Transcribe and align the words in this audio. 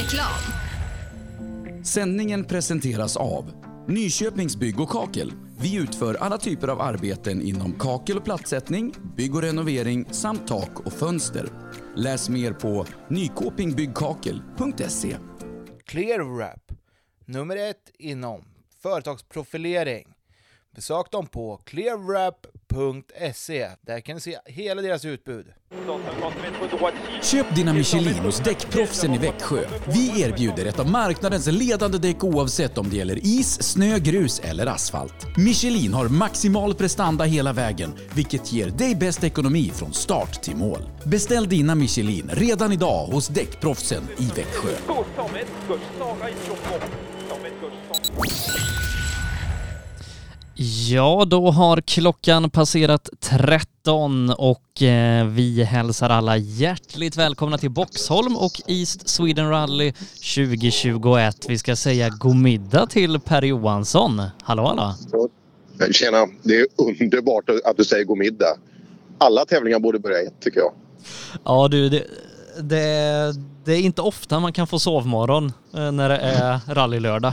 Reklam. 0.00 0.40
Sändningen 1.84 2.44
presenteras 2.44 3.16
av 3.16 3.52
Nyköpings 3.88 4.56
Bygg 4.56 4.80
och 4.80 4.88
Kakel. 4.88 5.32
Vi 5.60 5.76
utför 5.76 6.14
alla 6.14 6.38
typer 6.38 6.68
av 6.68 6.80
arbeten 6.80 7.42
inom 7.42 7.78
kakel 7.78 8.16
och 8.16 8.24
plattsättning, 8.24 8.94
bygg 9.16 9.34
och 9.34 9.42
renovering 9.42 10.06
samt 10.10 10.48
tak 10.48 10.80
och 10.80 10.92
fönster. 10.92 11.48
Läs 11.96 12.28
mer 12.28 12.52
på 12.52 12.86
nykopingbyggkakel.se. 13.08 15.16
ClearWrap, 15.84 16.72
nummer 17.24 17.56
ett 17.56 17.90
inom 17.98 18.44
företagsprofilering. 18.82 20.08
Besök 20.74 21.10
dem 21.10 21.26
på 21.26 21.60
clearwrap.se. 22.70 23.68
Där 23.86 24.00
kan 24.00 24.14
ni 24.14 24.20
se 24.20 24.38
hela 24.44 24.82
deras 24.82 25.04
utbud. 25.04 25.46
Köp 27.22 27.56
dina 27.56 27.72
Michelin 27.72 28.14
hos 28.14 28.38
Däckproffsen 28.40 29.14
i 29.14 29.18
Växjö. 29.18 29.64
Vi 29.86 30.22
erbjuder 30.22 30.66
ett 30.66 30.78
av 30.78 30.90
marknadens 30.90 31.46
ledande 31.46 31.98
däck 31.98 32.24
oavsett 32.24 32.78
om 32.78 32.90
det 32.90 32.96
gäller 32.96 33.18
is, 33.26 33.62
snö, 33.62 33.98
grus 33.98 34.40
eller 34.40 34.66
asfalt. 34.66 35.36
Michelin 35.36 35.94
har 35.94 36.08
maximal 36.08 36.74
prestanda 36.74 37.24
hela 37.24 37.52
vägen, 37.52 37.92
vilket 38.14 38.52
ger 38.52 38.70
dig 38.70 38.94
bäst 38.94 39.24
ekonomi 39.24 39.72
från 39.74 39.92
start 39.92 40.42
till 40.42 40.56
mål. 40.56 40.80
Beställ 41.04 41.48
dina 41.48 41.74
Michelin 41.74 42.30
redan 42.32 42.72
idag 42.72 43.06
hos 43.06 43.28
Däckproffsen 43.28 44.02
i 44.18 44.26
Växjö. 44.36 44.70
Ja, 50.62 51.24
då 51.24 51.50
har 51.50 51.80
klockan 51.80 52.50
passerat 52.50 53.08
13 53.20 54.30
och 54.30 54.82
eh, 54.82 55.26
vi 55.26 55.62
hälsar 55.62 56.10
alla 56.10 56.36
hjärtligt 56.36 57.16
välkomna 57.16 57.58
till 57.58 57.70
Boxholm 57.70 58.36
och 58.36 58.52
East 58.66 59.08
Sweden 59.08 59.50
Rally 59.50 59.92
2021. 59.92 61.36
Vi 61.48 61.58
ska 61.58 61.76
säga 61.76 62.08
god 62.08 62.36
middag 62.36 62.86
till 62.86 63.20
Per 63.20 63.42
Johansson. 63.42 64.22
Hallå, 64.42 64.66
hallå! 64.66 64.94
Tjena, 65.92 66.26
det 66.42 66.56
är 66.56 66.66
underbart 66.76 67.50
att 67.64 67.76
du 67.76 67.84
säger 67.84 68.04
god 68.04 68.18
middag. 68.18 68.56
Alla 69.18 69.44
tävlingar 69.44 69.78
borde 69.78 69.98
börja 69.98 70.20
ett 70.20 70.40
tycker 70.40 70.60
jag. 70.60 70.72
Ja, 71.44 71.68
du, 71.68 71.88
det, 71.88 72.04
det, 72.60 73.34
det 73.64 73.72
är 73.72 73.80
inte 73.80 74.02
ofta 74.02 74.40
man 74.40 74.52
kan 74.52 74.66
få 74.66 74.78
sovmorgon 74.78 75.52
eh, 75.74 75.92
när 75.92 76.08
det 76.08 76.18
är 76.18 76.74
rallylördag. 76.74 77.32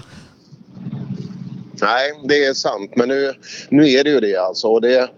Nej, 1.82 2.14
det 2.24 2.46
är 2.46 2.54
sant. 2.54 2.92
Men 2.96 3.10
nu, 3.10 3.34
nu 3.70 3.92
är 3.92 4.04
det 4.04 4.10
ju 4.10 4.20
det 4.20 4.36
alltså. 4.36 4.68
Och 4.68 4.82
det, 4.82 5.10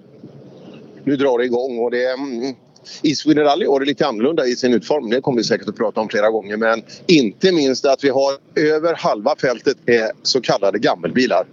nu 1.03 1.15
drar 1.15 1.37
det 1.37 1.45
igång 1.45 1.79
och 1.79 1.91
det... 1.91 2.05
Mm, 2.05 2.55
i 3.01 3.15
Sweden 3.15 3.43
Rally 3.43 3.65
är 3.65 3.79
det 3.79 3.85
lite 3.85 4.07
annorlunda 4.07 4.45
i 4.45 4.55
sin 4.55 4.73
utformning. 4.73 5.09
Det 5.09 5.21
kommer 5.21 5.37
vi 5.37 5.43
säkert 5.43 5.69
att 5.69 5.75
prata 5.75 6.01
om 6.01 6.09
flera 6.09 6.29
gånger. 6.29 6.57
Men 6.57 6.83
inte 7.05 7.51
minst 7.51 7.85
att 7.85 8.03
vi 8.03 8.09
har 8.09 8.33
över 8.55 8.93
halva 8.93 9.35
fältet 9.35 9.77
är 9.85 10.11
så 10.23 10.41
kallade 10.41 10.79
gammelbilar. 10.79 11.45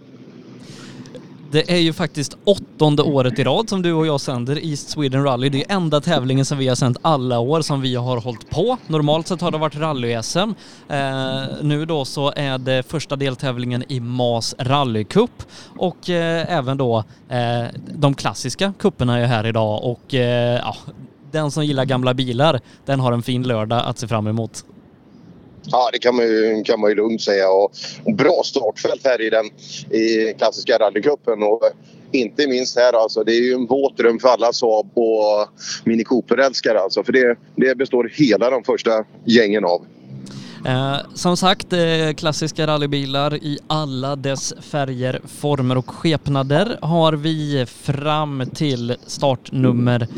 Det 1.51 1.73
är 1.73 1.79
ju 1.79 1.93
faktiskt 1.93 2.37
åttonde 2.45 3.03
året 3.03 3.39
i 3.39 3.45
rad 3.45 3.69
som 3.69 3.83
du 3.83 3.93
och 3.93 4.07
jag 4.07 4.21
sänder 4.21 4.65
East 4.65 4.89
Sweden 4.89 5.25
Rally. 5.25 5.49
Det 5.49 5.71
är 5.71 5.77
enda 5.77 6.01
tävlingen 6.01 6.45
som 6.45 6.59
vi 6.59 6.69
har 6.69 6.75
sänt 6.75 6.97
alla 7.03 7.39
år 7.39 7.61
som 7.61 7.81
vi 7.81 7.95
har 7.95 8.17
hållit 8.21 8.51
på. 8.51 8.77
Normalt 8.87 9.27
sett 9.29 9.41
har 9.41 9.51
det 9.51 9.59
varit 9.59 9.75
rally-SM. 9.75 10.55
Eh, 10.89 11.43
nu 11.63 11.85
då 11.85 12.05
så 12.05 12.33
är 12.37 12.59
det 12.59 12.83
första 12.83 13.17
deltävlingen 13.17 13.85
i 13.89 14.01
MAS 14.01 14.55
Rally 14.59 15.05
Cup 15.05 15.43
och 15.79 16.11
eh, 16.11 16.57
även 16.57 16.77
då 16.77 17.05
eh, 17.29 17.65
de 17.95 18.15
klassiska 18.15 18.73
kupperna 18.79 19.19
är 19.19 19.27
här 19.27 19.47
idag 19.47 19.85
och 19.85 20.15
eh, 20.15 20.61
ja, 20.65 20.77
den 21.33 21.51
som 21.51 21.65
gillar 21.65 21.85
gamla 21.85 22.15
bilar, 22.15 22.61
den 22.85 23.01
har 23.01 23.13
en 23.13 23.23
fin 23.23 23.43
lördag 23.43 23.83
att 23.87 23.99
se 23.99 24.09
fram 24.09 24.27
emot. 24.27 24.65
Ja, 25.70 25.91
det 25.92 25.98
kan 25.98 26.17
man 26.17 26.25
ju, 26.25 26.62
kan 26.64 26.81
man 26.81 26.91
ju 26.91 26.97
lugnt 26.97 27.22
säga. 27.22 27.50
Och, 27.50 27.72
och 28.05 28.14
bra 28.14 28.42
startfält 28.45 29.05
här 29.05 29.20
i 29.20 29.31
den 29.31 29.47
i 30.00 30.34
klassiska 30.39 30.78
rallycupen. 30.78 31.42
Och 31.42 31.61
inte 32.12 32.47
minst 32.47 32.77
här 32.77 32.93
alltså. 32.93 33.25
Det 33.25 33.32
är 33.32 33.43
ju 33.43 33.53
en 33.53 33.66
våt 33.66 33.97
dröm 33.97 34.19
för 34.19 34.28
alla 34.28 34.53
Saab 34.53 34.91
och 34.94 35.49
Mini 35.84 36.05
Cooper-älskare 36.05 36.81
alltså. 36.81 37.05
För 37.05 37.12
det, 37.12 37.37
det 37.56 37.75
består 37.75 38.10
hela 38.12 38.50
de 38.50 38.65
första 38.65 39.05
gängen 39.25 39.65
av. 39.65 39.87
Eh, 40.66 40.97
som 41.15 41.37
sagt, 41.37 41.72
eh, 41.72 42.12
klassiska 42.16 42.66
rallybilar 42.66 43.34
i 43.34 43.59
alla 43.66 44.16
dess 44.16 44.55
färger, 44.60 45.21
former 45.41 45.78
och 45.78 45.91
skepnader 45.91 46.78
har 46.82 47.12
vi 47.12 47.66
fram 47.66 48.50
till 48.55 48.97
startnummer 49.06 50.09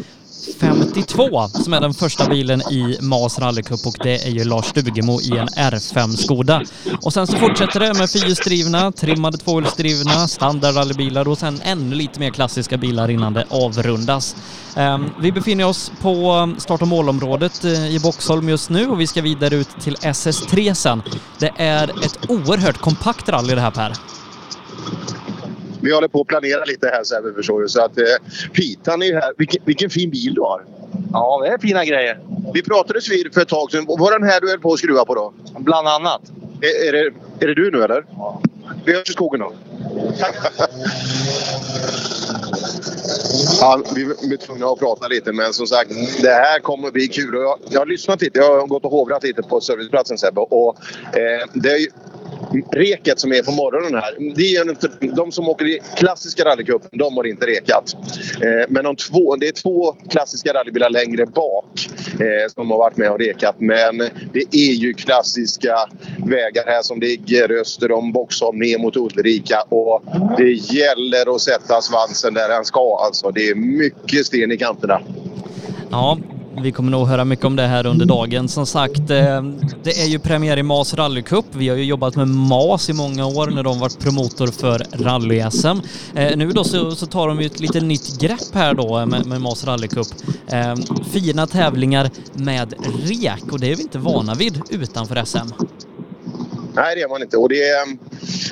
52 0.60 1.48
som 1.48 1.72
är 1.72 1.81
den 1.81 1.94
första 1.94 2.28
bilen 2.28 2.60
i 2.60 2.98
MAS 3.00 3.38
rallycup 3.38 3.86
och 3.86 3.97
det 4.03 4.26
är 4.26 4.31
ju 4.31 4.44
Lars 4.44 4.64
Stugemo 4.64 5.20
i 5.20 5.36
en 5.36 5.48
R5 5.48 6.16
Skoda. 6.16 6.62
Och 7.03 7.12
sen 7.12 7.26
så 7.26 7.36
fortsätter 7.36 7.81
det 7.81 7.94
med 7.94 8.10
fyrhjulsdrivna, 8.10 8.92
trimmade 8.92 9.38
tvåhjulsdrivna, 9.38 10.28
standardrallybilar 10.28 11.28
och 11.28 11.38
sen 11.38 11.60
ännu 11.64 11.94
lite 11.94 12.20
mer 12.20 12.31
klassiska 12.31 12.76
bilar 12.76 13.10
innan 13.10 13.34
det 13.34 13.44
avrundas. 13.50 14.37
Um, 14.76 15.10
vi 15.20 15.32
befinner 15.32 15.66
oss 15.66 15.92
på 16.00 16.31
ehm, 16.31 16.60
start 16.60 16.82
och 16.82 16.88
målområdet 16.88 17.64
eh, 17.64 17.94
i 17.94 18.00
Boxholm 18.00 18.48
just 18.48 18.70
nu 18.70 18.88
och 18.88 19.00
vi 19.00 19.06
ska 19.06 19.22
vidare 19.22 19.54
ut 19.54 19.81
till 19.81 19.94
SS3 19.94 20.75
sen. 20.75 21.03
Det 21.38 21.53
är 21.56 22.04
ett 22.04 22.31
oerhört 22.31 22.78
kompakt 22.78 23.28
rally 23.28 23.54
det 23.54 23.60
här 23.60 23.70
Per 23.70 23.92
vi 25.83 25.93
håller 25.93 26.09
på 26.09 26.21
att 26.21 26.27
planera 26.27 26.65
lite 26.65 26.89
här 26.89 27.05
Sebbe 27.05 27.33
förstår 27.34 27.61
du. 27.62 27.69
Så 27.69 27.83
att 27.83 27.99
eh, 27.99 28.05
Pitan 28.53 29.03
är 29.03 29.06
ju 29.06 29.15
här. 29.15 29.33
Vilken, 29.37 29.62
vilken 29.65 29.91
fin 29.91 30.11
bil 30.11 30.34
du 30.34 30.41
har. 30.41 30.65
Ja, 31.12 31.41
det 31.43 31.49
är 31.49 31.59
fina 31.59 31.84
grejer. 31.84 32.19
Vi 32.55 32.62
pratade 32.62 33.00
vid 33.11 33.34
för 33.34 33.41
ett 33.41 33.49
tag 33.49 33.71
sedan. 33.71 33.84
Var 33.88 34.19
den 34.19 34.28
här 34.28 34.41
du 34.41 34.50
höll 34.50 34.59
på 34.59 34.72
att 34.72 34.78
skruva 34.78 35.05
på 35.05 35.15
då? 35.15 35.33
Bland 35.59 35.88
annat. 35.88 36.21
Är, 36.61 36.88
är, 36.88 36.93
det, 36.93 37.12
är 37.44 37.47
det 37.47 37.55
du 37.55 37.71
nu 37.71 37.83
eller? 37.84 38.05
Ja. 38.17 38.43
Vi 38.84 38.93
hörs 38.93 39.11
i 39.11 39.12
skogen 39.12 39.41
då. 39.41 39.53
Ja, 43.61 43.83
vi 43.94 44.03
är 44.03 44.37
tvungna 44.37 44.67
att 44.67 44.78
prata 44.78 45.09
lite 45.09 45.33
men 45.33 45.53
som 45.53 45.67
sagt 45.67 45.91
det 46.22 46.31
här 46.31 46.59
kommer 46.61 46.91
bli 46.91 47.09
kul. 47.09 47.34
Jag, 47.34 47.59
jag 47.71 47.81
har 47.81 47.87
lyssnat 47.87 48.22
lite, 48.22 48.38
jag 48.38 48.61
har 48.61 48.67
gått 48.67 48.84
och 48.84 48.91
hovrat 48.91 49.22
lite 49.25 49.43
på 49.43 49.61
serviceplatsen 49.61 50.19
Sebbe. 50.19 50.41
Och, 50.41 50.77
eh, 51.12 51.49
det 51.55 51.72
är 51.72 51.87
reket 52.72 53.20
som 53.20 53.32
är 53.32 53.42
på 53.42 53.53
morgonen 53.53 53.94
här. 53.94 54.34
Det 54.34 54.56
är 54.56 54.69
en, 54.69 55.14
de 55.14 55.32
som 55.32 55.48
åker 55.48 55.66
i 55.66 55.81
klassiska 55.97 56.44
rallycupen, 56.44 56.98
de 56.98 57.16
har 57.16 57.26
inte 57.26 57.47
rekat. 57.47 57.97
Eh, 58.42 58.66
men 58.69 58.84
de 58.84 58.97
två, 58.97 59.36
det 59.36 59.48
är 59.48 59.53
två 59.53 59.92
klassiska 60.10 60.53
rallybilar 60.53 60.91
längre 60.91 61.26
bak 61.26 61.88
eh, 62.12 62.53
som 62.54 62.70
har 62.70 62.78
varit 62.78 62.97
med 62.97 63.10
och 63.10 63.19
rekat. 63.19 63.54
Men 63.58 63.98
det 64.32 64.44
är 64.53 64.72
ju 64.72 64.94
klassiska 64.94 65.76
vägar 66.26 66.64
här 66.66 66.82
som 66.82 67.00
ligger 67.00 67.60
öster 67.60 67.92
om 67.92 68.12
Boxholm 68.12 68.58
ner 68.58 68.78
mot 68.78 68.97
Ulrika. 68.97 69.62
Och 69.69 70.03
det 70.37 70.53
gäller 70.53 71.34
att 71.34 71.41
sätta 71.41 71.81
svansen 71.81 72.34
där 72.34 72.48
den 72.48 72.64
ska. 72.64 72.98
Alltså, 73.04 73.31
det 73.31 73.48
är 73.48 73.54
mycket 73.54 74.26
sten 74.26 74.53
i 74.53 74.56
kanterna. 74.56 75.00
Ja, 75.91 76.19
vi 76.62 76.72
kommer 76.72 76.91
nog 76.91 77.08
höra 77.08 77.24
mycket 77.24 77.44
om 77.44 77.56
det 77.56 77.66
här 77.66 77.86
under 77.86 78.06
dagen. 78.06 78.48
Som 78.48 78.66
sagt, 78.66 79.10
eh, 79.10 79.42
det 79.82 80.02
är 80.02 80.06
ju 80.06 80.19
premiär 80.19 80.56
i 80.56 80.62
MAS 80.62 80.94
rallycup. 80.94 81.44
Vi 81.52 81.69
har 81.69 81.76
ju 81.76 81.84
jobbat 81.84 82.16
med 82.16 82.28
MAS 82.28 82.91
i 82.91 82.92
många 82.92 83.26
år 83.26 83.46
när 83.46 83.62
de 83.62 83.80
varit 83.80 83.98
promotor 83.98 84.46
för 84.46 84.78
rally-SM. 84.78 85.82
Eh, 86.14 86.36
nu 86.36 86.50
då 86.50 86.64
så, 86.64 86.91
så, 86.91 87.06
tar 87.06 87.28
de 87.28 87.41
ju 87.41 87.46
ett 87.46 87.60
lite 87.60 87.80
nytt 87.80 88.20
grepp 88.20 88.54
här 88.54 88.74
då 88.74 88.98
eh, 88.98 89.06
med, 89.06 89.26
med 89.26 89.41
MAS 89.41 89.64
rallycup. 89.64 89.88
Cup. 89.88 90.06
fina 91.12 91.46
tävlingar 91.46 92.10
med 92.32 92.75
rek 93.04 93.52
och 93.52 93.60
det 93.60 93.72
är 93.72 93.76
vi 93.76 93.82
inte 93.82 93.98
vana 93.98 94.34
vid 94.34 94.60
utanför 94.70 95.25
SM. 95.25 95.38
Nej, 96.78 96.94
det 96.94 97.03
är 97.03 97.09
man 97.09 97.22
inte. 97.22 97.37
Och 97.37 97.49
det 97.49 97.69
är, 97.69 97.87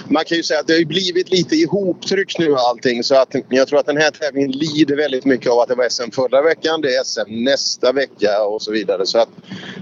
man 0.09 0.25
kan 0.25 0.37
ju 0.37 0.43
säga 0.43 0.61
att 0.61 0.67
det 0.67 0.73
har 0.73 0.85
blivit 0.85 1.31
lite 1.31 1.57
ihoptryckt 1.57 2.39
nu 2.39 2.55
allting. 2.55 3.03
Så 3.05 3.15
att 3.15 3.35
jag 3.49 3.69
tror 3.69 3.79
att 3.79 3.87
den 3.87 3.97
här 3.97 4.11
tävlingen 4.11 4.51
lider 4.51 4.97
väldigt 4.97 5.25
mycket 5.25 5.51
av 5.51 5.59
att 5.59 5.69
det 5.69 5.75
var 5.75 5.89
SM 5.89 6.11
förra 6.11 6.43
veckan, 6.43 6.81
det 6.81 6.97
är 6.97 7.05
SM 7.05 7.45
nästa 7.45 7.93
vecka 7.93 8.43
och 8.43 8.63
så 8.63 8.73
vidare. 8.73 9.07
Så 9.07 9.19
att 9.19 9.29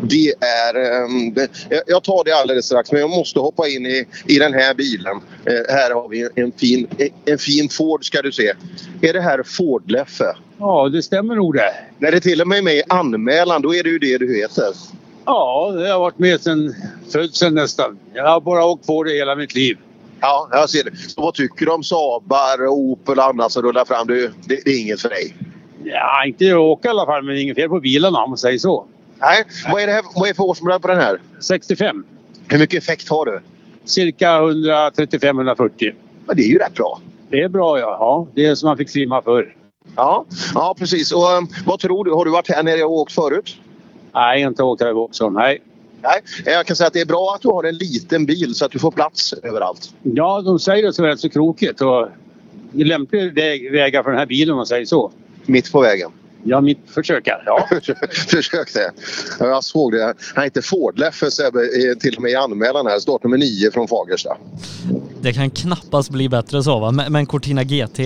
det 0.03 0.34
är... 0.41 0.75
Ehm, 0.75 1.34
jag 1.87 2.03
tar 2.03 2.24
det 2.24 2.33
alldeles 2.33 2.66
strax, 2.66 2.92
men 2.92 3.01
jag 3.01 3.10
måste 3.10 3.41
hoppa 3.41 3.68
in 3.68 3.86
i, 3.86 4.07
i 4.27 4.39
den 4.39 4.54
här 4.54 4.74
bilen. 4.74 5.16
Eh, 5.45 5.74
här 5.74 5.91
har 5.91 6.09
vi 6.09 6.28
en 6.34 6.53
fin, 6.53 6.86
en 7.24 7.39
fin 7.39 7.68
Ford 7.68 8.07
ska 8.07 8.22
du 8.22 8.33
se. 8.33 8.53
Är 9.03 9.13
det 9.13 9.21
här 9.21 9.42
Ford-Leffe? 9.42 10.36
Ja, 10.59 10.89
det 10.89 11.03
stämmer 11.03 11.34
nog 11.34 11.54
det. 11.54 11.74
När 11.98 12.13
det 12.13 12.21
till 12.21 12.41
och 12.41 12.48
med 12.48 12.59
är 12.59 12.63
med 12.63 12.77
i 12.77 12.83
anmälan, 12.89 13.63
då 13.63 13.74
är 13.74 13.83
det 13.83 13.91
ju 13.91 13.98
det 13.98 14.18
du 14.18 14.36
heter. 14.36 14.74
Ja, 15.26 15.72
det 15.76 15.88
har 15.88 15.98
varit 15.98 16.18
med 16.18 16.41
sen 16.41 16.74
födseln 17.12 17.54
nästan. 17.54 17.98
Jag 18.15 18.28
har 18.28 18.41
bara 18.41 18.65
åkt 18.65 18.86
på 18.86 19.03
det 19.03 19.12
hela 19.12 19.36
mitt 19.36 19.54
liv. 19.54 19.78
Ja, 20.21 20.48
jag 20.53 20.71
ser 20.71 20.84
det. 20.84 20.97
Så 20.97 21.22
vad 21.22 21.34
tycker 21.34 21.66
du 21.66 21.72
om 21.72 21.82
Saabar, 21.82 22.66
Opel 22.66 23.18
och 23.18 23.24
annat 23.24 23.53
som 23.53 23.62
rullar 23.62 23.84
fram? 23.84 24.06
Det, 24.06 24.21
det, 24.21 24.65
det 24.65 24.71
är 24.71 24.80
inget 24.80 25.00
för 25.00 25.09
dig? 25.09 25.36
Ja, 25.84 26.24
inte 26.26 26.50
att 26.50 26.59
åka 26.59 26.88
i 26.88 26.91
alla 26.91 27.06
fall, 27.06 27.22
men 27.22 27.38
inget 27.38 27.56
fel 27.56 27.68
på 27.68 27.80
bilarna 27.80 28.18
om 28.18 28.30
man 28.30 28.38
säger 28.38 28.59
så. 28.59 28.86
Nej, 29.18 29.44
vad 29.72 29.82
är 29.82 29.86
det, 29.86 29.92
här, 29.92 30.03
vad 30.15 30.28
är 30.28 30.34
för 30.34 30.42
årsmodell 30.42 30.80
på 30.80 30.88
den 30.88 31.00
här? 31.00 31.21
65. 31.41 32.04
Hur 32.48 32.59
mycket 32.59 32.82
effekt 32.82 33.09
har 33.09 33.27
du? 33.27 33.41
Cirka 33.84 34.41
135-140. 34.41 35.94
Men 36.27 36.36
det 36.36 36.42
är 36.42 36.48
ju 36.48 36.59
rätt 36.59 36.74
bra. 36.74 37.00
Det 37.30 37.42
är 37.42 37.48
bra 37.48 37.78
ja. 37.78 37.97
ja 38.00 38.27
det 38.34 38.47
är 38.47 38.54
som 38.54 38.66
man 38.66 38.77
fick 38.77 38.92
trimma 38.92 39.22
förr. 39.22 39.56
Ja, 39.97 40.24
ja 40.54 40.74
precis. 40.78 41.12
Och, 41.12 41.32
um, 41.38 41.48
vad 41.66 41.78
tror 41.78 42.04
du? 42.04 42.12
Har 42.12 42.24
du 42.24 42.30
varit 42.30 42.50
här 42.50 42.62
nere 42.62 42.84
och 42.84 42.92
åkt 42.92 43.12
förut? 43.12 43.56
Nej, 44.15 44.43
inte 44.43 44.63
åkt 44.63 44.83
här 44.83 44.91
i 44.91 44.95
Boxholm. 44.95 45.34
Nej. 45.34 45.63
Nej, 46.03 46.22
jag 46.45 46.66
kan 46.66 46.77
säga 46.77 46.87
att 46.87 46.93
det 46.93 47.01
är 47.01 47.07
bra 47.07 47.33
att 47.34 47.43
du 47.43 47.49
har 47.49 47.65
en 47.65 47.77
liten 47.77 48.27
bil 48.27 48.55
så 48.55 48.65
att 48.65 48.71
du 48.71 48.78
får 48.78 48.91
plats 48.91 49.34
överallt. 49.43 49.91
Ja, 50.03 50.43
de 50.43 50.59
säger 50.59 50.89
att 50.89 50.97
det 50.97 51.03
är 51.03 51.07
rätt 51.07 51.21
så 51.21 51.28
krokigt 51.28 51.81
och 51.81 52.09
lämplig 52.72 53.34
väg, 53.34 53.72
vägar 53.72 54.03
för 54.03 54.11
den 54.11 54.19
här 54.19 54.27
bilen 54.27 54.53
om 54.53 54.57
man 54.57 54.66
säger 54.66 54.84
så. 54.84 55.13
Mitt 55.47 55.72
på 55.72 55.81
vägen. 55.81 56.11
Ja, 56.45 56.61
mitt 56.61 56.78
försöka. 56.87 57.41
Ja. 57.47 57.69
Försök 58.28 58.75
det. 58.75 58.93
Ja, 59.41 59.47
Jag 59.47 59.65
såg 59.65 59.93
det. 59.93 60.15
Han 60.34 60.45
heter 60.45 60.63
Ford-Leffe 60.63 61.27
är 61.27 61.95
till 61.95 62.16
och 62.16 62.22
med 62.22 62.31
i 62.31 62.34
anmälan 62.34 62.87
här. 62.87 62.99
Startnummer 62.99 63.39
9 63.39 63.71
från 63.71 63.89
Fagersta. 63.89 64.37
Det 65.21 65.33
kan 65.33 65.51
knappast 65.51 66.11
bli 66.11 66.28
bättre 66.28 66.63
så 66.63 66.78
va? 66.78 66.91
Men, 67.09 67.27
Cortina 67.27 67.65
GT. 67.65 67.99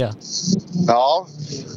Ja, 0.87 1.27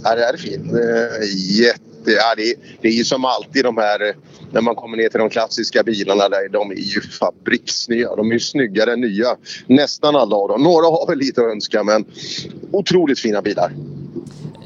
det 0.04 0.10
här 0.10 0.34
är 0.34 0.38
fint. 0.38 0.74
Eh, 0.74 1.91
att, 2.02 2.14
Ja, 2.14 2.34
det, 2.38 2.50
är, 2.50 2.56
det 2.82 2.88
är 2.88 2.94
ju 2.94 3.04
som 3.04 3.26
alltid 3.26 3.64
de 3.64 3.78
här 3.78 4.16
när 4.52 4.62
man 4.62 4.76
kommer 4.76 4.98
ner 4.98 5.10
till 5.10 5.20
de 5.20 5.30
klassiska 5.30 5.84
bilarna. 5.84 6.30
Där, 6.30 6.50
de 6.50 6.72
är 6.72 6.76
ju 6.76 7.02
fabriksnya. 7.02 8.16
De 8.16 8.30
är 8.30 8.34
ju 8.34 8.40
snyggare 8.40 8.94
än 8.94 9.02
nya. 9.02 9.36
Nästan 9.68 10.16
alla 10.16 10.36
av 10.36 10.48
dem. 10.48 10.64
Några 10.64 10.86
har 10.86 11.08
väl 11.08 11.18
lite 11.18 11.42
att 11.42 11.52
önska 11.52 11.84
men 11.84 12.06
otroligt 12.72 13.20
fina 13.20 13.42
bilar. 13.42 13.72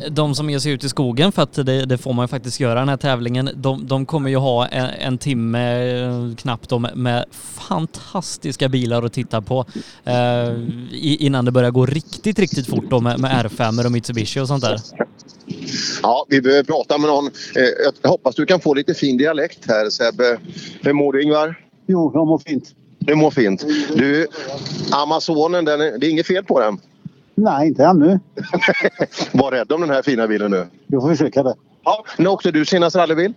De 0.10 0.36
som 0.36 0.50
ger 0.50 0.60
sig 0.60 0.72
ut 0.72 0.84
i 0.84 0.90
skogen, 0.90 1.32
för 1.32 1.42
att 1.42 1.54
det, 1.54 1.86
det 1.86 1.98
får 1.98 2.14
man 2.14 2.24
ju 2.24 2.28
faktiskt 2.28 2.60
göra 2.60 2.80
den 2.80 2.90
här 2.90 2.98
tävlingen, 2.98 3.50
de, 3.56 3.88
de 3.88 4.06
kommer 4.06 4.30
ju 4.30 4.36
ha 4.36 4.68
en, 4.68 4.86
en 4.86 5.18
timme 5.18 5.92
eh, 6.02 6.36
knappt 6.36 6.72
om 6.72 6.88
med 6.96 7.26
fantastiska 7.68 8.70
bilar 8.70 9.04
att 9.04 9.14
titta 9.14 9.42
på 9.42 9.66
eh, 10.04 10.54
innan 11.00 11.46
det 11.46 11.52
börjar 11.52 11.72
gå 11.72 11.86
riktigt, 11.86 12.40
riktigt 12.40 12.68
fort 12.68 12.90
då 12.90 13.00
med, 13.00 13.20
med 13.20 13.46
R5 13.46 13.86
och 13.86 13.92
Mitsubishi 13.92 14.40
och 14.40 14.48
sånt 14.48 14.64
där. 14.64 14.80
Ja, 16.04 16.26
vi 16.30 16.42
behöver 16.42 16.64
prata 16.64 16.98
med 16.98 17.08
någon. 17.10 17.26
Eh, 17.26 17.92
Jag 18.04 18.10
hoppas 18.10 18.36
du 18.36 18.46
kan 18.46 18.60
få 18.60 18.74
lite 18.74 18.94
fin 18.94 19.18
dialekt 19.18 19.60
här 19.68 19.90
Sebbe. 19.90 20.38
Hur 20.82 20.94
mår 20.94 21.14
du 21.14 21.24
Ingvar? 21.24 21.62
Jo, 21.88 22.12
jag 22.14 22.28
mår 22.28 22.38
fint. 22.38 22.76
Du 23.00 23.16
mår 23.16 23.32
fint. 23.32 23.66
Du, 23.96 24.28
Amazonen, 24.92 25.66
den 25.66 25.82
är, 25.82 25.98
det 25.98 26.08
är 26.08 26.10
inget 26.12 26.28
fel 26.28 26.44
på 26.44 26.60
den. 26.60 26.78
Nej, 27.36 27.68
inte 27.68 27.84
ännu. 27.86 28.20
Var 29.32 29.52
rädd 29.52 29.72
om 29.72 29.82
den 29.82 29.90
här 29.90 30.02
fina 30.02 30.28
bilen 30.28 30.52
nu. 30.52 30.68
Jag 30.88 31.02
får 31.02 31.10
försöka 31.10 31.44
det. 31.44 31.56
Ja, 31.84 32.06
när 32.18 32.30
åkte 32.30 32.52
du 32.52 32.66
senast 32.66 32.96
rallybil? 32.96 33.34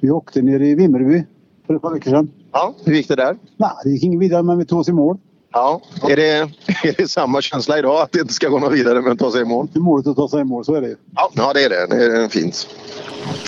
Vi 0.00 0.10
åkte 0.10 0.42
ner 0.42 0.62
i 0.62 0.74
Vimmerby 0.74 1.24
för 1.66 1.74
ett 1.74 1.82
par 1.82 1.94
veckor 1.94 2.10
sedan. 2.10 2.30
Ja, 2.52 2.74
hur 2.84 2.94
gick 2.94 3.08
det 3.08 3.16
där? 3.16 3.36
Nej, 3.56 3.70
det 3.84 3.90
gick 3.90 4.02
inget 4.02 4.20
vidare 4.20 4.42
men 4.42 4.58
vi 4.58 4.64
tog 4.66 4.78
oss 4.78 4.88
i 4.88 4.92
mål. 4.92 5.18
Ja, 5.58 5.80
är 6.02 6.16
det, 6.16 6.32
är 6.82 6.94
det 6.96 7.08
samma 7.08 7.42
känsla 7.42 7.78
idag 7.78 8.00
att 8.00 8.12
det 8.12 8.20
inte 8.20 8.34
ska 8.34 8.48
gå 8.48 8.58
något 8.58 8.72
vidare 8.72 9.00
men 9.00 9.16
ta 9.16 9.32
sig 9.32 9.40
i 9.40 9.44
mål? 9.44 9.68
Det 9.72 9.78
är 9.78 9.80
målet 9.80 10.06
att 10.06 10.16
ta 10.16 10.28
sig 10.28 10.40
i 10.40 10.44
mål, 10.44 10.64
så 10.64 10.74
är 10.74 10.80
det 10.80 10.88
ju. 10.88 10.96
Ja, 11.14 11.30
ja 11.34 11.52
det 11.52 11.64
är 11.64 11.68
det. 11.68 11.86
Det 11.86 12.04
är 12.04 12.28
fint. 12.28 12.68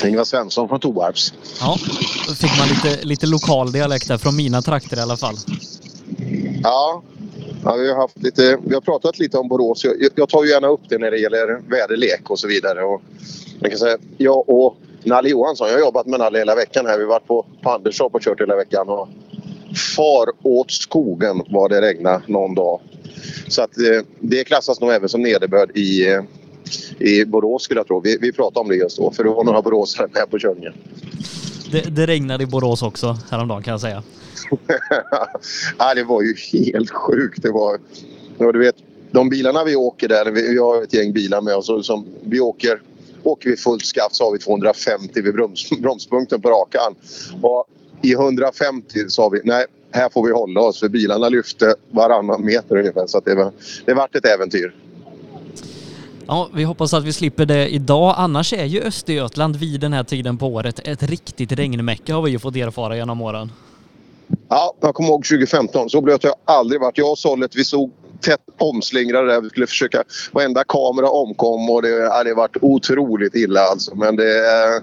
Ingvar 0.04 0.24
Svensson 0.24 0.68
från 0.68 0.80
Toarps. 0.80 1.32
Ja, 1.60 1.76
då 2.28 2.34
fick 2.34 2.58
man 2.58 2.68
lite, 2.68 3.06
lite 3.06 3.26
lokal 3.26 3.72
dialekt 3.72 4.08
där 4.08 4.18
från 4.18 4.36
mina 4.36 4.62
trakter 4.62 4.96
i 4.96 5.00
alla 5.00 5.16
fall. 5.16 5.34
Ja, 6.62 7.02
ja 7.64 7.74
vi, 7.74 7.88
har 7.88 7.96
haft 7.96 8.22
lite, 8.22 8.58
vi 8.64 8.74
har 8.74 8.80
pratat 8.80 9.18
lite 9.18 9.38
om 9.38 9.48
Borås. 9.48 9.84
Jag, 9.84 9.94
jag 10.14 10.28
tar 10.28 10.44
ju 10.44 10.50
gärna 10.50 10.68
upp 10.68 10.80
det 10.88 10.98
när 10.98 11.10
det 11.10 11.18
gäller 11.18 11.60
väderlek 11.70 12.30
och 12.30 12.38
så 12.38 12.48
vidare. 12.48 12.84
Och 12.84 13.02
jag, 13.60 13.70
kan 13.70 13.78
säga, 13.78 13.98
jag 14.16 14.48
och 14.48 14.76
Nalle 15.04 15.28
Johansson, 15.28 15.66
jag 15.68 15.74
har 15.74 15.80
jobbat 15.80 16.06
med 16.06 16.20
Nalle 16.20 16.38
hela 16.38 16.54
veckan 16.54 16.86
här. 16.86 16.98
Vi 16.98 17.04
har 17.04 17.10
varit 17.10 17.26
på, 17.26 17.46
på 17.62 17.70
Anderstorp 17.70 18.14
och 18.14 18.20
kört 18.20 18.40
hela 18.40 18.56
veckan. 18.56 18.88
Och 18.88 19.08
far 19.96 20.26
åt 20.42 20.70
skogen 20.70 21.42
var 21.48 21.68
det 21.68 21.80
regna 21.80 22.22
någon 22.26 22.54
dag. 22.54 22.80
Så 23.48 23.62
att 23.62 23.78
eh, 23.78 24.02
det 24.20 24.44
klassas 24.44 24.80
nog 24.80 24.90
även 24.90 25.08
som 25.08 25.22
nederbörd 25.22 25.76
i, 25.76 26.08
eh, 26.08 26.22
i 26.98 27.24
Borås 27.24 27.62
skulle 27.62 27.80
jag 27.80 27.86
tro. 27.86 28.00
Vi, 28.00 28.18
vi 28.20 28.32
pratade 28.32 28.60
om 28.60 28.68
det 28.68 28.76
just 28.76 28.98
då 28.98 29.10
för 29.10 29.24
det 29.24 29.30
var 29.30 29.44
några 29.44 29.62
boråsare 29.62 30.08
med 30.14 30.30
på 30.30 30.38
körningen. 30.38 30.72
Det, 31.72 31.96
det 31.96 32.06
regnade 32.06 32.44
i 32.44 32.46
Borås 32.46 32.82
också 32.82 33.18
häromdagen 33.30 33.62
kan 33.62 33.72
jag 33.72 33.80
säga. 33.80 34.02
ja, 35.78 35.94
det 35.94 36.04
var 36.04 36.22
ju 36.22 36.34
helt 36.52 36.90
sjukt. 36.90 37.42
Det 37.42 37.50
var, 37.50 37.78
ja, 38.38 38.52
du 38.52 38.58
vet, 38.58 38.76
de 39.10 39.28
bilarna 39.28 39.64
vi 39.64 39.76
åker 39.76 40.08
där, 40.08 40.30
vi, 40.30 40.48
vi 40.48 40.58
har 40.58 40.82
ett 40.82 40.94
gäng 40.94 41.12
bilar 41.12 41.40
med 41.40 41.54
oss. 41.54 41.68
och 41.68 41.84
Som, 41.84 42.06
vi 42.24 42.40
åker, 42.40 42.82
åker 43.22 43.50
vi 43.50 43.56
fullt 43.56 43.86
skaft 43.86 44.16
så 44.16 44.24
har 44.24 44.32
vi 44.32 44.38
250 44.38 45.22
vid 45.22 45.34
broms, 45.34 45.70
bromspunkten 45.80 46.40
på 46.40 46.50
rakan. 46.50 46.94
Och 47.42 47.66
I 48.02 48.12
150 48.12 49.08
sa 49.08 49.28
vi 49.28 49.40
nej, 49.44 49.66
här 49.92 50.08
får 50.08 50.26
vi 50.26 50.32
hålla 50.32 50.60
oss 50.60 50.80
för 50.80 50.88
bilarna 50.88 51.28
lyfte 51.28 51.74
varannan 51.90 52.44
meter 52.44 52.76
ungefär. 52.76 53.06
Så 53.06 53.20
det, 53.20 53.34
var, 53.34 53.52
det 53.84 53.94
vart 53.94 54.14
ett 54.14 54.26
äventyr. 54.26 54.74
Ja, 56.26 56.48
vi 56.54 56.64
hoppas 56.64 56.94
att 56.94 57.04
vi 57.04 57.12
slipper 57.12 57.46
det 57.46 57.68
idag. 57.68 58.14
Annars 58.18 58.52
är 58.52 58.64
ju 58.64 58.82
Östergötland 58.82 59.56
vid 59.56 59.80
den 59.80 59.92
här 59.92 60.04
tiden 60.04 60.38
på 60.38 60.46
året 60.46 60.88
ett 60.88 61.02
riktigt 61.02 61.52
regnmäcka 61.52 62.14
har 62.14 62.22
vi 62.22 62.30
ju 62.30 62.38
fått 62.38 62.56
erfara 62.56 62.96
genom 62.96 63.20
åren. 63.20 63.52
Ja, 64.48 64.74
jag 64.80 64.94
kommer 64.94 65.08
ihåg 65.08 65.24
2015. 65.24 65.90
Så 65.90 66.00
blöt 66.00 66.22
har 66.22 66.30
jag 66.30 66.56
aldrig 66.56 66.80
varit. 66.80 66.98
Jag 66.98 67.10
och 67.10 67.18
Sollet 67.18 67.56
vi 67.56 67.64
såg 67.64 67.90
tätt 68.20 68.40
omslingrade 68.58 69.32
där. 69.32 69.40
Vi 69.40 69.48
skulle 69.48 69.66
försöka... 69.66 70.04
Varenda 70.32 70.64
kamera 70.64 71.10
omkom 71.10 71.70
och 71.70 71.82
det, 71.82 71.88
ja, 71.88 72.24
det 72.24 72.34
varit 72.34 72.56
otroligt 72.60 73.34
illa 73.34 73.60
alltså. 73.60 73.94
Men 73.94 74.16
det... 74.16 74.38
eh, 74.38 74.82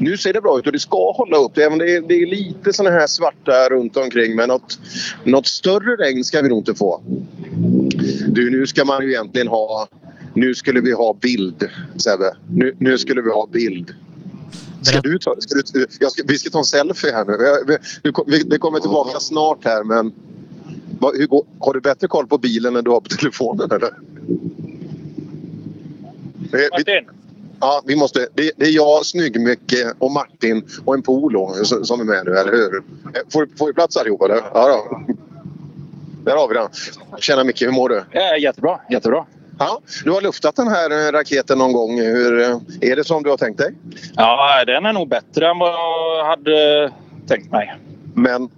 Nu 0.00 0.16
ser 0.16 0.32
det 0.32 0.40
bra 0.40 0.58
ut 0.58 0.66
och 0.66 0.72
det 0.72 0.78
ska 0.78 1.12
hålla 1.12 1.36
upp. 1.36 1.58
Även 1.58 1.78
det, 1.78 1.96
är, 1.96 2.00
det 2.00 2.14
är 2.14 2.26
lite 2.26 2.72
såna 2.72 2.90
här 2.90 3.06
svarta 3.06 3.68
runt 3.68 3.96
omkring 3.96 4.36
men 4.36 4.48
något, 4.48 4.78
något 5.24 5.46
större 5.46 5.96
regn 5.96 6.24
ska 6.24 6.42
vi 6.42 6.48
nog 6.48 6.58
inte 6.58 6.74
få. 6.74 7.02
Du, 8.28 8.50
nu 8.50 8.66
ska 8.66 8.84
man 8.84 9.02
ju 9.02 9.10
egentligen 9.10 9.48
ha... 9.48 9.88
Nu 10.34 10.54
skulle 10.54 10.80
vi 10.80 10.92
ha 10.92 11.14
bild, 11.14 11.68
Sebbe. 11.96 12.36
Nu, 12.50 12.76
nu 12.78 12.98
skulle 12.98 13.22
vi 13.22 13.30
ha 13.30 13.46
bild. 13.52 13.94
Ska 14.82 15.00
du 15.00 15.18
ta, 15.18 15.34
ska 15.38 15.54
du, 15.54 15.86
ska, 15.90 16.08
vi 16.26 16.38
ska 16.38 16.50
ta 16.50 16.58
en 16.58 16.64
selfie 16.64 17.12
här 17.12 17.24
nu. 17.24 17.36
Vi, 18.02 18.12
vi, 18.26 18.42
vi 18.50 18.58
kommer 18.58 18.80
tillbaka 18.80 19.20
snart 19.20 19.64
här 19.64 19.84
men... 19.84 20.12
Hur 21.14 21.26
går, 21.26 21.44
har 21.60 21.72
du 21.74 21.80
bättre 21.80 22.08
koll 22.08 22.26
på 22.26 22.38
bilen 22.38 22.76
än 22.76 22.84
du 22.84 22.90
har 22.90 23.00
på 23.00 23.08
telefonen 23.08 23.70
eller? 23.72 23.90
Martin, 26.72 27.04
ja, 27.60 27.82
vi 27.86 27.96
måste, 27.96 28.28
det, 28.34 28.50
det 28.56 28.64
är 28.64 28.70
jag, 28.70 29.02
Snygg-Micke 29.04 29.92
och 29.98 30.10
Martin 30.10 30.64
och 30.84 30.94
en 30.94 31.02
Polo 31.02 31.54
som 31.64 32.00
är 32.00 32.04
med 32.04 32.24
nu, 32.24 32.36
eller 32.38 32.52
hur? 32.52 32.76
Eh, 32.76 33.20
Får, 33.32 33.48
får 33.58 33.66
vi 33.66 33.72
plats 33.72 33.96
allihop 33.96 34.22
eller? 34.22 34.36
Ja 34.54 34.68
då. 34.88 35.00
Där 36.24 36.36
har 36.36 36.48
vi 36.48 36.54
den. 36.54 36.68
Tjena 37.20 37.44
Micke, 37.44 37.62
hur 37.62 37.70
mår 37.70 37.88
du? 37.88 38.04
ja, 38.12 38.36
jättebra, 38.36 38.80
jättebra. 38.90 39.26
Ja, 39.58 39.80
du 40.04 40.10
har 40.10 40.20
luftat 40.20 40.56
den 40.56 40.68
här 40.68 40.90
eh, 41.08 41.12
raketen 41.12 41.58
någon 41.58 41.72
gång. 41.72 42.00
Hur, 42.00 42.40
eh, 42.40 42.56
är 42.80 42.96
det 42.96 43.04
som 43.04 43.22
du 43.22 43.30
har 43.30 43.36
tänkt 43.36 43.58
dig? 43.58 43.74
Ja, 44.16 44.64
den 44.66 44.86
är 44.86 44.92
nog 44.92 45.08
bättre 45.08 45.50
än 45.50 45.58
vad 45.58 45.68
jag 45.72 46.24
hade 46.24 46.92
tänkt 47.26 47.52
mig. 47.52 47.74
Men 48.14 48.50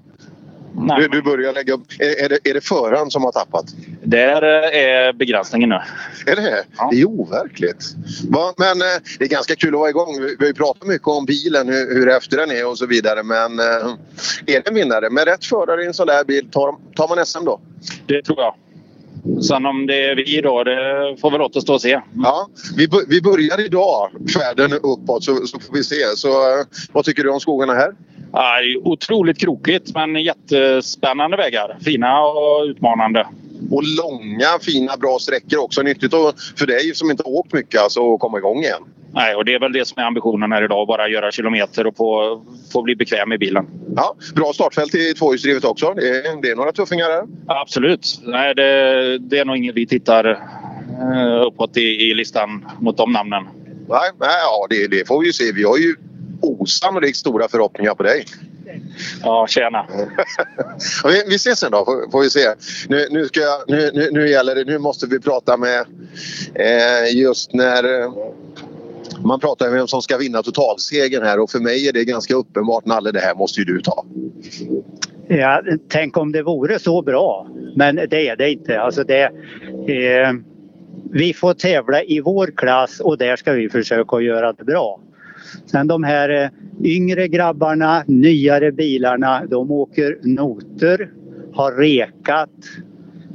du, 0.77 1.09
du 1.09 1.23
börjar 1.23 1.53
lägga 1.53 1.75
upp. 1.75 1.83
Är, 1.99 2.25
är, 2.25 2.29
det, 2.29 2.39
är 2.51 2.55
det 2.55 2.61
föraren 2.61 3.11
som 3.11 3.25
har 3.25 3.33
tappat? 3.33 3.65
Där 4.03 4.43
eh, 4.43 4.81
är 4.81 5.13
begränsningen 5.13 5.69
nu. 5.69 5.81
Är 6.27 6.37
det? 6.37 6.65
Ja. 6.77 6.89
Det 6.93 7.01
är 7.01 7.05
overkligt. 7.05 7.95
Va? 8.29 8.53
Men 8.57 8.81
eh, 8.81 8.87
det 9.19 9.25
är 9.25 9.29
ganska 9.29 9.55
kul 9.57 9.75
att 9.75 9.81
vara 9.81 9.91
igång. 9.91 10.21
Vi, 10.21 10.37
har 10.39 10.47
ju 10.47 10.55
pratat 10.55 10.89
mycket 10.89 11.09
om 11.09 11.25
bilen, 11.25 11.69
hur, 11.69 11.95
hur 11.95 12.09
efter 12.09 12.37
den 12.37 12.51
är 12.51 12.67
och 12.67 12.79
så 12.79 12.87
vidare. 12.87 13.23
Men 13.23 13.59
eh, 13.59 13.65
är 14.47 14.61
det 14.61 14.69
en 14.69 14.75
vinnare? 14.75 15.11
Med 15.11 15.25
rätt 15.25 15.45
förare 15.45 15.83
i 15.83 15.87
en 15.87 15.95
sån 15.95 16.07
där 16.07 16.25
bil, 16.25 16.51
tar, 16.51 16.75
tar 16.95 17.17
man 17.17 17.27
SM 17.27 17.45
då? 17.45 17.61
Det 18.07 18.23
tror 18.23 18.39
jag. 18.39 18.55
Sen 19.43 19.67
om 19.67 19.87
det 19.87 20.11
är 20.11 20.17
vi 20.17 20.41
då, 20.41 20.65
det 20.65 21.17
får 21.21 21.31
väl 21.31 21.41
återstå 21.41 21.75
att 21.75 21.83
se. 21.83 22.01
Ja, 22.15 22.49
vi, 22.77 22.89
vi 23.09 23.23
börjar 23.23 23.65
idag 23.65 24.11
färden 24.35 24.73
uppåt 24.73 25.25
så, 25.25 25.47
så 25.47 25.61
får 25.61 25.75
vi 25.75 25.85
se. 25.85 26.17
Så, 26.17 26.29
eh, 26.29 26.67
vad 26.93 27.05
tycker 27.05 27.23
du 27.23 27.31
om 27.31 27.41
skogarna 27.41 27.75
här? 27.75 27.93
Ja, 28.33 28.57
otroligt 28.85 29.41
krokigt 29.41 29.95
men 29.95 30.17
jättespännande 30.17 31.37
vägar. 31.37 31.79
Fina 31.85 32.21
och 32.21 32.65
utmanande. 32.65 33.27
Och 33.71 33.83
långa, 33.85 34.47
fina, 34.61 34.97
bra 34.97 35.19
sträckor 35.21 35.59
också. 35.59 35.83
Nyttigt 35.83 36.13
för 36.57 36.67
dig 36.67 36.95
som 36.95 37.11
inte 37.11 37.23
åkt 37.23 37.53
mycket 37.53 37.81
alltså, 37.81 38.15
att 38.15 38.21
komma 38.21 38.39
igång 38.39 38.59
igen. 38.59 38.83
Nej, 39.17 39.35
och 39.35 39.45
det 39.45 39.55
är 39.55 39.61
väl 39.61 39.73
det 39.73 39.89
som 39.89 40.03
är 40.03 40.07
ambitionen 40.07 40.53
här 40.53 40.65
idag. 40.65 40.87
Bara 40.87 41.09
göra 41.09 41.31
kilometer 41.31 41.87
och 41.87 41.97
få, 41.97 42.43
få 42.73 42.83
bli 42.83 42.97
bekväm 42.97 43.33
i 43.33 43.39
bilen. 43.39 43.67
Ja, 43.97 44.17
bra 44.35 44.53
startfält 44.53 44.95
i 44.95 45.15
tvåhjulsdrivet 45.15 45.65
också. 45.65 45.95
Det 45.95 46.09
är, 46.09 46.43
det 46.43 46.51
är 46.51 46.57
några 46.57 46.73
tuffingar 46.73 47.11
här. 47.11 47.25
Absolut. 47.47 48.21
Nej, 48.23 48.55
det, 48.55 49.19
det 49.19 49.39
är 49.39 49.45
nog 49.45 49.57
inget 49.57 49.75
vi 49.75 49.87
tittar 49.87 50.25
eh, 51.01 51.47
uppåt 51.47 51.77
i, 51.77 52.11
i 52.11 52.15
listan 52.15 52.67
mot 52.81 52.97
de 52.97 53.13
namnen. 53.13 53.45
Nej, 53.89 54.11
nej 54.21 54.39
ja, 54.43 54.67
det, 54.71 54.87
det 54.87 55.09
får 55.09 55.21
vi 55.21 55.27
ju 55.27 55.33
se. 55.33 55.53
Vi 55.53 55.65
har 55.65 55.77
ju 55.77 55.95
osannolikt 56.47 57.17
stora 57.19 57.49
förhoppningar 57.49 57.95
på 57.95 58.03
dig. 58.03 58.25
Ja, 59.23 59.47
tjena. 59.49 59.87
Vi, 61.05 61.23
vi 61.29 61.35
ses 61.35 61.59
sen 61.59 61.71
då, 61.71 61.85
får, 61.85 62.11
får 62.11 62.21
vi 62.21 62.31
se. 62.31 62.55
Nu, 62.89 63.07
nu, 63.11 63.27
ska 63.27 63.41
jag, 63.41 63.63
nu, 63.69 63.91
nu, 63.95 64.11
nu 64.13 64.29
gäller 64.29 64.55
det, 64.55 64.65
nu 64.65 64.79
måste 64.79 65.07
vi 65.07 65.21
prata 65.21 65.57
med 65.57 65.85
eh, 66.55 67.17
just 67.17 67.53
när 67.53 68.03
eh, 68.03 68.13
man 69.25 69.41
pratar 69.41 69.69
om 69.69 69.75
vem 69.75 69.89
som 69.89 70.03
ska 70.03 70.17
vinna 70.17 70.43
totalsegern 70.43 71.23
här 71.23 71.41
och 71.41 71.51
för 71.51 71.59
mig 71.59 71.89
är 71.89 71.93
det 71.93 72.05
ganska 72.05 72.35
uppenbart 72.35 72.85
Nalle, 72.85 73.13
det 73.13 73.21
här 73.21 73.35
måste 73.35 73.61
ju 73.61 73.65
du 73.65 73.81
ta. 73.81 74.05
Ja, 75.29 75.63
tänk 75.89 76.17
om 76.17 76.33
det 76.33 76.43
vore 76.43 76.79
så 76.79 77.03
bra. 77.03 77.49
Men 77.77 77.97
det 77.97 78.29
är 78.29 78.37
det 78.37 78.51
inte. 78.51 78.81
Alltså 78.81 79.05
det, 79.05 79.23
eh, 79.23 80.33
vi 81.13 81.35
får 81.35 81.55
tävla 81.55 82.03
i 82.03 82.21
vår 82.21 82.53
klass 82.57 83.01
och 83.01 83.19
där 83.19 83.37
ska 83.37 83.53
vi 83.53 83.69
försöka 83.69 84.21
göra 84.21 84.53
det 84.53 84.65
bra. 84.65 85.01
Sen 85.67 85.87
de 85.87 86.05
här 86.05 86.45
eh, 86.45 86.51
yngre 86.85 87.29
grabbarna, 87.29 88.05
nyare 88.07 88.73
bilarna, 88.73 89.47
de 89.47 89.71
åker 89.71 90.19
noter, 90.23 91.11
har 91.53 91.73
rekat. 91.73 92.51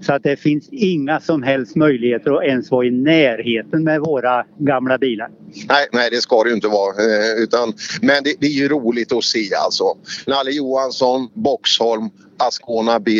Så 0.01 0.13
att 0.13 0.23
det 0.23 0.37
finns 0.37 0.69
inga 0.71 1.19
som 1.19 1.43
helst 1.43 1.75
möjligheter 1.75 2.31
att 2.31 2.43
ens 2.43 2.71
vara 2.71 2.85
i 2.85 2.91
närheten 2.91 3.83
med 3.83 3.99
våra 3.99 4.45
gamla 4.57 4.97
bilar. 4.97 5.29
Nej, 5.69 5.87
nej, 5.91 6.09
det 6.11 6.21
ska 6.21 6.43
det 6.43 6.49
ju 6.49 6.55
inte 6.55 6.67
vara. 6.67 6.91
Eh, 6.91 7.43
utan, 7.43 7.73
men 8.01 8.23
det, 8.23 8.35
det 8.39 8.45
är 8.45 8.51
ju 8.51 8.67
roligt 8.67 9.11
att 9.11 9.23
se 9.23 9.53
alltså. 9.65 9.83
Nalle 10.27 10.51
Johansson, 10.51 11.29
Boxholm, 11.33 12.09
Ascona 12.37 12.99
B 12.99 13.11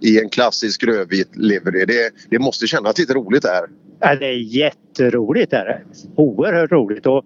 i 0.00 0.20
en 0.20 0.28
klassisk 0.28 0.84
rödvit 0.84 1.36
livery. 1.36 1.84
Det, 1.84 2.10
det 2.30 2.38
måste 2.38 2.66
kännas 2.66 2.98
lite 2.98 3.14
roligt 3.14 3.42
det 3.42 3.48
här. 3.48 3.66
Ja, 4.00 4.14
det 4.14 4.26
är 4.26 4.38
jätteroligt. 4.38 5.52
Är 5.52 5.64
det. 5.64 5.80
Oerhört 6.14 6.72
roligt. 6.72 7.06
Och, 7.06 7.24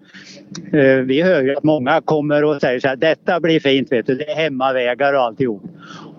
eh, 0.73 0.97
vi 0.97 1.21
hör 1.21 1.41
ju 1.41 1.55
att 1.55 1.63
många 1.63 2.01
kommer 2.01 2.43
och 2.43 2.61
säger 2.61 2.79
så 2.79 2.87
här, 2.87 2.95
detta 2.95 3.39
blir 3.39 3.59
fint, 3.59 3.91
vet 3.91 4.05
du. 4.05 4.15
det 4.15 4.31
är 4.31 4.35
hemmavägar 4.35 5.13
och 5.13 5.21
alltihop. 5.21 5.63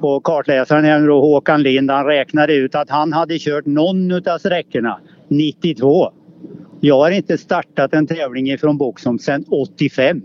Och 0.00 0.24
kartläsaren 0.24 0.84
här 0.84 1.06
då, 1.06 1.20
Håkan 1.20 1.62
Lind, 1.62 1.90
han 1.90 2.06
räknade 2.06 2.54
ut 2.54 2.74
att 2.74 2.90
han 2.90 3.12
hade 3.12 3.38
kört 3.38 3.66
någon 3.66 4.28
av 4.28 4.38
sträckorna 4.38 5.00
92. 5.28 6.12
Jag 6.80 6.98
har 6.98 7.10
inte 7.10 7.38
startat 7.38 7.94
en 7.94 8.06
tävling 8.06 8.50
ifrån 8.50 8.78
Boxholm 8.78 9.18
sedan 9.18 9.44
85. 9.48 10.22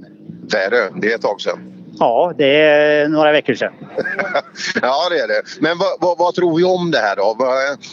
Det 0.51 0.57
är 0.57 0.69
det. 0.69 1.01
Det 1.01 1.11
är 1.11 1.15
ett 1.15 1.21
tag 1.21 1.41
sedan. 1.41 1.78
Ja, 1.99 2.33
det 2.37 2.61
är 2.61 3.07
några 3.07 3.31
veckor 3.31 3.53
sedan. 3.53 3.73
ja, 4.81 5.09
det 5.09 5.19
är 5.19 5.27
det. 5.27 5.41
Men 5.59 5.77
vad, 5.77 5.97
vad, 5.99 6.17
vad, 6.17 6.35
tror 6.35 6.57
vi 6.57 6.63
om 6.63 6.91
det 6.91 6.97
här 6.97 7.15
då? 7.15 7.37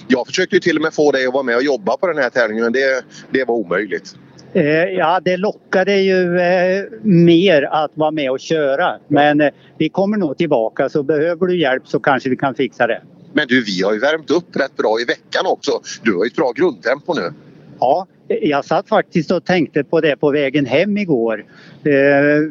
Jag 0.09 0.27
försökte 0.27 0.57
ju 0.57 0.61
till 0.61 0.77
och 0.77 0.83
med 0.83 0.95
få 0.95 1.13
dig 1.13 1.27
att 1.27 1.33
vara 1.33 1.43
med 1.43 1.57
och 1.57 1.63
jobba 1.63 1.97
på 1.97 2.07
den 2.07 2.19
här 2.19 2.31
tävlingen 2.31 2.65
men 2.65 2.73
det, 2.73 3.05
det 3.31 3.45
var 3.45 3.55
omöjligt. 3.55 4.15
Eh, 4.53 4.65
ja, 4.85 5.21
det 5.25 5.37
lockade 5.37 5.97
ju 5.97 6.39
eh, 6.39 6.85
mer 7.03 7.63
att 7.63 7.91
vara 7.95 8.11
med 8.11 8.31
och 8.31 8.41
köra. 8.41 8.99
Men 9.09 9.41
eh, 9.41 9.51
vi 9.79 9.89
kommer 9.89 10.17
nog 10.17 10.39
tillbaka 10.39 10.89
så 10.89 11.03
behöver 11.03 11.47
du 11.47 11.61
hjälp 11.61 11.83
så 11.87 12.01
kanske 12.01 12.29
vi 12.29 12.37
kan 12.37 12.55
fixa 12.55 12.87
det. 12.87 13.03
Men 13.33 13.47
du, 13.49 13.65
vi 13.65 13.83
har 13.83 13.93
ju 13.93 13.99
värmt 13.99 14.31
upp 14.31 14.57
rätt 14.57 14.77
bra 14.77 15.01
i 15.01 15.05
veckan 15.05 15.47
också. 15.47 15.71
Du 16.03 16.17
har 16.17 16.25
ju 16.25 16.29
ett 16.29 16.37
bra 16.37 16.53
grundtempo 16.53 17.15
nu. 17.15 17.33
Ja, 17.81 18.07
jag 18.29 18.65
satt 18.65 18.89
faktiskt 18.89 19.31
och 19.31 19.45
tänkte 19.45 19.85
på 19.85 20.01
det 20.01 20.17
på 20.17 20.31
vägen 20.31 20.67
hem 20.67 20.99
igår. 20.99 21.45
Eh, 21.85 21.93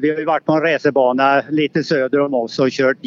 vi 0.01 0.09
har 0.09 0.19
ju 0.19 0.25
varit 0.25 0.45
på 0.45 0.53
en 0.53 0.61
racerbana 0.61 1.43
lite 1.49 1.83
söder 1.83 2.19
om 2.19 2.33
oss 2.33 2.59
och 2.59 2.69
kört 2.71 2.97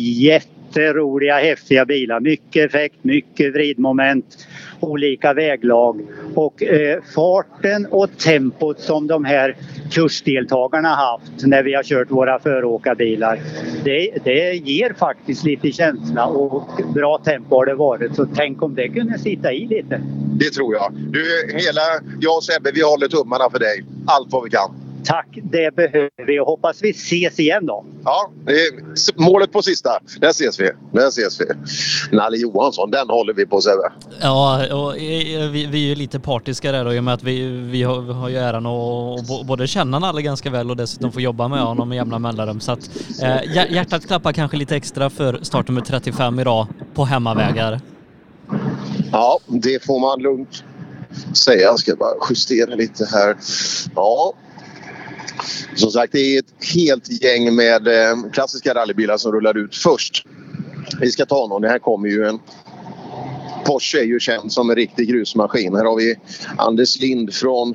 jätteroliga 0.68 1.38
häftiga 1.38 1.84
bilar. 1.84 2.20
Mycket 2.20 2.66
effekt, 2.66 2.94
mycket 3.02 3.54
vridmoment, 3.54 4.46
olika 4.80 5.34
väglag. 5.34 6.00
Och 6.34 6.62
eh, 6.62 7.02
farten 7.14 7.86
och 7.90 8.18
tempot 8.18 8.80
som 8.80 9.06
de 9.06 9.24
här 9.24 9.56
kursdeltagarna 9.90 10.88
haft 10.88 11.46
när 11.46 11.62
vi 11.62 11.74
har 11.74 11.82
kört 11.82 12.10
våra 12.10 12.38
föråkarbilar. 12.38 13.40
Det, 13.84 14.24
det 14.24 14.54
ger 14.54 14.92
faktiskt 14.92 15.44
lite 15.44 15.72
känsla 15.72 16.26
och 16.26 16.68
bra 16.94 17.18
tempo 17.18 17.56
har 17.56 17.66
det 17.66 17.74
varit. 17.74 18.14
Så 18.14 18.26
tänk 18.34 18.62
om 18.62 18.74
det 18.74 18.88
kunde 18.88 19.18
sitta 19.18 19.52
i 19.52 19.66
lite. 19.66 20.00
Det 20.38 20.50
tror 20.50 20.74
jag. 20.74 20.92
Du, 20.92 21.24
hela, 21.54 21.80
jag 22.20 22.36
och 22.36 22.44
Sebbe, 22.44 22.70
vi 22.74 22.82
håller 22.82 23.08
tummarna 23.08 23.50
för 23.50 23.58
dig. 23.58 23.84
Allt 24.06 24.32
vad 24.32 24.44
vi 24.44 24.50
kan. 24.50 24.87
Tack, 25.04 25.26
det 25.42 25.76
behöver 25.76 26.26
vi 26.26 26.40
och 26.40 26.46
hoppas 26.46 26.82
vi 26.82 26.90
ses 26.90 27.40
igen 27.40 27.66
då. 27.66 27.84
Ja, 28.04 28.30
målet 29.16 29.52
på 29.52 29.62
sista. 29.62 29.90
Där 30.20 30.28
ses 30.28 30.60
vi. 30.60 30.70
Där 30.92 31.08
ses 31.08 31.40
vi. 31.40 31.44
Nalle 32.16 32.36
Johansson, 32.36 32.90
den 32.90 33.08
håller 33.08 33.34
vi 33.34 33.46
på 33.46 33.60
Sebbe. 33.60 33.92
Ja, 34.20 34.74
och 34.74 34.94
vi, 34.96 35.66
vi 35.70 35.84
är 35.84 35.88
ju 35.88 35.94
lite 35.94 36.20
partiska 36.20 36.72
där 36.72 36.84
då 36.84 36.94
i 36.94 36.98
och 36.98 37.04
med 37.04 37.14
att 37.14 37.22
vi, 37.22 37.46
vi 37.46 37.82
har, 37.82 38.00
har 38.12 38.28
ju 38.28 38.36
äran 38.36 38.66
att 38.66 39.46
både 39.46 39.66
känna 39.66 39.98
Nalle 39.98 40.22
ganska 40.22 40.50
väl 40.50 40.70
och 40.70 40.76
dessutom 40.76 41.12
få 41.12 41.20
jobba 41.20 41.48
med 41.48 41.60
honom 41.60 41.88
med 41.88 41.96
jämna 41.96 42.18
mellanrum. 42.18 42.60
Så 42.60 42.72
att 42.72 42.90
eh, 43.22 43.72
hjärtat 43.72 44.06
klappar 44.06 44.32
kanske 44.32 44.56
lite 44.56 44.76
extra 44.76 45.10
för 45.10 45.38
startnummer 45.42 45.80
35 45.80 46.40
idag 46.40 46.66
på 46.94 47.04
hemmavägar. 47.04 47.80
Ja, 49.12 49.38
det 49.46 49.84
får 49.84 50.00
man 50.00 50.22
lugnt 50.22 50.64
säga. 51.32 51.60
Jag 51.60 51.78
ska 51.78 51.96
bara 51.96 52.14
justera 52.30 52.74
lite 52.74 53.04
här. 53.12 53.36
Ja, 53.94 54.32
som 55.74 55.90
sagt, 55.90 56.12
det 56.12 56.20
är 56.20 56.38
ett 56.38 56.74
helt 56.74 57.22
gäng 57.22 57.54
med 57.54 57.88
eh, 57.88 58.30
klassiska 58.32 58.74
rallybilar 58.74 59.16
som 59.16 59.32
rullar 59.32 59.58
ut 59.58 59.76
först. 59.76 60.24
Vi 61.00 61.10
ska 61.10 61.26
ta 61.26 61.46
någon. 61.46 61.62
Det 61.62 61.68
här 61.68 61.78
kommer 61.78 62.08
ju 62.08 62.24
en 62.24 62.38
Porsche 63.68 63.98
är 63.98 64.04
ju 64.04 64.20
känd 64.20 64.52
som 64.52 64.70
en 64.70 64.76
riktig 64.76 65.08
grusmaskin. 65.08 65.74
Här 65.76 65.84
har 65.84 65.96
vi 65.96 66.16
Anders 66.56 67.00
Lind 67.00 67.34
från... 67.34 67.74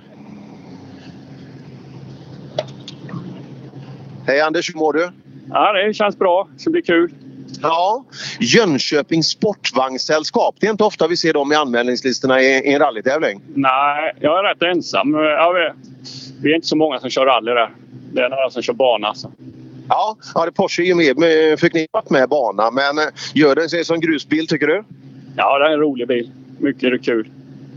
Hej 4.28 4.42
Anders, 4.42 4.70
hur 4.70 4.80
mår 4.80 4.94
du? 4.94 5.10
Ja, 5.50 5.74
det 5.74 5.94
känns 5.94 6.20
bra. 6.20 6.48
Det 6.54 6.62
ska 6.62 6.70
bli 6.70 6.82
kul. 6.82 7.14
Ja, 7.62 8.06
Jönköpings 8.40 9.28
Sportvagnssällskap. 9.28 10.56
Det 10.60 10.68
är 10.68 10.72
inte 10.72 10.84
ofta 10.84 11.08
vi 11.08 11.18
ser 11.18 11.34
dem 11.34 11.52
i 11.52 11.56
anmälningslistorna 11.56 12.42
i, 12.42 12.46
i 12.46 12.74
en 12.74 12.80
rallytävling. 12.80 13.42
Nej, 13.56 14.14
jag 14.20 14.40
är 14.40 14.44
rätt 14.44 14.76
ensam. 14.76 15.16
Vi, 16.44 16.52
är 16.52 16.56
inte 16.56 16.68
så 16.68 16.76
många 16.76 17.00
som 17.00 17.10
kör 17.10 17.26
rally 17.26 17.52
där. 17.52 17.70
Det 18.14 18.22
är 18.22 18.30
några 18.30 18.50
som 18.50 18.62
kör 18.62 18.74
bana. 18.74 19.08
Alltså. 19.08 19.32
Ja, 19.90 20.18
ja 20.36 20.48
Porsche 20.56 20.84
är 20.84 20.86
ju 20.86 20.96
med, 20.96 21.18
med, 21.18 21.60
förknippat 21.60 22.10
med 22.10 22.30
bana. 22.30 22.72
Men 22.72 22.98
eh, 22.98 23.14
gör 23.34 23.56
den 23.56 23.70
sig 23.70 23.86
som 23.86 24.00
grusbil 24.00 24.48
tycker 24.48 24.68
du? 24.68 24.84
Ja, 25.38 25.60
det 25.60 25.66
är 25.66 25.72
en 25.72 25.80
rolig 25.80 26.08
bil. 26.08 26.32
Mycket 26.60 27.06
kul. 27.06 27.30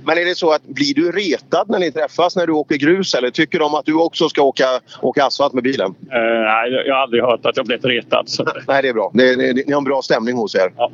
Men 0.07 0.19
är 0.19 0.25
det 0.25 0.35
så 0.35 0.51
att 0.51 0.63
blir 0.65 0.95
du 0.95 1.13
retad 1.13 1.71
när 1.71 1.79
ni 1.79 1.93
träffas 1.93 2.37
när 2.37 2.47
du 2.47 2.53
åker 2.53 2.77
grus 2.77 3.15
eller 3.15 3.31
tycker 3.31 3.59
de 3.59 3.75
att 3.75 3.85
du 3.85 3.95
också 3.95 4.29
ska 4.29 4.43
åka, 4.43 4.81
åka 5.03 5.25
asfalt 5.25 5.53
med 5.53 5.63
bilen? 5.63 5.87
Uh, 5.87 5.95
nej, 6.11 6.83
jag 6.87 6.95
har 6.95 7.03
aldrig 7.03 7.23
hört 7.23 7.47
att 7.47 7.57
jag 7.57 7.67
blivit 7.67 7.85
retad. 7.85 8.29
Så. 8.29 8.45
nej, 8.69 8.83
det 8.83 8.89
är 8.89 8.93
bra. 8.93 9.11
Ni, 9.15 9.37
ni, 9.37 9.63
ni 9.67 9.73
har 9.73 9.81
en 9.81 9.85
bra 9.85 10.03
stämning 10.03 10.37
hos 10.37 10.55
er. 10.55 10.73
Ja. 10.77 10.91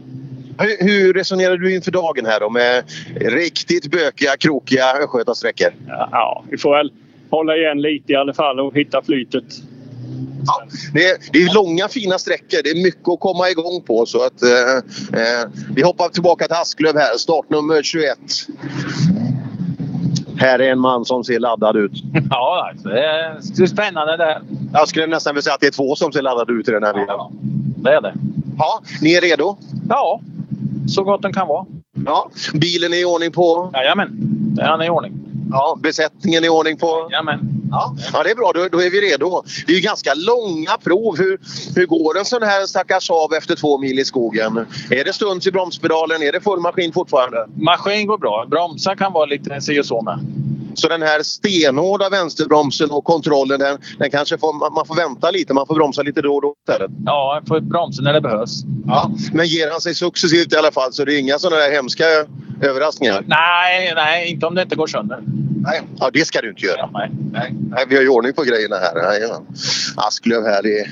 Hur, 0.58 0.88
hur 0.88 1.12
resonerar 1.12 1.56
du 1.56 1.74
inför 1.74 1.90
dagen 1.90 2.26
här 2.26 2.40
då 2.40 2.50
med 2.50 2.84
riktigt 3.14 3.90
bökiga, 3.90 4.36
krokiga 4.36 4.92
östgötasträckor? 4.92 5.68
Ja, 5.88 6.08
ja, 6.12 6.44
vi 6.50 6.58
får 6.58 6.76
väl 6.76 6.92
hålla 7.36 7.56
igen 7.56 7.80
lite 7.80 8.12
i 8.12 8.16
alla 8.16 8.34
fall 8.34 8.60
och 8.60 8.76
hitta 8.76 9.02
flytet. 9.02 9.44
Ja, 10.46 10.62
det, 10.94 11.06
är, 11.06 11.16
det 11.32 11.38
är 11.42 11.54
långa 11.54 11.88
fina 11.88 12.18
sträckor. 12.18 12.62
Det 12.64 12.70
är 12.70 12.82
mycket 12.82 13.08
att 13.08 13.20
komma 13.20 13.50
igång 13.50 13.82
på. 13.86 14.06
Så 14.06 14.24
att, 14.26 14.42
eh, 14.42 14.76
eh, 15.20 15.50
vi 15.74 15.82
hoppar 15.82 16.08
tillbaka 16.08 16.44
till 16.44 16.56
Asklöv 16.56 16.96
här. 16.96 17.16
Startnummer 17.16 17.82
21. 17.82 18.18
Här 20.36 20.58
är 20.58 20.72
en 20.72 20.78
man 20.78 21.04
som 21.04 21.24
ser 21.24 21.38
laddad 21.38 21.76
ut. 21.76 21.92
Ja, 22.30 22.70
alltså, 22.70 22.88
det 22.88 23.62
är 23.62 23.66
spännande 23.66 24.16
det. 24.16 24.42
Jag 24.72 24.88
skulle 24.88 25.06
nästan 25.06 25.34
vilja 25.34 25.42
säga 25.42 25.54
att 25.54 25.60
det 25.60 25.66
är 25.66 25.70
två 25.70 25.96
som 25.96 26.12
ser 26.12 26.22
laddade 26.22 26.52
ut 26.52 26.68
i 26.68 26.70
den 26.70 26.82
här 26.82 26.92
bilen. 26.92 27.06
Ja, 27.08 27.30
det 27.76 27.90
är 27.90 28.00
det. 28.00 28.14
Ja, 28.58 28.82
ni 29.00 29.14
är 29.14 29.20
redo? 29.20 29.56
Ja, 29.88 30.20
så 30.88 31.04
gott 31.04 31.22
den 31.22 31.32
kan 31.32 31.48
vara. 31.48 31.66
Ja, 32.06 32.30
bilen 32.54 32.92
är 32.92 33.00
i 33.00 33.04
ordning 33.04 33.32
på? 33.32 33.70
Jajamän, 33.74 34.08
den 34.56 34.80
är 34.80 34.84
i 34.84 34.90
ordning. 34.90 35.31
Ja, 35.52 35.78
besättningen 35.82 36.44
i 36.44 36.48
ordning 36.48 36.76
på? 36.76 37.08
Jajamän. 37.10 37.40
Ja, 37.70 37.96
ja, 38.12 38.22
det 38.22 38.30
är 38.30 38.34
bra. 38.34 38.52
Då, 38.54 38.68
då 38.68 38.82
är 38.82 38.90
vi 38.90 39.00
redo. 39.00 39.42
Det 39.66 39.72
är 39.72 39.76
ju 39.76 39.82
ganska 39.82 40.14
långa 40.14 40.78
prov. 40.84 41.16
Hur, 41.18 41.40
hur 41.76 41.86
går 41.86 42.18
en 42.18 42.24
sån 42.24 42.42
här 42.42 42.66
stackars 42.66 43.06
Saab 43.06 43.32
efter 43.32 43.56
två 43.56 43.78
mil 43.78 43.98
i 43.98 44.04
skogen? 44.04 44.66
Är 44.90 45.04
det 45.04 45.12
stuns 45.12 45.46
i 45.46 45.52
bromspedalen? 45.52 46.22
Är 46.22 46.32
det 46.32 46.40
full 46.40 46.60
maskin 46.60 46.92
fortfarande? 46.92 47.46
Maskin 47.56 48.06
går 48.06 48.18
bra. 48.18 48.46
Bromsar 48.50 48.94
kan 48.94 49.12
vara 49.12 49.26
lite 49.26 49.60
si 49.60 49.80
och 49.80 49.86
så 49.86 50.02
med. 50.02 50.41
Så 50.74 50.88
den 50.88 51.02
här 51.02 51.22
stenhårda 51.22 52.08
vänsterbromsen 52.08 52.90
och 52.90 53.04
kontrollen, 53.04 53.60
den, 53.60 53.78
den 53.98 54.10
kanske 54.10 54.38
får, 54.38 54.74
man 54.74 54.86
får 54.86 54.94
vänta 54.94 55.30
lite. 55.30 55.54
Man 55.54 55.66
får 55.66 55.74
bromsa 55.74 56.02
lite 56.02 56.22
då 56.22 56.34
och 56.34 56.42
då 56.42 56.54
istället. 56.68 56.90
Ja, 57.06 57.34
jag 57.34 57.48
får 57.48 57.60
bromsa 57.60 58.02
när 58.02 58.12
det 58.12 58.20
behövs. 58.20 58.62
Ja, 58.86 59.10
men 59.32 59.46
ger 59.46 59.70
han 59.70 59.80
sig 59.80 59.94
successivt 59.94 60.52
i 60.52 60.56
alla 60.56 60.72
fall 60.72 60.92
så 60.92 61.04
det 61.04 61.14
är 61.14 61.18
inga 61.18 61.38
sådana 61.38 61.62
där 61.62 61.70
hemska 61.70 62.04
överraskningar? 62.62 63.24
Nej, 63.26 63.92
nej, 63.94 64.30
inte 64.30 64.46
om 64.46 64.54
det 64.54 64.62
inte 64.62 64.76
går 64.76 64.86
sönder. 64.86 65.22
Nej, 65.62 65.82
ja, 65.98 66.10
det 66.12 66.24
ska 66.24 66.40
du 66.40 66.48
inte 66.50 66.66
göra. 66.66 66.90
Nej. 66.92 67.10
Nej. 67.32 67.54
nej 67.70 67.84
vi 67.88 67.94
har 67.94 68.02
ju 68.02 68.08
ordning 68.08 68.32
på 68.32 68.42
grejerna 68.42 68.76
här. 68.76 68.94
Nej, 68.94 69.20
ja. 69.20 69.42
Asklöv 69.96 70.44
här 70.44 70.66
i 70.66 70.84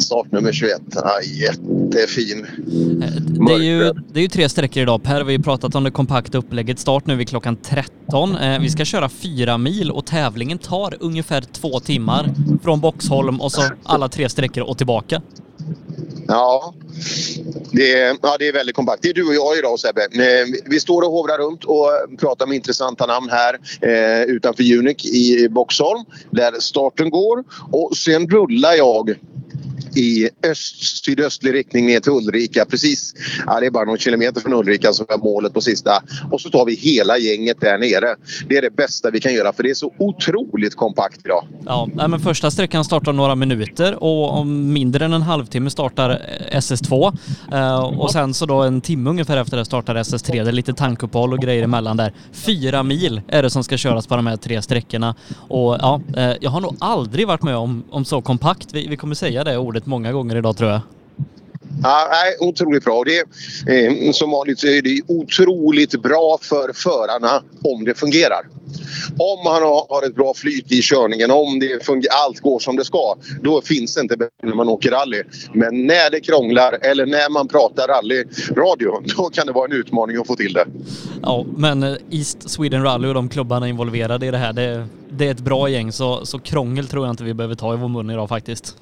startnummer 0.00 0.52
21. 0.52 0.80
Ja, 0.94 1.20
jättefin. 1.22 2.46
Det 3.46 3.52
är, 3.52 3.58
ju, 3.58 3.92
det 4.12 4.20
är 4.20 4.22
ju 4.22 4.28
tre 4.28 4.48
sträckor 4.48 4.82
idag 4.82 5.02
Per. 5.02 5.18
Vi 5.18 5.24
har 5.24 5.30
ju 5.30 5.42
pratat 5.42 5.74
om 5.74 5.84
det 5.84 5.90
kompakta 5.90 6.38
upplägget. 6.38 6.78
Start 6.78 7.06
nu 7.06 7.16
vid 7.16 7.28
klockan 7.28 7.56
13. 7.56 8.36
Eh, 8.36 8.60
vi 8.60 8.70
ska 8.70 8.84
köra 8.84 9.08
fyra 9.08 9.58
mil 9.58 9.90
och 9.90 10.06
tävlingen 10.06 10.58
tar 10.58 10.96
ungefär 11.00 11.40
två 11.40 11.80
timmar 11.80 12.34
från 12.62 12.80
Boxholm 12.80 13.40
och 13.40 13.52
så 13.52 13.62
alla 13.84 14.08
tre 14.08 14.28
sträckor 14.28 14.62
och 14.64 14.78
tillbaka. 14.78 15.22
Ja 16.30 16.74
det, 17.72 17.92
är, 17.92 18.16
ja, 18.22 18.36
det 18.38 18.48
är 18.48 18.52
väldigt 18.52 18.76
kompakt. 18.76 19.02
Det 19.02 19.08
är 19.08 19.14
du 19.14 19.26
och 19.26 19.34
jag 19.34 19.58
idag 19.58 19.78
Sebbe. 19.78 20.02
Eh, 20.02 20.46
vi 20.64 20.80
står 20.80 21.02
och 21.02 21.12
hovrar 21.12 21.38
runt 21.38 21.64
och 21.64 21.90
pratar 22.18 22.46
med 22.46 22.56
intressanta 22.56 23.06
namn 23.06 23.30
här 23.30 23.58
eh, 23.80 24.22
utanför 24.22 24.76
Unic 24.78 25.04
i 25.04 25.48
Boxholm 25.48 26.04
där 26.30 26.60
starten 26.60 27.10
går. 27.10 27.44
Och 27.72 27.96
sen 27.96 28.28
rullar 28.30 28.72
jag 28.72 29.18
i 29.96 30.28
öst, 30.42 31.04
sydöstlig 31.04 31.54
riktning 31.54 31.86
ner 31.86 32.00
till 32.00 32.12
Ulrika. 32.12 32.64
Precis, 32.64 33.14
ja, 33.46 33.60
det 33.60 33.66
är 33.66 33.70
bara 33.70 33.84
någon 33.84 33.98
kilometer 33.98 34.40
från 34.40 34.54
Ulrika 34.54 34.92
som 34.92 35.06
är 35.08 35.18
målet 35.18 35.54
på 35.54 35.60
sista. 35.60 36.02
Och 36.30 36.40
så 36.40 36.50
tar 36.50 36.64
vi 36.64 36.74
hela 36.74 37.18
gänget 37.18 37.60
där 37.60 37.78
nere. 37.78 38.16
Det 38.48 38.56
är 38.56 38.62
det 38.62 38.70
bästa 38.70 39.10
vi 39.10 39.20
kan 39.20 39.34
göra 39.34 39.52
för 39.52 39.62
det 39.62 39.70
är 39.70 39.74
så 39.74 39.92
otroligt 39.98 40.76
kompakt 40.76 41.20
idag. 41.24 41.46
Ja, 41.66 41.88
men 41.94 42.20
första 42.20 42.50
sträckan 42.50 42.84
startar 42.84 43.12
några 43.12 43.34
minuter 43.34 44.02
och 44.04 44.38
om 44.38 44.72
mindre 44.72 45.04
än 45.04 45.12
en 45.12 45.22
halvtimme 45.22 45.70
startar 45.70 46.22
SS2. 46.52 47.18
Eh, 47.52 48.00
och 48.00 48.10
sen 48.10 48.34
så 48.34 48.46
då 48.46 48.62
en 48.62 48.80
timme 48.80 49.10
ungefär 49.10 49.36
efter 49.36 49.56
det 49.56 49.64
startar 49.64 49.94
SS3. 49.94 50.44
Det 50.44 50.50
är 50.50 50.52
lite 50.52 50.72
tankuppehåll 50.72 51.32
och 51.32 51.38
grejer 51.38 51.62
emellan 51.62 51.96
där. 51.96 52.12
Fyra 52.32 52.82
mil 52.82 53.22
är 53.28 53.42
det 53.42 53.50
som 53.50 53.64
ska 53.64 53.76
köras 53.76 54.06
på 54.06 54.16
de 54.16 54.26
här 54.26 54.36
tre 54.36 54.62
sträckorna. 54.62 55.14
Och 55.48 55.76
ja, 55.80 56.00
eh, 56.16 56.32
jag 56.40 56.50
har 56.50 56.60
nog 56.60 56.76
aldrig 56.80 57.26
varit 57.26 57.42
med 57.42 57.56
om, 57.56 57.84
om 57.90 58.04
så 58.04 58.22
kompakt. 58.22 58.74
Vi, 58.74 58.86
vi 58.86 58.96
kommer 58.96 59.14
säga 59.14 59.44
det 59.44 59.56
ordet 59.58 59.79
många 59.86 60.12
gånger 60.12 60.36
idag 60.36 60.56
tror 60.56 60.70
jag. 60.70 60.80
Ja, 61.82 62.08
nej, 62.10 62.48
otroligt 62.48 62.84
bra. 62.84 63.04
Det, 63.04 63.18
eh, 63.74 64.12
som 64.12 64.30
vanligt 64.30 64.64
är 64.64 64.82
det 64.82 65.00
otroligt 65.08 66.02
bra 66.02 66.38
för 66.42 66.72
förarna 66.72 67.42
om 67.64 67.84
det 67.84 67.94
fungerar. 67.94 68.46
Om 69.18 69.44
man 69.44 69.62
har, 69.62 70.06
ett 70.06 70.14
bra 70.14 70.34
flyt 70.34 70.72
i 70.72 70.82
körningen, 70.82 71.30
om 71.30 71.60
det 71.60 71.84
fungerar, 71.84 72.14
allt 72.26 72.40
går 72.40 72.58
som 72.58 72.76
det 72.76 72.84
ska, 72.84 73.16
då 73.42 73.62
finns 73.62 73.94
det 73.94 74.00
inte 74.00 74.16
när 74.42 74.54
man 74.54 74.68
åker 74.68 74.90
rally. 74.90 75.22
Men 75.52 75.86
när 75.86 76.10
det 76.10 76.20
krånglar 76.20 76.78
eller 76.80 77.06
när 77.06 77.30
man 77.30 77.48
pratar 77.48 77.88
rallyradio, 77.88 79.02
då 79.16 79.30
kan 79.30 79.46
det 79.46 79.52
vara 79.52 79.64
en 79.64 79.72
utmaning 79.72 80.16
att 80.16 80.26
få 80.26 80.36
till 80.36 80.52
det. 80.52 80.64
Ja, 81.22 81.46
men 81.56 81.82
eh, 81.82 81.94
East 82.10 82.50
Sweden 82.50 82.82
Rally 82.82 83.08
och 83.08 83.14
de 83.14 83.28
klubbarna 83.28 83.68
involverade 83.68 84.26
i 84.26 84.30
det 84.30 84.38
här, 84.38 84.52
det, 84.52 84.86
det 85.10 85.26
är 85.26 85.30
ett 85.30 85.40
bra 85.40 85.68
gäng 85.68 85.92
så, 85.92 86.26
så 86.26 86.38
krångel 86.38 86.86
tror 86.86 87.06
jag 87.06 87.12
inte 87.12 87.24
vi 87.24 87.34
behöver 87.34 87.54
ta 87.54 87.74
i 87.74 87.76
vår 87.76 87.88
mun 87.88 88.10
idag 88.10 88.28
faktiskt. 88.28 88.76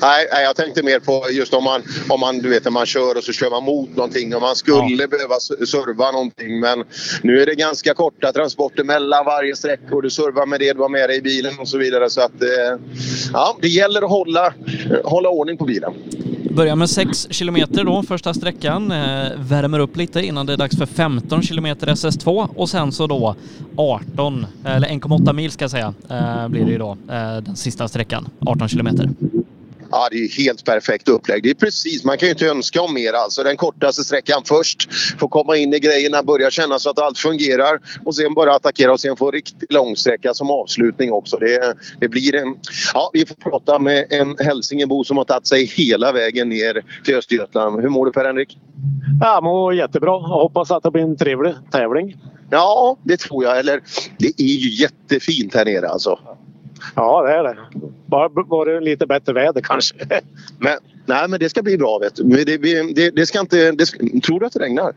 Nej, 0.00 0.28
nej, 0.32 0.44
jag 0.44 0.56
tänkte 0.56 0.82
mer 0.82 0.98
på 0.98 1.26
just 1.30 1.54
om 1.54 1.64
man, 1.64 1.82
om 2.08 2.20
man, 2.20 2.38
du 2.38 2.48
vet, 2.48 2.64
när 2.64 2.70
man 2.70 2.86
kör 2.86 3.16
och 3.16 3.24
så 3.24 3.32
kör 3.32 3.50
man 3.50 3.64
mot 3.64 3.96
någonting 3.96 4.34
och 4.34 4.40
man 4.40 4.56
skulle 4.56 5.02
ja. 5.02 5.08
behöva 5.08 5.34
serva 5.66 6.10
någonting. 6.10 6.60
Men 6.60 6.84
nu 7.22 7.42
är 7.42 7.46
det 7.46 7.54
ganska 7.54 7.94
korta 7.94 8.32
transporter 8.32 8.84
mellan 8.84 9.24
varje 9.24 9.56
sträcka 9.56 9.94
och 9.94 10.02
du 10.02 10.10
servar 10.10 10.46
med 10.46 10.60
det 10.60 10.72
du 10.72 10.80
har 10.80 10.88
med 10.88 11.08
dig 11.08 11.18
i 11.18 11.22
bilen 11.22 11.58
och 11.58 11.68
så 11.68 11.78
vidare. 11.78 12.10
Så 12.10 12.20
att, 12.20 12.42
eh, 12.42 12.78
ja, 13.32 13.56
det 13.60 13.68
gäller 13.68 14.02
att 14.02 14.10
hålla, 14.10 14.54
hålla 15.04 15.28
ordning 15.28 15.56
på 15.56 15.64
bilen. 15.64 15.92
Börjar 16.50 16.76
med 16.76 16.90
6 16.90 17.26
kilometer 17.30 17.84
då, 17.84 18.02
första 18.02 18.34
sträckan. 18.34 18.90
Eh, 18.92 19.30
värmer 19.38 19.78
upp 19.78 19.96
lite 19.96 20.20
innan 20.20 20.46
det 20.46 20.52
är 20.52 20.56
dags 20.56 20.78
för 20.78 20.86
15 20.86 21.42
kilometer 21.42 21.86
SS2 21.86 22.48
och 22.56 22.68
sen 22.68 22.92
så 22.92 23.06
då 23.06 23.36
18, 23.76 24.46
eller 24.64 24.88
1,8 24.88 25.32
mil 25.32 25.50
ska 25.50 25.64
jag 25.64 25.70
säga, 25.70 25.94
eh, 26.10 26.48
blir 26.48 26.64
det 26.64 26.72
ju 26.72 26.78
då 26.78 26.96
den 27.42 27.56
sista 27.56 27.88
sträckan, 27.88 28.28
18 28.46 28.68
kilometer. 28.68 29.10
Ja, 29.90 30.08
det 30.10 30.16
är 30.16 30.44
helt 30.44 30.64
perfekt 30.64 31.08
upplägg. 31.08 31.42
Det 31.42 31.50
är 31.50 31.54
precis, 31.54 32.04
man 32.04 32.18
kan 32.18 32.26
ju 32.26 32.32
inte 32.32 32.46
önska 32.46 32.82
om 32.82 32.94
mer. 32.94 33.12
Alltså 33.12 33.42
den 33.42 33.56
kortaste 33.56 34.04
sträckan 34.04 34.42
först. 34.44 34.88
Få 35.18 35.28
komma 35.28 35.56
in 35.56 35.74
i 35.74 35.78
grejerna, 35.78 36.22
börja 36.22 36.50
känna 36.50 36.78
så 36.78 36.90
att 36.90 36.98
allt 36.98 37.18
fungerar 37.18 37.80
och 38.04 38.16
sen 38.16 38.34
bara 38.34 38.54
attackera 38.54 38.92
och 38.92 39.00
sen 39.00 39.16
få 39.16 39.30
riktigt 39.30 39.72
långsträcka 39.72 40.34
som 40.34 40.50
avslutning 40.50 41.12
också. 41.12 41.36
Det, 41.36 41.74
det 42.00 42.08
blir 42.08 42.34
en... 42.34 42.56
Ja, 42.94 43.10
vi 43.12 43.26
får 43.26 43.34
prata 43.34 43.78
med 43.78 44.06
en 44.10 44.36
hälsingebo 44.38 45.04
som 45.04 45.16
har 45.16 45.24
tagit 45.24 45.46
sig 45.46 45.64
hela 45.64 46.12
vägen 46.12 46.48
ner 46.48 46.84
till 47.04 47.16
Östergötland. 47.16 47.80
Hur 47.80 47.88
mår 47.88 48.06
du 48.06 48.12
Per-Henrik? 48.12 48.58
Jag 49.20 49.44
mår 49.44 49.74
jättebra 49.74 50.12
och 50.14 50.22
hoppas 50.22 50.70
att 50.70 50.82
det 50.82 50.90
blir 50.90 51.02
en 51.02 51.16
trevlig 51.16 51.54
tävling. 51.70 52.16
Ja, 52.50 52.96
det 53.02 53.16
tror 53.16 53.44
jag. 53.44 53.58
Eller 53.58 53.80
det 54.18 54.40
är 54.42 54.44
ju 54.44 54.70
jättefint 54.70 55.54
här 55.54 55.64
nere 55.64 55.88
alltså. 55.88 56.18
Ja, 56.94 57.22
det 57.22 57.32
är 57.32 57.44
det. 57.44 57.56
Bara 58.06 58.28
var 58.28 58.66
det 58.66 58.80
lite 58.80 59.06
bättre 59.06 59.32
väder 59.32 59.60
kanske. 59.60 59.94
Men, 60.58 60.78
nej, 61.06 61.28
men 61.28 61.40
det 61.40 61.48
ska 61.48 61.62
bli 61.62 61.78
bra. 61.78 61.98
Vet 61.98 62.16
du. 62.16 62.22
Det, 62.22 62.56
det, 62.94 63.10
det 63.10 63.26
ska 63.26 63.40
inte, 63.40 63.72
det 63.72 63.86
tror 64.22 64.40
du 64.40 64.46
att 64.46 64.52
det 64.52 64.60
regnar? 64.60 64.92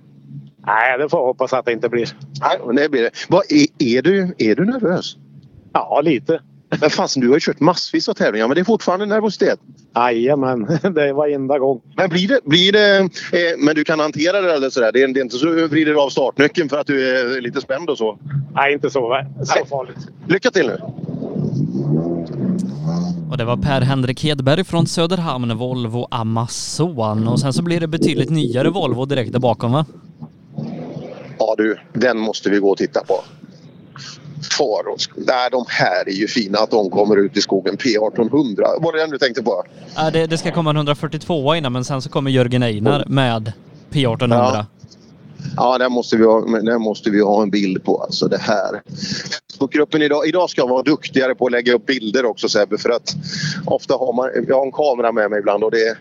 Nej, 0.66 0.98
det 0.98 1.10
får 1.10 1.20
jag 1.20 1.26
hoppas 1.26 1.54
att 1.54 1.66
det 1.66 1.72
inte 1.72 1.90
blir. 1.90 2.10
Nej, 2.42 2.84
det 2.84 2.90
blir 2.90 3.02
det. 3.02 3.12
Vad, 3.30 3.52
är, 3.52 3.68
är, 3.80 4.02
du, 4.02 4.36
är 4.38 4.56
du 4.56 4.66
nervös? 4.66 5.16
Ja, 5.74 6.02
lite. 6.04 6.42
Men 6.82 6.90
fasen, 6.90 7.22
du 7.22 7.28
har 7.28 7.36
ju 7.36 7.40
kört 7.40 7.60
massvis 7.60 8.10
av 8.10 8.14
tävlingar 8.14 8.48
men 8.48 8.56
det 8.56 8.62
är 8.62 8.66
fortfarande 8.66 9.06
nervositet? 9.06 9.60
Jajamän, 9.96 10.66
det 10.96 11.04
är 11.04 11.14
varenda 11.14 11.60
gång. 11.60 11.82
Men 11.96 12.10
blir 12.10 12.28
det... 12.28 12.40
Blir 12.44 12.72
det 12.72 12.98
eh, 12.98 13.58
men 13.58 13.76
du 13.76 13.84
kan 13.84 14.00
hantera 14.00 14.42
det 14.42 14.54
eller 14.54 14.70
sådär? 14.70 14.92
Det 14.92 15.04
är, 15.04 15.08
det 15.08 15.20
är 15.20 15.22
inte 15.22 15.38
så 15.38 15.50
att 15.50 15.56
du 15.56 15.68
vrider 15.68 15.94
av 15.94 16.10
startnyckeln 16.10 16.70
för 16.70 16.78
att 16.78 16.88
du 16.88 17.10
är 17.10 17.42
lite 17.42 17.62
spänd 17.62 17.90
och 17.90 17.98
så? 17.98 18.20
Nej, 18.56 18.74
inte 18.74 18.90
så, 18.90 19.26
så 19.44 19.66
farligt. 19.66 20.08
Lycka 20.28 20.52
till 20.52 20.68
nu! 20.68 20.78
Och 23.32 23.38
det 23.38 23.46
var 23.46 23.58
Per-Henrik 23.58 24.24
Hedberg 24.24 24.64
från 24.64 24.88
Söderhamn, 24.88 25.58
Volvo 25.58 26.08
Amazon. 26.12 27.28
Och 27.28 27.40
sen 27.40 27.54
så 27.54 27.64
blir 27.64 27.80
det 27.80 27.88
betydligt 27.88 28.30
nyare 28.30 28.70
Volvo 28.70 29.06
direkt 29.06 29.32
där 29.32 29.40
bakom 29.40 29.72
va? 29.72 29.86
Ja 31.40 31.56
du, 31.58 31.78
den 31.94 32.18
måste 32.18 32.50
vi 32.50 32.60
gå 32.60 32.70
och 32.70 32.78
titta 32.78 33.04
på. 33.04 33.24
Faros. 34.58 35.10
Nej, 35.16 35.50
de 35.52 35.66
här 35.68 36.10
är 36.10 36.14
ju 36.14 36.28
fina 36.28 36.60
att 36.60 36.72
de 36.72 36.90
kommer 36.90 37.18
ut 37.18 37.38
i 37.38 37.42
skogen. 37.42 37.78
P1800. 37.78 38.62
Var 38.80 38.94
det 38.94 39.00
den 39.00 39.10
du 39.10 39.18
tänkte 39.18 39.44
på? 39.44 39.64
Ja, 39.96 40.12
det, 40.12 40.28
det 40.28 40.38
ska 40.38 40.52
komma 40.52 40.70
en 40.70 40.76
142 40.76 41.56
innan 41.56 41.74
men 41.74 41.86
sen 41.86 42.02
så 42.02 42.10
kommer 42.10 42.32
Jörgen 42.32 42.64
Einar 42.64 43.04
med 43.08 43.52
P1800. 43.92 44.34
Ja. 44.34 44.66
Ja, 45.56 45.78
där 45.78 45.90
måste 45.90 46.18
vi 46.18 46.24
ha, 46.24 46.42
där 46.42 46.80
måste 46.80 47.10
vi 47.10 47.22
ha 47.22 47.42
en 47.44 47.50
bild 47.50 47.84
på. 47.84 48.04
Alltså 48.04 48.28
det 48.28 48.38
här. 48.38 48.82
Facebookgruppen 49.52 50.02
idag, 50.02 50.28
idag 50.28 50.50
ska 50.50 50.62
jag 50.62 50.68
vara 50.68 50.84
duktigare 50.84 51.36
på 51.36 51.46
att 51.46 51.52
lägga 51.52 51.74
upp 51.74 51.86
bilder 51.86 52.26
också 52.26 52.50
Sebbe. 52.50 52.78
För 52.78 52.90
att 52.90 53.16
ofta 53.66 53.94
har 53.94 54.14
man, 54.14 54.30
jag 54.48 54.56
har 54.56 54.66
en 54.66 54.72
kamera 54.72 55.12
med 55.12 55.30
mig 55.30 55.40
ibland 55.40 55.64
och 55.64 55.72
det 55.72 55.88
är 55.88 55.98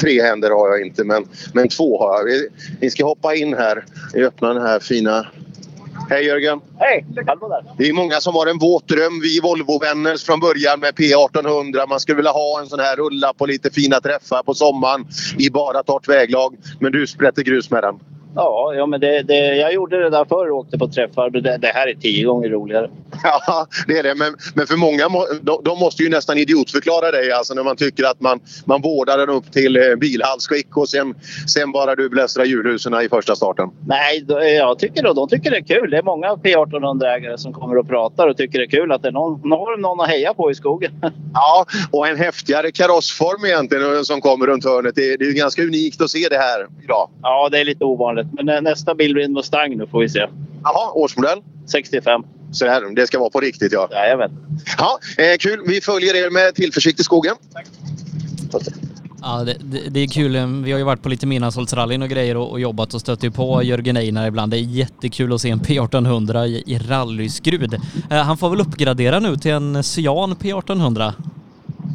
tre 0.00 0.22
händer 0.22 0.50
har 0.50 0.68
jag 0.68 0.86
inte 0.86 1.04
men, 1.04 1.24
men 1.52 1.68
två 1.68 1.98
har 1.98 2.18
jag. 2.18 2.24
Vi, 2.24 2.48
vi 2.80 2.90
ska 2.90 3.04
hoppa 3.04 3.34
in 3.34 3.54
här. 3.54 3.84
Vi 4.14 4.24
öppnar 4.24 4.54
den 4.54 4.62
här 4.62 4.80
fina 4.80 5.26
Hej 6.10 6.26
Jörgen! 6.26 6.60
Hej! 6.78 7.06
Det 7.78 7.88
är 7.88 7.92
många 7.92 8.20
som 8.20 8.34
har 8.34 8.46
en 8.46 8.58
våt 8.58 8.88
dröm. 8.88 9.20
Vi 9.20 9.40
Volvo-vänner 9.40 10.16
från 10.16 10.40
början 10.40 10.80
med 10.80 10.94
P1800. 10.94 11.88
Man 11.88 12.00
skulle 12.00 12.16
vilja 12.16 12.30
ha 12.30 12.60
en 12.60 12.66
sån 12.66 12.80
här 12.80 12.96
rulla 12.96 13.32
på 13.32 13.46
lite 13.46 13.70
fina 13.70 14.00
träffar 14.00 14.42
på 14.42 14.54
sommaren 14.54 15.06
i 15.38 15.50
bara 15.50 15.82
torrt 15.82 16.08
väglag. 16.08 16.56
Men 16.80 16.92
du 16.92 17.06
sprätter 17.06 17.42
grus 17.42 17.70
med 17.70 17.82
den. 17.82 17.94
Ja, 18.34 18.74
ja 18.74 18.86
men 18.86 19.00
det, 19.00 19.22
det, 19.22 19.56
jag 19.56 19.72
gjorde 19.72 20.02
det 20.02 20.10
där 20.10 20.24
förr 20.24 20.50
och 20.50 20.58
åkte 20.58 20.78
på 20.78 20.88
träffar. 20.88 21.30
Det, 21.30 21.58
det, 21.58 21.66
här 21.74 21.88
är 21.88 21.94
tio 21.94 22.24
gånger 22.24 22.48
roligare. 22.48 22.90
Ja, 23.22 23.66
det 23.86 23.98
är 23.98 24.02
det. 24.02 24.14
Men, 24.14 24.34
men 24.54 24.66
för 24.66 24.76
många 24.76 25.08
de, 25.42 25.60
de, 25.64 25.78
måste 25.78 26.02
ju 26.02 26.08
nästan 26.08 26.38
idiotförklara 26.38 27.10
dig 27.10 27.32
alltså 27.32 27.54
när 27.54 27.62
man 27.62 27.76
tycker 27.76 28.04
att 28.04 28.20
man, 28.20 28.40
man 28.64 28.82
vårdar 28.82 29.18
den 29.18 29.28
upp 29.28 29.52
till 29.52 29.76
eh, 29.76 29.94
bilhallsskick 29.96 30.76
och 30.76 30.88
sen, 30.88 31.14
sen 31.54 31.72
bara 31.72 31.94
du 31.94 32.08
blästrar 32.08 32.44
hjulhusen 32.44 32.94
i 33.00 33.08
första 33.08 33.36
starten. 33.36 33.70
Nej, 33.86 34.24
jag 34.56 34.78
tycker 34.78 35.02
då, 35.02 35.12
de 35.12 35.28
tycker 35.28 35.50
det 35.50 35.56
är 35.56 35.80
kul. 35.80 35.90
Det 35.90 35.96
är 35.96 36.02
många 36.02 36.28
P1800-ägare 36.28 37.38
som 37.38 37.52
kommer 37.52 37.78
och 37.78 37.88
pratar 37.88 38.28
och 38.28 38.36
tycker 38.36 38.58
det 38.58 38.64
är 38.64 38.70
kul 38.70 38.92
att 38.92 39.02
det 39.02 39.08
är 39.08 39.12
någon, 39.12 39.48
någon, 39.48 39.80
någon 39.80 40.00
att 40.00 40.08
heja 40.08 40.34
på 40.34 40.50
i 40.50 40.54
skogen. 40.54 40.92
Ja, 41.34 41.66
och 41.90 42.08
en 42.08 42.16
häftigare 42.16 42.70
karossform 42.70 43.44
egentligen 43.44 43.96
eh, 43.96 44.02
som 44.02 44.20
kommer 44.20 44.46
runt 44.46 44.64
hörnet. 44.64 44.94
Det, 44.94 45.16
det 45.16 45.24
är 45.24 45.32
ganska 45.32 45.62
unikt 45.62 46.00
att 46.00 46.10
se 46.10 46.26
det 46.30 46.38
här 46.38 46.66
idag. 46.84 47.10
Ja, 47.22 47.48
det 47.48 47.58
är 47.58 47.64
lite 47.64 47.84
ovanligt. 47.84 48.17
Men 48.32 48.64
nästa 48.64 48.94
bil 48.94 49.14
blir 49.14 49.24
en 49.24 49.32
Mustang 49.32 49.76
nu 49.76 49.86
får 49.86 50.00
vi 50.00 50.08
se. 50.08 50.26
Jaha, 50.62 50.92
årsmodell? 50.92 51.38
65. 51.66 52.22
Så 52.52 52.66
här, 52.66 52.94
det 52.94 53.06
ska 53.06 53.18
vara 53.18 53.30
på 53.30 53.40
riktigt 53.40 53.72
ja. 53.72 53.88
Jajamän. 53.90 54.30
Ja, 54.78 54.98
eh, 55.18 55.36
kul. 55.38 55.62
Vi 55.66 55.80
följer 55.80 56.16
er 56.16 56.30
med 56.30 56.54
tillförsikt 56.54 57.00
i 57.00 57.02
skogen. 57.02 57.34
Tack. 57.52 57.66
Ja, 59.22 59.44
det, 59.44 59.56
det, 59.60 59.80
det, 59.90 60.00
är 60.00 60.06
kul. 60.06 60.32
Vi 60.64 60.72
har 60.72 60.78
ju 60.78 60.84
varit 60.84 61.02
på 61.02 61.08
lite 61.08 61.26
midnattssolsrallyn 61.26 62.02
och 62.02 62.08
grejer 62.08 62.36
och, 62.36 62.50
och, 62.50 62.60
jobbat 62.60 62.94
och 62.94 63.00
stött 63.00 63.34
på 63.34 63.62
Jörgen 63.62 63.96
Einar 63.96 64.26
ibland. 64.26 64.52
Det 64.52 64.58
är 64.58 64.60
jättekul 64.60 65.32
att 65.32 65.40
se 65.40 65.50
en 65.50 65.60
P1800 65.60 66.46
i, 66.46 66.62
i 66.66 66.78
rallyskrud. 66.78 67.74
Eh, 68.10 68.16
han 68.16 68.38
får 68.38 68.50
väl 68.50 68.60
uppgradera 68.60 69.20
nu 69.20 69.36
till 69.36 69.50
en 69.50 69.84
Cyan 69.84 70.36
P1800. 70.36 71.12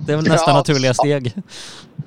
Det 0.05 0.13
är 0.13 0.15
väl 0.15 0.27
nästa 0.27 0.51
ja, 0.51 0.57
naturliga 0.57 0.93
steg. 0.93 1.33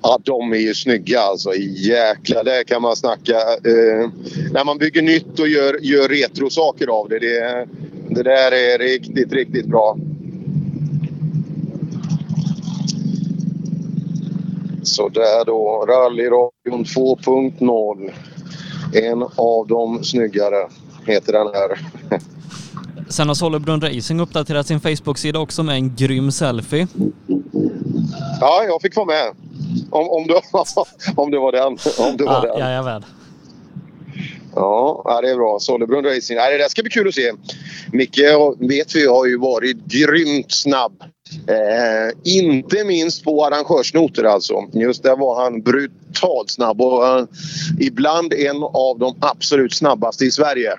Ja, 0.02 0.18
de 0.22 0.52
är 0.52 0.56
ju 0.56 0.74
snygga 0.74 1.20
alltså. 1.20 1.54
Jäklar, 1.54 2.44
där 2.44 2.64
kan 2.64 2.82
man 2.82 2.96
snacka. 2.96 3.32
Eh, 3.64 4.10
när 4.52 4.64
man 4.64 4.78
bygger 4.78 5.02
nytt 5.02 5.38
och 5.40 5.48
gör, 5.48 5.78
gör 5.82 6.08
retrosaker 6.08 6.86
av 6.86 7.08
det, 7.08 7.18
det. 7.18 7.66
Det 8.08 8.22
där 8.22 8.52
är 8.52 8.78
riktigt, 8.78 9.32
riktigt 9.32 9.66
bra. 9.66 9.98
Så 14.82 15.08
där 15.08 15.44
då, 15.44 15.86
Rallyradion 15.88 16.84
2.0. 16.84 18.12
En 18.92 19.22
av 19.36 19.66
de 19.66 20.04
snyggare 20.04 20.68
heter 21.06 21.32
den 21.32 21.46
här. 21.54 21.78
Sen 23.08 23.28
har 23.28 23.34
Sollebrunn 23.34 23.80
Racing 23.80 24.20
uppdaterat 24.20 24.66
sin 24.66 24.80
Facebook-sida 24.80 25.38
också 25.38 25.62
med 25.62 25.74
en 25.74 25.96
grym 25.96 26.32
selfie. 26.32 26.86
Ja, 28.40 28.64
jag 28.64 28.82
fick 28.82 28.96
vara 28.96 29.06
med. 29.06 29.34
Om, 29.90 30.08
om, 30.08 30.26
du, 30.26 30.34
om 31.16 31.30
det 31.30 31.38
var 31.38 31.52
den. 31.52 31.78
Om 32.08 32.16
det 32.16 32.24
var 32.24 32.46
ja, 32.46 32.52
den. 32.52 32.58
Jajamän. 32.58 33.04
Ja, 34.54 35.20
det 35.22 35.30
är 35.30 35.36
bra. 35.36 35.58
Sollebrunn 35.60 36.04
Racing. 36.04 36.38
det 36.38 36.58
där 36.58 36.68
ska 36.68 36.82
bli 36.82 36.90
kul 36.90 37.08
att 37.08 37.14
se. 37.14 37.32
Micke 37.92 38.20
vet 38.58 38.96
vi 38.96 39.06
har 39.06 39.26
ju 39.26 39.38
varit 39.38 39.76
grymt 39.76 40.52
snabb 40.52 41.02
Eh, 41.46 42.10
inte 42.24 42.84
minst 42.84 43.24
på 43.24 43.44
arrangörsnoter 43.44 44.24
alltså. 44.24 44.64
Just 44.72 45.02
där 45.02 45.16
var 45.16 45.42
han 45.42 45.62
brutalt 45.62 46.50
snabb 46.50 46.80
och 46.80 47.06
eh, 47.06 47.26
ibland 47.80 48.32
en 48.32 48.62
av 48.62 48.98
de 48.98 49.16
absolut 49.20 49.74
snabbaste 49.74 50.24
i 50.24 50.30
Sverige. 50.30 50.72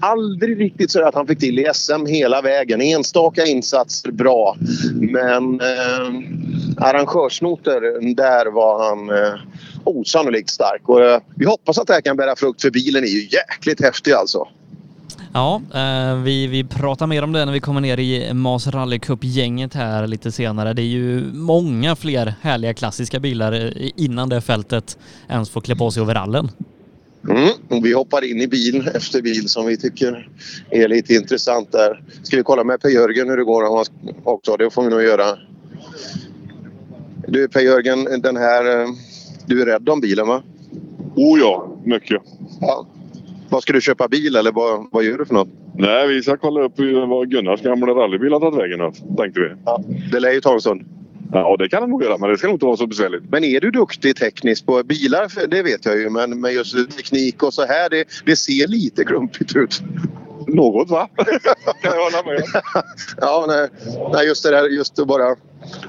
Aldrig 0.00 0.60
riktigt 0.60 0.90
så 0.90 1.08
att 1.08 1.14
han 1.14 1.26
fick 1.26 1.38
till 1.38 1.58
i 1.58 1.66
SM 1.74 2.06
hela 2.06 2.42
vägen. 2.42 2.80
Enstaka 2.80 3.44
insatser 3.44 4.10
bra. 4.10 4.56
Men 4.94 5.60
eh, 5.60 6.08
arrangörsnoter, 6.76 8.14
där 8.14 8.50
var 8.50 8.88
han 8.88 9.10
eh, 9.10 9.40
osannolikt 9.84 10.50
stark. 10.50 10.88
Och, 10.88 11.04
eh, 11.04 11.20
vi 11.34 11.46
hoppas 11.46 11.78
att 11.78 11.86
det 11.86 11.92
här 11.92 12.00
kan 12.00 12.16
bära 12.16 12.36
frukt 12.36 12.62
för 12.62 12.70
bilen 12.70 13.04
är 13.04 13.08
ju 13.08 13.28
jäkligt 13.30 13.80
häftig 13.80 14.12
alltså. 14.12 14.46
Ja, 15.32 15.62
eh, 15.74 16.14
vi, 16.14 16.46
vi 16.46 16.64
pratar 16.64 17.06
mer 17.06 17.24
om 17.24 17.32
det 17.32 17.44
när 17.44 17.52
vi 17.52 17.60
kommer 17.60 17.80
ner 17.80 17.98
i 17.98 18.34
Mas 18.34 18.66
Rally 18.66 18.98
Cup-gänget 18.98 19.74
här 19.74 20.06
lite 20.06 20.32
senare. 20.32 20.72
Det 20.72 20.82
är 20.82 20.86
ju 20.86 21.32
många 21.32 21.96
fler 21.96 22.34
härliga 22.40 22.74
klassiska 22.74 23.20
bilar 23.20 23.52
eh, 23.52 23.90
innan 23.96 24.28
det 24.28 24.40
fältet 24.40 24.98
ens 25.28 25.50
får 25.50 25.60
klä 25.60 25.76
på 25.76 25.90
sig 25.90 26.02
overallen. 26.02 26.50
Mm. 27.28 27.82
Vi 27.82 27.92
hoppar 27.92 28.24
in 28.24 28.40
i 28.40 28.48
bil 28.48 28.88
efter 28.94 29.22
bil 29.22 29.48
som 29.48 29.66
vi 29.66 29.76
tycker 29.76 30.28
är 30.70 30.88
lite 30.88 31.14
intressant 31.14 31.72
där. 31.72 32.02
Ska 32.22 32.36
vi 32.36 32.42
kolla 32.42 32.64
med 32.64 32.80
Per-Jörgen 32.80 33.28
hur 33.28 33.36
det 33.36 33.44
går 33.44 33.84
också? 34.24 34.56
Det 34.56 34.70
får 34.70 34.82
vi 34.82 34.88
nog 34.90 35.02
göra. 35.02 35.38
Du 37.28 37.48
Per-Jörgen, 37.48 38.20
den 38.22 38.36
här... 38.36 38.80
eh, 38.80 38.88
Du 39.46 39.62
är 39.62 39.66
rädd 39.66 39.88
om 39.88 40.00
bilen 40.00 40.28
va? 40.28 40.42
Oh 41.16 41.38
ja, 41.40 41.76
mycket. 41.84 42.22
Ja. 42.60 42.86
Vad 43.48 43.62
ska 43.62 43.72
du 43.72 43.80
köpa 43.80 44.08
bil 44.08 44.36
eller 44.36 44.52
vad, 44.52 44.86
vad 44.92 45.04
gör 45.04 45.18
du 45.18 45.24
för 45.26 45.34
något? 45.34 45.48
Nej, 45.74 46.08
vi 46.08 46.22
ska 46.22 46.36
kolla 46.36 46.60
upp 46.62 46.72
vad 47.08 47.30
Gunnars 47.30 47.62
gamla 47.62 47.86
rallybil 47.92 48.32
har 48.32 48.40
tagit 48.40 48.58
vägen 48.60 48.92
tänkte 49.16 49.40
vi. 49.40 49.48
Ja, 49.64 49.82
det 50.12 50.20
lär 50.20 50.32
ju 50.32 50.40
ta 50.40 50.54
en 50.54 50.60
stund. 50.60 50.82
Ja, 51.32 51.56
det 51.58 51.68
kan 51.68 51.82
det 51.82 51.88
nog 51.88 52.02
göra, 52.02 52.18
men 52.18 52.30
det 52.30 52.38
ska 52.38 52.46
nog 52.46 52.54
inte 52.54 52.66
vara 52.66 52.76
så 52.76 52.86
besvärligt. 52.86 53.22
Men 53.30 53.44
är 53.44 53.60
du 53.60 53.70
duktig 53.70 54.16
tekniskt 54.16 54.66
på 54.66 54.82
bilar? 54.82 55.46
Det 55.46 55.62
vet 55.62 55.84
jag 55.84 55.98
ju, 55.98 56.10
men 56.10 56.40
med 56.40 56.52
just 56.52 56.96
teknik 56.96 57.42
och 57.42 57.54
så 57.54 57.66
här, 57.66 57.90
det, 57.90 58.04
det 58.26 58.36
ser 58.36 58.66
lite 58.66 59.04
klumpigt 59.04 59.56
ut. 59.56 59.82
Något 60.46 60.90
va? 60.90 61.08
kan 61.82 61.92
jag 61.94 62.04
hålla 62.04 62.22
med 62.22 62.42
Ja, 63.20 63.44
nej, 63.48 63.68
nej, 64.12 64.26
just 64.26 64.42
det 64.42 64.50
där, 64.50 64.68
just 64.68 64.96
det 64.96 65.04
bara 65.04 65.36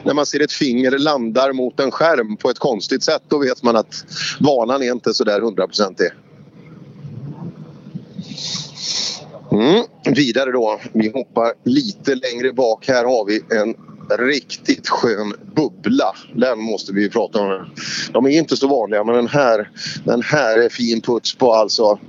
när 0.04 0.14
man 0.14 0.26
ser 0.26 0.40
ett 0.40 0.52
finger 0.52 0.92
landar 0.92 1.54
mot 1.54 1.80
en 1.80 1.92
skärm 1.92 2.38
på 2.38 2.50
ett 2.50 2.60
konstigt 2.60 3.04
sätt, 3.04 3.22
då 3.28 3.38
vet 3.38 3.64
man 3.64 3.76
att 3.76 4.06
vanan 4.40 4.84
är 4.84 4.92
inte 4.92 5.14
så 5.14 5.24
där 5.24 5.42
hundraprocentig. 5.42 6.08
Mm, 9.52 9.84
vidare 10.16 10.52
då. 10.52 10.80
Vi 10.94 11.12
hoppar 11.12 11.54
lite 11.64 12.16
längre 12.16 12.54
bak. 12.54 12.88
Här 12.88 13.06
har 13.06 13.26
vi 13.26 13.42
en 13.58 13.76
riktigt 14.18 14.90
skön 14.90 15.34
bubbla. 15.56 16.14
Den 16.34 16.60
måste 16.60 16.94
vi 16.94 17.10
prata 17.10 17.40
om. 17.40 17.66
De 18.12 18.26
är 18.26 18.30
inte 18.30 18.58
så 18.58 18.68
vanliga 18.68 19.04
men 19.04 19.16
den 19.16 19.28
här, 19.28 19.70
den 20.04 20.22
här 20.22 20.58
är 20.58 20.70
fin 20.70 21.02
puts 21.02 21.36
på 21.36 21.54
alltså. 21.54 22.00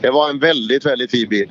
Det 0.00 0.10
var 0.10 0.30
en 0.30 0.38
väldigt, 0.38 0.86
väldigt 0.86 1.10
fin 1.10 1.28
bil. 1.28 1.50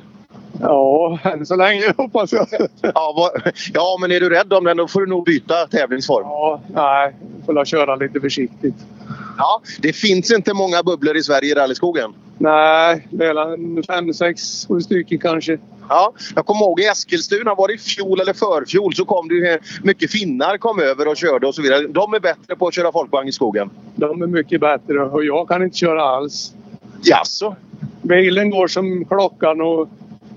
Ja, 0.60 1.18
än 1.22 1.46
så 1.46 1.56
länge 1.56 1.92
hoppas 1.96 2.32
jag. 2.32 2.46
Ja, 2.80 3.14
vad, 3.16 3.52
ja, 3.74 3.98
men 4.00 4.12
är 4.12 4.20
du 4.20 4.30
rädd 4.30 4.52
om 4.52 4.64
den 4.64 4.76
då 4.76 4.88
får 4.88 5.00
du 5.00 5.06
nog 5.06 5.24
byta 5.24 5.66
tävlingsform. 5.66 6.24
Ja, 6.24 6.60
nej. 6.74 7.16
Får 7.46 7.52
la 7.52 7.64
köra 7.64 7.96
lite 7.96 8.20
försiktigt. 8.20 8.74
Ja, 9.38 9.62
det 9.78 9.92
finns 9.92 10.30
inte 10.30 10.54
många 10.54 10.82
bubblor 10.82 11.16
i 11.16 11.22
Sverige 11.22 11.50
i 11.50 11.54
rallyskogen. 11.54 12.14
Nej, 12.38 13.06
det 13.10 13.30
en 13.30 13.82
fem, 13.82 14.14
sex, 14.14 14.66
sju 14.68 14.80
stycken 14.80 15.18
kanske. 15.18 15.58
Ja, 15.88 16.12
jag 16.34 16.46
kommer 16.46 16.60
ihåg 16.60 16.80
i 16.80 16.84
Eskilstuna, 16.84 17.54
var 17.54 17.68
det 17.68 17.74
i 17.74 17.78
fjol 17.78 18.20
eller 18.20 18.32
förfjol, 18.32 18.94
så 18.94 19.04
kom 19.04 19.28
det 19.28 19.58
mycket 19.82 20.10
finnar 20.10 20.58
kom 20.58 20.80
över 20.80 21.08
och 21.08 21.16
körde 21.16 21.46
och 21.46 21.54
så 21.54 21.62
vidare. 21.62 21.86
De 21.86 22.14
är 22.14 22.20
bättre 22.20 22.56
på 22.56 22.66
att 22.66 22.74
köra 22.74 22.92
folkvagn 22.92 23.28
i 23.28 23.32
skogen. 23.32 23.70
De 23.94 24.22
är 24.22 24.26
mycket 24.26 24.60
bättre 24.60 25.02
och 25.02 25.24
jag 25.24 25.48
kan 25.48 25.62
inte 25.62 25.76
köra 25.76 26.02
alls. 26.02 26.54
Jaså? 27.02 27.56
Bilen 28.02 28.50
går 28.50 28.66
som 28.66 29.04
klockan 29.04 29.60
och, 29.60 29.88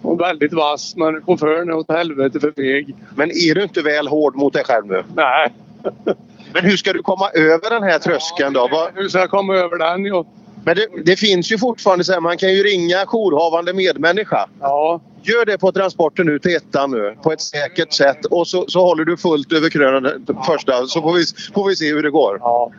och 0.02 0.20
väldigt 0.20 0.54
vass 0.54 0.96
men 0.96 1.22
chauffören 1.22 1.70
är 1.70 1.74
åt 1.74 1.92
helvete 1.92 2.40
för 2.40 2.52
feg. 2.52 2.96
Men 3.16 3.32
är 3.32 3.56
du 3.56 3.64
inte 3.64 3.82
väl 3.82 4.08
hård 4.08 4.36
mot 4.36 4.54
dig 4.54 4.64
själv 4.64 4.86
nu? 4.86 5.04
Nej. 5.16 5.54
Men 6.54 6.64
hur 6.66 6.78
ska 6.78 6.94
du 6.94 7.02
komma 7.04 7.30
över 7.30 7.70
den 7.70 7.84
här 7.84 8.00
tröskeln 8.00 8.54
då? 8.54 8.68
Vad- 8.72 8.90
Hur 8.96 9.10
ska 9.10 9.20
jag 9.20 9.30
komma 9.30 9.56
över 9.56 9.78
den? 9.78 10.06
Jo. 10.06 10.28
Men 10.66 10.76
det, 10.76 10.88
det 11.06 11.16
finns 11.16 11.52
ju 11.52 11.58
fortfarande 11.58 12.04
så 12.04 12.14
här, 12.14 12.20
man 12.20 12.38
kan 12.38 12.54
ju 12.54 12.64
ringa 12.64 13.06
jourhavande 13.06 13.74
medmänniska. 13.74 14.50
Ja. 14.62 15.02
Gör 15.24 15.46
det 15.46 15.58
på 15.58 15.72
transporten 15.72 16.26
nu 16.26 16.40
till 16.40 16.56
ettan 16.56 16.92
nu 16.92 17.16
på 17.24 17.32
ett 17.32 17.42
säkert 17.42 17.94
sätt 17.94 18.26
och 18.26 18.48
så, 18.48 18.66
så 18.68 18.82
håller 18.82 19.06
du 19.06 19.18
fullt 19.18 19.54
över 19.54 19.70
krönen 19.70 20.26
första 20.46 20.86
så 20.88 21.02
får 21.02 21.14
vi, 21.14 21.24
får 21.54 21.68
vi 21.70 21.76
se 21.76 21.94
hur 21.94 22.04
det 22.04 22.10
går. 22.12 22.38
Ja, 22.42 22.72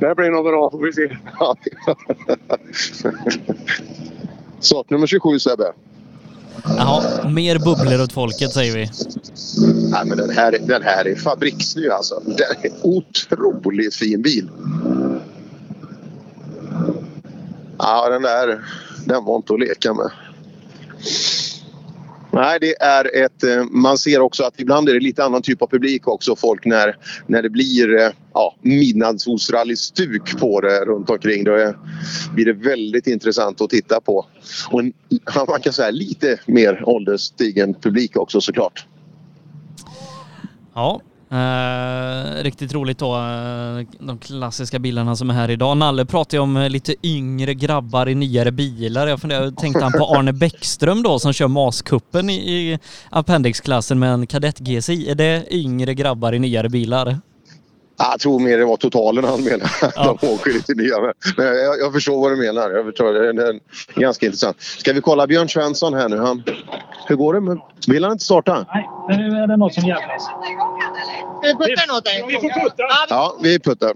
det 0.00 0.14
blir 0.14 0.30
nog 0.30 0.44
bra 0.44 0.70
får 0.70 0.78
vi 0.78 0.92
se. 0.92 1.16
Ja. 1.40 1.56
Startnummer 4.60 5.06
27 5.06 5.38
Sebbe. 5.38 5.72
Jaha, 6.64 7.28
mer 7.28 7.58
bubblor 7.58 8.02
åt 8.02 8.12
folket 8.12 8.52
säger 8.52 8.74
vi. 8.74 8.90
Nej, 9.90 10.04
men 10.04 10.18
den, 10.18 10.30
här, 10.30 10.58
den 10.60 10.82
här 10.82 11.08
är 11.08 11.14
fabriksny 11.14 11.88
alltså. 11.88 12.22
Den 12.24 12.56
är 12.62 12.72
otroligt 12.82 13.94
fin 13.94 14.22
bil. 14.22 14.48
Ja, 17.78 18.08
den 18.08 18.22
där 18.22 18.64
den 19.04 19.24
var 19.24 19.36
inte 19.36 19.54
att 19.54 19.60
leka 19.60 19.94
med. 19.94 20.10
Nej, 22.32 22.58
det 22.60 22.82
är 22.82 23.24
ett... 23.24 23.44
Eh, 23.44 23.64
man 23.70 23.98
ser 23.98 24.20
också 24.20 24.44
att 24.44 24.60
ibland 24.60 24.88
är 24.88 24.94
det 24.94 25.00
lite 25.00 25.24
annan 25.24 25.42
typ 25.42 25.62
av 25.62 25.66
publik 25.66 26.08
också. 26.08 26.36
Folk 26.36 26.64
när, 26.64 26.96
när 27.26 27.42
det 27.42 27.50
blir 27.50 28.00
eh, 28.00 28.10
ja, 28.34 28.56
midnattssolsrally-stuk 28.62 30.38
på 30.40 30.60
det 30.60 30.84
runt 30.84 31.10
omkring. 31.10 31.44
Då 31.44 31.54
är, 31.54 31.76
blir 32.34 32.44
det 32.44 32.52
väldigt 32.52 33.06
intressant 33.06 33.60
att 33.60 33.70
titta 33.70 34.00
på. 34.00 34.26
Och 34.70 34.80
en, 34.80 34.92
man 35.48 35.60
kan 35.60 35.72
säga 35.72 35.90
lite 35.90 36.40
mer 36.46 36.82
ålderstigen 36.88 37.74
publik 37.74 38.16
också 38.16 38.40
såklart. 38.40 38.86
Ja, 40.74 41.00
eh, 41.32 42.42
riktigt 42.42 42.74
roligt 42.74 42.98
då. 42.98 43.14
eh, 43.16 43.86
De 44.06 44.18
klassiska 44.18 44.78
bilarna 44.78 45.16
som 45.16 45.30
är 45.30 45.34
här 45.34 45.50
idag. 45.50 45.76
Nalle 45.76 46.04
pratade 46.04 46.36
ju 46.36 46.40
om 46.40 46.56
eh, 46.56 46.68
lite 46.68 46.94
yngre 47.02 47.54
grabbar 47.54 48.08
i 48.08 48.14
nyare 48.14 48.52
bilar. 48.52 49.06
Jag 49.06 49.20
funderade, 49.20 49.52
tänkte 49.52 49.82
han 49.84 49.92
på 49.92 50.04
Arne 50.16 50.32
Bäckström 50.32 51.02
då 51.02 51.18
som 51.18 51.32
kör 51.32 51.48
MAS-cupen 51.48 52.30
i, 52.30 52.34
i 52.34 52.78
Appendix-klassen 53.10 53.98
med 53.98 54.12
en 54.12 54.26
kadett 54.26 54.58
GSI. 54.58 55.10
Är 55.10 55.14
det 55.14 55.54
yngre 55.54 55.94
grabbar 55.94 56.32
i 56.32 56.38
nyare 56.38 56.68
bilar? 56.68 57.18
Jag 58.02 58.20
tror 58.20 58.40
mer 58.40 58.58
det 58.58 58.64
var 58.64 58.76
totalen 58.76 59.24
han 59.24 59.44
menar. 59.44 59.70
De 60.20 60.28
åker 60.28 60.52
lite 60.52 60.74
nya. 60.74 61.00
Men 61.36 61.46
jag, 61.46 61.78
jag 61.78 61.92
förstår 61.92 62.20
vad 62.20 62.32
du 62.32 62.36
menar. 62.36 62.70
Jag 62.70 62.84
förstår, 62.84 63.12
det, 63.12 63.32
det 63.32 63.46
är 63.46 63.60
ganska 64.00 64.26
intressant. 64.26 64.60
Ska 64.60 64.92
vi 64.92 65.00
kolla 65.00 65.26
Björn 65.26 65.48
Svensson 65.48 65.94
här 65.94 66.08
nu? 66.08 66.18
Han, 66.18 66.42
hur 67.06 67.16
går 67.16 67.34
det? 67.34 67.40
Med, 67.40 67.58
vill 67.86 68.04
han 68.04 68.12
inte 68.12 68.24
starta? 68.24 68.66
Nu 69.08 69.14
är 69.14 69.46
det 69.46 69.56
något 69.56 69.74
som 69.74 69.84
jävlas. 69.84 70.22
Ska 70.22 71.48
vi 71.48 71.54
putta 71.54 71.92
något? 71.94 72.08
Vi 72.28 72.34
får 72.34 72.60
putta. 72.60 72.82
Ja, 73.08 73.36
vi 73.42 73.58
puttar. 73.58 73.92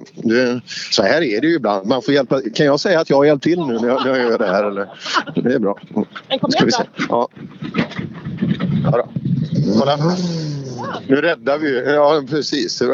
Så 0.93 1.03
här 1.03 1.23
är 1.23 1.41
det 1.41 1.47
ju 1.47 1.55
ibland. 1.55 1.87
Man 1.87 2.03
får 2.03 2.15
hjälpa. 2.15 2.41
Kan 2.55 2.67
jag 2.67 2.81
säga 2.81 3.01
att 3.01 3.11
jag 3.11 3.17
har 3.17 3.25
hjälpt 3.25 3.45
till 3.45 3.67
nu 3.67 3.79
när 3.79 3.89
jag, 3.89 4.05
när 4.05 4.19
jag 4.19 4.31
gör 4.31 4.39
det 4.39 4.47
här? 4.47 4.65
Eller? 4.65 4.89
Det 5.35 5.55
är 5.55 5.59
bra. 5.59 5.79
Ska 6.49 6.65
vi 6.65 6.73
se. 6.73 6.83
Ja. 7.09 7.29
Ja, 8.85 8.91
då. 8.91 9.09
Kolla. 9.79 9.99
Nu 11.09 11.17
räddar 11.17 11.59
vi 11.59 11.69
ju. 11.69 11.79
Ja, 11.79 12.23
precis. 12.31 12.83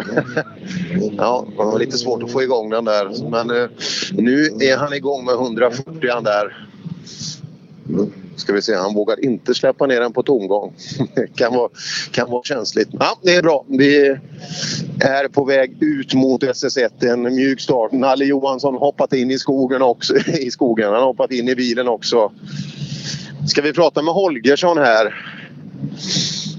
Ja, 1.16 1.46
det 1.50 1.56
var 1.56 1.78
lite 1.78 1.98
svårt 1.98 2.22
att 2.22 2.32
få 2.32 2.42
igång 2.42 2.70
den 2.70 2.84
där. 2.84 3.30
Men 3.30 3.50
eh, 3.50 3.68
nu 4.12 4.44
är 4.44 4.76
han 4.76 4.92
igång 4.92 5.24
med 5.24 5.34
140 5.34 6.10
han 6.10 6.24
där. 6.24 6.66
Ska 8.36 8.52
vi 8.52 8.62
se, 8.62 8.74
han 8.74 8.94
vågar 8.94 9.24
inte 9.24 9.54
släppa 9.54 9.86
ner 9.86 10.00
den 10.00 10.12
på 10.12 10.22
tomgång. 10.22 10.74
Det 11.14 11.26
kan 11.36 11.54
vara, 11.54 11.70
kan 12.10 12.30
vara 12.30 12.42
känsligt. 12.42 12.88
Ja, 12.92 13.18
det 13.22 13.34
är 13.34 13.42
bra. 13.42 13.64
Vi 13.68 14.16
är 15.00 15.28
på 15.28 15.44
väg 15.44 15.82
ut 15.82 16.14
mot 16.14 16.42
SS1. 16.42 17.12
En 17.12 17.22
mjuk 17.22 17.60
start. 17.60 17.92
Nalle 17.92 18.24
Johansson 18.24 18.74
har 18.74 18.80
hoppat 18.80 19.12
in 19.12 19.30
i 19.30 19.38
skogen 19.38 19.82
också. 19.82 20.16
I 20.28 20.50
skogen. 20.50 20.86
Han 20.86 20.94
har 20.94 21.06
hoppat 21.06 21.32
in 21.32 21.48
i 21.48 21.54
bilen 21.54 21.88
också. 21.88 22.32
Ska 23.48 23.62
vi 23.62 23.72
prata 23.72 24.02
med 24.02 24.14
Holgersson 24.14 24.78
här? 24.78 25.39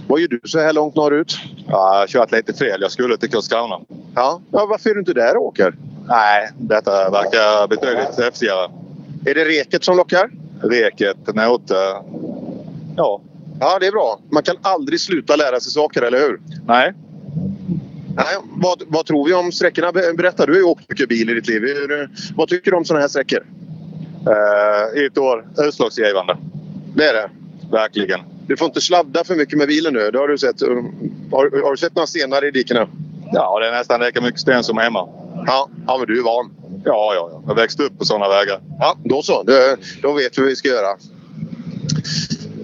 Vad 0.07 0.19
gör 0.19 0.27
du 0.27 0.39
så 0.43 0.59
här 0.59 0.73
långt 0.73 0.95
norrut? 0.95 1.37
Ja, 1.67 1.93
jag 1.93 1.99
har 1.99 2.07
kört 2.07 2.31
lite 2.31 2.53
fel. 2.53 2.81
Jag 2.81 2.91
skulle 2.91 3.17
till 3.17 3.29
Karlskrona. 3.29 3.79
Ja. 4.15 4.41
ja, 4.51 4.65
varför 4.65 4.89
är 4.89 4.93
du 4.93 4.99
inte 4.99 5.13
där 5.13 5.37
och 5.37 5.43
åker? 5.45 5.75
Nej, 6.07 6.49
detta 6.57 7.09
verkar 7.09 7.67
betydligt 7.67 8.17
häftigare. 8.19 8.71
Är 9.25 9.35
det 9.35 9.45
reket 9.45 9.83
som 9.83 9.97
lockar? 9.97 10.29
Reket, 10.61 11.35
Nåte. 11.35 11.73
Ja. 12.97 13.21
Ja, 13.59 13.79
det 13.79 13.87
är 13.87 13.91
bra. 13.91 14.19
Man 14.31 14.43
kan 14.43 14.55
aldrig 14.61 14.99
sluta 14.99 15.35
lära 15.35 15.59
sig 15.59 15.71
saker, 15.71 16.01
eller 16.01 16.19
hur? 16.19 16.39
Nej. 16.67 16.93
Nej, 18.15 18.25
vad, 18.55 18.83
vad 18.87 19.05
tror 19.05 19.25
vi 19.25 19.33
om 19.33 19.51
sträckorna? 19.51 19.91
Be- 19.91 20.13
Berätta, 20.17 20.45
du 20.45 20.51
har 20.51 20.57
ju 20.59 20.65
åkt 20.65 20.89
mycket 20.89 21.09
bil 21.09 21.29
i 21.29 21.33
ditt 21.33 21.47
liv. 21.47 21.61
Hur, 21.61 22.09
vad 22.35 22.47
tycker 22.47 22.71
du 22.71 22.77
om 22.77 22.85
sådana 22.85 23.01
här 23.01 23.07
sträckor? 23.07 23.43
I 24.95 25.05
ett 25.05 25.17
år 25.17 25.45
utslagsgivande. 25.57 26.37
Det 26.95 27.05
är 27.05 27.13
det? 27.13 27.29
Verkligen. 27.71 28.19
Du 28.51 28.57
får 28.57 28.65
inte 28.65 28.81
sladda 28.81 29.23
för 29.23 29.35
mycket 29.35 29.57
med 29.57 29.67
bilen 29.67 29.93
nu. 29.93 30.11
Det 30.11 30.19
har 30.19 30.27
du 30.27 30.37
sett. 30.37 30.61
Har, 31.31 31.63
har 31.63 31.71
du 31.71 31.77
sett 31.77 31.95
några 31.95 32.07
stenar 32.07 32.45
i 32.45 32.51
dikena? 32.51 32.87
Ja, 33.33 33.59
det 33.59 33.67
är 33.67 33.71
nästan 33.71 34.01
lika 34.01 34.21
mycket 34.21 34.39
sten 34.39 34.63
som 34.63 34.77
hemma. 34.77 35.09
Ja, 35.47 35.69
ja 35.87 35.97
men 35.97 36.07
du 36.07 36.19
är 36.19 36.23
van. 36.23 36.51
Ja, 36.85 37.13
ja, 37.15 37.29
ja. 37.31 37.43
Jag 37.47 37.55
växte 37.55 37.83
upp 37.83 37.99
på 37.99 38.05
sådana 38.05 38.29
vägar. 38.29 38.59
Ja, 38.79 38.97
då 39.03 39.21
så. 39.21 39.43
Det, 39.43 39.77
då 40.01 40.13
vet 40.13 40.37
vi 40.37 40.41
vad 40.41 40.49
vi 40.49 40.55
ska 40.55 40.67
göra. 40.67 40.97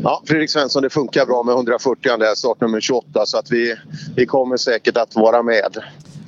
Ja, 0.03 0.23
Fredrik 0.27 0.49
Svensson, 0.49 0.83
det 0.83 0.89
funkar 0.89 1.25
bra 1.25 1.43
med 1.43 1.55
140 1.55 2.17
där, 2.17 2.35
startnummer 2.35 2.79
28, 2.79 3.25
så 3.25 3.37
att 3.37 3.51
vi, 3.51 3.75
vi 4.15 4.25
kommer 4.25 4.57
säkert 4.57 4.97
att 4.97 5.15
vara 5.15 5.43
med. 5.43 5.77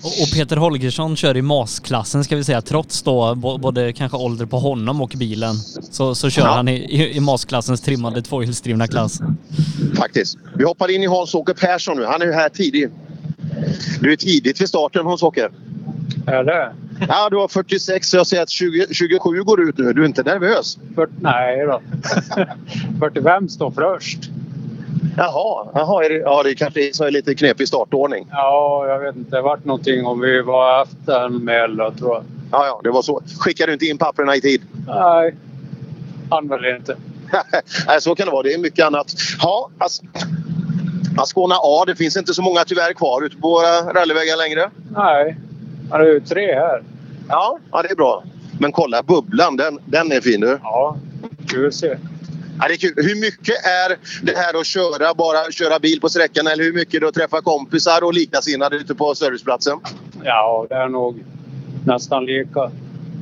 Och, 0.02 0.06
och 0.22 0.32
Peter 0.34 0.58
Holgersson 0.58 1.16
kör 1.16 1.38
i 1.38 1.42
MAS-klassen 1.42 2.24
ska 2.24 2.36
vi 2.36 2.44
säga, 2.44 2.62
trots 2.62 3.02
då 3.04 3.36
både 3.36 3.94
kanske 3.94 4.18
ålder 4.18 4.46
på 4.46 4.60
honom 4.60 5.02
och 5.02 5.14
bilen. 5.18 5.56
Så, 5.92 6.16
så 6.16 6.30
kör 6.30 6.42
Ja. 6.44 6.54
han 6.54 6.68
i, 6.68 6.74
i, 6.76 7.16
i 7.16 7.20
MAS-klassens 7.20 7.82
trimmade 7.82 8.22
tvåhjulsdrivna 8.22 8.88
klass. 8.88 9.20
Faktiskt. 9.98 10.38
Vi 10.56 10.64
hoppar 10.64 10.92
in 10.92 11.04
i 11.04 11.08
Hans-Åke 11.08 11.54
Persson 11.54 11.98
nu. 11.98 12.06
Han 12.06 12.22
är 12.22 12.26
ju 12.26 12.32
här 12.34 12.50
tidigt. 12.50 12.92
Du 14.02 14.12
är 14.12 14.16
tidigt 14.16 14.62
vid 14.62 14.70
starten, 14.70 15.06
Hans-Åke. 15.06 15.50
Är 16.28 16.44
det? 16.44 16.72
Ja, 17.08 17.30
du 17.30 17.38
har 17.38 17.48
46 17.48 18.10
så 18.10 18.18
jag 18.18 18.28
ser 18.28 18.42
att 18.42 18.50
20, 18.50 18.86
27 18.92 19.44
går 19.44 19.62
ut 19.70 19.78
nu. 19.78 19.94
Du 19.94 20.02
är 20.02 20.06
inte 20.06 20.24
nervös? 20.24 20.78
För, 20.96 21.10
nej 21.20 21.66
då. 21.66 21.82
45 23.00 23.50
står 23.50 23.72
först. 23.72 24.20
Jaha, 25.18 25.68
jaha 25.74 26.06
är 26.06 26.10
det, 26.10 26.16
ja, 26.16 26.44
det 26.44 26.56
kanske 26.56 26.90
är 26.90 26.94
så 26.94 27.10
lite 27.10 27.36
knepig 27.36 27.68
startordning. 27.68 28.28
Ja, 28.32 28.86
jag 28.88 29.00
vet 29.00 29.16
inte. 29.16 29.36
Det 29.36 29.42
vart 29.42 29.66
någonting 29.66 30.06
om 30.06 30.20
vi 30.20 30.42
var 30.42 30.84
efteranmälda 30.84 31.92
tror 31.92 32.14
jag. 32.14 32.24
Ja, 32.52 32.66
ja, 32.66 32.82
det 32.84 32.90
var 32.90 33.02
så. 33.02 33.22
Skickade 33.40 33.70
du 33.70 33.74
inte 33.74 33.86
in 33.86 33.98
papperna 33.98 34.36
i 34.36 34.42
tid? 34.42 34.62
Nej, 34.88 35.36
väl 36.50 36.66
inte. 36.66 36.96
Nej, 37.88 38.02
så 38.02 38.16
kan 38.16 38.26
det 38.26 38.32
vara. 38.32 38.44
Det 38.44 38.54
är 38.54 38.58
mycket 38.58 38.86
annat. 38.86 39.16
Ja, 39.42 39.70
As 39.78 40.02
Ascona 41.18 41.56
A. 41.56 41.84
Det 41.88 41.96
finns 41.96 42.18
inte 42.18 42.34
så 42.34 42.42
många 42.42 42.64
tyvärr 42.64 42.94
kvar 42.94 43.26
ute 43.26 43.38
på 43.38 43.50
våra 43.50 43.94
rallyvägar 43.94 44.38
längre. 44.38 44.70
Nej, 44.96 45.36
han 45.92 46.02
är 46.02 46.06
ju 46.06 46.20
tre 46.20 46.56
här. 46.56 46.84
Ja, 47.30 47.60
ja, 47.72 47.82
det 47.82 47.92
är 47.92 47.96
bra. 47.96 48.24
Men 48.60 48.72
kolla 48.72 49.04
bubblan, 49.04 49.58
den, 49.58 49.80
den 49.86 50.12
är 50.12 50.22
fin 50.22 50.42
du. 50.42 50.60
Ja, 50.64 50.98
kul 51.48 51.68
att 51.68 51.74
se. 51.74 51.98
Ja, 52.60 52.68
det 52.68 52.74
är 52.74 52.78
kul. 52.78 52.94
Hur 52.96 53.16
mycket 53.16 53.66
är 53.66 53.98
det 54.22 54.38
här 54.38 54.60
att 54.60 54.66
köra, 54.66 55.14
bara 55.14 55.52
köra 55.52 55.80
bil 55.80 56.02
på 56.02 56.10
sträckan 56.10 56.48
eller 56.48 56.64
hur 56.64 56.74
mycket 56.74 56.94
är 56.94 57.00
det 57.00 57.08
att 57.08 57.16
träffa 57.16 57.42
kompisar 57.42 58.04
och 58.04 58.14
likasinnade 58.14 58.76
ute 58.76 58.96
på 58.96 59.16
serviceplatsen? 59.16 59.80
Ja, 60.24 60.66
det 60.70 60.76
är 60.76 60.88
nog 60.88 61.24
nästan 61.86 62.26
lika. 62.26 62.72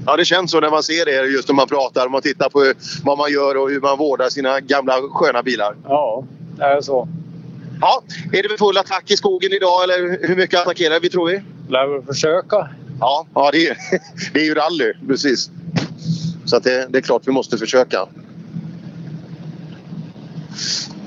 Ja, 0.05 0.17
det 0.17 0.25
känns 0.25 0.51
så 0.51 0.59
när 0.59 0.69
man 0.69 0.83
ser 0.83 1.05
det 1.05 1.25
just 1.25 1.47
när 1.47 1.55
man 1.55 1.67
pratar 1.67 2.05
och 2.05 2.11
man 2.11 2.21
tittar 2.21 2.49
på 2.49 2.73
vad 3.03 3.17
man 3.17 3.31
gör 3.31 3.57
och 3.57 3.69
hur 3.69 3.81
man 3.81 3.97
vårdar 3.97 4.29
sina 4.29 4.59
gamla 4.59 4.93
sköna 5.11 5.43
bilar. 5.43 5.75
Ja, 5.83 6.23
det 6.57 6.63
är 6.63 6.81
så. 6.81 7.07
Ja, 7.81 8.03
är 8.33 8.43
det 8.43 8.57
full 8.57 8.77
attack 8.77 9.11
i 9.11 9.17
skogen 9.17 9.53
idag 9.53 9.83
eller 9.83 10.27
hur 10.27 10.35
mycket 10.35 10.59
attackerar 10.59 10.99
vi 10.99 11.09
tror 11.09 11.27
vi? 11.29 11.41
Lär 11.69 11.87
väl 11.87 12.01
försöka. 12.01 12.69
Ja, 12.99 13.27
ja 13.33 13.49
det, 13.51 13.67
är, 13.67 13.77
det 14.33 14.39
är 14.39 14.45
ju 14.45 14.53
rally 14.53 14.93
precis. 15.07 15.49
Så 16.45 16.59
det, 16.59 16.87
det 16.89 16.97
är 16.97 17.01
klart 17.01 17.21
vi 17.25 17.31
måste 17.31 17.57
försöka. 17.57 18.07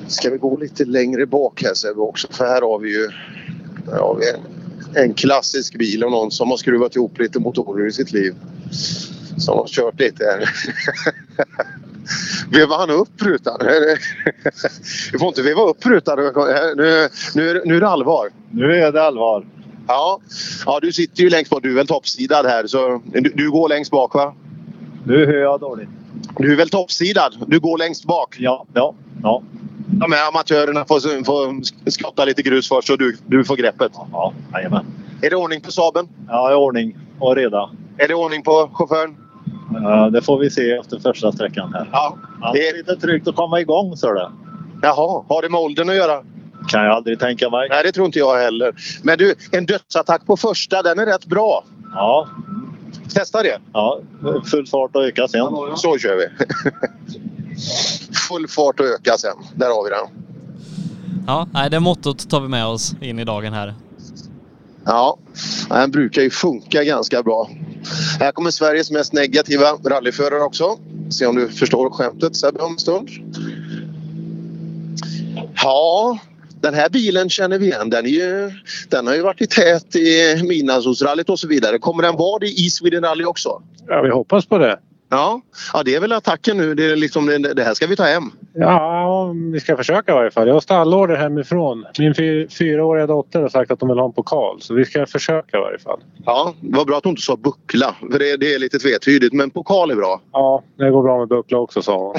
Ska 0.07 0.31
vi 0.31 0.39
gå 0.39 0.57
lite 0.57 0.85
längre 0.85 1.27
bak 1.27 1.63
här 1.63 1.75
Sebbe 1.75 2.01
också 2.01 2.29
för 2.31 2.45
här 2.45 2.61
har 2.63 2.79
vi 2.79 2.91
ju 2.93 3.09
har 3.93 4.15
vi 4.17 4.31
en, 4.31 4.41
en 5.05 5.15
klassisk 5.15 5.79
bil 5.79 6.05
och 6.05 6.11
någon 6.11 6.31
som 6.31 6.51
har 6.51 6.57
skruvat 6.57 6.97
ihop 6.97 7.19
lite 7.19 7.39
motorer 7.39 7.87
i 7.87 7.93
sitt 7.93 8.13
liv. 8.13 8.35
Som 9.39 9.59
har 9.59 9.67
kört 9.67 10.01
lite 10.01 10.25
här. 10.25 10.51
Vevar 12.51 12.79
han 12.79 12.91
upp 12.91 13.23
rutan? 13.23 13.59
Vi 15.13 15.19
får 15.19 15.29
inte 15.29 15.43
veva 15.43 15.63
upp 15.63 15.87
rutan. 15.87 16.19
Nu, 16.77 17.09
nu, 17.35 17.51
är- 17.51 17.63
nu 17.65 17.77
är 17.77 17.81
det 17.81 17.89
allvar. 17.89 18.29
Nu 18.51 18.75
är 18.75 18.93
det 18.93 19.03
allvar. 19.03 19.47
Ja. 19.89 20.21
ja, 20.67 20.79
du 20.83 20.93
sitter 20.93 21.23
ju 21.23 21.31
längst 21.31 21.51
bak. 21.51 21.63
Du 21.63 21.71
är 21.71 21.75
väl 21.75 21.87
toppsidad 21.87 22.47
här. 22.47 22.67
Så 22.67 23.03
du, 23.05 23.21
du 23.35 23.51
går 23.51 23.69
längst 23.69 23.91
bak 23.91 24.15
va? 24.15 24.35
Nu 25.05 25.27
hör 25.27 25.35
jag 25.39 25.61
dåligt. 25.61 25.89
Du 26.39 26.53
är 26.53 26.57
väl 26.57 26.69
toppsidad? 26.69 27.45
Du 27.47 27.61
går 27.61 27.79
längst 27.79 28.05
bak? 28.05 28.37
Ja. 28.39 28.67
ja, 28.75 28.95
ja. 29.23 29.43
De 29.87 30.13
här 30.13 30.29
amatörerna 30.29 30.85
får, 30.85 31.25
får 31.25 31.63
skotta 31.91 32.25
lite 32.25 32.43
grus 32.43 32.69
först 32.69 32.89
så 32.89 32.97
du, 32.97 33.17
du 33.27 33.45
får 33.45 33.57
greppet. 33.57 33.93
Ja, 34.13 34.33
jajamän. 34.53 34.87
Är 35.23 35.31
det 35.31 35.37
ordning 35.37 35.61
på 35.61 35.73
Saben? 35.73 36.09
Ja, 36.29 36.53
i 36.53 36.55
ordning 36.55 36.99
och 37.19 37.37
reda. 37.37 37.71
Är 37.99 38.09
det 38.09 38.15
ordning 38.15 38.43
på 38.43 38.71
chauffören? 38.75 39.17
Ja, 39.83 40.11
det 40.11 40.23
får 40.23 40.39
vi 40.39 40.51
se 40.51 40.71
efter 40.73 40.99
första 40.99 41.33
sträckan 41.33 41.75
här. 41.75 41.89
Ja. 41.93 42.17
Det 42.53 42.69
är 42.69 42.77
lite 42.77 42.97
tryggt 42.97 43.29
att 43.29 43.37
komma 43.37 43.61
igång, 43.61 43.97
så 43.97 44.13
det. 44.13 44.31
Jaha, 44.83 45.25
har 45.29 45.43
det 45.43 45.49
med 45.49 45.61
åldern 45.61 45.89
att 45.89 45.97
göra? 45.97 46.23
Kan 46.69 46.85
jag 46.85 46.97
aldrig 46.97 47.21
tänka 47.21 47.51
mig. 47.51 47.69
Nej, 47.69 47.83
det 47.85 47.93
tror 47.93 48.07
inte 48.07 48.19
jag 48.19 48.37
heller. 48.37 48.75
Men 49.03 49.19
du, 49.19 49.35
en 49.51 49.67
dödsattack 49.67 50.27
på 50.27 50.37
första, 50.37 50.83
den 50.83 50.99
är 50.99 51.07
rätt 51.07 51.27
bra. 51.27 51.65
Ja. 51.95 52.29
Testa 53.15 53.43
det. 53.43 53.59
Ja, 53.73 54.01
full 54.51 54.67
fart 54.67 54.97
och 54.97 55.05
öka 55.05 55.29
sen. 55.29 55.47
Så 55.77 55.99
kör 55.99 56.17
vi. 56.17 56.27
Full 58.29 58.49
fart 58.49 58.81
och 58.81 58.87
öka 58.87 59.19
sen. 59.19 59.37
Där 59.55 59.67
har 59.67 59.85
vi 59.85 59.91
den. 59.91 60.07
Ja, 61.27 61.49
nej, 61.53 61.71
det 61.71 61.81
mottot 61.81 62.31
tar 62.31 62.41
vi 62.41 62.49
med 62.49 62.67
oss 62.67 62.95
in 63.01 63.19
i 63.19 63.25
dagen 63.25 63.53
här. 63.53 63.75
Ja, 64.85 65.19
den 65.69 65.91
brukar 65.91 66.23
ju 66.23 66.31
funka 66.31 66.85
ganska 66.85 67.23
bra. 67.23 67.51
Här 68.21 68.33
kommer 68.33 68.51
Sveriges 68.51 68.91
mest 68.91 69.13
negativa 69.13 69.73
rallyförare 69.73 70.43
också. 70.43 70.79
Se 71.11 71.27
om 71.27 71.37
du 71.37 71.49
förstår 71.49 71.91
skämtet 71.91 72.37
Sebbe 72.37 72.61
om 72.61 72.73
en 72.73 72.79
stund. 72.79 73.09
Ja, 75.63 76.19
den 76.61 76.75
här 76.75 76.89
bilen 76.89 77.31
känner 77.31 77.59
vi 77.59 77.67
igen. 77.67 77.91
Den, 77.91 78.07
är 78.07 78.11
ju, 78.11 78.53
den 78.89 79.07
har 79.07 79.15
ju 79.15 79.23
varit 79.23 79.41
i 79.41 79.47
tät 79.47 79.97
i 79.97 80.43
Midnattssolsrallyt 80.49 81.29
och 81.29 81.39
så 81.39 81.49
vidare. 81.49 81.79
Kommer 81.79 82.03
den 82.03 82.17
vara 82.17 82.39
det 82.39 82.49
i 82.49 82.71
Sweden 82.71 83.03
Rally 83.03 83.25
också? 83.25 83.63
Ja, 83.87 84.03
vi 84.03 84.11
hoppas 84.11 84.47
på 84.47 84.59
det. 84.59 84.79
Ja, 85.11 85.41
ja 85.73 85.83
det 85.83 85.95
är 85.95 86.01
väl 86.01 86.13
attacken 86.13 86.57
nu. 86.57 86.75
Det, 86.75 86.85
är 86.85 86.97
liksom, 86.97 87.27
det, 87.57 87.63
här 87.63 87.75
ska 87.75 87.87
vi 87.87 87.97
ta 87.97 88.05
hem. 88.05 88.31
Ja, 88.55 89.35
vi 89.53 89.61
ska 89.61 89.77
försöka 89.77 90.13
i 90.13 90.15
varje 90.15 90.31
fall. 90.31 90.47
Jag 90.47 90.55
har 90.55 90.61
stallorder 90.61 91.17
hemifrån. 91.17 91.87
Min 91.99 92.15
fy, 92.15 92.49
fyraåriga 92.49 93.07
dotter 93.07 93.41
har 93.41 93.49
sagt 93.49 93.71
att 93.71 93.81
de 93.81 93.89
vill 93.89 93.99
ha 93.99 94.07
en 94.07 94.13
pokal. 94.13 94.61
Så 94.61 94.75
vi 94.75 94.85
ska 94.85 95.07
försöka 95.07 95.57
i 95.57 95.61
varje 95.61 95.79
fall. 95.79 96.01
Ja, 96.27 96.55
var 96.61 96.85
bra 96.85 96.97
att 96.97 97.03
du 97.03 97.09
inte 97.09 97.23
sa 97.23 97.37
buckla. 97.37 97.95
För 98.11 98.19
det, 98.19 98.37
det 98.37 98.55
är 98.55 98.59
lite 98.59 98.79
tvetydigt. 98.79 99.33
Men 99.33 99.51
pokal 99.51 99.91
är 99.91 99.97
bra. 99.97 100.21
Ja, 100.33 100.63
det 100.79 100.91
går 100.91 101.03
bra 101.03 101.19
med 101.19 101.29
buckla 101.29 101.59
också 101.59 101.83
sa 101.83 101.99
hon. 101.99 102.15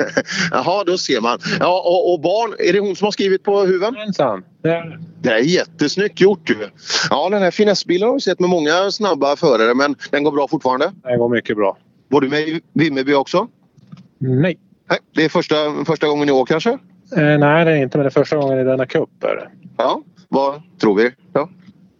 Jaha, 0.50 0.84
då 0.84 0.98
ser 0.98 1.20
man. 1.20 1.38
Ja, 1.60 1.80
och, 1.80 2.12
och 2.12 2.20
barn, 2.20 2.54
är 2.58 2.72
det 2.72 2.80
hon 2.80 2.96
som 2.96 3.04
har 3.04 3.12
skrivit 3.12 3.42
på 3.42 3.60
huven? 3.60 3.96
Ensam. 3.96 4.44
Det 4.62 4.68
är 4.68 4.84
det. 4.84 4.98
Det 5.22 5.30
är 5.30 5.38
jättesnyggt 5.38 6.20
gjort 6.20 6.50
ju. 6.50 6.68
Ja, 7.10 7.28
den 7.28 7.42
här 7.42 7.50
finessbilen 7.50 8.08
har 8.08 8.14
vi 8.14 8.20
sett 8.20 8.40
med 8.40 8.50
många 8.50 8.90
snabba 8.90 9.36
förare 9.36 9.74
men 9.74 9.96
den 10.10 10.24
går 10.24 10.32
bra 10.32 10.48
fortfarande. 10.48 10.92
Det 11.02 11.16
går 11.16 11.28
mycket 11.28 11.56
bra. 11.56 11.76
Var 12.08 12.20
du 12.20 12.28
med 12.28 12.40
i 12.40 12.60
Vimmerby 12.72 13.14
också? 13.14 13.48
Nej. 14.18 14.58
Nej, 14.90 14.98
det 15.14 15.24
är 15.24 15.28
första, 15.28 15.54
första 15.86 16.06
gången 16.08 16.28
i 16.28 16.32
år 16.32 16.46
kanske? 16.46 16.70
Eh, 17.16 17.38
nej, 17.38 17.64
det 17.64 17.70
är 17.70 17.76
inte. 17.76 17.98
Men 17.98 18.04
det 18.04 18.08
är 18.08 18.10
första 18.10 18.36
gången 18.36 18.58
i 18.58 18.64
denna 18.64 18.86
cup. 18.86 19.24
Är 19.24 19.36
det. 19.36 19.48
Ja, 19.76 20.02
vad 20.28 20.62
tror 20.80 20.94
vi? 20.96 21.10
Ja, 21.32 21.48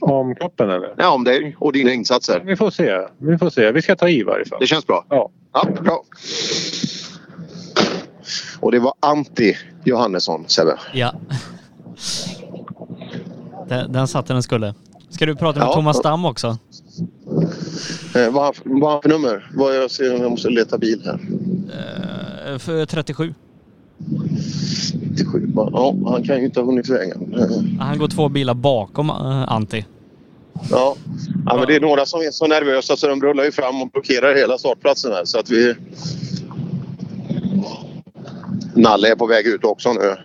Om 0.01 0.35
cupen 0.35 0.71
eller? 0.71 0.95
ja 0.99 1.11
om 1.11 1.25
dig 1.25 1.57
och 1.61 1.73
dina 1.73 1.93
insatser. 1.93 2.43
Vi 2.45 2.57
får 2.57 2.71
se. 2.71 2.99
Vi 3.19 3.39
får 3.39 3.51
se. 3.51 3.73
Vi 3.73 3.83
ska 3.83 3.97
ta 3.97 4.09
i 4.09 4.19
i 4.19 4.23
varje 4.23 4.45
fall. 4.45 4.59
Det 4.61 4.67
känns 4.67 4.87
bra? 4.87 5.05
Ja. 5.09 5.31
Ja, 5.53 5.65
bra. 5.83 6.03
Och 8.61 8.73
det 8.73 8.79
var 8.79 8.93
Antti 9.01 9.57
Johannesson, 9.85 10.45
Sebbe. 10.49 10.79
Ja. 10.93 11.13
Den, 13.69 13.93
den 13.93 14.09
satt 14.09 14.27
där 14.27 14.35
den 14.35 14.43
skulle. 14.43 14.75
Ska 15.11 15.27
du 15.27 15.37
prata 15.37 15.59
med 15.59 15.69
Ja. 15.69 15.75
Thomas 15.75 15.97
Stam 15.97 16.25
också? 16.25 16.59
Eh, 18.15 18.31
vad 18.33 18.35
har 18.35 18.43
han 18.93 19.03
för- 19.03 19.09
nummer? 19.09 19.51
Vad 19.55 19.77
jag, 19.77 19.91
ser, 19.91 20.05
jag 20.23 20.31
måste 20.31 20.49
leta 20.49 20.79
bil 20.79 21.03
här. 21.05 21.21
Eh, 22.53 22.59
För 22.59 22.87
37. 22.87 23.35
97. 25.11 25.53
Ja, 25.57 25.95
han 26.07 26.23
kan 26.23 26.39
ju 26.39 26.45
inte 26.45 26.61
ha 26.61 26.67
hunnit 26.67 26.89
vägen. 26.89 27.35
Eh, 27.39 27.81
Han 27.87 27.99
går 27.99 28.09
två 28.09 28.29
bilar 28.29 28.55
bakom 28.55 29.11
uh, 29.11 29.53
Antti. 29.53 29.87
Ja. 30.71 30.97
ja, 31.47 31.57
men 31.57 31.67
det 31.67 31.77
är 31.77 31.81
några 31.81 32.07
som 32.07 32.21
är 32.21 32.31
så 32.31 32.47
nervösa 32.47 32.97
så 32.97 33.09
de 33.09 33.23
rullar 33.23 33.45
ju 33.45 33.53
fram 33.53 33.83
och 33.83 33.89
blockerar 33.91 34.35
hela 34.37 34.59
startplatsen 34.59 35.13
här. 35.13 35.25
Så 35.25 35.39
att 35.39 35.51
vi... 35.51 35.75
Nalle 38.75 39.11
är 39.13 39.17
på 39.17 39.27
väg 39.27 39.47
ut 39.47 39.65
också 39.65 39.93
nu. 39.93 40.17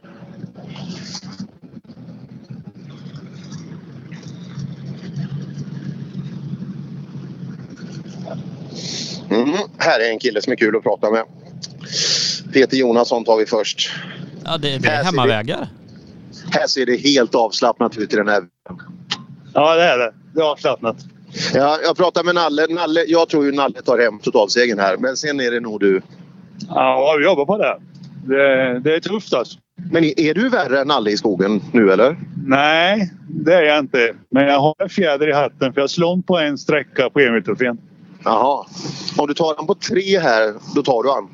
Mm, 9.34 9.58
här 9.78 10.00
är 10.00 10.10
en 10.10 10.20
kille 10.20 10.42
som 10.42 10.54
är 10.54 10.58
kul 10.58 10.76
att 10.76 10.84
prata 10.84 11.12
med. 11.12 11.24
Peter 12.54 12.78
Jonasson 12.78 13.26
tar 13.26 13.38
vi 13.38 13.46
först. 13.46 13.92
Ja, 14.46 14.58
det, 14.58 14.86
Här 14.86 15.00
är 15.00 15.04
hemmavägar. 15.04 15.68
Här 16.52 16.68
ser 16.68 16.86
det 16.86 16.96
helt 16.98 17.36
avslappnat 17.36 17.98
ut 17.98 18.14
i 18.14 18.16
den 18.16 18.28
här. 18.28 18.44
Ja, 19.54 19.76
det 19.76 19.84
är 19.84 19.98
det. 19.98 20.14
Det 20.34 20.42
är 20.42 20.46
avslappnat. 20.46 20.98
Ja, 21.54 21.80
jag 21.84 21.98
pratar 21.98 22.24
med 22.24 22.36
Nalle. 22.36 22.68
Nalle. 22.70 23.04
Jag 23.08 23.30
tror 23.30 23.46
ju 23.46 23.52
Nalle 23.52 23.82
tar 23.82 24.00
hem 24.00 24.20
totalsegern 24.20 24.80
här. 24.80 24.98
Men 24.98 25.18
sen 25.18 25.40
är 25.40 25.52
det 25.52 25.60
nog 25.60 25.80
du. 25.80 26.02
Ja, 26.70 27.16
vi 27.20 27.26
jobbar 27.26 27.46
på 27.46 27.58
det. 27.58 27.80
Det, 28.26 28.80
det 28.80 28.96
är 28.96 29.00
tufft 29.00 29.34
alltså. 29.34 29.60
Men 29.92 30.04
är, 30.04 30.34
du 30.34 30.50
värre 30.50 30.82
än 30.82 30.88
Nalle 30.88 31.12
i 31.12 31.18
skogen 31.18 31.62
nu 31.72 31.92
eller? 31.92 32.18
Nej, 32.46 33.12
det 33.30 33.54
är 33.54 33.62
jag 33.62 33.80
inte. 33.80 34.14
Men 34.30 34.46
jag 34.46 34.60
har 34.60 34.76
en 34.80 34.90
fjäder 34.90 35.30
i 35.30 35.34
hatten 35.34 35.74
för 35.74 35.82
jag 35.82 35.90
slår 35.90 36.12
om 36.12 36.24
på 36.24 36.38
en 36.38 36.58
sträcka 36.58 37.10
på 37.10 37.20
Emiltrofén. 37.20 37.78
Jaha. 38.24 38.66
Om 39.18 39.28
du 39.28 39.34
tar 39.34 39.56
han 39.58 39.68
på 39.68 39.76
tre 39.76 40.20
här, 40.20 40.54
då 40.76 40.84
tar 40.84 41.04
du 41.04 41.10
han? 41.10 41.30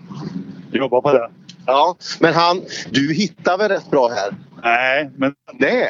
Jobbar 0.71 1.02
på 1.02 1.13
det. 1.13 1.30
Ja, 1.65 1.95
men 2.19 2.34
han, 2.34 2.62
du 2.91 3.13
hittar 3.13 3.58
väl 3.58 3.69
rätt 3.69 3.91
bra 3.91 4.10
här? 4.10 4.36
Nej, 4.63 5.12
men... 5.15 5.34
Nej! 5.54 5.89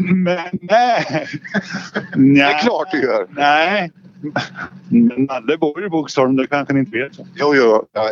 Men 0.00 0.48
nej! 0.52 1.26
Det 2.34 2.40
är 2.40 2.62
klart 2.62 2.88
du 2.92 3.02
gör. 3.02 3.26
Nej. 3.30 3.90
Men 4.88 5.24
Nalle 5.24 5.58
bor 5.58 5.80
ju 5.80 5.86
i 5.86 5.88
Boxholm, 5.88 6.36
det 6.36 6.46
kanske 6.46 6.74
ni 6.74 6.80
inte 6.80 6.98
vet. 6.98 7.12
Jo, 7.34 7.54
jo. 7.54 7.84
Ja, 7.92 8.10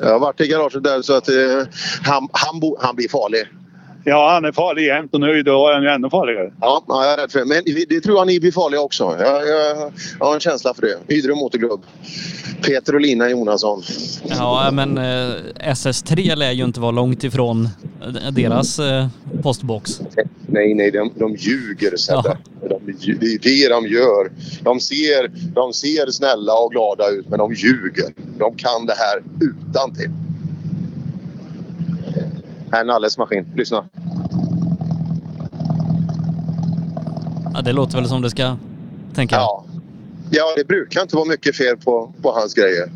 jag 0.00 0.12
har 0.12 0.18
varit 0.18 0.40
i 0.40 0.48
garaget 0.48 0.82
där 0.82 1.02
så 1.02 1.16
att 1.16 1.28
eh, 1.28 1.34
han, 2.02 2.28
han, 2.32 2.60
bo, 2.60 2.76
han 2.80 2.96
blir 2.96 3.08
farlig. 3.08 3.44
Ja, 4.04 4.30
han 4.32 4.44
är 4.44 4.52
farlig 4.52 4.86
jämt 4.86 5.14
och 5.14 5.20
nu 5.20 5.42
då 5.42 5.68
är 5.68 5.74
han 5.74 5.82
ju 5.82 5.88
ännu 5.88 6.10
farligare. 6.10 6.52
Ja, 6.60 6.84
ja, 6.88 7.04
jag 7.04 7.12
är 7.12 7.16
rädd 7.16 7.32
för 7.32 7.38
det. 7.38 7.44
Men 7.44 7.62
det 7.88 8.00
tror 8.00 8.16
jag 8.16 8.26
ni 8.26 8.40
blir 8.40 8.52
farliga 8.52 8.80
också. 8.80 9.04
Jag, 9.20 9.48
jag, 9.48 9.92
jag 10.18 10.26
har 10.26 10.34
en 10.34 10.40
känsla 10.40 10.74
för 10.74 10.82
det. 10.82 11.14
Ydre 11.14 11.34
Motorklubb. 11.34 11.82
Peter 12.62 12.94
och 12.94 13.00
Lina 13.00 13.30
Jonasson. 13.30 13.82
Ja, 14.24 14.70
men 14.72 14.98
eh, 14.98 15.34
SS3 15.72 16.36
lär 16.36 16.52
ju 16.52 16.64
inte 16.64 16.80
vara 16.80 16.90
långt 16.90 17.24
ifrån 17.24 17.68
eh, 18.02 18.32
deras 18.32 18.78
eh, 18.78 19.06
postbox. 19.42 20.00
Nej, 20.46 20.74
nej, 20.74 20.90
de, 20.90 21.12
de 21.14 21.34
ljuger 21.34 21.96
Sebbe. 21.96 22.38
De, 22.68 22.96
det 23.20 23.26
är 23.26 23.38
det 23.38 23.68
de 23.68 23.86
gör. 23.86 24.30
De 24.62 24.80
ser, 24.80 25.30
de 25.54 25.72
ser 25.72 26.10
snälla 26.10 26.52
och 26.54 26.70
glada 26.70 27.08
ut, 27.08 27.28
men 27.28 27.38
de 27.38 27.54
ljuger. 27.54 28.12
De 28.38 28.54
kan 28.56 28.86
det 28.86 28.94
här 28.94 29.22
utan 29.40 29.94
till. 29.94 30.10
Här 32.72 32.80
är 32.80 32.84
Nalles 32.84 33.18
maskin. 33.18 33.46
Lyssna. 33.56 33.88
Ja, 37.54 37.62
det 37.62 37.72
låter 37.72 37.98
väl 37.98 38.08
som 38.08 38.22
det 38.22 38.30
ska, 38.30 38.56
tänker 39.14 39.36
jag. 39.36 39.42
Ja. 39.42 39.64
Ja, 40.30 40.54
det 40.56 40.64
brukar 40.64 41.02
inte 41.02 41.16
vara 41.16 41.28
mycket 41.28 41.56
fel 41.56 41.76
på, 41.76 42.12
på 42.22 42.32
hans 42.32 42.54
grejer. 42.54 42.90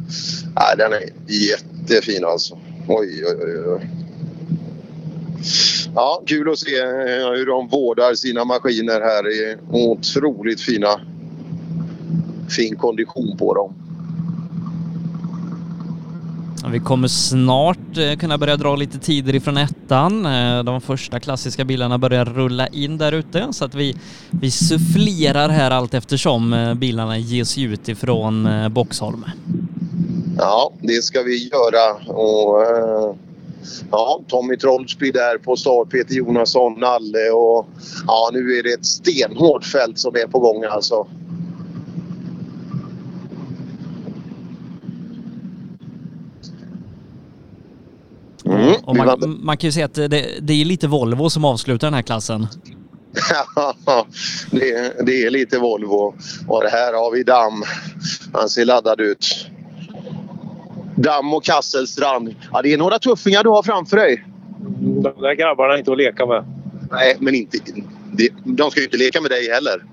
Nej, 0.54 0.74
den 0.78 0.92
är 0.92 1.02
jättefin 1.26 2.24
alltså. 2.24 2.58
Oj, 2.88 3.24
oj, 3.26 3.37
oj. 3.40 3.68
oj. 3.68 3.90
Ja, 5.94 6.22
kul 6.26 6.50
att 6.50 6.58
se 6.58 6.78
eh, 6.78 7.30
hur 7.37 7.46
de 7.46 7.68
vårdar 7.68 8.14
sina 8.14 8.44
maskiner 8.44 9.00
här. 9.00 9.56
Otroligt 9.70 10.61
fina, 10.61 11.00
fin 12.56 12.76
kondition 12.76 13.37
på 13.38 13.54
dem. 13.54 13.81
Vi 16.70 16.81
kommer 16.81 17.09
snart 17.09 17.96
eh, 17.96 18.16
kunna 18.18 18.38
börja 18.38 18.57
dra 18.57 18.77
lite 18.77 18.98
tider 18.98 19.35
ifrån 19.35 19.57
ettan. 19.57 20.27
Eh, 20.27 20.64
de 20.64 20.81
första 20.81 21.20
klassiska 21.20 21.64
bilarna 21.64 21.98
börjar 21.98 22.25
rulla 22.25 22.66
in 22.66 22.98
där 22.98 23.12
ute 23.12 23.48
så 23.51 23.64
att 23.64 23.75
vi, 23.75 23.96
vi 24.31 24.51
sufflerar 24.51 25.48
här 25.48 25.70
allt 25.70 25.94
eftersom 25.94 26.53
eh, 26.53 26.75
bilarna 26.75 27.18
ges 27.18 27.59
ut 27.59 27.88
ifrån 27.88 28.48
Boxholm. 28.70 29.25
Ja, 30.38 30.72
det 30.81 31.05
ska 31.05 31.22
vi 31.22 31.48
göra. 31.48 32.12
Och, 32.12 32.66
ja, 33.90 34.20
Tommy 34.29 34.57
Trollsby 34.57 35.11
där 35.11 35.38
på 35.38 35.57
start, 35.57 35.90
Peter 35.90 36.14
Jonasson, 36.14 36.81
Nalle 36.81 37.31
och 37.31 37.66
ja, 38.07 38.31
nu 38.33 38.59
är 38.59 38.62
det 38.62 38.72
ett 38.72 38.87
stenhårt 38.87 39.64
fält 39.64 39.98
som 39.98 40.14
är 40.14 40.27
på 40.27 40.38
gång 40.38 40.64
alltså. 40.64 41.07
Och 48.84 48.96
man, 48.96 49.38
man 49.40 49.56
kan 49.56 49.68
ju 49.68 49.72
säga 49.72 49.86
att 49.86 49.94
det, 49.94 50.08
det 50.40 50.52
är 50.52 50.64
lite 50.64 50.88
Volvo 50.88 51.30
som 51.30 51.44
avslutar 51.44 51.86
den 51.86 51.94
här 51.94 52.02
klassen. 52.02 52.46
Ja, 53.86 54.06
det, 54.50 55.06
det 55.06 55.22
är 55.22 55.30
lite 55.30 55.58
Volvo. 55.58 56.14
Och 56.48 56.62
här 56.62 56.92
har 56.92 57.12
vi 57.12 57.22
Damm. 57.22 57.62
Han 58.32 58.48
ser 58.48 58.64
laddad 58.64 59.00
ut. 59.00 59.48
Damm 60.96 61.34
och 61.34 61.44
Kasselstrand. 61.44 62.34
Ja, 62.52 62.62
det 62.62 62.72
är 62.72 62.78
några 62.78 62.98
tuffingar 62.98 63.44
du 63.44 63.50
har 63.50 63.62
framför 63.62 63.96
dig. 63.96 64.24
De 64.80 65.22
där 65.22 65.34
grabbarna 65.34 65.74
är 65.74 65.78
inte 65.78 65.92
att 65.92 65.98
leka 65.98 66.26
med. 66.26 66.44
Nej, 66.90 67.16
men 67.20 67.34
inte, 67.34 67.58
det, 68.12 68.28
de 68.44 68.70
ska 68.70 68.80
ju 68.80 68.84
inte 68.86 68.96
leka 68.96 69.20
med 69.20 69.30
dig 69.30 69.50
heller. 69.50 69.84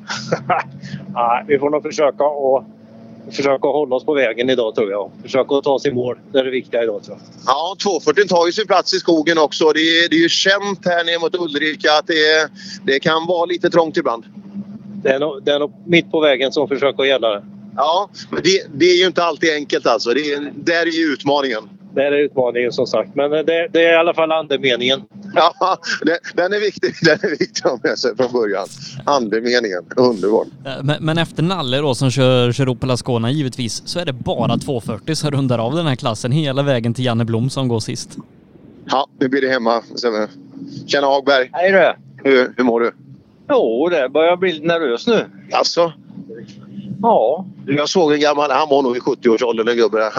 Nej, 1.13 1.45
vi 1.47 1.60
får 1.60 1.69
nog 1.69 1.84
försöka 1.84 2.23
att 2.23 2.79
försöka 3.32 3.68
hålla 3.68 3.96
oss 3.96 4.06
på 4.06 4.13
vägen 4.13 4.50
idag 4.50 4.76
tror 4.76 4.92
jag. 4.92 5.12
Försöka 5.24 5.62
ta 5.62 5.72
oss 5.72 5.86
i 5.86 5.92
mål. 5.92 6.20
Det 6.32 6.39
är 6.39 6.44
det 6.44 6.52
viktiga 6.52 6.84
idag 6.84 7.04
tror 7.04 7.18
jag. 7.18 7.28
Ja, 7.46 7.76
240 7.84 8.28
tar 8.28 8.46
ju 8.46 8.52
sin 8.52 8.68
plats 8.68 8.94
i 8.94 9.00
skogen 9.00 9.38
också. 9.38 9.72
Det 9.72 9.80
är, 9.80 10.10
det 10.10 10.15
är 10.15 10.22
ju 10.22 10.30
känt 10.30 10.86
här 10.86 11.04
ner 11.04 11.20
mot 11.20 11.36
Ulrika 11.36 11.92
att 11.92 12.08
det, 12.08 12.50
det 12.86 13.00
kan 13.00 13.26
vara 13.26 13.46
lite 13.46 13.70
trångt 13.70 13.98
ibland. 13.98 14.26
Det 15.04 15.10
är 15.10 15.20
nog, 15.20 15.44
det 15.44 15.52
är 15.52 15.60
nog 15.60 15.74
mitt 15.86 16.12
på 16.12 16.20
vägen 16.20 16.52
som 16.52 16.68
försöker 16.68 17.04
gälla 17.04 17.30
det. 17.30 17.44
Ja, 17.76 18.10
men 18.30 18.42
det, 18.44 18.63
det 18.74 18.86
är 18.86 18.98
ju 18.98 19.06
inte 19.06 19.24
alltid 19.24 19.54
enkelt 19.54 19.86
alltså. 19.86 20.13
Det 20.13 20.34
är, 20.34 20.52
där 20.56 20.82
är 20.82 20.92
ju 20.92 21.13
utmaningen. 21.13 21.70
Det 22.00 22.06
är 22.06 22.12
utmaningen 22.12 22.72
som 22.72 22.88
sagt. 22.88 23.16
Men 23.16 23.32
det, 23.32 23.68
det 23.72 23.86
är 23.86 23.94
i 23.94 23.96
alla 23.96 24.14
fall 24.14 24.32
andemeningen. 24.32 25.02
Ja, 25.36 25.78
den, 26.06 26.18
den 26.36 26.54
är 26.54 26.60
viktig. 26.60 26.94
Den 27.06 27.20
är 27.22 27.30
viktig 27.30 27.62
att 27.66 27.72
ha 27.72 27.80
med 27.84 27.98
sig 28.00 28.16
från 28.18 28.32
början. 28.32 28.68
Andemeningen. 29.06 29.86
Underbart. 29.98 30.48
Eh, 30.66 30.72
Men, 30.84 30.96
men 31.06 31.18
efter 31.18 31.44
Nalle 31.44 31.78
då 31.78 31.96
som 31.96 32.12
kör, 32.12 32.52
kör 32.52 32.70
Opel 32.70 32.92
Ascona 32.92 33.32
givetvis 33.32 33.82
så 33.86 34.00
är 34.00 34.06
det 34.06 34.14
bara 34.14 34.58
240 34.58 35.16
som 35.16 35.32
rundar 35.32 35.60
av 35.60 35.76
den 35.76 35.86
här 35.86 35.96
klassen 35.96 36.32
hela 36.32 36.64
vägen 36.64 36.94
till 36.94 37.06
Janne 37.06 37.26
Blom 37.26 37.50
som 37.50 37.68
går 37.68 37.80
sist. 37.80 38.18
Ja, 38.92 39.08
nu 39.20 39.28
blir 39.30 39.42
det 39.42 39.50
hemma. 39.50 39.84
Tjena 40.88 41.08
Hagberg. 41.08 41.50
Hej 41.54 41.72
du. 41.72 41.94
Hur, 42.30 42.54
hur 42.58 42.64
mår 42.64 42.80
du? 42.80 42.92
Jo, 43.50 43.90
det 43.90 44.10
börjar 44.10 44.38
bli 44.38 44.52
lite 44.54 44.66
nervös 44.68 45.08
nu. 45.08 45.26
Alltså? 45.52 45.94
Ja. 47.02 47.46
Jag 47.68 47.90
såg 47.90 48.14
en 48.14 48.20
gammal, 48.20 48.52
han 48.52 48.70
var 48.70 48.82
nog 48.82 48.98
i 48.98 49.00
70-årsåldern 49.00 49.66
den 49.66 49.78
gubben. 49.78 50.00
där. 50.00 50.12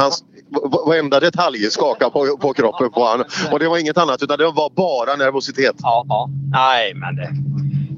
Varenda 0.50 1.20
detalj 1.20 1.70
skakade 1.70 2.10
på, 2.10 2.36
på 2.36 2.52
kroppen 2.52 2.90
på 2.90 3.00
honom. 3.04 3.26
Och 3.52 3.58
det 3.58 3.68
var 3.68 3.78
inget 3.78 3.98
annat 3.98 4.22
utan 4.22 4.38
det 4.38 4.44
var 4.44 4.70
bara 4.70 5.16
nervositet. 5.16 5.76
Ja, 5.78 6.04
ja. 6.08 6.28
Nej, 6.52 6.94
men 6.94 7.16
det, 7.16 7.30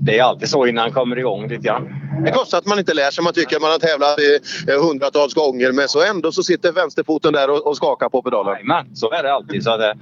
det 0.01 0.19
är 0.19 0.23
alltid 0.23 0.49
så 0.49 0.67
innan 0.67 0.83
han 0.83 0.93
kommer 0.93 1.19
igång 1.19 1.49
lite 1.49 1.63
grann. 1.67 1.89
Det 2.25 2.31
kostar 2.33 2.59
att 2.59 2.67
man 2.67 2.79
inte 2.79 2.95
lär 2.95 3.11
sig. 3.11 3.25
Man 3.25 3.33
tycker 3.33 3.57
att 3.57 3.63
man 3.63 3.71
har 3.71 3.79
tävlat 3.79 4.19
eh, 4.69 4.83
hundratals 4.83 5.35
gånger 5.35 5.73
men 5.73 5.89
så 5.89 6.03
ändå 6.03 6.33
så 6.33 6.43
sitter 6.43 6.73
vänsterfoten 6.73 7.33
där 7.33 7.51
och, 7.51 7.67
och 7.67 7.77
skakar 7.77 8.09
på 8.09 8.23
pedalen. 8.23 8.57
Men 8.65 8.97
så 8.97 9.11
är 9.13 9.23
det 9.23 9.33
alltid. 9.33 9.65
Så 9.65 9.77
det, 9.77 9.95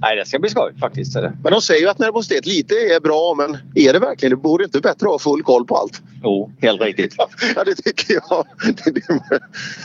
nej, 0.00 0.16
det 0.16 0.26
ska 0.26 0.38
bli 0.38 0.50
skoj 0.50 0.72
faktiskt. 0.80 1.14
Men 1.14 1.52
de 1.52 1.60
säger 1.60 1.80
ju 1.80 1.88
att 1.88 1.98
nervositet 1.98 2.46
lite 2.46 2.74
är 2.74 3.00
bra 3.00 3.34
men 3.34 3.58
är 3.74 3.92
det 3.92 3.98
verkligen? 3.98 4.30
Det 4.30 4.36
borde 4.36 4.64
inte 4.64 4.80
bättre 4.80 5.06
att 5.06 5.12
ha 5.12 5.18
full 5.18 5.42
koll 5.42 5.66
på 5.66 5.76
allt. 5.76 6.02
Jo, 6.22 6.52
helt 6.60 6.80
riktigt. 6.80 7.16
Ja, 7.56 7.64
det 7.64 7.74
tycker 7.74 8.14
jag. 8.14 8.46
Det, 8.84 8.90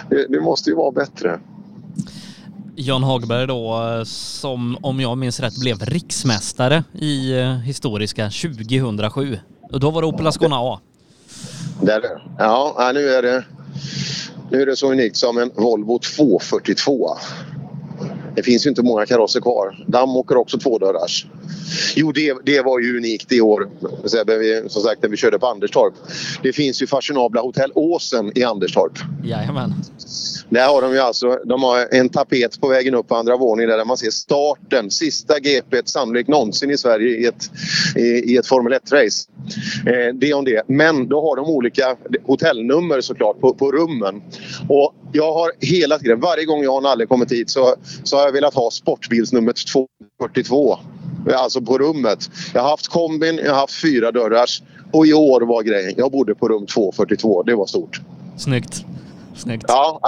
det, 0.09 0.27
det 0.27 0.41
måste 0.41 0.69
ju 0.69 0.75
vara 0.75 0.91
bättre. 0.91 1.39
Jan 2.75 3.03
Hagberg 3.03 3.47
då 3.47 4.01
som 4.05 4.77
om 4.81 4.99
jag 4.99 5.17
minns 5.17 5.39
rätt 5.39 5.59
blev 5.59 5.79
riksmästare 5.79 6.83
i 6.93 7.39
eh, 7.39 7.57
historiska 7.57 8.23
2007. 8.23 9.39
Och 9.71 9.79
då 9.79 9.91
var 9.91 10.01
det 10.01 10.07
Opel 10.07 10.27
Ascona 10.27 10.55
A. 10.59 10.79
Det 11.81 11.93
är 11.93 12.01
det. 12.01 12.21
Ja, 12.37 12.75
ja, 12.77 12.91
nu 12.91 13.09
är 13.09 13.21
det, 13.21 13.43
nu 14.49 14.61
är 14.61 14.65
det 14.65 14.75
så 14.75 14.91
unikt 14.91 15.17
som 15.17 15.37
en 15.37 15.51
Volvo 15.55 15.99
242. 15.99 17.17
Det 18.35 18.43
finns 18.43 18.65
ju 18.65 18.69
inte 18.69 18.83
många 18.83 19.05
karosser 19.05 19.39
kvar. 19.41 19.85
Damm 19.87 20.15
åker 20.15 20.37
också 20.37 20.57
tvådörrars. 20.57 21.25
Jo, 21.95 22.11
det, 22.11 22.33
det 22.45 22.61
var 22.61 22.79
ju 22.79 22.97
unikt 22.97 23.31
i 23.31 23.41
år. 23.41 23.69
Vi- 24.39 24.69
Som 24.69 24.81
sagt, 24.81 25.01
när 25.03 25.09
vi 25.09 25.17
körde 25.17 25.39
på 25.39 25.47
Anderstorp. 25.47 25.93
Det 26.43 26.53
finns 26.53 26.81
ju 26.81 26.87
fashionabla 26.87 27.41
Hotell 27.41 27.71
Åsen 27.75 28.31
i 28.37 28.43
Anderstorp. 28.43 28.93
Jajamän. 29.23 29.73
Där 30.49 30.67
har 30.67 30.81
de 30.81 30.91
ju 30.93 30.99
alltså 30.99 31.39
de 31.45 31.63
har 31.63 31.87
en 31.91 32.09
tapet 32.09 32.61
på 32.61 32.67
vägen 32.67 32.95
upp 32.95 33.07
på 33.07 33.15
andra 33.15 33.37
våningen 33.37 33.69
där 33.69 33.85
man 33.85 33.97
ser 33.97 34.11
starten, 34.11 34.91
sista 34.91 35.39
GP 35.39 35.81
sannolikt 35.85 36.29
någonsin 36.29 36.71
i 36.71 36.77
Sverige 36.77 37.17
i 37.17 37.25
ett, 37.25 37.49
i, 37.95 38.01
i 38.33 38.37
ett 38.37 38.47
Formel 38.47 38.73
1-race. 38.73 39.27
Eh, 39.87 40.13
det 40.15 40.33
om 40.33 40.45
det. 40.45 40.63
Men 40.67 41.07
då 41.07 41.21
har 41.21 41.35
de 41.35 41.45
olika 41.45 41.95
hotellnummer 42.25 43.01
såklart 43.01 43.39
på, 43.39 43.53
på 43.53 43.71
rummen. 43.71 44.21
Och 44.69 44.95
jag 45.13 45.33
har 45.33 45.51
hela 45.59 45.99
tiden, 45.99 46.19
varje 46.19 46.45
gång 46.45 46.63
jag 46.63 46.75
och 46.75 46.83
Nalle 46.83 47.05
kommit 47.05 47.31
hit 47.31 47.49
så, 47.49 47.75
så 48.03 48.17
har 48.17 48.25
jag 48.25 48.31
velat 48.31 48.53
ha 48.53 48.71
sportbilsnumret 48.71 49.55
242. 49.67 50.79
Alltså 51.33 51.61
på 51.61 51.77
rummet. 51.77 52.29
Jag 52.53 52.61
har 52.61 52.69
haft 52.69 52.87
kombin, 52.87 53.39
jag 53.43 53.53
har 53.53 53.59
haft 53.59 53.81
fyra 53.81 54.11
dörrars 54.11 54.61
och 54.91 55.07
i 55.07 55.13
år 55.13 55.41
var 55.41 55.63
grejen, 55.63 55.93
jag 55.97 56.11
bodde 56.11 56.35
på 56.35 56.47
rum 56.47 56.65
242. 56.65 57.43
Det 57.43 57.55
var 57.55 57.65
stort. 57.65 58.01
Snyggt. 58.37 58.85
Snyggt. 59.35 59.65
Ja, 59.67 59.99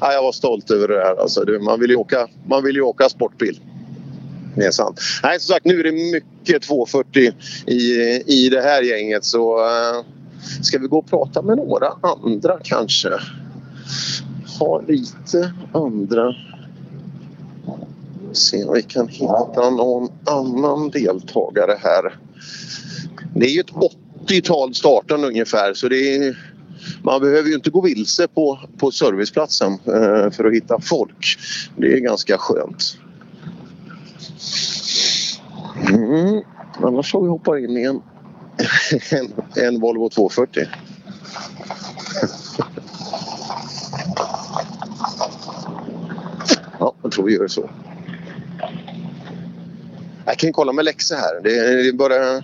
nej, 0.00 0.14
jag 0.14 0.22
var 0.22 0.32
stolt 0.32 0.70
över 0.70 0.88
det 0.88 1.04
här. 1.04 1.16
Alltså, 1.20 1.44
man, 1.60 1.80
vill 1.80 1.90
ju 1.90 1.96
åka, 1.96 2.28
man 2.48 2.64
vill 2.64 2.76
ju 2.76 2.82
åka 2.82 3.08
sportbil. 3.08 3.60
Det 4.54 4.64
är 4.64 4.70
sant. 4.70 5.00
Nej, 5.22 5.40
som 5.40 5.54
sagt, 5.54 5.64
nu 5.64 5.80
är 5.80 5.84
det 5.84 5.92
mycket 5.92 6.62
240 6.62 7.32
i, 7.66 7.76
i 8.26 8.48
det 8.48 8.62
här 8.62 8.82
gänget. 8.82 9.24
Så 9.24 9.58
uh, 9.58 10.04
ska 10.62 10.78
vi 10.78 10.86
gå 10.86 10.98
och 10.98 11.10
prata 11.10 11.42
med 11.42 11.56
några 11.56 11.88
andra 12.02 12.58
kanske? 12.62 13.10
Ha 14.58 14.80
lite 14.80 15.52
andra 15.72 16.34
se 18.36 18.64
om 18.64 18.74
vi 18.74 18.82
kan 18.82 19.08
hitta 19.08 19.70
någon 19.70 20.08
annan 20.24 20.90
deltagare 20.90 21.78
här. 21.82 22.18
Det 23.34 23.46
är 23.46 23.50
ju 23.50 23.60
ett 23.60 23.72
80-tal 24.26 24.74
startande 24.74 25.26
ungefär 25.26 25.74
så 25.74 25.88
det 25.88 26.16
är, 26.16 26.38
man 27.02 27.20
behöver 27.20 27.48
ju 27.48 27.54
inte 27.54 27.70
gå 27.70 27.80
vilse 27.80 28.28
på, 28.28 28.58
på 28.78 28.90
serviceplatsen 28.90 29.72
eh, 29.72 30.30
för 30.30 30.44
att 30.44 30.54
hitta 30.54 30.80
folk. 30.80 31.38
Det 31.76 31.92
är 31.92 31.98
ganska 31.98 32.38
skönt. 32.38 32.98
Mm. 35.88 36.42
Annars 36.82 37.12
får 37.12 37.22
vi 37.22 37.28
hoppa 37.28 37.58
in 37.58 37.76
i 37.76 37.82
en, 37.82 38.02
en, 39.10 39.32
en 39.64 39.80
Volvo 39.80 40.08
240. 40.08 40.66
Ja, 46.78 46.94
jag 47.02 47.12
tror 47.12 47.24
vi 47.24 47.34
gör 47.34 47.48
så. 47.48 47.70
Jag 50.24 50.38
kan 50.38 50.52
kolla 50.52 50.72
med 50.72 50.84
Lexe 50.84 51.14
här. 51.14 51.40
Det 51.42 51.50
är 51.50 51.92
bara... 51.92 52.42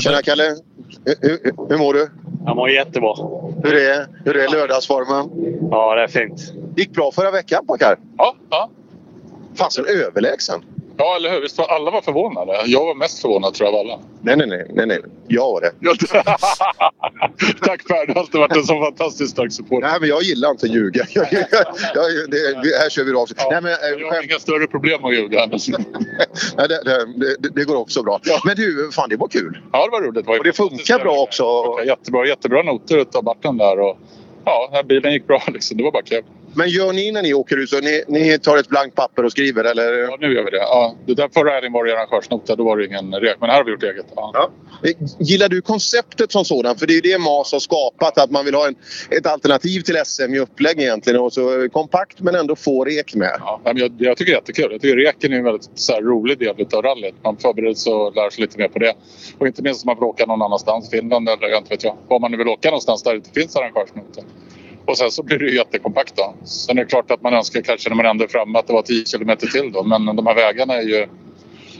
Tjena 0.00 0.22
Kalle! 0.22 0.56
Hur, 1.04 1.14
hur, 1.20 1.68
hur 1.68 1.78
mår 1.78 1.94
du? 1.94 2.10
Jag 2.46 2.56
mår 2.56 2.70
jättebra. 2.70 3.14
Hur 3.62 3.74
är, 3.74 4.06
hur 4.24 4.36
är 4.36 4.48
lördagsformen? 4.48 5.30
Ja, 5.70 5.94
det 5.94 6.02
är 6.02 6.08
fint. 6.08 6.52
gick 6.76 6.90
bra 6.90 7.12
förra 7.12 7.30
veckan 7.30 7.66
pojkar. 7.66 7.98
Ja, 8.18 8.36
ja. 8.50 8.70
Fasen 9.54 9.84
överlägsen. 9.86 10.64
Ja, 11.00 11.16
eller 11.16 11.30
hur? 11.30 11.40
Visst 11.40 11.58
var 11.58 11.66
alla 11.66 11.90
var 11.90 12.00
förvånade? 12.00 12.60
Jag 12.66 12.86
var 12.86 12.94
mest 12.94 13.18
förvånad 13.18 13.54
tror 13.54 13.68
jag 13.68 13.74
av 13.74 13.80
alla. 13.80 13.98
Nej, 14.22 14.36
nej, 14.36 14.46
nej. 14.46 14.66
nej, 14.74 14.86
nej. 14.86 15.00
Jag 15.28 15.52
var 15.52 15.60
det. 15.60 15.72
Tack 17.66 17.88
Per, 17.88 18.06
du 18.06 18.12
har 18.12 18.20
alltid 18.20 18.40
varit 18.40 18.56
en 18.56 18.64
så 18.64 18.80
fantastiskt 18.80 19.30
stark 19.30 19.52
supporter. 19.52 19.88
Nej, 19.88 20.00
men 20.00 20.08
jag 20.08 20.22
gillar 20.22 20.50
inte 20.50 20.66
att 20.66 20.72
ljuga. 20.72 21.06
Jag, 21.14 21.32
jag, 21.32 21.44
jag, 21.94 22.30
det, 22.30 22.78
här 22.80 22.90
kör 22.90 23.04
vi 23.04 23.12
rakt. 23.12 23.32
Nej, 23.50 23.62
men, 23.62 23.72
eh, 23.72 24.00
Jag 24.00 24.12
har 24.12 24.24
inga 24.24 24.38
större 24.38 24.66
problem 24.66 25.04
att 25.04 25.14
ljuga. 25.14 25.46
Nej, 26.56 26.68
det, 26.68 27.06
det, 27.38 27.48
det, 27.54 27.64
går 27.64 27.76
också 27.76 28.02
bra. 28.02 28.20
Men 28.44 28.56
du, 28.56 28.90
fan 28.92 29.08
det 29.08 29.16
var 29.16 29.28
kul. 29.28 29.58
Ja, 29.72 29.84
det 29.84 29.90
var 29.90 30.00
roligt. 30.00 30.24
Det 30.24 30.30
var 30.30 30.38
Och 30.38 30.44
det 30.44 30.52
funkar 30.52 30.98
bra 30.98 31.22
också. 31.22 31.44
Jättebra, 31.86 32.26
jättebra 32.26 32.62
noter 32.62 32.98
utav 32.98 33.24
Martin 33.24 33.56
där. 33.56 33.80
Och, 33.80 33.98
ja, 34.44 34.82
bilen 34.88 35.12
gick 35.12 35.26
bra 35.26 35.42
liksom. 35.46 35.76
Det 35.76 35.82
var 35.82 35.92
bara 35.92 36.02
kul. 36.02 36.22
Men 36.54 36.68
gör 36.68 36.92
ni 36.92 37.12
när 37.12 37.22
ni 37.22 37.34
åker 37.34 37.56
ut 37.56 37.70
så 37.70 37.80
ni, 37.80 38.04
ni 38.08 38.38
tar 38.38 38.56
ett 38.56 38.68
blankt 38.68 38.96
papper 38.96 39.24
och 39.24 39.32
skriver 39.32 39.64
eller? 39.64 39.92
Ja, 39.92 40.16
nu 40.20 40.34
gör 40.34 40.44
vi 40.44 40.50
det. 40.50 40.56
Ja, 40.56 40.96
det 41.06 41.14
där 41.14 41.28
förra 41.34 41.50
helgen 41.50 41.72
var 41.72 41.84
det 41.84 41.92
arrangörsnota. 41.92 42.56
Då 42.56 42.64
var 42.64 42.76
det 42.76 42.86
ingen 42.86 43.14
rek. 43.14 43.36
Men 43.40 43.50
här 43.50 43.56
har 43.56 43.64
vi 43.64 43.70
gjort 43.70 43.82
eget. 43.82 44.06
Ja. 44.16 44.50
Eh, 44.84 44.90
Gillar 45.18 45.48
du 45.48 45.60
konceptet 45.62 46.32
som 46.32 46.44
sådant? 46.44 46.78
För 46.78 46.86
det 46.86 46.92
är 46.92 46.94
ju 46.94 47.00
det 47.00 47.18
MAS 47.18 47.52
har 47.52 47.58
skapat. 47.58 48.18
Att 48.18 48.30
man 48.30 48.44
vill 48.44 48.54
ha 48.54 48.66
en, 48.66 48.74
ett 49.10 49.26
alternativ 49.26 49.80
till 49.80 49.96
SM 50.04 50.34
i 50.34 50.38
upplägg 50.38 50.80
egentligen. 50.80 51.20
Och 51.20 51.32
så 51.32 51.68
kompakt 51.72 52.20
men 52.20 52.34
ändå 52.34 52.56
få 52.56 52.84
rek 52.84 53.14
med. 53.14 53.36
Ja, 53.40 53.60
men 53.64 53.76
jag, 53.76 53.92
jag 53.98 54.16
tycker 54.16 54.32
det 54.32 54.36
är 54.36 54.40
jättekul. 54.40 54.68
Jag 54.72 54.80
tycker 54.80 54.96
reken 54.96 55.32
är 55.32 55.36
en 55.36 55.44
väldigt 55.44 55.70
så 55.74 55.92
här, 55.92 56.02
rolig 56.02 56.38
del 56.38 56.66
av 56.74 56.82
rallyt. 56.82 57.14
Man 57.24 57.36
förbereder 57.36 57.74
sig 57.74 57.92
och 57.92 58.14
lär 58.16 58.30
sig 58.30 58.42
lite 58.42 58.58
mer 58.58 58.68
på 58.68 58.78
det. 58.78 58.94
Och 59.38 59.46
inte 59.46 59.62
minst 59.62 59.84
om 59.84 59.86
man 59.86 59.96
vill 59.96 60.04
åka 60.04 60.26
någon 60.26 60.42
annanstans. 60.42 60.90
Finland 60.90 61.28
eller 61.28 61.58
inte 61.58 61.70
vet 61.70 61.84
jag. 61.84 61.96
Var 62.08 62.20
man 62.20 62.30
nu 62.30 62.36
vill 62.36 62.48
åka 62.48 62.68
någonstans 62.68 63.02
där 63.02 63.10
det 63.10 63.16
inte 63.16 63.40
finns 63.40 63.56
arrangörsnoter. 63.56 64.24
Och 64.84 64.98
sen 64.98 65.10
så 65.10 65.22
blir 65.22 65.38
det 65.38 65.44
ju 65.44 65.56
jättekompakt 65.56 66.16
då. 66.16 66.34
Sen 66.44 66.78
är 66.78 66.84
det 66.84 66.90
klart 66.90 67.10
att 67.10 67.22
man 67.22 67.34
önskar 67.34 67.60
kanske 67.60 67.88
när 67.88 67.96
man 67.96 68.06
ändå 68.06 68.24
är 68.24 68.28
framme 68.28 68.58
att 68.58 68.66
det 68.66 68.72
var 68.72 68.82
10 68.82 69.04
kilometer 69.04 69.46
till 69.46 69.72
då. 69.72 69.82
Men 69.82 70.16
de 70.16 70.26
här 70.26 70.34
vägarna 70.34 70.74
är 70.74 70.82
ju 70.82 71.06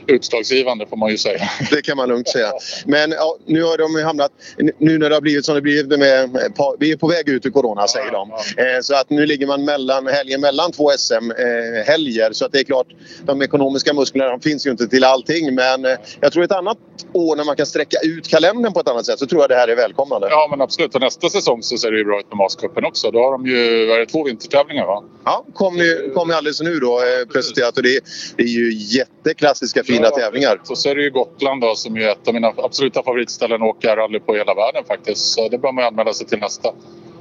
utslagsgivande 0.07 0.87
får 0.87 0.97
man 0.97 1.11
ju 1.11 1.19
säga. 1.19 1.41
Det 1.71 1.83
kan 1.83 1.97
man 1.97 2.09
lugnt 2.09 2.29
säga. 2.29 2.53
Men 2.87 3.11
ja, 3.11 3.37
nu 3.47 3.63
har 3.63 3.79
de 3.79 4.05
hamnat... 4.05 4.33
Nu 4.79 4.99
när 4.99 5.09
det 5.09 5.17
har 5.17 5.21
blivit 5.21 5.45
som 5.45 5.55
det 5.55 5.61
blivit 5.61 5.99
med... 5.99 6.31
Vi 6.79 6.93
är 6.93 6.97
på 6.97 7.07
väg 7.09 7.29
ut 7.29 7.47
ur 7.47 7.51
Corona 7.51 7.87
säger 7.87 8.11
de. 8.11 8.31
Eh, 8.33 8.81
Så 8.83 8.95
att 8.95 9.11
nu 9.11 9.27
ligger 9.27 9.47
man 9.47 9.65
mellan 9.65 10.07
helgen 10.07 10.41
mellan 10.41 10.73
två 10.73 10.91
SM-helger. 10.99 12.33
Så 12.33 12.45
att 12.45 12.53
det 12.53 12.61
är 12.61 12.65
klart, 12.65 12.87
de 13.25 13.43
ekonomiska 13.43 13.95
musklerna 13.95 14.31
de 14.31 14.41
finns 14.41 14.67
ju 14.67 14.71
inte 14.71 14.89
till 14.89 15.05
allting. 15.05 15.55
Men 15.55 15.85
eh, 15.85 15.97
jag 16.21 16.33
tror 16.33 16.45
ett 16.45 16.53
annat 16.53 16.79
år 17.13 17.37
när 17.37 17.45
man 17.45 17.57
kan 17.57 17.67
sträcka 17.67 17.99
ut 18.03 18.29
kalendern 18.29 18.73
på 18.73 18.81
ett 18.81 18.89
annat 18.89 19.07
sätt 19.07 19.19
så 19.19 19.27
tror 19.27 19.41
jag 19.43 19.51
det 19.51 19.57
här 19.57 19.69
är 19.69 19.77
välkomnande. 19.77 20.27
Ja 20.31 20.49
men 20.51 20.61
absolut. 20.61 20.95
Och 20.95 21.01
nästa 21.01 21.29
säsong 21.31 21.63
så 21.63 21.77
ser 21.79 21.91
det 21.91 21.99
ju 21.99 22.05
bra 22.05 22.21
ut 22.21 22.29
med 22.29 22.37
Mascupen 22.37 22.85
också. 22.85 23.11
Då 23.11 23.19
har 23.19 23.33
de 23.33 23.47
ju 23.47 23.93
är 23.93 23.99
det, 23.99 24.07
två 24.07 24.25
vintertävlingar 24.25 24.87
va? 24.87 25.05
Ja, 25.25 25.47
kom 25.55 25.77
ju, 25.77 26.11
kom 26.15 26.29
ju 26.29 26.35
alldeles 26.35 26.61
nu 26.61 26.79
då 26.79 26.99
eh, 26.99 27.29
presenterat 27.33 27.77
och 27.77 27.83
det, 27.83 28.01
det 28.37 28.43
är 28.43 28.47
ju 28.47 28.73
jätteklassiska 28.75 29.83
fina 29.91 30.11
tävlingar. 30.11 30.61
Så, 30.63 30.77
så 30.77 30.89
är 30.89 30.95
det 30.95 31.03
ju 31.03 31.11
Gotland 31.11 31.61
då 31.61 31.75
som 31.75 31.97
är 31.97 32.09
ett 32.09 32.29
av 32.29 32.35
mina 32.35 32.53
absoluta 32.57 33.03
favoritställen 33.03 33.63
att 33.63 33.69
åka 33.69 33.97
rally 33.97 34.21
på 34.21 34.35
i 34.35 34.39
hela 34.39 34.55
världen 34.55 34.85
faktiskt. 34.85 35.33
Så 35.33 35.49
det 35.49 35.59
bör 35.59 35.73
man 35.73 35.85
anmäla 35.85 36.13
sig 36.13 36.27
till 36.27 36.39
nästa. 36.39 36.73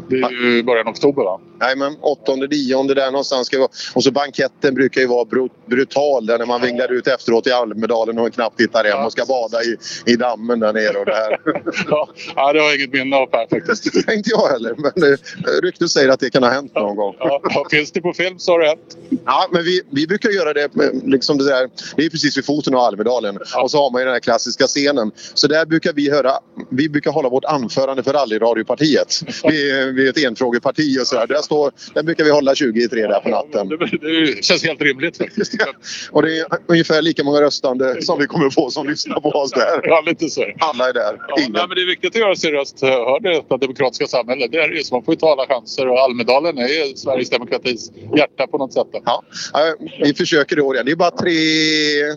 Det 0.09 0.15
är 0.15 0.31
ju 0.31 0.63
början 0.63 0.87
av 0.87 0.91
oktober 0.93 1.23
va? 1.23 1.39
Nej 1.59 1.75
men 1.75 1.97
åttonde, 2.01 2.47
nionde 2.47 2.93
där 2.93 3.11
någonstans 3.11 3.47
ska 3.47 3.57
vi 3.57 3.59
vara. 3.59 3.71
Och 3.93 4.03
så 4.03 4.11
banketten 4.11 4.75
brukar 4.75 5.01
ju 5.01 5.07
vara 5.07 5.23
bru- 5.25 5.49
brutal 5.65 6.25
där 6.25 6.37
när 6.37 6.45
man 6.45 6.61
vinglar 6.61 6.91
ut 6.91 7.07
efteråt 7.07 7.47
i 7.47 7.51
Almedalen 7.51 8.19
och 8.19 8.33
knappt 8.33 8.61
hittar 8.61 8.83
hem 8.83 9.05
och 9.05 9.11
ska 9.11 9.25
bada 9.25 9.63
i, 9.63 9.77
i 10.05 10.15
dammen 10.15 10.59
där 10.59 10.73
nere 10.73 10.97
och 10.97 11.05
det 11.05 11.15
här. 11.15 11.39
ja, 11.89 12.09
ja, 12.35 12.53
det 12.53 12.59
har 12.59 12.65
jag 12.67 12.75
inget 12.75 12.93
minne 12.93 13.15
av 13.15 13.25
Per 13.25 13.47
faktiskt. 13.49 13.85
Inte 13.95 14.29
jag 14.29 14.47
heller 14.47 14.75
men 14.77 15.11
eh, 15.13 15.17
ryktet 15.63 15.91
säger 15.91 16.09
att 16.09 16.19
det 16.19 16.29
kan 16.29 16.43
ha 16.43 16.49
hänt 16.49 16.75
någon 16.75 16.95
gång. 16.95 17.15
Ja, 17.19 17.41
ja, 17.43 17.67
finns 17.71 17.91
det 17.91 18.01
på 18.01 18.13
film 18.13 18.39
så 18.39 18.51
har 18.51 18.59
det 18.59 18.67
hänt. 18.67 18.97
Ja, 19.25 19.47
men 19.51 19.63
vi, 19.63 19.81
vi 19.91 20.07
brukar 20.07 20.29
göra 20.29 20.53
det 20.53 20.75
med, 20.75 21.01
liksom 21.05 21.37
det 21.37 21.45
där. 21.45 21.69
Det 21.95 22.05
är 22.05 22.09
precis 22.09 22.37
vid 22.37 22.45
foten 22.45 22.75
av 22.75 22.81
Almedalen. 22.81 23.39
Och 23.63 23.71
så 23.71 23.77
har 23.77 23.91
man 23.91 24.01
ju 24.01 24.05
den 24.05 24.13
här 24.13 24.19
klassiska 24.19 24.67
scenen. 24.67 25.11
Så 25.33 25.47
där 25.47 25.65
brukar 25.65 25.93
vi 25.93 26.09
höra. 26.09 26.31
Vi 26.69 26.89
brukar 26.89 27.11
hålla 27.11 27.29
vårt 27.29 27.45
anförande 27.45 28.03
för 28.03 28.13
rallyradiopartiet. 28.13 29.19
Vi, 29.43 29.91
vi 29.99 30.05
är 30.05 30.09
ett 30.09 30.23
enfrågeparti 30.23 30.99
och 31.01 31.07
sådär. 31.07 31.27
Där, 31.27 31.41
står, 31.41 31.71
där 31.93 32.03
brukar 32.03 32.23
vi 32.23 32.31
hålla 32.31 32.55
20 32.55 32.81
i 32.81 32.87
tre 32.87 33.07
där 33.07 33.19
på 33.19 33.29
natten. 33.29 33.69
Det, 33.69 33.77
det 33.77 34.43
känns 34.45 34.63
helt 34.63 34.81
rimligt 34.81 35.17
faktiskt. 35.17 35.53
Och 36.11 36.21
det 36.21 36.39
är 36.39 36.45
ungefär 36.67 37.01
lika 37.01 37.23
många 37.23 37.41
röstande 37.41 38.01
som 38.01 38.19
vi 38.19 38.27
kommer 38.27 38.49
få 38.49 38.69
som 38.69 38.87
lyssnar 38.87 39.19
på 39.19 39.29
oss 39.29 39.51
där. 39.51 39.81
Ja, 39.83 40.03
lite 40.05 40.29
så. 40.29 40.45
Alla 40.59 40.89
är 40.89 40.93
där. 40.93 41.17
Ja, 41.27 41.35
nej, 41.37 41.49
men 41.67 41.69
det 41.69 41.81
är 41.81 41.87
viktigt 41.87 42.15
att 42.15 42.21
göra 42.21 42.35
sin 42.35 42.51
röst 42.51 42.81
hörd 42.81 43.25
i 43.25 43.29
detta 43.29 43.57
demokratiska 43.57 44.07
samhälle. 44.07 44.47
Det 44.47 44.57
är 44.57 44.69
det 44.69 44.75
ju. 44.75 44.83
Så 44.83 44.95
man 44.95 45.03
får 45.03 45.13
ju 45.13 45.19
ta 45.19 45.31
alla 45.31 45.47
chanser 45.47 45.87
och 45.87 45.99
Almedalen 45.99 46.57
är 46.57 46.97
Sveriges 46.97 47.29
demokratis 47.29 47.91
hjärta 48.17 48.47
på 48.47 48.57
något 48.57 48.73
sätt. 48.73 48.87
Ja, 49.05 49.23
vi 50.03 50.13
försöker 50.13 50.55
det 50.55 50.61
igen. 50.61 50.85
Det 50.85 50.91
är 50.91 50.95
bara 50.95 51.11
tre, 51.11 51.31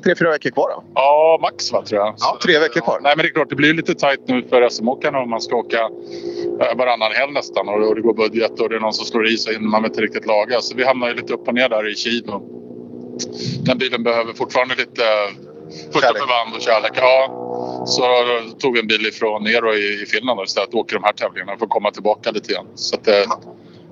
tre 0.04 0.14
fyra 0.18 0.30
veckor 0.30 0.50
kvar 0.50 0.68
då. 0.68 0.84
Ja, 0.94 1.38
max 1.42 1.72
va, 1.72 1.82
tror 1.82 2.00
jag. 2.00 2.14
Ja, 2.18 2.38
tre 2.42 2.58
veckor 2.58 2.80
kvar. 2.80 2.98
Nej, 3.02 3.12
men 3.16 3.22
det 3.24 3.28
är 3.28 3.32
klart, 3.32 3.50
det 3.50 3.56
blir 3.56 3.74
lite 3.74 3.94
tajt 3.94 4.20
nu 4.26 4.42
för 4.48 4.68
SM-åkarna 4.68 5.18
om 5.18 5.30
man 5.30 5.40
ska 5.40 5.56
åka 5.56 5.80
eh, 6.60 6.76
varannan 6.76 7.12
helg 7.12 7.32
nästan 7.32 7.68
och, 7.72 7.88
och 7.88 7.94
det 7.94 8.00
går 8.00 8.14
budget 8.14 8.60
och 8.60 8.68
det 8.68 8.76
är 8.76 8.80
någon 8.80 8.92
som 8.92 9.06
slår 9.06 9.26
i 9.28 9.36
så 9.36 9.50
hinner 9.50 9.68
man 9.68 9.84
inte 9.84 10.00
riktigt 10.00 10.26
laga. 10.26 10.60
Så 10.60 10.76
vi 10.76 10.84
hamnar 10.84 11.08
ju 11.08 11.14
lite 11.14 11.32
upp 11.34 11.48
och 11.48 11.54
ner 11.54 11.68
där 11.68 11.92
i 11.92 11.94
kilo. 11.94 12.42
Den 13.66 13.78
bilen 13.78 14.02
behöver 14.02 14.32
fortfarande 14.32 14.74
lite 14.74 15.02
första 15.92 16.08
förband 16.08 16.54
och 16.56 16.62
kärlek. 16.62 16.92
Ja, 16.96 17.38
så 17.86 18.02
tog 18.58 18.74
vi 18.74 18.80
en 18.80 18.86
bil 18.86 19.06
ifrån 19.06 19.44
Nero 19.44 19.74
i, 19.74 20.02
i 20.02 20.06
Finland 20.06 20.38
och 20.38 20.44
istället 20.46 20.74
åker 20.74 20.96
de 20.96 21.04
här 21.04 21.12
tävlingarna 21.12 21.56
för 21.58 21.64
att 21.64 21.70
komma 21.70 21.90
tillbaka 21.90 22.30
lite 22.30 22.52
grann. 22.52 22.66
Så 22.74 22.96
att, 22.96 23.08
eh, 23.08 23.14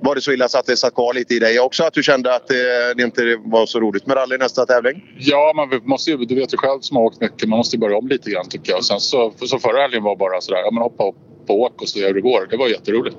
Var 0.01 0.15
det 0.15 0.21
så 0.21 0.31
illa 0.31 0.47
så 0.47 0.57
att 0.57 0.65
det 0.65 0.77
satt 0.77 0.95
kvar 0.95 1.13
lite 1.13 1.33
i 1.33 1.39
dig 1.39 1.59
också? 1.59 1.83
Att 1.83 1.93
du 1.93 2.03
kände 2.03 2.35
att 2.35 2.47
det, 2.47 2.93
det 2.93 3.03
inte 3.03 3.39
var 3.45 3.65
så 3.65 3.79
roligt 3.79 4.07
med 4.07 4.17
rally 4.17 4.37
nästa 4.37 4.65
tävling? 4.65 5.03
Ja, 5.17 5.53
man 5.55 5.81
måste 5.83 6.11
ju, 6.11 6.17
du 6.17 6.35
vet 6.35 6.53
ju 6.53 6.57
själv 6.57 6.79
som 6.79 6.97
har 6.97 7.03
åkt 7.03 7.21
mycket, 7.21 7.49
man 7.49 7.57
måste 7.57 7.75
ju 7.75 7.79
börja 7.79 7.97
om 7.97 8.07
lite 8.07 8.31
grann 8.31 8.49
tycker 8.49 8.71
jag. 8.71 8.77
Och 8.77 8.85
sen 8.85 8.99
så, 8.99 9.33
så 9.45 9.59
förra 9.59 9.81
helgen 9.81 10.03
var 10.03 10.15
bara 10.15 10.41
sådär, 10.41 10.59
ja 10.59 10.71
men 10.71 10.83
hoppa 10.83 11.07
upp 11.07 11.15
på 11.47 11.61
åk 11.61 11.81
och 11.81 11.89
se 11.89 12.07
hur 12.07 12.13
det 12.13 12.21
går. 12.21 12.47
Det 12.49 12.57
var 12.57 12.67
jätteroligt. 12.67 13.15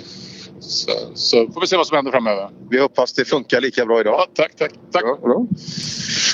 Så, 0.63 0.91
så 1.15 1.49
får 1.53 1.61
vi 1.61 1.67
se 1.67 1.77
vad 1.77 1.87
som 1.87 1.97
händer 1.97 2.13
framöver. 2.13 2.51
Vi 2.71 2.81
hoppas 2.81 3.13
det 3.13 3.25
funkar 3.25 3.61
lika 3.61 3.87
bra 3.87 4.01
idag. 4.01 4.15
Ja, 4.15 4.27
tack, 4.35 4.57
tack. 4.57 4.73
tack. 4.93 5.03
Ja, 5.23 5.47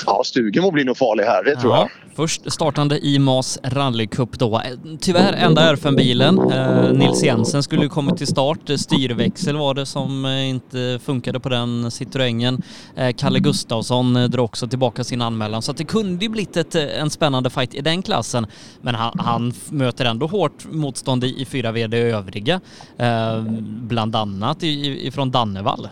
ja 0.05 0.21
Stugemo 0.25 0.71
blir 0.71 0.85
nog 0.85 0.97
farlig 0.97 1.23
här, 1.23 1.43
det 1.43 1.55
tror 1.55 1.75
jag. 1.75 1.89
Först 2.19 2.51
startande 2.51 2.99
i 2.99 3.19
MAS 3.19 3.59
rallycup 3.63 4.39
då. 4.39 4.61
Tyvärr 4.99 5.33
enda 5.33 5.73
RFM-bilen. 5.73 6.51
Eh, 6.51 6.91
Nils 6.91 7.23
Jensen 7.23 7.63
skulle 7.63 7.83
ju 7.83 7.89
kommit 7.89 8.17
till 8.17 8.27
start. 8.27 8.59
Styrväxel 8.77 9.57
var 9.57 9.73
det 9.73 9.85
som 9.85 10.25
eh, 10.25 10.49
inte 10.49 10.99
funkade 11.03 11.39
på 11.39 11.49
den 11.49 11.91
Citroengen. 11.91 12.61
Eh, 12.95 13.15
Kalle 13.17 13.39
Gustafsson 13.39 14.15
eh, 14.15 14.23
drar 14.23 14.43
också 14.43 14.67
tillbaka 14.67 15.03
sin 15.03 15.21
anmälan. 15.21 15.61
Så 15.61 15.71
att 15.71 15.77
det 15.77 15.83
kunde 15.83 16.25
ju 16.25 16.29
blivit 16.29 16.57
ett, 16.57 16.75
eh, 16.75 17.01
en 17.01 17.09
spännande 17.09 17.49
fight 17.49 17.73
i 17.73 17.81
den 17.81 18.01
klassen. 18.01 18.47
Men 18.81 18.95
han, 18.95 19.19
han 19.19 19.53
möter 19.69 20.05
ändå 20.05 20.27
hårt 20.27 20.65
motstånd 20.71 21.23
i, 21.23 21.41
i 21.41 21.45
fyra 21.45 21.71
VD 21.71 21.97
övriga. 21.97 22.61
Eh, 22.97 23.41
bland 23.65 24.11
annat 24.19 24.57
ifrån 24.63 25.31
Dannevall. 25.31 25.87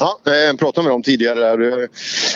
Ja, 0.00 0.18
eh, 0.26 0.56
pratade 0.56 0.84
med 0.84 0.92
dem 0.94 1.02
tidigare. 1.02 1.50
Eh, 1.50 1.56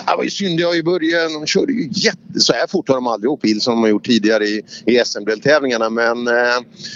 Det 0.07 0.17
var 0.17 0.25
ju 0.25 0.31
synd 0.31 0.61
jag 0.61 0.77
i 0.77 0.83
början. 0.83 1.33
De 1.33 1.47
körde 1.47 1.73
ju 1.73 1.89
jätte... 1.93 2.41
Så 2.41 2.53
här 2.53 2.67
fort 2.67 2.89
har 2.89 2.95
de 2.95 3.07
aldrig 3.07 3.31
åkt 3.31 3.43
bil 3.43 3.61
som 3.61 3.75
de 3.75 3.81
har 3.81 3.89
gjort 3.89 4.05
tidigare 4.07 4.45
i, 4.45 4.63
i 4.87 5.03
SM-deltävlingarna. 5.05 5.91
Men 5.91 6.29
eh, 6.29 6.35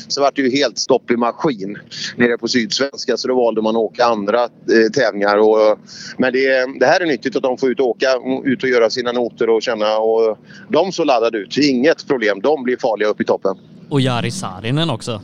så 0.08 0.20
var 0.20 0.32
det 0.34 0.42
ju 0.42 0.50
helt 0.50 0.78
stopp 0.78 1.10
i 1.10 1.16
maskin 1.16 1.78
nere 2.16 2.38
på 2.38 2.48
Sydsvenska 2.48 3.16
så 3.16 3.28
då 3.28 3.34
valde 3.34 3.62
man 3.62 3.76
att 3.76 3.82
åka 3.82 4.04
andra 4.04 4.42
eh, 4.42 4.90
tävlingar. 4.94 5.36
Och, 5.38 5.78
men 6.18 6.32
det, 6.32 6.78
det 6.80 6.86
här 6.86 7.00
är 7.00 7.06
nyttigt 7.06 7.36
att 7.36 7.42
de 7.42 7.58
får 7.58 7.70
ut 7.70 7.80
och 7.80 7.88
åka 7.88 8.08
ut 8.44 8.62
och 8.62 8.68
göra 8.68 8.90
sina 8.90 9.12
noter 9.12 9.50
och 9.50 9.62
känna. 9.62 9.98
Och 9.98 10.38
de 10.68 10.92
så 10.92 11.04
laddade 11.04 11.38
ut. 11.38 11.56
Inget 11.58 12.06
problem. 12.06 12.40
De 12.40 12.62
blir 12.62 12.76
farliga 12.76 13.08
upp 13.08 13.20
i 13.20 13.24
toppen. 13.24 13.56
Och 13.88 14.00
Jari 14.00 14.30
Saarinen 14.30 14.90
också. 14.90 15.20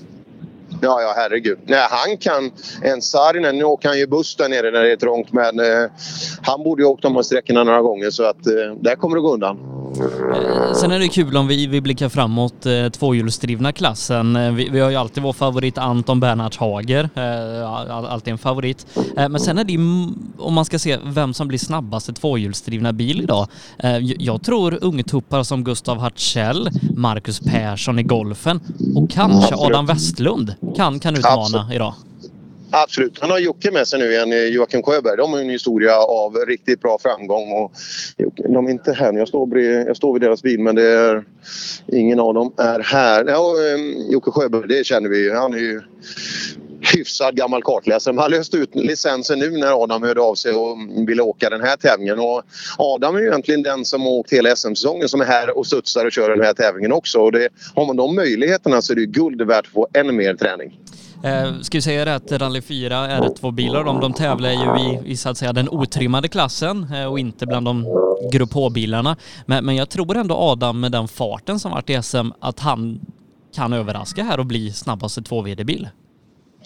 Ja, 0.81 1.01
ja 1.03 1.13
herregud. 1.17 1.59
Nej, 1.67 1.87
han 1.91 2.17
kan 2.17 2.51
en 2.83 3.03
Saarinen. 3.03 3.59
Nu 3.59 3.65
åker 3.65 3.89
han 3.89 3.99
ju 3.99 4.07
buss 4.07 4.37
där 4.37 4.49
nere 4.49 4.71
när 4.71 4.81
det 4.83 4.93
är 4.93 4.97
trångt 4.97 5.33
men 5.33 5.61
eh, 5.61 5.91
han 6.43 6.63
borde 6.63 6.83
ju 6.83 6.89
åkt 6.89 7.03
de 7.03 7.15
här 7.17 7.23
sträckorna 7.23 7.65
några 7.65 7.83
gånger 7.83 8.11
så 8.11 8.25
att 8.25 8.47
eh, 8.47 8.53
där 8.81 8.95
kommer 8.97 9.17
det 9.17 9.23
gå 9.23 9.35
undan. 9.35 9.59
Eh, 10.01 10.73
Sen 10.75 10.91
är 10.91 10.99
det 10.99 11.09
kul 11.09 11.37
om 11.37 11.47
vi, 11.49 11.67
vi 11.67 11.81
blickar 11.81 12.09
framåt 12.09 12.67
eh, 12.67 12.89
tvåhjulsdrivna 12.89 13.73
klassen. 13.73 14.37
Eh, 14.37 14.53
Vi, 14.53 14.69
vi 14.69 14.81
har 14.81 14.91
ju 14.91 14.97
alltid 14.97 15.23
vår 15.23 15.33
favorit 15.33 15.79
Anton 15.79 16.21
Bernhards 16.21 16.57
Hager, 16.59 17.09
eh, 17.15 17.73
all- 17.73 18.07
alltid 18.07 18.33
en 18.33 18.39
favorit. 18.39 18.87
Eh, 19.17 19.29
Men 19.29 19.41
sen 19.41 19.59
är 19.59 19.65
det 19.65 19.73
ju, 19.73 19.79
m- 19.79 20.33
om 20.39 20.55
man 20.55 20.65
ska 20.65 20.79
se 20.79 20.99
vem 21.05 21.35
som 21.35 21.49
blir 21.49 21.59
snabbaste 21.59 22.13
tvåhjulsdrivna 22.13 22.93
bil 22.93 23.21
idag. 23.23 23.47
Eh, 23.79 23.97
Jag 23.99 24.43
tror 24.43 24.79
ungtuppar 24.85 25.43
som 25.43 25.65
Gustav 25.65 25.99
Hartzell, 25.99 26.69
Marcus 26.97 27.41
Persson 27.41 27.99
i 27.99 28.03
golfen 28.03 28.61
och 28.97 29.11
kanske. 29.11 29.55
Adam 29.55 29.87
Westlund 29.87 30.55
kan, 30.77 31.01
kan 31.01 31.17
utmana 31.17 31.43
Absolut. 31.43 31.73
idag. 31.73 31.95
Absolut. 32.71 33.19
Han 33.21 33.31
har 33.31 33.39
Jocke 33.39 33.71
med 33.71 33.89
sig 33.89 33.99
nu 33.99 34.13
igen, 34.13 34.53
Joakim 34.53 34.83
Sjöberg. 34.83 35.17
De 35.17 35.33
har 35.33 35.41
en 35.41 35.51
historia 35.51 35.97
av 35.97 36.37
riktigt 36.37 36.81
bra 36.81 36.99
framgång. 37.03 37.53
Och 37.53 37.73
de 38.37 38.67
är 38.67 38.71
inte 38.71 38.93
här 38.93 39.13
nu. 39.13 39.19
Jag 39.19 39.29
står, 39.29 39.47
bredvid, 39.47 39.89
jag 39.89 39.97
står 39.97 40.13
vid 40.13 40.23
deras 40.23 40.43
bil 40.43 40.61
men 40.61 40.75
det 40.75 40.87
är, 40.87 41.25
ingen 41.87 42.21
av 42.21 42.35
dem 42.35 42.53
är 42.59 42.81
här. 42.81 43.25
Ja, 43.29 43.39
och, 43.39 43.59
eh, 43.59 44.11
Jocke 44.13 44.31
Sjöberg, 44.31 44.69
det 44.69 44.87
känner 44.87 45.09
vi. 45.09 45.35
Han 45.35 45.55
är 45.55 45.59
ju 45.59 45.83
hyfsad 46.95 47.37
gammal 47.37 47.63
kartläsare. 47.63 48.15
Men 48.15 48.23
han 48.23 48.31
löste 48.31 48.57
ut 48.57 48.75
licensen 48.75 49.39
nu 49.39 49.51
när 49.51 49.83
Adam 49.83 50.03
hörde 50.03 50.21
av 50.21 50.35
sig 50.35 50.53
och 50.53 50.77
ville 51.09 51.23
åka 51.23 51.51
den 51.51 51.61
här 51.61 51.77
tävlingen. 51.77 52.19
Och 52.19 52.43
Adam 52.79 53.17
är 53.17 53.21
ju 53.21 53.27
egentligen 53.27 53.63
den 53.63 53.85
som 53.85 54.03
har 54.03 54.11
åkt 54.11 54.33
hela 54.33 54.57
SM-säsongen 54.57 55.09
som 55.09 55.21
är 55.21 55.25
här 55.25 55.59
och 55.59 55.67
studsar 55.67 56.07
och 56.07 56.13
kör 56.13 56.31
den 56.31 56.45
här 56.45 56.53
tävlingen 56.53 56.93
också. 56.93 57.19
Och 57.19 57.33
det, 57.33 57.49
har 57.75 57.87
man 57.87 57.97
de 57.97 58.15
möjligheterna 58.15 58.83
så 58.83 58.93
är 58.93 58.97
det 58.97 59.07
guld 59.07 59.43
värt 59.43 59.67
att 59.67 59.73
få 59.73 59.89
ännu 59.95 60.13
mer 60.13 60.35
träning. 60.35 60.79
Eh, 61.25 61.61
ska 61.61 61.79
vi 61.79 61.83
säga 61.83 62.05
det 62.05 62.15
att 62.15 62.33
Rally 62.33 62.61
4 62.61 63.09
R2-bilar, 63.09 63.85
de, 63.85 64.01
de 64.01 64.13
tävlar 64.13 64.51
ju 64.51 64.81
i, 64.81 65.13
i 65.13 65.17
så 65.17 65.29
att 65.29 65.39
säga 65.39 65.53
den 65.53 65.69
otrimmade 65.69 66.29
klassen 66.29 66.87
eh, 66.95 67.05
och 67.05 67.19
inte 67.19 67.47
bland 67.47 67.67
de 67.67 67.87
Grupp 68.33 68.53
H-bilarna. 68.53 69.17
Men, 69.47 69.65
men 69.65 69.77
jag 69.77 69.89
tror 69.89 70.17
ändå 70.17 70.35
Adam 70.35 70.81
med 70.81 70.93
den 70.93 71.09
farten 71.09 71.59
som 71.59 71.71
varit 71.71 71.91
i 71.91 72.03
SM 72.03 72.31
att 72.41 72.61
han 72.61 73.01
kan 73.55 73.73
överraska 73.73 74.23
här 74.23 74.41
och 74.41 74.47
bli 74.47 74.73
snabbaste 74.73 75.21
2VD-bil. 75.21 75.89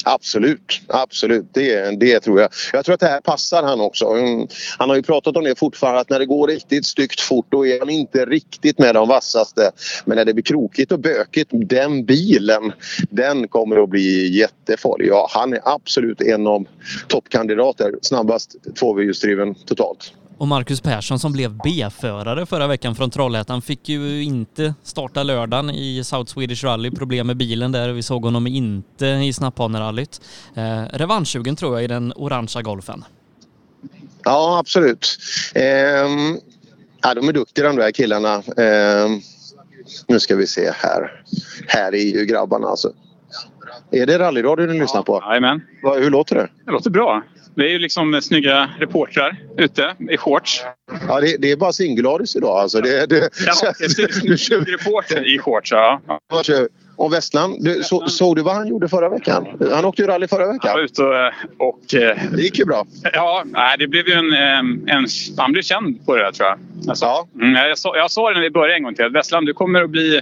Absolut, 0.05 0.81
absolut. 0.89 1.45
Det, 1.53 2.01
det 2.01 2.21
tror 2.21 2.41
jag. 2.41 2.51
Jag 2.73 2.85
tror 2.85 2.95
att 2.95 3.01
det 3.01 3.07
här 3.07 3.21
passar 3.21 3.63
han 3.63 3.81
också. 3.81 4.07
Mm, 4.07 4.49
han 4.79 4.89
har 4.89 4.97
ju 4.97 5.03
pratat 5.03 5.37
om 5.37 5.45
det 5.45 5.59
fortfarande 5.59 6.01
att 6.01 6.11
när 6.11 6.19
det 6.19 6.27
går 6.27 6.49
riktigt 6.49 6.87
styggt 6.87 7.21
fort 7.21 7.47
då 7.49 7.67
är 7.67 7.79
han 7.79 7.91
inte 7.91 8.25
riktigt 8.25 8.79
med 8.79 8.95
de 8.95 9.09
vassaste. 9.09 9.71
Men 10.05 10.17
när 10.17 10.25
det 10.25 10.35
blir 10.35 10.45
krokigt 10.45 10.93
och 10.93 11.01
bökigt, 11.01 11.51
den 11.53 12.05
bilen, 12.05 12.73
den 13.11 13.49
kommer 13.49 13.83
att 13.83 13.89
bli 13.89 14.39
jättefarlig. 14.39 15.09
Ja, 15.09 15.29
han 15.31 15.53
är 15.53 15.61
absolut 15.65 16.21
en 16.21 16.47
av 16.47 16.65
toppkandidater. 17.09 17.95
Snabbast 18.03 18.57
tvåhjulsdriven 18.79 19.55
totalt. 19.55 20.13
Och 20.39 20.49
Marcus 20.49 20.80
Persson 20.80 21.18
som 21.18 21.32
blev 21.32 21.59
B-förare 21.64 22.47
förra 22.47 22.66
veckan 22.66 22.95
från 22.95 23.11
Trollhättan 23.11 23.62
fick 23.62 23.89
ju 23.89 24.22
inte 24.22 24.74
starta 24.82 25.22
lördagen 25.22 25.70
i 25.70 26.05
South 26.05 26.32
Swedish 26.32 26.64
Rally. 26.64 26.91
Problem 26.91 27.26
med 27.26 27.37
bilen 27.37 27.72
där. 27.72 27.89
Vi 27.89 28.03
såg 28.03 28.24
honom 28.24 28.47
inte 28.47 29.07
i 29.07 29.32
snapphanerallyt. 29.32 30.20
Eh, 30.55 30.82
revanschsugen 30.93 31.57
tror 31.57 31.74
jag 31.74 31.85
i 31.85 31.87
den 31.87 32.12
orangea 32.16 32.62
golfen. 32.62 33.05
Ja, 34.24 34.59
absolut. 34.59 35.18
Ehm, 35.55 36.39
ja, 37.03 37.14
de 37.14 37.28
är 37.28 37.32
duktiga 37.32 37.66
de 37.66 37.76
där 37.76 37.91
killarna. 37.91 38.35
Ehm, 38.57 39.20
nu 40.07 40.20
ska 40.20 40.37
vi 40.37 40.47
se 40.47 40.70
här. 40.70 41.22
Här 41.68 41.95
är 41.95 42.18
ju 42.18 42.24
grabbarna 42.24 42.66
alltså. 42.66 42.93
Är 43.91 44.07
det 44.07 44.18
rallyradio 44.18 44.66
ni 44.66 44.80
lyssnar 44.80 45.03
på? 45.03 45.22
Jajamän. 45.28 45.61
Hur 45.82 46.11
låter 46.11 46.35
det? 46.35 46.49
Det 46.64 46.72
låter 46.72 46.91
bra. 46.91 47.22
Det 47.57 47.63
är 47.63 47.69
ju 47.69 47.79
liksom 47.79 48.21
snygga 48.23 48.71
reportrar 48.79 49.37
ute 49.59 49.95
i 50.11 50.17
shorts. 50.17 50.63
Ja, 51.09 51.21
det, 51.21 51.37
det 51.37 51.51
är 51.51 51.57
bara 51.57 51.73
singularis 51.73 52.37
idag 52.37 52.59
alltså. 52.59 52.81
Det, 52.81 53.07
det, 53.07 53.31
Ja, 53.47 53.73
det 53.79 53.85
är 53.85 54.37
snygg 54.37 54.73
reporter 54.73 55.35
i 55.35 55.39
shorts. 55.39 55.73
Ja. 55.73 56.03
Vad 56.33 56.47
Och 56.97 57.12
Westland, 57.12 57.64
du, 57.64 57.82
så, 57.82 58.09
såg 58.09 58.36
du 58.36 58.42
vad 58.42 58.55
han 58.55 58.68
gjorde 58.68 58.88
förra 58.88 59.09
veckan? 59.09 59.47
Han 59.72 59.84
åkte 59.84 60.03
ju 60.03 60.09
rally 60.09 60.28
förra 60.28 60.47
veckan. 60.53 60.61
Jag 60.62 60.74
var 60.74 60.82
ute 60.82 61.03
och... 61.03 61.68
och 61.68 61.95
eh, 61.95 62.18
det 62.32 62.42
gick 62.42 62.59
ju 62.59 62.64
bra. 62.64 62.86
Ja, 63.12 63.45
det 63.78 63.86
blev 63.86 64.09
ju 64.09 64.12
en, 64.14 64.32
eh, 64.32 64.95
en... 64.97 65.07
Han 65.36 65.53
blev 65.53 65.62
känd 65.62 66.07
på 66.07 66.16
det 66.16 66.22
där 66.22 66.32
tror 66.32 66.49
jag. 66.49 66.59
Alltså, 66.88 67.28
mm, 67.40 67.55
jag, 67.55 67.78
sa, 67.78 67.97
jag 67.97 68.11
sa 68.11 68.28
det 68.28 68.34
när 68.34 68.42
vi 68.42 68.51
började 68.51 68.74
en 68.74 68.82
gång 68.82 68.95
till. 68.95 69.09
Westland, 69.09 69.47
du 69.47 69.55
kommer 69.55 69.82
att 69.82 69.90
bli... 69.90 70.20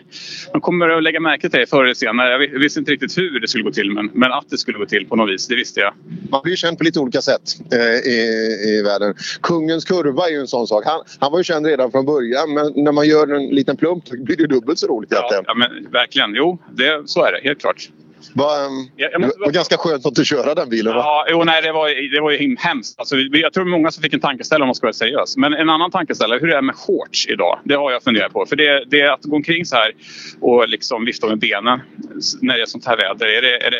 De 0.52 0.60
kommer 0.60 0.88
att 0.88 1.02
lägga 1.02 1.20
märke 1.20 1.40
till 1.40 1.58
dig 1.58 1.66
förr 1.66 1.84
eller 1.84 1.94
senare. 1.94 2.30
Jag 2.30 2.38
vi- 2.38 2.58
visste 2.58 2.80
inte 2.80 2.92
riktigt 2.92 3.18
hur 3.18 3.40
det 3.40 3.48
skulle 3.48 3.64
gå 3.64 3.70
till 3.70 3.90
men, 3.90 4.10
men 4.12 4.32
att 4.32 4.50
det 4.50 4.58
skulle 4.58 4.78
gå 4.78 4.86
till 4.86 5.06
på 5.06 5.16
något 5.16 5.30
vis, 5.30 5.48
det 5.48 5.54
visste 5.54 5.80
jag. 5.80 5.94
Man 6.30 6.40
blir 6.42 6.52
ju 6.52 6.56
känd 6.56 6.78
på 6.78 6.84
lite 6.84 7.00
olika 7.00 7.22
sätt 7.22 7.42
eh, 7.72 8.10
i, 8.12 8.18
i 8.68 8.82
världen. 8.82 9.14
Kungens 9.42 9.84
kurva 9.84 10.26
är 10.26 10.30
ju 10.30 10.38
en 10.38 10.46
sån 10.46 10.66
sak. 10.66 10.84
Han, 10.86 11.02
han 11.18 11.32
var 11.32 11.38
ju 11.38 11.44
känd 11.44 11.66
redan 11.66 11.90
från 11.90 12.06
början 12.06 12.54
men 12.54 12.84
när 12.84 12.92
man 12.92 13.08
gör 13.08 13.34
en 13.34 13.46
liten 13.46 13.76
plump 13.76 14.08
så 14.08 14.16
blir 14.16 14.36
det 14.36 14.46
dubbelt 14.46 14.78
så 14.78 14.86
roligt 14.86 15.12
egentligen. 15.12 15.44
Ja, 15.46 15.54
men 15.54 15.92
verkligen. 15.92 16.34
Jo, 16.34 16.58
det, 16.76 17.02
så 17.08 17.24
är 17.24 17.32
det. 17.32 17.40
Helt 17.42 17.60
klart. 17.60 17.90
Um, 18.34 18.88
Jag- 18.96 19.12
jag 19.12 19.20
måste 19.20 19.38
det 19.38 19.44
var 19.44 19.52
ganska 19.52 19.76
skönt 19.76 20.06
att 20.06 20.10
inte 20.10 20.24
köra 20.24 20.54
den 20.54 20.68
bilen 20.68 20.94
va? 20.94 21.00
Ja, 21.00 21.26
jo, 21.30 21.44
nej, 21.44 21.62
det 21.62 21.72
var, 21.72 22.14
det 22.14 22.20
var 22.20 22.30
ju 22.30 22.38
hem- 22.38 22.56
hemskt. 22.58 22.98
Alltså, 22.98 23.16
vi- 23.16 23.40
jag 23.42 23.52
tror 23.52 23.64
många 23.64 23.90
som 23.90 24.02
fick 24.02 24.12
en 24.14 24.20
tankeställare 24.20 24.62
om 24.62 24.68
man 24.68 24.74
ska 24.74 24.86
vara 24.86 24.92
seriös. 24.92 25.36
Men 25.36 25.52
en 25.54 25.70
annan 25.70 25.90
tankeställare, 25.90 26.38
hur 26.38 26.50
är 26.50 26.56
det 26.56 26.62
med 26.62 26.74
shorts 26.76 27.26
idag? 27.28 27.58
Det 27.64 27.74
har 27.74 27.92
jag 27.92 28.02
funderat 28.02 28.32
på. 28.32 28.46
För 28.46 28.56
det, 28.56 28.84
det 28.90 29.00
är 29.00 29.10
att 29.10 29.22
gå 29.22 29.36
omkring 29.36 29.64
så 29.66 29.76
här 29.76 29.92
och 30.40 30.68
liksom 30.68 31.04
vifta 31.04 31.26
med 31.26 31.38
benen 31.38 31.80
när 32.40 32.54
det 32.56 32.62
är 32.62 32.66
sånt 32.66 32.86
här 32.86 32.96
väder. 32.96 33.26
Är 33.26 33.42
det, 33.42 33.56
är 33.66 33.70
det, 33.70 33.76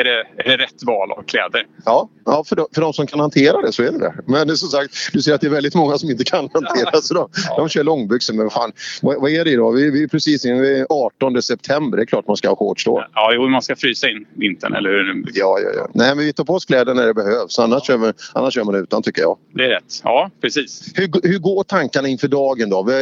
är 0.00 0.04
det, 0.04 0.24
är 0.44 0.56
det 0.56 0.64
rätt 0.64 0.82
val 0.86 1.12
av 1.12 1.22
kläder? 1.22 1.66
Ja, 1.84 2.08
ja 2.24 2.44
för, 2.44 2.56
de, 2.56 2.66
för 2.74 2.80
de 2.80 2.92
som 2.92 3.06
kan 3.06 3.20
hantera 3.20 3.60
det 3.60 3.72
så 3.72 3.82
är 3.82 3.92
det 3.92 3.98
det. 3.98 4.14
Men 4.26 4.46
det 4.46 4.52
är 4.52 4.56
som 4.56 4.68
sagt, 4.68 4.94
du 5.12 5.22
ser 5.22 5.34
att 5.34 5.40
det 5.40 5.46
är 5.46 5.50
väldigt 5.50 5.74
många 5.74 5.98
som 5.98 6.10
inte 6.10 6.24
kan 6.24 6.48
hantera 6.54 6.90
det. 6.90 7.02
Så 7.02 7.14
de, 7.14 7.28
de 7.56 7.68
kör 7.68 7.84
långbyxor. 7.84 8.34
Men 8.34 8.50
fan, 8.50 8.72
vad, 9.02 9.20
vad 9.20 9.30
är 9.30 9.44
det 9.44 9.50
idag? 9.50 9.72
Vi, 9.72 9.90
vi 9.90 10.02
är 10.02 10.08
precis 10.08 10.44
inne 10.44 10.60
vid 10.60 10.86
18 10.90 11.42
september. 11.42 11.96
Det 11.96 12.02
är 12.02 12.06
klart 12.06 12.26
man 12.26 12.36
ska 12.36 12.48
ha 12.48 12.56
shorts 12.56 12.84
då. 12.84 13.06
Ja, 13.14 13.30
jo, 13.34 13.48
man 13.48 13.62
ska 13.62 13.76
frysa 13.86 14.10
in 14.10 14.26
vintern, 14.34 14.74
eller 14.74 14.90
hur? 14.90 15.24
Ja, 15.34 15.58
ja, 15.60 15.70
ja. 15.76 15.88
Nej, 15.94 16.16
men 16.16 16.24
vi 16.24 16.32
tar 16.32 16.44
på 16.44 16.54
oss 16.54 16.64
kläder 16.64 16.94
när 16.94 17.06
det 17.06 17.14
behövs. 17.14 17.58
Annars 17.58 17.86
kör, 17.86 17.98
vi, 17.98 18.12
annars 18.32 18.54
kör 18.54 18.64
man 18.64 18.74
utan 18.74 19.02
tycker 19.02 19.22
jag. 19.22 19.38
Det 19.54 19.64
är 19.64 19.68
rätt. 19.68 20.00
Ja, 20.04 20.30
precis. 20.40 20.92
Hur, 20.94 21.28
hur 21.28 21.38
går 21.38 21.64
tankarna 21.64 22.08
inför 22.08 22.28
dagen 22.28 22.70
då? 22.70 22.82
Vi, 22.82 22.92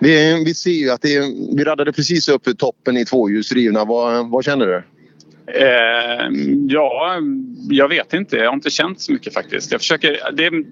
vi, 0.00 0.44
vi 0.44 0.54
ser 0.54 0.70
ju 0.70 0.90
att 0.90 1.02
det 1.02 1.20
vi 1.56 1.64
raddade 1.64 1.92
precis 1.92 2.28
upp 2.28 2.58
toppen 2.58 2.96
i 2.96 3.04
tvåhjulsdrivna. 3.04 3.84
Vad, 3.84 4.30
vad 4.30 4.44
känner 4.44 4.66
du? 4.66 4.82
Eh, 5.46 6.30
ja, 6.68 7.18
jag 7.70 7.88
vet 7.88 8.14
inte. 8.14 8.36
Jag 8.36 8.46
har 8.46 8.54
inte 8.54 8.70
känt 8.70 9.00
så 9.00 9.12
mycket 9.12 9.34
faktiskt. 9.34 9.72
Jag 9.72 9.80
försöker, 9.80 10.18
det, 10.32 10.44
är, 10.46 10.64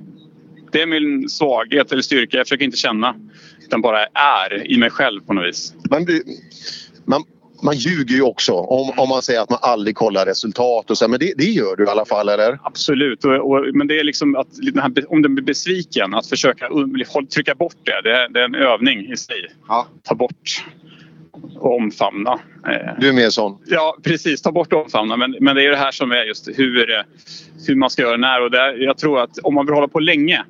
det 0.73 0.83
är 0.83 0.87
min 0.87 1.29
svaghet 1.29 1.93
eller 1.93 2.03
styrka. 2.03 2.37
Jag 2.37 2.47
försöker 2.47 2.65
inte 2.65 2.77
känna. 2.77 3.15
Utan 3.65 3.81
bara 3.81 4.05
är 4.07 4.73
i 4.73 4.79
mig 4.79 4.91
själv 4.91 5.21
på 5.21 5.33
något 5.33 5.49
vis. 5.49 5.75
Man, 5.91 6.07
man, 7.05 7.25
man 7.65 7.77
ljuger 7.77 8.15
ju 8.15 8.23
också 8.23 8.53
om, 8.53 8.93
om 8.97 9.09
man 9.09 9.23
säger 9.23 9.41
att 9.41 9.51
man 9.51 9.59
aldrig 9.63 9.97
kollar 9.97 10.27
resultat. 10.27 10.91
Och 10.91 10.99
så, 10.99 11.09
men 11.09 11.21
det, 11.21 11.33
det 11.37 11.45
gör 11.45 11.77
du 11.77 11.85
i 11.85 11.89
alla 11.89 12.05
fall, 12.05 12.29
eller? 12.29 12.59
Absolut. 12.63 13.25
Och, 13.25 13.51
och, 13.51 13.67
men 13.75 13.87
det 13.87 14.01
är 14.01 14.05
liksom 14.05 14.37
att 14.37 14.49
den 14.53 14.79
här, 14.79 15.13
om 15.13 15.23
den 15.23 15.35
blir 15.35 15.45
besviken, 15.45 16.15
att 16.15 16.27
försöka 16.27 16.69
trycka 17.35 17.55
bort 17.55 17.77
det. 17.83 18.01
Det 18.03 18.17
är, 18.17 18.29
det 18.29 18.41
är 18.41 18.45
en 18.45 18.55
övning 18.55 19.13
i 19.13 19.17
sig. 19.17 19.47
Ta 20.03 20.15
bort 20.15 20.65
och 21.57 21.77
omfamna. 21.77 22.33
Eh, 22.69 22.93
Du 23.01 23.09
är 23.09 23.13
mer 23.13 23.31
sån? 23.31 23.59
Ja, 23.67 23.97
precis. 24.03 24.43
Ta 24.43 24.53
bort 24.53 24.73
och 24.73 24.83
omfamna. 24.83 25.17
Men, 25.17 25.37
men 25.41 25.57
det 25.57 25.65
är 25.67 25.71
det 25.71 25.77
här 25.77 25.91
som 25.91 26.13
är 26.13 26.25
just 26.25 26.49
hur, 26.55 26.91
eh, 26.91 27.03
hur 27.67 27.75
man 27.75 27.91
ska 27.91 28.03
göra 28.03 28.17
när. 28.17 28.43
Och 28.43 28.51
där, 28.51 28.83
jag 28.85 28.99
tror 28.99 29.21
att 29.21 29.39
om 29.39 29.55
man 29.55 29.67
vill 29.67 29.75
hålla 29.75 29.89
på 29.89 30.01
länge 30.01 30.45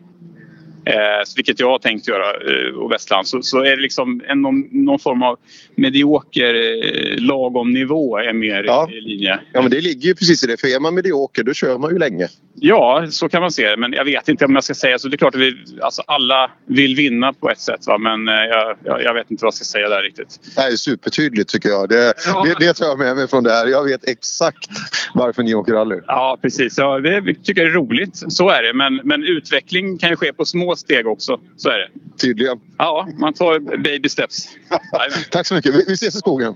Eh, 0.86 0.94
vilket 1.36 1.60
jag 1.60 1.70
har 1.70 1.78
tänkt 1.78 2.08
göra 2.08 2.30
eh, 2.30 2.74
och 2.74 2.92
Västland 2.92 3.26
så, 3.26 3.42
så 3.42 3.58
är 3.58 3.76
det 3.76 3.82
liksom 3.82 4.22
en, 4.28 4.42
någon, 4.42 4.60
någon 4.70 4.98
form 4.98 5.22
av 5.22 5.38
medioker 5.74 6.54
eh, 6.54 7.18
lagom 7.18 7.72
nivå 7.72 8.18
är 8.18 8.32
mer 8.32 8.64
Ja. 8.64 8.90
i 8.92 9.00
linje. 9.00 9.40
Ja, 9.52 9.62
men 9.62 9.70
det 9.70 9.80
ligger 9.80 10.08
ju 10.08 10.14
precis 10.14 10.44
i 10.44 10.46
det. 10.46 10.60
För 10.60 10.68
är 10.68 10.80
man 10.80 10.94
medioker 10.94 11.42
då 11.42 11.54
kör 11.54 11.78
man 11.78 11.92
ju 11.92 11.98
länge. 11.98 12.28
Ja, 12.56 13.06
så 13.10 13.28
kan 13.28 13.40
man 13.42 13.50
se 13.50 13.70
det. 13.70 13.76
Men 13.76 13.92
jag 13.92 14.04
vet 14.04 14.28
inte 14.28 14.44
om 14.44 14.54
jag 14.54 14.64
ska 14.64 14.74
säga 14.74 14.98
så. 14.98 15.08
Det 15.08 15.14
är 15.14 15.18
klart 15.18 15.34
att 15.34 15.40
vi, 15.40 15.54
alltså 15.82 16.02
alla 16.06 16.50
vill 16.66 16.96
vinna 16.96 17.32
på 17.32 17.50
ett 17.50 17.60
sätt. 17.60 17.86
Va? 17.86 17.98
Men 17.98 18.28
eh, 18.28 18.34
jag, 18.34 18.76
jag, 18.84 19.02
jag 19.02 19.14
vet 19.14 19.30
inte 19.30 19.44
vad 19.44 19.46
jag 19.48 19.54
ska 19.54 19.64
säga 19.64 19.88
där 19.88 20.02
riktigt. 20.02 20.40
Det 20.54 20.60
här 20.60 20.72
är 20.72 20.76
supertydligt 20.76 21.48
tycker 21.50 21.68
jag. 21.68 21.88
Det, 21.88 22.14
det, 22.44 22.66
det 22.66 22.74
tar 22.74 22.86
jag 22.86 22.98
med 22.98 23.16
mig 23.16 23.28
från 23.28 23.44
det 23.44 23.50
här. 23.52 23.66
Jag 23.66 23.84
vet 23.84 24.08
exakt 24.08 24.68
varför 25.14 25.42
ni 25.42 25.54
åker 25.54 25.72
rally. 25.72 26.00
Ja, 26.06 26.38
precis. 26.42 26.78
Ja, 26.78 26.98
det 27.00 27.20
vi 27.20 27.34
tycker 27.34 27.62
jag 27.62 27.70
är 27.70 27.74
roligt. 27.74 28.22
Så 28.28 28.48
är 28.50 28.62
det. 28.62 28.72
Men, 28.74 29.00
men 29.04 29.24
utveckling 29.24 29.98
kan 29.98 30.10
ju 30.10 30.16
ske 30.16 30.32
på 30.32 30.44
små 30.44 30.76
steg 30.76 31.06
också. 31.06 31.40
Så 31.56 31.68
är 31.68 31.78
det. 31.78 31.88
Tydligen. 32.20 32.60
Ja, 32.78 33.08
man 33.18 33.32
tar 33.34 33.76
baby 33.82 34.08
steps. 34.08 34.48
Tack 35.30 35.46
så 35.46 35.54
mycket. 35.54 35.74
Vi, 35.74 35.84
vi 35.88 35.92
ses 35.94 36.14
i 36.14 36.18
skogen. 36.18 36.54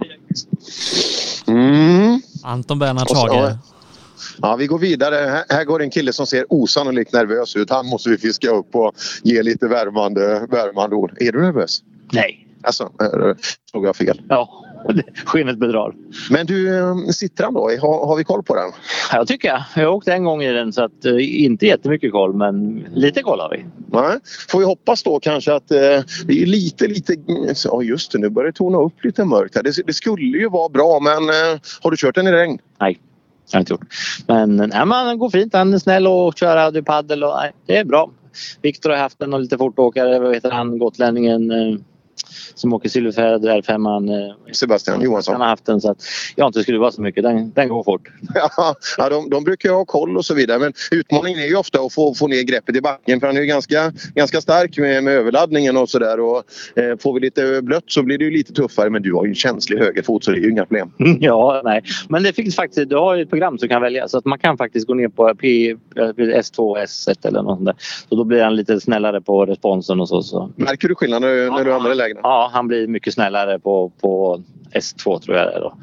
Mm. 1.47 2.21
Anton 2.45 2.79
Bernhards 2.79 3.11
Och 3.11 3.17
så- 3.17 3.35
Hager. 3.35 3.59
Ja, 4.43 4.57
vi 4.57 4.66
går 4.66 4.79
vidare. 4.79 5.45
Här, 5.49 5.64
går 5.64 5.83
en 5.83 5.91
kille 5.91 6.12
som 6.12 6.27
ser 6.27 6.45
osannolikt 6.49 7.12
nervös 7.12 7.57
ut. 7.57 7.71
Han 7.71 7.87
måste 7.87 8.11
vi 8.11 8.19
fiska 8.19 8.51
upp 8.51 8.75
och 8.75 8.95
ge 9.23 9.43
lite 9.43 9.69
värmande, 9.69 10.47
värmande 10.51 10.97
ord. 10.97 11.16
Är 11.21 11.33
du 11.33 11.43
nervös? 11.43 11.83
Nej. 12.12 12.45
Alltså, 12.62 12.93
såg 13.73 13.87
jag 13.87 13.97
fel? 13.97 14.23
Ja. 14.29 14.64
Skinnet 15.25 15.59
bedrar. 15.59 15.95
Men 16.31 16.47
du, 16.47 16.79
eh, 16.79 16.97
Citroen 17.11 17.55
då? 17.55 17.61
Har, 17.61 18.07
har 18.07 18.16
vi 18.16 18.25
koll 18.25 18.43
på 18.43 18.55
den? 18.55 18.71
Jag 19.12 19.29
tycker 19.29 19.49
jag. 19.49 19.62
Jag 19.77 19.85
har 19.85 19.93
åkt 19.95 20.09
en 20.09 20.25
gång 20.25 20.43
i 20.43 20.53
den 20.53 20.73
så 20.73 20.85
att 20.85 21.05
eh, 21.05 21.43
inte 21.45 21.66
jättemycket 21.66 22.12
koll 22.12 22.35
men 22.35 22.87
lite 22.95 23.23
koll 23.23 23.41
har 23.41 23.51
vi. 23.51 23.64
Nej. 23.93 24.19
Får 24.49 24.59
vi 24.59 24.64
hoppas 24.64 25.03
då 25.03 25.21
kanske 25.21 25.55
att 25.55 25.71
eh, 25.71 25.79
det 26.25 26.43
är 26.43 26.47
lite, 26.47 26.87
lite... 26.87 27.14
Ja 27.64 27.83
just 27.83 28.12
det, 28.12 28.19
nu 28.19 28.29
börjar 28.29 28.47
det 28.47 28.57
tona 28.57 28.79
upp 28.79 29.05
lite 29.05 29.25
mörkt 29.25 29.57
här. 29.57 29.62
Det, 29.62 29.87
det 29.87 29.93
skulle 29.93 30.39
ju 30.39 30.49
vara 30.49 30.69
bra 30.69 31.01
men 31.01 31.29
eh, 31.29 31.61
har 31.81 31.91
du 31.91 31.97
kört 31.97 32.14
den 32.14 32.27
i 32.27 32.33
regn? 32.33 32.59
Nej, 32.81 32.99
jag 33.51 33.59
har 33.59 33.61
inte 33.61 33.73
gjort. 33.73 33.87
Men 34.27 34.57
nej, 34.57 34.87
man 34.87 35.07
han 35.07 35.19
går 35.19 35.31
fint. 35.31 35.55
Han 35.55 35.75
är 35.75 35.79
snäll 35.79 36.07
och 36.07 36.39
kör 36.39 36.57
paddel 36.83 37.25
och 37.25 37.35
nej, 37.37 37.53
det 37.67 37.77
är 37.77 37.85
bra. 37.85 38.11
Viktor 38.63 38.91
har 38.91 38.97
haft 38.97 39.23
en 39.23 39.35
och 39.35 39.41
lite 39.41 39.59
fortåkare. 39.59 40.19
Vad 40.19 40.35
heter 40.35 40.51
han? 40.51 40.79
Gotlänningen 40.79 41.51
eh, 41.51 41.79
som 42.55 42.72
åker 42.72 42.89
Silverfärd 42.89 43.45
R5. 43.45 44.29
Eh, 44.29 44.53
Sebastian 44.53 45.01
Johansson. 45.01 45.33
Han 45.33 45.41
har 45.41 45.49
haft 45.49 45.66
den 45.66 45.81
så 45.81 45.91
att 45.91 46.03
jag 46.37 46.49
inte 46.49 46.62
skruvat 46.62 46.95
så 46.95 47.03
mycket. 47.03 47.22
Den, 47.22 47.53
den 47.53 47.68
går 47.68 47.85
fort. 47.85 48.09
Ja, 48.99 49.09
de, 49.09 49.31
de 49.31 49.45
brukar 49.45 49.68
ju 49.68 49.74
ha 49.74 49.85
koll 49.85 50.16
och 50.16 50.24
så 50.24 50.35
vidare 50.35 50.59
men 50.59 50.72
utmaningen 50.91 51.41
är 51.41 51.47
ju 51.47 51.57
ofta 51.57 51.81
att 51.81 51.93
få, 51.93 52.14
få 52.14 52.26
ner 52.26 52.43
greppet 52.43 52.76
i 52.76 52.81
backen 52.81 53.20
för 53.20 53.26
han 53.26 53.37
är 53.37 53.41
ju 53.41 53.47
ganska, 53.47 53.93
ganska 54.14 54.41
stark 54.41 54.79
med, 54.79 55.05
med 55.05 55.14
överladdningen 55.14 55.76
och 55.76 55.89
sådär. 55.89 56.18
Eh, 56.18 56.97
får 56.99 57.14
vi 57.14 57.20
lite 57.20 57.62
blött 57.62 57.85
så 57.87 58.03
blir 58.03 58.18
det 58.18 58.24
ju 58.24 58.31
lite 58.31 58.53
tuffare 58.53 58.91
men 58.91 59.03
du 59.03 59.14
har 59.14 59.24
ju 59.24 59.29
en 59.29 59.35
känslig 59.35 59.79
högerfot 59.79 60.24
så 60.24 60.31
det 60.31 60.37
är 60.37 60.41
ju 60.41 60.51
inga 60.51 60.64
problem. 60.64 60.93
Ja, 61.20 61.62
nej. 61.64 61.83
Men 62.09 62.22
det 62.22 62.33
finns 62.33 62.57
faktiskt, 62.57 62.91
du 62.91 62.97
har 62.97 63.14
ju 63.14 63.22
ett 63.22 63.31
program 63.31 63.59
som 63.59 63.68
kan 63.68 63.83
välja 63.83 64.09
så 64.09 64.18
att 64.18 64.24
man 64.24 64.39
kan 64.39 64.57
faktiskt 64.57 64.87
gå 64.87 64.95
ner 64.95 65.09
på 65.09 65.35
P, 65.35 65.74
S2 65.95 66.85
S1 66.85 67.26
eller 67.26 67.43
något 67.43 67.57
sånt 67.59 67.66
där. 67.66 67.76
Så 68.09 68.14
då 68.14 68.24
blir 68.24 68.43
han 68.43 68.57
lite 68.57 68.81
snällare 68.81 69.20
på 69.20 69.47
responsen 69.47 70.01
och 70.01 70.09
så. 70.09 70.22
så. 70.22 70.53
Märker 70.57 70.89
du 70.89 70.95
skillnad 70.95 71.22
när, 71.22 71.51
när 71.51 71.64
du 71.64 71.72
använder 71.72 71.95
lägena? 72.19 72.29
Ja, 72.29 72.51
han 72.53 72.69
blir 72.69 72.87
mycket 72.87 73.14
snällare 73.14 73.59
på, 73.59 73.93
på 74.01 74.43
S2 74.73 75.19
tror 75.19 75.37
jag 75.37 75.47
det 75.47 75.53
är 75.53 75.61
då. 75.61 75.75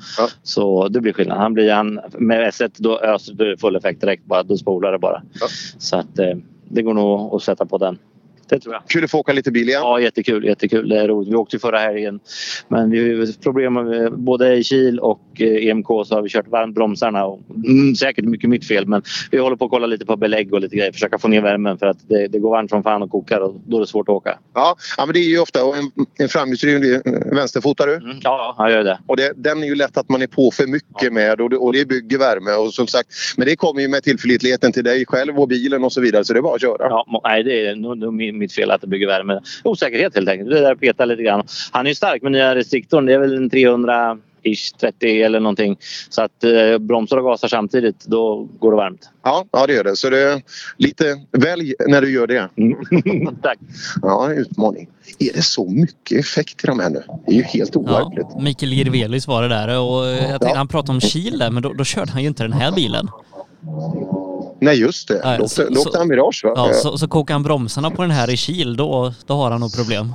Så 0.43 0.87
det 0.87 1.01
blir 1.01 1.13
skillnad. 1.13 1.37
Han 1.37 1.53
blir, 1.53 1.73
han, 1.73 1.99
med 2.11 2.53
S1 2.53 2.71
då 2.77 2.99
öser 2.99 3.33
du 3.33 3.57
full 3.57 3.75
effekt 3.75 4.01
direkt 4.01 4.25
bara. 4.25 4.43
Då 4.43 4.57
spolar 4.57 4.91
det 4.91 4.99
bara. 4.99 5.21
Så 5.77 5.97
att 5.97 6.19
eh, 6.19 6.35
det 6.69 6.81
går 6.81 6.93
nog 6.93 7.35
att 7.35 7.43
sätta 7.43 7.65
på 7.65 7.77
den. 7.77 7.97
Det 8.49 8.59
tror 8.59 8.73
jag. 8.73 8.83
Kul 8.87 9.03
att 9.03 9.11
få 9.11 9.19
åka 9.19 9.33
lite 9.33 9.51
bil 9.51 9.69
igen. 9.69 9.81
Ja, 9.81 9.99
jättekul. 9.99 10.45
jättekul. 10.45 10.89
Det 10.89 10.99
är 10.99 11.07
roligt. 11.07 11.29
Vi 11.29 11.35
åkte 11.35 11.59
förra 11.59 11.79
helgen. 11.79 12.19
Men 12.67 12.89
vi 12.91 13.17
har 13.19 13.41
problem 13.43 13.73
med 13.73 14.13
både 14.13 14.55
i 14.55 14.63
Kil 14.63 14.99
och 14.99 15.21
eh, 15.39 15.67
EMK 15.67 15.87
så 15.87 16.07
har 16.09 16.21
vi 16.21 16.29
kört 16.29 16.47
varmt 16.47 16.75
bromsarna. 16.75 17.25
Och, 17.25 17.41
mm, 17.65 17.95
säkert 17.95 18.25
mycket 18.25 18.49
mitt 18.49 18.67
fel 18.67 18.87
men 18.87 19.01
vi 19.31 19.37
håller 19.37 19.55
på 19.55 19.65
att 19.65 19.71
kolla 19.71 19.87
lite 19.87 20.05
på 20.05 20.15
belägg 20.17 20.53
och 20.53 20.61
lite 20.61 20.75
grejer. 20.75 20.91
Försöka 20.91 21.17
få 21.17 21.27
ner 21.27 21.41
värmen 21.41 21.77
för 21.77 21.85
att 21.85 21.97
det, 22.09 22.27
det 22.27 22.39
går 22.39 22.49
varmt 22.51 22.69
som 22.69 22.83
fan 22.83 23.01
och 23.03 23.09
kokar 23.11 23.39
och 23.39 23.55
då 23.65 23.77
är 23.77 23.81
det 23.81 23.87
svårt 23.87 24.09
att 24.09 24.15
åka. 24.15 24.39
Ja, 24.53 24.75
ja 24.97 25.05
men 25.05 25.13
det 25.13 25.19
är 25.19 25.29
ju 25.29 25.39
ofta 25.39 25.59
en, 25.59 25.91
en 26.19 26.29
framhjulsdriven 26.29 27.01
vänsterfotare. 27.35 27.95
Mm, 27.95 28.17
ja, 28.21 28.55
jag 28.57 28.71
gör 28.71 28.83
det. 28.83 28.99
Och 29.07 29.17
det, 29.17 29.33
den 29.35 29.63
är 29.63 29.67
ju 29.67 29.75
lätt 29.75 29.97
att 29.97 30.09
man 30.09 30.21
är 30.21 30.27
på 30.27 30.51
för 30.51 30.67
mycket 30.67 31.13
med 31.13 31.41
och 31.41 31.49
det, 31.49 31.57
och 31.57 31.73
det 31.73 31.87
bygger 31.87 32.17
värme 32.17 32.51
och 32.51 32.73
som 32.73 32.87
sagt. 32.87 33.09
Men 33.37 33.47
det 33.47 33.55
kommer 33.55 33.81
ju 33.81 33.87
med 33.87 34.03
tillförlitligheten 34.03 34.71
till 34.71 34.83
dig 34.83 35.05
själv 35.05 35.39
och 35.39 35.47
bilen 35.47 35.83
och 35.83 35.91
så 35.93 36.01
vidare 36.01 36.23
så 36.25 36.33
det 36.33 36.39
är 36.39 36.41
bara 36.41 36.55
att 36.55 36.61
köra. 36.61 36.77
Ja, 36.79 37.21
nej, 37.23 37.43
det 37.43 37.67
är 37.67 37.75
nog 37.75 38.13
min- 38.13 38.34
mitt 38.35 38.53
fel 38.53 38.71
att 38.71 38.81
det 38.81 38.87
bygger 38.87 39.07
värme. 39.07 39.39
Osäkerhet 39.63 40.15
helt 40.15 40.29
enkelt. 40.29 40.49
Det 40.49 40.61
där 40.61 40.75
petar 40.75 41.05
lite 41.05 41.23
grann. 41.23 41.47
Han 41.71 41.85
är 41.85 41.89
ju 41.89 41.95
stark 41.95 42.21
med 42.21 42.31
nya 42.31 42.55
restriktorn. 42.55 43.05
Det 43.05 43.13
är 43.13 43.19
väl 43.19 43.37
en 43.37 43.49
300 43.49 44.17
ish 44.45 44.77
30 44.79 45.21
eller 45.21 45.39
någonting. 45.39 45.77
Så 46.09 46.21
att 46.21 46.43
eh, 46.43 46.77
bromsar 46.77 47.17
och 47.17 47.23
gasar 47.23 47.47
samtidigt, 47.47 48.05
då 48.05 48.47
går 48.59 48.71
det 48.71 48.77
varmt. 48.77 49.09
Ja, 49.23 49.45
ja 49.51 49.67
det 49.67 49.73
gör 49.73 49.83
det. 49.83 49.95
Så 49.95 50.09
det 50.09 50.19
är 50.19 50.41
lite 50.77 51.21
välj 51.31 51.73
när 51.87 52.01
du 52.01 52.11
gör 52.11 52.27
det. 52.27 52.49
Tack. 53.41 53.57
Ja, 54.01 54.33
utmaning. 54.33 54.89
Är 55.19 55.33
det 55.33 55.41
så 55.41 55.69
mycket 55.69 56.19
effekt 56.19 56.63
i 56.63 56.67
de 56.67 56.79
här 56.79 56.89
nu? 56.89 57.03
Det 57.25 57.31
är 57.31 57.35
ju 57.35 57.43
helt 57.43 57.75
overkligt. 57.75 58.27
Mikael 58.39 58.73
Jirvelius 58.73 59.27
var 59.27 59.41
det 59.41 59.47
där 59.47 59.79
och 59.79 60.07
eh, 60.07 60.31
jag 60.31 60.41
tänkte 60.41 60.57
han 60.57 60.67
pratade 60.67 60.91
om 60.91 61.01
Kil 61.01 61.39
där 61.39 61.51
men 61.51 61.63
då, 61.63 61.73
då 61.73 61.83
körde 61.83 62.11
han 62.11 62.21
ju 62.21 62.27
inte 62.27 62.43
den 62.43 62.53
här 62.53 62.71
bilen. 62.71 63.07
Nej, 64.65 64.79
just 64.79 65.07
det. 65.07 65.21
Nej, 65.23 65.37
Då 65.37 65.43
åkte- 65.45 65.69
då 65.69 65.79
åkte 65.79 65.91
så- 65.91 65.97
han 65.97 66.07
Mirage 66.07 66.41
va? 66.43 66.53
Ja, 66.55 66.73
så, 66.73 66.97
så 66.97 67.07
kokar 67.07 67.33
han 67.33 67.43
bromsarna 67.43 67.91
på 67.91 68.01
den 68.01 68.11
här 68.11 68.29
i 68.29 68.37
Kil 68.37 68.75
då, 68.77 69.13
då 69.25 69.33
har 69.33 69.51
han 69.51 69.59
nog 69.61 69.75
problem. 69.75 70.13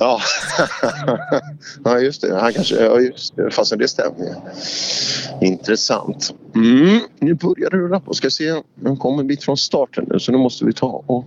Ja. 0.00 0.20
ja, 1.84 1.98
just 1.98 2.20
det. 2.22 2.40
Han 2.40 2.52
kanske... 2.52 2.84
Ja, 2.84 3.00
just 3.00 3.36
det. 3.36 3.50
Fastän 3.50 3.78
det 3.78 3.88
stämmer. 3.88 4.34
Intressant. 5.40 6.34
Mm. 6.54 7.00
Nu 7.18 7.34
börjar 7.34 7.70
det 7.70 7.76
rulla 7.76 8.00
på. 8.00 8.14
Ska 8.14 8.30
se. 8.30 8.62
Den 8.74 8.96
kommer 8.96 9.20
en 9.20 9.26
bit 9.26 9.44
från 9.44 9.56
starten 9.56 10.04
nu 10.10 10.18
så 10.20 10.32
nu 10.32 10.38
måste 10.38 10.64
vi 10.64 10.72
ta 10.72 11.02
och... 11.06 11.24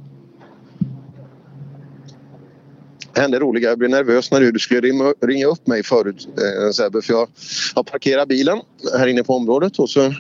Det 3.00 3.09
hände 3.22 3.40
roliga. 3.40 3.70
Jag 3.70 3.78
blev 3.78 3.90
nervös 3.90 4.32
när 4.32 4.52
du, 4.52 4.60
skulle 4.60 4.82
ringa, 5.22 5.46
upp 5.46 5.68
mig 5.68 5.84
förut 5.84 6.28
eh, 6.38 6.72
Sebbe. 6.72 7.02
För 7.02 7.14
jag 7.14 7.28
har 7.76 7.84
parkerat 7.84 8.28
bilen 8.28 8.62
här 8.98 9.08
inne 9.08 9.24
på 9.24 9.36
området 9.36 9.80
och 9.80 9.90
så, 9.90 10.14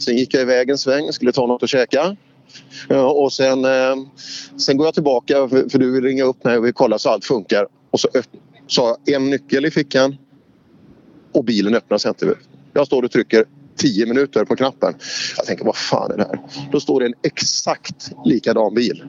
sen 0.00 0.16
gick 0.16 0.34
jag 0.34 0.42
iväg 0.42 0.70
en 0.70 0.78
sväng 0.78 1.12
skulle 1.12 1.32
ta 1.32 1.46
något 1.46 1.62
att 1.62 1.68
käka. 1.68 2.16
Ja, 2.88 3.10
och 3.10 3.32
sen, 3.32 3.64
eh, 3.64 3.96
sen 4.56 4.76
går 4.76 4.86
jag 4.86 4.94
tillbaka 4.94 5.48
för, 5.48 5.68
för 5.68 5.78
du 5.78 5.90
vill 5.90 6.04
ringa 6.04 6.24
upp 6.24 6.44
mig 6.44 6.58
och 6.58 6.66
vi 6.66 6.72
kollar 6.72 6.98
så 6.98 7.08
allt 7.10 7.24
funkar. 7.24 7.66
Och 7.90 8.00
så 8.00 8.08
sa 8.12 8.22
så 8.66 8.82
har 8.82 8.96
jag 9.04 9.22
en 9.22 9.30
nyckel 9.30 9.66
i 9.66 9.70
fickan 9.70 10.16
och 11.32 11.44
bilen 11.44 11.74
öppnas 11.74 12.06
inte. 12.06 12.34
Jag 12.72 12.86
står 12.86 13.02
och 13.02 13.10
trycker 13.10 13.44
10 13.78 14.06
minuter 14.06 14.44
på 14.44 14.56
knappen. 14.56 14.94
Jag 15.36 15.46
tänker 15.46 15.64
vad 15.64 15.76
fan 15.76 16.10
är 16.10 16.16
det 16.16 16.24
här? 16.24 16.40
Då 16.72 16.80
står 16.80 17.00
det 17.00 17.06
en 17.06 17.14
exakt 17.22 18.10
likadan 18.24 18.74
bil. 18.74 19.04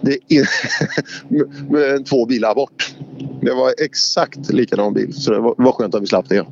Det 0.00 0.18
är 0.28 2.04
två 2.04 2.26
bilar 2.26 2.54
bort. 2.54 2.94
Det 3.42 3.54
var 3.54 3.74
exakt 3.78 4.50
likadan 4.52 4.94
bil 4.94 5.14
så 5.14 5.30
det 5.30 5.40
var, 5.40 5.54
var 5.58 5.72
skönt 5.72 5.94
att 5.94 6.02
vi 6.02 6.06
slapp 6.06 6.28
det. 6.28 6.46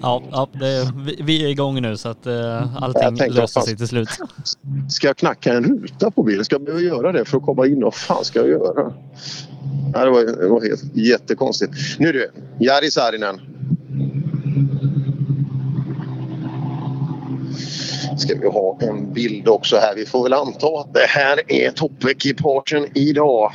Ja, 0.00 0.22
ja 0.30 0.48
det, 0.52 0.92
vi, 1.06 1.22
vi 1.22 1.44
är 1.44 1.48
igång 1.48 1.82
nu 1.82 1.96
så 1.96 2.08
att 2.08 2.26
Jag 2.26 2.68
allting 2.76 3.16
tänkte, 3.16 3.40
löser 3.40 3.60
sig 3.60 3.76
till 3.76 3.88
slut. 3.88 4.08
Ska 4.88 5.06
jag 5.06 5.16
knacka 5.16 5.54
en 5.54 5.64
ruta 5.64 6.10
på 6.10 6.22
bilen? 6.22 6.44
Ska 6.44 6.54
jag 6.54 6.64
behöva 6.64 6.82
göra 6.82 7.12
det 7.12 7.24
för 7.24 7.36
att 7.36 7.44
komma 7.44 7.66
in? 7.66 7.80
Vad 7.80 7.94
fan 7.94 8.24
ska 8.24 8.38
jag 8.38 8.48
göra? 8.48 8.92
Ja, 9.94 10.04
det, 10.04 10.10
var, 10.10 10.42
det 10.42 10.48
var 10.48 10.62
helt 10.62 10.96
jättekonstigt. 10.96 11.72
Nu 11.98 12.12
du, 12.12 12.30
Jari 12.58 12.90
Saarinen. 12.90 13.40
Ska 18.16 18.34
vi 18.40 18.48
ha 18.48 18.78
en 18.80 19.12
bild 19.12 19.48
också 19.48 19.76
här. 19.76 19.94
Vi 19.96 20.06
får 20.06 20.22
väl 20.22 20.32
anta 20.32 20.66
att 20.66 20.94
det 20.94 21.06
här 21.08 21.52
är 21.52 21.70
toppekipagen 21.70 22.86
idag. 22.94 23.52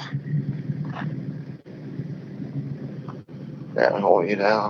Där 3.75 3.99
har 3.99 4.23
vi 4.23 4.35
det. 4.35 4.61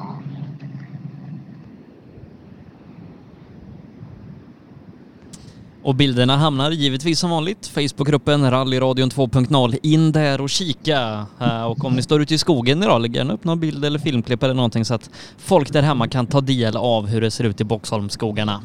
Och 5.83 5.95
bilderna 5.95 6.37
hamnar 6.37 6.71
givetvis 6.71 7.19
som 7.19 7.29
vanligt 7.29 7.67
Facebookgruppen 7.67 8.51
Rallyradion 8.51 9.09
2.0. 9.09 9.77
In 9.83 10.11
där 10.11 10.41
och 10.41 10.49
kika. 10.49 11.25
Och 11.69 11.85
om 11.85 11.93
ni 11.93 12.01
står 12.01 12.21
ute 12.21 12.33
i 12.33 12.37
skogen 12.37 12.83
idag, 12.83 13.01
lägg 13.01 13.15
gärna 13.15 13.33
upp 13.33 13.43
någon 13.43 13.59
bild 13.59 13.85
eller 13.85 13.99
filmklipp 13.99 14.43
eller 14.43 14.53
någonting 14.53 14.85
så 14.85 14.93
att 14.93 15.09
folk 15.37 15.73
där 15.73 15.81
hemma 15.81 16.07
kan 16.07 16.27
ta 16.27 16.41
del 16.41 16.77
av 16.77 17.07
hur 17.07 17.21
det 17.21 17.31
ser 17.31 17.43
ut 17.43 17.61
i 17.61 17.63
Boxholmsskogarna. 17.63 18.61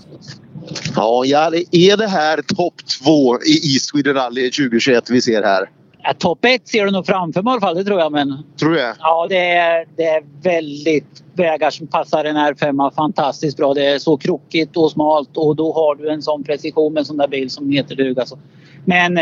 Ja, 0.96 1.24
är 1.72 1.96
det 1.96 2.06
här 2.06 2.42
topp 2.56 2.74
två 3.02 3.38
i 3.42 3.74
East 3.74 3.88
Sweden 3.88 4.14
Rally 4.14 4.50
2021 4.50 5.10
vi 5.10 5.20
ser 5.20 5.42
här? 5.42 5.68
Ja, 6.02 6.14
Topp 6.18 6.44
ett 6.44 6.68
ser 6.68 6.84
du 6.84 6.90
nog 6.90 7.06
framför 7.06 7.42
mig 7.42 7.50
i 7.50 7.52
alla 7.52 7.60
fall, 7.60 7.76
det 7.76 7.84
tror 7.84 8.00
jag. 8.00 8.12
Men 8.12 8.38
Tror 8.60 8.72
det? 8.72 8.94
ja, 8.98 9.26
det 9.28 9.50
är, 9.50 9.86
det 9.96 10.04
är 10.04 10.22
väldigt 10.42 11.22
vägar 11.34 11.70
som 11.70 11.86
passar 11.86 12.24
en 12.24 12.36
R5 12.36 12.94
fantastiskt 12.94 13.56
bra. 13.56 13.74
Det 13.74 13.86
är 13.86 13.98
så 13.98 14.16
krokigt 14.16 14.76
och 14.76 14.90
smalt 14.90 15.36
och 15.36 15.56
då 15.56 15.72
har 15.72 15.94
du 15.94 16.10
en 16.10 16.22
sån 16.22 16.44
precision 16.44 16.92
med 16.92 17.00
en 17.00 17.04
sån 17.04 17.16
där 17.16 17.28
bil 17.28 17.50
som 17.50 17.70
heter 17.70 17.96
duga. 17.96 18.20
Alltså. 18.20 18.38
Men 18.84 19.18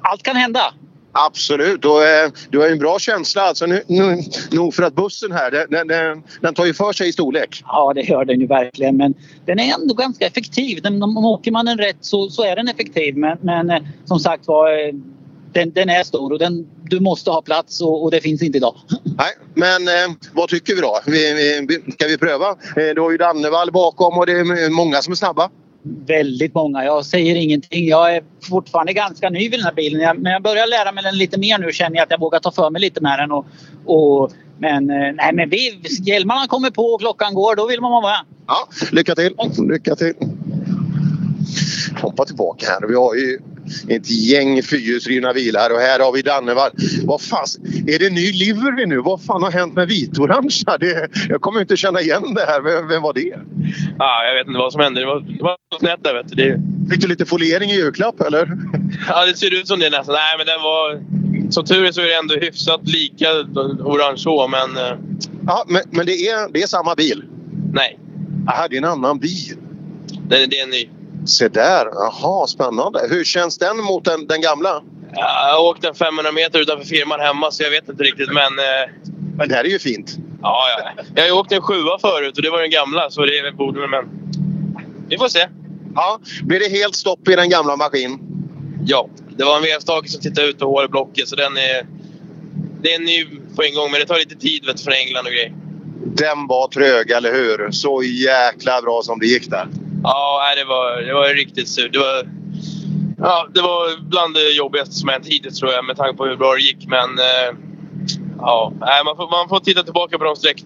allt 0.00 0.22
kan 0.22 0.36
hända. 0.36 0.60
Absolut. 1.12 1.84
Och, 1.84 2.04
eh, 2.04 2.30
du 2.50 2.58
har 2.58 2.68
en 2.68 2.78
bra 2.78 2.98
känsla. 2.98 3.42
Alltså, 3.42 3.66
nu, 3.66 3.82
nu, 3.86 4.22
nog 4.50 4.74
för 4.74 4.82
att 4.82 4.94
bussen 4.94 5.32
här, 5.32 5.50
den, 5.50 5.70
den, 5.70 5.88
den, 5.88 6.22
den 6.40 6.54
tar 6.54 6.66
ju 6.66 6.74
för 6.74 6.92
sig 6.92 7.08
i 7.08 7.12
storlek. 7.12 7.62
Ja, 7.66 7.92
det 7.94 8.02
gör 8.02 8.24
den 8.24 8.40
ju 8.40 8.46
verkligen. 8.46 8.96
Men 8.96 9.14
den 9.46 9.58
är 9.58 9.74
ändå 9.74 9.94
ganska 9.94 10.26
effektiv. 10.26 10.82
Den, 10.82 11.02
om 11.02 11.24
åker 11.24 11.50
man 11.50 11.66
den 11.66 11.78
rätt 11.78 11.96
så, 12.00 12.30
så 12.30 12.44
är 12.44 12.56
den 12.56 12.68
effektiv. 12.68 13.16
Men, 13.16 13.38
men 13.40 13.70
eh, 13.70 13.82
som 14.04 14.18
sagt 14.18 14.46
var, 14.46 14.86
eh, 14.86 14.94
den, 15.52 15.70
den 15.70 15.88
är 15.88 16.02
stor 16.02 16.32
och 16.32 16.38
den, 16.38 16.66
du 16.82 17.00
måste 17.00 17.30
ha 17.30 17.42
plats 17.42 17.80
och, 17.80 18.04
och 18.04 18.10
det 18.10 18.20
finns 18.20 18.42
inte 18.42 18.58
idag. 18.58 18.74
Nej, 19.04 19.32
men 19.54 19.88
eh, 19.88 20.16
vad 20.32 20.48
tycker 20.48 20.74
vi 20.74 20.80
då? 20.80 21.00
Vi, 21.06 21.34
vi, 21.68 21.92
ska 21.92 22.06
vi 22.06 22.18
pröva? 22.18 22.48
Eh, 22.48 22.94
du 22.94 23.00
har 23.00 23.10
ju 23.10 23.16
Dannevall 23.16 23.72
bakom 23.72 24.18
och 24.18 24.26
det 24.26 24.32
är 24.32 24.70
många 24.70 25.02
som 25.02 25.12
är 25.12 25.16
snabba. 25.16 25.50
Väldigt 25.82 26.54
många. 26.54 26.84
Jag 26.84 27.06
säger 27.06 27.34
ingenting. 27.34 27.88
Jag 27.88 28.16
är 28.16 28.22
fortfarande 28.48 28.92
ganska 28.92 29.30
ny 29.30 29.48
vid 29.48 29.52
den 29.52 29.64
här 29.64 29.72
bilen. 29.72 30.22
Men 30.22 30.32
jag 30.32 30.42
börjar 30.42 30.66
lära 30.66 30.92
mig 30.92 31.04
den 31.04 31.18
lite 31.18 31.38
mer 31.38 31.58
nu. 31.58 31.72
Känner 31.72 31.96
jag 31.96 32.02
att 32.02 32.10
jag 32.10 32.20
vågar 32.20 32.40
ta 32.40 32.52
för 32.52 32.70
mig 32.70 32.80
lite 32.80 33.00
med 33.00 33.18
den. 33.18 33.32
Och, 33.32 33.46
och, 33.84 34.32
men 34.58 34.90
eh, 34.90 35.12
nej, 35.14 35.32
men 35.32 35.50
vi, 35.50 35.82
hjälmarna 36.00 36.46
kommer 36.46 36.70
på 36.70 36.82
och 36.82 37.00
klockan 37.00 37.34
går. 37.34 37.56
Då 37.56 37.66
vill 37.66 37.80
man 37.80 37.90
vara 37.90 38.02
med. 38.02 38.20
Ja, 38.46 38.68
lycka 38.92 39.14
till! 39.14 39.34
Lycka 39.70 39.96
till! 39.96 40.14
Hoppa 42.00 42.24
tillbaka 42.24 42.66
här. 42.66 42.88
Vi 42.88 42.94
har 42.94 43.14
ju 43.14 43.38
ett 43.88 44.10
gäng 44.10 44.62
fyrhjulsdrivna 44.62 45.32
bilar 45.32 45.70
och 45.70 45.80
här 45.80 46.00
har 46.00 46.12
vi 46.12 46.22
Dannevall. 46.22 46.70
Vad 47.04 47.20
fan, 47.20 47.46
är 47.86 47.98
det 47.98 48.10
ny 48.10 48.32
livery 48.32 48.86
nu? 48.86 48.98
Vad 49.00 49.22
fan 49.24 49.42
har 49.42 49.50
hänt 49.50 49.74
med 49.74 49.88
vitorangea? 49.88 51.08
Jag 51.28 51.40
kommer 51.40 51.60
inte 51.60 51.76
känna 51.76 52.00
igen 52.00 52.34
det 52.34 52.44
här. 52.46 52.60
Vem, 52.60 52.88
vem 52.88 53.02
var 53.02 53.12
det? 53.12 53.34
Ja, 53.98 54.24
jag 54.24 54.34
vet 54.34 54.46
inte 54.46 54.58
vad 54.58 54.72
som 54.72 54.80
hände. 54.80 55.00
Det 55.00 55.06
var, 55.06 55.20
det 55.20 55.42
var 55.42 55.56
snett 55.78 56.04
där 56.04 56.14
vet 56.14 56.28
du. 56.28 56.34
Det... 56.34 56.60
Fick 56.90 57.00
du 57.00 57.08
lite 57.08 57.26
foliering 57.26 57.70
i 57.70 57.74
julklapp 57.74 58.20
eller? 58.20 58.58
Ja, 59.08 59.26
det 59.26 59.36
ser 59.36 59.60
ut 59.60 59.68
som 59.68 59.80
det 59.80 59.90
nästan. 59.90 60.14
Nej, 60.14 60.34
men 60.38 60.46
den 60.46 60.62
var... 60.62 61.02
Som 61.50 61.64
tur 61.64 61.84
är 61.84 61.92
så 61.92 62.00
är 62.00 62.04
det 62.06 62.14
ändå 62.14 62.34
hyfsat 62.34 62.88
lika 62.88 63.30
orange 63.84 64.16
så, 64.18 64.48
men... 64.48 64.76
eh, 64.76 64.98
Ja, 65.46 65.64
men, 65.68 65.82
men 65.90 66.06
det, 66.06 66.12
är, 66.12 66.52
det 66.52 66.62
är 66.62 66.66
samma 66.66 66.94
bil? 66.94 67.24
Nej. 67.72 67.98
Aha, 68.48 68.66
det 68.70 68.76
är 68.76 68.78
en 68.78 68.84
annan 68.84 69.18
bil. 69.18 69.56
Det, 70.28 70.46
det 70.46 70.58
är 70.58 70.64
en 70.64 70.70
ny. 70.70 70.88
Se 71.26 71.48
där, 71.48 71.86
jaha 71.86 72.46
spännande. 72.46 73.00
Hur 73.10 73.24
känns 73.24 73.58
den 73.58 73.76
mot 73.76 74.04
den, 74.04 74.26
den 74.26 74.40
gamla? 74.40 74.82
Ja, 75.12 75.48
Jag 75.48 75.56
har 75.56 75.70
åkt 75.70 75.84
en 75.84 75.94
500 75.94 76.32
meter 76.32 76.58
utanför 76.58 76.84
firman 76.86 77.20
hemma 77.20 77.50
så 77.50 77.62
jag 77.62 77.70
vet 77.70 77.88
inte 77.88 78.02
riktigt 78.04 78.32
men... 78.32 78.58
eh, 78.58 78.90
Men 79.36 79.48
det 79.48 79.54
här 79.54 79.64
är 79.64 79.68
ju 79.68 79.78
fint. 79.78 80.16
Ja, 80.42 80.64
ja. 80.96 81.02
Jag 81.14 81.22
har 81.22 81.28
ju 81.28 81.32
åkt 81.34 81.52
en 81.52 81.62
sjua 81.62 81.98
förut 81.98 82.36
och 82.36 82.42
det 82.42 82.50
var 82.50 82.60
den 82.60 82.70
gamla 82.70 83.10
så 83.10 83.20
det 83.24 83.56
borde 83.56 83.88
men... 83.88 84.04
Vi 85.08 85.18
får 85.18 85.28
se. 85.28 85.48
Ja, 85.94 86.20
blir 86.42 86.60
det 86.60 86.68
helt 86.68 86.94
stopp 86.94 87.28
i 87.28 87.36
den 87.36 87.50
gamla 87.50 87.76
maskinen? 87.76 88.18
Ja, 88.86 89.08
det 89.36 89.44
var 89.44 89.56
en 89.56 89.62
vevstake 89.62 90.08
som 90.08 90.20
tittade 90.20 90.46
ut 90.48 90.62
och 90.62 90.68
hålblocket 90.68 91.28
så 91.28 91.36
den 91.36 91.56
är... 91.56 91.86
Det 92.82 92.94
är 92.94 92.98
ny 92.98 93.26
på 93.56 93.62
en 93.62 93.74
gång 93.74 93.90
men 93.90 94.00
det 94.00 94.06
tar 94.06 94.16
lite 94.18 94.36
tid 94.36 94.66
vet, 94.66 94.80
från 94.80 94.94
England 94.94 95.26
och 95.26 95.32
grejer. 95.32 95.52
Den 96.04 96.46
var 96.46 96.68
trög, 96.68 97.10
eller 97.10 97.32
hur? 97.32 97.70
Så 97.70 98.02
jäkla 98.02 98.82
bra 98.82 99.02
som 99.02 99.18
det 99.18 99.26
gick 99.26 99.50
där. 99.50 99.66
Ja, 100.02 100.52
det 100.56 100.64
var, 100.64 101.00
det 101.00 101.14
var 101.14 101.34
riktigt 101.34 101.68
surt. 101.68 101.92
Det 101.92 101.98
var, 101.98 102.28
ja, 103.18 103.46
det 103.54 103.60
var 103.60 104.08
bland 104.08 104.34
det 104.34 104.50
jobbigaste 104.50 104.94
som 104.94 105.08
hänt 105.08 105.26
hittills 105.26 105.58
tror 105.58 105.72
jag 105.72 105.84
med 105.84 105.96
tanke 105.96 106.16
på 106.16 106.26
hur 106.26 106.36
bra 106.36 106.54
det 106.54 106.60
gick. 106.60 106.86
Men 106.86 107.18
eh, 107.18 107.50
ja, 108.38 108.72
man, 109.04 109.16
får, 109.16 109.30
man 109.30 109.48
får 109.48 109.60
titta 109.60 109.82
tillbaka 109.82 110.18
på 110.18 110.24
de 110.24 110.36
streck 110.36 110.64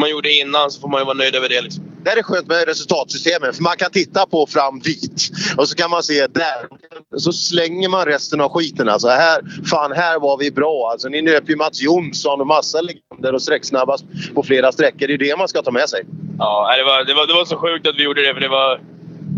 man 0.00 0.10
gjorde 0.10 0.32
innan 0.32 0.70
så 0.70 0.80
får 0.80 0.88
man 0.88 1.00
ju 1.00 1.04
vara 1.04 1.16
nöjd 1.16 1.34
över 1.34 1.48
det. 1.48 1.60
Liksom. 1.60 1.84
Det 2.04 2.10
är 2.10 2.22
skönt 2.22 2.46
med 2.46 2.68
resultatsystemet 2.68 3.56
för 3.56 3.62
man 3.62 3.76
kan 3.76 3.90
titta 3.90 4.26
på 4.26 4.46
fram 4.46 4.80
dit 4.80 5.30
och 5.56 5.68
så 5.68 5.76
kan 5.76 5.90
man 5.90 6.02
se 6.02 6.26
där. 6.26 6.68
Så 7.16 7.32
slänger 7.32 7.88
man 7.88 8.04
resten 8.06 8.40
av 8.40 8.48
skiten. 8.48 8.88
Alltså 8.88 9.08
här, 9.08 9.40
fan, 9.70 9.92
här 9.92 10.18
var 10.18 10.38
vi 10.38 10.50
bra. 10.50 10.90
Alltså, 10.92 11.08
ni 11.08 11.22
nöp 11.22 11.50
ju 11.50 11.56
Mats 11.56 11.82
Jonsson 11.82 12.40
och 12.40 12.46
massa 12.46 12.80
legender 12.80 13.34
och 13.34 13.42
sträcksnabbast 13.42 14.04
på 14.34 14.42
flera 14.42 14.72
sträckor. 14.72 15.06
Det 15.06 15.14
är 15.14 15.18
det 15.18 15.36
man 15.38 15.48
ska 15.48 15.62
ta 15.62 15.70
med 15.70 15.88
sig. 15.88 16.02
Ja, 16.38 16.76
det, 16.76 16.84
var, 16.84 17.04
det, 17.04 17.14
var, 17.14 17.26
det 17.26 17.32
var 17.32 17.44
så 17.44 17.56
sjukt 17.56 17.86
att 17.86 17.96
vi 17.96 18.02
gjorde 18.02 18.26
det 18.26 18.34
för 18.34 18.40
det 18.40 18.48
var... 18.48 18.80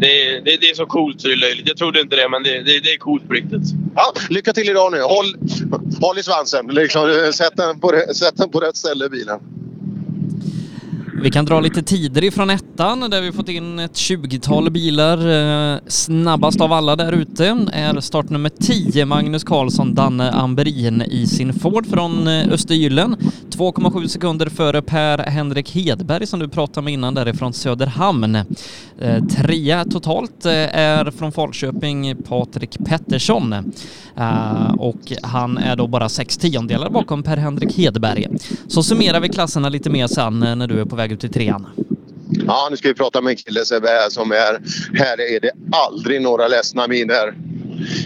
Det, 0.01 0.41
det, 0.41 0.57
det 0.61 0.71
är 0.71 0.75
så 0.75 0.87
coolt 0.87 1.21
så 1.21 1.29
det 1.29 1.35
är 1.35 1.37
löjligt. 1.37 1.69
Jag 1.69 1.77
trodde 1.77 2.01
inte 2.01 2.17
det, 2.17 2.29
men 2.29 2.43
det, 2.43 2.63
det, 2.63 2.81
det 2.81 2.93
är 2.93 2.99
coolt 2.99 3.29
på 3.29 3.35
riktigt. 3.35 3.63
Ja, 3.95 4.13
lycka 4.31 4.53
till 4.53 4.69
idag 4.69 4.93
nu. 4.93 5.01
Håll, 5.01 5.27
håll 6.01 6.19
i 6.19 6.23
svansen. 6.23 6.67
Liksom, 6.67 7.33
sätt, 7.33 7.53
den 7.57 7.81
på, 7.81 7.93
sätt 8.15 8.35
den 8.37 8.51
på 8.51 8.61
rätt 8.61 8.77
ställe 8.77 9.05
i 9.05 9.09
bilen. 9.09 9.41
Vi 11.15 11.31
kan 11.31 11.45
dra 11.45 11.61
lite 11.61 11.83
tider 11.83 12.25
ifrån 12.25 12.51
ettan 12.51 13.11
där 13.11 13.21
vi 13.21 13.33
fått 13.33 13.49
in 13.49 13.79
ett 13.79 13.93
20-tal 13.93 14.71
bilar. 14.71 15.19
Eh, 15.75 15.79
snabbast 15.87 16.61
av 16.61 16.73
alla 16.73 16.97
där 16.97 17.13
ute 17.13 17.67
är 17.73 18.01
startnummer 18.01 18.49
10 18.49 19.07
Magnus 19.07 19.45
Karlsson, 19.45 19.95
Danne 19.95 20.31
Amberin 20.31 21.03
i 21.03 21.27
sin 21.27 21.53
Ford 21.53 21.87
från 21.87 22.29
eh, 22.29 22.53
Östergyllen. 22.53 22.63
Östergylen. 22.73 23.17
2,7 23.51 24.07
sekunder 24.07 24.47
före 24.47 24.83
Per-Henrik 24.83 25.75
Hedberg 25.75 26.27
som 26.27 26.41
du 26.41 26.49
pratade 26.49 26.85
med 26.85 26.95
innan 26.95 27.15
därifrån 27.15 27.53
Söderhamn. 27.53 28.35
Eh, 29.01 29.25
trea 29.25 29.85
totalt 29.85 30.47
är 30.47 31.11
från 31.11 31.33
Falköping 31.33 32.17
Patrik 32.17 32.79
Pettersson 32.85 33.73
och 34.79 35.13
han 35.23 35.59
är 35.59 35.77
då 35.77 35.87
bara 35.87 36.09
sex 36.09 36.39
tiondelar 36.39 36.91
bakom 36.91 37.23
Per-Henrik 37.23 37.77
Hedberg. 37.79 38.27
Så 38.69 38.83
summerar 38.83 39.21
vi 39.21 39.29
klasserna 39.29 39.69
lite 39.69 39.91
mer 39.91 40.07
sen 40.07 40.41
när 40.41 40.67
du 40.67 40.81
är 40.81 40.85
på 40.85 40.97
väg 40.97 41.02
ut 41.11 41.25
i 41.25 41.29
trean. 41.29 41.67
Ja, 42.47 42.69
nu 42.71 42.77
ska 42.77 42.89
vi 42.89 42.95
prata 42.95 43.21
med 43.21 43.31
en 43.31 43.37
kille 43.37 43.65
som 44.11 44.33
är... 44.33 44.59
Här 44.99 45.21
är 45.21 45.41
det 45.41 45.51
aldrig 45.73 46.23
några 46.23 46.49
ledsna 46.49 46.87
miner. 46.89 47.35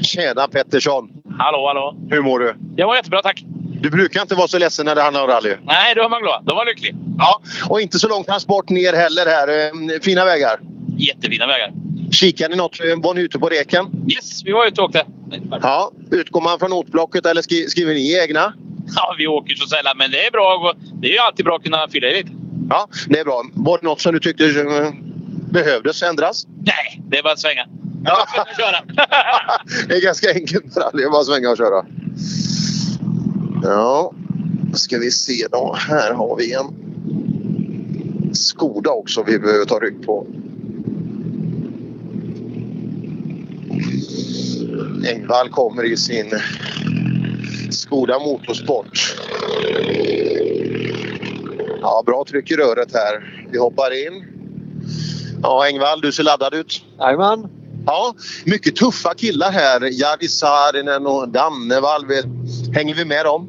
Tjena 0.03 0.49
Pettersson! 0.49 1.09
Hallå, 1.38 1.66
hallå. 1.66 1.97
Hur 2.11 2.22
mår 2.22 2.38
du? 2.38 2.55
Jag 2.76 2.86
var 2.86 2.97
jättebra, 2.97 3.22
tack. 3.22 3.44
Du 3.80 3.90
brukar 3.90 4.20
inte 4.22 4.34
vara 4.34 4.49
så 4.49 4.59
ledsen 4.59 4.86
när 4.86 4.94
det 4.94 5.03
handlar 5.03 5.22
om 5.22 5.28
rally. 5.28 5.55
Nej, 5.64 5.94
då 5.94 6.03
var 6.03 6.09
man 6.09 6.22
glad. 6.22 6.42
Då 6.47 6.55
var 6.55 6.66
lycklig. 6.66 6.94
Ja, 7.18 7.40
och 7.68 7.80
inte 7.80 7.99
så 7.99 8.09
lång 8.09 8.24
transport 8.24 8.68
ner 8.70 8.92
heller 8.92 9.26
här. 9.26 9.49
Eh, 9.94 10.01
Fina 10.03 10.24
vägar. 10.24 10.61
Jättefina 10.99 11.47
vägar. 11.47 11.72
Kikar 12.12 12.49
ni 12.49 12.57
något? 12.57 12.80
Eh, 12.80 12.86
Var 13.03 13.14
ni 13.14 13.20
ute 13.20 13.38
på 13.38 13.49
reken? 13.49 13.86
Yes, 14.12 14.42
vi 14.44 14.53
var 14.53 14.66
ute 14.66 14.80
och 14.80 14.86
åkte. 14.86 15.05
Ja. 15.62 15.90
Utgår 16.11 16.40
man 16.40 16.59
från 16.59 16.70
notblocket 16.70 17.26
eller 17.26 17.42
skri- 17.42 17.68
skriver 17.70 17.94
ni 17.94 18.12
egna? 18.22 18.53
Ja, 18.97 19.14
vi 19.18 19.26
åker 19.26 19.55
så 19.55 19.66
sällan, 19.66 19.99
men 19.99 20.11
det 20.11 20.26
är 20.26 20.30
bra. 20.30 20.72
Det 21.01 21.09
är 21.09 21.12
ju 21.12 21.18
alltid 21.18 21.44
bra 21.44 21.57
att 21.57 21.62
kunna 21.62 21.88
fylla 21.88 22.09
i 22.09 22.14
lite. 22.16 22.30
Ja, 22.68 22.88
det 23.09 23.18
är 23.18 23.24
bra. 23.24 23.44
Var 23.54 23.78
det 23.78 23.86
något 23.86 24.00
som 24.00 24.12
du 24.12 24.20
tyckte 24.20 24.44
eh, 24.44 24.92
behövdes 25.50 26.02
ändras? 26.02 26.46
Nej, 26.64 27.02
det 27.09 27.18
är 27.18 27.22
bara 27.22 27.32
att 27.32 27.38
svänga. 27.38 27.66
Att 28.04 28.57
köra. 28.57 29.07
Det 29.88 29.94
är 29.94 30.02
ganska 30.02 30.32
enkelt. 30.32 30.74
Det 30.74 31.02
är 31.02 31.11
bara 31.11 31.20
att 31.20 31.26
svänga 31.26 31.50
och 31.50 31.57
köra. 31.57 31.86
Ja, 33.62 34.12
ska 34.74 34.98
vi 34.98 35.11
se 35.11 35.46
då. 35.52 35.76
Här 35.88 36.14
har 36.14 36.36
vi 36.36 36.52
en 36.52 36.86
Skoda 38.34 38.90
också 38.90 39.22
vi 39.22 39.38
behöver 39.38 39.64
ta 39.64 39.78
rygg 39.78 40.07
på. 40.07 40.26
Engvall 45.09 45.48
kommer 45.48 45.84
i 45.84 45.96
sin 45.96 46.40
Skoda 47.70 48.18
Motorsport. 48.18 49.16
Ja, 51.87 52.03
bra 52.07 52.24
tryck 52.28 52.51
i 52.51 52.57
röret 52.57 52.93
här. 52.93 53.47
Vi 53.51 53.59
hoppar 53.59 54.07
in. 54.07 54.24
Ja, 55.43 55.66
Engvall, 55.66 56.01
du 56.01 56.12
ser 56.12 56.22
laddad 56.22 56.55
ut. 56.55 56.84
Jajamän. 56.99 57.49
Ja, 57.87 58.14
mycket 58.45 58.76
tuffa 58.76 59.14
killar 59.14 59.51
här. 59.51 59.80
Jari 59.80 60.28
Saarinen 60.28 61.07
och 61.07 61.28
Dannevall. 61.28 62.05
Hänger 62.74 62.95
vi 62.95 63.05
med 63.05 63.24
dem? 63.24 63.49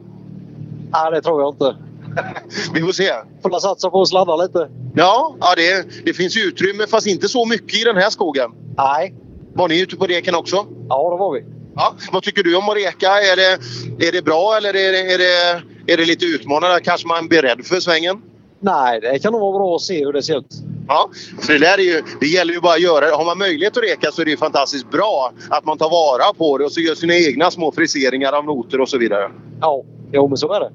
Nej, 0.92 1.12
det 1.12 1.22
tror 1.22 1.42
jag 1.42 1.54
inte. 1.54 1.76
Vi 2.74 2.82
får 2.82 2.92
se. 2.92 3.12
Får 3.44 3.60
satsa 3.60 3.90
på 3.90 4.02
att 4.02 4.08
sladda 4.08 4.36
lite. 4.36 4.70
Ja, 4.96 5.36
ja 5.40 5.54
det, 5.56 5.88
det 6.06 6.14
finns 6.14 6.38
utrymme 6.38 6.88
fast 6.88 7.08
inte 7.08 7.30
så 7.30 7.46
mycket 7.46 7.82
i 7.82 7.84
den 7.84 7.96
här 7.96 8.10
skogen. 8.10 8.52
Nej. 8.78 9.14
Var 9.54 9.68
ni 9.68 9.82
ute 9.82 9.96
på 9.96 10.06
reken 10.06 10.36
också? 10.36 10.56
Ja, 10.90 11.10
det 11.10 11.18
var 11.18 11.34
vi. 11.34 11.46
Ja, 11.76 11.94
vad 12.12 12.24
tycker 12.24 12.44
du 12.44 12.56
om 12.56 12.70
att 12.70 12.76
reka? 12.76 13.08
Är 13.08 13.36
det, 13.36 13.52
är 14.08 14.12
det 14.12 14.22
bra 14.22 14.58
eller 14.58 14.70
är 14.70 14.92
det, 14.92 15.14
är, 15.14 15.18
det, 15.18 15.62
är 15.88 15.98
det 15.98 16.06
lite 16.06 16.26
utmanande? 16.26 16.80
Kanske 16.84 17.08
man 17.08 17.28
blir 17.28 17.42
rädd 17.42 17.66
för 17.66 17.80
svängen? 17.80 18.22
Nej, 18.60 19.02
det 19.02 19.20
kan 19.20 19.32
nog 19.32 19.42
vara 19.42 19.58
bra 19.58 19.76
att 19.76 19.82
se 19.82 20.06
hur 20.06 20.14
det 20.14 20.24
ser 20.24 20.38
ut. 20.38 20.54
Ja, 20.88 21.10
för 21.42 21.54
det, 21.54 21.60
där 21.60 21.78
är 21.78 21.84
ju, 21.84 22.02
det 22.20 22.28
gäller 22.28 22.54
ju 22.54 22.60
bara 22.60 22.74
att 22.74 22.82
göra 22.82 23.06
det. 23.06 23.16
Har 23.16 23.26
man 23.26 23.38
möjlighet 23.38 23.78
att 23.78 23.84
reka 23.84 24.12
så 24.12 24.22
är 24.22 24.26
det 24.26 24.38
fantastiskt 24.38 24.92
bra 24.92 25.34
att 25.50 25.66
man 25.66 25.78
tar 25.78 25.90
vara 25.90 26.34
på 26.34 26.58
det 26.58 26.66
och 26.66 26.72
så 26.72 26.80
gör 26.80 26.96
sina 26.96 27.16
egna 27.16 27.52
små 27.52 27.72
friseringar 27.72 28.34
av 28.34 28.46
noter 28.46 28.82
och 28.82 28.90
så 28.90 28.98
vidare. 28.98 29.32
Ja, 29.62 29.84
jo 30.12 30.28
men 30.28 30.38
så 30.38 30.54
är 30.54 30.60
det. 30.60 30.72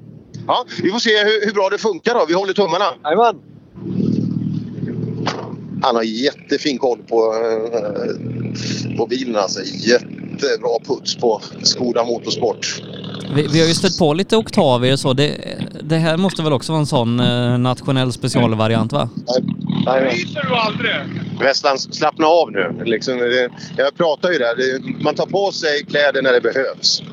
Ja, 0.47 0.65
vi 0.83 0.89
får 0.91 0.99
se 0.99 1.23
hur, 1.23 1.45
hur 1.45 1.53
bra 1.53 1.69
det 1.69 1.77
funkar 1.77 2.13
då. 2.13 2.25
Vi 2.27 2.33
håller 2.33 2.53
tummarna. 2.53 2.85
Jajamän. 3.03 3.41
Han 5.83 5.95
har 5.95 6.03
jättefin 6.03 6.77
koll 6.77 6.99
på, 7.09 7.35
eh, 7.35 8.97
på 8.97 9.07
bilen 9.07 9.35
alltså. 9.35 9.59
Jättebra 10.33 10.79
puts 10.87 11.15
på 11.15 11.41
Skoda 11.63 12.03
Motorsport. 12.03 12.81
Vi, 13.35 13.47
vi 13.47 13.59
har 13.59 13.67
ju 13.67 13.73
stött 13.73 13.97
på 13.97 14.13
lite 14.13 14.37
oktaver 14.37 14.91
och 14.91 14.99
så. 14.99 15.13
Det, 15.13 15.37
det 15.81 15.95
här 15.95 16.17
måste 16.17 16.43
väl 16.43 16.53
också 16.53 16.71
vara 16.71 16.79
en 16.79 16.85
sån 16.85 17.19
eh, 17.19 17.57
nationell 17.57 18.13
specialvariant 18.13 18.93
va? 18.93 19.09
Ryser 19.85 20.45
du 20.49 20.55
aldrig? 20.55 20.93
Westland, 21.39 21.81
slappna 21.81 22.27
av 22.27 22.51
nu. 22.51 22.81
Liksom, 22.85 23.17
det, 23.17 23.49
jag 23.77 23.97
pratar 23.97 24.31
ju 24.31 24.37
där. 24.37 24.55
Det, 24.55 25.03
man 25.03 25.15
tar 25.15 25.25
på 25.25 25.51
sig 25.51 25.85
kläder 25.85 26.21
när 26.21 26.33
det 26.33 26.41
behövs. 26.41 27.03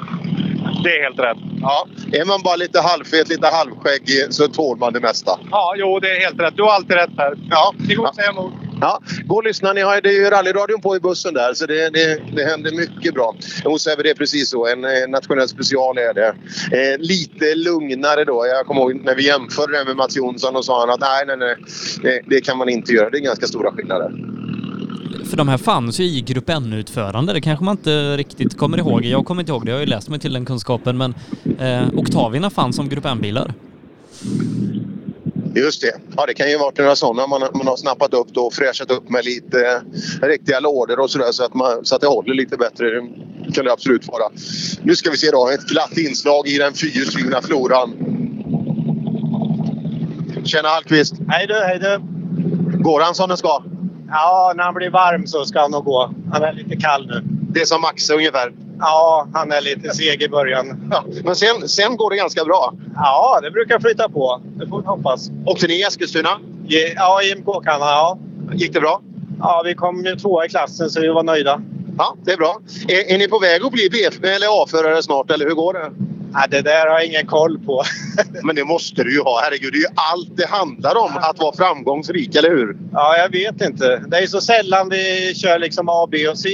Det 0.85 0.99
är 0.99 1.03
helt 1.03 1.19
rätt. 1.19 1.39
Ja, 1.61 1.87
är 2.13 2.25
man 2.25 2.43
bara 2.43 2.57
lite 2.57 2.81
halvfet, 2.81 3.29
lite 3.29 3.47
halvskäggig 3.47 4.27
så 4.31 4.49
tål 4.49 4.79
man 4.79 4.93
det 4.93 5.01
mesta. 5.01 5.39
Ja, 5.51 5.75
jo, 5.77 5.99
det 6.01 6.11
är 6.17 6.21
helt 6.21 6.41
rätt. 6.41 6.57
Du 6.57 6.63
har 6.63 6.71
alltid 6.71 6.97
rätt 6.97 7.11
här. 7.17 7.35
Ja. 7.51 7.75
Det 7.89 7.95
går 7.95 8.07
att 8.09 8.15
säga 8.15 8.31
emot. 8.31 8.53
Ja, 8.81 9.01
gå 9.25 9.37
och 9.37 9.45
lyssna. 9.45 9.73
Ni 9.73 9.81
har, 9.81 10.01
det 10.01 10.09
är 10.09 10.25
ju 10.25 10.31
rallyradion 10.31 10.81
på 10.81 10.97
i 10.97 11.01
bussen 11.01 11.35
där 11.35 11.55
så 11.55 11.67
det, 11.67 11.91
det, 11.91 12.21
det 12.37 12.45
händer 12.45 12.73
mycket 12.73 13.15
bra. 13.15 13.35
Hos 13.65 13.83
Säve, 13.83 14.03
det 14.03 14.11
är 14.11 14.15
precis 14.15 14.51
så. 14.51 14.67
En 14.67 14.85
eh, 14.85 14.91
nationell 15.09 15.49
special 15.49 15.99
är 15.99 16.15
det. 16.15 16.29
Eh, 16.29 16.99
lite 16.99 17.55
lugnare 17.55 18.25
då. 18.25 18.47
Jag 18.47 18.67
kommer 18.67 18.81
ihåg 18.81 19.05
när 19.05 19.15
vi 19.15 19.27
jämförde 19.27 19.79
det 19.79 19.85
med 19.85 19.97
Mats 19.97 20.17
Jonsson 20.17 20.57
och 20.57 20.65
sa 20.65 20.81
han 20.81 20.91
att 20.91 21.01
nej, 21.01 21.25
nej, 21.27 21.37
nej. 21.37 21.57
Det, 22.03 22.21
det 22.27 22.41
kan 22.41 22.59
man 22.59 22.69
inte 22.69 22.93
göra. 22.93 23.11
Det 23.11 23.19
är 23.19 23.21
ganska 23.21 23.47
stora 23.47 23.73
skillnader. 23.73 24.13
För 25.31 25.37
de 25.37 25.49
här 25.49 25.59
fanns 25.59 26.01
ju 26.01 26.05
i 26.05 26.21
Grupp 26.21 26.49
N-utförande, 26.49 27.33
det 27.33 27.41
kanske 27.41 27.65
man 27.65 27.77
inte 27.77 28.17
riktigt 28.17 28.57
kommer 28.57 28.79
ihåg. 28.79 29.05
Jag 29.05 29.27
kommer 29.27 29.43
inte 29.43 29.53
ihåg 29.53 29.67
det, 29.67 29.71
jag 29.71 29.77
har 29.77 29.81
ju 29.81 29.87
läst 29.87 30.09
mig 30.09 30.21
till 30.21 30.33
den 30.33 30.45
kunskapen, 30.45 30.99
men 30.99 31.15
eh, 31.59 31.99
Octavierna 31.99 32.51
fanns 32.51 32.77
som 32.77 32.89
Grupp 32.89 33.05
N-bilar. 33.05 33.55
Just 35.55 35.83
det. 35.83 35.93
Ja, 36.17 36.27
det 36.27 36.35
kan 36.35 36.51
ju 36.51 36.59
varit 36.59 36.79
några 36.79 36.97
sådana 36.97 37.27
man, 37.27 37.41
man 37.41 37.67
har 37.67 37.77
snappat 37.77 38.15
upp 38.15 38.29
då 38.33 38.47
och 38.47 38.55
fräschat 38.55 38.91
upp 38.91 39.11
med 39.11 39.25
lite 39.25 39.83
eh, 40.23 40.27
riktiga 40.27 40.61
lådor 40.61 41.01
och 41.01 41.11
sådär 41.11 41.33
så, 41.33 41.45
att 41.45 41.55
man, 41.55 41.85
så 41.85 41.95
att 41.95 42.01
det 42.01 42.07
håller 42.07 42.35
lite 42.35 42.57
bättre. 42.57 42.87
kan 43.55 43.65
det 43.65 43.73
absolut 43.73 44.09
vara. 44.09 44.31
Nu 44.83 44.97
ska 44.97 45.11
vi 45.11 45.17
se 45.17 45.31
då, 45.31 45.49
ett 45.49 45.67
glatt 45.69 45.99
inslag 45.99 46.49
i 46.49 46.59
den 46.59 46.75
fyrhjulsdrivna 46.75 47.43
floran. 47.43 47.95
Tjena 50.45 50.69
Hallqvist! 50.69 51.15
Hej 51.29 51.47
du, 51.47 51.55
hej 51.55 51.79
du! 51.79 52.01
Går 52.83 53.01
han 53.01 53.15
som 53.15 53.29
den 53.29 53.39
ska? 53.39 53.63
Ja, 54.09 54.53
när 54.57 54.65
han 54.65 54.75
blir 54.75 54.91
varm 54.91 55.27
så 55.27 55.45
ska 55.45 55.61
han 55.61 55.71
nog 55.71 55.85
gå. 55.85 56.15
Han 56.33 56.43
är 56.43 56.53
lite 56.53 56.77
kall 56.77 57.07
nu. 57.07 57.23
Det 57.53 57.61
är 57.61 57.65
som 57.65 57.81
Maxe 57.81 58.15
ungefär? 58.15 58.53
Ja, 58.81 59.29
han 59.33 59.53
är 59.53 59.61
lite 59.61 59.95
seg 59.95 60.23
i 60.23 60.29
början. 60.29 60.89
Ja, 60.91 61.05
men 61.25 61.37
sen, 61.37 61.69
sen 61.69 61.97
går 61.97 62.11
det 62.11 62.17
ganska 62.17 62.45
bra? 62.45 62.75
Ja, 62.95 63.41
det 63.43 63.51
brukar 63.51 63.81
flyta 63.81 64.09
på. 64.09 64.43
Det 64.57 64.67
får 64.67 64.81
vi 64.81 64.87
hoppas. 64.87 65.31
Åkte 65.47 65.67
ni 65.67 65.75
i 65.75 65.83
Eskilstuna? 65.83 66.39
Ja, 66.97 67.23
IMK 67.23 67.65
kan 67.65 67.81
ja. 67.81 68.19
Gick 68.53 68.73
det 68.73 68.81
bra? 68.81 69.01
Ja, 69.39 69.63
vi 69.65 69.75
kom 69.75 70.05
ju 70.05 70.17
tvåa 70.17 70.47
i 70.47 70.49
klassen 70.49 70.91
så 70.91 71.01
vi 71.01 71.09
var 71.09 71.23
nöjda. 71.23 71.61
Ja, 71.99 72.17
det 72.25 72.33
är 72.33 72.37
bra. 72.37 72.61
Är, 72.89 73.15
är 73.15 73.19
ni 73.19 73.29
på 73.29 73.39
väg 73.39 73.63
att 73.65 73.73
bli 73.73 73.89
B 73.91 74.29
eller 74.29 74.63
A-förare 74.63 75.03
snart 75.03 75.31
eller 75.31 75.47
hur 75.47 75.55
går 75.55 75.73
det? 75.73 75.91
Ja, 76.33 76.47
det 76.51 76.61
där 76.61 76.87
har 76.87 76.95
jag 76.95 77.07
ingen 77.07 77.27
koll 77.27 77.59
på. 77.59 77.83
Men 78.43 78.57
det 78.57 78.65
måste 78.65 79.05
du 79.05 79.15
ju 79.15 79.21
ha. 79.21 79.41
Herregud, 79.45 79.73
det 79.73 79.77
är 79.77 79.81
ju 79.81 79.95
allt 79.95 80.37
det 80.37 80.47
handlar 80.47 80.97
om 80.97 81.11
att 81.17 81.39
vara 81.39 81.57
framgångsrik, 81.57 82.35
eller 82.35 82.51
hur? 82.51 82.77
Ja, 82.93 83.17
jag 83.17 83.29
vet 83.29 83.61
inte. 83.61 84.03
Det 84.09 84.19
är 84.19 84.27
så 84.27 84.41
sällan 84.41 84.89
vi 84.89 85.35
kör 85.35 85.59
liksom 85.59 85.89
A, 85.89 86.09
B 86.11 86.29
och 86.29 86.39
C. 86.39 86.49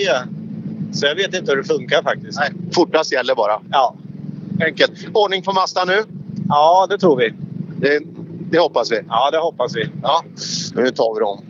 Så 0.97 1.07
jag 1.07 1.14
vet 1.14 1.34
inte 1.34 1.53
hur 1.53 1.57
det 1.57 1.64
funkar 1.64 2.03
faktiskt. 2.03 2.38
Nej, 2.38 2.51
fortast 2.74 3.12
gäller 3.12 3.34
bara. 3.34 3.61
Ja. 3.70 3.94
Enkelt. 4.66 4.92
Ordning 5.12 5.42
på 5.42 5.53
Mazda 5.53 5.84
nu? 5.84 6.03
Ja, 6.49 6.86
det 6.90 6.99
tror 6.99 7.16
vi. 7.16 7.32
Det, 7.80 8.01
det 8.51 8.59
hoppas 8.59 8.92
vi. 8.92 9.01
Ja, 9.09 9.30
det 9.30 9.38
hoppas 9.38 9.76
vi. 9.76 9.88
Ja, 10.03 10.22
nu 10.74 10.90
tar 10.90 11.14
vi 11.14 11.20
dem. 11.20 11.40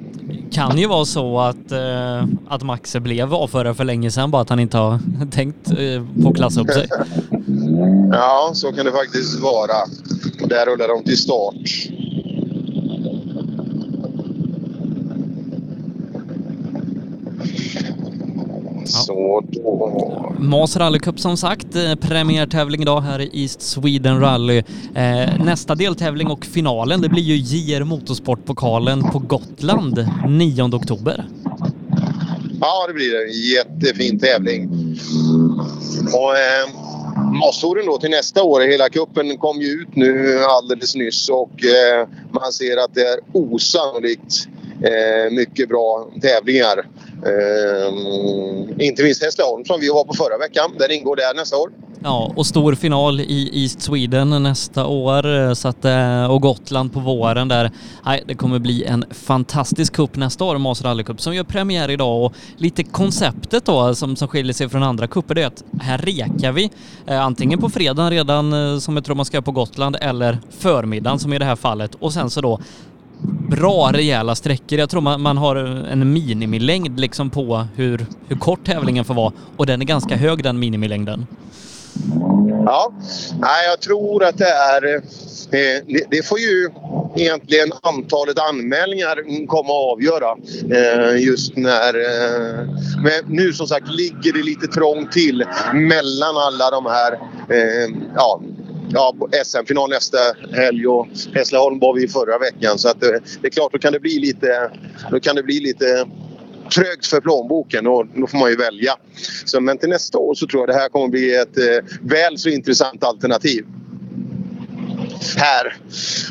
Kan 0.52 0.78
ju 0.78 0.86
vara 0.86 1.04
så 1.04 1.40
att, 1.40 1.72
eh, 1.72 2.24
att 2.48 2.62
Maxe 2.62 3.00
blev 3.00 3.34
A-förare 3.34 3.74
för 3.74 3.84
länge 3.84 4.10
sedan, 4.10 4.30
bara 4.30 4.42
att 4.42 4.50
han 4.50 4.60
inte 4.60 4.78
har 4.78 4.98
tänkt 5.30 5.70
eh, 5.70 6.22
på 6.22 6.28
att 6.28 6.36
klassa 6.36 6.60
upp 6.60 6.70
sig. 6.70 6.88
Ja, 8.12 8.50
så 8.54 8.72
kan 8.72 8.86
det 8.86 8.92
faktiskt 8.92 9.40
vara. 9.40 9.74
Och 10.42 10.48
där 10.48 10.66
rullar 10.66 10.88
de 10.88 11.04
till 11.04 11.16
start. 11.16 11.54
Så 18.86 19.44
då... 19.48 20.34
Mas 20.38 20.76
rallycup 20.76 21.20
som 21.20 21.36
sagt, 21.36 21.76
eh, 21.76 21.94
premiärtävling 21.94 22.82
idag 22.82 23.00
här 23.00 23.20
i 23.20 23.42
East 23.42 23.62
Sweden 23.62 24.20
Rally. 24.20 24.62
Eh, 24.94 25.44
nästa 25.44 25.74
deltävling 25.74 26.26
och 26.26 26.44
finalen, 26.44 27.00
det 27.00 27.08
blir 27.08 27.22
ju 27.22 27.36
JR 27.36 27.84
Motorsport-pokalen 27.84 29.02
på 29.10 29.18
Gotland 29.18 30.06
9 30.28 30.62
oktober. 30.62 31.26
Ja, 32.60 32.86
det 32.86 32.94
blir 32.94 33.12
det. 33.12 33.32
Jättefin 33.32 34.18
tävling. 34.18 34.68
Och 36.12 36.36
eh, 36.36 36.86
Mastouren 37.40 37.86
då 37.86 37.98
till 37.98 38.10
nästa 38.10 38.42
år, 38.42 38.60
hela 38.60 38.88
kuppen 38.88 39.38
kom 39.38 39.60
ju 39.60 39.68
ut 39.68 39.96
nu 39.96 40.38
alldeles 40.44 40.94
nyss 40.94 41.28
och 41.28 41.64
eh, 41.64 42.08
man 42.30 42.52
ser 42.52 42.76
att 42.76 42.94
det 42.94 43.00
är 43.00 43.18
osannolikt 43.32 44.48
eh, 44.82 45.32
mycket 45.32 45.68
bra 45.68 46.08
tävlingar. 46.22 46.86
Eh, 47.24 48.86
inte 48.86 49.02
minst 49.02 49.22
Hässleholm 49.22 49.64
som 49.64 49.80
vi 49.80 49.88
var 49.88 50.04
på 50.04 50.14
förra 50.14 50.38
veckan. 50.38 50.70
Den 50.78 50.90
ingår 50.90 51.16
där 51.16 51.34
nästa 51.34 51.56
år. 51.56 51.70
Ja, 52.02 52.32
och 52.36 52.46
stor 52.46 52.74
final 52.74 53.20
i 53.20 53.62
East 53.62 53.82
Sweden 53.82 54.42
nästa 54.42 54.86
år 54.86 55.38
eh, 55.38 55.52
så 55.52 55.68
att, 55.68 55.84
eh, 55.84 56.30
och 56.30 56.42
Gotland 56.42 56.92
på 56.92 57.00
våren 57.00 57.48
där. 57.48 57.70
Nej, 58.04 58.24
det 58.26 58.34
kommer 58.34 58.58
bli 58.58 58.84
en 58.84 59.04
fantastisk 59.10 59.92
cup 59.92 60.16
nästa 60.16 60.44
år, 60.44 60.58
Mas 60.58 60.82
Rally 60.82 61.04
Cup, 61.04 61.20
som 61.20 61.34
gör 61.34 61.44
premiär 61.44 61.90
idag 61.90 62.24
och 62.24 62.32
lite 62.56 62.84
konceptet 62.84 63.64
då 63.64 63.94
som, 63.94 64.16
som 64.16 64.28
skiljer 64.28 64.52
sig 64.52 64.68
från 64.68 64.82
andra 64.82 65.06
cuper, 65.06 65.34
det 65.34 65.42
är 65.42 65.46
att 65.46 65.64
här 65.80 65.98
rekar 65.98 66.52
vi 66.52 66.70
eh, 67.06 67.20
antingen 67.20 67.58
på 67.58 67.68
fredagen 67.68 68.10
redan 68.10 68.52
eh, 68.52 68.78
som 68.78 68.96
jag 68.96 69.04
tror 69.04 69.16
man 69.16 69.24
ska 69.24 69.36
göra 69.36 69.42
på 69.42 69.52
Gotland 69.52 69.96
eller 70.00 70.38
förmiddagen 70.58 71.18
som 71.18 71.32
i 71.32 71.38
det 71.38 71.44
här 71.44 71.56
fallet 71.56 71.94
och 71.94 72.12
sen 72.12 72.30
så 72.30 72.40
då 72.40 72.60
bra 73.50 73.90
rejäla 73.92 74.34
sträckor. 74.34 74.78
Jag 74.78 74.90
tror 74.90 75.00
man, 75.00 75.20
man 75.20 75.36
har 75.36 75.56
en 75.56 76.12
minimilängd 76.12 77.00
liksom 77.00 77.30
på 77.30 77.66
hur, 77.76 78.06
hur 78.28 78.36
kort 78.36 78.66
tävlingen 78.66 79.04
får 79.04 79.14
vara 79.14 79.32
och 79.56 79.66
den 79.66 79.80
är 79.80 79.86
ganska 79.86 80.16
hög 80.16 80.42
den 80.42 80.58
minimilängden. 80.58 81.26
Ja, 82.66 82.92
Nej, 83.40 83.66
jag 83.68 83.80
tror 83.80 84.24
att 84.24 84.38
det 84.38 84.50
är... 84.50 84.94
Eh, 85.50 86.04
det, 86.10 86.26
får 86.26 86.38
ju 86.38 86.68
egentligen 87.16 87.72
antalet 87.82 88.38
anmälningar 88.38 89.46
komma 89.46 89.68
att 89.68 89.92
avgöra. 89.92 90.36
Eh, 90.70 91.24
just 91.24 91.56
när... 91.56 91.94
Eh, 91.94 92.66
men 93.02 93.36
nu 93.36 93.52
som 93.52 93.66
sagt 93.66 93.88
ligger 93.88 94.32
det 94.32 94.42
lite 94.42 94.66
trångt 94.66 95.12
till 95.12 95.44
mellan 95.74 96.36
alla 96.36 96.70
de 96.70 96.86
här... 96.86 97.12
Eh, 97.50 97.90
ja, 98.14 98.40
ja, 98.96 99.14
SM-final 99.44 99.90
nästa 99.90 100.18
helg 100.52 100.86
och 100.86 101.06
Hässleholm 101.34 101.78
var 101.78 101.94
vi 101.94 102.08
förra 102.08 102.38
veckan. 102.38 102.78
Så 102.78 102.88
att, 102.88 103.00
det, 103.00 103.20
det 103.40 103.46
är 103.46 103.50
klart, 103.50 103.72
då 103.72 103.78
kan 103.78 103.92
det 103.92 104.00
bli 104.00 104.18
lite, 104.18 104.70
då 105.10 105.20
kan 105.20 105.36
det 105.36 105.42
bli 105.42 105.60
lite 105.60 106.06
trögt 106.74 107.06
för 107.06 107.20
plånboken 107.20 107.86
och 107.86 108.06
då 108.06 108.26
får 108.26 108.38
man 108.38 108.50
ju 108.50 108.56
välja. 108.56 108.96
Så, 109.44 109.60
men 109.60 109.78
till 109.78 109.88
nästa 109.88 110.18
år 110.18 110.34
så 110.34 110.46
tror 110.46 110.62
jag 110.62 110.68
det 110.68 110.80
här 110.80 110.88
kommer 110.88 111.08
bli 111.08 111.34
ett 111.34 111.58
eh, 111.58 111.84
väl 112.00 112.38
så 112.38 112.48
intressant 112.48 113.04
alternativ. 113.04 113.66
Här. 115.36 115.76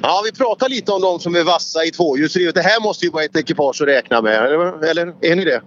Ja, 0.03 0.21
vi 0.25 0.31
pratar 0.31 0.69
lite 0.69 0.91
om 0.91 1.01
de 1.01 1.19
som 1.19 1.35
är 1.35 1.43
vassa 1.43 1.85
i 1.85 1.91
tvåhjulsdrivet. 1.91 2.55
Det 2.55 2.61
här 2.61 2.81
måste 2.81 3.05
ju 3.05 3.11
vara 3.11 3.23
ett 3.23 3.37
ekipage 3.37 3.81
att 3.81 3.87
räkna 3.87 4.21
med, 4.21 4.45
eller, 4.45 4.89
eller 4.89 5.13
är 5.21 5.35
ni 5.35 5.45
det? 5.45 5.61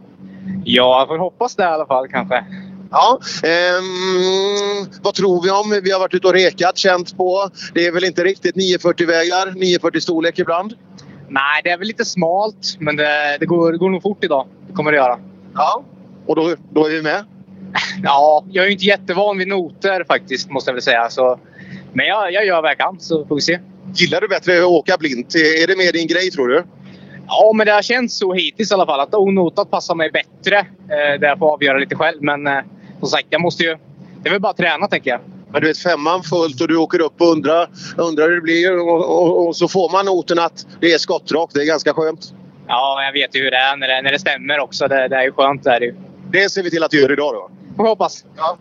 Ja, 0.64 0.98
jag 0.98 1.08
får 1.08 1.18
hoppas 1.18 1.56
det 1.56 1.62
i 1.62 1.66
alla 1.66 1.86
fall 1.86 2.08
kanske. 2.08 2.44
Ja, 2.90 3.18
ehm, 3.42 4.86
vad 5.02 5.14
tror 5.14 5.42
vi 5.42 5.50
om? 5.50 5.80
Vi 5.84 5.90
har 5.90 6.00
varit 6.00 6.14
ute 6.14 6.26
och 6.26 6.32
rekat, 6.32 6.78
känt 6.78 7.16
på. 7.16 7.50
Det 7.74 7.86
är 7.86 7.92
väl 7.92 8.04
inte 8.04 8.24
riktigt 8.24 8.56
940-vägar, 8.56 9.54
940 9.54 10.00
storlek 10.00 10.38
ibland? 10.38 10.74
Nej, 11.28 11.60
det 11.64 11.70
är 11.70 11.78
väl 11.78 11.86
lite 11.86 12.04
smalt, 12.04 12.76
men 12.78 12.96
det, 12.96 13.36
det, 13.40 13.46
går, 13.46 13.72
det 13.72 13.78
går 13.78 13.90
nog 13.90 14.02
fort 14.02 14.24
idag. 14.24 14.46
Det 14.68 14.72
kommer 14.72 14.92
det 14.92 14.96
göra. 14.96 15.18
Ja, 15.54 15.82
och 16.26 16.36
då, 16.36 16.54
då 16.70 16.86
är 16.86 16.90
vi 16.90 17.02
med? 17.02 17.24
Ja, 18.02 18.44
jag 18.50 18.66
är 18.66 18.70
inte 18.70 18.84
jättevan 18.84 19.38
vid 19.38 19.48
noter 19.48 20.04
faktiskt, 20.04 20.50
måste 20.50 20.70
jag 20.70 20.74
väl 20.74 20.82
säga. 20.82 21.10
Så, 21.10 21.40
men 21.92 22.06
jag, 22.06 22.32
jag 22.32 22.46
gör 22.46 22.62
vad 22.62 22.70
jag 22.70 22.78
kan, 22.78 23.00
så 23.00 23.26
får 23.26 23.34
vi 23.34 23.40
se. 23.40 23.58
Gillar 23.94 24.20
du 24.20 24.28
bättre 24.28 24.58
att 24.58 24.64
åka 24.64 24.96
blint? 24.98 25.34
Är 25.34 25.66
det 25.66 25.76
mer 25.76 25.92
din 25.92 26.06
grej, 26.06 26.30
tror 26.30 26.48
du? 26.48 26.64
Ja, 27.26 27.52
men 27.54 27.66
det 27.66 27.72
har 27.72 27.82
känts 27.82 28.18
så 28.18 28.32
hittills 28.32 28.70
i 28.70 28.74
alla 28.74 28.86
fall. 28.86 29.00
Att 29.00 29.14
onotat 29.14 29.70
passar 29.70 29.94
mig 29.94 30.10
bättre. 30.10 30.58
Eh, 30.58 31.20
jag 31.20 31.38
får 31.38 31.52
avgöra 31.52 31.78
lite 31.78 31.96
själv. 31.96 32.22
Men 32.22 32.46
eh, 32.46 32.58
som 32.98 33.08
sagt, 33.08 33.26
jag 33.30 33.40
måste 33.40 33.62
ju... 33.62 33.76
Det 34.22 34.28
är 34.28 34.30
väl 34.30 34.40
bara 34.40 34.50
att 34.50 34.56
träna, 34.56 34.88
tänker 34.88 35.10
jag. 35.10 35.20
Men 35.52 35.60
du 35.60 35.66
vet, 35.68 35.78
femman 35.78 36.22
fullt 36.22 36.60
och 36.60 36.68
du 36.68 36.76
åker 36.76 37.00
upp 37.00 37.20
och 37.20 37.32
undrar, 37.32 37.68
undrar 37.96 38.28
hur 38.28 38.34
det 38.34 38.40
blir. 38.40 38.80
Och, 38.80 39.22
och, 39.22 39.46
och 39.46 39.56
så 39.56 39.68
får 39.68 39.92
man 39.92 40.06
noten 40.06 40.38
att 40.38 40.66
det 40.80 40.92
är 40.92 40.98
skottrakt. 40.98 41.54
Det 41.54 41.60
är 41.60 41.66
ganska 41.66 41.92
skönt. 41.92 42.32
Ja, 42.66 43.02
jag 43.04 43.12
vet 43.12 43.36
ju 43.36 43.42
hur 43.42 43.50
det 43.50 43.56
är 43.56 43.76
när 43.76 43.88
det, 43.88 44.02
när 44.02 44.12
det 44.12 44.18
stämmer 44.18 44.60
också. 44.60 44.88
Det, 44.88 45.08
det 45.08 45.16
är 45.16 45.22
ju 45.22 45.32
skönt. 45.32 45.64
Det, 45.64 45.70
är 45.70 45.80
det, 45.80 45.86
ju. 45.86 45.94
det 46.32 46.50
ser 46.50 46.62
vi 46.62 46.70
till 46.70 46.82
att 46.82 46.90
du 46.90 47.00
gör 47.00 47.12
idag 47.12 47.34
då. 47.34 47.50
Får 47.76 47.88
hoppas. 47.88 48.24
Ja. 48.36 48.58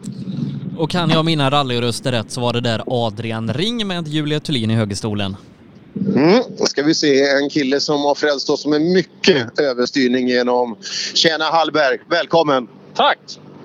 Och 0.77 0.89
kan 0.89 1.09
jag 1.09 1.25
mina 1.25 1.49
rallyröster 1.49 2.11
rätt 2.11 2.31
så 2.31 2.41
var 2.41 2.53
det 2.53 2.61
där 2.61 2.83
Adrian 2.88 3.53
Ring 3.53 3.88
med 3.88 4.07
Julia 4.07 4.39
Thulin 4.39 4.71
i 4.71 4.75
högerstolen. 4.75 5.35
Mm. 6.15 6.41
Då 6.57 6.65
ska 6.65 6.83
vi 6.83 6.95
se 6.95 7.29
en 7.29 7.49
kille 7.49 7.79
som 7.79 8.01
har 8.01 8.15
frälst 8.15 8.49
oss 8.49 8.65
med 8.65 8.81
mycket 8.81 9.59
överstyrning 9.59 10.27
genom... 10.27 10.77
Tjena 11.13 11.45
Hallberg, 11.45 11.97
välkommen! 12.09 12.67
Tack! 12.95 13.17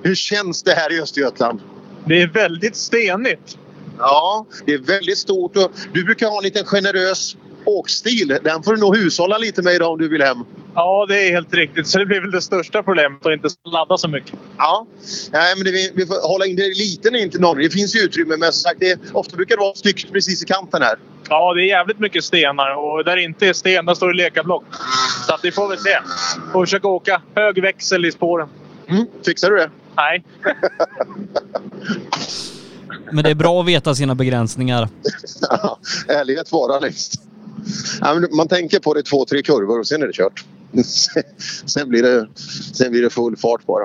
Hur 0.03 0.15
känns 0.15 0.63
det 0.63 0.73
här 0.73 0.93
i 0.93 1.01
Östergötland? 1.01 1.61
Det 2.07 2.23
är 2.23 2.27
väldigt 2.27 2.77
stenigt. 2.77 3.59
Ja, 3.99 4.47
det 4.67 4.75
är 4.75 4.79
väldigt 4.79 5.19
stort. 5.19 5.53
Du 5.93 6.05
brukar 6.05 6.27
ha 6.27 6.37
en 6.37 6.45
liten 6.45 6.65
generös 6.65 7.37
åkstil. 7.65 8.39
Den 8.45 8.63
får 8.63 8.75
du 8.75 8.81
nog 8.81 8.97
hushålla 8.97 9.39
lite 9.39 9.63
med 9.63 9.75
idag 9.75 9.93
om 9.93 9.99
du 9.99 10.09
vill 10.09 10.23
hem. 10.23 10.39
Ja, 10.75 11.07
det 11.09 11.29
är 11.29 11.33
helt 11.33 11.55
riktigt. 11.55 11.87
Så 11.87 11.99
det 11.99 12.07
blir 12.07 12.21
väl 12.21 12.31
det 12.31 12.43
största 12.43 12.83
problemet 12.83 13.27
att 13.27 13.33
inte 13.33 13.49
ladda 13.73 13.99
så 13.99 14.09
mycket. 14.09 14.33
Ja, 14.59 14.87
Nej, 15.33 15.55
men 15.57 15.65
det, 15.65 15.71
vi, 15.71 15.93
vi 15.95 16.07
får 16.07 16.29
hålla 16.29 16.47
in 16.47 16.57
det 16.57 16.69
lite 16.69 17.11
ner 17.11 17.29
till 17.29 17.41
norr. 17.41 17.57
Det 17.57 17.71
finns 17.71 17.97
ju 17.97 18.01
utrymme 18.01 18.37
men 18.37 18.53
som 18.53 18.71
sagt, 18.71 18.81
det, 18.81 18.99
ofta 19.13 19.37
brukar 19.37 19.57
det 19.57 19.61
vara 19.61 19.75
snyggt 19.75 20.13
precis 20.13 20.43
i 20.43 20.47
kanten 20.47 20.83
här. 20.83 20.99
Ja, 21.29 21.55
det 21.55 21.63
är 21.63 21.67
jävligt 21.67 21.99
mycket 21.99 22.25
stenar 22.25 22.77
och 22.77 23.05
där 23.05 23.17
det 23.17 23.23
inte 23.23 23.47
är 23.47 23.53
sten, 23.53 23.87
där 23.87 23.95
står 23.95 24.09
det 24.09 24.17
lekablock. 24.17 24.65
Så 25.27 25.35
att 25.35 25.45
vi 25.45 25.53
får 25.53 25.69
väl 25.69 25.79
se. 25.79 25.99
Får 26.53 26.67
försöka 26.67 26.89
åka 26.89 27.23
hög 27.35 27.63
växel 27.63 28.05
i 28.05 28.13
spåren. 28.13 28.49
Mm. 28.89 29.07
Fixar 29.27 29.51
du 29.51 29.57
det? 29.57 29.71
Nej. 29.97 30.25
Men 33.13 33.25
det 33.25 33.31
är 33.31 33.35
bra 33.35 33.61
att 33.61 33.67
veta 33.67 33.95
sina 33.95 34.15
begränsningar. 34.15 34.89
Ja, 35.41 35.79
ärlighet 36.09 36.53
vara 36.53 36.79
längst. 36.79 37.23
Man 38.31 38.49
tänker 38.49 38.81
på 38.81 38.95
det 38.95 39.03
två, 39.03 39.25
tre 39.25 39.43
kurvor 39.43 39.79
och 39.79 39.87
sen 39.87 40.03
är 40.03 40.07
det 40.07 40.13
kört. 40.13 40.45
sen, 41.67 41.89
blir 41.89 42.03
det, 42.03 42.29
sen 42.75 42.91
blir 42.91 43.03
det 43.03 43.11
full 43.11 43.37
fart 43.37 43.67
bara. 43.67 43.85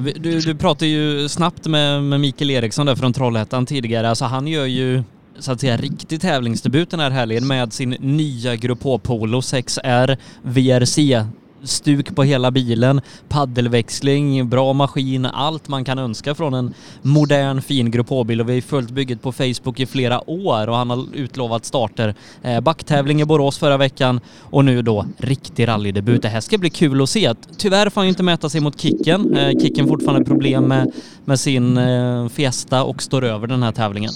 Du, 0.00 0.40
du 0.40 0.54
pratade 0.54 0.86
ju 0.86 1.28
snabbt 1.28 1.66
med, 1.66 2.02
med 2.02 2.20
Mikael 2.20 2.50
Eriksson 2.50 2.86
där 2.86 2.96
från 2.96 3.12
Trollhättan 3.12 3.66
tidigare. 3.66 4.08
Alltså 4.08 4.24
han 4.24 4.46
gör 4.46 4.66
ju 4.66 5.02
så 5.38 5.52
att 5.52 5.60
säga 5.60 5.76
riktig 5.76 6.20
tävlingsdebut 6.20 6.90
den 6.90 7.00
här 7.00 7.10
helgen 7.10 7.46
med 7.46 7.72
sin 7.72 7.90
nya 7.90 8.56
Grupp 8.56 8.82
H 8.82 8.98
Polo 8.98 9.40
6R 9.40 10.16
VRC 10.42 11.24
stuk 11.62 12.16
på 12.16 12.22
hela 12.22 12.50
bilen, 12.50 13.00
paddelväxling, 13.28 14.48
bra 14.48 14.72
maskin, 14.72 15.26
allt 15.26 15.68
man 15.68 15.84
kan 15.84 15.98
önska 15.98 16.34
från 16.34 16.54
en 16.54 16.74
modern 17.02 17.62
fin 17.62 17.90
Grupp 17.90 18.08
H-bil 18.08 18.40
och 18.40 18.48
vi 18.48 18.54
har 18.54 18.60
följt 18.60 18.90
bygget 18.90 19.22
på 19.22 19.32
Facebook 19.32 19.80
i 19.80 19.86
flera 19.86 20.30
år 20.30 20.68
och 20.68 20.76
han 20.76 20.90
har 20.90 21.06
utlovat 21.14 21.64
starter. 21.64 22.14
Eh, 22.42 22.60
backtävling 22.60 23.20
i 23.20 23.24
Borås 23.24 23.58
förra 23.58 23.76
veckan 23.76 24.20
och 24.40 24.64
nu 24.64 24.82
då 24.82 25.06
riktig 25.18 25.68
rallydebut. 25.68 26.22
Det 26.22 26.28
här 26.28 26.40
ska 26.40 26.58
bli 26.58 26.70
kul 26.70 27.02
att 27.02 27.10
se. 27.10 27.34
Tyvärr 27.58 27.90
får 27.90 28.00
han 28.00 28.06
ju 28.06 28.10
inte 28.10 28.22
mäta 28.22 28.48
sig 28.48 28.60
mot 28.60 28.80
Kicken. 28.80 29.36
Eh, 29.36 29.50
Kicken 29.50 29.88
fortfarande 29.88 30.24
problem 30.24 30.64
med, 30.64 30.92
med 31.24 31.40
sin 31.40 31.76
eh, 31.76 32.28
Fiesta 32.28 32.84
och 32.84 33.02
står 33.02 33.24
över 33.24 33.46
den 33.46 33.62
här 33.62 33.72
tävlingen. 33.72 34.12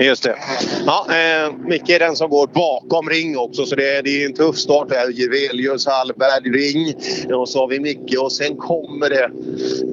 Just 0.00 0.22
det. 0.22 0.34
Ja, 0.86 1.06
eh, 1.08 1.52
Micke 1.68 1.90
är 1.90 1.98
den 1.98 2.16
som 2.16 2.30
går 2.30 2.46
bakom 2.46 3.08
Ring 3.08 3.38
också 3.38 3.66
så 3.66 3.74
det, 3.74 4.02
det 4.02 4.22
är 4.22 4.26
en 4.26 4.34
tuff 4.34 4.56
start 4.56 4.88
här. 4.90 5.10
Jevelius, 5.10 5.86
Hallberg, 6.00 6.50
Ring 6.50 6.94
och 7.34 7.48
så 7.48 7.58
har 7.58 7.68
vi 7.68 7.80
Micke 7.80 8.16
och 8.18 8.32
sen 8.32 8.56
kommer 8.56 9.10
det 9.10 9.30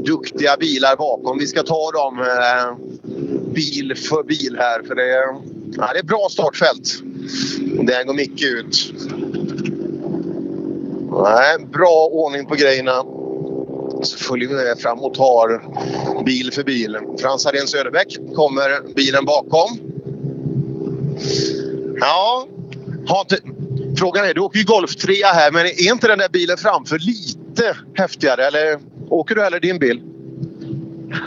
duktiga 0.03 0.57
bilar 0.57 0.95
bakom. 0.95 1.37
Vi 1.37 1.47
ska 1.47 1.63
ta 1.63 1.91
dem 1.91 2.19
eh, 2.19 2.97
bil 3.53 3.95
för 3.95 4.23
bil 4.23 4.55
här 4.59 4.83
för 4.83 4.95
det, 4.95 5.39
ja, 5.77 5.93
det 5.93 5.99
är 5.99 6.03
bra 6.03 6.27
startfält. 6.31 6.99
Där 7.83 8.03
går 8.03 8.13
Micke 8.13 8.43
ut. 8.43 8.93
Nej, 11.23 11.67
bra 11.71 12.09
ordning 12.11 12.45
på 12.45 12.55
grejerna. 12.55 13.03
Så 14.03 14.17
följer 14.17 14.49
vi 14.49 14.55
med 14.55 14.79
fram 14.79 14.99
och 14.99 15.13
tar 15.13 15.63
bil 16.25 16.51
för 16.53 16.63
bil. 16.63 16.97
Frans 17.19 17.45
Harén 17.45 17.67
Söderbäck 17.67 18.17
kommer 18.35 18.93
bilen 18.95 19.25
bakom. 19.25 19.79
Ja, 21.99 22.47
har 23.07 23.19
inte, 23.19 23.37
frågan 23.97 24.25
är, 24.25 24.33
du 24.33 24.41
åker 24.41 24.59
ju 24.59 24.65
Golf 24.65 24.95
3 24.95 25.13
här 25.23 25.51
men 25.51 25.65
är 25.65 25.91
inte 25.91 26.07
den 26.07 26.19
där 26.19 26.29
bilen 26.29 26.57
framför 26.57 26.99
lite 26.99 27.77
häftigare? 27.93 28.45
Eller 28.45 28.79
åker 29.09 29.35
du 29.35 29.41
hellre 29.41 29.59
din 29.59 29.79
bil? 29.79 30.01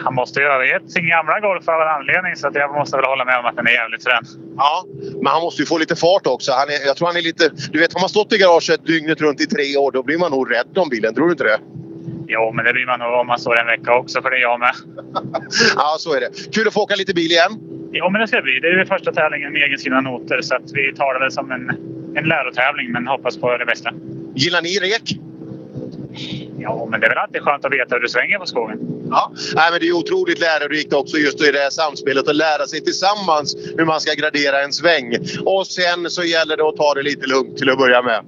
Han 0.05 0.15
måste 0.15 0.41
göra 0.41 0.59
det. 0.59 0.91
sin 0.91 1.09
gamla 1.09 1.41
Golf 1.41 1.69
av 1.69 1.81
en 1.81 1.89
anledning 1.89 2.37
så 2.37 2.49
att 2.49 2.55
jag 2.55 2.75
måste 2.75 2.97
väl 2.97 3.05
hålla 3.05 3.25
med 3.25 3.39
om 3.39 3.45
att 3.45 3.57
den 3.57 3.67
är 3.67 3.71
jävligt 3.71 4.05
frän. 4.05 4.25
Ja, 4.57 4.85
men 5.15 5.27
han 5.27 5.43
måste 5.43 5.63
ju 5.63 5.67
få 5.67 5.79
lite 5.79 5.97
fart 5.97 6.27
också. 6.27 6.53
Han 6.53 6.69
är, 6.69 6.87
jag 6.87 6.97
tror 6.97 7.07
han 7.09 7.17
är 7.17 7.23
lite... 7.23 7.51
Du 7.71 7.79
vet, 7.79 7.93
har 7.93 8.01
man 8.01 8.09
stått 8.09 8.33
i 8.33 8.39
garaget 8.39 8.87
dygnet 8.87 9.21
runt 9.21 9.41
i 9.41 9.47
tre 9.47 9.77
år 9.77 9.93
då 9.93 10.03
blir 10.03 10.19
man 10.19 10.31
nog 10.31 10.51
rädd 10.51 10.79
om 10.79 10.89
bilen. 10.89 11.15
Tror 11.15 11.27
du 11.27 11.33
inte 11.33 11.45
det? 11.45 11.59
Jo, 12.29 12.53
men 12.53 12.65
det 12.65 12.73
blir 12.73 12.87
man 12.87 12.99
nog 12.99 13.21
om 13.21 13.27
man 13.27 13.39
står 13.39 13.61
en 13.61 13.67
vecka 13.67 13.95
också, 13.95 14.23
för 14.23 14.31
det 14.31 14.37
är 14.37 14.41
jag 14.41 14.61
med. 14.61 14.75
ja, 15.77 15.97
så 15.99 16.15
är 16.15 16.21
det. 16.21 16.55
Kul 16.55 16.69
att 16.69 16.75
få 16.75 16.83
åka 16.83 16.95
lite 16.95 17.15
bil 17.15 17.31
igen. 17.31 17.53
Jo, 17.93 18.11
men 18.11 18.21
det 18.21 18.29
ska 18.29 18.43
bli. 18.43 18.61
Det 18.61 18.69
är 18.69 18.79
ju 18.79 18.87
första 18.87 19.13
tävlingen 19.13 19.53
med 19.53 19.63
egenskrivna 19.63 20.01
noter 20.01 20.41
så 20.41 20.55
att 20.55 20.73
vi 20.75 20.93
tar 20.97 21.25
det 21.25 21.31
som 21.31 21.51
en, 21.51 21.71
en 22.17 22.25
lärotävling, 22.29 22.93
men 22.93 23.07
hoppas 23.07 23.37
på 23.37 23.57
det 23.57 23.67
bästa. 23.67 23.91
Gillar 24.35 24.63
ni 24.63 24.79
rek? 24.79 25.17
Ja, 26.59 26.87
men 26.91 27.01
det 27.01 27.07
är 27.07 27.09
väl 27.09 27.19
alltid 27.19 27.43
skönt 27.43 27.65
att 27.65 27.73
veta 27.73 27.95
hur 27.95 28.03
du 28.03 28.09
svänger 28.09 28.39
på 28.39 28.47
skogen. 28.47 28.79
Ja, 29.11 29.33
Nej, 29.55 29.71
men 29.71 29.81
det 29.81 29.89
är 29.89 29.93
otroligt 29.93 30.41
lärorikt 30.41 30.93
också 30.93 31.17
just 31.17 31.43
i 31.49 31.53
det 31.53 31.59
här 31.59 31.71
samspelet 31.71 32.29
att 32.29 32.37
lära 32.37 32.67
sig 32.67 32.81
tillsammans 32.81 33.57
hur 33.79 33.85
man 33.85 34.01
ska 34.01 34.13
gradera 34.15 34.63
en 34.63 34.73
sväng. 34.73 35.17
Och 35.45 35.67
sen 35.67 36.11
så 36.11 36.23
gäller 36.23 36.57
det 36.57 36.69
att 36.69 36.77
ta 36.77 36.95
det 36.95 37.03
lite 37.03 37.27
lugnt 37.27 37.57
till 37.59 37.71
att 37.71 37.79
börja 37.79 38.03
med. 38.03 38.21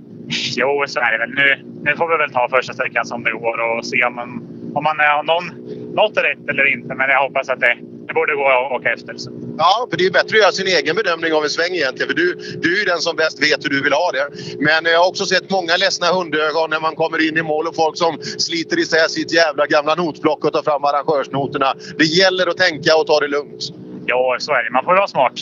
Jo, 0.56 0.84
så 0.86 1.00
är 1.00 1.12
det 1.12 1.18
väl. 1.18 1.30
Nu, 1.30 1.64
nu 1.82 1.96
får 1.96 2.08
vi 2.08 2.16
väl 2.16 2.30
ta 2.30 2.48
första 2.48 2.72
sträckan 2.72 3.04
som 3.06 3.22
det 3.24 3.30
går 3.30 3.58
och 3.78 3.86
se 3.86 4.04
om 4.04 4.14
man, 4.14 4.28
om 4.74 4.84
man 4.84 4.96
har 4.98 5.22
någon, 5.22 5.46
något 5.94 6.16
rätt 6.16 6.48
eller 6.48 6.72
inte. 6.72 6.94
Men 6.94 7.10
jag 7.10 7.22
hoppas 7.22 7.48
att 7.48 7.60
det, 7.60 7.76
det 8.12 8.14
borde 8.14 8.34
gå 8.34 8.48
att 8.48 8.72
åka 8.72 8.88
efter. 8.92 9.14
Så. 9.16 9.30
Ja, 9.58 9.86
för 9.90 9.96
det 9.96 10.06
är 10.06 10.10
bättre 10.10 10.36
att 10.36 10.42
göra 10.42 10.52
sin 10.52 10.66
egen 10.66 10.96
bedömning 10.96 11.32
av 11.32 11.44
en 11.44 11.50
sväng 11.50 11.74
egentligen. 11.74 12.08
För 12.08 12.16
du, 12.16 12.34
du 12.62 12.74
är 12.74 12.78
ju 12.78 12.84
den 12.84 12.98
som 12.98 13.16
bäst 13.16 13.42
vet 13.42 13.64
hur 13.64 13.70
du 13.70 13.82
vill 13.82 13.92
ha 13.92 14.10
det. 14.12 14.26
Men 14.58 14.84
jag 14.84 14.98
har 14.98 15.08
också 15.08 15.24
sett 15.26 15.50
många 15.50 15.76
ledsna 15.76 16.06
hundögon 16.06 16.70
när 16.70 16.80
man 16.80 16.94
kommer 16.94 17.28
in 17.28 17.36
i 17.36 17.42
mål 17.42 17.66
och 17.66 17.74
folk 17.74 17.96
som 17.98 18.18
sliter 18.22 18.78
isär 18.78 19.08
sitt 19.08 19.32
jävla 19.32 19.66
gamla 19.66 19.94
notblock 19.94 20.44
och 20.44 20.52
tar 20.52 20.62
fram 20.62 20.84
arrangörsnoterna. 20.84 21.74
Det 21.98 22.04
gäller 22.04 22.46
att 22.46 22.56
tänka 22.56 22.96
och 22.96 23.06
ta 23.06 23.20
det 23.20 23.28
lugnt. 23.28 23.62
Jo, 24.06 24.36
så 24.38 24.52
är 24.52 24.64
det. 24.64 24.70
Man 24.70 24.84
får 24.84 24.96
vara 24.96 25.06
smart. 25.06 25.32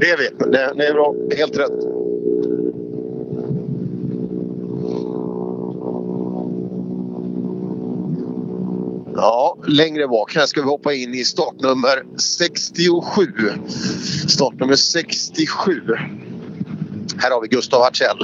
Det 0.00 0.10
är 0.10 0.16
vi. 0.16 0.28
Det, 0.38 0.72
det 0.76 0.86
är 0.86 0.92
bra. 0.92 1.14
Helt 1.36 1.58
rätt. 1.58 1.95
Ja, 9.16 9.56
längre 9.66 10.08
bak 10.08 10.34
här 10.34 10.46
ska 10.46 10.60
vi 10.60 10.66
hoppa 10.66 10.92
in 10.94 11.14
i 11.14 11.24
startnummer 11.24 12.02
67. 12.16 13.26
Startnummer 14.28 14.76
67. 14.76 15.80
Här 17.18 17.30
har 17.30 17.40
vi 17.42 17.48
Gustav 17.48 17.82
Hartzell. 17.82 18.18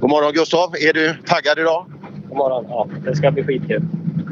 God 0.00 0.10
morgon 0.10 0.32
Gustav! 0.32 0.74
Är 0.76 0.92
du 0.92 1.14
taggad 1.26 1.58
idag? 1.58 1.86
God 2.28 2.36
morgon! 2.38 2.64
Ja, 2.68 2.88
det 3.04 3.16
ska 3.16 3.30
bli 3.30 3.42
skitkul. 3.42 3.82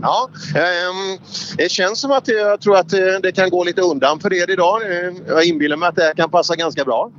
Ja, 0.02 0.28
ehm, 0.54 1.18
det 1.56 1.70
känns 1.70 2.00
som 2.00 2.10
att 2.10 2.28
jag 2.28 2.60
tror 2.60 2.76
att 2.76 2.92
eh, 2.92 3.00
det 3.22 3.32
kan 3.32 3.50
gå 3.50 3.64
lite 3.64 3.82
undan 3.82 4.20
för 4.20 4.32
er 4.32 4.50
idag. 4.50 4.82
Eh, 4.82 5.12
Jag 5.28 5.44
inbillar 5.44 5.76
mig 5.76 5.88
att 5.88 5.96
det 5.96 6.02
här 6.02 6.14
kan 6.14 6.30
passa 6.30 6.56
ganska 6.56 6.84
bra. 6.84 7.10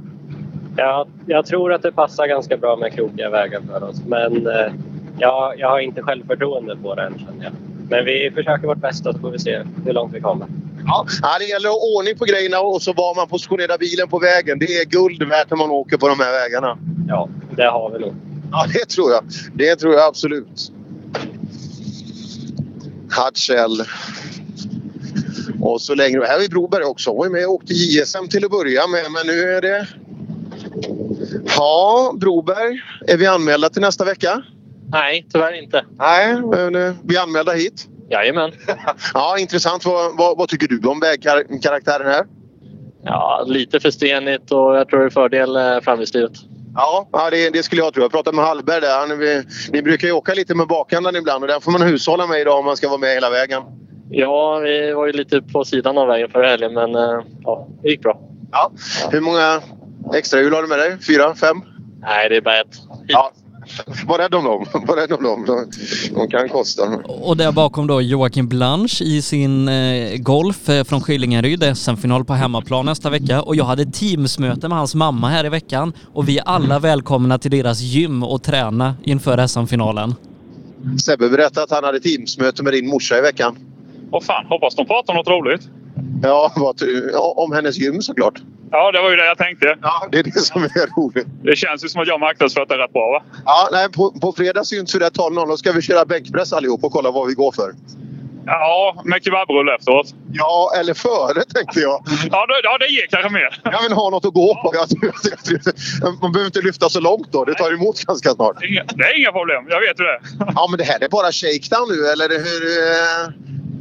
Ja, 0.78 1.07
jag 1.26 1.45
tror 1.45 1.74
att 1.74 1.82
det 1.82 1.91
passar 1.91 2.28
ganska 2.28 2.57
bra 2.57 2.76
med 2.76 2.93
krokiga 2.93 3.30
vägar 3.30 3.62
för 3.68 3.84
oss. 3.84 4.01
Men 4.07 4.47
eh, 4.47 4.72
ja, 5.20 5.54
jag 5.58 5.70
har 5.70 5.80
inte 5.80 6.02
självförtroende 6.02 6.76
på 6.76 6.96
det 6.96 7.04
än 7.04 7.20
känner 7.20 7.44
jag. 7.44 7.54
Men 7.90 8.06
vi 8.06 8.32
försöker 8.36 8.68
vårt 8.68 8.78
bästa 8.78 9.14
så 9.14 9.20
får 9.20 9.32
vi 9.32 9.40
se 9.40 9.64
hur 9.86 9.94
långt 9.94 10.14
vi 10.14 10.22
kommer. 10.22 10.48
Ja, 10.86 11.06
det 11.40 11.46
gäller 11.46 11.70
att 11.70 11.76
ha 11.76 11.98
ordning 11.98 12.18
på 12.18 12.26
grejerna 12.26 12.60
och 12.60 12.82
så 12.82 12.94
var 12.94 13.16
man 13.16 13.28
positionerar 13.28 13.78
bilen 13.78 14.08
på 14.08 14.20
vägen. 14.20 14.60
Det 14.60 14.66
är 14.66 14.86
guld 14.86 15.24
värt 15.24 15.50
när 15.50 15.58
man 15.58 15.70
åker 15.70 15.98
på 15.98 16.08
de 16.08 16.20
här 16.20 16.32
vägarna. 16.32 16.78
Ja, 17.08 17.30
det 17.56 17.66
har 17.66 17.90
vi 17.90 18.00
nog. 18.00 18.14
Ja, 18.52 18.66
det 18.74 18.86
tror 18.86 19.12
jag. 19.12 19.24
Det 19.54 19.76
tror 19.76 19.94
jag 19.94 20.08
absolut. 20.08 20.72
Hartzell. 23.10 23.84
Och 25.62 25.82
så 25.82 25.96
längre. 25.96 26.26
Här 26.26 26.44
är 26.44 26.50
Broberg 26.50 26.84
också. 26.84 27.12
Hon 27.12 27.28
ju 27.28 27.34
med 27.34 27.46
och 27.46 27.54
åkte 27.54 27.74
JSM 27.74 28.28
till 28.30 28.46
att 28.46 28.52
börja 28.52 28.88
med. 28.88 29.12
Men 29.12 29.28
nu 29.28 29.42
är 29.42 29.62
det... 29.62 29.88
Ja, 31.58 32.14
Broberg. 32.16 32.82
Är 33.08 33.18
vi 33.18 33.28
anmälda 33.28 33.70
till 33.70 33.82
nästa 33.82 34.06
vecka? 34.06 34.44
Nej, 34.92 35.28
tyvärr 35.34 35.64
inte. 35.64 35.86
Nej, 35.98 36.42
men 36.42 36.76
eh, 36.76 36.94
vi 37.04 37.16
är 37.16 37.22
anmälda 37.22 37.52
hit. 37.52 37.88
Jajamän. 38.10 38.52
Ja, 39.14 39.38
intressant. 39.38 39.86
Vad, 39.86 40.18
vad, 40.18 40.38
vad 40.38 40.50
tycker 40.50 40.68
du 40.68 40.88
om 40.88 41.00
vägkaraktären 41.00 42.08
här? 42.08 42.26
Ja, 43.04 43.44
lite 43.48 43.80
för 43.80 43.92
stenigt 43.92 44.52
och 44.52 44.76
jag 44.76 44.90
tror 44.90 45.00
det 45.00 45.06
är 45.06 45.10
fördel 45.10 45.56
eh, 45.56 45.80
framhjulsdrivet. 45.80 46.32
Ja, 46.76 47.10
ja 47.12 47.30
det, 47.30 47.50
det 47.50 47.64
skulle 47.64 47.82
jag 47.82 47.94
tro. 47.94 48.04
Jag 48.04 48.12
pratade 48.12 48.36
med 48.36 48.46
Hallberg 48.46 48.82
där. 48.82 49.00
Han, 49.00 49.20
vi, 49.20 49.44
ni 49.72 49.82
brukar 49.82 50.08
ju 50.08 50.14
åka 50.14 50.34
lite 50.34 50.56
med 50.56 50.68
bakändan 50.68 51.16
ibland 51.16 51.44
och 51.44 51.48
den 51.48 51.62
får 51.62 51.72
man 51.72 51.82
hushålla 51.82 52.28
med 52.28 52.42
idag 52.42 52.60
om 52.60 52.66
man 52.66 52.78
ska 52.78 52.88
vara 52.88 52.98
med 52.98 53.14
hela 53.14 53.30
vägen. 53.30 53.64
Ja, 54.10 54.60
vi 54.60 54.92
var 54.92 55.06
ju 55.06 55.12
lite 55.12 55.42
på 55.42 55.66
sidan 55.66 55.98
av 55.98 56.08
vägen 56.08 56.30
förra 56.30 56.48
helgen 56.48 56.74
men 56.74 56.96
eh, 56.96 57.22
ja, 57.44 57.68
det 57.82 57.90
gick 57.90 58.02
bra. 58.02 58.20
Ja. 58.52 58.72
Hur 59.12 59.22
många 59.22 59.62
extra 60.14 60.40
hjul 60.40 60.54
har 60.54 60.62
du 60.62 60.68
med 60.68 60.80
dig? 60.80 60.98
Fyra? 61.08 61.36
Fem? 61.36 61.62
Nej, 62.02 62.30
det 62.30 62.38
är 62.38 62.42
bara 62.42 62.60
ett. 62.60 62.76
Ja. 63.08 63.32
Var 64.08 64.18
rädd 64.18 64.36
om 64.36 64.44
dem. 64.44 64.66
Var 64.88 64.96
rädd 64.96 65.12
om 65.12 65.24
dem. 65.24 65.46
De, 65.46 65.72
de 66.16 66.28
kan 66.28 66.50
kosta. 66.50 66.84
Och 67.06 67.38
där 67.38 67.52
bakom 67.52 67.88
då 67.88 68.02
Joakim 68.02 68.48
Blanche 68.48 69.04
i 69.04 69.22
sin 69.22 69.68
eh, 69.68 70.18
Golf 70.18 70.70
eh, 70.70 70.84
från 70.84 71.02
Skillingaryd, 71.02 71.78
SM-final 71.78 72.26
på 72.26 72.34
hemmaplan 72.34 72.86
nästa 72.86 73.10
vecka. 73.10 73.42
Och 73.42 73.56
jag 73.56 73.66
hade 73.66 73.86
Teamsmöte 73.86 74.68
med 74.68 74.78
hans 74.78 74.96
mamma 74.96 75.30
här 75.30 75.46
i 75.46 75.50
veckan 75.50 75.94
och 76.14 76.30
vi 76.30 76.38
är 76.38 76.44
alla 76.44 76.80
välkomna 76.80 77.38
till 77.38 77.52
deras 77.52 77.82
gym 77.82 78.24
och 78.24 78.44
träna 78.44 78.96
inför 79.04 79.48
SM-finalen. 79.48 80.16
Sebbe 80.98 81.30
berättade 81.30 81.64
att 81.64 81.72
han 81.72 81.84
hade 81.84 82.00
Teamsmöte 82.00 82.64
med 82.64 82.74
din 82.74 82.90
morsa 82.90 83.18
i 83.18 83.22
veckan. 83.22 83.58
Åh 84.12 84.22
fan, 84.22 84.46
hoppas 84.46 84.76
de 84.76 84.86
pratar 84.86 85.14
något 85.14 85.28
roligt. 85.28 85.62
Ja, 86.24 86.52
om 87.36 87.52
hennes 87.52 87.78
gym 87.78 88.02
såklart. 88.02 88.41
Ja, 88.72 88.91
det 88.91 89.02
var 89.02 89.10
ju 89.10 89.16
det 89.16 89.26
jag 89.26 89.38
tänkte. 89.38 89.78
Ja, 89.82 90.08
det 90.12 90.20
är 90.20 90.24
det 90.24 90.32
som 90.39 90.64
är 90.64 91.00
roligt. 91.02 91.28
Det 91.43 91.56
känns 91.56 91.84
ju 91.84 91.89
som 91.89 92.02
att 92.02 92.08
jag 92.08 92.20
marknadsfört 92.20 92.70
det 92.70 92.78
rätt 92.78 92.93
bra 92.93 93.12
va? 93.12 93.24
Ja, 93.45 93.70
nej, 93.72 93.89
på, 93.89 94.12
på 94.12 94.32
fredag 94.32 94.64
syns 94.64 94.95
vi 94.95 95.00
där 95.00 95.10
12.00. 95.10 95.47
Då 95.47 95.58
ska 95.58 95.72
vi 95.72 95.82
köra 95.82 96.06
bänkpress 96.06 96.54
allihop 96.54 96.84
och 96.84 96.91
kolla 96.91 97.12
vad 97.12 97.28
vi 97.28 97.34
går 97.34 97.52
för. 97.52 97.74
Ja, 98.45 99.02
med 99.06 99.24
kebabrulle 99.24 99.76
efteråt. 99.76 100.08
Ja, 100.32 100.72
eller 100.80 100.93
före 100.93 101.43
tänkte 101.56 101.80
jag. 101.80 102.04
Ja, 102.32 102.45
det, 102.45 102.54
ja, 102.64 102.78
det 102.78 102.88
ger 102.88 103.08
kanske 103.10 103.30
mer. 103.30 103.62
Jag 103.64 103.84
vill 103.84 103.91
ha 103.91 104.10
något 104.10 104.26
att 104.26 104.34
gå 104.34 104.56
på. 104.56 104.74
Man 106.22 106.32
behöver 106.32 106.45
inte 106.45 106.62
lyfta 106.62 106.89
så 106.89 107.00
långt 107.00 107.32
då. 107.32 107.45
Det 107.45 107.54
tar 107.54 107.74
emot 107.74 108.04
ganska 108.04 108.30
snart. 108.30 108.64
Inga, 108.64 108.84
det 108.84 109.04
är 109.04 109.20
inga 109.20 109.32
problem. 109.32 109.66
Jag 109.70 109.80
vet 109.80 110.00
hur 110.00 110.06
det 110.06 110.14
är. 110.14 110.22
Ja, 110.56 110.68
men 110.70 110.78
det 110.78 110.84
här 110.84 111.04
är 111.04 111.10
bara 111.10 111.32
shakedown 111.32 111.88
nu, 111.89 112.08
eller 112.08 112.30
hur, 112.30 112.62
eh, 112.91 113.34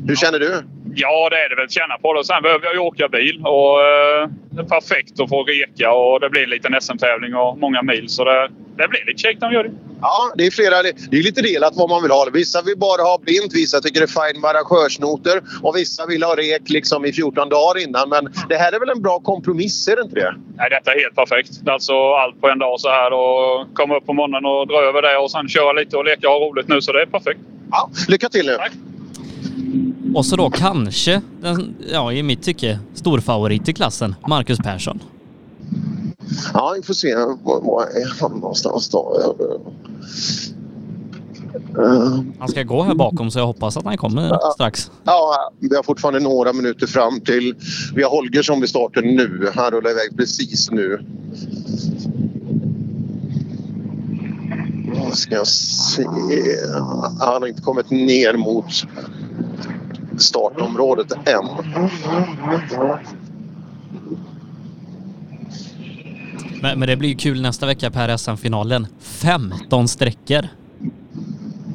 hur 0.08 0.16
känner 0.16 0.38
du? 0.38 0.62
Ja, 1.00 1.28
det 1.30 1.36
är 1.44 1.48
det 1.48 1.56
väl. 1.56 1.68
Känna 1.68 1.98
på 1.98 2.12
det. 2.12 2.24
Sen 2.24 2.42
behöver 2.42 2.64
jag 2.64 2.74
ju 2.74 2.80
åka 2.80 3.08
bil. 3.08 3.40
Och, 3.44 3.74
eh, 3.88 4.28
det 4.50 4.60
är 4.60 4.64
perfekt 4.64 5.20
att 5.20 5.28
få 5.28 5.42
reka 5.44 5.92
och 5.92 6.20
det 6.20 6.30
blir 6.30 6.42
en 6.42 6.50
liten 6.50 6.80
SM-tävling 6.80 7.34
och 7.34 7.58
många 7.58 7.82
mil. 7.82 8.08
Så 8.08 8.24
det, 8.24 8.48
det 8.76 8.88
blir 8.88 9.04
lite 9.06 9.22
shakedown 9.22 9.52
gör 9.52 9.64
det. 9.64 9.70
Ja, 10.00 10.32
det 10.36 10.46
är 10.46 10.50
flera. 10.50 10.82
Det 10.82 11.16
är 11.18 11.22
lite 11.22 11.42
delat 11.42 11.72
vad 11.76 11.88
man 11.88 12.02
vill 12.02 12.10
ha. 12.10 12.26
Vissa 12.32 12.62
vill 12.62 12.78
bara 12.78 13.02
ha 13.02 13.18
blint, 13.18 13.54
vissa 13.54 13.80
tycker 13.80 14.00
det 14.00 14.04
är 14.12 14.16
fine 14.20 14.40
med 14.40 14.50
arrangörsnoter 14.50 15.40
och 15.62 15.76
vissa 15.76 16.06
vill 16.06 16.22
ha 16.22 16.36
rek 16.36 16.62
liksom 16.70 17.04
i 17.04 17.12
14 17.12 17.48
dagar 17.48 17.82
innan. 17.82 18.08
Men 18.08 18.32
det 18.48 18.56
här 18.56 18.72
är 18.72 18.80
väl 18.80 18.90
en 18.90 19.02
bra 19.02 19.20
kompromiss, 19.20 19.88
är 19.88 19.96
det 19.96 20.02
inte 20.02 20.14
det? 20.14 20.34
Nej, 20.56 20.70
detta 20.70 20.92
är 20.94 21.00
helt 21.00 21.14
perfekt. 21.14 21.52
Alltså 21.68 21.94
allt 22.14 22.40
på 22.40 22.48
en 22.48 22.58
dag 22.58 22.80
så 22.80 22.88
här 22.88 23.12
och 23.12 23.66
komma 23.74 23.96
upp 23.96 24.06
på 24.06 24.12
morgonen 24.12 24.44
och 24.44 24.66
dra 24.66 24.78
över 24.88 25.02
det 25.02 25.16
och 25.16 25.30
sen 25.30 25.48
köra 25.48 25.72
lite 25.72 25.96
och 25.96 26.04
leka 26.04 26.28
och 26.28 26.34
ha 26.34 26.46
roligt 26.48 26.68
nu. 26.68 26.80
Så 26.80 26.92
det 26.92 27.02
är 27.02 27.06
perfekt. 27.06 27.40
Ja, 27.70 27.90
lycka 28.08 28.28
till 28.28 28.46
nu! 28.46 28.54
Tack. 28.56 28.72
Och 30.14 30.26
så 30.26 30.36
då 30.36 30.50
kanske, 30.50 31.22
den, 31.40 31.74
ja 31.92 32.12
i 32.12 32.22
mitt 32.22 32.42
tycke, 32.42 32.78
storfavorit 32.94 33.68
i 33.68 33.72
klassen, 33.72 34.14
Marcus 34.28 34.58
Persson. 34.58 35.00
Ja, 36.54 36.74
vi 36.76 36.82
får 36.82 36.94
se. 36.94 37.14
Var, 37.14 37.60
var 37.60 37.82
är 37.82 38.20
han 38.20 38.32
någonstans 38.32 38.88
då? 38.88 39.34
Uh, 41.78 42.20
Han 42.38 42.48
ska 42.48 42.62
gå 42.62 42.82
här 42.82 42.94
bakom 42.94 43.30
så 43.30 43.38
jag 43.38 43.46
hoppas 43.46 43.76
att 43.76 43.84
han 43.84 43.96
kommer 43.96 44.52
strax. 44.54 44.90
ja, 45.04 45.52
vi 45.58 45.76
har 45.76 45.82
fortfarande 45.82 46.20
några 46.20 46.52
minuter 46.52 46.86
fram 46.86 47.20
till... 47.20 47.54
Vi 47.94 48.02
har 48.02 48.10
Holger 48.10 48.42
som 48.42 48.60
vi 48.60 48.66
startar 48.66 49.02
nu. 49.02 49.50
Han 49.54 49.70
rullar 49.70 49.90
iväg 49.90 50.16
precis 50.16 50.70
nu. 50.70 51.04
Ska 55.12 55.34
jag 55.34 55.46
se? 55.46 56.04
Han 57.20 57.42
har 57.42 57.46
inte 57.46 57.62
kommit 57.62 57.90
ner 57.90 58.36
mot 58.36 58.64
startområdet 60.18 61.12
än. 61.12 61.44
Men, 66.62 66.78
men 66.78 66.88
det 66.88 66.96
blir 66.96 67.08
ju 67.08 67.16
kul 67.16 67.42
nästa 67.42 67.66
vecka 67.66 67.90
Per 67.90 68.16
SM-finalen. 68.16 68.86
15 69.00 69.88
sträckor. 69.88 70.48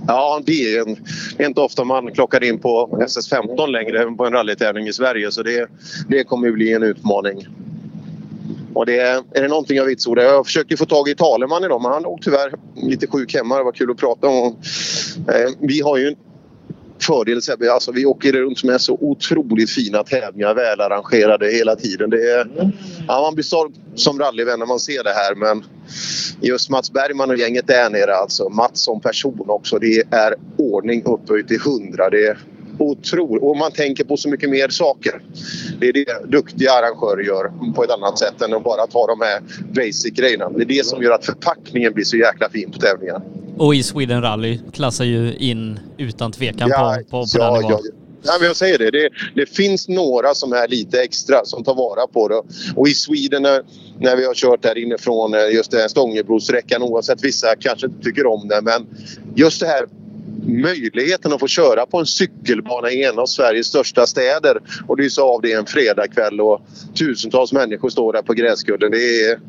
Ja, 0.07 0.41
det 0.45 0.75
är, 0.75 0.87
en, 0.87 0.97
det 1.37 1.43
är 1.43 1.47
inte 1.47 1.61
ofta 1.61 1.83
man 1.83 2.11
klockar 2.11 2.43
in 2.43 2.59
på 2.59 2.99
SS15 3.01 3.67
längre 3.67 4.11
på 4.11 4.25
en 4.25 4.33
rallytävling 4.33 4.87
i 4.87 4.93
Sverige 4.93 5.31
så 5.31 5.43
det, 5.43 5.67
det 6.07 6.23
kommer 6.23 6.47
ju 6.47 6.53
bli 6.53 6.73
en 6.73 6.83
utmaning. 6.83 7.47
Och 8.73 8.85
det, 8.85 8.99
är 8.99 9.41
det 9.41 9.47
någonting 9.47 9.77
jag 9.77 9.85
vitsordar, 9.85 10.23
jag 10.23 10.45
försökte 10.45 10.77
få 10.77 10.85
tag 10.85 11.09
i 11.09 11.15
Taleman 11.15 11.63
idag 11.63 11.81
men 11.81 11.91
han 11.91 12.03
låg 12.03 12.21
tyvärr 12.21 12.53
lite 12.75 13.07
sjuk 13.07 13.35
hemma. 13.35 13.57
Det 13.57 13.63
var 13.63 13.71
kul 13.71 13.91
att 13.91 13.97
prata 13.97 14.27
om. 14.27 14.55
Eh, 15.27 15.51
vi 15.59 15.81
har 15.81 15.97
ju 15.97 16.15
fördel 16.99 17.41
Sebbe, 17.41 17.73
alltså 17.73 17.91
vi 17.91 18.05
åker 18.05 18.33
runt 18.33 18.63
med 18.63 18.81
så 18.81 18.97
otroligt 19.01 19.69
fina 19.69 20.03
tävlingar, 20.03 20.55
välarrangerade 20.55 21.51
hela 21.51 21.75
tiden. 21.75 22.09
Det 22.09 22.31
är, 22.31 22.47
ja, 23.07 23.21
man 23.21 23.33
blir 23.33 23.43
stolt 23.43 23.75
som 23.95 24.19
rallyvän 24.19 24.59
när 24.59 24.65
man 24.65 24.79
ser 24.79 25.03
det 25.03 25.13
här 25.13 25.35
men 25.35 25.63
just 26.41 26.69
Mats 26.69 26.91
Bergman 26.91 27.29
och 27.29 27.37
gänget 27.37 27.67
där 27.67 27.89
nere 27.89 28.15
alltså, 28.15 28.49
Mats 28.49 28.83
som 28.83 29.01
person 29.01 29.45
också, 29.47 29.79
det 29.79 30.03
är 30.11 30.35
ordning 30.57 31.03
upphöjt 31.05 31.47
till 31.47 31.59
hundra. 31.59 32.09
Det 32.09 32.25
är 32.27 32.37
otroligt. 32.77 33.43
Och 33.43 33.57
man 33.57 33.71
tänker 33.71 34.03
på 34.03 34.17
så 34.17 34.29
mycket 34.29 34.49
mer 34.49 34.69
saker. 34.69 35.21
Det 35.79 35.87
är 35.87 35.93
det 35.93 36.05
duktiga 36.27 36.71
arrangörer 36.71 37.23
gör 37.23 37.73
på 37.75 37.83
ett 37.83 37.91
annat 37.91 38.19
sätt 38.19 38.41
än 38.41 38.53
att 38.53 38.63
bara 38.63 38.87
ta 38.87 39.07
de 39.07 39.21
här 39.21 39.41
basic-grejerna. 39.73 40.49
Det 40.49 40.61
är 40.61 40.65
det 40.65 40.85
som 40.85 41.03
gör 41.03 41.11
att 41.11 41.25
förpackningen 41.25 41.93
blir 41.93 42.05
så 42.05 42.17
jäkla 42.17 42.49
fin 42.49 42.71
på 42.71 42.79
tävlingen. 42.79 43.21
Och 43.57 43.75
i 43.75 43.83
Sweden 43.83 44.21
Rally 44.21 44.59
klassar 44.73 45.05
ju 45.05 45.35
in 45.35 45.79
utan 45.97 46.31
tvekan 46.31 46.69
på, 46.69 46.95
på, 47.09 47.09
på 47.09 47.37
den 47.37 47.45
ja, 47.45 47.57
nivån. 47.57 47.71
ja, 47.71 47.79
Ja, 48.25 48.33
men 48.39 48.47
jag 48.47 48.55
säger 48.55 48.77
det. 48.77 48.91
det. 48.91 49.09
Det 49.35 49.45
finns 49.45 49.87
några 49.87 50.33
som 50.33 50.53
är 50.53 50.67
lite 50.67 51.01
extra 51.01 51.45
som 51.45 51.63
tar 51.63 51.75
vara 51.75 52.07
på 52.07 52.27
det. 52.27 52.41
Och 52.75 52.87
i 52.87 52.93
Sweden 52.93 53.41
när, 53.41 53.63
när 53.99 54.15
vi 54.15 54.25
har 54.25 54.33
kört 54.33 54.61
där 54.61 54.77
inifrån 54.77 55.33
eh, 55.33 55.55
just 55.55 55.71
den 55.71 55.79
här 55.79 55.87
Stångebrosträckan 55.87 56.81
oavsett 56.81 57.23
vissa 57.23 57.55
kanske 57.59 57.87
inte 57.87 58.03
tycker 58.03 58.25
om 58.25 58.47
det 58.47 58.61
men 58.61 58.87
just 59.35 59.59
det 59.59 59.67
här 59.67 59.85
möjligheten 60.47 61.33
att 61.33 61.39
få 61.39 61.47
köra 61.47 61.85
på 61.85 61.99
en 61.99 62.05
cykelbana 62.05 62.89
i 62.89 63.03
en 63.03 63.19
av 63.19 63.25
Sveriges 63.25 63.67
största 63.67 64.07
städer 64.07 64.61
och 64.87 64.97
lysa 64.97 65.21
av 65.21 65.41
det 65.41 65.53
en 65.53 65.65
fredagkväll 65.65 66.41
och 66.41 66.61
tusentals 66.95 67.53
människor 67.53 67.89
står 67.89 68.13
där 68.13 68.21
på 68.21 68.33
gräskudden. 68.33 68.91
Det, 68.91 69.25
är, 69.25 69.39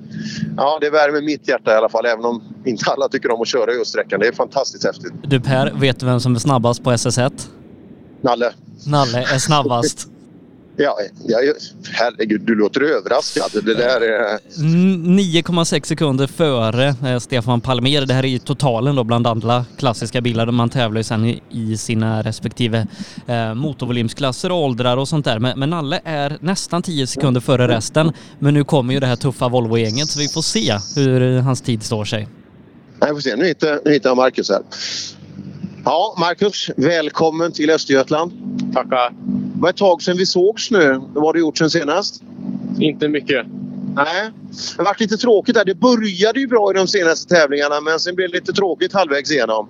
ja, 0.57 0.79
det 0.81 0.91
värmer 0.91 1.23
mitt 1.23 1.49
hjärta 1.49 1.73
i 1.73 1.77
alla 1.77 1.89
fall 1.89 2.07
även 2.07 2.25
om 2.25 2.43
inte 2.65 2.91
alla 2.91 3.09
tycker 3.09 3.31
om 3.31 3.41
att 3.41 3.49
köra 3.49 3.73
just 3.73 3.91
sträckan. 3.91 4.21
Det 4.21 4.27
är 4.27 4.33
fantastiskt 4.33 4.85
häftigt. 4.85 5.13
Du 5.23 5.41
Per, 5.41 5.73
vet 5.81 6.01
du 6.01 6.07
vem 6.07 6.21
som 6.21 6.35
är 6.35 6.39
snabbast 6.39 6.85
på 6.85 6.91
SS1? 6.91 7.49
Nalle. 8.21 8.53
Nalle 8.87 9.19
är 9.19 9.39
snabbast. 9.39 10.09
Ja, 10.77 10.99
ja, 11.27 11.39
herregud, 11.93 12.41
du 12.41 12.55
låter 12.55 12.81
överraskad. 12.81 13.65
Det 13.65 13.75
där 13.75 14.01
är... 14.01 14.39
9,6 14.39 15.85
sekunder 15.85 16.27
före 16.27 16.95
eh, 17.07 17.19
Stefan 17.19 17.61
Palmer. 17.61 18.07
Det 18.07 18.15
här 18.15 18.23
är 18.23 18.29
ju 18.29 18.39
totalen 18.39 18.97
då 18.97 19.05
bland 19.05 19.27
alla 19.27 19.65
klassiska 19.79 20.21
bilar. 20.21 20.47
Man 20.47 20.71
tävlar 20.71 20.99
ju 20.99 21.05
sen 21.05 21.25
i, 21.51 21.77
sina 21.77 22.23
respektive 22.23 22.87
eh, 23.27 23.55
motorvolymsklasser 23.55 24.53
och 24.53 24.59
åldrar 24.59 24.97
och 24.97 25.09
sånt 25.09 25.25
där. 25.25 25.39
Men, 25.39 25.59
men 25.59 25.71
Nalle 25.71 26.01
är 26.05 26.39
nästan 26.41 26.83
10 26.83 27.07
sekunder 27.07 27.41
före 27.41 27.69
resten. 27.69 28.13
Men 28.39 28.55
nu 28.55 28.65
kommer 28.65 28.95
ju 28.95 29.01
det 29.01 29.07
här 29.07 29.17
tuffa 29.17 29.49
Volvo-gänget 29.49 30.09
så 30.09 30.19
vi 30.19 30.29
får 30.29 30.43
se 30.43 30.79
hur 30.97 31.37
eh, 31.37 31.43
hans 31.43 31.63
tid 31.63 31.83
står 31.83 32.05
sig. 32.05 32.29
Nej, 33.01 33.11
vi 33.11 33.15
får 33.15 33.21
se. 33.21 33.37
Nu 33.37 33.47
hittar, 33.47 33.81
nu 33.85 33.93
hittar 33.93 34.11
jag 34.11 34.17
Marcus 34.17 34.51
här. 34.51 34.63
Ja, 35.85 36.17
Marcus, 36.19 36.71
välkommen 36.77 37.53
till 37.53 37.71
Östergötland. 37.71 38.33
Tackar. 38.75 39.13
Var 39.61 39.71
ett 39.71 39.77
tag 39.77 40.03
sedan 40.03 40.17
vi 40.17 40.27
sågs 40.27 40.71
nu. 40.71 41.01
Vad 41.15 41.25
har 41.25 41.33
du 41.33 41.41
gjort 41.41 41.59
sen 41.59 41.71
senast? 41.71 42.23
Inte 42.79 43.09
mycket. 43.09 43.47
Nej, 43.95 44.31
det 44.51 44.77
har 44.77 44.85
varit 44.85 45.01
lite 45.01 45.17
tråkigt 45.17 45.55
där. 45.55 45.65
Det 45.65 45.75
började 45.75 46.41
ju 46.41 46.47
bra 46.47 46.71
i 46.71 46.75
de 46.75 46.87
senaste 46.87 47.35
tävlingarna 47.35 47.81
men 47.81 48.01
sen 48.01 48.15
blev 48.15 48.31
det 48.31 48.35
lite 48.35 48.53
tråkigt 48.53 48.93
halvvägs 48.93 49.31
igenom. 49.31 49.69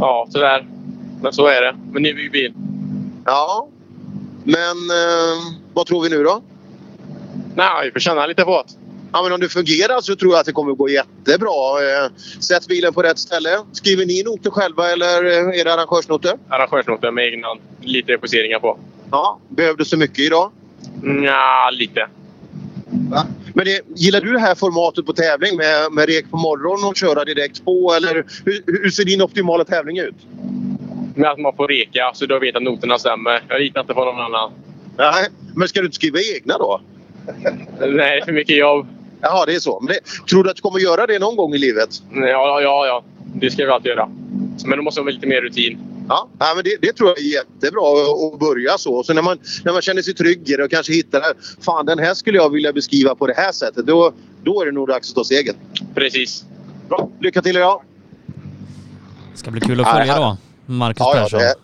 Ja, 0.00 0.28
tyvärr. 0.32 0.66
Men 1.22 1.32
så 1.32 1.46
är 1.46 1.60
det. 1.60 1.76
Men 1.92 2.02
ny 2.02 2.30
bil. 2.30 2.54
Ja, 3.24 3.68
men 4.44 4.76
eh, 4.90 5.56
vad 5.72 5.86
tror 5.86 6.02
vi 6.02 6.08
nu 6.08 6.22
då? 6.24 6.42
Nej, 7.54 7.84
vi 7.84 7.90
får 7.90 8.00
känna 8.00 8.26
lite 8.26 8.44
på 8.44 8.62
det. 8.66 8.72
Ja, 9.12 9.22
men 9.22 9.32
om 9.32 9.40
det 9.40 9.48
fungerar 9.48 10.00
så 10.00 10.16
tror 10.16 10.32
jag 10.32 10.40
att 10.40 10.46
det 10.46 10.52
kommer 10.52 10.72
gå 10.72 10.88
jättebra. 10.88 12.04
Eh, 12.04 12.10
sätt 12.40 12.68
bilen 12.68 12.94
på 12.94 13.02
rätt 13.02 13.18
ställe. 13.18 13.58
Skriver 13.72 14.06
ni 14.06 14.22
noter 14.22 14.50
själva 14.50 14.90
eller 14.90 15.24
eh, 15.24 15.60
är 15.60 15.64
det 15.64 15.74
arrangörsnoter? 15.74 16.38
Arrangörsnoter 16.48 17.10
med 17.10 17.26
egna 17.26 17.48
lite 17.80 18.18
justeringar 18.22 18.58
på. 18.58 18.78
Ja, 19.12 19.38
behövde 19.48 19.84
så 19.84 19.96
mycket 19.96 20.18
idag? 20.18 20.50
Ja, 21.24 21.70
lite. 21.72 22.08
Va? 23.10 23.26
Men 23.54 23.64
det, 23.64 23.80
gillar 23.96 24.20
du 24.20 24.32
det 24.32 24.38
här 24.38 24.54
formatet 24.54 25.06
på 25.06 25.12
tävling 25.12 25.56
med, 25.56 25.92
med 25.92 26.08
rek 26.08 26.30
på 26.30 26.36
morgonen 26.36 26.88
och 26.88 26.96
köra 26.96 27.24
direkt 27.24 27.64
på? 27.64 27.94
Eller 27.96 28.14
hur, 28.44 28.62
hur 28.66 28.90
ser 28.90 29.04
din 29.04 29.22
optimala 29.22 29.64
tävling 29.64 29.98
ut? 29.98 30.14
Med 31.14 31.30
att 31.30 31.38
man 31.38 31.56
får 31.56 31.68
reka 31.68 32.10
så 32.14 32.26
då 32.26 32.38
vet 32.38 32.56
att 32.56 32.62
noterna 32.62 32.98
stämmer. 32.98 33.42
Jag 33.48 33.60
litar 33.60 33.80
inte 33.80 33.94
på 33.94 34.04
någon 34.04 34.20
annan. 34.20 34.50
Nej, 34.98 35.28
men 35.54 35.68
ska 35.68 35.80
du 35.80 35.86
inte 35.86 35.96
skriva 35.96 36.18
egna 36.36 36.58
då? 36.58 36.80
Nej, 37.80 37.88
det 37.88 38.02
är 38.02 38.24
för 38.24 38.32
mycket 38.32 38.56
jobb. 38.56 38.86
Jaha, 39.20 39.46
det 39.46 39.54
är 39.54 39.60
så. 39.60 39.80
Men 39.80 39.88
det, 39.94 40.26
tror 40.30 40.44
du 40.44 40.50
att 40.50 40.56
du 40.56 40.62
kommer 40.62 40.78
göra 40.78 41.06
det 41.06 41.18
någon 41.18 41.36
gång 41.36 41.54
i 41.54 41.58
livet? 41.58 41.88
Ja, 42.14 42.60
ja, 42.60 42.86
ja. 42.86 43.04
Det 43.34 43.50
ska 43.50 43.64
vi 43.64 43.70
alltid 43.70 43.90
göra. 43.90 44.08
Men 44.66 44.78
då 44.78 44.82
måste 44.82 45.00
man 45.00 45.06
ha 45.06 45.12
lite 45.12 45.26
mer 45.26 45.40
rutin. 45.40 45.78
Ja, 46.08 46.28
ja 46.38 46.52
men 46.54 46.64
det, 46.64 46.76
det 46.80 46.92
tror 46.92 47.08
jag 47.08 47.18
är 47.18 47.22
jättebra 47.22 47.82
att 48.32 48.38
börja 48.40 48.78
så. 48.78 49.02
Så 49.02 49.12
när 49.12 49.22
man, 49.22 49.38
när 49.64 49.72
man 49.72 49.82
känner 49.82 50.02
sig 50.02 50.14
tryggare 50.14 50.64
och 50.64 50.70
kanske 50.70 50.92
hittar 50.92 51.22
Fan, 51.60 51.86
den 51.86 51.98
här 51.98 52.14
skulle 52.14 52.38
jag 52.38 52.50
vilja 52.50 52.72
beskriva 52.72 53.14
på 53.14 53.26
det 53.26 53.34
här 53.36 53.52
sättet. 53.52 53.86
Då, 53.86 54.12
då 54.44 54.62
är 54.62 54.66
det 54.66 54.72
nog 54.72 54.88
dags 54.88 55.08
att 55.08 55.14
ta 55.14 55.24
steget. 55.24 55.56
Precis. 55.94 56.44
Bra. 56.88 57.08
Lycka 57.20 57.42
till 57.42 57.56
idag! 57.56 57.82
Ska 59.34 59.50
bli 59.50 59.60
kul 59.60 59.80
att 59.80 59.90
följa 59.90 60.16
då, 60.16 60.36
Marcus 60.66 61.00
Ja, 61.00 61.16
ja, 61.16 61.22
Persson. 61.22 61.40
det, 61.40 61.54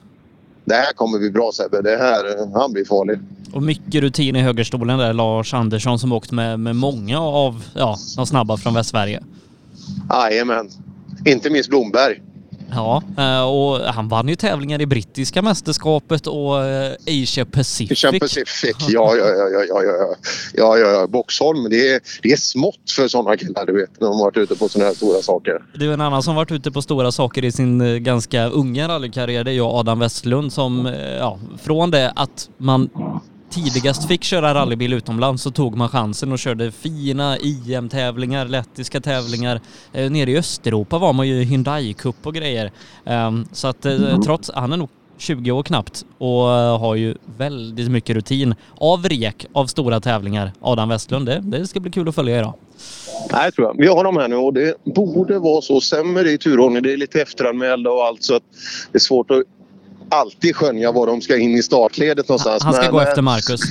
det 0.65 0.75
här 0.75 0.93
kommer 0.93 1.19
bli 1.19 1.31
bra 1.31 1.53
Sebbe. 1.53 1.83
Det 1.83 1.97
här, 1.97 2.51
han 2.59 2.73
blir 2.73 2.85
farlig. 2.85 3.19
Och 3.53 3.63
mycket 3.63 4.01
rutin 4.01 4.37
i 4.37 4.43
högerstolen 4.43 4.99
där. 4.99 5.13
Lars 5.13 5.55
Andersson 5.55 5.99
som 5.99 6.13
åkt 6.13 6.33
med, 6.33 6.61
med 6.61 6.77
många 6.77 7.21
av 7.21 7.65
ja, 7.75 7.97
de 8.17 8.27
snabba 8.27 8.57
från 8.57 8.75
Västsverige. 8.75 9.23
Jajamän. 10.11 10.71
Inte 11.27 11.51
minst 11.51 11.71
Blomberg. 11.71 12.23
Ja, 12.71 13.03
eh, 13.19 13.43
och 13.43 13.95
han 13.95 14.09
vann 14.09 14.29
ju 14.29 14.35
tävlingar 14.35 14.81
i 14.81 14.87
brittiska 14.87 15.43
mästerskapet 15.43 16.27
och 16.27 16.65
eh, 16.65 16.93
Asia 17.07 17.45
Pacific. 17.45 18.05
Asia 18.05 18.21
Pacific. 18.21 18.77
Ja, 18.89 19.17
ja, 19.17 19.27
ja, 19.29 19.49
ja, 19.49 19.65
ja, 19.69 19.83
ja, 19.83 20.17
ja, 20.55 20.79
ja, 20.79 20.91
ja. 20.91 21.07
Boxholm, 21.07 21.71
det 21.71 21.89
är, 21.89 22.01
det 22.23 22.33
är 22.33 22.37
smått 22.37 22.91
för 22.97 23.09
sådana 23.09 23.37
killar, 23.37 23.67
du 23.67 23.73
vet, 23.73 24.01
när 24.01 24.09
de 24.09 24.17
har 24.17 24.25
varit 24.25 24.37
ute 24.37 24.57
på 24.57 24.69
sådana 24.69 24.89
här 24.89 24.95
stora 24.95 25.23
saker. 25.23 25.63
Du, 25.75 25.93
en 25.93 26.01
annan 26.01 26.23
som 26.23 26.35
varit 26.35 26.51
ute 26.53 26.71
på 26.71 26.83
stora 26.83 27.13
saker 27.13 27.45
i 27.45 27.53
sin 27.53 27.81
eh, 27.81 27.97
ganska 27.97 28.47
unga 28.47 28.89
rallykarriär 28.89 29.45
det 29.45 29.51
är 29.51 29.55
ju 29.55 29.65
Adam 29.65 29.99
Westlund 29.99 30.53
som, 30.53 30.87
ja, 31.19 31.39
från 31.63 31.91
det 31.91 32.13
att 32.17 32.49
man 32.59 32.91
tidigast 33.51 34.09
fick 34.09 34.25
köra 34.25 34.55
rallybil 34.55 34.93
utomlands 34.93 35.43
så 35.43 35.51
tog 35.51 35.77
man 35.77 35.89
chansen 35.89 36.33
och 36.33 36.39
körde 36.39 36.73
fina 36.73 37.39
IM-tävlingar, 37.39 38.47
lettiska 38.47 39.01
tävlingar. 39.01 39.61
Eh, 39.93 40.11
nere 40.11 40.31
i 40.31 40.39
Östeuropa 40.39 40.99
var 40.99 41.13
man 41.13 41.29
ju 41.29 41.43
Hyundai 41.43 41.95
Cup 41.95 42.27
och 42.27 42.35
grejer. 42.35 42.73
Ehm, 43.05 43.47
så 43.53 43.69
att 43.69 43.87
eh, 43.87 44.21
trots, 44.21 44.51
han 44.55 44.73
är 44.73 44.77
nog 44.77 44.89
20 45.19 45.51
år 45.51 45.63
knappt 45.63 46.05
och 46.19 46.53
eh, 46.53 46.79
har 46.79 46.95
ju 46.95 47.15
väldigt 47.39 47.91
mycket 47.91 48.17
rutin 48.17 48.55
av 48.79 49.09
rek 49.09 49.47
av 49.53 49.67
stora 49.67 50.01
tävlingar. 50.01 50.53
Adam 50.61 50.89
Westlund, 50.89 51.27
det, 51.27 51.41
det 51.45 51.67
ska 51.67 51.81
bli 51.81 51.91
kul 51.91 52.09
att 52.09 52.15
följa 52.15 52.39
idag. 52.39 52.55
Nej, 53.33 53.53
tror 53.53 53.67
jag. 53.67 53.77
Vi 53.79 53.87
har 53.87 54.05
dem 54.05 54.17
här 54.17 54.29
nu 54.29 54.37
och 54.37 54.53
det 54.53 54.75
borde 54.85 55.39
vara 55.39 55.63
så. 55.63 55.81
Sämre 55.81 56.31
i 56.31 56.39
turordning. 56.39 56.83
Det 56.83 56.93
är 56.93 56.97
lite 56.97 57.23
efteranmälda 57.23 57.91
och 57.91 58.05
allt 58.05 58.23
så 58.23 58.37
att 58.37 58.43
det 58.93 58.99
är 58.99 59.01
svårt 59.01 59.31
att 59.31 59.43
alltid 60.11 60.57
skönja 60.57 60.93
var 60.93 61.07
de 61.07 61.21
ska 61.21 61.37
in 61.37 61.51
i 61.55 61.63
startledet 61.63 62.29
någonstans. 62.29 62.65
Han 62.65 62.73
ska 62.73 62.83
Men, 62.83 62.93
gå 62.93 63.01
eh, 63.01 63.09
efter 63.09 63.23
Marcus. 63.23 63.61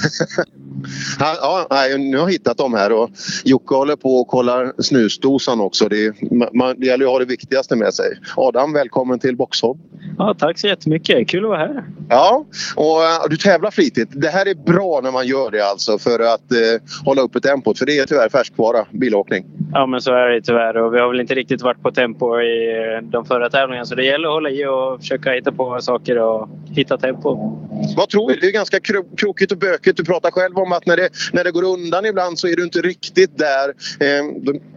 Han, 1.20 1.36
ja, 1.42 1.68
nu 1.98 2.18
har 2.18 2.24
jag 2.24 2.32
hittat 2.32 2.58
dem 2.58 2.74
här 2.74 2.92
och 2.92 3.10
Jocke 3.44 3.76
håller 3.76 3.96
på 3.96 4.16
och 4.16 4.28
kollar 4.28 4.74
snusdosan 4.82 5.62
också. 5.62 5.90
Det, 5.90 6.06
är- 6.06 6.58
man, 6.58 6.76
det 6.80 6.86
gäller 6.86 7.06
att 7.06 7.12
ha 7.12 7.20
det 7.20 7.26
viktigaste 7.26 7.76
med 7.76 7.94
sig. 7.94 8.06
Adam, 8.36 8.74
välkommen 8.74 9.20
till 9.20 9.36
Boxholm. 9.36 9.80
Ja, 10.18 10.36
tack 10.40 10.60
så 10.60 10.68
jättemycket. 10.68 11.30
Kul 11.30 11.44
att 11.44 11.50
vara 11.50 11.60
här. 11.60 11.84
Ja, 12.10 12.46
och 12.76 13.04
eh, 13.04 13.30
du 13.30 13.38
tävlar 13.38 13.72
flitigt. 13.72 14.10
Det 14.12 14.28
här 14.28 14.46
är 14.46 14.56
bra 14.56 15.00
när 15.04 15.12
man 15.12 15.28
gör 15.28 15.52
det 15.52 15.62
alltså 15.70 15.98
för 15.98 16.20
att 16.20 16.52
eh, 16.52 16.82
hålla 17.06 17.22
uppe 17.22 17.40
tempot. 17.40 17.78
För 17.80 17.86
det 17.86 17.98
är 18.00 18.06
tyvärr 18.06 18.30
färskvara, 18.30 18.86
bilåkning. 18.92 19.46
Ja, 19.74 19.86
men 19.86 20.02
så 20.02 20.12
är 20.12 20.30
det 20.30 20.42
tyvärr. 20.42 20.78
Och 20.78 20.94
vi 20.94 21.00
har 21.00 21.08
väl 21.10 21.20
inte 21.20 21.36
riktigt 21.36 21.62
varit 21.62 21.82
på 21.82 21.92
tempo 21.92 22.40
i 22.42 22.70
eh, 22.78 23.10
de 23.10 23.26
förra 23.26 23.50
tävlingarna. 23.50 23.86
Så 23.86 23.96
det 23.96 24.06
gäller 24.06 24.28
att 24.28 24.34
hålla 24.34 24.50
i 24.50 24.66
och 24.66 25.00
försöka 25.00 25.32
hitta 25.32 25.52
på 25.52 25.78
saker 25.82 26.16
och 26.28 26.50
hitta 26.72 26.98
tempo. 26.98 27.58
Vad 27.98 28.10
tror 28.10 28.30
du? 28.30 28.36
Det 28.40 28.48
är 28.48 28.52
ganska 28.52 28.80
kro- 28.80 29.16
krokigt 29.18 29.52
och 29.52 29.58
bökigt. 29.58 29.98
Du 29.98 30.04
pratar 30.06 30.32
själv 30.32 30.58
om 30.58 30.72
att 30.72 30.86
när 30.86 30.98
det, 30.98 31.10
när 31.34 31.44
det 31.44 31.52
går 31.52 31.64
undan 31.64 32.06
ibland 32.06 32.40
så 32.40 32.48
är 32.48 32.56
du 32.56 32.64
inte 32.64 32.82
riktigt 32.82 33.38
där. 33.38 33.70
Eh, 34.00 34.26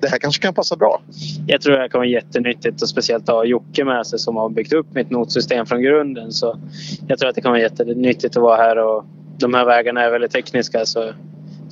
det 0.01 0.09
här 0.09 0.19
kanske 0.19 0.43
kan 0.43 0.55
passa 0.55 0.77
bra. 0.77 1.03
Jag 1.47 1.61
tror 1.61 1.73
det 1.73 1.79
här 1.81 1.89
kommer 1.89 2.05
vara 2.05 2.13
jättenyttigt 2.13 2.83
och 2.83 2.89
speciellt 2.89 3.29
att 3.29 3.35
ha 3.35 3.45
Jocke 3.45 3.85
med 3.85 4.07
sig 4.07 4.19
som 4.19 4.37
har 4.37 4.49
byggt 4.49 4.73
upp 4.73 4.87
mitt 4.95 5.11
notsystem 5.11 5.67
från 5.67 5.83
grunden. 5.83 6.33
Så 6.33 6.59
jag 7.09 7.19
tror 7.19 7.29
att 7.29 7.35
det 7.35 7.41
kommer 7.41 7.53
vara 7.53 7.63
jättenyttigt 7.63 8.37
att 8.37 8.43
vara 8.43 8.57
här 8.57 8.79
och 8.79 9.05
de 9.39 9.55
här 9.55 9.65
vägarna 9.65 10.03
är 10.03 10.11
väldigt 10.11 10.33
tekniska. 10.33 10.87
Så 10.87 11.13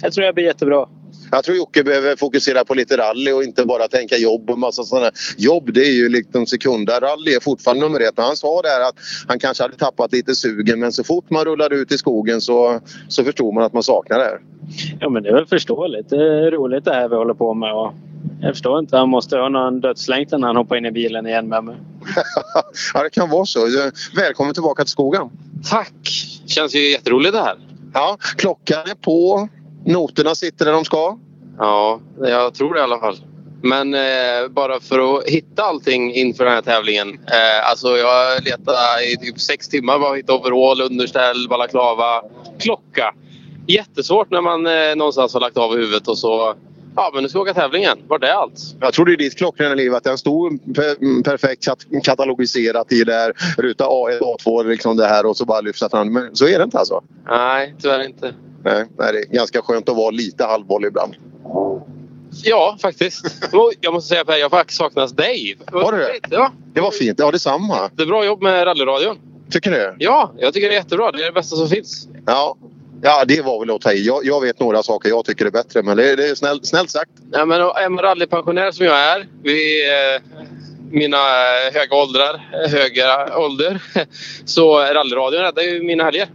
jag 0.03 0.13
tror 0.13 0.25
det 0.25 0.33
blir 0.33 0.45
jättebra. 0.45 0.87
Jag 1.31 1.45
tror 1.45 1.57
Jocke 1.57 1.85
behöver 1.85 2.17
fokusera 2.17 2.65
på 2.65 2.75
lite 2.75 2.97
rally 2.97 3.33
och 3.33 3.45
inte 3.45 3.65
bara 3.65 3.89
tänka 3.89 4.17
jobb 4.17 4.51
och 4.51 4.59
massa 4.59 4.83
sådana. 4.83 5.11
Jobb 5.37 5.73
det 5.73 5.87
är 5.87 5.93
ju 5.93 6.09
liksom 6.09 6.47
sekunda. 6.47 7.01
Rally 7.01 7.33
är 7.35 7.41
fortfarande 7.41 7.85
nummer 7.85 8.01
ett. 8.01 8.17
Men 8.17 8.27
han 8.27 8.37
sa 8.37 8.63
där 8.63 8.89
att 8.89 8.95
han 9.29 9.39
kanske 9.39 9.65
hade 9.65 9.77
tappat 9.77 10.13
lite 10.13 10.35
sugen 10.35 10.81
men 10.81 10.93
så 10.93 11.05
fort 11.05 11.31
man 11.31 11.45
rullade 11.45 11.77
ut 11.77 11.93
i 11.93 11.99
skogen 11.99 12.41
så, 12.41 12.81
så 13.09 13.25
förstod 13.25 13.55
man 13.55 13.65
att 13.65 13.73
man 13.73 13.83
saknar 13.83 14.19
det. 14.19 14.39
Ja, 15.01 15.09
men 15.09 15.23
det 15.23 15.29
är 15.29 15.35
väl 15.35 15.47
förståeligt. 15.47 16.11
Det 16.11 16.17
är 16.17 16.51
roligt 16.51 16.85
det 16.85 16.95
här 16.95 17.09
vi 17.09 17.17
håller 17.17 17.35
på 17.35 17.55
med. 17.55 17.75
Och 17.75 17.93
jag 18.41 18.53
förstår 18.53 18.79
inte. 18.79 18.97
Han 18.97 19.09
måste 19.09 19.37
ha 19.37 19.49
någon 19.49 19.81
dödslängtan 19.81 20.41
när 20.41 20.47
han 20.47 20.57
hoppar 20.57 20.77
in 20.77 20.87
i 20.87 20.91
bilen 20.91 21.27
igen 21.27 21.49
med 21.49 21.65
mig. 21.65 21.77
ja, 22.95 23.03
det 23.03 23.11
kan 23.11 23.31
vara 23.31 23.45
så. 23.45 23.61
Välkommen 24.17 24.55
tillbaka 24.55 24.85
till 24.85 24.91
skogen. 24.91 25.31
Tack! 25.71 25.93
Känns 26.47 26.75
ju 26.75 26.91
jätteroligt 26.91 27.33
det 27.33 27.41
här. 27.41 27.57
Ja, 27.95 28.17
klockan 28.37 28.79
är 28.79 28.95
på. 28.95 29.49
Noterna 29.85 30.35
sitter 30.35 30.65
där 30.65 30.73
de 30.73 30.85
ska. 30.85 31.19
Ja, 31.59 32.01
jag 32.21 32.55
tror 32.55 32.75
det 32.75 32.81
i 32.81 32.83
alla 32.83 32.99
fall. 32.99 33.17
Men 33.63 33.95
eh, 33.95 34.49
bara 34.51 34.81
för 34.81 35.19
att 35.19 35.25
hitta 35.29 35.63
allting 35.63 36.15
inför 36.15 36.45
den 36.45 36.55
här 36.55 36.63
tävlingen. 36.63 37.09
Eh, 37.09 37.71
alltså 37.71 37.89
jag 37.97 38.45
letade 38.45 39.05
i 39.13 39.17
typ 39.17 39.41
sex 39.41 39.69
timmar 39.69 39.99
bara 39.99 40.15
hitta 40.15 40.35
overall, 40.35 40.81
underställ, 40.81 41.47
balaklava, 41.49 42.23
klocka. 42.59 43.15
Jättesvårt 43.67 44.31
när 44.31 44.41
man 44.41 44.67
eh, 44.67 44.97
någonstans 44.97 45.35
har 45.35 45.41
lagt 45.41 45.57
av 45.57 45.77
huvudet 45.77 46.09
och 46.09 46.19
så... 46.19 46.55
Ja, 46.97 47.11
men 47.15 47.23
nu 47.23 47.29
ska 47.29 47.39
vi 47.39 47.43
åka 47.51 47.61
tävlingen. 47.61 47.99
Var 48.09 48.19
det 48.19 48.35
allt? 48.35 48.61
Jag 48.81 48.93
tror 48.95 49.07
det 49.07 49.13
är 49.13 49.17
ditt 49.17 49.39
klockrena 49.39 49.75
liv 49.75 49.95
att 49.95 50.05
den 50.05 50.19
stod 50.19 50.75
per, 50.75 51.23
perfekt 51.23 51.65
kat- 51.69 52.05
katalogiserat 52.05 52.93
i 52.93 53.05
där 53.05 53.33
ruta 53.59 53.85
A1, 53.85 54.21
A2 54.21 54.65
liksom 54.69 54.97
det 54.97 55.07
här 55.07 55.27
och 55.27 55.37
så 55.37 55.45
bara 55.45 55.61
lyfta 55.61 55.89
fram. 55.89 56.13
Men 56.13 56.37
så 56.37 56.47
är 56.49 56.59
det 56.59 56.65
inte 56.65 56.79
alltså? 56.79 57.03
Nej, 57.29 57.75
tyvärr 57.83 58.05
inte. 58.05 58.35
Nej, 58.69 58.85
nej, 58.99 59.13
det 59.13 59.19
är 59.19 59.25
ganska 59.25 59.63
skönt 59.63 59.89
att 59.89 59.97
vara 59.97 60.11
lite 60.11 60.45
halvboll 60.45 60.85
ibland. 60.85 61.15
Ja, 62.45 62.77
faktiskt. 62.83 63.27
Jag 63.81 63.93
måste 63.93 64.09
säga 64.09 64.25
Per, 64.25 64.37
jag 64.37 64.45
har 64.45 64.59
faktiskt 64.59 64.79
saknat 64.79 65.17
dig. 65.17 65.57
Var 65.73 65.93
det 65.93 65.99
det? 65.99 66.21
Ja. 66.31 66.53
Det 66.75 66.81
var 66.81 66.91
fint. 66.91 67.19
Ja, 67.19 67.31
detsamma. 67.31 67.91
Det 67.95 68.03
är 68.03 68.07
bra 68.07 68.25
jobb 68.25 68.43
med 68.43 68.67
rallyradion. 68.67 69.19
Tycker 69.51 69.71
du? 69.71 69.97
Ja, 69.99 70.33
jag 70.39 70.55
tycker 70.55 70.69
det 70.69 70.75
är 70.75 70.79
jättebra. 70.79 71.13
Det 71.13 71.23
är 71.23 71.27
det 71.27 71.33
bästa 71.33 71.57
som 71.57 71.69
finns. 71.69 72.09
Ja. 72.27 72.57
Ja, 73.03 73.25
det 73.25 73.43
var 73.43 73.61
väl 73.61 73.75
att 73.75 73.81
ta 73.81 73.93
i. 73.93 74.07
Jag, 74.07 74.25
jag 74.25 74.41
vet 74.41 74.61
några 74.61 74.83
saker 74.83 75.09
jag 75.09 75.25
tycker 75.25 75.47
är 75.47 75.51
bättre, 75.51 75.83
men 75.83 75.97
det, 75.97 76.17
det 76.17 76.29
är 76.29 76.35
snällt, 76.35 76.67
snällt 76.67 76.91
sagt. 76.91 77.11
Ja, 77.33 77.45
men 77.45 77.61
man 77.61 77.99
rallypensionär 77.99 78.71
som 78.71 78.87
jag 78.87 78.99
är, 78.99 79.27
vid 79.43 79.89
eh, 79.89 80.23
mina 80.91 81.17
eh, 81.17 81.75
höga 81.75 81.97
åldrar, 81.97 82.51
eh, 82.65 82.71
höga 82.71 83.39
ålder, 83.39 83.83
så 84.45 84.79
rallyradion 84.79 85.43
räddar 85.43 85.63
ju 85.63 85.83
mina 85.83 86.05
helger. 86.05 86.29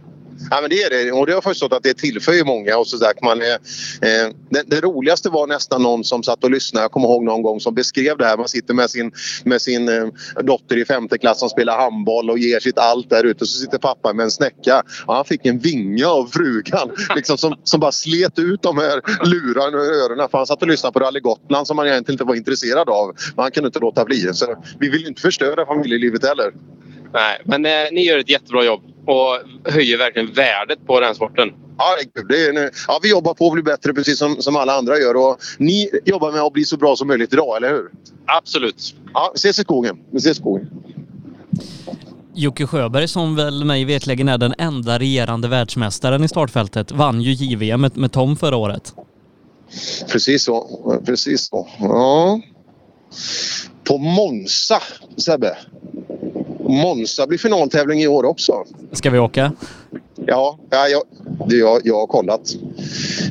Ja, 0.50 0.60
men 0.60 0.70
det 0.70 0.82
är 0.82 0.90
det. 0.90 1.12
Och 1.12 1.26
det 1.26 1.32
har 1.32 1.36
jag 1.36 1.44
förstått 1.44 1.72
att 1.72 1.82
det 1.82 1.94
tillför 1.94 2.32
ju 2.32 2.44
många. 2.44 2.78
Och 2.78 2.86
så 2.86 2.96
där, 2.96 3.12
man 3.22 3.42
är, 3.42 3.52
eh, 3.52 4.32
det, 4.50 4.62
det 4.66 4.80
roligaste 4.80 5.30
var 5.30 5.46
nästan 5.46 5.82
någon 5.82 6.04
som 6.04 6.22
satt 6.22 6.44
och 6.44 6.50
lyssnade. 6.50 6.84
Jag 6.84 6.92
kommer 6.92 7.08
ihåg 7.08 7.24
någon 7.24 7.42
gång 7.42 7.60
som 7.60 7.74
beskrev 7.74 8.18
det 8.18 8.24
här. 8.24 8.36
Man 8.36 8.48
sitter 8.48 8.74
med 8.74 8.90
sin, 8.90 9.12
med 9.44 9.62
sin 9.62 9.88
eh, 9.88 10.06
dotter 10.42 10.76
i 10.76 10.84
femte 10.84 11.18
klass 11.18 11.38
som 11.38 11.48
spelar 11.48 11.78
handboll 11.78 12.30
och 12.30 12.38
ger 12.38 12.60
sitt 12.60 12.78
allt 12.78 13.10
där 13.10 13.24
ute. 13.24 13.46
Så 13.46 13.58
sitter 13.58 13.78
pappa 13.78 14.12
med 14.12 14.24
en 14.24 14.30
snäcka. 14.30 14.82
Och 15.06 15.14
han 15.14 15.24
fick 15.24 15.46
en 15.46 15.58
vinga 15.58 16.08
av 16.08 16.26
frugan 16.26 16.90
liksom 17.16 17.38
som, 17.38 17.54
som 17.64 17.80
bara 17.80 17.92
slet 17.92 18.38
ut 18.38 18.62
de 18.62 18.78
här 18.78 19.00
lurarna 19.24 19.78
ur 19.78 20.04
öronen. 20.04 20.28
För 20.30 20.38
han 20.38 20.46
satt 20.46 20.62
och 20.62 20.68
lyssnade 20.68 20.92
på 20.92 21.00
Rally 21.00 21.20
Gotland 21.20 21.66
som 21.66 21.78
han 21.78 21.86
egentligen 21.86 22.14
inte 22.14 22.24
var 22.24 22.34
intresserad 22.34 22.88
av. 22.88 23.14
Men 23.36 23.42
han 23.42 23.50
kunde 23.50 23.66
inte 23.66 23.78
låta 23.78 24.04
bli. 24.04 24.34
Så 24.34 24.56
vi 24.78 24.88
vill 24.88 25.00
ju 25.00 25.08
inte 25.08 25.22
förstöra 25.22 25.66
familjelivet 25.66 26.24
heller. 26.24 26.52
Nej, 27.12 27.42
men 27.44 27.66
eh, 27.66 27.92
ni 27.92 28.06
gör 28.06 28.18
ett 28.18 28.30
jättebra 28.30 28.64
jobb 28.64 28.93
och 29.06 29.38
höjer 29.72 29.98
verkligen 29.98 30.32
värdet 30.32 30.86
på 30.86 31.00
den 31.00 31.14
sporten. 31.14 31.48
Ja, 31.78 31.84
det 31.96 32.02
är 32.02 32.20
kul. 32.22 32.28
Det 32.28 32.46
är, 32.46 32.52
nu- 32.52 32.70
ja, 32.88 32.98
vi 33.02 33.10
jobbar 33.10 33.34
på 33.34 33.46
att 33.46 33.52
bli 33.52 33.62
bättre 33.62 33.92
precis 33.94 34.18
som, 34.18 34.36
som 34.42 34.56
alla 34.56 34.72
andra 34.72 34.98
gör. 34.98 35.14
Och 35.16 35.36
ni 35.58 35.90
jobbar 36.04 36.32
med 36.32 36.40
att 36.40 36.52
bli 36.52 36.64
så 36.64 36.76
bra 36.76 36.96
som 36.96 37.08
möjligt 37.08 37.32
idag, 37.32 37.56
eller 37.56 37.70
hur? 37.70 37.90
Absolut. 38.26 38.94
Ja, 39.14 39.30
vi 39.34 39.36
ses 39.38 39.58
i 39.58 39.62
skogen. 39.62 39.98
Vi 40.10 40.16
ses 40.18 40.36
i 40.38 40.40
skogen. 40.40 40.70
Jocke 42.34 42.66
Sjöberg 42.66 43.08
som 43.08 43.36
väl 43.36 43.64
mig 43.64 43.84
vetligen 43.84 44.28
är 44.28 44.38
den 44.38 44.54
enda 44.58 44.98
regerande 44.98 45.48
världsmästaren 45.48 46.24
i 46.24 46.28
startfältet 46.28 46.92
vann 46.92 47.20
ju 47.20 47.32
JVM 47.32 47.80
med, 47.80 47.96
med 47.96 48.12
Tom 48.12 48.36
förra 48.36 48.56
året. 48.56 48.94
Precis 50.12 50.44
så. 50.44 51.00
Precis 51.06 51.48
så. 51.48 51.68
Ja. 51.80 52.40
På 53.84 53.98
Monza, 53.98 54.82
Sebbe. 55.16 55.56
Monza 56.68 57.26
blir 57.26 57.38
finaltävling 57.38 58.02
i 58.02 58.06
år 58.06 58.24
också. 58.24 58.64
Ska 58.92 59.10
vi 59.10 59.18
åka? 59.18 59.52
Ja, 60.26 60.58
ja 60.70 60.88
jag, 60.88 61.02
jag, 61.48 61.80
jag 61.84 61.94
har 61.94 62.06
kollat. 62.06 62.56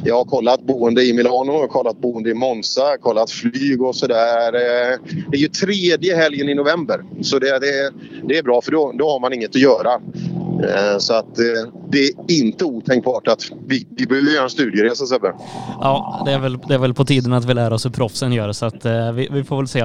Jag 0.06 0.16
har 0.16 0.26
kollat 0.26 0.62
boende 0.62 1.04
i 1.04 1.14
Milano, 1.14 1.54
jag 1.54 1.60
har 1.60 1.68
kollat 1.68 1.98
boende 1.98 2.30
i 2.30 2.34
Monza, 2.34 2.82
jag 2.82 2.90
har 2.90 2.98
kollat 2.98 3.32
flyg 3.32 3.82
och 3.82 3.96
sådär. 3.96 4.54
Eh, 4.54 5.00
Det 5.32 5.38
är 5.38 5.42
ju 5.42 5.48
tredje 5.48 6.16
helgen 6.16 6.50
i 6.50 6.56
november. 6.56 7.04
Så 7.22 7.40
det, 7.40 7.60
det, 7.60 7.92
det 8.28 8.38
är 8.38 8.44
bra 8.44 8.62
för 8.62 8.72
då, 8.72 8.92
då 8.96 9.10
har 9.10 9.20
man 9.20 9.34
inget 9.34 9.50
att 9.50 9.62
göra. 9.62 10.02
Eh, 10.64 10.98
Så 10.98 11.14
att 11.14 11.40
eh, 11.40 11.44
det 11.90 11.98
är 11.98 12.12
inte 12.28 12.66
otänkbart 12.66 13.28
att 13.28 13.42
vi, 13.68 13.88
vi 13.90 14.06
behöver 14.06 14.32
göra 14.32 14.44
en 14.44 14.50
studieresa 14.50 15.06
Sebbe. 15.06 15.34
Ja, 15.82 16.24
det 16.26 16.32
är, 16.32 16.40
väl, 16.40 16.58
det 16.68 16.74
är 16.74 16.78
väl 16.78 16.94
på 16.94 17.06
tiden 17.06 17.34
att 17.34 17.46
vi 17.46 17.54
lär 17.54 17.74
oss 17.74 17.86
hur 17.86 17.90
proffsen 17.90 18.34
gör 18.34 18.52
så 18.52 18.66
att 18.66 18.86
eh, 18.86 19.12
vi, 19.12 19.28
vi 19.32 19.44
får 19.44 19.58
väl 19.58 19.68
se. 19.68 19.84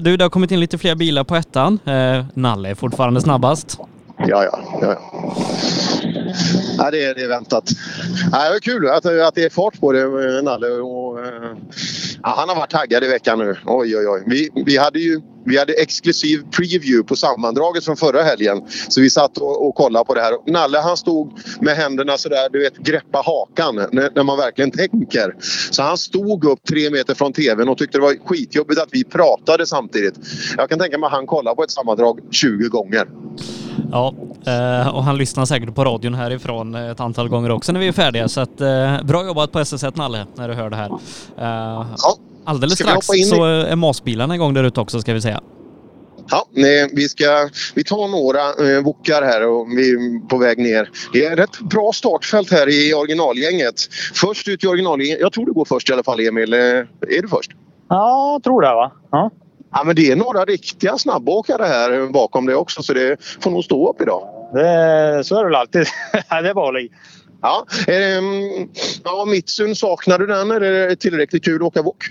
Du, 0.00 0.16
det 0.16 0.24
har 0.24 0.30
kommit 0.30 0.50
in 0.50 0.60
lite 0.60 0.78
fler 0.78 0.94
bilar 0.94 1.24
på 1.24 1.36
ettan. 1.36 1.78
Nalle 2.34 2.68
är 2.70 2.74
fortfarande 2.74 3.20
snabbast. 3.20 3.78
Ja, 4.18 4.44
ja. 4.44 4.60
ja, 4.80 4.96
ja. 6.02 6.17
Ja, 6.78 6.90
det, 6.90 7.04
är, 7.04 7.14
det 7.14 7.22
är 7.22 7.28
väntat. 7.28 7.70
Ja, 8.32 8.50
det 8.50 8.56
är 8.56 8.60
kul 8.60 8.88
att, 8.88 9.06
att 9.06 9.34
det 9.34 9.44
är 9.44 9.50
fart 9.50 9.80
på 9.80 9.92
det, 9.92 10.00
eh, 10.00 10.42
Nalle. 10.42 10.68
Och, 10.68 11.26
eh, 11.26 11.56
ja, 12.22 12.34
han 12.36 12.48
har 12.48 12.56
varit 12.56 12.70
taggad 12.70 13.04
i 13.04 13.08
veckan 13.08 13.38
nu. 13.38 13.56
Oj, 13.66 13.96
oj, 13.96 14.08
oj. 14.08 14.22
Vi, 14.26 14.50
vi, 14.66 14.76
hade 14.76 14.98
ju 14.98 15.20
vi 15.44 15.58
hade 15.58 15.72
exklusiv 15.72 16.42
preview 16.56 17.02
på 17.02 17.16
sammandraget 17.16 17.84
från 17.84 17.96
förra 17.96 18.22
helgen. 18.22 18.62
Så 18.88 19.00
vi 19.00 19.10
satt 19.10 19.38
och, 19.38 19.68
och 19.68 19.74
kollade 19.74 20.04
på 20.04 20.14
det 20.14 20.20
här. 20.20 20.32
Nalle 20.46 20.78
han 20.78 20.96
stod 20.96 21.40
med 21.60 21.76
händerna 21.76 22.18
sådär, 22.18 22.48
du 22.52 22.58
vet, 22.58 22.76
greppa 22.76 23.22
hakan 23.24 23.74
när, 23.74 24.14
när 24.14 24.22
man 24.22 24.38
verkligen 24.38 24.70
tänker. 24.70 25.34
Så 25.70 25.82
han 25.82 25.98
stod 25.98 26.44
upp 26.44 26.64
tre 26.68 26.90
meter 26.90 27.14
från 27.14 27.32
tvn 27.32 27.68
och 27.68 27.78
tyckte 27.78 27.98
det 27.98 28.02
var 28.02 28.26
skitjobbigt 28.26 28.80
att 28.80 28.88
vi 28.92 29.04
pratade 29.04 29.66
samtidigt. 29.66 30.14
Jag 30.56 30.68
kan 30.68 30.78
tänka 30.78 30.98
mig 30.98 31.06
att 31.06 31.12
han 31.12 31.26
kollade 31.26 31.56
på 31.56 31.62
ett 31.62 31.70
sammandrag 31.70 32.20
20 32.30 32.68
gånger. 32.68 33.08
Ja, 33.92 34.14
eh, 34.46 34.94
och 34.94 35.04
han 35.04 35.18
lyssnar 35.18 35.44
säkert 35.44 35.74
på 35.74 35.84
radion 35.84 36.14
härifrån 36.18 36.74
ett 36.74 37.00
antal 37.00 37.28
gånger 37.28 37.50
också 37.50 37.72
när 37.72 37.80
vi 37.80 37.88
är 37.88 37.92
färdiga. 37.92 38.28
Så 38.28 38.40
att, 38.40 38.60
eh, 38.60 39.02
bra 39.02 39.26
jobbat 39.26 39.52
på 39.52 39.58
SS1 39.58 39.96
Nalle, 39.96 40.26
när 40.34 40.48
du 40.48 40.54
hör 40.54 40.70
det 40.70 40.76
här. 40.76 40.90
Eh, 41.38 41.86
alldeles 42.44 42.78
Ska 42.78 42.84
vi 42.84 43.02
strax 43.02 43.28
så 43.28 43.44
är 43.44 43.76
Mossbilarna 43.76 44.34
igång 44.34 44.54
där 44.54 44.64
ute 44.64 44.80
också 44.80 45.00
ska 45.00 45.14
vi 45.14 45.20
säga. 45.20 45.40
Ja, 46.30 46.46
nej, 46.50 46.90
vi, 46.92 47.08
ska, 47.08 47.48
vi 47.74 47.84
tar 47.84 48.08
några 48.08 48.72
eh, 48.72 48.84
wokar 48.84 49.22
här 49.22 49.46
och 49.46 49.66
vi 49.68 49.90
är 49.90 50.28
på 50.28 50.38
väg 50.38 50.58
ner. 50.58 50.90
Det 51.12 51.24
är 51.24 51.40
ett 51.40 51.60
bra 51.60 51.92
startfält 51.92 52.50
här 52.50 52.68
i 52.68 52.94
originalgänget. 52.94 53.74
Först 54.14 54.48
ut 54.48 54.64
i 54.64 54.66
originalgänget. 54.66 55.20
Jag 55.20 55.32
tror 55.32 55.46
du 55.46 55.52
går 55.52 55.64
först 55.64 55.90
i 55.90 55.92
alla 55.92 56.02
fall 56.02 56.20
Emil. 56.20 56.52
Eh, 56.52 56.60
Är 56.60 57.22
du 57.22 57.28
först? 57.28 57.50
Ja, 57.88 58.32
jag 58.32 58.42
tror 58.42 58.62
det 58.62 58.68
va. 58.74 58.92
Ja. 59.10 59.30
Ja, 59.72 59.84
men 59.84 59.96
det 59.96 60.10
är 60.10 60.16
några 60.16 60.44
riktiga 60.44 60.98
snabbåkare 60.98 61.64
här 61.64 62.12
bakom 62.12 62.46
det 62.46 62.54
också 62.54 62.82
så 62.82 62.92
det 62.92 63.16
får 63.40 63.50
nog 63.50 63.64
stå 63.64 63.90
upp 63.90 64.02
idag. 64.02 64.37
Det, 64.52 65.24
så 65.24 65.36
är 65.36 65.38
det 65.38 65.44
väl 65.44 65.54
alltid. 65.54 65.86
det 66.12 66.48
är 66.48 66.54
bara 66.54 66.78
att. 66.78 66.90
Ja, 67.42 67.66
um, 68.18 68.68
ja, 69.04 69.24
Mitsun, 69.24 69.74
saknar 69.74 70.18
du 70.18 70.26
den 70.26 70.50
eller 70.50 70.72
är 70.72 70.88
det 70.88 70.96
tillräckligt 70.96 71.44
kul 71.44 71.56
att 71.56 71.62
åka 71.62 71.82
wok? 71.82 72.04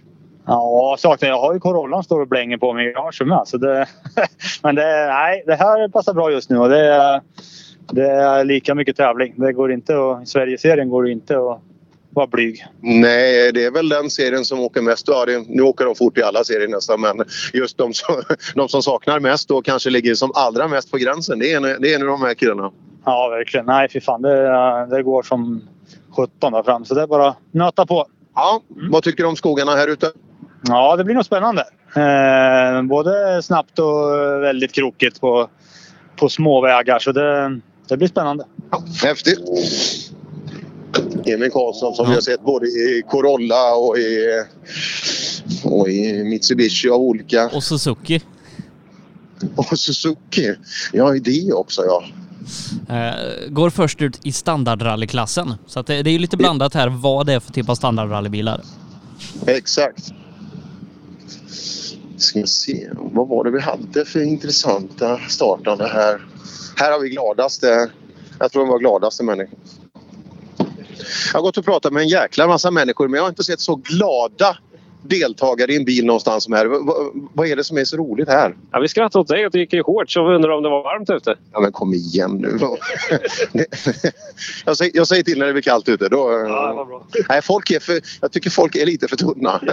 Ja, 0.45 0.95
saknar 0.99 1.29
jag. 1.29 1.39
har 1.39 1.53
ju 1.53 1.59
Corollan 1.59 2.03
står 2.03 2.21
och 2.21 2.27
blänger 2.27 2.57
på 2.57 2.73
mig 2.73 2.87
i 2.87 2.91
garaget 2.91 3.27
med. 3.27 3.41
Så 3.45 3.57
det, 3.57 3.87
men 4.63 4.75
det, 4.75 5.07
nej, 5.07 5.43
det 5.45 5.55
här 5.55 5.89
passar 5.89 6.13
bra 6.13 6.31
just 6.31 6.49
nu 6.49 6.57
och 6.57 6.69
det 6.69 6.93
är, 6.93 7.21
det 7.91 8.09
är 8.09 8.43
lika 8.43 8.75
mycket 8.75 8.97
tävling. 8.97 9.33
Det 9.37 9.53
går 9.53 9.71
inte 9.71 9.93
att, 9.93 10.23
I 10.23 10.25
Sverigeserien 10.25 10.89
går 10.89 11.03
det 11.03 11.11
inte 11.11 11.37
att 11.37 11.61
vara 12.17 12.27
blyg. 12.27 12.65
Nej, 12.81 13.51
det 13.51 13.65
är 13.65 13.71
väl 13.71 13.89
den 13.89 14.09
serien 14.09 14.45
som 14.45 14.59
åker 14.59 14.81
mest. 14.81 15.07
Ja, 15.07 15.25
det, 15.25 15.43
nu 15.47 15.61
åker 15.61 15.85
de 15.85 15.95
fort 15.95 16.17
i 16.17 16.23
alla 16.23 16.43
serier 16.43 16.67
nästan 16.67 17.01
men 17.01 17.23
just 17.53 17.77
de 17.77 17.93
som, 17.93 18.21
de 18.55 18.69
som 18.69 18.83
saknar 18.83 19.19
mest 19.19 19.51
och 19.51 19.65
kanske 19.65 19.89
ligger 19.89 20.15
som 20.15 20.31
allra 20.35 20.67
mest 20.67 20.91
på 20.91 20.97
gränsen 20.97 21.39
det 21.39 21.53
är, 21.53 21.79
det 21.79 21.93
är 21.93 22.05
de 22.05 22.21
här 22.21 22.33
killarna. 22.33 22.71
Ja, 23.05 23.27
verkligen. 23.27 23.65
Nej, 23.65 23.89
fy 23.93 24.01
fan. 24.01 24.21
Det, 24.21 24.87
det 24.89 25.03
går 25.03 25.23
som 25.23 25.61
17 26.15 26.53
där 26.53 26.63
fram 26.63 26.85
så 26.85 26.93
det 26.93 27.01
är 27.01 27.07
bara 27.07 27.27
att 27.27 27.37
nöta 27.51 27.85
på. 27.85 28.07
Ja, 28.35 28.61
vad 28.69 29.03
tycker 29.03 29.23
du 29.23 29.29
om 29.29 29.35
skogarna 29.35 29.71
här 29.71 29.87
ute? 29.87 30.11
Ja, 30.67 30.95
det 30.95 31.03
blir 31.03 31.15
nog 31.15 31.25
spännande. 31.25 31.61
Eh, 31.95 32.81
både 32.81 33.41
snabbt 33.43 33.79
och 33.79 34.11
väldigt 34.41 34.71
krokigt 34.71 35.21
på, 35.21 35.49
på 36.15 36.29
små 36.29 36.61
vägar 36.61 36.99
så 36.99 37.11
det, 37.11 37.59
det 37.87 37.97
blir 37.97 38.07
spännande. 38.07 38.45
Ja, 38.71 38.83
häftigt. 39.03 39.39
Emil 41.25 41.51
Karlsson 41.51 41.95
som 41.95 42.07
vi 42.07 42.13
har 42.13 42.21
sett 42.21 42.43
både 42.43 42.67
i 42.67 43.03
Corolla 43.09 43.75
och 43.75 43.97
i, 43.97 44.43
och 45.63 45.89
i 45.89 46.23
Mitsubishi 46.23 46.89
av 46.89 47.01
olika. 47.01 47.49
Och 47.49 47.63
Suzuki. 47.63 48.21
Och 49.55 49.79
Suzuki. 49.79 50.55
Ja, 50.93 51.15
i 51.15 51.19
det 51.19 51.53
också 51.53 51.81
ja. 51.85 52.03
Eh, 52.89 53.49
går 53.49 53.69
först 53.69 54.01
ut 54.01 54.19
i 54.23 54.31
standardrallyklassen. 54.31 55.53
Så 55.67 55.81
det, 55.81 56.03
det 56.03 56.09
är 56.09 56.11
ju 56.11 56.19
lite 56.19 56.37
blandat 56.37 56.73
här 56.73 56.87
vad 56.87 57.25
det 57.25 57.33
är 57.33 57.39
för 57.39 57.53
typ 57.53 57.69
av 57.69 57.75
standardrallybilar. 57.75 58.61
Exakt. 59.45 60.13
Ska 62.17 62.45
se, 62.45 62.89
vad 62.93 63.27
var 63.27 63.43
det 63.43 63.51
vi 63.51 63.61
hade 63.61 64.05
för 64.05 64.23
intressanta 64.23 65.19
startande 65.29 65.87
här? 65.87 66.25
Här 66.75 66.91
har 66.91 66.99
vi 66.99 67.09
gladaste, 67.09 67.89
jag 68.39 68.51
tror 68.51 68.61
de 68.61 68.69
var 68.69 68.79
gladaste 68.79 69.23
människor. 69.23 69.59
Jag 71.33 71.39
har 71.39 71.43
gått 71.43 71.57
och 71.57 71.65
pratat 71.65 71.93
med 71.93 72.01
en 72.01 72.07
jäkla 72.07 72.47
massa 72.47 72.71
människor 72.71 73.07
men 73.07 73.17
jag 73.17 73.23
har 73.23 73.29
inte 73.29 73.43
sett 73.43 73.59
så 73.59 73.75
glada 73.75 74.57
deltagare 75.07 75.71
i 75.71 75.75
en 75.75 75.85
bil 75.85 76.05
någonstans 76.05 76.43
som 76.43 76.53
här. 76.53 76.65
V 76.65 76.75
vad 77.33 77.47
är 77.47 77.55
det 77.55 77.63
som 77.63 77.77
är 77.77 77.85
så 77.85 77.97
roligt 77.97 78.29
här? 78.29 78.55
Ja, 78.71 78.79
vi 78.79 78.87
skrattade 78.87 79.21
åt 79.21 79.27
dig 79.27 79.45
att 79.45 79.53
du 79.53 79.59
gick 79.59 79.73
i 79.73 79.83
shorts 79.83 80.17
och 80.17 80.35
undrade 80.35 80.55
om 80.55 80.63
det 80.63 80.69
var 80.69 80.83
varmt 80.83 81.09
ute. 81.09 81.35
Ja 81.53 81.59
men 81.59 81.71
kom 81.71 81.93
igen 81.93 82.37
nu. 82.37 82.59
jag, 84.65 84.77
säger, 84.77 84.91
jag 84.97 85.07
säger 85.07 85.23
till 85.23 85.39
när 85.39 85.45
det 85.45 85.53
blir 85.53 85.61
kallt 85.61 85.89
ute. 85.89 86.09
Då, 86.09 86.45
Ja, 86.47 87.01
nej, 87.29 87.41
folk 87.41 87.71
är 87.71 87.79
för, 87.79 88.01
jag 88.21 88.31
tycker 88.31 88.49
folk 88.49 88.75
är 88.75 88.85
lite 88.85 89.07
för 89.07 89.15
tunna. 89.15 89.59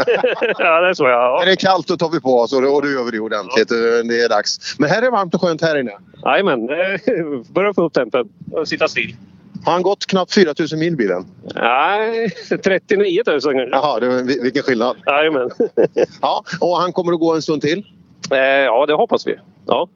ja, 0.58 0.80
det 0.80 0.88
är 0.88 0.94
så 0.94 1.04
ja. 1.04 1.36
När 1.38 1.46
det 1.46 1.52
är 1.52 1.56
kallt 1.56 1.86
då 1.86 1.96
tar 1.96 2.10
vi 2.10 2.20
på 2.20 2.38
oss 2.40 2.52
och, 2.52 2.74
och 2.74 2.82
då 2.82 2.90
gör 2.90 3.04
vi 3.04 3.10
det 3.10 3.20
ordentligt. 3.20 3.68
Det 3.68 4.24
är 4.24 4.28
dags. 4.28 4.74
Men 4.78 4.90
här 4.90 4.98
är 4.98 5.02
det 5.02 5.10
varmt 5.10 5.34
och 5.34 5.40
skönt 5.40 5.62
här 5.62 5.80
inne. 5.80 5.92
Jajamän, 6.24 6.66
börja 7.54 7.74
få 7.74 7.84
upp 7.84 7.92
tempen 7.92 8.28
och 8.52 8.68
sitta 8.68 8.88
still. 8.88 9.16
Har 9.64 9.72
han 9.72 9.82
gått 9.82 10.06
knappt 10.06 10.32
4000 10.34 10.78
mil 10.78 10.96
bilen? 10.96 11.26
Nej, 11.54 12.30
39 12.64 13.22
000 13.26 13.40
kanske. 13.40 13.68
Jaha, 13.72 14.00
det, 14.00 14.06
vil- 14.22 14.42
vilken 14.42 14.62
skillnad. 14.62 14.96
Jajamän. 15.06 15.50
Ja, 16.22 16.44
och 16.60 16.76
han 16.76 16.92
kommer 16.92 17.12
att 17.12 17.20
gå 17.20 17.34
en 17.34 17.42
stund 17.42 17.62
till? 17.62 17.86
Eh, 18.30 18.38
ja, 18.38 18.86
det 18.86 18.94
hoppas 18.94 19.26
vi. 19.26 19.36
Ja. 19.66 19.88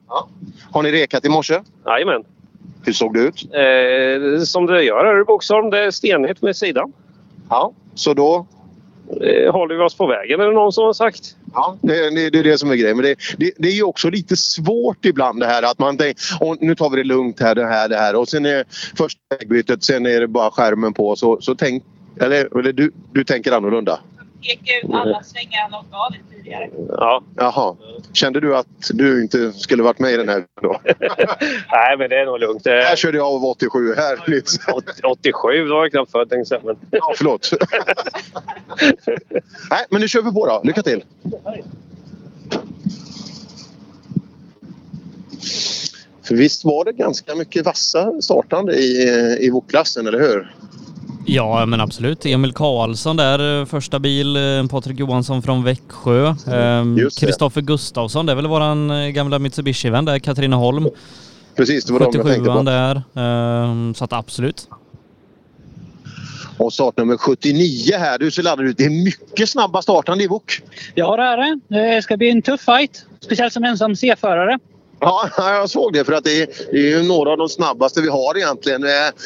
Har 0.71 0.83
ni 0.83 0.91
rekat 0.91 1.25
i 1.25 1.29
morse? 1.29 1.59
Jajamän. 1.85 2.23
Hur 2.85 2.93
såg 2.93 3.13
det 3.13 3.19
ut? 3.19 3.43
Eh, 3.53 4.43
som 4.43 4.65
det 4.65 4.83
gör 4.83 5.05
här 5.05 5.21
i 5.21 5.23
Boxholm, 5.23 5.69
det 5.69 5.79
är 5.79 5.91
stenigt 5.91 6.41
med 6.41 6.55
sidan. 6.55 6.93
Ja, 7.49 7.71
så 7.95 8.13
då? 8.13 8.47
Håller 9.51 9.75
vi 9.75 9.81
oss 9.83 9.95
på 9.95 10.07
vägen 10.07 10.39
är 10.39 10.45
det 10.45 10.51
någon 10.51 10.73
som 10.73 10.85
har 10.85 10.93
sagt. 10.93 11.35
Ja, 11.53 11.77
det, 11.81 12.09
det, 12.09 12.29
det 12.29 12.39
är 12.39 12.43
det 12.43 12.57
som 12.57 12.71
är 12.71 12.75
grejen. 12.75 12.97
Men 12.97 13.05
det, 13.05 13.15
det, 13.37 13.51
det 13.57 13.67
är 13.67 13.73
ju 13.73 13.83
också 13.83 14.09
lite 14.09 14.37
svårt 14.37 15.05
ibland 15.05 15.39
det 15.39 15.45
här 15.45 15.63
att 15.63 15.79
man 15.79 15.97
tänker 15.97 16.23
"Åh, 16.41 16.55
nu 16.59 16.75
tar 16.75 16.89
vi 16.89 16.95
det 16.97 17.03
lugnt 17.03 17.39
här, 17.39 17.55
det 17.55 17.65
här, 17.65 17.89
det 17.89 17.95
här. 17.97 18.15
Och 18.15 18.29
sen 18.29 18.45
är 18.45 18.63
första 18.97 19.19
vägbytet, 19.39 19.83
sen 19.83 20.05
är 20.05 20.19
det 20.19 20.27
bara 20.27 20.51
skärmen 20.51 20.93
på. 20.93 21.15
Så, 21.15 21.41
så 21.41 21.55
tänk, 21.55 21.83
eller, 22.21 22.59
eller 22.59 22.73
du, 22.73 22.91
du 23.13 23.23
tänker 23.23 23.51
annorlunda? 23.51 23.99
Peka 24.41 24.79
ut 24.83 24.93
alla 24.93 25.23
svängar 25.23 25.61
han 25.61 25.73
åkte 25.73 25.95
av 25.95 26.15
i 26.15 26.35
tidigare. 26.35 26.69
Ja. 26.89 27.23
Jaha. 27.35 27.75
Kände 28.13 28.39
du 28.39 28.57
att 28.57 28.67
du 28.93 29.21
inte 29.21 29.53
skulle 29.53 29.83
varit 29.83 29.99
med 29.99 30.11
i 30.11 30.17
den 30.17 30.29
här 30.29 30.45
då? 30.61 30.81
Nej, 31.71 31.97
men 31.97 32.09
det 32.09 32.19
är 32.19 32.25
nog 32.25 32.39
lugnt. 32.39 32.65
Här 32.65 32.95
körde 32.95 33.17
jag 33.17 33.27
av 33.27 33.45
87 33.45 33.95
här 33.95 34.23
nyss. 34.27 34.59
87, 35.03 35.67
då 35.67 35.75
var 35.75 35.83
jag 35.83 35.91
knappt 35.91 36.11
född 36.11 36.29
tänkte 36.29 36.59
jag. 36.63 36.77
Ja, 36.91 37.13
förlåt. 37.17 37.51
Nej, 39.69 39.85
men 39.89 40.01
nu 40.01 40.07
kör 40.07 40.21
vi 40.21 40.31
på 40.31 40.45
då. 40.45 40.61
Lycka 40.63 40.83
till! 40.83 41.03
För 46.23 46.35
visst 46.35 46.65
var 46.65 46.85
det 46.85 46.91
ganska 46.91 47.35
mycket 47.35 47.65
vassa 47.65 48.21
startande 48.21 48.75
i, 48.75 49.01
i 49.39 49.49
VOK-klassen, 49.49 50.07
eller 50.07 50.19
hur? 50.19 50.55
Ja, 51.31 51.65
men 51.65 51.81
absolut. 51.81 52.25
Emil 52.25 52.53
Karlsson 52.53 53.17
där, 53.17 53.59
eh, 53.61 53.65
första 53.65 53.99
bil. 53.99 54.35
eh, 54.35 54.67
Patrik 54.69 54.99
Johansson 54.99 55.41
från 55.41 55.63
Växjö. 55.63 56.35
Ehm, 56.53 56.97
Just 56.97 57.19
det. 57.19 57.25
Kristoffer 57.25 57.61
Gustafsson, 57.61 58.25
det 58.25 58.31
är 58.31 58.35
väl 58.35 58.47
våran 58.47 58.91
eh, 58.91 59.07
gamla 59.09 59.39
Mitsubishi-vän 59.39 60.05
där, 60.05 60.19
Katrineholm. 60.19 60.87
Precis, 61.55 61.85
det 61.85 61.93
var 61.93 61.99
de 61.99 62.05
jag 62.05 62.13
tänkte 62.25 62.49
77an 62.51 62.57
på. 62.57 62.63
där. 62.63 63.01
Ehm, 63.15 63.93
så 63.95 64.03
att 64.03 64.13
absolut. 64.13 64.67
Och 66.57 66.73
startnummer 66.73 67.17
79 67.17 67.97
här. 67.97 68.17
Du 68.19 68.31
ser 68.31 68.43
laddad 68.43 68.65
ut. 68.65 68.77
Det 68.77 68.85
är 68.85 69.03
mycket 69.03 69.49
snabba 69.49 69.81
startande 69.81 70.23
i 70.23 70.27
VOK. 70.27 70.61
Ja, 70.95 71.15
det 71.17 71.23
är 71.23 71.37
det. 71.37 71.95
Det 71.95 72.01
ska 72.01 72.17
bli 72.17 72.29
en 72.29 72.41
tuff 72.41 72.61
fight. 72.61 73.05
Speciellt 73.19 73.53
som 73.53 73.63
ensam 73.63 73.95
C-förare. 73.95 74.59
Ja, 74.99 75.29
jag 75.37 75.69
såg 75.69 75.93
det 75.93 76.05
för 76.05 76.13
att 76.13 76.23
det 76.23 76.41
är, 76.41 76.47
det 76.71 76.77
är 76.77 76.97
ju 76.99 77.03
några 77.07 77.31
av 77.31 77.37
de 77.37 77.49
snabbaste 77.49 78.01
vi 78.01 78.09
har 78.09 78.37
egentligen. 78.37 78.81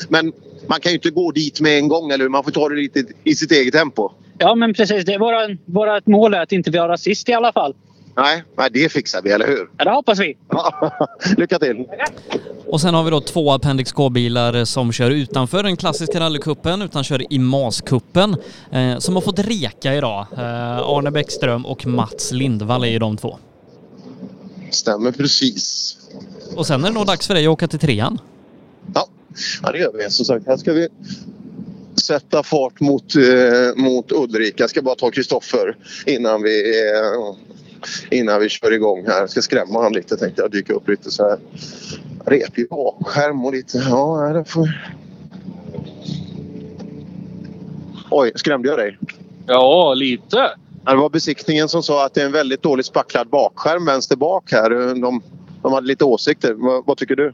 Men 0.10 0.32
man 0.68 0.80
kan 0.80 0.92
ju 0.92 0.96
inte 0.96 1.10
gå 1.10 1.32
dit 1.32 1.62
med 1.62 1.78
en 1.78 1.88
gång, 1.88 2.12
eller 2.12 2.24
hur? 2.24 2.30
Man 2.30 2.44
får 2.44 2.52
ta 2.52 2.70
det 2.70 2.76
lite 2.76 3.04
i 3.24 3.36
sitt 3.36 3.52
eget 3.52 3.74
tempo. 3.74 4.12
Ja, 4.38 4.56
men 4.56 4.74
precis. 4.74 5.06
Det 5.06 5.14
är 5.14 5.20
våra, 5.20 5.58
vårat 5.66 6.08
mål 6.08 6.34
är 6.34 6.42
att 6.42 6.52
inte 6.52 6.72
vi 6.72 6.78
har 6.78 6.88
rasist 6.88 7.30
i 7.30 7.34
alla 7.34 7.52
fall. 7.52 7.76
Nej, 8.16 8.44
nej, 8.58 8.70
det 8.74 8.92
fixar 8.92 9.22
vi, 9.22 9.32
eller 9.32 9.48
hur? 9.48 9.70
Ja, 9.78 9.86
det 9.86 9.92
hoppas 9.92 10.20
vi. 10.20 10.38
Lycka 11.38 11.60
till! 11.60 11.86
Och 12.68 12.82
sen 12.82 12.94
har 12.94 13.04
vi 13.04 13.12
då 13.12 13.22
två 13.22 13.52
Appendix 13.52 13.92
K-bilar 13.92 14.66
som 14.66 14.92
kör 14.92 15.12
utanför 15.12 15.64
den 15.64 15.78
klassiska 15.78 16.20
rallycupen 16.20 16.82
utan 16.82 17.04
kör 17.04 17.34
i 17.34 17.38
MAS-cupen. 17.38 18.38
Eh, 18.72 19.00
som 19.00 19.16
har 19.16 19.22
fått 19.22 19.40
reka 19.40 19.96
idag. 19.96 20.28
Eh, 20.38 20.78
Arne 20.80 21.12
Bäckström 21.12 21.66
och 21.66 21.86
Mats 21.86 22.32
Lindvall 22.32 22.84
är 22.84 22.88
ju 22.88 23.00
de 23.00 23.18
två. 23.18 23.38
Stämmer 24.70 25.12
precis. 25.12 25.98
Och 26.56 26.68
sen 26.68 26.84
är 26.84 26.88
det 26.88 26.94
nog 26.94 27.06
dags 27.06 27.28
för 27.28 27.34
dig 27.34 27.46
att 27.46 27.52
åka 27.52 27.68
till 27.68 27.80
trean. 27.80 28.20
Ja, 28.94 29.08
ja 29.64 29.72
det 29.72 29.78
gör 29.78 29.94
vi. 29.94 30.10
Som 30.10 30.26
sagt, 30.26 30.48
här 30.48 30.58
ska 30.58 30.74
vi 30.74 30.88
sätta 32.02 32.44
fart 32.44 32.80
mot, 32.80 33.16
eh, 33.16 33.84
mot 33.84 34.12
Ulrika. 34.12 34.64
Jag 34.64 34.70
ska 34.70 34.82
bara 34.82 34.96
ta 34.96 35.12
Kristoffer 35.12 35.78
innan 36.06 36.42
vi, 36.42 36.80
eh, 36.90 37.36
innan 38.20 38.40
vi 38.40 38.50
kör 38.50 38.72
igång 38.72 39.06
här. 39.08 39.20
Jag 39.20 39.30
ska 39.30 39.42
skrämma 39.42 39.84
han 39.84 39.94
lite 39.94 40.18
tänkte 40.18 40.42
jag. 40.42 40.52
Dyka 40.52 40.74
upp 40.74 40.88
lite 40.88 41.12
så 41.12 41.30
här. 41.30 41.40
Repig 42.26 42.70
bakskärm 42.70 43.46
och 43.46 43.54
lite... 43.54 43.78
Ja, 43.78 44.34
det 44.34 44.46
får... 44.46 44.94
Oj, 48.12 48.32
skrämde 48.36 48.70
jag 48.70 48.78
dig? 48.78 48.98
Ja, 49.48 49.94
lite. 49.94 50.50
Det 50.86 50.96
var 50.96 51.10
besiktningen 51.10 51.70
som 51.70 51.84
sa 51.84 52.06
att 52.06 52.14
det 52.14 52.22
är 52.22 52.26
en 52.26 52.32
väldigt 52.32 52.62
dåligt 52.62 52.86
spacklad 52.86 53.28
bakskärm 53.28 53.86
vänster 53.86 54.16
bak 54.16 54.52
här. 54.52 54.70
De, 55.02 55.22
de 55.62 55.74
hade 55.74 55.88
lite 55.88 56.06
åsikter. 56.06 56.54
Vad, 56.54 56.86
vad 56.86 56.98
tycker 56.98 57.16
du? 57.16 57.34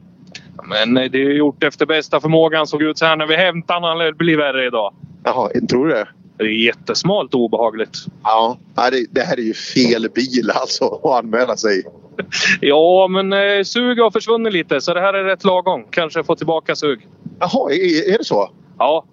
Men 0.64 0.96
eh, 0.96 1.10
det 1.10 1.22
är 1.22 1.30
gjort 1.30 1.64
efter 1.64 1.86
bästa 1.86 2.20
förmågan. 2.20 2.66
Såg 2.66 2.82
ut 2.82 2.98
så 2.98 3.06
här 3.06 3.16
när 3.16 3.26
vi 3.26 3.36
hämtade 3.36 3.88
den. 3.88 3.98
Det 3.98 4.12
blir 4.12 4.36
värre 4.36 4.66
idag. 4.66 4.94
Jaha, 5.24 5.50
tror 5.70 5.86
du 5.86 5.94
det? 5.94 6.08
Det 6.38 6.44
är 6.44 6.64
jättesmalt 6.64 7.34
och 7.34 7.40
obehagligt. 7.40 7.96
Ja, 8.24 8.58
det, 8.74 9.06
det 9.10 9.20
här 9.20 9.38
är 9.38 9.42
ju 9.42 9.54
fel 9.54 10.08
bil 10.14 10.50
alltså 10.54 10.84
att 10.84 11.24
anmäla 11.24 11.56
sig. 11.56 11.82
Ja, 12.60 13.08
men 13.10 13.32
eh, 13.32 13.62
sug 13.64 13.98
har 13.98 14.10
försvunnit 14.10 14.52
lite 14.52 14.80
så 14.80 14.94
det 14.94 15.00
här 15.00 15.14
är 15.14 15.24
rätt 15.24 15.44
lagom. 15.44 15.84
Kanske 15.90 16.24
få 16.24 16.36
tillbaka 16.36 16.76
sug. 16.76 17.06
Jaha, 17.38 17.72
är, 17.72 18.14
är 18.14 18.18
det 18.18 18.24
så? 18.24 18.50
Ja. 18.78 19.04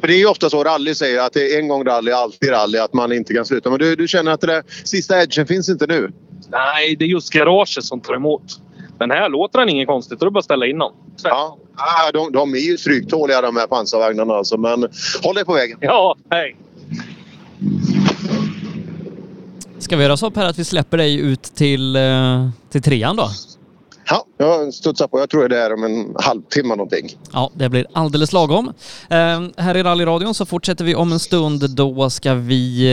För 0.00 0.06
det 0.06 0.14
är 0.14 0.18
ju 0.18 0.26
ofta 0.26 0.50
så 0.50 0.64
rally 0.64 0.94
säger 0.94 1.20
att 1.20 1.32
det 1.32 1.54
är 1.54 1.58
en 1.58 1.68
gång 1.68 1.84
rally, 1.84 2.12
alltid 2.12 2.50
rally, 2.50 2.78
att 2.78 2.92
man 2.92 3.12
inte 3.12 3.34
kan 3.34 3.44
sluta. 3.44 3.70
Men 3.70 3.78
du, 3.78 3.96
du 3.96 4.08
känner 4.08 4.32
att 4.32 4.40
det 4.40 4.46
där 4.46 4.62
sista 4.84 5.22
edgen 5.22 5.46
finns 5.46 5.68
inte 5.68 5.86
nu? 5.86 6.12
Nej, 6.48 6.96
det 6.96 7.04
är 7.04 7.08
just 7.08 7.32
garaget 7.32 7.84
som 7.84 8.00
tar 8.00 8.14
emot. 8.14 8.42
Men 9.00 9.10
här 9.10 9.28
låter 9.28 9.58
den 9.58 9.68
inget 9.68 9.88
konstigt. 9.88 10.20
Då 10.20 10.24
är 10.24 10.26
det 10.26 10.32
bara 10.32 10.38
att 10.38 10.44
ställa 10.44 10.66
in 10.66 10.78
den. 10.78 10.90
Ja, 11.22 11.58
ah, 11.76 12.12
de, 12.12 12.32
de 12.32 12.54
är 12.54 12.58
ju 12.58 12.78
stryktåliga 12.78 13.40
de 13.40 13.56
här 13.56 13.66
pansarvagnarna 13.66 14.34
alltså. 14.34 14.56
Men 14.56 14.88
håll 15.22 15.34
dig 15.34 15.44
på 15.44 15.52
vägen. 15.52 15.78
Ja, 15.80 16.16
hej! 16.30 16.56
Ska 19.78 19.96
vi 19.96 20.02
göra 20.02 20.16
så 20.16 20.30
Per 20.30 20.46
att 20.46 20.58
vi 20.58 20.64
släpper 20.64 20.96
dig 20.96 21.20
ut 21.20 21.42
till, 21.42 21.96
eh, 21.96 22.48
till 22.70 22.82
trean 22.82 23.16
då? 23.16 23.28
Ja, 24.10 24.26
jag 24.38 24.74
studsar 24.74 25.08
på. 25.08 25.18
Jag 25.18 25.30
tror 25.30 25.48
det 25.48 25.58
är 25.58 25.74
om 25.74 25.84
en 25.84 26.14
halvtimme 26.18 26.68
någonting. 26.68 27.08
Ja, 27.32 27.50
det 27.54 27.68
blir 27.68 27.86
alldeles 27.92 28.32
lagom. 28.32 28.72
Eh, 29.08 29.42
här 29.56 29.76
i 29.76 29.82
rallyradion 29.82 30.34
så 30.34 30.46
fortsätter 30.46 30.84
vi 30.84 30.94
om 30.94 31.12
en 31.12 31.18
stund. 31.18 31.70
Då 31.70 32.10
ska 32.10 32.34
vi 32.34 32.92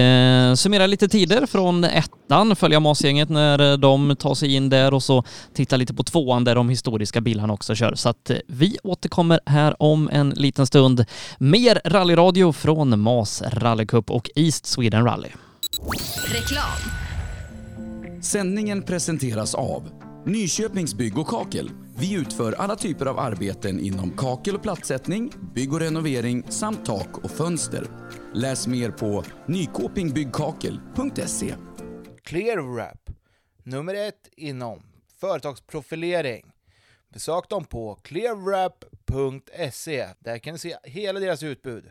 eh, 0.50 0.56
summera 0.56 0.88
lite 0.88 1.08
tider 1.08 1.46
från 1.46 1.84
ettan, 1.84 2.56
följa 2.56 2.80
Masgänget 2.80 3.30
när 3.30 3.72
eh, 3.72 3.78
de 3.78 4.16
tar 4.16 4.36
sig 4.36 4.56
in 4.56 4.70
där 4.70 4.94
och 4.94 5.04
så 5.04 5.24
titta 5.54 5.78
lite 5.78 5.94
på 5.94 6.04
tvåan 6.04 6.44
där 6.44 6.56
de 6.56 6.70
historiska 6.70 7.22
bilarna 7.22 7.54
också 7.54 7.76
kör. 7.76 7.96
Så 7.96 8.10
att 8.10 8.30
eh, 8.30 8.38
vi 8.48 8.78
återkommer 8.84 9.40
här 9.46 9.82
om 9.84 10.10
en 10.12 10.30
liten 10.30 10.68
stund. 10.68 11.06
Mer 11.38 11.82
rallyradio 11.86 12.52
från 12.52 13.00
Mas 13.00 13.44
Rallycup 13.52 14.12
och 14.12 14.30
East 14.36 14.66
Sweden 14.66 15.06
Rally. 15.06 15.30
Reklam. 16.26 16.92
Sändningen 18.22 18.84
presenteras 18.84 19.56
av 19.56 19.84
Nyköpings 20.28 20.94
Bygg 20.94 21.18
och 21.18 21.28
Kakel. 21.28 21.72
Vi 21.98 22.14
utför 22.14 22.54
alla 22.54 22.76
typer 22.76 23.06
av 23.06 23.20
arbeten 23.20 23.80
inom 23.80 24.12
kakel 24.12 24.56
och 24.56 24.62
plattsättning, 24.62 25.32
bygg 25.54 25.74
och 25.74 25.80
renovering 25.80 26.44
samt 26.50 26.86
tak 26.86 27.18
och 27.18 27.32
fönster. 27.32 27.88
Läs 28.34 28.68
mer 28.68 28.92
på 28.92 29.24
nykopingbyggkakel.se. 29.46 31.56
ClearWrap, 32.24 33.10
nummer 33.64 33.94
ett 33.94 34.30
inom 34.38 34.84
företagsprofilering. 35.20 36.46
Besök 37.14 37.50
dem 37.50 37.66
på 37.66 38.00
clearwrap.se. 39.08 40.08
Där 40.20 40.38
kan 40.38 40.54
ni 40.54 40.60
se 40.60 40.76
hela 40.84 41.20
deras 41.20 41.44
utbud. 41.44 41.84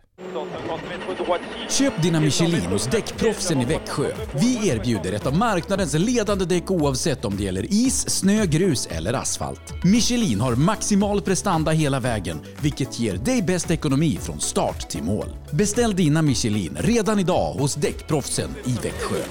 Köp 1.68 2.02
dina 2.02 2.20
Michelin 2.20 2.66
hos 2.66 2.86
Däckproffsen 2.86 3.60
i 3.60 3.64
Växjö. 3.64 4.12
Vi 4.34 4.68
erbjuder 4.68 5.12
ett 5.12 5.26
av 5.26 5.36
marknadens 5.38 5.94
ledande 5.94 6.44
däck 6.44 6.70
oavsett 6.70 7.24
om 7.24 7.36
det 7.36 7.42
gäller 7.42 7.64
is, 7.64 8.10
snö, 8.10 8.46
grus 8.46 8.86
eller 8.86 9.12
asfalt. 9.12 9.84
Michelin 9.84 10.40
har 10.40 10.54
maximal 10.54 11.22
prestanda 11.22 11.72
hela 11.72 12.00
vägen, 12.00 12.40
vilket 12.62 13.00
ger 13.00 13.16
dig 13.16 13.42
bäst 13.42 13.70
ekonomi 13.70 14.18
från 14.22 14.40
start 14.40 14.88
till 14.90 15.02
mål. 15.02 15.28
Beställ 15.50 15.96
dina 15.96 16.22
Michelin 16.22 16.76
redan 16.80 17.18
idag 17.18 17.52
hos 17.52 17.74
Däckproffsen 17.74 18.50
i 18.64 18.72
Växjö. 18.72 19.22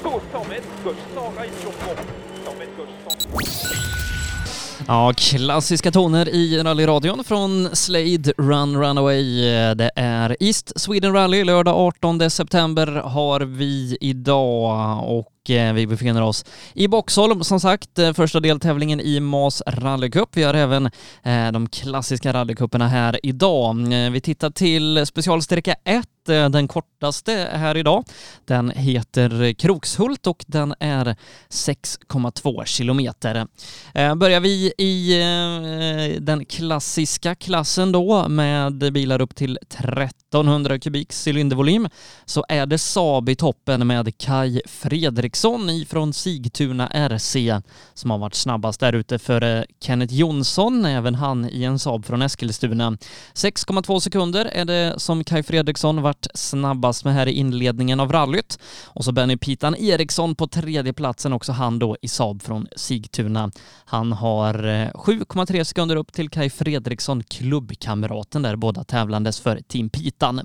Ja, 4.88 5.14
klassiska 5.18 5.92
toner 5.92 6.30
i 6.30 6.64
rallyradion 6.64 7.24
från 7.24 7.76
Slade 7.76 8.34
Run 8.38 8.78
Runaway. 8.78 9.42
Det 9.76 9.92
är 9.96 10.38
East 10.40 10.82
Sweden 10.82 11.14
Rally, 11.14 11.44
lördag 11.44 11.76
18 11.76 12.30
september 12.30 12.88
har 12.88 13.40
vi 13.42 13.98
idag 14.02 15.04
och 15.18 15.50
eh, 15.50 15.74
vi 15.74 15.88
befinner 15.88 16.22
oss 16.22 16.46
i 16.74 16.88
Boxholm 16.88 17.44
som 17.44 17.60
sagt, 17.60 18.00
eh, 18.00 18.14
första 18.14 18.40
deltävlingen 18.40 19.00
i 19.00 19.20
Mas 19.20 19.64
rallycup. 19.68 20.30
Vi 20.34 20.44
har 20.44 20.54
även 20.54 20.86
eh, 21.24 21.52
de 21.52 21.70
klassiska 21.70 22.34
rallycuperna 22.34 22.88
här 22.88 23.20
idag. 23.24 23.76
Vi 24.12 24.22
tittar 24.22 24.50
till 24.50 25.06
specialsträcka 25.06 25.76
1 25.84 26.08
Eh, 26.30 26.50
den 26.50 26.68
kortaste 26.68 27.50
här 27.52 27.78
idag. 27.78 28.04
Den 28.46 28.70
heter 28.70 29.54
Krokshult 29.54 30.28
och 30.28 30.44
den 30.48 30.76
är 30.80 31.16
6,2 31.50 32.66
kilometer. 32.66 33.48
Eh, 33.94 34.16
börjar 34.16 34.40
vi 34.40 34.74
i 34.78 35.22
eh, 35.22 36.22
den 36.22 36.46
klassiska 36.46 37.36
klassen 37.36 37.92
då 37.92 38.28
med 38.28 38.94
bilar 38.94 39.22
upp 39.22 39.36
till 39.36 39.60
1300 39.70 40.80
kubik 40.80 41.14
cylindervolym 41.28 41.90
så 42.26 42.46
är 42.50 42.66
det 42.66 42.78
Saab 42.78 43.30
i 43.30 43.36
toppen 43.36 43.88
med 43.88 44.18
Kai 44.18 44.62
Fredriksson 44.66 45.70
ifrån 45.70 46.14
Sigtuna 46.14 46.88
RC 46.88 47.62
som 47.94 48.12
har 48.12 48.18
varit 48.18 48.36
snabbast 48.36 48.80
där 48.80 48.94
ute 48.94 49.20
för 49.20 49.66
Kenneth 49.80 50.14
Jonsson, 50.14 50.86
även 50.86 51.16
han 51.16 51.50
i 51.50 51.64
en 51.64 51.80
Saab 51.80 52.06
från 52.06 52.22
Eskilstuna. 52.22 52.98
6,2 53.34 54.00
sekunder 54.00 54.46
är 54.46 54.66
det 54.66 54.94
som 54.98 55.24
Kai 55.24 55.44
Fredriksson 55.44 56.02
varit 56.16 56.28
snabbast 56.34 57.06
med 57.06 57.14
här 57.14 57.28
i 57.28 57.32
inledningen 57.32 58.00
av 58.00 58.12
rallyt. 58.12 58.60
Och 58.86 59.06
så 59.06 59.12
Benny 59.12 59.38
Pitan 59.38 59.76
Eriksson 59.76 60.36
på 60.36 60.48
tredje 60.48 60.94
platsen 60.94 61.34
också 61.34 61.52
han 61.52 61.80
då 61.80 61.98
i 62.02 62.08
Saab 62.08 62.42
från 62.42 62.68
Sigtuna. 62.76 63.52
Han 63.86 64.12
har 64.12 64.54
eh, 64.54 64.92
7,3 64.94 65.64
sekunder 65.64 65.96
upp 65.96 66.14
till 66.14 66.30
Kai 66.30 66.50
Fredriksson, 66.50 67.24
klubbkamraten 67.24 68.42
där, 68.42 68.56
båda 68.56 68.84
tävlandes 68.84 69.40
för 69.40 69.62
Team 69.68 69.90
Pitan. 69.90 70.42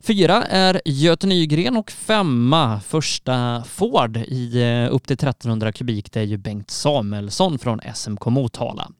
Fyra 0.00 0.42
är 0.42 0.80
Göte 0.84 1.26
Nygren 1.26 1.76
och 1.76 1.90
femma 1.90 2.80
första 2.80 3.64
Ford 3.68 4.16
i 4.16 4.62
eh, 4.62 4.94
upp 4.94 5.06
till 5.06 5.14
1300 5.14 5.72
kubik. 5.72 6.12
Det 6.12 6.20
är 6.20 6.24
ju 6.24 6.36
Bengt 6.36 6.70
Samuelsson 6.70 7.58
från 7.58 7.80
SMK 7.94 8.26
Motala. 8.26 8.90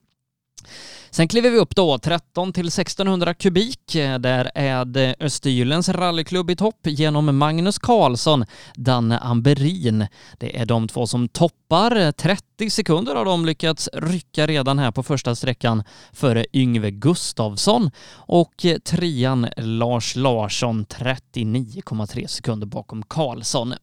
Sen 1.09 1.27
kliver 1.27 1.49
vi 1.49 1.57
upp 1.57 1.75
då 1.75 1.97
13 1.97 2.53
till 2.53 2.67
1600 2.67 3.33
kubik. 3.33 3.93
Där 4.19 4.51
är 4.55 4.85
det 4.85 5.15
Östergylens 5.19 5.89
rallyklubb 5.89 6.49
i 6.49 6.55
topp 6.55 6.79
genom 6.83 7.37
Magnus 7.37 7.79
Karlsson, 7.79 8.45
Danne 8.75 9.19
Amberin. 9.19 10.07
Det 10.37 10.59
är 10.59 10.65
de 10.65 10.87
två 10.87 11.07
som 11.07 11.27
toppar. 11.27 12.11
30 12.11 12.69
sekunder 12.69 13.15
har 13.15 13.25
de 13.25 13.45
lyckats 13.45 13.89
rycka 13.93 14.47
redan 14.47 14.79
här 14.79 14.91
på 14.91 15.03
första 15.03 15.35
sträckan 15.35 15.83
före 16.13 16.45
Yngve 16.53 16.91
Gustavsson 16.91 17.91
och 18.13 18.65
trean 18.85 19.47
Lars 19.57 20.15
Larsson 20.15 20.85
39,3 20.85 22.27
sekunder 22.27 22.67
bakom 22.67 23.03
Karlsson. 23.03 23.73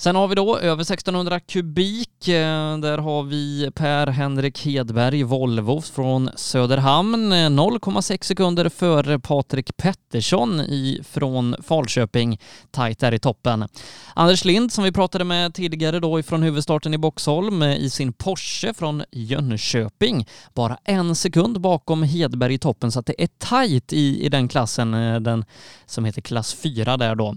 Sen 0.00 0.16
har 0.16 0.28
vi 0.28 0.34
då 0.34 0.58
över 0.58 0.82
1600 0.82 1.40
kubik. 1.40 2.28
Eh, 2.28 2.78
där 2.78 2.98
har 2.98 3.22
vi 3.22 3.70
Per-Henrik 3.74 4.64
Hedberg, 4.64 5.22
Volvo 5.22 5.80
från 5.80 6.30
Söderhamn. 6.36 7.32
Eh, 7.32 7.50
0,6 7.50 8.24
sekunder 8.24 8.68
före 8.68 9.18
Patrik 9.18 9.76
Pettersson 9.76 10.62
från 11.04 11.56
Falköping. 11.62 12.40
Tajt 12.70 12.98
där 12.98 13.14
i 13.14 13.18
toppen. 13.18 13.68
Anders 14.14 14.44
Lind 14.44 14.72
som 14.72 14.84
vi 14.84 14.92
pratade 14.92 15.24
med 15.24 15.54
tidigare 15.54 16.00
då 16.00 16.18
ifrån 16.20 16.42
huvudstarten 16.42 16.94
i 16.94 16.98
Boxholm 16.98 17.62
eh, 17.62 17.76
i 17.76 17.90
sin 17.90 18.12
Porsche 18.12 18.74
från 18.74 19.02
Jönköping. 19.12 20.26
Bara 20.54 20.78
en 20.84 21.14
sekund 21.14 21.60
bakom 21.60 22.02
Hedberg 22.02 22.54
i 22.54 22.58
toppen 22.58 22.92
så 22.92 23.00
att 23.00 23.06
det 23.06 23.22
är 23.22 23.28
tajt 23.38 23.92
i, 23.92 24.24
i 24.24 24.28
den 24.28 24.48
klassen, 24.48 24.90
den 25.22 25.44
som 25.86 26.04
heter 26.04 26.22
klass 26.22 26.54
4 26.54 26.96
där 26.96 27.14
då. 27.14 27.36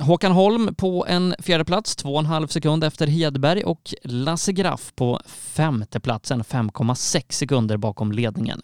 Håkan 0.00 0.32
Holm 0.32 0.74
på 0.74 1.06
en 1.08 1.34
fjärde 1.38 1.64
plats 1.64 1.73
plats, 1.74 1.96
2,5 1.96 2.46
sekund 2.46 2.84
efter 2.84 3.06
Hedberg 3.06 3.64
och 3.64 3.94
Lasse 4.02 4.52
Graff 4.52 4.92
på 4.96 5.20
femte 5.26 6.00
platsen, 6.00 6.42
5,6 6.42 7.24
sekunder 7.28 7.76
bakom 7.76 8.12
ledningen. 8.12 8.62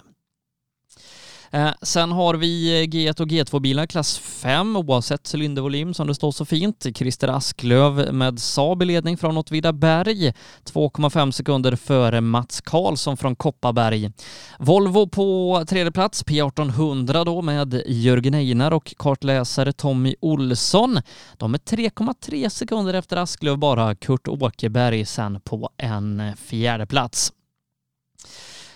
Eh, 1.53 1.71
sen 1.83 2.13
har 2.13 2.35
vi 2.35 2.83
eh, 2.83 2.87
G1 2.87 3.21
och 3.21 3.29
G2-bilar 3.29 3.87
klass 3.87 4.19
5 4.19 4.77
oavsett 4.77 5.35
cylindervolym 5.35 5.95
som 5.95 6.07
det 6.07 6.15
står 6.15 6.33
så 6.33 6.45
fint. 6.45 6.87
Christer 6.95 7.29
Asklöv 7.29 8.15
med 8.15 8.41
Saab 8.41 8.83
i 8.83 8.85
ledning 8.85 9.17
från 9.17 9.37
Åtvidaberg 9.37 10.33
2,5 10.65 11.31
sekunder 11.31 11.77
före 11.77 12.21
Mats 12.21 12.61
Karlsson 12.61 13.17
från 13.17 13.37
Kopparberg. 13.37 14.13
Volvo 14.59 15.09
på 15.09 15.65
tredje 15.69 15.93
plats, 15.93 16.25
P1800 16.25 17.25
då 17.25 17.43
med 17.43 17.83
Jörgen 17.87 18.35
Einar 18.35 18.71
och 18.71 18.95
kartläsare 18.99 19.73
Tommy 19.73 20.15
Olsson. 20.21 20.99
De 21.37 21.55
är 21.55 21.59
3,3 21.59 22.49
sekunder 22.49 22.95
efter 22.95 23.17
Asklöv 23.17 23.59
bara. 23.59 23.95
Kurt 23.95 24.29
Åkerberg 24.29 25.05
sen 25.05 25.41
på 25.41 25.71
en 25.77 26.23
fjärde 26.37 26.87
plats. 26.87 27.33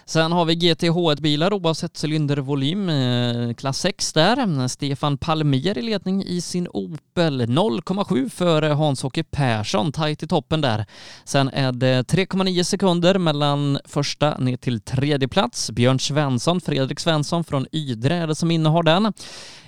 Sen 0.07 0.33
har 0.33 0.45
vi 0.45 0.55
GTH1-bilar 0.55 1.53
oavsett 1.53 2.05
cylindervolym, 2.05 2.89
eh, 2.89 3.55
klass 3.55 3.79
6 3.79 4.13
där. 4.13 4.69
Stefan 4.69 5.19
Palmier 5.19 5.79
i 5.79 5.83
ledning 5.83 6.25
i 6.25 6.41
sin 6.41 6.69
Opel, 6.69 7.41
0,7 7.47 8.29
före 8.29 8.67
Hans-Åke 8.67 9.25
Persson, 9.25 9.93
tajt 9.93 10.23
i 10.23 10.27
toppen 10.27 10.61
där. 10.61 10.87
Sen 11.25 11.49
är 11.49 11.73
det 11.73 12.03
3,9 12.03 12.65
sekunder 12.65 13.19
mellan 13.19 13.79
första 13.85 14.39
ner 14.39 14.57
till 14.57 14.81
tredje 14.81 15.29
plats. 15.29 15.71
Björn 15.71 15.99
Svensson, 15.99 16.61
Fredrik 16.61 17.01
Svensson 17.01 17.45
från 17.45 17.67
Ydre 17.73 18.15
är 18.15 18.27
det 18.27 18.35
som 18.35 18.51
innehar 18.51 18.83
den. 18.83 19.13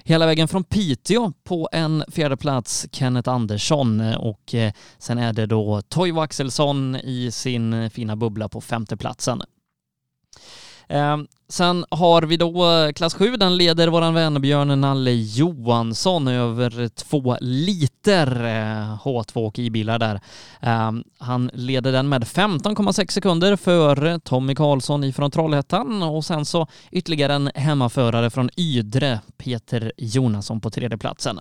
Hela 0.04 0.26
vägen 0.26 0.48
från 0.48 0.64
Piteå 0.64 1.32
på 1.44 1.68
en 1.72 2.04
fjärde 2.08 2.36
plats 2.36 2.86
Kenneth 2.92 3.30
Andersson 3.30 4.00
och 4.14 4.54
eh, 4.54 4.72
sen 4.98 5.18
är 5.18 5.32
det 5.32 5.46
då 5.46 5.82
Toivo 5.82 6.20
Axelsson 6.20 6.96
i 6.96 7.30
sin 7.32 7.90
fina 7.90 8.16
bubbla 8.16 8.48
på 8.48 8.60
femte 8.60 8.96
platsen. 8.96 9.42
Eh, 10.88 11.16
sen 11.48 11.84
har 11.90 12.22
vi 12.22 12.36
då 12.36 12.70
eh, 12.70 12.92
klass 12.92 13.14
7, 13.14 13.36
den 13.36 13.56
leder 13.56 13.88
våran 13.88 14.14
vän 14.14 14.40
Björn 14.40 14.80
Nalle 14.80 15.12
Johansson 15.12 16.28
över 16.28 16.88
två 16.88 17.36
liter 17.40 18.26
eh, 18.44 18.98
H2 19.04 19.46
och 19.46 19.58
i-bilar 19.58 19.98
där. 19.98 20.20
Eh, 20.60 20.92
han 21.18 21.50
leder 21.52 21.92
den 21.92 22.08
med 22.08 22.24
15,6 22.24 23.10
sekunder 23.10 23.56
före 23.56 24.18
Tommy 24.18 24.54
Karlsson 24.54 25.04
ifrån 25.04 25.30
Trollhättan 25.30 26.02
och 26.02 26.24
sen 26.24 26.44
så 26.44 26.66
ytterligare 26.90 27.34
en 27.34 27.50
hemmaförare 27.54 28.30
från 28.30 28.50
Ydre, 28.56 29.20
Peter 29.36 29.92
Jonasson 29.96 30.60
på 30.60 30.70
tredje 30.70 30.98
platsen. 30.98 31.40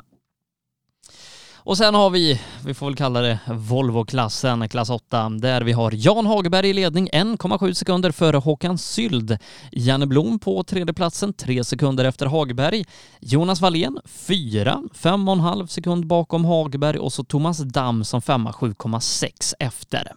Och 1.66 1.78
sen 1.78 1.96
har 1.96 2.10
vi, 2.10 2.42
vi 2.66 2.74
får 2.74 2.86
väl 2.86 2.96
kalla 2.96 3.22
det 3.22 3.40
Volvo-klassen, 3.48 4.70
klass 4.70 4.90
8, 4.90 5.30
där 5.30 5.62
vi 5.62 5.72
har 5.72 5.92
Jan 5.96 6.26
Hageberg 6.26 6.70
i 6.70 6.74
ledning 6.74 7.10
1,7 7.10 7.74
sekunder 7.74 8.12
före 8.12 8.38
Håkan 8.38 8.78
Syld. 8.78 9.38
Janne 9.72 10.08
Blom 10.08 10.40
på 10.40 10.64
tredje 10.64 10.94
platsen, 10.94 11.34
3 11.34 11.64
sekunder 11.64 12.06
efter 12.06 12.26
Hagberg. 12.26 12.86
Jonas 13.20 13.62
Wallén 13.62 14.00
4, 14.06 14.82
5,5 14.94 15.68
sekund 15.68 16.08
bakom 16.08 16.46
Hagberg 16.46 17.00
och 17.00 17.14
så 17.14 17.24
Thomas 17.24 17.58
Damm 17.58 18.04
som 18.04 18.22
femma, 18.22 18.52
7,6 18.52 19.54
efter. 19.60 20.12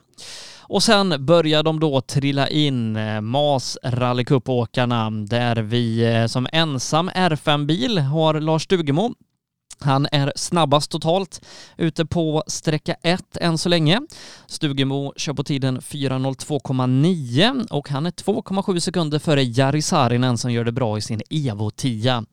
Och 0.60 0.82
sen 0.82 1.26
börjar 1.26 1.62
de 1.62 1.80
då 1.80 2.00
trilla 2.00 2.48
in, 2.48 2.96
eh, 2.96 3.20
Mas-Rallycupåkarna, 3.20 5.10
där 5.10 5.56
vi 5.56 6.14
eh, 6.14 6.26
som 6.26 6.48
ensam 6.52 7.10
R5-bil 7.10 7.98
har 7.98 8.40
Lars 8.40 8.62
Stugemo 8.62 9.14
han 9.80 10.06
är 10.12 10.32
snabbast 10.36 10.90
totalt 10.90 11.44
ute 11.76 12.06
på 12.06 12.42
sträcka 12.46 12.96
1 13.02 13.36
än 13.36 13.58
så 13.58 13.68
länge. 13.68 14.00
Stugemo 14.46 15.12
kör 15.16 15.32
på 15.32 15.44
tiden 15.44 15.80
4.02,9 15.80 17.66
och 17.70 17.88
han 17.88 18.06
är 18.06 18.10
2,7 18.10 18.78
sekunder 18.78 19.18
före 19.18 19.42
Jari 19.42 19.82
Saarinen 19.82 20.38
som 20.38 20.52
gör 20.52 20.64
det 20.64 20.72
bra 20.72 20.98
i 20.98 21.00
sin 21.00 21.22
Evo 21.30 21.70
10. 21.70 22.24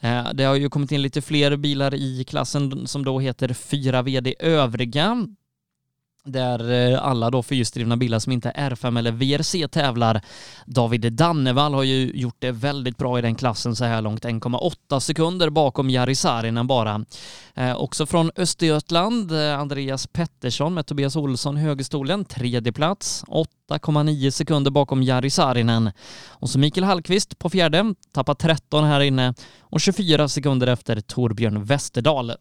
Eh, 0.00 0.28
det 0.34 0.44
har 0.44 0.54
ju 0.54 0.68
kommit 0.68 0.92
in 0.92 1.02
lite 1.02 1.22
fler 1.22 1.56
bilar 1.56 1.94
i 1.94 2.24
klassen 2.24 2.86
som 2.86 3.04
då 3.04 3.20
heter 3.20 3.54
4 3.54 4.02
VD 4.02 4.34
övriga 4.38 5.26
där 6.24 6.92
eh, 6.92 7.04
alla 7.04 7.30
då 7.30 7.42
fyrhjulsdrivna 7.42 7.96
bilar 7.96 8.18
som 8.18 8.32
inte 8.32 8.52
är 8.54 8.70
R5 8.70 8.98
eller 8.98 9.12
VRC 9.12 9.68
tävlar. 9.68 10.20
David 10.66 11.12
Dannevall 11.12 11.74
har 11.74 11.82
ju 11.82 12.12
gjort 12.14 12.36
det 12.38 12.52
väldigt 12.52 12.98
bra 12.98 13.18
i 13.18 13.22
den 13.22 13.34
klassen 13.34 13.76
så 13.76 13.84
här 13.84 14.02
långt, 14.02 14.24
1,8 14.24 15.00
sekunder 15.00 15.50
bakom 15.50 15.90
Jari 15.90 16.14
Saarinen 16.14 16.66
bara. 16.66 17.04
Eh, 17.54 17.76
också 17.76 18.06
från 18.06 18.30
Östergötland, 18.36 19.32
eh, 19.32 19.58
Andreas 19.58 20.06
Pettersson 20.06 20.74
med 20.74 20.86
Tobias 20.86 21.16
Olsson 21.16 21.56
högerstolen, 21.56 22.24
tredje 22.24 22.72
plats, 22.72 23.24
8,9 23.28 24.30
sekunder 24.30 24.70
bakom 24.70 25.02
Jari 25.02 25.30
Saarinen. 25.30 25.90
Och 26.28 26.50
så 26.50 26.58
Mikael 26.58 26.84
Hallqvist 26.84 27.38
på 27.38 27.50
fjärde, 27.50 27.94
tappar 28.12 28.34
13 28.34 28.84
här 28.84 29.00
inne 29.00 29.34
och 29.60 29.80
24 29.80 30.28
sekunder 30.28 30.66
efter 30.66 31.00
Torbjörn 31.00 31.64
Westerdahl. 31.64 32.32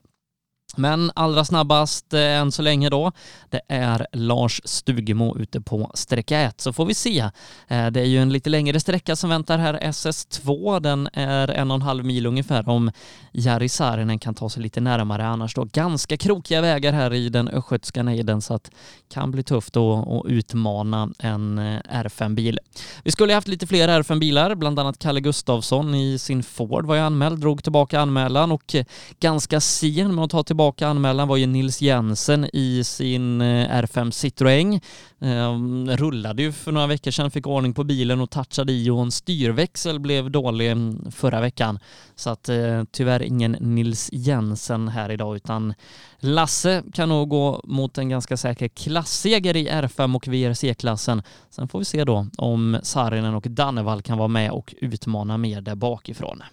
Men 0.76 1.12
allra 1.16 1.46
snabbast 1.46 2.14
eh, 2.14 2.22
än 2.22 2.52
så 2.52 2.62
länge 2.62 2.90
då, 2.90 3.12
det 3.50 3.62
är 3.68 4.08
Lars 4.12 4.62
Stugemo 4.66 5.38
ute 5.38 5.62
på 5.62 5.92
sträcka 5.94 6.40
1. 6.40 6.62
Så 6.62 6.74
får 6.74 6.86
vi 6.86 6.94
se. 6.94 7.20
Eh, 7.68 7.88
det 7.88 8.00
är 8.00 8.06
ju 8.06 8.22
en 8.22 8.34
lite 8.34 8.50
längre 8.50 8.80
sträcka 8.80 9.16
som 9.16 9.30
väntar 9.30 9.58
här, 9.58 9.74
SS2. 9.74 10.80
Den 10.80 11.10
är 11.14 11.48
en 11.48 11.72
och 11.72 11.76
en 11.76 11.82
halv 11.82 12.06
mil 12.06 12.26
ungefär 12.26 12.70
om 12.70 12.92
Jari 13.32 13.70
Saarinen 13.70 14.20
kan 14.20 14.36
ta 14.36 14.50
sig 14.50 14.64
lite 14.64 14.82
närmare. 14.82 15.28
Annars 15.28 15.56
då 15.56 15.64
ganska 15.64 16.18
krokiga 16.18 16.62
vägar 16.62 16.94
här 16.94 17.14
i 17.14 17.30
den 17.30 17.48
östgötska 17.48 18.04
nejden 18.04 18.42
så 18.42 18.54
att 18.54 18.72
kan 19.14 19.32
bli 19.32 19.44
tufft 19.44 19.78
att, 19.78 20.08
att 20.08 20.26
utmana 20.26 21.10
en 21.20 21.58
eh, 21.58 21.80
R5-bil. 21.90 22.60
Vi 23.04 23.12
skulle 23.12 23.34
haft 23.34 23.48
lite 23.48 23.68
fler 23.68 23.88
R5-bilar, 23.88 24.56
bland 24.56 24.80
annat 24.80 25.00
Kalle 25.00 25.22
Gustavsson 25.22 25.96
i 25.96 26.20
sin 26.20 26.44
Ford 26.44 26.86
var 26.86 26.96
ju 26.96 27.02
anmäld, 27.02 27.40
drog 27.40 27.64
tillbaka 27.64 28.00
anmälan 28.00 28.52
och 28.52 28.76
eh, 28.76 28.86
ganska 29.20 29.60
sen 29.60 30.16
med 30.16 30.26
att 30.26 30.32
ta 30.32 30.44
tillbaka 30.44 30.59
anmälan 30.60 31.28
var 31.28 31.38
ju 31.38 31.48
Nils 31.48 31.82
Jensen 31.82 32.50
i 32.54 32.84
sin 32.84 33.42
eh, 33.42 33.82
R5 33.82 34.12
Citroën. 34.12 34.82
Ehm, 35.22 35.90
Rullade 35.98 36.42
ju 36.42 36.52
för 36.52 36.72
några 36.72 36.88
veckor 36.88 37.12
sedan, 37.12 37.32
fick 37.32 37.48
ordning 37.48 37.74
på 37.74 37.84
bilen 37.84 38.22
och 38.22 38.30
touchade 38.30 38.72
i 38.74 38.90
och 38.90 39.02
en 39.02 39.12
styrväxel 39.12 40.00
blev 40.00 40.32
dålig 40.32 40.72
mm, 40.72 41.12
förra 41.12 41.42
veckan. 41.42 41.80
Så 42.16 42.30
att 42.30 42.50
eh, 42.50 42.84
tyvärr 42.92 43.24
ingen 43.24 43.52
Nils 43.52 44.10
Jensen 44.12 44.88
här 44.88 45.12
idag 45.12 45.36
utan 45.36 45.74
Lasse 46.20 46.84
kan 46.94 47.10
nog 47.10 47.30
gå 47.30 47.62
mot 47.64 47.98
en 47.98 48.10
ganska 48.10 48.38
säker 48.38 48.68
klassseger 48.68 49.56
i 49.58 49.70
R5 49.70 50.16
och 50.16 50.28
VRC-klassen. 50.28 51.24
Sen 51.50 51.68
får 51.68 51.80
vi 51.80 51.86
se 51.86 52.04
då 52.04 52.28
om 52.38 52.80
Saarinen 52.84 53.36
och 53.36 53.46
Dannevall 53.50 54.02
kan 54.02 54.18
vara 54.18 54.28
med 54.28 54.52
och 54.52 54.76
utmana 54.82 55.38
mer 55.38 55.62
där 55.62 55.76
bakifrån. 55.76 56.44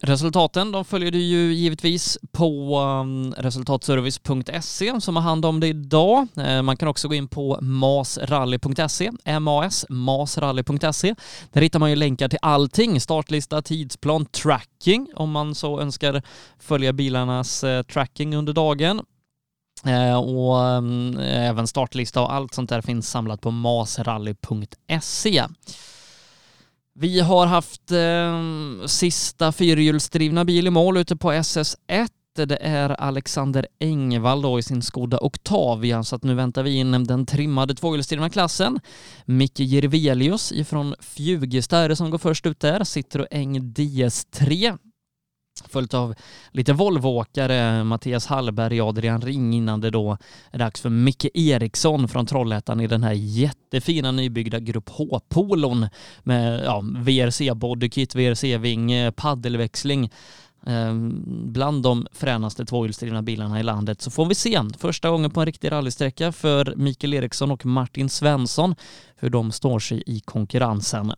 Resultaten 0.00 0.72
de 0.72 0.84
följer 0.84 1.10
du 1.10 1.18
ju 1.18 1.54
givetvis 1.54 2.18
på 2.32 2.80
um, 2.80 3.34
resultatservice.se 3.34 5.00
som 5.00 5.16
har 5.16 5.22
hand 5.22 5.44
om 5.44 5.60
det 5.60 5.66
idag. 5.66 6.28
Eh, 6.36 6.62
man 6.62 6.76
kan 6.76 6.88
också 6.88 7.08
gå 7.08 7.14
in 7.14 7.28
på 7.28 7.58
masrally.se, 7.62 9.10
MAS, 9.40 9.86
masrally.se. 9.88 11.14
Där 11.52 11.60
hittar 11.60 11.78
man 11.78 11.90
ju 11.90 11.96
länkar 11.96 12.28
till 12.28 12.38
allting, 12.42 13.00
startlista, 13.00 13.62
tidsplan, 13.62 14.26
tracking 14.26 15.08
om 15.14 15.30
man 15.30 15.54
så 15.54 15.80
önskar 15.80 16.22
följa 16.58 16.92
bilarnas 16.92 17.64
eh, 17.64 17.82
tracking 17.82 18.36
under 18.36 18.52
dagen. 18.52 19.00
Eh, 19.84 20.16
och 20.16 20.56
um, 20.56 21.18
även 21.18 21.66
startlista 21.66 22.20
och 22.20 22.32
allt 22.32 22.54
sånt 22.54 22.70
där 22.70 22.82
finns 22.82 23.10
samlat 23.10 23.40
på 23.40 23.50
masrally.se. 23.50 25.44
Vi 26.98 27.20
har 27.20 27.46
haft 27.46 27.92
eh, 27.92 28.86
sista 28.86 29.52
fyrhjulsdrivna 29.52 30.44
bil 30.44 30.66
i 30.66 30.70
mål 30.70 30.96
ute 30.96 31.16
på 31.16 31.32
SS1. 31.32 32.08
Det 32.34 32.58
är 32.60 33.00
Alexander 33.00 33.66
Engvall 33.80 34.42
då 34.42 34.58
i 34.58 34.62
sin 34.62 34.82
Skoda 34.82 35.18
Octavia, 35.18 36.02
så 36.02 36.16
att 36.16 36.22
nu 36.22 36.34
väntar 36.34 36.62
vi 36.62 36.74
in 36.74 37.04
den 37.04 37.26
trimmade 37.26 37.74
tvåhjulsdrivna 37.74 38.30
klassen. 38.30 38.80
Micke 39.24 39.60
Jirvelius 39.60 40.52
ifrån 40.52 40.94
Fjugesta 41.00 41.78
är 41.78 41.88
det 41.88 41.96
som 41.96 42.10
går 42.10 42.18
först 42.18 42.46
ut 42.46 42.60
där, 42.60 42.80
Citroën 42.80 43.74
DS3 43.74 44.78
följt 45.68 45.94
av 45.94 46.14
lite 46.50 46.72
Volvoåkare, 46.72 47.84
Mattias 47.84 48.26
Hallberg 48.26 48.82
och 48.82 48.88
Adrian 48.88 49.20
Ring 49.20 49.54
innan 49.54 49.80
det 49.80 49.90
då 49.90 50.18
är 50.50 50.58
dags 50.58 50.80
för 50.80 50.90
Micke 50.90 51.26
Eriksson 51.34 52.08
från 52.08 52.26
Trollhättan 52.26 52.80
i 52.80 52.86
den 52.86 53.02
här 53.02 53.12
jättefina 53.12 54.12
nybyggda 54.12 54.60
Grupp 54.60 54.88
H-polon 54.88 55.88
med 56.22 56.64
ja, 56.64 56.80
VRC-bodykit, 56.80 58.14
VRC-ving, 58.14 59.12
paddelväxling. 59.12 60.10
Ehm, 60.66 61.22
bland 61.52 61.82
de 61.82 62.06
fränaste 62.12 62.64
tvåhjulsdrivna 62.64 63.22
bilarna 63.22 63.60
i 63.60 63.62
landet. 63.62 64.02
Så 64.02 64.10
får 64.10 64.26
vi 64.26 64.34
se. 64.34 64.60
Första 64.78 65.10
gången 65.10 65.30
på 65.30 65.40
en 65.40 65.46
riktig 65.46 65.72
rallysträcka 65.72 66.32
för 66.32 66.74
Mikael 66.76 67.14
Eriksson 67.14 67.50
och 67.50 67.66
Martin 67.66 68.08
Svensson 68.08 68.74
hur 69.16 69.30
de 69.30 69.52
står 69.52 69.78
sig 69.78 70.02
i 70.06 70.20
konkurrensen. 70.20 71.12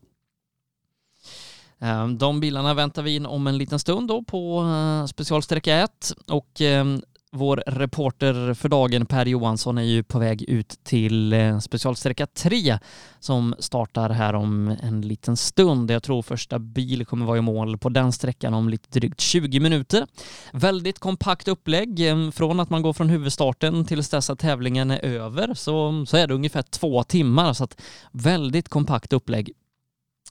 Ehm, 1.81 2.19
de 2.19 2.41
bilarna 2.41 2.75
väntar 2.75 3.03
vi 3.03 3.15
in 3.15 3.27
om 3.27 3.47
en 3.47 3.59
liten 3.59 3.79
stund 3.79 4.09
då 4.09 4.23
på 4.23 4.63
eh, 4.63 5.07
specialsträcka 5.07 5.77
1 5.77 6.13
och 6.27 6.61
ehm, 6.61 7.03
vår 7.33 7.63
reporter 7.67 8.55
för 8.55 8.69
dagen 8.69 9.07
Per 9.07 9.27
Johansson 9.27 9.79
är 9.79 9.83
ju 9.83 10.03
på 10.03 10.19
väg 10.19 10.43
ut 10.43 10.85
till 10.85 11.33
eh, 11.33 11.59
specialsträcka 11.59 12.27
3 12.27 12.79
som 13.21 13.55
startar 13.59 14.11
här 14.11 14.35
om 14.35 14.77
en 14.83 15.01
liten 15.01 15.37
stund. 15.37 15.91
Jag 15.91 16.03
tror 16.03 16.23
första 16.23 16.59
bil 16.59 17.07
kommer 17.07 17.27
vara 17.27 17.39
i 17.39 17.41
mål 17.41 17.79
på 17.79 17.89
den 17.89 18.13
sträckan 18.13 18.55
om 18.55 18.69
lite 18.69 18.99
drygt 19.01 19.21
20 19.21 19.61
minuter. 19.61 20.07
Väldigt 20.53 20.99
kompakt 20.99 21.49
upplägg. 21.49 22.01
Ehm, 22.01 22.33
från 22.33 22.61
att 22.61 22.71
man 22.71 22.83
går 22.83 22.93
från 22.93 23.09
huvudstarten 23.09 23.85
tills 23.85 24.09
dess 24.09 24.31
att 24.31 24.39
tävlingen 24.39 24.91
är 24.91 25.05
över 25.05 25.55
så, 25.55 26.07
så 26.07 26.17
är 26.17 26.27
det 26.27 26.35
ungefär 26.35 26.63
två 26.63 27.03
timmar 27.03 27.53
så 27.53 27.65
att 27.65 27.81
väldigt 28.13 28.69
kompakt 28.69 29.13
upplägg. 29.13 29.53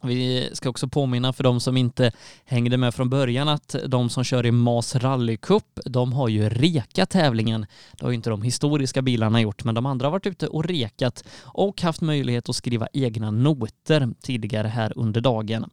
Vi 0.03 0.49
ska 0.53 0.69
också 0.69 0.88
påminna 0.88 1.34
för 1.34 1.44
de 1.44 1.60
som 1.60 1.78
inte 1.78 2.11
hängde 2.45 2.78
med 2.78 2.94
från 2.94 3.10
början 3.10 3.49
att 3.49 3.76
de 3.88 4.10
som 4.10 4.24
kör 4.24 4.45
i 4.45 4.52
Mas 4.52 4.95
Rally 4.95 5.38
Cup, 5.38 5.80
de 5.86 6.14
har 6.14 6.28
ju 6.28 6.49
rekat 6.49 7.10
tävlingen. 7.10 7.65
Det 7.91 8.06
har 8.06 8.10
ju 8.10 8.15
inte 8.15 8.30
de 8.30 8.41
historiska 8.41 9.02
bilarna 9.02 9.41
gjort, 9.41 9.64
men 9.64 9.76
de 9.76 9.86
andra 9.86 10.06
har 10.06 10.11
varit 10.11 10.26
ute 10.26 10.48
och 10.48 10.64
rekat 10.65 11.24
och 11.44 11.82
haft 11.82 12.02
möjlighet 12.02 12.49
att 12.49 12.56
skriva 12.56 12.88
egna 12.94 13.32
noter 13.32 14.10
tidigare 14.22 14.68
här 14.68 14.94
under 14.95 15.22
dagen. 15.22 15.65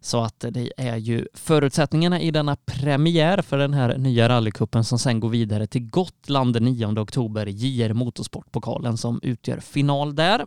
Så 0.00 0.20
att 0.20 0.44
det 0.50 0.72
är 0.76 0.96
ju 0.96 1.26
förutsättningarna 1.34 2.20
i 2.20 2.30
denna 2.30 2.56
premiär 2.56 3.42
för 3.42 3.58
den 3.58 3.74
här 3.74 3.98
nya 3.98 4.28
rallycupen 4.28 4.84
som 4.84 4.98
sen 4.98 5.20
går 5.20 5.28
vidare 5.28 5.66
till 5.66 5.90
Gotland 5.90 6.54
den 6.54 6.64
9 6.64 6.86
oktober, 7.00 7.46
JR 7.46 7.92
Motorsportpokalen 7.92 8.96
som 8.96 9.20
utgör 9.22 9.60
final 9.60 10.14
där. 10.14 10.46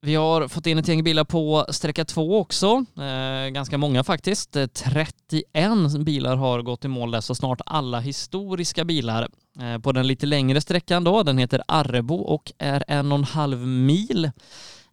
Vi 0.00 0.14
har 0.14 0.48
fått 0.48 0.66
in 0.66 0.78
ett 0.78 0.88
gäng 0.88 1.04
bilar 1.04 1.24
på 1.24 1.66
sträcka 1.68 2.04
två 2.04 2.40
också. 2.40 2.84
Eh, 2.98 3.48
ganska 3.50 3.78
många 3.78 4.04
faktiskt. 4.04 4.56
Eh, 4.56 4.66
31 4.66 5.98
bilar 5.98 6.36
har 6.36 6.62
gått 6.62 6.84
i 6.84 6.88
mål 6.88 7.10
där, 7.10 7.20
så 7.20 7.34
snart 7.34 7.60
alla 7.66 8.00
historiska 8.00 8.84
bilar. 8.84 9.28
Eh, 9.60 9.78
på 9.78 9.92
den 9.92 10.06
lite 10.06 10.26
längre 10.26 10.60
sträckan 10.60 11.04
då, 11.04 11.22
den 11.22 11.38
heter 11.38 11.62
Arrebo 11.68 12.14
och 12.14 12.52
är 12.58 12.84
en 12.88 13.12
och 13.12 13.18
en 13.18 13.24
halv 13.24 13.66
mil. 13.66 14.30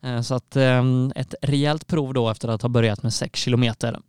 Eh, 0.04 0.22
så 0.22 0.36
att 0.36 0.56
eh, 0.56 0.84
ett 1.16 1.36
rejält 1.42 1.88
prov 1.88 2.14
då 2.14 2.30
efter 2.30 2.48
att 2.48 2.62
ha 2.62 2.70
börjat 2.70 3.04
med 3.04 3.14
6 3.14 3.40
kilometer. 3.40 4.00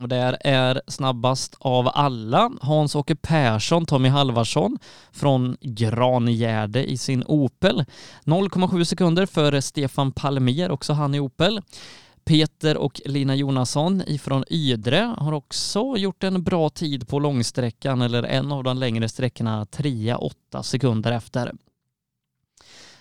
Och 0.00 0.08
där 0.08 0.36
är 0.40 0.82
snabbast 0.86 1.56
av 1.58 1.90
alla 1.94 2.50
Hans-Åke 2.60 3.14
Persson, 3.16 3.86
Tommy 3.86 4.08
Halvarsson 4.08 4.78
från 5.12 5.56
Grangärde 5.60 6.90
i 6.90 6.98
sin 6.98 7.24
Opel. 7.26 7.84
0,7 8.24 8.84
sekunder 8.84 9.26
före 9.26 9.62
Stefan 9.62 10.12
Palmér, 10.12 10.70
också 10.70 10.92
han 10.92 11.14
i 11.14 11.20
Opel. 11.20 11.60
Peter 12.24 12.76
och 12.76 13.00
Lina 13.04 13.34
Jonasson 13.34 14.02
ifrån 14.06 14.44
Ydre 14.50 15.14
har 15.18 15.32
också 15.32 15.96
gjort 15.96 16.24
en 16.24 16.42
bra 16.42 16.70
tid 16.70 17.08
på 17.08 17.18
långsträckan 17.18 18.02
eller 18.02 18.22
en 18.22 18.52
av 18.52 18.64
de 18.64 18.78
längre 18.78 19.08
sträckorna 19.08 19.64
3-8 19.64 20.62
sekunder 20.62 21.12
efter. 21.12 21.52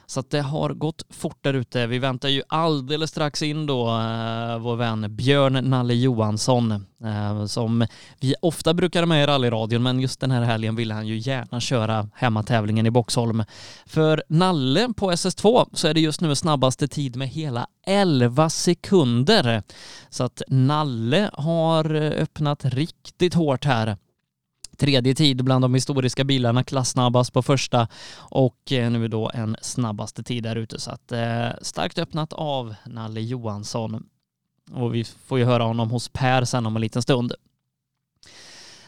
Så 0.07 0.19
att 0.19 0.30
det 0.30 0.41
har 0.41 0.69
gått 0.69 1.03
fort 1.10 1.38
där 1.41 1.53
ute. 1.53 1.88
Vi 1.88 1.99
väntar 1.99 2.30
ju 2.30 2.41
alldeles 2.48 3.10
strax 3.10 3.44
in 3.44 3.65
då 3.65 3.88
eh, 3.88 4.60
vår 4.60 4.76
vän 4.76 5.15
Björn 5.15 5.53
Nalle 5.53 5.94
Johansson 5.94 6.72
eh, 7.03 7.45
som 7.45 7.88
vi 8.19 8.36
ofta 8.41 8.73
brukar 8.73 8.99
ha 8.99 9.07
med 9.07 9.23
i 9.23 9.27
rallyradion 9.27 9.84
men 9.84 9.99
just 9.99 10.19
den 10.19 10.32
här 10.32 10.41
helgen 10.41 10.76
ville 10.76 10.94
han 10.94 11.07
ju 11.07 11.18
gärna 11.18 11.60
köra 11.60 12.10
hemmatävlingen 12.14 12.86
i 12.86 12.91
Boxholm. 12.91 13.44
För 13.86 14.23
Nalle 14.30 14.94
på 14.98 15.11
SS2 15.11 15.65
så 15.73 15.88
är 15.88 15.94
det 15.94 15.99
just 15.99 16.22
nu 16.22 16.36
snabbaste 16.36 16.88
tid 16.88 17.15
med 17.15 17.27
hela 17.27 17.68
11 17.88 18.49
sekunder. 18.49 19.64
Så 20.10 20.23
att 20.23 20.41
Nalle 20.48 21.30
har 21.34 21.95
eh, 21.95 22.22
öppnat 22.22 22.65
riktigt 22.65 23.34
hårt 23.34 23.65
här 23.65 23.98
tredje 24.76 25.15
tid 25.15 25.43
bland 25.43 25.64
de 25.64 25.73
historiska 25.73 26.23
bilarna, 26.23 26.64
klassnabbast 26.64 27.34
på 27.34 27.41
första 27.41 27.88
och 28.18 28.72
eh, 28.72 28.91
nu 28.91 29.07
då 29.07 29.31
en 29.34 29.57
snabbaste 29.61 30.23
tid 30.23 30.43
där 30.43 30.56
ute. 30.56 30.80
Så 30.80 30.91
att 30.91 31.11
eh, 31.11 31.49
starkt 31.61 31.99
öppnat 31.99 32.34
av 32.34 32.76
Nalle 32.85 33.22
Johansson. 33.22 34.03
Och 34.72 34.95
vi 34.95 35.03
får 35.03 35.39
ju 35.39 35.45
höra 35.45 35.64
honom 35.64 35.91
hos 35.91 36.10
Per 36.10 36.45
sen 36.45 36.65
om 36.65 36.76
en 36.76 36.81
liten 36.81 37.02
stund. 37.02 37.34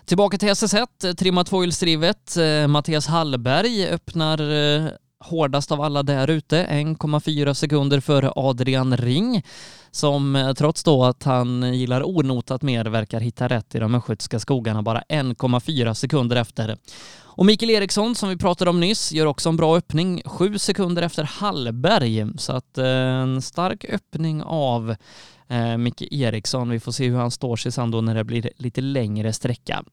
Tillbaka 0.05 0.37
till 0.37 0.49
SS1, 0.49 1.05
eh, 1.05 1.13
trimma 1.13 1.43
tvåhjulsdrivet. 1.43 2.37
Eh, 2.37 2.67
Mattias 2.67 3.07
Hallberg 3.07 3.87
öppnar 3.87 4.51
eh, 4.51 4.89
hårdast 5.19 5.71
av 5.71 5.81
alla 5.81 6.03
där 6.03 6.29
ute, 6.29 6.65
1,4 6.65 7.53
sekunder 7.53 7.99
före 7.99 8.31
Adrian 8.35 8.97
Ring 8.97 9.43
som 9.97 10.35
eh, 10.35 10.53
trots 10.53 10.83
då 10.83 11.03
att 11.03 11.23
han 11.23 11.73
gillar 11.73 12.07
onotat 12.07 12.61
mer 12.61 12.85
verkar 12.85 13.19
hitta 13.19 13.47
rätt 13.47 13.75
i 13.75 13.79
de 13.79 13.95
östgötska 13.95 14.39
skogarna 14.39 14.81
bara 14.81 15.01
1,4 15.09 15.93
sekunder 15.93 16.35
efter. 16.35 16.77
Och 17.19 17.45
Mikael 17.45 17.69
Eriksson 17.69 18.15
som 18.15 18.29
vi 18.29 18.37
pratade 18.37 18.69
om 18.69 18.79
nyss 18.79 19.11
gör 19.11 19.25
också 19.25 19.49
en 19.49 19.57
bra 19.57 19.77
öppning, 19.77 20.21
7 20.25 20.57
sekunder 20.57 21.01
efter 21.01 21.23
Hallberg. 21.23 22.27
Så 22.37 22.53
att 22.53 22.77
eh, 22.77 22.85
en 22.87 23.41
stark 23.41 23.85
öppning 23.85 24.43
av 24.43 24.95
eh, 25.47 25.77
Micke 25.77 26.01
Eriksson. 26.11 26.69
Vi 26.69 26.79
får 26.79 26.91
se 26.91 27.07
hur 27.07 27.17
han 27.17 27.31
står 27.31 27.55
sig 27.55 27.71
sen 27.71 27.91
då 27.91 28.01
när 28.01 28.15
det 28.15 28.23
blir 28.23 28.49
lite 28.57 28.81
längre 28.81 29.33
sträcka. 29.33 29.83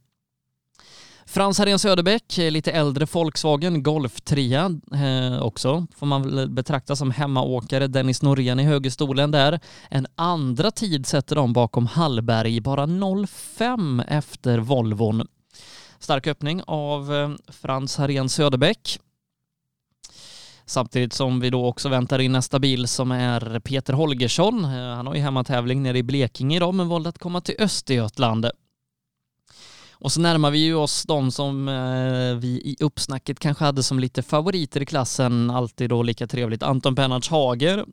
Frans 1.26 1.58
Harén 1.58 1.78
Söderbäck, 1.78 2.38
eh, 2.38 2.50
lite 2.50 2.72
äldre 2.72 3.06
Volkswagen 3.12 3.82
Golf 3.82 4.20
3 4.20 4.54
eh, 4.54 5.42
också, 5.42 5.86
får 5.96 6.06
man 6.06 6.22
väl 6.22 6.50
betrakta 6.50 6.96
som 6.96 7.10
hemmaåkare. 7.10 7.86
Dennis 7.86 8.22
Norén 8.22 8.60
i 8.60 8.62
högerstolen 8.62 9.30
där. 9.30 9.60
En 9.90 10.06
andra 10.14 10.70
tid 10.70 11.06
sätter 11.06 11.36
de 11.36 11.52
bakom 11.52 11.86
Hallberg, 11.86 12.60
bara 12.60 12.86
0,5 12.86 14.04
efter 14.08 14.58
Volvon. 14.58 15.26
Stark 15.98 16.26
öppning 16.26 16.62
av 16.66 17.14
eh, 17.14 17.30
Frans 17.48 17.96
Harén 17.96 18.28
Söderbäck. 18.28 18.98
Samtidigt 20.66 21.12
som 21.12 21.40
vi 21.40 21.50
då 21.50 21.66
också 21.66 21.88
väntar 21.88 22.18
in 22.18 22.32
nästa 22.32 22.58
bil 22.58 22.88
som 22.88 23.10
är 23.10 23.60
Peter 23.60 23.92
Holgersson. 23.92 24.64
Eh, 24.64 24.70
han 24.70 25.06
har 25.06 25.14
ju 25.14 25.20
hemmatävling 25.20 25.82
nere 25.82 25.98
i 25.98 26.02
Blekinge 26.02 26.56
idag 26.56 26.74
men 26.74 26.88
valde 26.88 27.08
att 27.08 27.18
komma 27.18 27.40
till 27.40 27.54
Östergötland. 27.58 28.46
Och 29.94 30.12
så 30.12 30.20
närmar 30.20 30.50
vi 30.50 30.58
ju 30.58 30.74
oss 30.74 31.02
de 31.02 31.30
som 31.30 31.68
eh, 31.68 32.36
vi 32.40 32.48
i 32.48 32.76
uppsnacket 32.80 33.38
kanske 33.38 33.64
hade 33.64 33.82
som 33.82 33.98
lite 33.98 34.22
favoriter 34.22 34.82
i 34.82 34.86
klassen, 34.86 35.50
alltid 35.50 35.90
då 35.90 36.02
lika 36.02 36.26
trevligt. 36.26 36.62
Anton 36.62 36.94
Bernhards 36.94 37.28
Hager, 37.28 37.84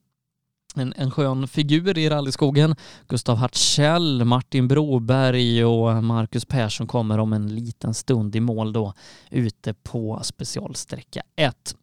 en, 0.76 0.94
en 0.98 1.12
skön 1.12 1.48
figur 1.48 1.98
i 1.98 2.10
rallyskogen. 2.10 2.76
Gustav 3.08 3.38
Hartzell, 3.38 4.26
Martin 4.26 4.68
Broberg 4.68 5.66
och 5.66 6.04
Marcus 6.04 6.46
Persson 6.46 6.88
kommer 6.88 7.18
om 7.18 7.34
en 7.34 7.56
liten 7.56 7.94
stund 7.94 8.36
i 8.36 8.40
mål 8.40 8.74
då 8.74 8.94
ute 9.30 9.74
på 9.74 10.20
specialsträcka 10.24 11.22
1. 11.36 11.76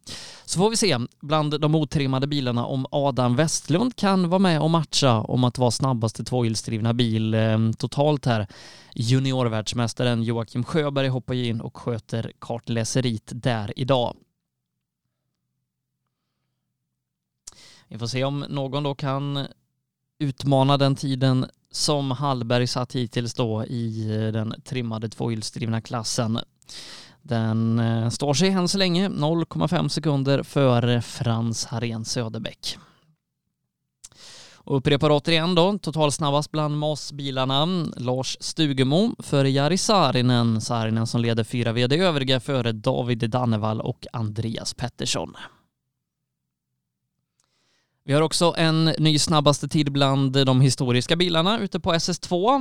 Så 0.45 0.59
får 0.59 0.69
vi 0.69 0.77
se 0.77 0.97
bland 1.21 1.61
de 1.61 1.75
otrimmade 1.75 2.27
bilarna 2.27 2.65
om 2.65 2.85
Adam 2.91 3.35
Westlund 3.35 3.95
kan 3.95 4.29
vara 4.29 4.39
med 4.39 4.61
och 4.61 4.69
matcha 4.69 5.21
om 5.21 5.43
att 5.43 5.57
vara 5.57 5.71
snabbaste 5.71 6.23
tvåhjulsdrivna 6.23 6.93
bil 6.93 7.33
eh, 7.33 7.71
totalt 7.77 8.25
här. 8.25 8.47
Juniorvärldsmästaren 8.95 10.23
Joakim 10.23 10.63
Sjöberg 10.63 11.07
hoppar 11.07 11.33
in 11.33 11.61
och 11.61 11.77
sköter 11.77 12.31
kartläseriet 12.39 13.31
där 13.35 13.73
idag. 13.75 14.15
Vi 17.89 17.97
får 17.97 18.07
se 18.07 18.23
om 18.23 18.45
någon 18.49 18.83
då 18.83 18.95
kan 18.95 19.47
utmana 20.19 20.77
den 20.77 20.95
tiden 20.95 21.45
som 21.71 22.11
Hallberg 22.11 22.67
satt 22.67 22.95
hittills 22.95 23.33
då 23.33 23.65
i 23.65 24.07
den 24.33 24.55
trimmade 24.65 25.09
tvåhjulsdrivna 25.09 25.81
klassen. 25.81 26.39
Den 27.21 27.79
eh, 27.79 28.09
står 28.09 28.33
sig 28.33 28.49
än 28.49 28.67
så 28.67 28.77
länge 28.77 29.09
0,5 29.09 29.87
sekunder 29.87 30.43
före 30.43 31.01
Frans 31.01 31.65
Harén 31.65 32.05
Söderbäck. 32.05 32.77
Och 34.53 34.77
upprepar 34.77 35.09
återigen 35.11 35.55
då, 35.55 35.77
totalsnabbast 35.77 36.51
bland 36.51 36.77
MAS-bilarna, 36.77 37.65
Lars 37.97 38.37
Stugemo 38.39 39.15
före 39.19 39.49
Jari 39.49 39.77
Saarinen, 39.77 40.61
Saarinen 40.61 41.07
som 41.07 41.21
leder 41.21 41.43
fyra 41.43 41.71
VD 41.71 41.97
övriga 41.97 42.39
före 42.39 42.71
David 42.71 43.29
Dannevall 43.29 43.81
och 43.81 44.05
Andreas 44.13 44.73
Pettersson. 44.73 45.35
Vi 48.05 48.13
har 48.13 48.21
också 48.21 48.53
en 48.57 48.85
ny 48.85 49.19
snabbaste 49.19 49.67
tid 49.67 49.91
bland 49.91 50.45
de 50.45 50.61
historiska 50.61 51.15
bilarna 51.15 51.59
ute 51.59 51.79
på 51.79 51.93
SS2. 51.93 52.55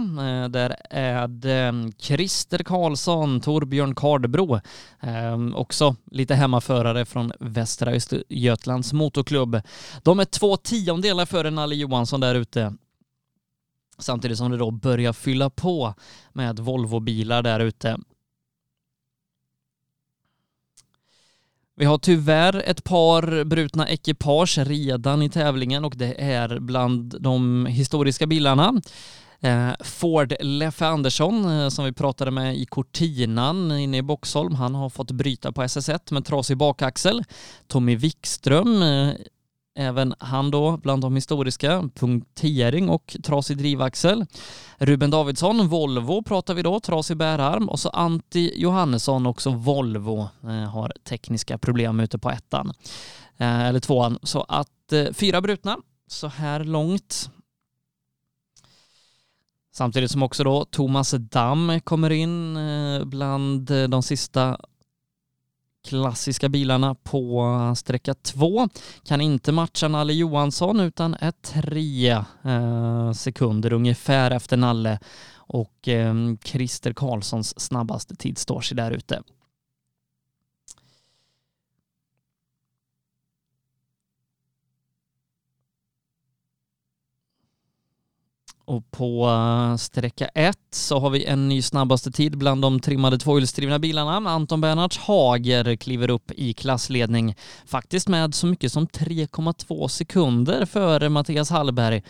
Eh, 0.44 0.48
där 0.48 0.76
är 0.90 1.28
det 1.28 1.66
eh, 1.66 1.72
Christer 1.98 2.58
Karlsson, 2.58 3.40
Torbjörn 3.40 3.94
Kardbro, 3.94 4.60
eh, 5.00 5.54
också 5.54 5.96
lite 6.10 6.34
hemmaförare 6.34 7.04
från 7.04 7.32
Västra 7.40 7.90
Östergötlands 7.90 8.92
motorklubb. 8.92 9.60
De 10.02 10.20
är 10.20 10.24
två 10.24 10.56
tiondelar 10.56 11.26
före 11.26 11.50
Nalle 11.50 11.74
Johansson 11.74 12.20
där 12.20 12.34
ute. 12.34 12.74
Samtidigt 13.98 14.38
som 14.38 14.50
det 14.50 14.56
då 14.56 14.70
börjar 14.70 15.12
fylla 15.12 15.50
på 15.50 15.94
med 16.32 16.58
Volvo-bilar 16.58 17.42
där 17.42 17.60
ute. 17.60 17.98
Vi 21.78 21.84
har 21.84 21.98
tyvärr 21.98 22.62
ett 22.66 22.84
par 22.84 23.44
brutna 23.44 23.88
ekipage 23.88 24.58
redan 24.58 25.22
i 25.22 25.30
tävlingen 25.30 25.84
och 25.84 25.94
det 25.96 26.22
är 26.22 26.58
bland 26.58 27.16
de 27.20 27.66
historiska 27.66 28.26
bilarna. 28.26 28.80
Eh, 29.40 29.70
Ford 29.80 30.34
Leffe 30.40 30.86
Andersson 30.86 31.60
eh, 31.60 31.68
som 31.68 31.84
vi 31.84 31.92
pratade 31.92 32.30
med 32.30 32.56
i 32.56 32.66
Cortinan 32.66 33.72
inne 33.72 33.96
i 33.96 34.02
Boxholm, 34.02 34.54
han 34.54 34.74
har 34.74 34.90
fått 34.90 35.10
bryta 35.10 35.52
på 35.52 35.62
SS1 35.62 36.12
med 36.12 36.24
trasig 36.24 36.56
bakaxel. 36.56 37.24
Tommy 37.66 37.96
Wikström 37.96 38.82
eh, 38.82 39.14
Även 39.80 40.14
han 40.18 40.50
då 40.50 40.76
bland 40.76 41.02
de 41.02 41.14
historiska, 41.14 41.90
punktering 41.94 42.88
och 42.88 43.16
trasig 43.22 43.58
drivaxel. 43.58 44.26
Ruben 44.78 45.10
Davidsson, 45.10 45.68
Volvo 45.68 46.22
pratar 46.22 46.54
vi 46.54 46.62
då, 46.62 46.80
trasig 46.80 47.16
bärarm 47.16 47.68
och 47.68 47.80
så 47.80 47.88
Antti 47.88 48.52
Johannesson, 48.56 49.26
också 49.26 49.50
Volvo, 49.50 50.28
eh, 50.42 50.50
har 50.50 50.92
tekniska 51.04 51.58
problem 51.58 52.00
ute 52.00 52.18
på 52.18 52.30
ettan. 52.30 52.72
Eh, 53.36 53.60
eller 53.60 53.80
tvåan. 53.80 54.18
Så 54.22 54.42
att 54.48 54.92
eh, 54.92 55.12
fyra 55.12 55.40
brutna 55.40 55.76
så 56.06 56.26
här 56.26 56.64
långt. 56.64 57.30
Samtidigt 59.72 60.10
som 60.10 60.22
också 60.22 60.44
då 60.44 60.64
Thomas 60.64 61.10
Damm 61.10 61.80
kommer 61.80 62.10
in 62.10 62.58
bland 63.04 63.70
de 63.88 64.02
sista 64.02 64.58
klassiska 65.88 66.48
bilarna 66.48 66.94
på 66.94 67.74
sträcka 67.76 68.14
två. 68.14 68.68
Kan 69.04 69.20
inte 69.20 69.52
matcha 69.52 69.88
Nalle 69.88 70.12
Johansson 70.12 70.80
utan 70.80 71.14
är 71.14 71.30
tre 71.30 72.10
eh, 72.44 73.12
sekunder 73.12 73.72
ungefär 73.72 74.30
efter 74.30 74.56
Nalle 74.56 74.98
och 75.34 75.88
eh, 75.88 76.14
Christer 76.44 76.92
Karlssons 76.92 77.60
snabbaste 77.60 78.16
tid 78.16 78.38
står 78.38 78.60
sig 78.60 78.76
där 78.76 78.90
ute. 78.90 79.22
Och 88.68 88.90
på 88.90 89.28
eh, 89.28 89.76
sträcka 89.76 90.28
1 90.34 90.56
så 90.70 90.98
har 90.98 91.10
vi 91.10 91.24
en 91.24 91.48
ny 91.48 91.62
snabbaste 91.62 92.10
tid 92.10 92.38
bland 92.38 92.62
de 92.62 92.80
trimmade 92.80 93.18
tvåhjulsdrivna 93.18 93.78
bilarna. 93.78 94.30
Anton 94.30 94.60
Bernhards 94.60 94.98
Hager 94.98 95.76
kliver 95.76 96.10
upp 96.10 96.30
i 96.30 96.52
klassledning, 96.52 97.34
faktiskt 97.66 98.08
med 98.08 98.34
så 98.34 98.46
mycket 98.46 98.72
som 98.72 98.86
3,2 98.86 99.88
sekunder 99.88 100.66
före 100.66 101.08
Mattias 101.08 101.50
Hallberg 101.50 102.02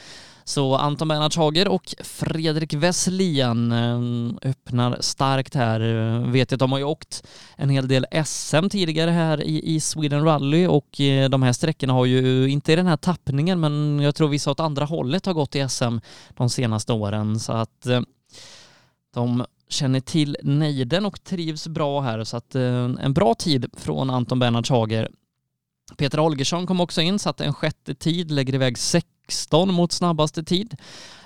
så 0.48 0.74
Anton 0.74 1.08
Bernhard 1.08 1.36
Hager 1.36 1.68
och 1.68 1.94
Fredrik 2.04 2.74
Wesslien 2.74 3.72
eh, 3.72 4.50
öppnar 4.50 4.96
starkt 5.00 5.54
här. 5.54 5.80
Eh, 5.80 6.30
vet 6.30 6.52
att 6.52 6.58
de 6.58 6.72
har 6.72 6.78
ju 6.78 6.84
åkt 6.84 7.26
en 7.56 7.70
hel 7.70 7.88
del 7.88 8.06
SM 8.24 8.68
tidigare 8.68 9.10
här 9.10 9.42
i, 9.42 9.74
i 9.74 9.80
Sweden 9.80 10.24
Rally 10.24 10.66
och 10.66 11.00
eh, 11.00 11.28
de 11.28 11.42
här 11.42 11.52
sträckorna 11.52 11.92
har 11.92 12.06
ju, 12.06 12.48
inte 12.50 12.72
i 12.72 12.76
den 12.76 12.86
här 12.86 12.96
tappningen, 12.96 13.60
men 13.60 14.00
jag 14.00 14.14
tror 14.14 14.28
vissa 14.28 14.50
åt 14.50 14.60
andra 14.60 14.84
hållet 14.84 15.26
har 15.26 15.32
gått 15.32 15.56
i 15.56 15.68
SM 15.68 15.98
de 16.36 16.50
senaste 16.50 16.92
åren 16.92 17.40
så 17.40 17.52
att 17.52 17.86
de 19.14 19.44
känner 19.68 20.00
till 20.00 20.36
nejden 20.42 21.06
och 21.06 21.24
trivs 21.24 21.68
bra 21.68 22.00
här 22.00 22.24
så 22.24 22.36
att 22.36 22.54
en 22.54 23.12
bra 23.12 23.34
tid 23.34 23.66
från 23.76 24.10
Anton 24.10 24.38
Bernhard 24.38 24.70
Hager. 24.70 25.08
Peter 25.96 26.18
Holgersson 26.18 26.66
kom 26.66 26.80
också 26.80 27.00
in, 27.00 27.18
satte 27.18 27.44
en 27.44 27.54
sjätte 27.54 27.94
tid, 27.94 28.30
lägger 28.30 28.54
iväg 28.54 28.78
16 28.78 29.74
mot 29.74 29.92
snabbaste 29.92 30.44
tid. 30.44 30.76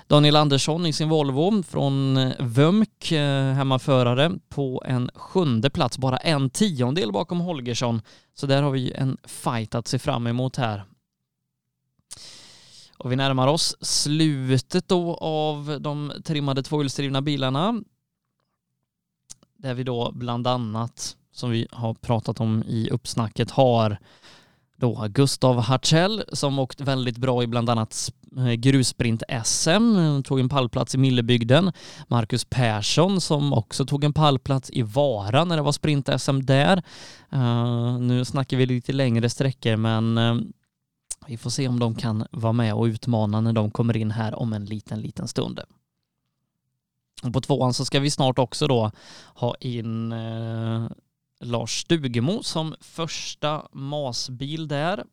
Daniel 0.07 0.35
Andersson 0.35 0.85
i 0.85 0.93
sin 0.93 1.09
Volvo 1.09 1.63
från 1.63 2.17
eh, 2.17 2.33
Vömk, 2.39 3.11
eh, 3.11 3.53
hemmaförare, 3.53 4.31
på 4.49 4.83
en 4.85 5.09
sjunde 5.15 5.69
plats, 5.69 5.97
bara 5.97 6.17
en 6.17 6.49
tiondel 6.49 7.11
bakom 7.11 7.39
Holgersson. 7.39 8.01
Så 8.33 8.47
där 8.47 8.61
har 8.61 8.71
vi 8.71 8.91
en 8.91 9.17
fight 9.23 9.75
att 9.75 9.87
se 9.87 9.99
fram 9.99 10.27
emot 10.27 10.55
här. 10.55 10.83
Och 12.97 13.11
vi 13.11 13.15
närmar 13.15 13.47
oss 13.47 13.75
slutet 13.81 14.87
då 14.87 15.15
av 15.15 15.77
de 15.81 16.13
trimmade 16.25 16.63
tvåhjulsdrivna 16.63 17.21
bilarna. 17.21 17.81
Där 19.57 19.73
vi 19.73 19.83
då 19.83 20.11
bland 20.13 20.47
annat, 20.47 21.17
som 21.31 21.49
vi 21.49 21.67
har 21.71 21.93
pratat 21.93 22.39
om 22.39 22.63
i 22.67 22.89
uppsnacket, 22.89 23.51
har 23.51 23.97
då 24.83 25.07
Gustav 25.09 25.59
Hartzell 25.59 26.23
som 26.33 26.59
åkt 26.59 26.81
väldigt 26.81 27.17
bra 27.17 27.43
i 27.43 27.47
bland 27.47 27.69
annat 27.69 28.13
eh, 28.37 28.51
grussprint-SM, 28.51 29.97
eh, 29.97 30.21
tog 30.21 30.39
en 30.39 30.49
pallplats 30.49 30.95
i 30.95 30.97
Millebygden. 30.97 31.71
Marcus 32.07 32.45
Persson 32.45 33.21
som 33.21 33.53
också 33.53 33.85
tog 33.85 34.03
en 34.03 34.13
pallplats 34.13 34.69
i 34.73 34.81
Vara 34.81 35.45
när 35.45 35.55
det 35.55 35.61
var 35.61 35.71
sprint-SM 35.71 36.41
där. 36.41 36.83
Uh, 37.33 37.99
nu 37.99 38.25
snackar 38.25 38.57
vi 38.57 38.65
lite 38.65 38.93
längre 38.93 39.29
sträckor 39.29 39.75
men 39.75 40.17
uh, 40.17 40.41
vi 41.27 41.37
får 41.37 41.49
se 41.49 41.67
om 41.67 41.79
de 41.79 41.95
kan 41.95 42.27
vara 42.31 42.53
med 42.53 42.73
och 42.73 42.83
utmana 42.83 43.41
när 43.41 43.53
de 43.53 43.71
kommer 43.71 43.97
in 43.97 44.11
här 44.11 44.35
om 44.35 44.53
en 44.53 44.65
liten, 44.65 45.01
liten 45.01 45.27
stund. 45.27 45.59
Och 47.23 47.33
på 47.33 47.41
tvåan 47.41 47.73
så 47.73 47.85
ska 47.85 47.99
vi 47.99 48.11
snart 48.11 48.39
också 48.39 48.67
då 48.67 48.91
ha 49.35 49.55
in 49.59 50.11
eh, 50.11 50.85
Lars 51.43 51.81
Stugemo 51.81 52.43
som 52.43 52.75
första 52.81 53.67
masbil 53.71 54.67
där. 54.67 55.03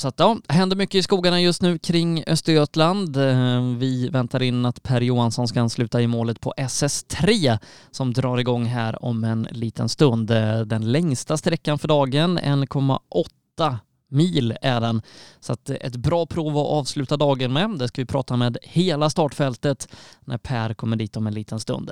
Så 0.00 0.08
att 0.08 0.18
ja, 0.18 0.38
det 0.46 0.54
händer 0.54 0.76
mycket 0.76 0.94
i 0.94 1.02
skogarna 1.02 1.40
just 1.40 1.62
nu 1.62 1.78
kring 1.78 2.24
Östergötland. 2.26 3.16
Eh, 3.16 3.62
vi 3.78 4.08
väntar 4.08 4.42
in 4.42 4.66
att 4.66 4.82
Per 4.82 5.00
Johansson 5.00 5.48
ska 5.48 5.60
ansluta 5.60 6.02
i 6.02 6.06
målet 6.06 6.40
på 6.40 6.54
SS3 6.56 7.58
som 7.90 8.12
drar 8.12 8.38
igång 8.38 8.64
här 8.64 9.04
om 9.04 9.24
en 9.24 9.42
liten 9.50 9.88
stund. 9.88 10.30
Eh, 10.30 10.60
den 10.60 10.92
längsta 10.92 11.36
sträckan 11.36 11.78
för 11.78 11.88
dagen, 11.88 12.38
1,8 12.38 13.78
mil 14.10 14.56
är 14.62 14.80
den. 14.80 15.02
Så 15.40 15.52
att 15.52 15.70
ett 15.70 15.96
bra 15.96 16.26
prov 16.26 16.58
att 16.58 16.66
avsluta 16.66 17.16
dagen 17.16 17.52
med. 17.52 17.78
Det 17.78 17.88
ska 17.88 18.02
vi 18.02 18.06
prata 18.06 18.36
med 18.36 18.58
hela 18.62 19.10
startfältet 19.10 19.88
när 20.20 20.38
Per 20.38 20.74
kommer 20.74 20.96
dit 20.96 21.16
om 21.16 21.26
en 21.26 21.34
liten 21.34 21.60
stund. 21.60 21.90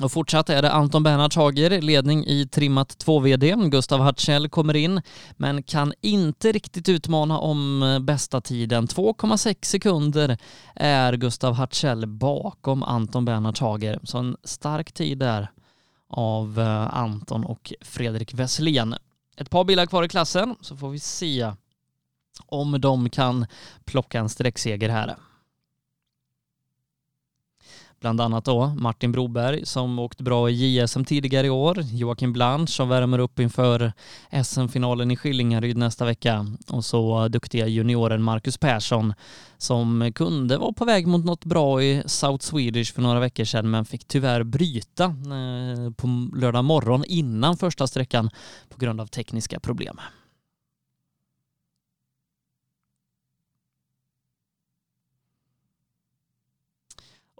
Och 0.00 0.12
fortsatt 0.12 0.50
är 0.50 0.62
det 0.62 0.72
Anton 0.72 1.02
Bernhard 1.02 1.36
Hager, 1.36 1.82
ledning 1.82 2.26
i 2.26 2.48
trimmat 2.48 3.04
2VD. 3.04 3.68
Gustav 3.68 4.00
Hartzell 4.00 4.48
kommer 4.48 4.76
in, 4.76 5.02
men 5.36 5.62
kan 5.62 5.92
inte 6.00 6.52
riktigt 6.52 6.88
utmana 6.88 7.38
om 7.38 7.98
bästa 8.02 8.40
tiden. 8.40 8.86
2,6 8.86 9.56
sekunder 9.62 10.38
är 10.74 11.12
Gustav 11.12 11.54
Hartzell 11.54 12.06
bakom 12.06 12.82
Anton 12.82 13.24
Bernhard 13.24 13.58
Hager. 13.58 14.00
Så 14.04 14.18
en 14.18 14.36
stark 14.44 14.92
tid 14.92 15.18
där 15.18 15.50
av 16.10 16.58
eh, 16.60 16.96
Anton 16.96 17.44
och 17.44 17.72
Fredrik 17.80 18.34
Wesslén. 18.34 18.94
Ett 19.36 19.50
par 19.50 19.64
bilar 19.64 19.86
kvar 19.86 20.02
i 20.02 20.08
klassen, 20.08 20.56
så 20.60 20.76
får 20.76 20.90
vi 20.90 20.98
se 20.98 21.52
om 22.46 22.80
de 22.80 23.10
kan 23.10 23.46
plocka 23.84 24.20
en 24.20 24.28
sträckseger 24.28 24.88
här. 24.88 25.16
Bland 28.00 28.20
annat 28.20 28.44
då 28.44 28.66
Martin 28.66 29.12
Broberg 29.12 29.66
som 29.66 29.98
åkt 29.98 30.20
bra 30.20 30.50
i 30.50 30.80
JSM 30.80 31.04
tidigare 31.04 31.46
i 31.46 31.50
år, 31.50 31.80
Joakim 31.92 32.32
Blanche 32.32 32.66
som 32.66 32.88
värmer 32.88 33.18
upp 33.18 33.40
inför 33.40 33.92
SM-finalen 34.44 35.10
i 35.10 35.16
Skillingaryd 35.16 35.76
nästa 35.76 36.04
vecka 36.04 36.46
och 36.68 36.84
så 36.84 37.28
duktiga 37.28 37.66
junioren 37.66 38.22
Marcus 38.22 38.58
Persson 38.58 39.14
som 39.58 40.12
kunde 40.14 40.58
vara 40.58 40.72
på 40.72 40.84
väg 40.84 41.06
mot 41.06 41.24
något 41.24 41.44
bra 41.44 41.82
i 41.82 42.02
South 42.06 42.44
Swedish 42.44 42.94
för 42.94 43.02
några 43.02 43.20
veckor 43.20 43.44
sedan 43.44 43.70
men 43.70 43.84
fick 43.84 44.04
tyvärr 44.04 44.42
bryta 44.42 45.04
eh, 45.04 45.92
på 45.96 46.30
lördag 46.36 46.64
morgon 46.64 47.04
innan 47.06 47.56
första 47.56 47.86
sträckan 47.86 48.30
på 48.68 48.78
grund 48.78 49.00
av 49.00 49.06
tekniska 49.06 49.60
problem. 49.60 50.00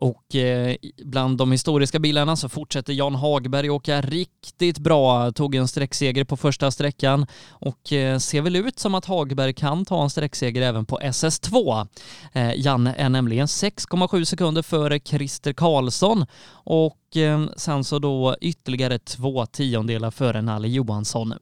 Och 0.01 0.35
eh, 0.35 0.77
bland 1.05 1.39
de 1.39 1.53
historiska 1.53 1.99
bilarna 1.99 2.37
så 2.37 2.49
fortsätter 2.49 2.93
Jan 2.93 3.15
Hagberg 3.15 3.71
åka 3.71 4.01
riktigt 4.01 4.79
bra. 4.79 5.33
Tog 5.33 5.55
en 5.55 5.69
sträckseger 5.69 6.25
på 6.25 6.37
första 6.37 6.71
sträckan 6.71 7.27
och 7.49 7.93
eh, 7.93 8.19
ser 8.19 8.43
väl 8.43 8.57
ut 8.57 8.79
som 8.79 8.95
att 8.95 9.05
Hagberg 9.05 9.53
kan 9.53 9.85
ta 9.85 10.03
en 10.03 10.11
sträckseger 10.11 10.63
även 10.63 10.87
på 10.87 10.99
SS2. 10.99 11.87
Eh, 12.33 12.53
Janne 12.57 12.95
är 12.95 13.09
nämligen 13.09 13.47
6,7 13.47 14.25
sekunder 14.25 14.63
före 14.63 15.01
Christer 15.01 15.53
Karlsson 15.53 16.27
och 16.53 17.17
eh, 17.17 17.47
sen 17.57 17.85
så 17.85 17.99
då 17.99 18.37
ytterligare 18.41 18.99
två 18.99 19.47
tiondelar 19.47 20.11
före 20.11 20.43
Nalle 20.43 20.69
Johansson. 20.69 21.35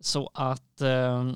Så 0.00 0.30
att 0.34 0.80
eh, 0.80 1.32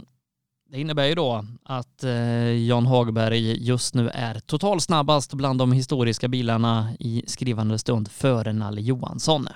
det 0.72 0.80
innebär 0.80 1.06
ju 1.06 1.14
då 1.14 1.44
att 1.62 2.04
eh, 2.04 2.66
Jan 2.66 2.86
Hagberg 2.86 3.64
just 3.64 3.94
nu 3.94 4.08
är 4.08 4.40
totalsnabbast 4.40 5.34
bland 5.34 5.58
de 5.58 5.72
historiska 5.72 6.28
bilarna 6.28 6.88
i 6.98 7.22
skrivande 7.26 7.78
stund 7.78 8.10
före 8.10 8.52
Nalle 8.52 8.80
Johansson. 8.80 9.48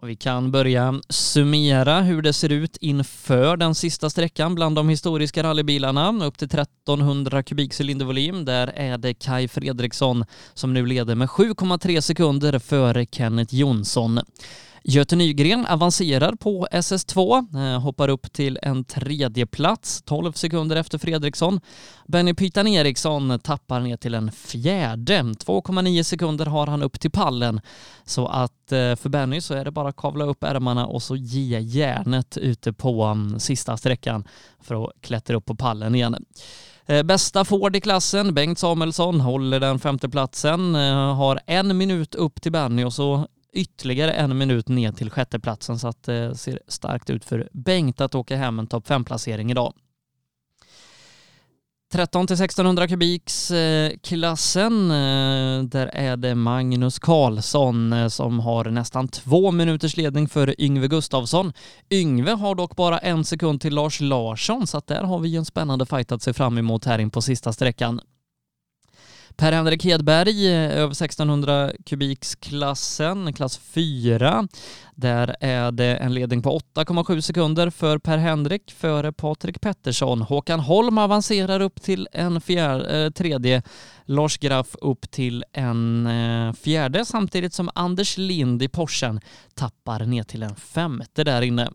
Och 0.00 0.08
vi 0.08 0.16
kan 0.16 0.50
börja 0.50 1.00
summera 1.08 2.00
hur 2.00 2.22
det 2.22 2.32
ser 2.32 2.52
ut 2.52 2.76
inför 2.76 3.56
den 3.56 3.74
sista 3.74 4.10
sträckan 4.10 4.54
bland 4.54 4.76
de 4.76 4.88
historiska 4.88 5.42
rallybilarna. 5.42 6.24
Upp 6.26 6.38
till 6.38 6.48
1300 6.48 7.42
kubik 7.42 7.72
cylindervolym. 7.80 8.44
Där 8.44 8.66
är 8.66 8.98
det 8.98 9.14
Kai 9.14 9.48
Fredriksson 9.48 10.24
som 10.54 10.74
nu 10.74 10.86
leder 10.86 11.14
med 11.14 11.28
7,3 11.28 12.00
sekunder 12.00 12.58
före 12.58 13.06
Kenneth 13.06 13.54
Jonsson. 13.54 14.20
Göte 14.86 15.16
Nygren 15.16 15.66
avancerar 15.66 16.32
på 16.32 16.68
SS2, 16.70 17.46
eh, 17.54 17.80
hoppar 17.80 18.08
upp 18.08 18.32
till 18.32 18.58
en 18.62 18.84
tredje 18.84 19.46
plats 19.46 20.02
12 20.02 20.32
sekunder 20.32 20.76
efter 20.76 20.98
Fredriksson. 20.98 21.60
Benny 22.06 22.34
Pytan 22.34 22.66
Eriksson 22.66 23.38
tappar 23.38 23.80
ner 23.80 23.96
till 23.96 24.14
en 24.14 24.32
fjärde. 24.32 25.22
2,9 25.22 26.02
sekunder 26.02 26.46
har 26.46 26.66
han 26.66 26.82
upp 26.82 27.00
till 27.00 27.10
pallen. 27.10 27.60
Så 28.04 28.26
att 28.26 28.72
eh, 28.72 28.96
för 28.96 29.08
Benny 29.08 29.40
så 29.40 29.54
är 29.54 29.64
det 29.64 29.70
bara 29.70 29.88
att 29.88 29.96
kavla 29.96 30.24
upp 30.24 30.44
ärmarna 30.44 30.86
och 30.86 31.02
så 31.02 31.16
ge 31.16 31.58
järnet 31.58 32.36
ute 32.36 32.72
på 32.72 33.02
mm, 33.02 33.40
sista 33.40 33.76
sträckan 33.76 34.24
för 34.60 34.84
att 34.84 34.90
klättra 35.00 35.36
upp 35.36 35.46
på 35.46 35.54
pallen 35.54 35.94
igen. 35.94 36.24
Eh, 36.86 37.02
bästa 37.02 37.44
Ford 37.44 37.76
i 37.76 37.80
klassen, 37.80 38.34
Bengt 38.34 38.58
Samuelsson, 38.58 39.20
håller 39.20 39.60
den 39.60 39.78
femte 39.78 40.08
platsen, 40.08 40.74
har 41.14 41.40
en 41.46 41.76
minut 41.76 42.14
upp 42.14 42.42
till 42.42 42.52
Benny 42.52 42.84
och 42.84 42.92
så 42.92 43.28
ytterligare 43.54 44.12
en 44.12 44.38
minut 44.38 44.68
ner 44.68 44.92
till 44.92 45.10
sjätteplatsen 45.10 45.78
så 45.78 45.88
att 45.88 46.02
det 46.02 46.34
ser 46.34 46.60
starkt 46.68 47.10
ut 47.10 47.24
för 47.24 47.48
Bengt 47.52 48.00
att 48.00 48.14
åka 48.14 48.36
hem 48.36 48.58
en 48.58 48.66
topp 48.66 48.88
5-placering 48.88 49.50
idag. 49.50 49.74
13 51.94 52.26
till 52.26 52.34
1600 52.34 52.88
kubiks 52.88 53.50
eh, 53.50 53.92
klassen, 54.02 54.90
eh, 54.90 55.62
där 55.62 55.86
är 55.86 56.16
det 56.16 56.34
Magnus 56.34 56.98
Karlsson 56.98 58.10
som 58.10 58.40
har 58.40 58.64
nästan 58.64 59.08
två 59.08 59.50
minuters 59.50 59.96
ledning 59.96 60.28
för 60.28 60.60
Yngve 60.60 60.88
Gustafsson. 60.88 61.52
Yngve 61.90 62.30
har 62.30 62.54
dock 62.54 62.76
bara 62.76 62.98
en 62.98 63.24
sekund 63.24 63.60
till 63.60 63.74
Lars 63.74 64.00
Larsson 64.00 64.66
så 64.66 64.78
att 64.78 64.86
där 64.86 65.02
har 65.02 65.18
vi 65.18 65.36
en 65.36 65.44
spännande 65.44 65.86
fight 65.86 66.12
att 66.12 66.22
se 66.22 66.32
fram 66.32 66.58
emot 66.58 66.84
här 66.84 66.98
in 66.98 67.10
på 67.10 67.22
sista 67.22 67.52
sträckan. 67.52 68.00
Per-Henrik 69.36 69.84
Hedberg, 69.84 70.46
eh, 70.46 70.78
över 70.78 70.94
1600 70.94 71.72
kubiksklassen, 71.86 73.32
klass 73.32 73.58
4. 73.58 74.48
Där 74.94 75.36
är 75.40 75.72
det 75.72 75.96
en 75.96 76.14
ledning 76.14 76.42
på 76.42 76.50
8,7 76.50 77.20
sekunder 77.20 77.70
för 77.70 77.98
Per-Henrik 77.98 78.70
före 78.70 79.12
Patrik 79.12 79.60
Pettersson. 79.60 80.22
Håkan 80.22 80.60
Holm 80.60 80.98
avancerar 80.98 81.60
upp 81.60 81.82
till 81.82 82.08
en 82.12 82.40
fjär, 82.40 82.94
eh, 82.94 83.10
tredje, 83.10 83.62
Lars 84.04 84.38
Graff 84.38 84.76
upp 84.80 85.10
till 85.10 85.44
en 85.52 86.06
eh, 86.06 86.52
fjärde 86.52 87.04
samtidigt 87.04 87.54
som 87.54 87.70
Anders 87.74 88.18
Lind 88.18 88.62
i 88.62 88.68
Porschen 88.68 89.20
tappar 89.54 90.06
ner 90.06 90.22
till 90.22 90.42
en 90.42 90.56
femte 90.56 91.24
där 91.24 91.42
inne. 91.42 91.70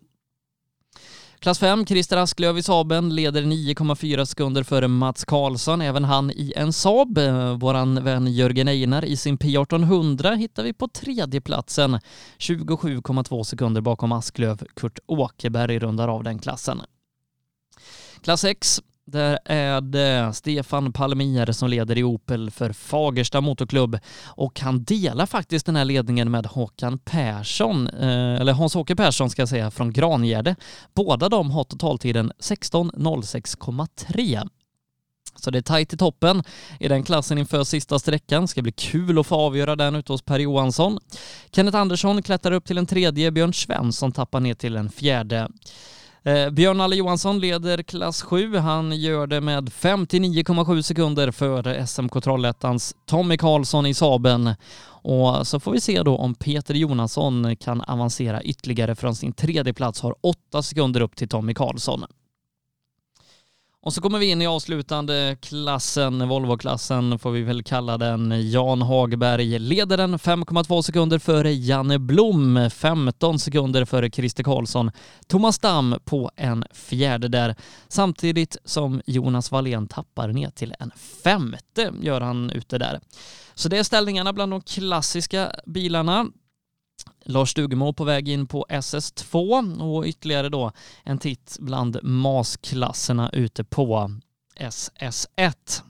Klass 1.40 1.60
5, 1.60 1.86
Christer 1.86 2.18
Asklöv 2.18 2.58
i 2.58 2.64
Saben 2.64 3.16
leder 3.16 3.42
9,4 3.42 4.26
sekunder 4.26 4.64
före 4.64 4.88
Mats 4.88 5.26
Karlsson, 5.26 5.82
även 5.82 6.04
han 6.04 6.32
i 6.32 6.54
en 6.56 6.74
Saab. 6.74 7.18
Vår 7.18 7.58
Våran 7.58 8.04
vän 8.04 8.28
Jörgen 8.28 8.68
Einar 8.68 9.06
i 9.06 9.18
sin 9.18 9.38
P1800 9.38 10.36
hittar 10.36 10.64
vi 10.64 10.74
på 10.74 10.88
tredje 10.88 11.42
platsen 11.42 12.00
27,2 12.38 13.44
sekunder 13.44 13.82
bakom 13.82 14.12
Asklöv. 14.12 14.64
Kurt 14.76 15.00
Åkerberg 15.06 15.80
rundar 15.80 16.08
av 16.08 16.24
den 16.24 16.40
klassen. 16.40 16.82
Klass 18.22 18.42
6, 18.42 18.82
där 19.12 19.40
är 19.46 19.82
det 19.82 20.34
Stefan 20.34 20.94
Palmier 20.94 21.52
som 21.52 21.70
leder 21.70 21.98
i 21.98 22.04
Opel 22.04 22.52
för 22.52 22.74
Fagersta 22.74 23.42
Motorklubb 23.42 24.00
och 24.26 24.60
han 24.60 24.84
delar 24.84 25.26
faktiskt 25.26 25.66
den 25.66 25.76
här 25.76 25.86
ledningen 25.86 26.32
med 26.32 26.46
Håkan 26.46 27.00
Persson, 27.00 27.88
eh, 27.88 28.42
eller 28.42 28.54
Hans-Åke 28.54 28.96
Persson 28.96 29.30
ska 29.30 29.42
jag 29.42 29.50
säga, 29.50 29.72
från 29.72 29.94
Grangärde. 29.94 30.56
Båda 30.94 31.30
de 31.30 31.52
har 31.52 31.64
totaltiden 31.64 32.32
16.06,3. 32.40 34.50
Så 35.36 35.52
det 35.52 35.58
är 35.58 35.62
tajt 35.62 35.94
i 35.94 35.98
toppen 35.98 36.44
i 36.80 36.88
den 36.88 37.04
klassen 37.04 37.38
inför 37.38 37.64
sista 37.64 38.00
sträckan. 38.00 38.48
Ska 38.48 38.62
bli 38.62 38.72
kul 38.72 39.20
att 39.20 39.28
få 39.28 39.36
avgöra 39.36 39.76
den 39.76 39.96
ute 39.96 40.12
hos 40.12 40.22
Per 40.22 40.40
Johansson. 40.40 41.00
Kenneth 41.52 41.78
Andersson 41.78 42.22
klättrar 42.22 42.52
upp 42.52 42.66
till 42.66 42.78
en 42.78 42.86
tredje, 42.86 43.32
Björn 43.32 43.54
Svensson 43.54 44.12
tappar 44.12 44.40
ner 44.40 44.54
till 44.54 44.76
en 44.76 44.90
fjärde. 44.90 45.50
Eh, 46.24 46.50
Björn-Alle 46.50 46.96
Johansson 46.96 47.40
leder 47.40 47.84
klass 47.84 48.22
7. 48.22 48.56
Han 48.56 48.92
gör 48.92 49.28
det 49.28 49.42
med 49.42 49.70
59,7 49.70 50.82
sekunder 50.82 51.32
för 51.32 51.86
SMK 51.86 52.22
Trollettans 52.24 52.96
Tommy 53.06 53.38
Karlsson 53.38 53.86
i 53.86 53.94
Saben. 53.94 54.56
Och 55.02 55.48
så 55.48 55.60
får 55.60 55.72
vi 55.72 55.82
se 55.82 56.04
då 56.04 56.18
om 56.18 56.36
Peter 56.36 56.74
Jonasson 56.74 57.56
kan 57.56 57.82
avancera 57.82 58.44
ytterligare 58.44 58.96
från 58.96 59.16
sin 59.16 59.34
tredje 59.34 59.74
plats, 59.74 60.02
har 60.02 60.16
8 60.22 60.64
sekunder 60.64 61.02
upp 61.02 61.16
till 61.16 61.30
Tommy 61.30 61.54
Karlsson. 61.54 62.06
Och 63.82 63.94
så 63.94 64.02
kommer 64.02 64.20
vi 64.20 64.26
in 64.26 64.42
i 64.42 64.48
avslutande 64.48 65.38
klassen, 65.42 66.28
Volvo-klassen 66.28 67.20
får 67.20 67.32
vi 67.32 67.42
väl 67.42 67.64
kalla 67.64 67.98
den. 67.98 68.52
Jan 68.52 68.82
Hagberg 68.82 69.60
leder 69.60 69.98
den 69.98 70.18
5,2 70.18 70.82
sekunder 70.82 71.20
före 71.20 71.52
Janne 71.52 72.00
Blom, 72.00 72.70
15 72.70 73.40
sekunder 73.40 73.86
före 73.86 74.10
Christer 74.10 74.44
Karlsson. 74.44 74.92
Thomas 75.28 75.60
Damm 75.60 75.96
på 76.06 76.32
en 76.36 76.64
fjärde 76.72 77.28
där, 77.28 77.56
samtidigt 77.88 78.58
som 78.66 79.02
Jonas 79.06 79.52
Wallén 79.52 79.88
tappar 79.88 80.28
ner 80.28 80.50
till 80.50 80.76
en 80.80 80.92
femte, 81.24 81.94
gör 82.02 82.22
han 82.22 82.52
ute 82.52 82.78
där. 82.78 83.00
Så 83.54 83.70
det 83.70 83.78
är 83.78 83.84
ställningarna 83.84 84.34
bland 84.34 84.52
de 84.52 84.62
klassiska 84.62 85.52
bilarna. 85.66 86.26
Lars 87.26 87.50
Stugemo 87.50 87.94
på 87.94 88.04
väg 88.04 88.30
in 88.30 88.48
på 88.48 88.66
SS2 88.70 89.82
och 89.82 90.06
ytterligare 90.06 90.50
då 90.50 90.72
en 91.04 91.18
titt 91.18 91.58
bland 91.60 92.00
masklasserna 92.04 93.30
ute 93.34 93.64
på 93.64 94.12
SS1. 94.56 95.82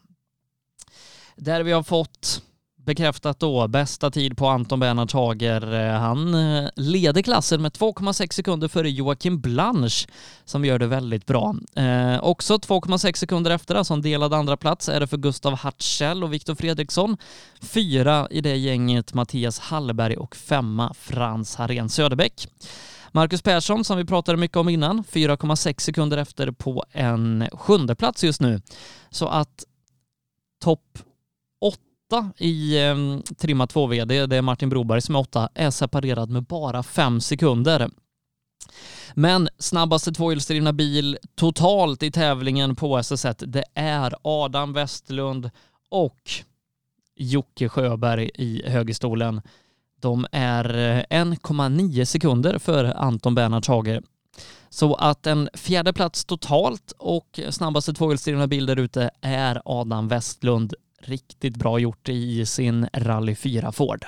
Där 1.36 1.64
vi 1.64 1.72
har 1.72 1.84
fått 1.84 2.44
bekräftat 2.90 3.40
då 3.40 3.68
bästa 3.68 4.11
tid 4.11 4.38
på 4.38 4.48
Anton 4.48 4.80
Bernhard 4.80 5.14
Hager. 5.14 5.74
Eh, 5.74 5.99
han 5.99 6.34
eh, 6.34 6.70
leder 6.76 7.22
klassen 7.22 7.61
med 7.61 7.72
2,6 7.72 8.34
sekunder 8.34 8.68
före 8.68 8.90
Joakim 8.90 9.41
Blanche 9.41 10.07
som 10.45 10.66
gör 10.66 10.80
det 10.80 10.88
väldigt 10.88 11.26
bra. 11.26 11.56
Eh, 11.76 12.24
också 12.24 12.56
2,6 12.56 13.14
sekunder 13.14 13.52
efter, 13.52 13.76
alltså 13.76 13.94
en 13.94 14.02
delad 14.02 14.34
andra 14.34 14.57
plats 14.57 14.90
är 14.90 14.99
det 14.99 15.07
för 15.07 15.18
Gustav 15.18 15.56
Hartzell 15.56 16.24
och 16.24 16.34
Viktor 16.34 16.56
Fredriksson. 16.56 17.18
Fyra 17.61 18.28
i 18.32 18.41
det 18.41 18.56
gänget 18.56 19.14
Mattias 19.14 19.60
Hallberg 19.60 20.18
och 20.18 20.36
femma 20.36 20.94
Frans 20.94 21.56
Harén 21.56 21.90
Söderbäck. 21.90 22.48
Marcus 23.11 23.41
Persson, 23.41 23.84
som 23.84 23.98
vi 23.98 24.06
pratade 24.06 24.38
mycket 24.38 24.57
om 24.57 24.70
innan, 24.70 25.03
4,6 25.03 25.80
sekunder 25.80 26.18
efter 26.18 26.52
på 26.52 26.84
en 26.91 27.48
sjunde 27.53 27.95
plats 27.95 28.24
just 28.24 28.41
nu. 28.41 28.61
Så 29.10 29.28
att 29.28 29.64
topp 30.64 30.99
åtta 32.10 32.31
i 32.38 32.86
eh, 32.88 32.95
trimma 33.38 33.65
2VD, 33.65 34.27
det 34.27 34.36
är 34.36 34.41
Martin 34.41 34.69
Broberg 34.69 35.02
som 35.02 35.15
är 35.15 35.19
åtta, 35.19 35.49
är 35.53 35.72
separerad 35.72 36.30
med 36.30 36.44
bara 36.44 36.84
fem 36.84 37.22
sekunder. 37.22 37.90
Men 39.14 39.49
snabbaste 39.57 40.11
tvåhjulsdrivna 40.11 40.73
bil 40.73 41.18
totalt 41.36 42.03
i 42.03 42.11
tävlingen 42.11 42.76
på 42.76 42.98
SS1, 42.98 43.45
det 43.45 43.64
är 43.73 44.14
Adam 44.22 44.73
Westlund 44.73 45.49
och 45.90 46.31
Jocke 47.15 47.69
Sjöberg 47.69 48.31
i 48.36 48.69
högerstolen. 48.69 49.41
De 50.02 50.26
är 50.31 50.65
eh, 51.10 51.23
1,9 51.23 52.06
sekunder 52.06 52.60
för 52.60 52.84
Anton 52.86 53.36
Bernhard 53.36 53.68
Hager. 53.68 54.03
Så 54.69 54.95
att 54.95 55.27
en 55.27 55.49
fjärde 55.53 55.94
plats 55.94 56.26
totalt 56.26 56.94
och 56.98 57.40
snabbaste 57.49 57.94
tvåhjulsdrivna 57.94 58.48
bil 58.48 58.65
där 58.65 58.80
ute 58.80 59.10
är 59.22 59.61
Adam 59.65 60.07
Westlund 60.07 60.73
riktigt 61.01 61.55
bra 61.55 61.80
gjort 61.80 62.09
i 62.09 62.45
sin 62.45 62.88
Rally 62.93 63.35
4 63.35 63.71
Ford. 63.71 64.05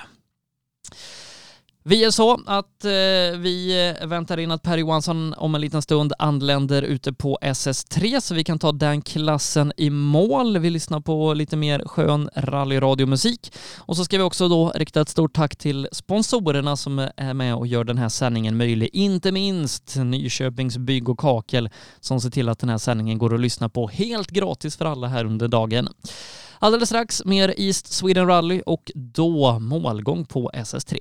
Vi 1.84 2.04
är 2.04 2.10
så 2.10 2.40
att 2.46 2.84
eh, 2.84 3.38
vi 3.38 3.94
väntar 4.04 4.38
in 4.38 4.50
att 4.50 4.62
Per 4.62 4.78
Johansson 4.78 5.34
om 5.36 5.54
en 5.54 5.60
liten 5.60 5.82
stund 5.82 6.12
anländer 6.18 6.82
ute 6.82 7.12
på 7.12 7.38
SS3 7.42 8.20
så 8.20 8.34
vi 8.34 8.44
kan 8.44 8.58
ta 8.58 8.72
den 8.72 9.02
klassen 9.02 9.72
i 9.76 9.90
mål. 9.90 10.58
Vi 10.58 10.70
lyssnar 10.70 11.00
på 11.00 11.34
lite 11.34 11.56
mer 11.56 11.82
skön 11.86 12.30
rallyradiomusik 12.36 13.52
och 13.78 13.96
så 13.96 14.04
ska 14.04 14.18
vi 14.18 14.22
också 14.22 14.48
då 14.48 14.72
rikta 14.74 15.00
ett 15.00 15.08
stort 15.08 15.34
tack 15.34 15.56
till 15.56 15.88
sponsorerna 15.92 16.76
som 16.76 17.08
är 17.16 17.34
med 17.34 17.54
och 17.54 17.66
gör 17.66 17.84
den 17.84 17.98
här 17.98 18.08
sändningen 18.08 18.56
möjlig. 18.56 18.90
Inte 18.92 19.32
minst 19.32 19.96
Nyköpings 19.96 20.78
Bygg 20.78 21.08
och 21.08 21.18
Kakel 21.18 21.70
som 22.00 22.20
ser 22.20 22.30
till 22.30 22.48
att 22.48 22.58
den 22.58 22.68
här 22.68 22.78
sändningen 22.78 23.18
går 23.18 23.34
att 23.34 23.40
lyssna 23.40 23.68
på 23.68 23.88
helt 23.88 24.30
gratis 24.30 24.76
för 24.76 24.84
alla 24.84 25.06
här 25.06 25.24
under 25.24 25.48
dagen. 25.48 25.88
Alldeles 26.64 26.88
strax 26.88 27.24
mer 27.24 27.60
East 27.60 27.92
Sweden 27.92 28.26
Rally 28.26 28.62
och 28.66 28.92
då 28.94 29.58
målgång 29.58 30.24
på 30.24 30.50
SS3. 30.54 30.98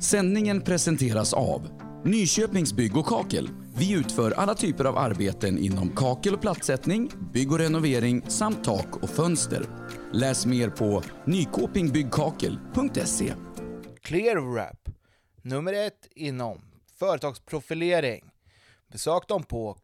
Sändningen 0.00 0.60
presenteras 0.60 1.32
av 1.32 1.68
Nyköpings 2.04 2.72
Bygg 2.72 2.96
och 2.96 3.06
Kakel. 3.06 3.48
Vi 3.76 3.92
utför 3.92 4.30
alla 4.30 4.54
typer 4.54 4.84
av 4.84 4.98
arbeten 4.98 5.58
inom 5.58 5.96
kakel 5.96 6.34
och 6.34 6.40
plattsättning, 6.40 7.10
bygg 7.32 7.52
och 7.52 7.58
renovering 7.58 8.22
samt 8.28 8.64
tak 8.64 9.02
och 9.02 9.10
fönster. 9.10 9.66
Läs 10.12 10.46
mer 10.46 10.70
på 10.70 11.02
nykopingbyggkakel.se. 11.24 13.32
ClearWrap, 14.02 14.88
nummer 15.42 15.72
ett 15.72 16.08
inom 16.14 16.60
företagsprofilering. 16.98 18.24
Besök 18.92 19.28
dem 19.28 19.42
på 19.42 19.78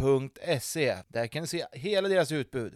Michelin.se. 0.00 0.94
Där 1.08 1.26
kan 1.26 1.42
du 1.42 1.48
se 1.48 1.64
hela 1.72 2.08
deras 2.08 2.32
utbud. 2.32 2.72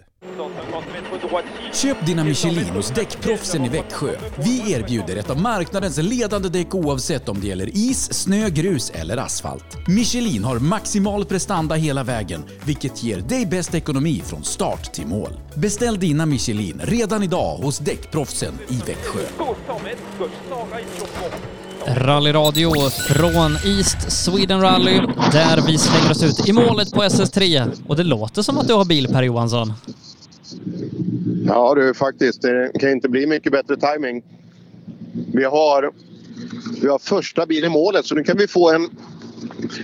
Köp 1.73 2.07
dina 2.07 2.25
Michelin 2.25 2.65
hos 2.65 2.91
däckproffsen 2.91 3.65
i 3.65 3.69
Växjö. 3.69 4.17
Vi 4.45 4.73
erbjuder 4.73 5.17
ett 5.17 5.31
av 5.31 5.41
marknadens 5.41 5.99
ledande 5.99 6.49
däck 6.49 6.75
oavsett 6.75 7.29
om 7.29 7.41
det 7.41 7.47
gäller 7.47 7.69
is, 7.69 8.13
snö, 8.13 8.49
grus 8.49 8.91
eller 8.91 9.17
asfalt. 9.17 9.89
Michelin 9.89 10.45
har 10.45 10.59
maximal 10.59 11.25
prestanda 11.25 11.75
hela 11.75 12.05
vägen, 12.05 12.45
vilket 12.67 13.03
ger 13.03 13.21
dig 13.21 13.47
bäst 13.47 13.75
ekonomi 13.75 14.23
från 14.27 14.45
start 14.45 14.93
till 14.93 15.07
mål. 15.07 15.33
Beställ 15.55 15.99
dina 15.99 16.27
Michelin 16.27 16.81
redan 16.85 17.23
idag 17.23 17.57
hos 17.57 17.79
däckproffsen 17.79 18.55
i 18.69 18.77
Växjö. 18.87 19.21
Rallyradio 21.87 22.91
från 22.91 23.53
East 23.65 24.13
Sweden 24.25 24.61
Rally 24.61 25.01
där 25.33 25.67
vi 25.67 25.79
slänger 25.79 26.11
oss 26.11 26.23
ut 26.41 26.49
i 26.49 26.53
målet 26.53 26.93
på 26.93 27.03
SS3 27.03 27.71
och 27.89 27.97
det 27.97 28.03
låter 28.05 28.43
som 28.43 28.59
att 28.59 28.69
du 28.69 28.75
har 28.75 28.85
bil 28.85 29.09
Per 29.09 29.23
Johansson. 29.23 29.73
Ja 31.47 31.75
du, 31.75 31.95
faktiskt. 31.95 32.43
Det 32.43 32.71
kan 32.81 32.91
inte 32.91 33.09
bli 33.09 33.27
mycket 33.27 33.53
bättre 33.53 33.77
timing. 33.77 34.23
Vi 35.35 35.45
har, 35.45 35.91
vi 36.83 36.89
har 36.89 36.99
första 36.99 37.47
bil 37.47 37.65
i 37.65 37.69
målet 37.69 38.07
så 38.07 38.15
nu 38.15 38.25
kan 38.25 38.37
vi 38.37 38.49
få 38.49 38.71
en, 38.71 38.89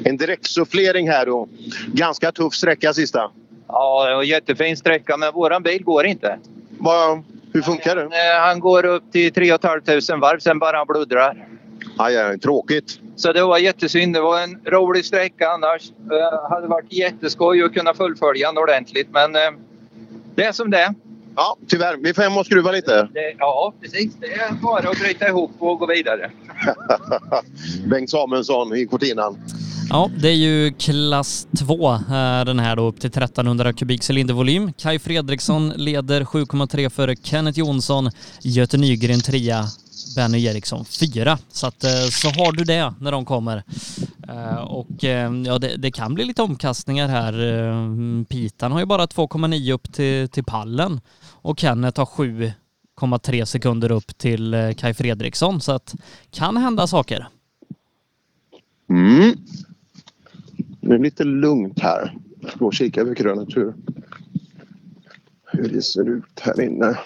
en 0.04 0.16
direktsufflering 0.16 1.08
här 1.08 1.26
då. 1.26 1.48
Ganska 1.92 2.32
tuff 2.32 2.54
sträcka 2.54 2.94
sista. 2.94 3.30
Ja, 3.68 4.08
det 4.08 4.14
var 4.14 4.22
jättefin 4.22 4.76
sträcka 4.76 5.16
men 5.16 5.32
våran 5.32 5.62
bil 5.62 5.84
går 5.84 6.06
inte. 6.06 6.38
Va, 6.78 7.22
hur 7.52 7.62
funkar 7.62 7.96
det? 7.96 8.02
Eh, 8.02 8.40
Han 8.46 8.60
går 8.60 8.84
upp 8.86 9.12
till 9.12 9.32
3 9.32 9.58
500 9.58 10.16
varv, 10.20 10.38
sen 10.38 10.58
bara 10.58 10.76
han 10.76 10.86
bluddrar. 10.86 11.48
Aj, 11.96 12.16
aj, 12.16 12.38
tråkigt. 12.38 13.00
Så 13.16 13.32
det 13.32 13.44
var 13.44 13.58
jättesynd. 13.58 14.14
Det 14.14 14.20
var 14.20 14.40
en 14.40 14.60
rolig 14.66 15.04
sträcka 15.04 15.48
annars. 15.48 15.92
Det 15.98 16.40
hade 16.50 16.66
varit 16.66 16.92
jätteskoj 16.92 17.62
att 17.62 17.74
kunna 17.74 17.94
fullfölja 17.94 18.48
den 18.48 18.58
ordentligt 18.58 19.08
men 19.10 19.36
eh, 19.36 19.50
det 20.34 20.44
är 20.44 20.52
som 20.52 20.70
det 20.70 20.78
är. 20.78 20.94
Ja, 21.36 21.56
tyvärr. 21.68 21.96
Vi 21.96 22.14
får 22.14 22.22
hem 22.22 22.36
och 22.36 22.46
skruva 22.46 22.70
lite. 22.70 23.08
Det, 23.12 23.34
ja, 23.38 23.74
precis. 23.82 24.14
Det 24.20 24.32
är 24.32 24.52
bara 24.62 24.90
att 24.90 24.98
bryta 24.98 25.28
ihop 25.28 25.50
och 25.58 25.78
gå 25.78 25.86
vidare. 25.86 26.30
Bengt 27.90 28.10
Samuelsson 28.10 28.76
i 28.76 28.86
Cortinan. 28.86 29.38
Ja, 29.90 30.10
det 30.18 30.28
är 30.28 30.34
ju 30.34 30.72
klass 30.72 31.46
2 31.58 31.92
eh, 31.92 32.00
den 32.46 32.58
här 32.58 32.76
då 32.76 32.82
upp 32.82 33.00
till 33.00 33.10
1300 33.10 33.72
kubik 33.72 34.02
cylindervolym. 34.10 34.72
Kai 34.72 34.98
Fredriksson 34.98 35.68
leder 35.68 36.20
7,3 36.20 36.88
före 36.88 37.16
Kenneth 37.22 37.58
Jonsson, 37.58 38.10
Göte 38.42 38.76
Nygren 38.76 39.20
3, 39.20 39.54
Benny 40.16 40.44
Eriksson 40.44 40.84
4. 40.84 41.38
Så 41.48 41.66
att 41.66 41.84
eh, 41.84 41.90
så 42.10 42.28
har 42.28 42.52
du 42.52 42.64
det 42.64 42.94
när 43.00 43.12
de 43.12 43.24
kommer. 43.24 43.62
Eh, 44.28 44.56
och 44.56 45.04
eh, 45.04 45.32
ja, 45.46 45.58
det, 45.58 45.76
det 45.76 45.90
kan 45.90 46.14
bli 46.14 46.24
lite 46.24 46.42
omkastningar 46.42 47.08
här. 47.08 48.24
Pitan 48.24 48.72
har 48.72 48.80
ju 48.80 48.86
bara 48.86 49.06
2,9 49.06 49.72
upp 49.72 49.92
till, 49.92 50.28
till 50.28 50.44
pallen 50.44 51.00
och 51.28 51.58
Kenneth 51.58 52.00
har 52.00 52.06
7,3 52.06 53.44
sekunder 53.44 53.92
upp 53.92 54.18
till 54.18 54.74
Kai 54.78 54.94
Fredriksson. 54.94 55.60
Så 55.60 55.72
att 55.72 55.94
kan 56.30 56.56
hända 56.56 56.86
saker. 56.86 57.28
Mm. 58.90 59.36
Det 60.80 60.94
är 60.94 60.98
lite 60.98 61.24
lugnt 61.24 61.80
här. 61.80 62.16
Jag 62.40 62.50
ska 62.50 62.58
gå 62.58 62.66
och 62.66 62.74
kika 62.74 63.00
över 63.00 63.14
krönet 63.14 63.56
hur, 63.56 63.74
hur 65.52 65.68
det 65.68 65.82
ser 65.82 66.08
ut 66.08 66.40
här 66.40 66.60
inne. 66.60 66.98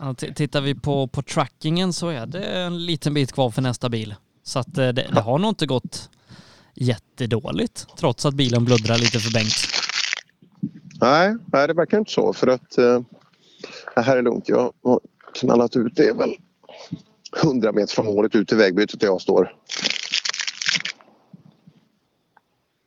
Ja, 0.00 0.14
tittar 0.14 0.60
vi 0.60 0.74
på, 0.74 1.06
på 1.06 1.22
trackingen 1.22 1.92
så 1.92 2.08
är 2.08 2.26
det 2.26 2.44
en 2.44 2.86
liten 2.86 3.14
bit 3.14 3.32
kvar 3.32 3.50
för 3.50 3.62
nästa 3.62 3.88
bil. 3.88 4.14
Så 4.42 4.58
att 4.58 4.78
eh, 4.78 4.88
det, 4.88 5.10
det 5.14 5.20
har 5.20 5.38
nog 5.38 5.50
inte 5.50 5.66
gått 5.66 6.10
jättedåligt 6.74 7.86
trots 7.98 8.26
att 8.26 8.34
bilen 8.34 8.64
bluddrar 8.64 8.98
lite 8.98 9.18
för 9.18 9.32
Bengt. 9.32 9.54
Nej, 11.00 11.36
nej, 11.52 11.66
det 11.66 11.74
verkar 11.74 11.98
inte 11.98 12.12
så 12.12 12.32
för 12.32 12.46
att 12.46 12.78
eh, 12.78 13.00
det 13.94 14.02
här 14.02 14.16
är 14.16 14.22
lugnt. 14.22 14.48
Jag 14.48 14.72
har 14.84 15.00
knallat 15.34 15.76
ut 15.76 15.96
det 15.96 16.08
är 16.08 16.14
väl 16.14 16.36
100 17.42 17.72
meter 17.72 17.94
från 17.94 18.06
målet 18.06 18.34
ut 18.34 18.48
till 18.48 18.56
vägbytet 18.56 19.00
där 19.00 19.06
jag 19.06 19.20
står. 19.20 19.54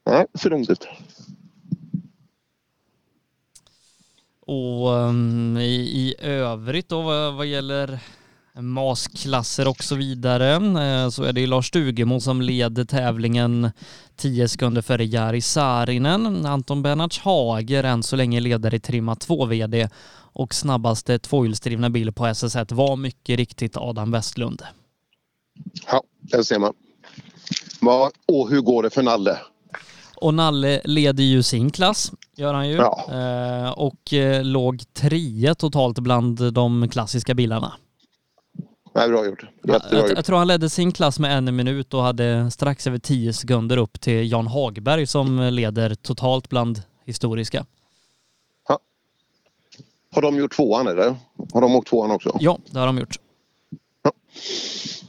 Nej, 0.06 0.26
det 0.34 0.40
ser 0.40 0.50
lugnt 0.50 0.70
ut. 0.70 0.88
Och 4.50 4.90
um, 4.90 5.58
i, 5.58 5.76
i 5.76 6.16
övrigt 6.20 6.90
då 6.90 7.02
vad, 7.02 7.34
vad 7.34 7.46
gäller 7.46 8.00
masklasser 8.54 9.68
och 9.68 9.84
så 9.84 9.96
vidare 9.96 10.54
eh, 10.54 11.10
så 11.10 11.24
är 11.24 11.34
det 11.34 11.42
ju 11.42 11.48
Lars 11.48 11.68
Stugemo 11.68 12.20
som 12.20 12.42
leder 12.42 12.86
tävlingen 12.86 13.72
10 14.16 14.48
sekunder 14.48 14.82
före 14.82 15.06
Jari 15.06 15.42
Saarinen. 15.42 16.46
Anton 16.46 16.82
Bernhards 16.82 17.20
Hager 17.20 17.84
än 17.84 18.04
så 18.04 18.16
länge 18.16 18.40
ledare 18.40 18.76
i 18.76 18.80
Trimma 18.80 19.16
2 19.16 19.46
VD 19.46 19.90
och 20.34 20.54
snabbaste 20.54 21.20
tvåhjulsdrivna 21.20 21.90
bil 21.90 22.12
på 22.12 22.26
SS1 22.26 22.74
var 22.74 22.96
mycket 22.96 23.38
riktigt 23.38 23.78
Adam 23.78 24.12
Westlund. 24.12 24.62
Ja, 25.88 26.04
där 26.20 26.44
ser 26.44 26.60
man. 26.60 26.74
Och 28.28 28.50
hur 28.50 28.62
går 28.62 28.84
det 28.84 28.90
för 28.90 29.04
Nalle? 29.04 29.38
Och 30.22 30.34
Nalle 30.34 30.82
leder 30.84 31.24
ju 31.24 31.44
sin 31.44 31.70
klass, 31.72 32.12
gör 32.36 32.54
han 32.54 32.70
ju. 32.70 32.76
Ja. 32.76 33.06
Eh, 33.12 33.72
och 33.72 34.14
eh, 34.14 34.44
låg 34.44 34.94
trea 34.94 35.56
totalt 35.56 36.00
bland 36.00 36.54
de 36.54 36.90
klassiska 36.90 37.34
bilarna. 37.34 37.74
Nej, 38.96 39.10
bra 39.10 39.26
gjort. 39.26 39.44
Jättebra 39.44 39.80
Jag, 39.92 40.02
gjort. 40.10 40.12
jag 40.16 40.26
tror 40.26 40.38
han 40.38 40.48
ledde 40.48 40.70
sin 40.70 40.92
klass 40.92 41.20
med 41.20 41.38
en 41.38 41.56
minut 41.56 41.94
och 41.94 42.02
hade 42.04 42.52
strax 42.52 42.88
över 42.88 42.98
10 42.98 43.34
sekunder 43.34 43.78
upp 43.78 44.02
till 44.02 44.32
Jan 44.32 44.48
Hagberg 44.48 45.08
som 45.08 45.40
leder 45.40 45.96
totalt 45.96 46.50
bland 46.50 46.82
historiska. 47.06 47.66
Har 50.12 50.22
de 50.22 50.36
gjort 50.38 50.56
tvåan 50.56 50.88
eller? 50.88 51.16
Har 51.54 51.62
de 51.62 51.76
åkt 51.76 51.88
tvåan 51.88 52.12
också? 52.12 52.38
Ja, 52.40 52.58
det 52.72 52.80
har 52.80 52.86
de 52.86 52.98
gjort. 52.98 53.20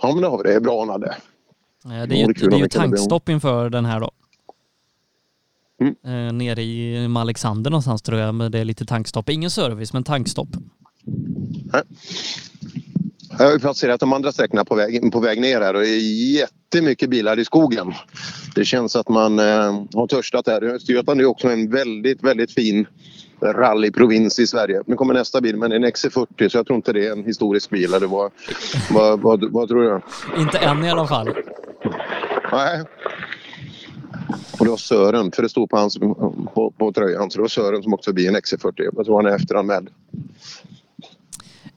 Ja, 0.03 0.13
men 0.13 0.21
det 0.23 0.29
har 0.29 0.39
vi. 0.39 0.43
Det 0.43 0.55
är 0.55 0.61
bra 0.61 0.85
Nalle. 0.85 1.07
Eh, 1.85 1.91
Det 1.91 1.95
är 1.97 2.27
ju, 2.27 2.33
det 2.33 2.57
är 2.57 2.59
ju 2.61 2.69
tankstopp 2.69 3.29
inför 3.29 3.71
den 3.71 3.85
här 3.85 4.01
då. 4.01 4.11
Mm. 5.81 5.95
Eh, 6.05 6.33
nere 6.33 6.63
i 6.63 7.09
Alexander 7.17 7.71
någonstans 7.71 8.03
tror 8.03 8.19
jag, 8.19 8.35
men 8.35 8.53
det 8.53 8.59
är 8.59 8.65
lite 8.65 8.85
tankstopp. 8.85 9.29
Ingen 9.29 9.51
service, 9.51 9.93
men 9.93 10.05
tankstopp. 10.05 10.49
Jag 13.39 13.47
har 13.47 13.53
ju 13.53 13.59
passerat 13.59 14.01
de 14.01 14.13
andra 14.13 14.33
sträckorna 14.33 14.65
på 14.65 14.75
väg, 14.75 15.13
på 15.13 15.21
väg 15.21 15.41
ner 15.41 15.61
här 15.61 15.75
och 15.75 15.81
det 15.81 15.89
är 15.89 16.35
jättemycket 16.35 17.11
bilar 17.11 17.39
i 17.39 17.45
skogen. 17.45 17.95
Det 18.55 18.65
känns 18.65 18.97
att 18.97 19.09
man 19.09 19.39
eh, 19.39 19.85
har 19.95 20.07
törstat 20.07 20.47
här. 20.47 20.65
Östergötland 20.65 21.21
är 21.21 21.25
också 21.25 21.49
en 21.49 21.71
väldigt, 21.71 22.25
väldigt 22.25 22.55
fin 22.55 22.87
rallyprovins 23.43 24.39
i 24.39 24.47
Sverige. 24.47 24.83
Nu 24.87 24.97
kommer 24.97 25.15
nästa 25.15 25.41
bil 25.41 25.57
men 25.57 25.73
en 25.73 25.85
XC40 25.85 26.49
så 26.49 26.59
jag 26.59 26.67
tror 26.67 26.77
inte 26.77 26.93
det 26.93 27.07
är 27.07 27.13
en 27.13 27.25
historisk 27.25 27.71
bil. 27.71 27.95
Eller 27.95 28.07
vad, 28.07 28.33
vad, 28.91 29.21
vad, 29.21 29.53
vad 29.53 29.69
tror 29.69 29.83
du? 29.83 30.01
Inte 30.41 30.59
än 30.59 30.85
i 30.85 30.91
alla 30.91 31.07
fall. 31.07 31.29
Nej. 32.53 32.85
Och 34.59 34.65
det 34.65 34.71
var 34.71 34.77
Sören, 34.77 35.33
för 35.33 35.43
det 35.43 35.49
stod 35.49 35.71
på, 35.71 35.77
hans, 35.77 35.99
på, 36.55 36.75
på 36.79 36.93
tröjan, 36.93 37.31
så 37.31 37.39
det 37.39 37.43
var 37.43 37.49
Sören 37.49 37.83
som 37.83 37.95
åkte 37.95 38.05
förbi 38.05 38.27
en 38.27 38.37
XC40. 38.37 38.73
Jag 38.97 39.07
tror 39.07 39.23
han 39.23 39.33
är 39.33 39.37
efteranmäld. 39.37 39.89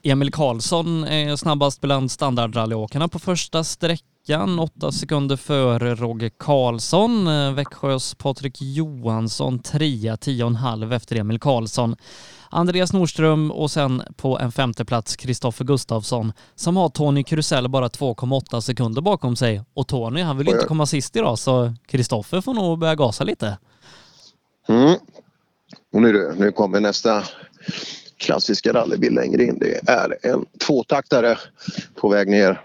Emil 0.06 0.32
Karlsson 0.32 1.04
är 1.04 1.36
snabbast 1.36 1.80
bland 1.80 2.10
standardrallyåkarna 2.10 3.08
på 3.08 3.18
första 3.18 3.64
sträckan. 3.64 4.58
Åtta 4.58 4.92
sekunder 4.92 5.36
före 5.36 5.94
Roger 5.94 6.30
Karlsson. 6.38 7.26
Eh, 7.26 7.52
Växjös 7.52 8.14
Patrik 8.14 8.62
Johansson 8.62 9.58
trea, 9.58 10.16
tio 10.16 10.44
och 10.44 10.50
en 10.50 10.56
halv 10.56 10.92
efter 10.92 11.16
Emil 11.16 11.38
Karlsson. 11.40 11.96
Andreas 12.54 12.92
Nordström 12.92 13.50
och 13.50 13.70
sen 13.70 14.02
på 14.16 14.38
en 14.38 14.52
femte 14.52 14.84
plats 14.84 15.16
Kristoffer 15.16 15.64
Gustafsson 15.64 16.32
som 16.54 16.76
har 16.76 16.88
Tony 16.88 17.24
Krusell 17.24 17.68
bara 17.68 17.88
2,8 17.88 18.60
sekunder 18.60 19.02
bakom 19.02 19.36
sig. 19.36 19.62
Och 19.74 19.88
Tony 19.88 20.22
han 20.22 20.38
vill 20.38 20.48
inte 20.48 20.66
komma 20.66 20.86
sist 20.86 21.16
idag 21.16 21.38
så 21.38 21.74
Kristoffer 21.86 22.40
får 22.40 22.54
nog 22.54 22.78
börja 22.78 22.94
gasa 22.94 23.24
lite. 23.24 23.58
Mm. 24.68 24.96
Och 25.92 26.02
nu, 26.02 26.12
du, 26.12 26.34
nu 26.38 26.52
kommer 26.52 26.80
nästa 26.80 27.24
klassiska 28.16 28.72
rallybil 28.72 29.14
längre 29.14 29.44
in. 29.44 29.58
Det 29.58 29.88
är 29.88 30.16
en 30.22 30.44
tvåtaktare 30.66 31.38
på 31.94 32.08
väg 32.08 32.28
ner. 32.28 32.60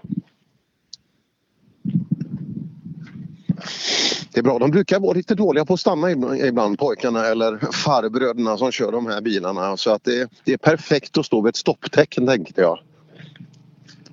Det 4.34 4.40
är 4.40 4.44
bra. 4.44 4.60
De 4.60 4.72
brukar 4.72 5.00
vara 5.00 5.14
lite 5.14 5.36
dåliga 5.36 5.66
på 5.66 5.74
att 5.74 5.80
stanna 5.80 6.12
ibland, 6.12 6.80
pojkarna 6.80 7.26
eller 7.26 7.60
farbröderna 7.74 8.58
som 8.58 8.72
kör 8.72 8.92
de 8.92 9.06
här 9.08 9.22
bilarna. 9.22 9.78
Så 9.78 9.92
att 9.92 10.04
det, 10.04 10.30
det 10.44 10.54
är 10.54 10.58
perfekt 10.58 11.18
att 11.18 11.26
stå 11.26 11.42
vid 11.42 11.50
ett 11.50 11.56
stopptecken 11.56 12.28
tänkte 12.28 12.62
jag. 12.62 12.80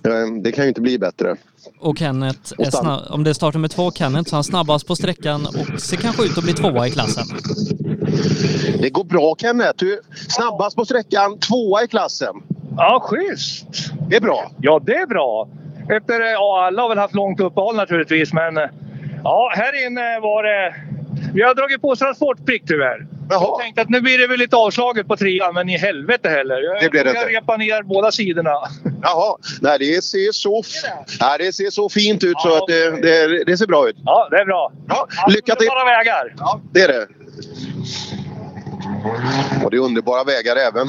Eh, 0.06 0.32
Det 0.42 0.52
kan 0.52 0.64
ju 0.64 0.68
inte 0.68 0.80
bli 0.80 0.98
bättre. 0.98 1.36
Och 1.80 1.98
Kenneth, 1.98 2.52
Och 2.58 2.66
snabb, 2.72 3.00
om 3.10 3.24
det 3.24 3.30
är 3.30 3.34
startnummer 3.34 3.68
två 3.68 3.90
Kenneth, 3.92 4.30
så 4.30 4.34
är 4.34 4.36
han 4.36 4.44
snabbast 4.44 4.86
på 4.86 4.96
sträckan 4.96 5.46
och 5.46 5.80
ser 5.80 5.96
kanske 5.96 6.24
ut 6.24 6.38
att 6.38 6.44
bli 6.44 6.52
tvåa 6.52 6.86
i 6.86 6.90
klassen. 6.90 7.24
Det 8.80 8.90
går 8.90 9.04
bra 9.04 9.34
Kenneth. 9.38 9.74
Du 9.76 10.00
snabbast 10.28 10.76
på 10.76 10.84
sträckan, 10.84 11.38
tvåa 11.38 11.82
i 11.84 11.88
klassen. 11.88 12.34
Ja, 12.76 13.00
schysst! 13.04 13.66
Det 14.08 14.16
är 14.16 14.20
bra. 14.20 14.50
Ja, 14.60 14.80
det 14.86 14.94
är 14.94 15.06
bra. 15.06 15.48
Efter, 15.90 16.20
eh, 16.20 16.26
ja, 16.26 16.66
alla 16.66 16.82
har 16.82 16.88
väl 16.88 16.98
haft 16.98 17.14
långt 17.14 17.40
uppehåll 17.40 17.76
naturligtvis, 17.76 18.32
men 18.32 18.56
eh, 18.56 18.64
ja, 19.26 19.52
här 19.54 19.86
inne 19.86 20.20
var 20.20 20.42
det... 20.42 20.74
Vi 21.34 21.42
har 21.42 21.54
dragit 21.54 21.80
på 21.82 21.96
transportprick 21.96 22.62
tyvärr. 22.66 23.06
Jag 23.30 23.58
tänkte 23.60 23.82
att 23.82 23.88
nu 23.88 24.00
blir 24.00 24.18
det 24.18 24.26
väl 24.26 24.38
lite 24.38 24.56
avslaget 24.56 25.08
på 25.08 25.16
trean, 25.16 25.54
men 25.54 25.68
i 25.68 25.78
helvete 25.78 26.28
heller. 26.28 26.60
Jag, 26.62 26.82
Det 26.82 26.90
blir 26.90 27.04
det 27.04 27.10
inte. 27.10 27.26
repar 27.28 27.58
ner 27.58 27.82
båda 27.82 28.10
sidorna. 28.12 28.50
Jaha, 29.02 29.36
nej 29.60 29.78
det 29.78 30.04
ser 30.04 30.32
så, 30.32 30.62
nej, 31.20 31.38
det 31.38 31.52
ser 31.52 31.70
så 31.70 31.88
fint 31.88 32.24
ut 32.24 32.40
så 32.40 32.56
att 32.56 32.66
det, 32.66 32.90
det, 33.02 33.44
det 33.44 33.56
ser 33.58 33.66
bra 33.66 33.88
ut. 33.88 33.96
Ja, 34.04 34.28
det 34.30 34.36
är 34.36 34.44
bra. 34.44 34.72
Ja, 34.88 35.08
lycka 35.28 35.54
till! 35.54 35.68
Underbara 35.68 35.84
vägar! 35.98 36.34
Ja, 36.38 36.60
det 36.72 36.80
är 36.80 36.88
det. 36.88 37.06
Och 39.64 39.70
det 39.70 39.76
är 39.76 39.80
underbara 39.80 40.24
vägar 40.24 40.56
även. 40.56 40.88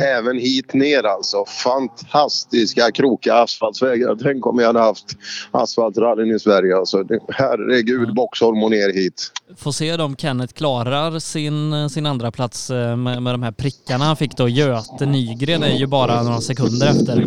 även 0.18 0.38
hit 0.38 0.74
ner 0.74 1.06
alltså. 1.06 1.44
Fantastiska 1.44 2.90
krokiga 2.90 3.34
asfaltsvägar. 3.34 4.16
Tänk 4.22 4.46
om 4.46 4.56
vi 4.56 4.64
hade 4.64 4.80
haft 4.80 5.16
asfaltrallyn 5.50 6.36
i 6.36 6.38
Sverige. 6.38 6.76
Alltså. 6.76 7.04
Herregud, 7.28 8.14
Boxholm 8.14 8.62
och 8.62 8.70
ner 8.70 8.92
hit. 8.92 9.32
Får 9.56 9.72
se 9.72 9.94
om 9.94 10.16
Kenneth 10.16 10.54
klarar 10.54 11.18
sin, 11.18 11.90
sin 11.90 12.06
andra 12.06 12.30
plats 12.30 12.70
eh, 12.70 12.96
med, 12.96 13.22
med 13.22 13.34
de 13.34 13.42
här 13.42 13.52
prickarna 13.52 14.04
han 14.04 14.16
fick 14.16 14.36
då. 14.36 14.48
Göte 14.48 15.06
Nygren 15.06 15.62
är 15.62 15.76
ju 15.76 15.86
bara 15.86 16.22
några 16.22 16.40
sekunder 16.40 16.86
efter. 16.86 17.24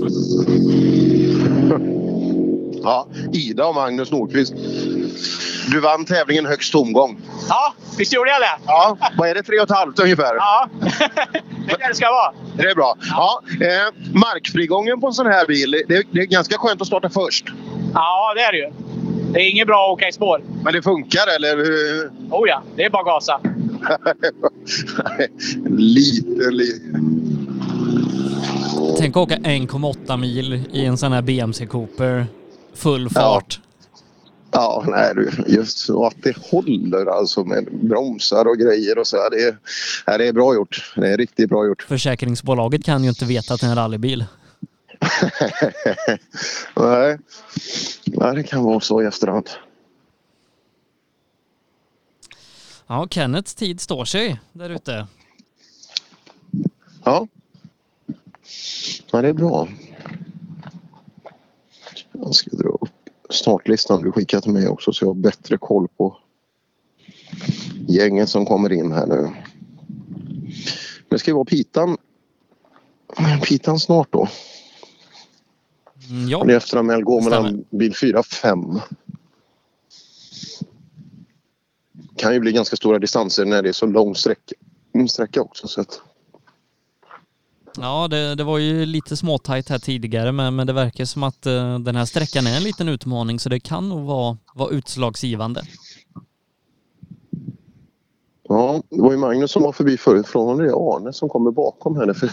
Ja, 2.83 3.07
Ida 3.33 3.65
och 3.65 3.75
Magnus 3.75 4.11
Nordqvist. 4.11 4.53
Du 5.71 5.79
vann 5.79 6.05
tävlingen 6.05 6.45
högst 6.45 6.71
tomgång. 6.71 7.21
Ja, 7.49 7.73
visst 7.97 8.13
gjorde 8.13 8.29
jag 8.29 8.41
det? 8.41 8.63
Ja, 8.67 8.97
vad 9.17 9.29
är 9.29 9.35
det? 9.35 9.43
Tre 9.43 9.57
och 9.57 9.63
ett 9.63 9.77
halvt 9.77 9.99
ungefär? 9.99 10.35
Ja, 10.35 10.69
det 10.79 11.73
är 11.73 11.77
det 11.77 11.87
det 11.87 11.95
ska 11.95 12.05
vara. 12.09 12.33
Det 12.57 12.63
är 12.63 12.75
bra. 12.75 12.95
Ja, 13.09 13.41
eh, 13.61 14.13
markfrigången 14.13 15.01
på 15.01 15.07
en 15.07 15.13
sån 15.13 15.25
här 15.25 15.47
bil, 15.47 15.71
det, 15.71 16.03
det 16.11 16.19
är 16.19 16.25
ganska 16.25 16.57
skönt 16.57 16.81
att 16.81 16.87
starta 16.87 17.09
först. 17.09 17.45
Ja, 17.93 18.33
det 18.35 18.41
är 18.41 18.51
det 18.51 18.57
ju. 18.57 18.71
Det 19.33 19.39
är 19.39 19.49
inget 19.51 19.67
bra 19.67 19.85
att 19.85 19.93
åka 19.93 20.07
i 20.07 20.11
spår. 20.11 20.43
Men 20.63 20.73
det 20.73 20.81
funkar 20.81 21.35
eller? 21.35 21.57
hur? 21.57 22.11
Oh 22.29 22.49
ja, 22.49 22.63
det 22.75 22.83
är 22.83 22.89
bara 22.89 23.01
att 23.01 23.05
gasa. 23.07 23.39
lite, 25.77 26.51
lite. 26.51 26.81
Tänk 28.97 29.17
att 29.17 29.23
åka 29.23 29.35
1,8 29.35 30.17
mil 30.17 30.63
i 30.73 30.85
en 30.85 30.97
sån 30.97 31.11
här 31.11 31.21
BMC 31.21 31.65
Cooper. 31.65 32.25
Full 32.73 33.09
fart. 33.09 33.59
Ja, 34.51 34.83
nej 34.87 35.13
du. 35.15 35.31
Just 35.47 35.77
så 35.77 36.05
att 36.05 36.15
det 36.23 36.37
håller 36.37 37.05
alltså 37.05 37.43
med 37.43 37.67
bromsar 37.71 38.45
och 38.45 38.57
grejer 38.57 38.97
och 38.97 39.07
så. 39.07 39.17
här, 39.17 39.29
Det 39.29 39.43
är, 39.43 39.57
nej, 40.07 40.17
det 40.17 40.27
är 40.27 40.33
bra 40.33 40.55
gjort. 40.55 40.93
Det 40.95 41.07
är 41.07 41.17
riktigt 41.17 41.49
bra 41.49 41.65
gjort. 41.65 41.81
Försäkringsbolaget 41.87 42.83
kan 42.83 43.03
ju 43.03 43.09
inte 43.09 43.25
veta 43.25 43.53
att 43.53 43.61
det 43.61 43.67
är 43.67 43.69
en 43.69 43.75
rallybil. 43.75 44.25
nej. 46.75 47.17
nej, 48.05 48.35
det 48.35 48.43
kan 48.43 48.63
vara 48.63 48.79
så 48.79 49.01
i 49.01 49.05
efterhand. 49.05 49.49
Ja, 52.87 53.07
Kennets 53.11 53.55
tid 53.55 53.81
står 53.81 54.05
sig 54.05 54.39
där 54.53 54.69
ute. 54.69 55.07
Ja. 57.03 57.27
ja, 59.11 59.21
det 59.21 59.27
är 59.27 59.33
bra. 59.33 59.67
Jag 62.11 62.35
ska 62.35 62.57
dra 62.57 62.69
upp 62.69 62.89
startlistan 63.29 64.01
du 64.01 64.11
skickat 64.11 64.43
till 64.43 64.51
mig 64.51 64.67
också 64.67 64.93
så 64.93 65.05
jag 65.05 65.09
har 65.09 65.13
bättre 65.13 65.57
koll 65.57 65.87
på 65.87 66.17
gänget 67.87 68.29
som 68.29 68.45
kommer 68.45 68.71
in 68.71 68.91
här 68.91 69.07
nu. 69.07 69.29
Det 71.09 71.19
ska 71.19 71.31
ju 71.31 71.35
vara 71.35 71.45
Pitan. 71.45 71.97
Pitan 73.43 73.79
snart 73.79 74.07
då. 74.11 74.27
Mm, 76.09 76.29
ja. 76.29 76.37
Han 76.39 76.49
är 76.49 76.53
efteranmäld 76.53 77.03
går 77.03 77.21
mellan 77.21 77.65
bil 77.69 77.95
4 77.95 78.19
och 78.19 78.25
5. 78.25 78.79
kan 82.21 82.33
ju 82.33 82.39
bli 82.39 82.51
ganska 82.51 82.75
stora 82.75 82.99
distanser 82.99 83.45
när 83.45 83.61
det 83.61 83.69
är 83.69 83.73
så 83.73 83.85
lång 83.85 84.15
sträcka, 84.15 84.55
sträcka 85.09 85.41
också. 85.41 85.67
Så 85.67 85.81
att, 85.81 86.01
Ja, 87.77 88.07
det, 88.07 88.35
det 88.35 88.43
var 88.43 88.57
ju 88.57 88.85
lite 88.85 89.17
småtajt 89.17 89.69
här 89.69 89.79
tidigare 89.79 90.31
men, 90.31 90.55
men 90.55 90.67
det 90.67 90.73
verkar 90.73 91.05
som 91.05 91.23
att 91.23 91.45
eh, 91.45 91.79
den 91.79 91.95
här 91.95 92.05
sträckan 92.05 92.47
är 92.47 92.57
en 92.57 92.63
liten 92.63 92.89
utmaning 92.89 93.39
så 93.39 93.49
det 93.49 93.59
kan 93.59 93.89
nog 93.89 94.05
vara, 94.05 94.37
vara 94.55 94.69
utslagsgivande. 94.69 95.61
ja, 98.49 98.81
det 98.89 99.01
var 99.01 99.11
ju 99.11 99.17
Magnus 99.17 99.51
som 99.51 99.63
var 99.63 99.71
förbi 99.71 99.97
förut. 99.97 100.27
Från 100.27 100.57
det 100.57 100.65
är 100.65 100.95
Arne 100.95 101.13
som 101.13 101.29
kommer 101.29 101.51
bakom 101.51 101.97
henne. 101.97 102.13
För 102.13 102.29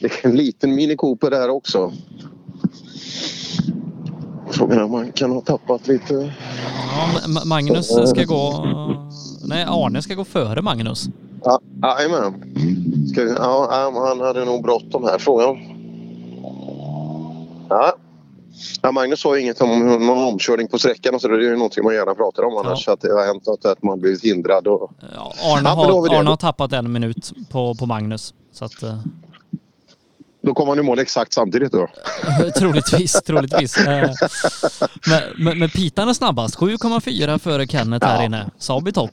det 0.00 0.06
är 0.06 0.26
en 0.28 0.36
liten 0.36 0.74
Mini 0.74 0.96
Cooper 0.96 1.30
där 1.30 1.48
också. 1.48 1.92
Frågan 4.50 4.78
är 4.78 4.84
om 4.84 4.90
man 4.90 5.12
kan 5.12 5.30
ha 5.32 5.40
tappat 5.40 5.88
lite... 5.88 6.14
Ja, 6.14 7.20
Ma- 7.26 7.46
Magnus 7.46 7.86
ska 7.86 8.24
gå... 8.24 8.66
Nej, 9.44 9.64
Arne 9.68 10.02
ska 10.02 10.14
gå 10.14 10.24
före 10.24 10.62
Magnus. 10.62 11.08
Ja, 11.44 11.60
Jajamän. 11.82 12.42
Ja, 13.16 13.68
ja, 13.70 14.06
han 14.08 14.20
hade 14.20 14.44
nog 14.44 14.62
bråttom 14.62 15.04
här. 15.04 15.18
Frågan. 15.18 15.56
Ja. 17.68 17.96
Ja, 18.82 18.92
Magnus 18.92 19.20
sa 19.20 19.36
ju 19.36 19.42
inget 19.42 19.60
om 19.60 19.88
någon 20.06 20.24
omkörning 20.24 20.68
på 20.68 20.78
sträckan 20.78 21.14
och 21.14 21.20
så 21.20 21.28
det 21.28 21.34
är 21.34 21.40
ju 21.40 21.56
någonting 21.56 21.84
man 21.84 21.94
gärna 21.94 22.14
pratar 22.14 22.42
om 22.42 22.56
annars. 22.56 22.88
Att 22.88 23.00
det 23.00 23.12
har 23.12 23.26
hänt 23.26 23.46
något 23.46 23.64
att 23.64 23.82
man 23.82 24.00
blivit 24.00 24.24
hindrad. 24.24 24.66
Och... 24.66 24.90
Arne, 25.02 25.68
Ja, 25.68 25.74
då 25.74 26.00
har. 26.00 26.18
Arne 26.18 26.30
har 26.30 26.36
tappat 26.36 26.72
en 26.72 26.92
minut 26.92 27.32
på, 27.50 27.74
på 27.74 27.86
Magnus. 27.86 28.34
Så 28.52 28.64
att, 28.64 28.82
eh, 28.82 28.98
Då 30.46 30.54
kommer 30.54 30.72
han 30.72 30.78
i 30.78 30.82
mål 30.82 30.98
exakt 30.98 31.32
samtidigt 31.32 31.72
då. 31.72 31.88
troligtvis, 32.58 33.12
troligtvis. 33.22 33.76
Eh, 33.86 34.10
Men, 35.06 35.20
men, 35.44 35.58
men 35.58 35.68
Pitan 35.68 36.08
är 36.08 36.12
snabbast. 36.12 36.58
7,4 36.58 37.38
före 37.38 37.66
Kenneth 37.66 38.06
här 38.06 38.24
inne. 38.24 38.50
Saab 38.58 38.88
i 38.88 38.92
topp. 38.92 39.10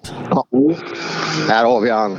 Här 1.49 1.65
har 1.65 1.81
vi 1.81 1.89
han. 1.89 2.17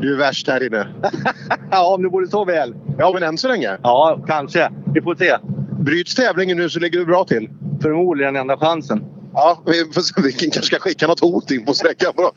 Du 0.00 0.14
är 0.14 0.18
värst 0.18 0.48
här 0.48 0.66
inne. 0.66 0.86
ja, 1.70 1.94
om 1.94 2.02
det 2.02 2.08
vore 2.08 2.26
så 2.28 2.44
väl. 2.44 2.74
Ja, 2.98 3.10
men 3.14 3.22
än 3.22 3.38
så 3.38 3.48
länge. 3.48 3.78
Ja, 3.82 4.24
kanske. 4.26 4.70
Vi 4.94 5.02
får 5.02 5.14
se. 5.14 5.36
Bryts 5.84 6.14
tävlingen 6.14 6.56
nu 6.56 6.70
så 6.70 6.80
ligger 6.80 6.98
du 6.98 7.06
bra 7.06 7.24
till. 7.24 7.48
Förmodligen 7.82 8.36
enda 8.36 8.56
chansen. 8.56 9.04
Ja, 9.34 9.62
vi, 9.66 9.84
vi 10.22 10.32
kanske 10.32 10.62
ska 10.62 10.78
skicka 10.78 11.06
något 11.06 11.20
hot 11.20 11.50
in 11.50 11.64
på 11.64 11.74
sträckan. 11.74 12.12
på 12.12 12.32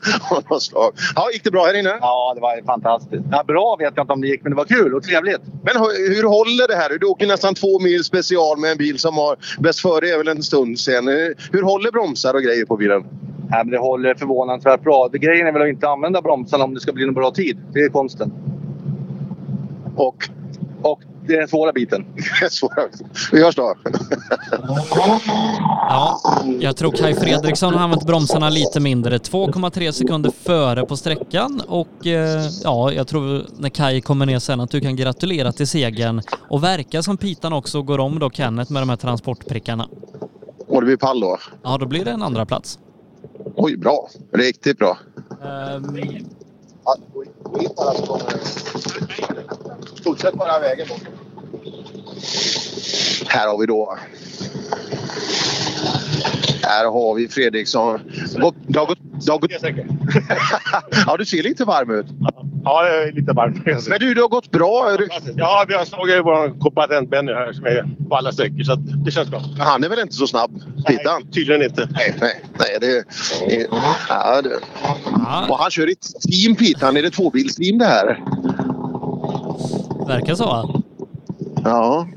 något 0.49 0.63
slag. 0.63 0.93
Ja, 1.15 1.31
gick 1.33 1.43
det 1.43 1.51
bra 1.51 1.65
här 1.65 1.79
inne? 1.79 1.97
Ja, 2.01 2.33
det 2.35 2.41
var 2.41 2.65
fantastiskt. 2.65 3.23
Ja, 3.31 3.43
bra 3.47 3.75
vet 3.79 3.93
jag 3.95 4.03
inte 4.03 4.13
om 4.13 4.21
det 4.21 4.27
gick, 4.27 4.43
men 4.43 4.51
det 4.51 4.55
var 4.55 4.65
kul 4.65 4.95
och 4.95 5.03
trevligt. 5.03 5.41
Men 5.63 5.75
hur, 5.75 6.15
hur 6.15 6.23
håller 6.23 6.67
det 6.67 6.75
här? 6.75 6.97
Du 6.99 7.05
åker 7.05 7.27
nästan 7.27 7.55
två 7.55 7.79
mil 7.79 8.03
special 8.03 8.59
med 8.59 8.71
en 8.71 8.77
bil 8.77 8.99
som 8.99 9.15
har 9.17 9.37
bäst 9.59 9.79
före 9.79 10.09
är 10.09 10.17
väl 10.17 10.27
en 10.27 10.43
stund 10.43 10.79
sen. 10.79 11.07
Hur 11.51 11.63
håller 11.63 11.91
bromsar 11.91 12.33
och 12.33 12.41
grejer 12.41 12.65
på 12.65 12.77
bilen? 12.77 13.03
Ja, 13.49 13.57
men 13.57 13.71
det 13.71 13.77
håller 13.77 14.13
förvånansvärt 14.15 14.83
bra. 14.83 15.09
Det 15.11 15.17
grejen 15.17 15.47
är 15.47 15.51
väl 15.51 15.61
att 15.61 15.67
inte 15.67 15.89
använda 15.89 16.21
bromsarna 16.21 16.63
om 16.63 16.73
det 16.73 16.79
ska 16.79 16.91
bli 16.93 17.03
en 17.03 17.13
bra 17.13 17.31
tid. 17.31 17.57
Det 17.73 17.79
är 17.79 17.89
konsten. 17.89 18.31
Och? 19.95 20.29
Och 20.81 21.01
det 21.31 21.35
är 21.35 21.39
den 21.39 21.47
svåra 21.47 21.71
biten. 21.71 22.05
svåra. 22.49 22.87
Vi 23.31 23.43
hörs 23.43 23.55
då. 23.55 23.75
Ja, 25.89 26.21
jag 26.59 26.77
tror 26.77 26.91
Kai 26.91 27.13
Fredriksson 27.15 27.73
har 27.73 27.81
använt 27.81 28.05
bromsarna 28.07 28.49
lite 28.49 28.79
mindre. 28.79 29.17
2,3 29.17 29.91
sekunder 29.91 30.31
före 30.43 30.85
på 30.85 30.97
sträckan 30.97 31.61
och 31.67 32.07
eh, 32.07 32.43
ja, 32.63 32.91
jag 32.91 33.07
tror 33.07 33.45
när 33.57 33.69
Kai 33.69 34.01
kommer 34.01 34.25
ner 34.25 34.39
sen 34.39 34.59
att 34.59 34.71
du 34.71 34.81
kan 34.81 34.95
gratulera 34.95 35.51
till 35.51 35.67
segern 35.67 36.21
och 36.49 36.63
verkar 36.63 37.01
som 37.01 37.17
Pitan 37.17 37.53
också 37.53 37.81
går 37.81 37.99
om 37.99 38.19
då 38.19 38.29
Kenneth 38.29 38.71
med 38.71 38.81
de 38.81 38.89
här 38.89 38.97
transportprickarna. 38.97 39.87
Och 40.67 40.81
det 40.81 40.85
blir 40.85 40.97
pall 40.97 41.19
då? 41.19 41.37
Ja, 41.63 41.77
då 41.77 41.85
blir 41.85 42.05
det 42.05 42.11
en 42.11 42.21
andra 42.21 42.45
plats. 42.45 42.79
Oj, 43.55 43.77
bra. 43.77 44.09
Riktigt 44.33 44.77
bra. 44.77 44.97
Ehm, 45.43 45.97
Fortsätt 50.03 50.33
bara 50.33 50.59
vägen 50.59 50.87
bort. 50.87 51.20
Här 53.27 53.47
har 53.47 53.57
vi 53.57 53.65
då... 53.65 53.97
Här 56.63 56.85
har 56.85 57.15
vi 57.15 57.27
Fredriksson. 57.27 57.99
Det 58.67 58.79
har 58.79 58.85
gått... 58.85 58.97
Det 59.25 59.31
har 59.31 59.39
gått... 59.39 59.51
ja, 61.05 61.17
du 61.17 61.25
ser 61.25 61.43
lite 61.43 61.65
varm 61.65 61.91
ut. 61.91 62.05
Ja, 62.63 62.87
jag 62.87 63.03
är 63.03 63.11
lite 63.11 63.33
varm. 63.33 63.63
Men 63.89 63.99
du, 63.99 64.13
det 64.13 64.21
har 64.21 64.27
gått 64.27 64.51
bra. 64.51 64.97
Ja, 65.35 65.65
vi 65.67 65.73
har 65.73 65.85
slagit 65.85 66.25
vår 66.25 66.59
kombatant 66.59 67.09
Benny 67.09 67.33
här 67.33 67.53
som 67.53 67.65
är 67.65 68.07
på 68.09 68.15
alla 68.15 68.31
sträckor 68.31 68.63
så 68.63 68.75
det 68.75 69.11
känns 69.11 69.29
bra. 69.29 69.41
Han 69.59 69.83
är 69.83 69.89
väl 69.89 69.99
inte 69.99 70.15
så 70.15 70.27
snabb? 70.27 70.61
Titta. 70.87 71.19
Nej, 71.19 71.31
tydligen 71.33 71.61
inte. 71.61 71.89
Nej, 71.91 72.15
nej, 72.21 72.43
nej 72.59 72.77
det, 72.81 73.03
ja, 74.09 74.41
det. 74.41 74.59
Och 75.49 75.57
han 75.57 75.71
kör 75.71 75.89
i 75.89 75.91
ett 75.91 76.21
team 76.31 76.55
Pitan. 76.55 76.97
Är 76.97 77.01
det 77.01 77.09
tvåbilsteam 77.11 77.77
det 77.77 77.85
här? 77.85 78.19
verkar 80.11 80.35
så. 80.35 80.80
Ja. 81.63 82.07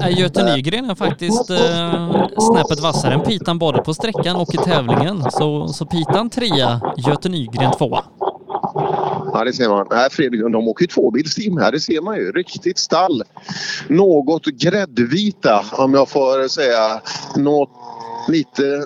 Eh, 0.00 0.18
Göte 0.18 0.44
Nygren 0.44 0.90
är 0.90 0.94
faktiskt 0.94 1.50
eh, 1.50 2.28
snäppet 2.38 2.80
vassare 2.80 3.14
än 3.14 3.20
Pitan 3.20 3.58
både 3.58 3.82
på 3.82 3.94
sträckan 3.94 4.36
och 4.36 4.54
i 4.54 4.56
tävlingen. 4.56 5.30
Så, 5.30 5.68
så 5.68 5.86
Pitan 5.86 6.30
trea, 6.30 6.80
Göte 6.96 7.28
Nygren 7.28 7.72
tvåa. 7.72 8.04
Ja, 9.32 9.44
det 9.44 9.52
ser 9.52 9.68
man. 9.68 9.86
Nej, 9.90 10.10
Fredriksson, 10.10 10.52
de 10.52 10.68
åker 10.68 10.82
ju 10.82 10.86
tvåbilsteam 10.86 11.56
här. 11.56 11.72
Det 11.72 11.80
ser 11.80 12.00
man 12.00 12.16
ju. 12.16 12.32
Riktigt 12.32 12.78
stall. 12.78 13.22
Något 13.88 14.44
gräddvita, 14.44 15.64
om 15.72 15.94
jag 15.94 16.08
får 16.08 16.48
säga. 16.48 17.00
Något 17.36 17.70
lite 18.28 18.84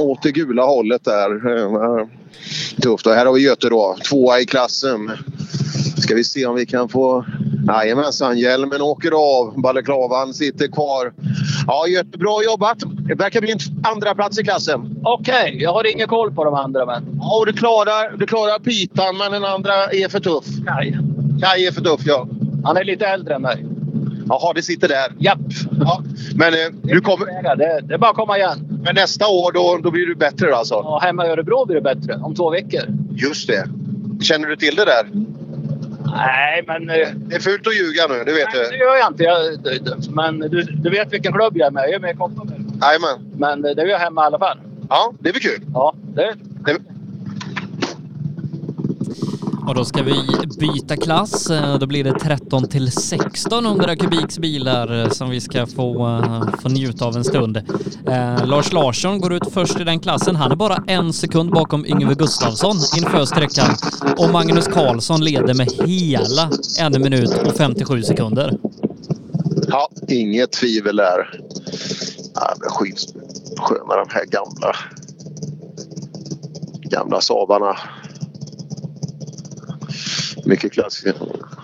åt 0.00 0.22
det 0.22 0.32
gula 0.32 0.64
hållet 0.64 1.04
där. 1.04 1.56
Eh, 1.56 2.06
Tufft. 2.82 3.06
Och 3.06 3.12
här 3.12 3.26
har 3.26 3.32
vi 3.32 3.40
Göte 3.40 3.68
då. 3.68 3.96
Tvåa 4.08 4.40
i 4.40 4.44
klassen. 4.44 5.10
Ska 6.04 6.14
vi 6.14 6.24
se 6.24 6.46
om 6.46 6.54
vi 6.54 6.66
kan 6.66 6.88
få... 6.88 7.24
Jajamensan, 7.66 8.38
hjälmen 8.38 8.82
åker 8.82 9.10
av. 9.10 9.60
Balaklavan 9.60 10.34
sitter 10.34 10.68
kvar. 10.68 11.12
Ja, 11.66 11.86
Göte, 11.88 12.18
bra 12.18 12.44
jobbat. 12.44 12.78
Det 13.08 13.14
verkar 13.14 13.40
bli 13.40 13.52
en 13.52 13.58
andra 13.82 14.14
plats 14.14 14.38
i 14.38 14.44
klassen. 14.44 14.96
Okej, 15.04 15.56
jag 15.60 15.72
har 15.72 15.92
ingen 15.92 16.08
koll 16.08 16.34
på 16.34 16.44
de 16.44 16.54
andra 16.54 16.86
men... 16.86 17.18
Ja, 17.20 17.38
och 17.38 17.46
du 17.46 17.52
klarar, 17.52 18.16
du 18.16 18.26
klarar 18.26 18.58
pitan 18.58 19.16
men 19.16 19.32
den 19.32 19.44
andra 19.44 19.72
är 19.72 20.08
för 20.08 20.20
tuff. 20.20 20.44
Kaj. 20.66 20.98
Kaj 21.42 21.66
är 21.66 21.72
för 21.72 21.80
tuff, 21.80 22.00
ja. 22.04 22.28
Han 22.64 22.76
är 22.76 22.84
lite 22.84 23.06
äldre 23.06 23.34
än 23.34 23.42
mig. 23.42 23.66
Jaha, 24.28 24.52
det 24.52 24.62
sitter 24.62 24.88
där. 24.88 25.12
Japp. 25.18 25.38
Ja. 25.80 26.02
Men 26.34 26.54
eh, 26.54 26.58
du 26.82 27.00
kommer... 27.00 27.56
Det, 27.56 27.80
det 27.82 27.94
är 27.94 27.98
bara 27.98 28.10
att 28.10 28.16
komma 28.16 28.38
igen. 28.38 28.80
Men 28.84 28.94
nästa 28.94 29.26
år 29.26 29.52
då, 29.52 29.78
då 29.82 29.90
blir 29.90 30.06
du 30.06 30.14
bättre 30.14 30.56
alltså? 30.56 30.74
Ja, 30.74 31.00
hemma 31.02 31.26
i 31.26 31.28
Örebro 31.28 31.66
blir 31.66 31.76
det 31.76 31.94
bättre. 31.94 32.16
Om 32.16 32.34
två 32.34 32.50
veckor. 32.50 32.82
Just 33.16 33.48
det. 33.48 33.68
Känner 34.20 34.48
du 34.48 34.56
till 34.56 34.76
det 34.76 34.84
där? 34.84 35.06
Nej, 36.14 36.64
men... 36.66 36.90
eh, 36.90 37.08
Det 37.14 37.36
är 37.36 37.40
fult 37.40 37.66
att 37.66 37.76
ljuga 37.76 38.06
nu, 38.08 38.14
det 38.24 38.32
vet 38.32 38.48
Nej, 38.54 38.62
det 38.64 38.70
du. 38.70 38.76
gör 38.76 38.96
jag 38.96 39.10
inte. 39.10 39.22
Jag, 39.22 39.58
det- 39.62 39.78
det- 39.78 40.10
men 40.10 40.38
du, 40.38 40.62
du 40.62 40.90
vet 40.90 41.12
vilken 41.12 41.32
klubb 41.32 41.56
jag 41.56 41.66
är 41.66 41.70
med. 41.70 41.82
Jag 41.84 41.92
är 41.94 41.98
med 41.98 42.14
i 42.14 42.16
Kopparberg. 42.16 42.60
Jajamän. 42.82 43.32
Men 43.38 43.64
eh, 43.64 43.70
det 43.76 43.82
är 43.82 43.86
jag 43.86 43.98
hemma 43.98 44.22
i 44.22 44.26
alla 44.26 44.38
fall. 44.38 44.58
Ja, 44.88 45.12
det 45.20 45.32
blir 45.32 45.40
kul. 45.42 45.60
Ja, 45.74 45.94
det... 46.14 46.34
det... 46.66 46.76
Och 49.68 49.74
då 49.74 49.84
ska 49.84 50.02
vi 50.02 50.14
byta 50.58 50.96
klass. 50.96 51.50
Eh, 51.50 51.78
då 51.78 51.86
blir 51.86 52.04
det 52.04 52.18
13 52.18 52.68
till 52.68 52.88
1600 52.88 53.96
kubiks 53.96 54.38
bilar 54.38 55.02
eh, 55.02 55.10
som 55.10 55.30
vi 55.30 55.40
ska 55.40 55.66
få, 55.66 56.06
eh, 56.06 56.60
få 56.62 56.68
njuta 56.68 57.04
av 57.04 57.16
en 57.16 57.24
stund. 57.24 57.56
Eh, 58.06 58.46
Lars 58.46 58.72
Larsson 58.72 59.20
går 59.20 59.32
ut 59.32 59.52
först 59.52 59.80
i 59.80 59.84
den 59.84 60.00
klassen. 60.00 60.36
Han 60.36 60.52
är 60.52 60.56
bara 60.56 60.84
en 60.86 61.12
sekund 61.12 61.50
bakom 61.50 61.86
Yngve 61.86 62.14
Gustafsson 62.14 62.76
inför 62.96 63.24
sträckan. 63.24 63.76
Och 64.18 64.30
Magnus 64.30 64.68
Karlsson 64.68 65.24
leder 65.24 65.54
med 65.54 65.68
hela 65.86 66.50
en 66.80 67.02
minut 67.02 67.30
och 67.46 67.56
57 67.56 68.02
sekunder. 68.02 68.58
Ja, 69.68 69.88
inget 70.08 70.52
tvivel 70.52 70.96
där. 70.96 71.40
Ja, 72.34 72.54
men 73.88 73.96
de 73.96 74.06
här 74.08 74.24
gamla 74.24 74.76
gamla 76.94 77.20
Saabarna. 77.20 77.76
Mycket 80.44 80.72
klassiskt. 80.72 81.20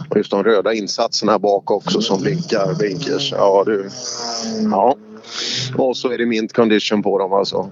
Och 0.09 0.16
just 0.16 0.30
de 0.30 0.44
röda 0.44 0.72
insatserna 0.72 1.38
bak 1.38 1.70
också 1.70 2.01
som 2.01 2.20
blinkar 2.20 2.74
blinkers. 2.78 3.32
Ja, 3.32 3.64
du. 3.66 3.88
Ja. 4.70 4.97
Och 5.76 5.97
så 5.97 6.10
är 6.10 6.18
det 6.18 6.26
mint 6.26 6.52
condition 6.52 7.02
på 7.02 7.18
dem 7.18 7.32
alltså. 7.32 7.70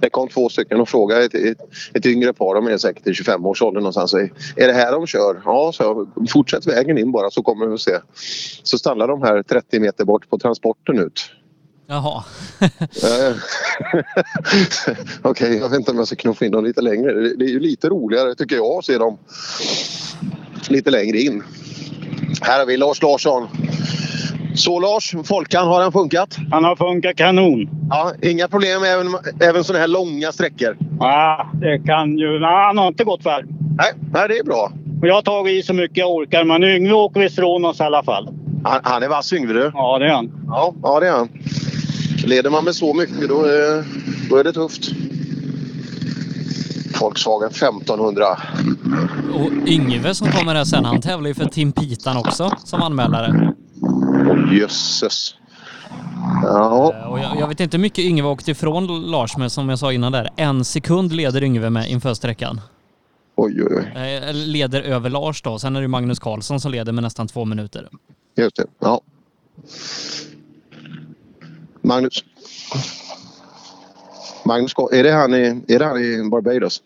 Det 0.00 0.10
kom 0.10 0.28
två 0.28 0.48
stycken 0.48 0.80
och 0.80 0.88
frågade 0.88 1.24
ett, 1.24 1.34
ett, 1.34 1.58
ett 1.94 2.06
yngre 2.06 2.32
par, 2.32 2.54
de 2.54 2.66
är 2.66 2.78
säkert 2.78 3.06
i 3.06 3.12
25-årsåldern 3.12 3.82
någonstans. 3.82 4.14
Är 4.56 4.66
det 4.66 4.72
här 4.72 4.92
de 4.92 5.06
kör? 5.06 5.42
Ja, 5.44 5.72
så 5.74 5.82
jag, 5.82 6.30
fortsätt 6.30 6.66
vägen 6.66 6.98
in 6.98 7.12
bara 7.12 7.30
så 7.30 7.42
kommer 7.42 7.66
vi 7.66 7.74
att 7.74 7.80
se. 7.80 7.98
Så 8.62 8.78
stannar 8.78 9.08
de 9.08 9.22
här 9.22 9.42
30 9.42 9.80
meter 9.80 10.04
bort 10.04 10.30
på 10.30 10.38
transporten 10.38 10.98
ut. 10.98 11.30
Jaha. 11.90 12.24
Eh, 12.60 13.36
Okej, 15.22 15.58
jag 15.58 15.68
vet 15.68 15.78
inte 15.78 15.90
om 15.90 15.96
jag 15.96 16.06
ska 16.06 16.16
knuffa 16.16 16.44
in 16.44 16.52
dem 16.52 16.64
lite 16.64 16.80
längre. 16.80 17.12
Det, 17.12 17.44
är 17.44 17.48
ju 17.48 17.60
lite 17.60 17.88
roligare 17.88 18.34
tycker 18.34 18.56
jag 18.56 18.66
att 18.66 18.84
se 18.84 18.98
dem 18.98 19.18
lite 20.68 20.90
längre 20.90 21.18
in. 21.18 21.42
Här 22.42 22.58
har 22.58 22.66
vi 22.66 22.76
Lars 22.76 23.02
Larsson. 23.02 23.48
Så 24.54 24.80
Lars, 24.80 25.14
Folkan, 25.24 25.66
har 25.66 25.80
den 25.80 25.92
funkat? 25.92 26.36
Han 26.50 26.64
har 26.64 26.76
funkat 26.76 27.16
kanon. 27.16 27.68
Ja, 27.90 28.12
inga 28.22 28.48
problem 28.48 28.84
även, 28.84 29.06
även 29.40 29.64
sådana 29.64 29.80
här 29.80 29.88
långa 29.88 30.32
sträckor? 30.32 30.76
Ja, 30.98 31.50
det 31.54 31.78
kan 31.86 32.18
ju... 32.18 32.38
Nej, 32.38 32.64
han 32.66 32.78
har 32.78 32.88
inte 32.88 33.04
gått 33.04 33.22
för. 33.22 33.44
Nej, 33.76 33.92
nej, 34.12 34.28
det 34.28 34.38
är 34.38 34.44
bra. 34.44 34.72
Och 35.02 35.08
jag 35.08 35.14
har 35.14 35.22
tagit 35.22 35.64
i 35.64 35.66
så 35.66 35.74
mycket 35.74 35.96
jag 35.96 36.10
orkar, 36.10 36.44
men 36.44 36.64
Yngve 36.64 36.92
åker 36.92 37.20
visst 37.20 37.36
från 37.36 37.64
oss 37.64 37.80
i 37.80 37.82
alla 37.82 38.02
fall. 38.02 38.28
Han, 38.64 38.80
han 38.82 39.02
är 39.02 39.08
vass 39.08 39.32
Yngve 39.32 39.52
du. 39.52 39.70
Ja, 39.74 39.98
det 39.98 40.06
är 40.06 40.10
han. 40.10 40.32
Ja, 40.46 40.74
ja, 40.82 41.00
det 41.00 41.08
är 41.08 41.12
han. 41.12 41.28
Leder 42.24 42.50
man 42.50 42.64
med 42.64 42.74
så 42.74 42.94
mycket 42.94 43.28
då 43.28 43.42
är, 43.44 43.84
då 44.30 44.36
är 44.36 44.44
det 44.44 44.52
tufft. 44.52 44.90
Volkswagen 47.00 47.48
1500. 47.50 48.24
Och 49.34 49.68
Yngve 49.68 50.14
som 50.14 50.32
kommer 50.32 50.54
här 50.54 50.64
sen, 50.64 50.84
han 50.84 51.00
tävlar 51.00 51.28
ju 51.28 51.34
för 51.34 51.44
Tim 51.44 51.72
Pitan 51.72 52.16
också 52.16 52.50
som 52.64 52.82
anmälare. 52.82 53.52
Jösses. 54.52 55.34
Ja. 56.42 56.94
Eh, 56.94 57.06
Och 57.12 57.18
jag, 57.18 57.36
jag 57.40 57.48
vet 57.48 57.60
inte 57.60 57.76
hur 57.76 57.82
mycket 57.82 58.04
Yngve 58.04 58.28
åkte 58.28 58.50
ifrån 58.50 59.10
Lars 59.10 59.36
med 59.36 59.52
som 59.52 59.68
jag 59.68 59.78
sa 59.78 59.92
innan 59.92 60.12
där. 60.12 60.28
En 60.36 60.64
sekund 60.64 61.12
leder 61.12 61.42
Yngve 61.44 61.70
med 61.70 61.90
inför 61.90 62.14
sträckan. 62.14 62.60
Oj, 63.36 63.62
oj, 63.64 63.76
oj. 63.96 64.02
Eh, 64.14 64.34
Leder 64.34 64.82
över 64.82 65.10
Lars 65.10 65.42
då. 65.42 65.58
Sen 65.58 65.76
är 65.76 65.80
det 65.82 65.88
Magnus 65.88 66.18
Karlsson 66.18 66.60
som 66.60 66.72
leder 66.72 66.92
med 66.92 67.02
nästan 67.02 67.28
två 67.28 67.44
minuter. 67.44 67.88
Just 68.36 68.56
det. 68.56 68.64
Ja. 68.78 69.00
Magnus. 71.82 72.24
Magnus, 74.44 74.74
är 74.92 75.02
det 75.02 75.12
han 75.12 75.34
i, 75.34 75.62
är 75.68 75.78
det 75.78 75.84
han 75.84 76.04
i 76.04 76.28
Barbados? 76.30 76.82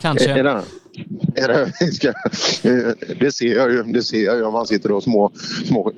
Kanske. 0.00 0.30
Är, 0.30 0.36
är 0.36 0.44
det 0.44 0.50
han? 0.50 0.64
Är 1.34 1.48
det, 1.48 1.92
ska, 1.92 2.12
det 3.20 3.32
ser 3.32 3.56
jag 3.56 3.72
ju. 3.72 3.82
Det 3.82 4.02
ser 4.02 4.24
jag 4.24 4.36
ju 4.36 4.44
om 4.44 4.54
han 4.54 4.66
sitter 4.66 4.92
och 4.92 5.02
små... 5.02 5.32
små. 5.66 5.92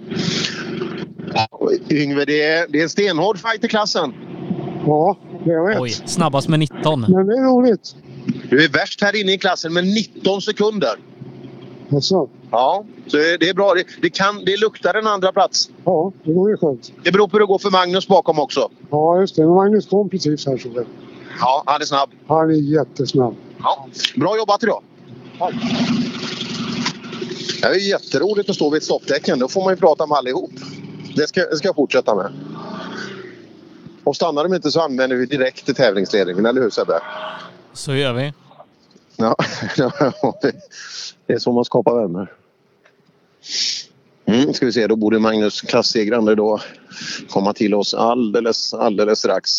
Yngve, 1.90 2.24
det 2.24 2.42
är, 2.42 2.66
det 2.68 2.78
är 2.78 2.82
en 2.82 2.88
stenhård 2.88 3.38
fight 3.38 3.64
i 3.64 3.68
klassen. 3.68 4.14
Ja, 4.86 5.18
jag 5.44 5.66
vet. 5.66 5.80
Oj, 5.80 5.90
snabbast 5.90 6.48
med 6.48 6.58
19. 6.58 7.00
Men 7.00 7.26
det 7.26 7.32
är 7.32 7.44
roligt. 7.44 7.96
Du 8.50 8.64
är 8.64 8.68
värst 8.68 9.02
här 9.02 9.20
inne 9.20 9.32
i 9.32 9.38
klassen 9.38 9.72
med 9.72 9.84
19 9.84 10.42
sekunder. 10.42 10.94
Alltså. 11.92 12.28
Ja, 12.50 12.84
så 13.06 13.16
det 13.16 13.48
är 13.48 13.54
bra. 13.54 13.74
Det, 13.74 13.84
det, 14.02 14.10
kan, 14.10 14.44
det 14.44 14.56
luktar 14.56 14.94
en 14.94 15.06
andra 15.06 15.32
plats. 15.32 15.70
Ja, 15.84 16.12
det 16.24 16.30
ju 16.30 16.56
skönt. 16.56 16.92
Det 17.02 17.12
beror 17.12 17.28
på 17.28 17.32
hur 17.32 17.40
det 17.40 17.46
går 17.46 17.58
för 17.58 17.70
Magnus 17.70 18.08
bakom 18.08 18.38
också. 18.38 18.70
Ja, 18.90 19.20
just 19.20 19.36
det. 19.36 19.46
Magnus 19.46 19.86
kom 19.86 20.10
precis 20.10 20.46
här. 20.46 20.58
Så 20.58 20.68
det. 20.68 20.84
Ja, 21.40 21.62
han 21.66 21.80
är 21.80 21.84
snabb. 21.84 22.10
Han 22.28 22.50
är 22.50 22.54
jättesnabb. 22.54 23.34
Ja. 23.58 23.86
Bra 24.16 24.36
jobbat 24.36 24.62
idag. 24.62 24.82
Det 27.60 27.66
är 27.66 27.88
jätteroligt 27.88 28.50
att 28.50 28.56
stå 28.56 28.70
vid 28.70 28.76
ett 28.76 28.84
stopptecken. 28.84 29.38
Då 29.38 29.48
får 29.48 29.64
man 29.64 29.72
ju 29.72 29.76
prata 29.76 30.06
med 30.06 30.18
allihop. 30.18 30.50
Det 31.16 31.28
ska, 31.28 31.40
det 31.40 31.56
ska 31.56 31.68
jag 31.68 31.76
fortsätta 31.76 32.14
med. 32.14 32.32
Och 34.04 34.16
stannar 34.16 34.44
de 34.44 34.54
inte 34.54 34.70
så 34.70 34.80
använder 34.80 35.16
vi 35.16 35.26
direkt 35.26 35.64
till 35.64 35.74
tävlingsledningen, 35.74 36.46
eller 36.46 36.60
hur 36.62 36.70
Sebbe? 36.70 37.00
Så 37.72 37.94
gör 37.94 38.12
vi. 38.12 38.32
Ja, 39.16 39.36
det 41.26 41.32
är 41.32 41.38
så 41.38 41.52
man 41.52 41.64
skapar 41.64 42.02
vänner. 42.02 42.32
Mm, 44.26 44.54
ska 44.54 44.66
vi 44.66 44.72
se, 44.72 44.86
då 44.86 44.96
borde 44.96 45.18
Magnus 45.18 45.60
klassegrande 45.60 46.34
då 46.34 46.60
komma 47.28 47.52
till 47.52 47.74
oss 47.74 47.94
alldeles, 47.94 48.74
alldeles 48.74 49.18
strax. 49.18 49.50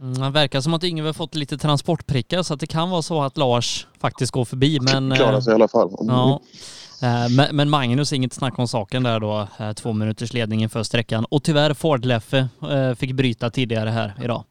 Mm, 0.00 0.20
det 0.20 0.30
verkar 0.30 0.60
som 0.60 0.74
att 0.74 0.84
Yngve 0.84 1.12
fått 1.12 1.34
lite 1.34 1.58
transportprickar 1.58 2.42
så 2.42 2.54
att 2.54 2.60
det 2.60 2.66
kan 2.66 2.90
vara 2.90 3.02
så 3.02 3.22
att 3.22 3.36
Lars 3.36 3.86
faktiskt 4.00 4.32
går 4.32 4.44
förbi. 4.44 4.78
Men, 4.80 5.14
Klarar 5.14 5.40
sig 5.40 5.50
i 5.50 5.54
alla 5.54 5.68
fall. 5.68 5.96
Ja. 5.98 6.40
Eh, 7.02 7.52
Men, 7.52 7.70
Magnus, 7.70 8.12
inget 8.12 8.32
snack 8.32 8.58
om 8.58 8.68
saken 8.68 9.02
där 9.02 9.20
då. 9.20 9.48
Eh, 9.58 9.72
Två 9.72 9.92
minuters 9.92 10.32
ledning 10.32 10.62
inför 10.62 10.82
sträckan. 10.82 11.24
Och 11.24 11.42
tyvärr 11.42 11.74
Ford 11.74 12.04
Leffe 12.04 12.48
eh, 12.70 12.94
fick 12.94 13.12
bryta 13.12 13.50
tidigare 13.50 13.90
här 13.90 14.14
idag. 14.24 14.44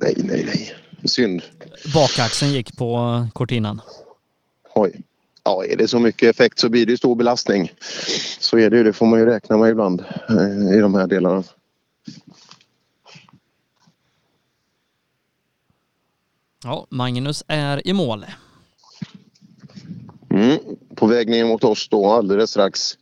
Nej, 0.00 0.14
nej, 0.16 0.44
nej. 0.46 0.74
Synd. 1.08 1.42
Bakaxeln 1.94 2.52
gick 2.52 2.76
på 2.76 3.26
Cortinan. 3.32 3.80
Oj. 4.74 5.02
Ja, 5.44 5.64
är 5.64 5.76
det 5.76 5.88
så 5.88 5.98
mycket 5.98 6.30
effekt 6.30 6.58
så 6.58 6.68
blir 6.68 6.86
det 6.86 6.96
stor 6.96 7.14
belastning. 7.14 7.72
Så 8.40 8.58
är 8.58 8.70
det 8.70 8.76
ju. 8.76 8.84
Det 8.84 8.92
får 8.92 9.06
man 9.06 9.18
ju 9.20 9.26
räkna 9.26 9.56
med 9.56 9.70
ibland 9.70 10.04
eh, 10.28 10.76
i 10.76 10.80
de 10.80 10.94
här 10.94 11.06
delarna. 11.06 11.44
Ja, 16.64 16.86
Magnus 16.90 17.44
är 17.46 17.88
i 17.88 17.92
mål. 17.92 18.24
Mm, 20.30 20.58
på 20.94 21.06
väg 21.06 21.28
ner 21.28 21.44
mot 21.44 21.64
oss 21.64 21.88
då 21.88 22.06
alldeles 22.06 22.50
strax. 22.50 22.98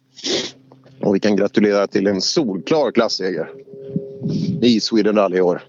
Och 1.00 1.14
vi 1.14 1.20
kan 1.20 1.36
gratulera 1.36 1.86
till 1.86 2.06
en 2.06 2.20
solklar 2.20 2.90
klasseger 2.90 3.50
i 4.62 4.80
Sweden 4.80 5.16
Rally 5.16 5.36
i 5.36 5.40
år. 5.40 5.62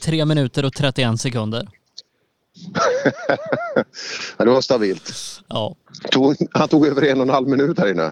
Tre 0.00 0.24
minuter 0.24 0.64
och 0.64 0.72
31 0.72 1.20
sekunder. 1.20 1.68
Det 4.36 4.44
var 4.44 4.60
stabilt. 4.60 5.12
Ja. 5.48 5.74
Han 6.52 6.68
tog 6.68 6.86
över 6.86 7.02
en 7.04 7.16
och 7.16 7.22
en 7.22 7.30
halv 7.30 7.48
minut 7.48 7.78
här 7.78 7.90
inne. 7.90 8.10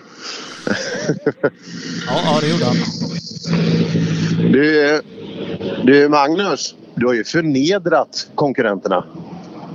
Ja, 2.06 2.20
ja 2.24 2.38
det 2.40 2.48
gjorde 2.48 2.64
han. 2.64 2.76
Du, 4.52 5.00
du 5.84 6.08
Magnus, 6.08 6.74
du 6.94 7.06
har 7.06 7.14
ju 7.14 7.24
förnedrat 7.24 8.28
konkurrenterna. 8.34 9.04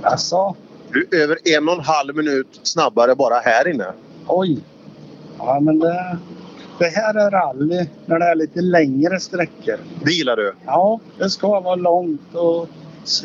Alltså? 0.02 0.56
Du 0.92 1.08
är 1.12 1.16
över 1.16 1.38
en 1.44 1.68
och 1.68 1.74
en 1.74 1.80
halv 1.80 2.16
minut 2.16 2.60
snabbare 2.62 3.14
bara 3.14 3.38
här 3.38 3.68
inne. 3.68 3.92
Oj. 4.26 4.58
Ja, 5.38 5.60
men 5.60 5.78
det, 5.78 6.18
det 6.78 6.88
här 6.88 7.14
är 7.14 7.30
rally 7.30 7.86
när 8.06 8.18
det 8.18 8.24
är 8.24 8.34
lite 8.34 8.60
längre 8.60 9.20
sträckor. 9.20 9.76
Det 10.04 10.12
gillar 10.12 10.36
du? 10.36 10.54
Ja, 10.66 11.00
det 11.18 11.30
ska 11.30 11.60
vara 11.60 11.74
långt 11.74 12.34
och 12.34 12.68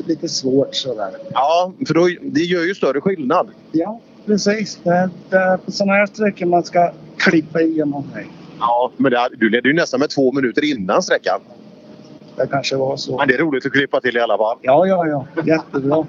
lite 0.05 0.29
svårt 0.29 0.75
sådär. 0.75 1.09
Ja, 1.33 1.73
för 1.87 1.93
då, 1.93 2.09
det 2.21 2.41
gör 2.41 2.63
ju 2.63 2.75
större 2.75 3.01
skillnad. 3.01 3.49
Ja, 3.71 4.01
precis. 4.25 4.79
Det, 4.83 5.09
är 5.37 5.57
på 5.57 5.71
sådana 5.71 5.93
här 5.93 6.05
sträckor 6.05 6.45
man 6.45 6.63
ska 6.63 6.91
klippa 7.17 7.61
igenom. 7.61 8.07
mig. 8.13 8.27
Ja, 8.59 8.91
men 8.97 9.11
det, 9.11 9.29
du 9.37 9.49
ledde 9.49 9.69
ju 9.69 9.75
nästan 9.75 9.99
med 9.99 10.09
två 10.09 10.31
minuter 10.31 10.63
innan 10.71 11.03
sträckan. 11.03 11.39
Det 12.35 12.47
kanske 12.47 12.75
var 12.75 12.97
så. 12.97 13.17
Men 13.17 13.27
det 13.27 13.33
är 13.33 13.37
roligt 13.37 13.65
att 13.65 13.71
klippa 13.71 14.01
till 14.01 14.17
i 14.17 14.19
alla 14.19 14.37
fall. 14.37 14.57
Ja, 14.61 14.87
ja, 14.87 15.07
ja. 15.07 15.43
Jättebra. 15.45 16.05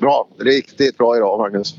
Bra. 0.00 0.28
Riktigt 0.38 0.98
bra 0.98 1.16
idag, 1.16 1.38
Magnus. 1.38 1.74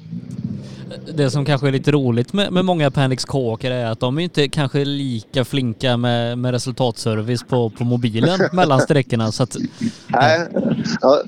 Det 1.14 1.32
som 1.32 1.46
kanske 1.46 1.68
är 1.68 1.72
lite 1.72 1.92
roligt 1.92 2.34
med, 2.34 2.54
med 2.54 2.66
många 2.66 2.92
Panix 2.92 3.26
K-åkare 3.26 3.74
är 3.74 3.86
att 3.86 4.00
de 4.00 4.18
är 4.18 4.22
inte 4.22 4.48
kanske 4.48 4.86
lika 4.86 5.46
flinka 5.46 5.98
med, 5.98 6.38
med 6.38 6.52
resultatservice 6.52 7.44
på, 7.44 7.70
på 7.70 7.84
mobilen 7.84 8.40
mellan 8.54 8.80
sträckorna. 8.82 9.32
Så 9.32 9.44
att, 9.44 9.58
Nej. 10.08 10.48
Ja. 11.02 11.24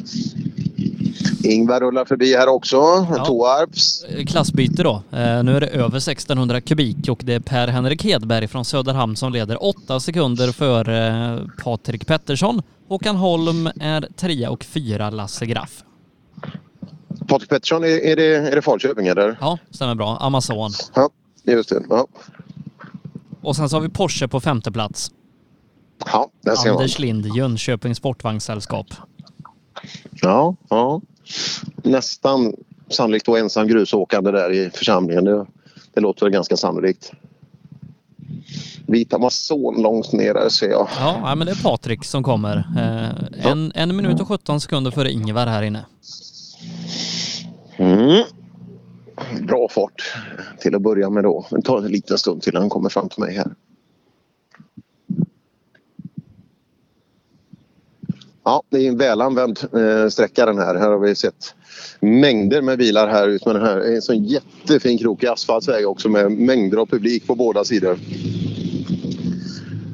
Ingvar 1.44 1.80
rullar 1.80 2.06
förbi 2.06 2.36
här 2.36 2.48
också. 2.48 2.76
Ja. 2.76 3.26
Toarps. 3.26 4.06
klassbyte 4.28 4.84
då. 4.84 5.04
Eh, 5.12 5.44
nu 5.44 5.56
är 5.56 5.60
det 5.60 5.68
över 5.68 5.98
1600 5.98 6.62
kubik 6.62 7.10
och 7.10 7.22
det 7.24 7.34
är 7.34 7.40
Per-Henrik 7.40 8.04
Hedberg 8.04 8.48
från 8.48 8.66
Söderhamn 8.66 9.16
som 9.16 9.34
leder 9.34 9.64
8 9.64 10.00
sekunder 10.00 10.52
före 10.52 11.08
eh, 11.08 11.64
Patrik 11.64 12.08
Pettersson. 12.08 12.62
Håkan 12.88 13.16
Holm 13.16 13.70
är 13.80 14.08
trea 14.18 14.50
och 14.50 14.64
fyra 14.64 15.10
Lasse 15.10 15.46
Graff. 15.46 15.84
Patrik 17.32 17.50
Pettersson, 17.50 17.84
är, 17.84 17.88
är, 17.88 18.16
det, 18.16 18.36
är 18.36 18.56
det 18.56 18.62
Falköping 18.62 19.08
eller? 19.08 19.38
Ja, 19.42 19.58
stämmer 19.72 19.96
bra. 19.96 20.18
Amazon. 20.18 20.72
Ja, 20.96 21.10
just 21.44 21.70
det. 21.70 21.84
Ja, 21.90 22.08
Och 23.42 23.56
sen 23.56 23.70
så 23.70 23.76
har 23.76 23.82
vi 23.82 23.90
Porsche 23.90 24.28
på 24.28 24.40
femte 24.40 24.72
plats. 24.72 25.12
ja 26.06 26.30
där 26.42 26.56
ser 26.56 26.70
man. 26.70 26.78
Anders 26.78 27.00
Lind, 27.00 27.26
Jönköping 27.36 27.96
Sportvagnssällskap. 27.96 28.88
Ja, 30.12 30.56
ja. 30.70 31.02
Nästan 31.84 32.54
sannolikt 32.90 33.26
då 33.26 33.38
ensam 33.38 33.68
grusåkande 33.68 34.32
där 34.32 34.52
i 34.52 34.70
församlingen. 34.70 35.26
Det, 35.26 35.46
det 35.94 36.02
låter 36.02 36.30
ganska 36.30 36.58
sannolikt. 36.58 37.12
Vita 38.88 39.16
Amazon 39.16 39.82
långt 39.82 40.12
ner 40.12 40.34
där 40.34 40.50
ser 40.50 40.70
jag. 40.70 40.88
Ja, 41.00 41.36
men 41.36 41.48
det 41.48 41.52
är 41.52 41.64
Patrik 41.64 42.06
som 42.06 42.24
kommer. 42.24 42.58
Eh, 42.78 43.46
en, 43.52 43.72
en 43.76 43.96
minut 43.96 44.22
och 44.22 44.28
17 44.28 44.62
sekunder 44.62 44.92
före 44.92 45.12
Ingvar 45.12 45.48
här 45.48 45.64
inne. 45.64 45.86
Mm. 47.82 48.24
Bra 49.42 49.68
fart 49.70 50.14
till 50.60 50.76
att 50.76 50.82
börja 50.82 51.10
med 51.10 51.24
då. 51.24 51.46
Det 51.52 51.62
tar 51.62 51.78
en 51.78 51.92
liten 51.92 52.18
stund 52.18 52.42
till 52.42 52.56
han 52.56 52.70
kommer 52.70 52.90
fram 52.90 53.10
till 53.10 53.24
mig 53.24 53.36
här. 53.36 53.56
Ja, 58.44 58.64
det 58.70 58.78
är 58.78 58.88
en 58.88 58.98
välanvänd 58.98 59.60
eh, 59.74 60.10
sträcka 60.10 60.46
den 60.46 60.58
här. 60.58 60.76
Här 60.76 60.90
har 60.90 61.00
vi 61.00 61.16
sett 61.16 61.56
mängder 62.00 62.62
med 62.62 62.78
bilar 62.78 63.08
här 63.08 63.28
ut 63.28 63.46
med 63.46 63.56
den 63.56 63.66
här. 63.66 63.78
Det 63.78 63.88
är 63.88 63.96
en 63.96 64.02
sån 64.02 64.24
jättefin 64.24 64.98
krokig 64.98 65.28
asfaltsväg 65.28 65.88
också 65.88 66.10
med 66.10 66.32
mängder 66.32 66.78
av 66.78 66.86
publik 66.86 67.28
på 67.28 67.36
båda 67.36 67.64
sidor. 67.64 68.00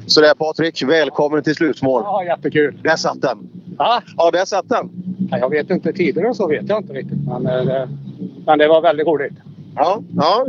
Så 0.08 0.20
där 0.20 0.34
Patrik, 0.34 0.82
välkommen 0.82 1.42
till 1.42 1.54
slutmål. 1.54 2.02
Ja, 2.04 2.24
jättekul. 2.24 2.78
Där 2.82 2.96
satt 2.96 3.22
den. 3.22 3.38
Ja, 3.78 4.02
ja 4.16 4.30
där 4.30 4.44
satt 4.44 4.68
den. 4.68 4.90
Ja, 5.30 5.38
jag 5.38 5.50
vet 5.50 5.70
inte 5.70 5.92
tidigare 5.92 6.34
så 6.34 6.48
vet 6.48 6.68
jag 6.68 6.82
inte 6.82 6.92
riktigt. 6.92 7.18
Men, 7.26 7.46
eh, 7.46 7.64
det, 7.64 7.88
men 8.46 8.58
det 8.58 8.68
var 8.68 8.80
väldigt 8.80 9.06
roligt. 9.06 9.32
Ja, 9.78 10.02
ja 10.16 10.46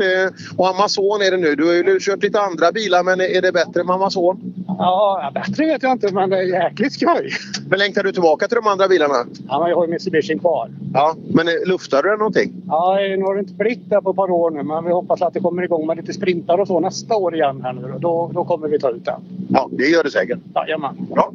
och 0.58 0.68
Amazon 0.70 1.22
är 1.22 1.32
det 1.32 1.38
nu. 1.38 1.56
Du 1.56 1.66
har 1.66 1.74
ju 1.74 2.00
kört 2.00 2.24
lite 2.24 2.42
andra 2.42 2.72
bilar 2.72 3.04
men 3.04 3.22
är 3.22 3.42
det 3.42 3.52
bättre 3.52 3.84
med 3.84 3.96
Amazon? 3.96 4.54
Ja, 4.68 5.32
bättre 5.34 5.66
vet 5.66 5.84
jag 5.84 5.92
inte 5.92 6.14
men 6.14 6.30
det 6.30 6.38
är 6.38 6.64
jäkligt 6.64 6.94
skoj. 6.94 7.32
Men 7.70 7.80
längtar 7.80 8.04
du 8.04 8.12
tillbaka 8.12 8.48
till 8.48 8.56
de 8.56 8.68
andra 8.68 8.88
bilarna? 8.88 9.26
Ja, 9.48 9.60
men 9.60 9.70
jag 9.70 9.76
har 9.76 9.86
ju 9.86 9.92
Mitsubishi 9.92 10.40
kvar. 10.40 10.70
Ja, 10.94 11.16
men 11.34 11.46
luftar 11.66 12.04
du 12.04 12.10
den 12.10 12.20
någonting? 12.20 12.54
Ja, 12.68 12.98
nu 13.18 13.24
har 13.24 13.36
det 13.36 13.40
inte 13.40 13.54
blivit 13.54 13.90
det 13.90 14.02
på 14.02 14.10
ett 14.10 14.16
par 14.16 14.32
år 14.32 14.52
nu 14.52 14.64
men 14.64 14.86
vi 14.86 14.92
hoppas 14.92 15.22
att 15.22 15.34
det 15.34 15.40
kommer 15.40 15.64
igång 15.64 15.88
med 15.88 15.98
lite 15.98 16.14
sprintar 16.14 16.58
och 16.58 16.68
så 16.68 16.80
nästa 16.80 17.16
år 17.16 17.36
igen. 17.36 17.62
Här 17.64 17.74
nu. 17.74 17.94
Då, 18.00 18.32
då 18.34 18.46
kommer 18.46 18.68
vi 18.68 18.80
ta 18.80 18.90
ut 18.90 19.06
den. 19.06 19.22
Ja, 19.50 19.70
det 19.72 19.86
gör 19.88 20.04
det 20.04 20.12
säkert. 20.12 20.40
Jajamän. 20.56 21.08
Bra. 21.14 21.32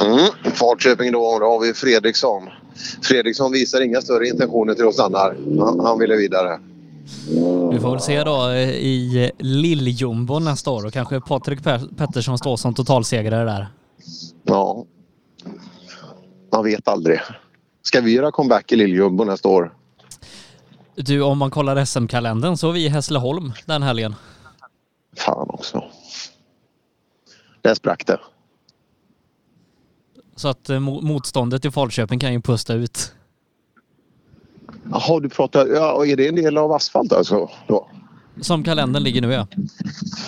Mm. 0.00 0.54
Falköping 0.54 1.12
då, 1.12 1.38
då 1.38 1.46
har 1.46 1.60
vi 1.60 1.74
Fredriksson. 1.74 2.42
Fredriksson 3.02 3.52
visar 3.52 3.80
inga 3.80 4.00
större 4.00 4.28
intentioner 4.28 4.74
till 4.74 4.86
att 4.86 4.94
stanna 4.94 5.18
här. 5.18 5.36
Han, 5.58 5.80
han 5.80 5.98
ville 5.98 6.16
vidare. 6.16 6.60
Vi 7.72 7.80
får 7.80 7.90
väl 7.90 8.00
se 8.00 8.24
då 8.24 8.48
eh, 8.48 8.70
i 8.70 9.30
Lill-Jumbo 9.38 10.40
nästa 10.40 10.70
år 10.70 10.86
och 10.86 10.92
kanske 10.92 11.20
Patrik 11.20 11.62
Pettersson 11.96 12.38
står 12.38 12.56
som 12.56 12.74
totalsegrare 12.74 13.44
där. 13.44 13.68
Ja. 14.44 14.84
Man 16.52 16.64
vet 16.64 16.88
aldrig. 16.88 17.20
Ska 17.82 18.00
vi 18.00 18.12
göra 18.12 18.30
comeback 18.30 18.72
i 18.72 18.76
Lill-Jumbo 18.76 19.24
nästa 19.24 19.48
år? 19.48 19.74
Du, 20.94 21.22
om 21.22 21.38
man 21.38 21.50
kollar 21.50 21.84
SM-kalendern 21.84 22.56
så 22.56 22.68
är 22.68 22.72
vi 22.72 22.84
i 22.84 22.88
Hässleholm 22.88 23.52
den 23.66 23.82
helgen. 23.82 24.14
Fan 25.16 25.50
också. 25.50 25.84
Där 27.62 27.74
sprack 27.74 28.06
det. 28.06 28.18
Så 30.38 30.48
att 30.48 30.70
eh, 30.70 30.76
mo- 30.76 31.02
motståndet 31.02 31.64
i 31.64 31.70
Falköping 31.70 32.18
kan 32.18 32.32
ju 32.32 32.40
pusta 32.40 32.74
ut. 32.74 33.12
Jaha, 34.90 35.20
du 35.20 35.28
pratar... 35.28 35.66
Ja, 35.66 36.06
är 36.06 36.16
det 36.16 36.28
en 36.28 36.34
del 36.34 36.58
av 36.58 36.72
asfalt 36.72 37.12
alltså? 37.12 37.50
Då? 37.66 37.88
Som 38.40 38.64
kalendern 38.64 39.02
ligger 39.02 39.20
nu 39.22 39.32
ja. 39.32 39.46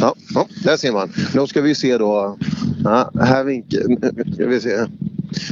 Ja, 0.00 0.14
ja, 0.34 0.46
där 0.64 0.76
ser 0.76 0.92
man. 0.92 1.12
Då 1.34 1.46
ska 1.46 1.60
vi 1.60 1.74
se 1.74 1.98
då. 1.98 2.38
Ja, 2.84 3.10
här 3.20 3.44
vinkel... 3.44 3.96
Ska 4.34 4.46
vi 4.46 4.60
se. 4.60 4.86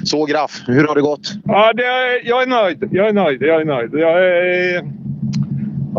Så 0.04 0.24
Graff, 0.24 0.62
hur 0.66 0.84
har 0.86 0.94
det 0.94 1.00
gått? 1.00 1.32
Ja, 1.44 1.72
det 1.72 1.84
är, 1.84 2.28
jag 2.28 2.42
är 2.42 2.46
nöjd. 2.46 2.88
Jag 2.92 3.08
är 3.08 3.12
nöjd. 3.12 3.42
Jag 3.42 3.60
är 3.60 3.64
nöjd. 3.64 3.90
Jag 3.94 4.26
är... 4.26 4.92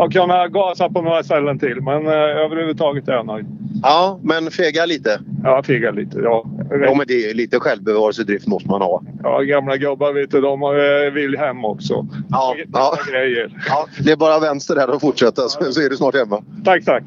Jag 0.00 0.12
kunnat 0.12 0.52
gasa 0.52 0.88
på 0.88 1.02
några 1.02 1.22
ställen 1.22 1.58
till, 1.58 1.80
men 1.80 2.06
eh, 2.06 2.12
överhuvudtaget 2.12 3.08
är 3.08 3.12
jag 3.12 3.26
nöjd. 3.26 3.46
Ja, 3.82 4.20
men 4.22 4.50
fega 4.50 4.86
lite. 4.86 5.20
Ja, 5.44 5.62
fega 5.62 5.90
lite. 5.90 6.18
Ja. 6.18 6.44
Ja, 6.70 6.94
men 6.94 7.06
det 7.06 7.30
är 7.30 7.34
lite 7.34 7.60
självbevarelsedrift 7.60 8.46
måste 8.46 8.68
man 8.68 8.82
ha. 8.82 9.02
Ja, 9.22 9.40
gamla 9.40 9.76
gubbar 9.76 10.12
vet 10.12 10.30
du, 10.30 10.40
de 10.40 10.62
eh, 10.62 11.12
vill 11.12 11.36
hem 11.36 11.64
också. 11.64 12.06
Ja, 12.28 12.56
ja. 12.72 12.98
grejer. 13.10 13.64
Ja, 13.68 13.86
det 14.04 14.12
är 14.12 14.16
bara 14.16 14.38
vänster 14.38 14.74
där 14.74 14.90
och 14.90 15.00
fortsätta 15.00 15.48
så 15.48 15.72
så 15.72 15.80
är 15.80 15.90
du 15.90 15.96
snart 15.96 16.14
hemma. 16.14 16.42
Tack, 16.64 16.84
tack. 16.84 17.04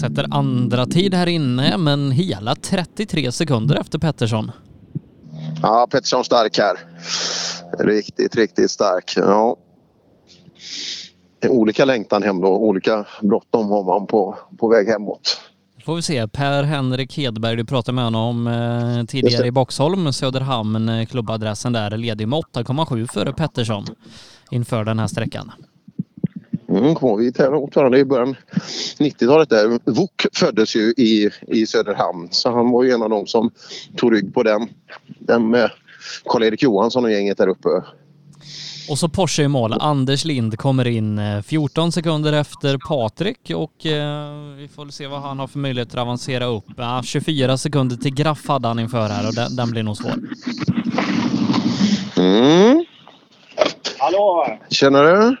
Sätter 0.00 0.26
andra 0.30 0.86
tid 0.86 1.14
här 1.14 1.26
inne 1.26 1.78
men 1.78 2.10
hela 2.10 2.54
33 2.54 3.32
sekunder 3.32 3.80
efter 3.80 3.98
Pettersson. 3.98 4.50
Ja, 5.62 5.86
Pettersson 5.90 6.24
stark 6.24 6.58
här. 6.58 6.76
Riktigt, 7.78 8.36
riktigt 8.36 8.70
stark. 8.70 9.12
Ja. 9.16 9.56
Olika 11.48 11.84
längtan 11.84 12.22
hem 12.22 12.40
då. 12.40 12.48
Olika 12.48 13.06
bråttom 13.22 13.70
har 13.70 13.84
man 13.84 14.06
på, 14.06 14.38
på 14.58 14.68
väg 14.68 14.88
hemåt. 14.88 15.40
Får 15.84 15.96
vi 15.96 16.02
se. 16.02 16.28
Per-Henrik 16.28 17.16
Hedberg, 17.16 17.56
du 17.56 17.64
pratade 17.64 17.94
med 17.94 18.04
honom 18.04 18.46
eh, 18.46 19.06
tidigare 19.06 19.46
i 19.46 19.50
Boxholm, 19.50 20.12
Söderhamn, 20.12 20.88
eh, 20.88 21.06
klubbadressen 21.06 21.72
där, 21.72 21.96
ledig 21.96 22.28
med 22.28 22.38
8,7 22.38 23.06
före 23.12 23.32
Pettersson 23.32 23.84
inför 24.50 24.84
den 24.84 24.98
här 24.98 25.06
sträckan. 25.06 25.52
Mm, 26.68 27.18
vi 27.18 27.32
tävla 27.32 27.58
mot 27.58 27.76
varandra 27.76 27.98
i 27.98 28.04
början 28.04 28.36
90-talet 28.98 29.50
där. 29.50 29.90
Wok 29.90 30.26
föddes 30.32 30.76
ju 30.76 30.80
i, 30.80 31.30
i 31.46 31.66
Söderhamn 31.66 32.28
så 32.30 32.50
han 32.50 32.70
var 32.70 32.84
ju 32.84 32.90
en 32.90 33.02
av 33.02 33.10
dem 33.10 33.26
som 33.26 33.50
tog 33.96 34.14
rygg 34.14 34.34
på 34.34 34.42
den. 34.42 34.68
Den 35.18 35.50
med 35.50 35.70
Karl-Erik 36.24 36.62
Johansson 36.62 37.04
och 37.04 37.12
gänget 37.12 37.38
där 37.38 37.48
uppe. 37.48 37.68
Och 38.88 38.98
så 38.98 39.08
Porsche 39.08 39.42
i 39.42 39.48
mål. 39.48 39.72
Anders 39.80 40.24
Lind 40.24 40.58
kommer 40.58 40.86
in 40.86 41.18
eh, 41.18 41.42
14 41.42 41.92
sekunder 41.92 42.32
efter 42.32 42.78
Patrik 42.88 43.50
och 43.54 43.86
eh, 43.86 44.54
vi 44.56 44.68
får 44.68 44.90
se 44.90 45.06
vad 45.06 45.22
han 45.22 45.38
har 45.38 45.46
för 45.46 45.58
möjligheter 45.58 45.98
att 45.98 46.02
avancera 46.02 46.44
upp. 46.44 46.64
Ja, 46.76 47.02
24 47.04 47.58
sekunder 47.58 47.96
till 47.96 48.14
Graff 48.14 48.48
hade 48.48 48.68
han 48.68 48.78
inför 48.78 49.08
här 49.08 49.28
och 49.28 49.34
den, 49.34 49.56
den 49.56 49.70
blir 49.70 49.82
nog 49.82 49.96
svår. 49.96 50.14
Mm. 52.16 52.84
Hallå! 53.98 54.58
Känner 54.70 55.04
du? 55.04 55.36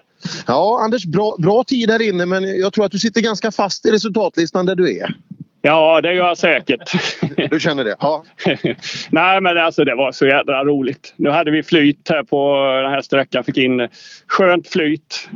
Ja, 0.46 0.80
Anders, 0.84 1.04
bra, 1.04 1.36
bra 1.38 1.64
tid 1.64 1.90
här 1.90 2.02
inne 2.02 2.26
men 2.26 2.58
jag 2.58 2.72
tror 2.72 2.84
att 2.84 2.92
du 2.92 2.98
sitter 2.98 3.20
ganska 3.20 3.52
fast 3.52 3.86
i 3.86 3.90
resultatlistan 3.90 4.66
där 4.66 4.74
du 4.74 4.98
är. 4.98 5.16
Ja, 5.64 6.00
det 6.00 6.14
gör 6.14 6.26
jag 6.26 6.38
säkert. 6.38 6.92
Du 7.50 7.60
känner 7.60 7.84
det? 7.84 7.96
Ja. 8.00 8.24
Nej, 9.10 9.40
men 9.40 9.58
alltså 9.58 9.84
det 9.84 9.94
var 9.94 10.12
så 10.12 10.26
jädra 10.26 10.64
roligt. 10.64 11.14
Nu 11.16 11.30
hade 11.30 11.50
vi 11.50 11.62
flyt 11.62 12.08
här 12.08 12.22
på 12.22 12.56
den 12.82 12.90
här 12.90 13.00
sträckan. 13.00 13.44
Fick 13.44 13.58
in 13.58 13.88
skönt 14.26 14.68
flyt. 14.68 15.28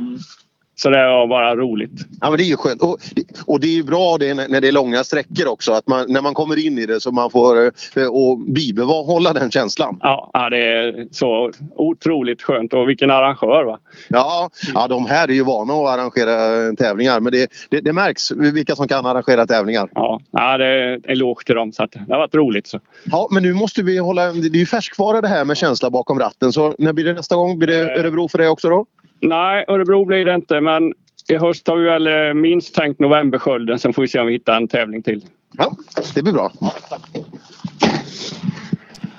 Så 0.79 0.89
det 0.89 1.07
var 1.07 1.27
bara 1.27 1.55
roligt. 1.55 2.05
Ja, 2.21 2.29
men 2.29 2.37
det 2.37 2.43
är 2.43 2.45
ju 2.45 2.57
skönt. 2.57 2.81
Och, 2.81 2.97
och 3.45 3.59
det 3.59 3.67
är 3.67 3.75
ju 3.75 3.83
bra 3.83 4.17
det 4.17 4.33
när 4.33 4.61
det 4.61 4.67
är 4.67 4.71
långa 4.71 5.03
sträckor 5.03 5.47
också. 5.47 5.71
Att 5.71 5.87
man, 5.87 6.05
när 6.07 6.21
man 6.21 6.33
kommer 6.33 6.65
in 6.65 6.77
i 6.77 6.85
det 6.85 6.99
så 6.99 7.11
man 7.11 7.31
får 7.31 7.65
eh, 7.95 8.07
och 8.07 8.39
bibehålla 8.39 9.33
den 9.33 9.51
känslan. 9.51 9.99
Ja, 10.01 10.49
det 10.49 10.57
är 10.57 11.07
så 11.11 11.51
otroligt 11.75 12.41
skönt. 12.41 12.73
Och 12.73 12.89
vilken 12.89 13.11
arrangör 13.11 13.63
va? 13.63 13.79
Ja, 14.07 14.49
ja, 14.73 14.87
de 14.87 15.05
här 15.05 15.27
är 15.27 15.33
ju 15.33 15.43
vana 15.43 15.73
att 15.73 15.99
arrangera 15.99 16.75
tävlingar 16.75 17.19
men 17.19 17.31
det, 17.31 17.51
det, 17.69 17.81
det 17.81 17.93
märks 17.93 18.31
vilka 18.31 18.75
som 18.75 18.87
kan 18.87 19.05
arrangera 19.05 19.47
tävlingar. 19.47 19.89
Ja, 19.95 20.21
ja 20.31 20.57
det 20.57 20.65
är 20.65 21.11
eloge 21.11 21.45
till 21.45 21.55
dem. 21.55 21.71
Så 21.71 21.83
att 21.83 21.91
det 21.91 22.13
har 22.13 22.19
varit 22.19 22.35
roligt. 22.35 22.67
Så. 22.67 22.79
Ja, 23.03 23.27
men 23.31 23.43
nu 23.43 23.53
måste 23.53 23.83
vi 23.83 23.97
hålla... 23.97 24.31
Det 24.31 24.57
är 24.57 24.59
ju 24.59 24.65
färskvara 24.65 25.21
det 25.21 25.27
här 25.27 25.45
med 25.45 25.57
känsla 25.57 25.89
bakom 25.89 26.19
ratten. 26.19 26.53
Så 26.53 26.75
när 26.77 26.93
blir 26.93 27.05
det 27.05 27.13
nästa 27.13 27.35
gång? 27.35 27.59
Blir 27.59 27.67
det 27.67 27.99
Örebro 27.99 28.27
för 28.27 28.37
dig 28.37 28.47
också 28.47 28.69
då? 28.69 28.85
Nej, 29.19 29.65
Örebro 29.67 30.05
blir 30.05 30.25
det 30.25 30.35
inte. 30.35 30.61
Men 30.61 30.93
i 31.29 31.35
höst 31.37 31.67
har 31.67 31.75
vi 31.75 31.85
väl 31.85 32.07
eh, 32.07 32.33
minst 32.33 32.75
tänkt 32.75 32.99
Novemberskölden. 32.99 33.79
Sen 33.79 33.93
får 33.93 34.01
vi 34.01 34.07
se 34.07 34.19
om 34.19 34.27
vi 34.27 34.33
hittar 34.33 34.55
en 34.57 34.67
tävling 34.67 35.03
till. 35.03 35.25
Ja, 35.57 35.75
det 36.15 36.23
blir 36.23 36.33
bra. 36.33 36.51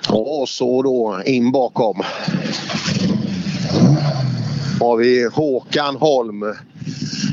Och 0.09 0.49
så 0.49 0.81
då 0.81 1.21
in 1.25 1.51
bakom 1.51 2.01
har 4.79 4.97
vi 4.97 5.29
Håkan 5.33 5.95
Holm. 5.95 6.43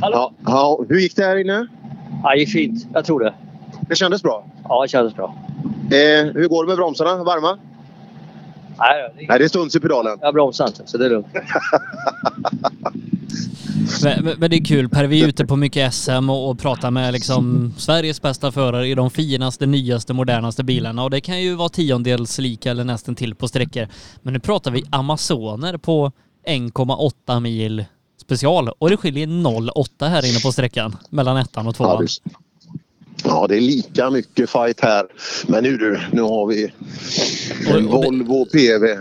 Ja, 0.00 0.32
ja, 0.46 0.84
hur 0.88 0.98
gick 0.98 1.16
det 1.16 1.24
här 1.24 1.36
inne? 1.36 1.66
Ja, 2.22 2.30
det 2.30 2.38
gick 2.38 2.52
fint. 2.52 2.86
Jag 2.94 3.04
tror 3.04 3.20
det. 3.20 3.34
Det 3.88 3.96
kändes 3.96 4.22
bra? 4.22 4.46
Ja, 4.68 4.82
det 4.82 4.88
kändes 4.88 5.14
bra. 5.14 5.34
Eh, 5.90 6.26
hur 6.34 6.48
går 6.48 6.64
det 6.64 6.68
med 6.68 6.76
bromsarna? 6.76 7.24
Varma? 7.24 7.58
Nej, 8.78 9.10
det 9.16 9.26
Nej, 9.28 9.38
det 9.38 9.44
är 9.44 9.48
stuns 9.48 9.76
i 9.76 9.80
pedalen. 9.80 10.18
jag 10.20 10.34
bromsar 10.34 10.66
inte, 10.66 10.82
så 10.86 10.98
det 10.98 11.06
är 11.06 11.10
lugnt. 11.10 11.26
Men, 14.02 14.24
men- 14.24 14.34
men 14.38 14.50
det 14.50 14.56
är 14.56 14.64
kul 14.64 14.88
Per, 14.88 15.04
vi 15.04 15.22
är 15.22 15.28
ute 15.28 15.46
på 15.46 15.56
mycket 15.56 15.94
SM 15.94 16.30
och, 16.30 16.50
och 16.50 16.58
pratar 16.58 16.90
med 16.90 17.12
liksom 17.12 17.72
Sveriges 17.78 18.22
bästa 18.22 18.52
förare 18.52 18.88
i 18.88 18.94
de 18.94 19.10
finaste, 19.10 19.66
nyaste, 19.66 20.12
modernaste 20.14 20.64
bilarna 20.64 21.02
och 21.04 21.10
det 21.10 21.20
kan 21.20 21.42
ju 21.42 21.54
vara 21.54 21.68
tiondels 21.68 22.38
lika 22.38 22.70
eller 22.70 22.84
nästan 22.84 23.14
till 23.14 23.34
på 23.34 23.48
sträckor. 23.48 23.88
Men 24.22 24.32
nu 24.32 24.40
pratar 24.40 24.70
vi 24.70 24.84
Amazoner 24.90 25.76
på 25.76 26.12
1,8 26.48 27.40
mil 27.40 27.84
special 28.22 28.68
och 28.68 28.90
det 28.90 28.96
skiljer 28.96 29.26
0,8 29.26 30.08
här 30.08 30.30
inne 30.30 30.40
på 30.40 30.52
sträckan 30.52 30.96
mellan 31.10 31.36
ettan 31.36 31.66
och 31.66 31.70
Ja, 31.70 31.76
tvåan. 31.76 32.02
visst. 32.02 32.22
Ja, 33.28 33.46
det 33.48 33.56
är 33.56 33.60
lika 33.60 34.10
mycket 34.10 34.50
fight 34.50 34.80
här. 34.80 35.06
Men 35.48 35.64
nu 35.64 35.76
du, 35.76 36.00
nu 36.12 36.22
har 36.22 36.46
vi 36.46 36.72
en 37.68 37.86
Volvo 37.86 38.44
PV. 38.44 38.86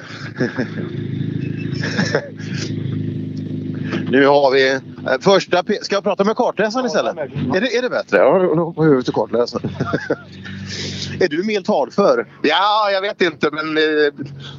nu 4.10 4.26
har 4.26 4.52
vi 4.52 4.72
eh, 4.72 4.80
första... 5.22 5.64
Ska 5.82 5.96
jag 5.96 6.04
prata 6.04 6.24
med 6.24 6.36
kartläsaren 6.36 6.86
istället? 6.86 7.18
Är 7.56 7.62
det, 7.62 7.78
är 7.78 7.82
det 7.82 7.90
bättre? 7.90 8.18
Ja, 8.18 8.40
då 8.40 8.64
hoppar 8.64 8.84
jag 8.84 8.92
över 8.92 9.02
till 9.02 9.14
kartläsaren. 9.14 9.70
är 11.20 11.28
du 11.28 11.44
Miltard 11.44 11.94
för? 11.94 12.28
Ja, 12.42 12.92
jag 12.92 13.02
vet 13.02 13.22
inte 13.22 13.50
men 13.52 13.78
eh, 13.78 13.84
det, 13.84 14.14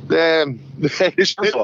det, 0.09 0.21
är, 0.21 0.47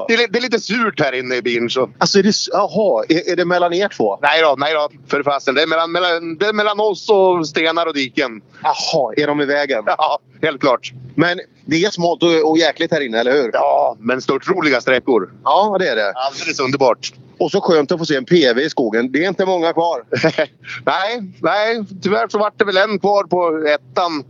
det, 0.07 0.27
det 0.27 0.39
är 0.39 0.41
lite 0.41 0.59
surt 0.59 0.99
här 0.99 1.13
inne 1.13 1.35
i 1.35 1.41
bilen. 1.41 1.69
Så. 1.69 1.89
Alltså, 1.97 2.19
är 2.19 2.23
det, 2.23 2.33
jaha, 2.51 3.03
är, 3.09 3.31
är 3.31 3.35
det 3.35 3.45
mellan 3.45 3.73
er 3.73 3.87
två? 3.87 4.19
Nej 4.21 4.41
då, 4.41 4.55
nej 4.57 4.73
då. 4.73 4.89
För 5.07 5.23
fasen. 5.23 5.55
Det 5.55 5.61
är 5.61 5.67
mellan, 5.67 5.91
mellan, 5.91 6.37
det 6.37 6.45
är 6.45 6.53
mellan 6.53 6.79
oss 6.79 7.09
och 7.09 7.47
stenar 7.47 7.85
och 7.85 7.93
diken. 7.93 8.41
Jaha, 8.63 9.13
är 9.17 9.27
de 9.27 9.41
i 9.41 9.45
vägen? 9.45 9.83
Ja, 9.85 10.19
helt 10.41 10.61
klart. 10.61 10.93
Men 11.15 11.39
det 11.65 11.83
är 11.83 11.89
smalt 11.89 12.23
och, 12.23 12.49
och 12.51 12.57
jäkligt 12.57 12.91
här 12.91 13.01
inne, 13.01 13.19
eller 13.19 13.31
hur? 13.31 13.49
Ja, 13.53 13.97
men 13.99 14.21
stort 14.21 14.47
roliga 14.47 14.81
sträckor. 14.81 15.31
Ja, 15.43 15.75
det 15.79 15.87
är 15.87 15.95
det. 15.95 16.11
Alldeles 16.11 16.59
underbart. 16.59 17.13
Och 17.37 17.51
så 17.51 17.61
skönt 17.61 17.91
att 17.91 17.99
få 17.99 18.05
se 18.05 18.15
en 18.15 18.25
PV 18.25 18.61
i 18.61 18.69
skogen. 18.69 19.11
Det 19.11 19.23
är 19.23 19.27
inte 19.27 19.45
många 19.45 19.73
kvar. 19.73 20.03
nej, 20.85 21.33
nej, 21.41 21.85
tyvärr 22.01 22.27
så 22.27 22.37
vart 22.37 22.59
det 22.59 22.65
väl 22.65 22.77
en 22.77 22.99
kvar 22.99 23.23
på 23.23 23.67
ettan 23.67 24.23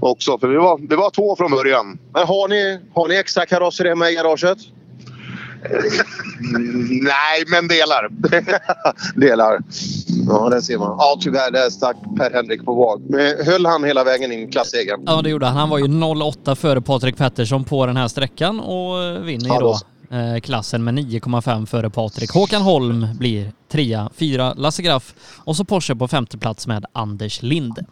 också. 0.00 0.38
För 0.38 0.48
vi 0.48 0.56
var, 0.56 0.78
det 0.78 0.96
var 0.96 1.10
två 1.10 1.36
från 1.36 1.50
början. 1.50 1.98
Men 2.14 2.26
har 2.26 2.48
ni, 2.48 2.80
har 2.94 3.08
ni 3.08 3.14
extra 3.14 3.46
karosser 3.46 3.84
hemma 3.84 4.10
i 4.10 4.14
garaget? 4.14 4.58
Nej, 7.02 7.44
men 7.46 7.68
delar. 7.68 8.08
Delar. 9.20 9.60
Ja, 10.28 10.48
det 10.48 10.62
ser 10.62 10.78
man. 10.78 10.96
Ja, 10.98 11.18
tyvärr. 11.20 11.50
Där 11.50 11.70
stack 11.70 11.96
Per-Henrik 12.18 12.64
på 12.64 12.74
vag. 12.74 13.02
Men 13.08 13.46
höll 13.46 13.66
han 13.66 13.84
hela 13.84 14.04
vägen 14.04 14.32
in 14.32 14.50
klassegen? 14.50 15.00
Ja, 15.06 15.22
det 15.22 15.30
gjorde 15.30 15.46
han. 15.46 15.56
Han 15.56 15.70
var 15.70 15.78
ju 15.78 15.84
0,8 15.84 16.54
före 16.54 16.80
Patrik 16.80 17.16
Pettersson 17.16 17.64
på 17.64 17.86
den 17.86 17.96
här 17.96 18.08
sträckan 18.08 18.60
och 18.60 19.28
vinner 19.28 19.44
ju 19.44 19.54
Ja, 19.54 19.60
då 19.60 19.66
då 19.66 19.78
Eh, 20.10 20.40
klassen 20.40 20.84
med 20.84 20.94
9,5 20.94 21.66
före 21.66 21.90
Patrik. 21.90 22.30
Håkan 22.30 22.62
Holm 22.62 23.06
blir 23.18 23.52
trea, 23.68 24.10
fyra 24.14 24.54
Lasse 24.54 24.82
Graff 24.82 25.14
och 25.44 25.56
så 25.56 25.64
Porsche 25.64 25.94
på 25.94 26.08
femte 26.08 26.38
plats 26.38 26.66
med 26.66 26.84
Anders 26.92 27.42
Lind. 27.42 27.86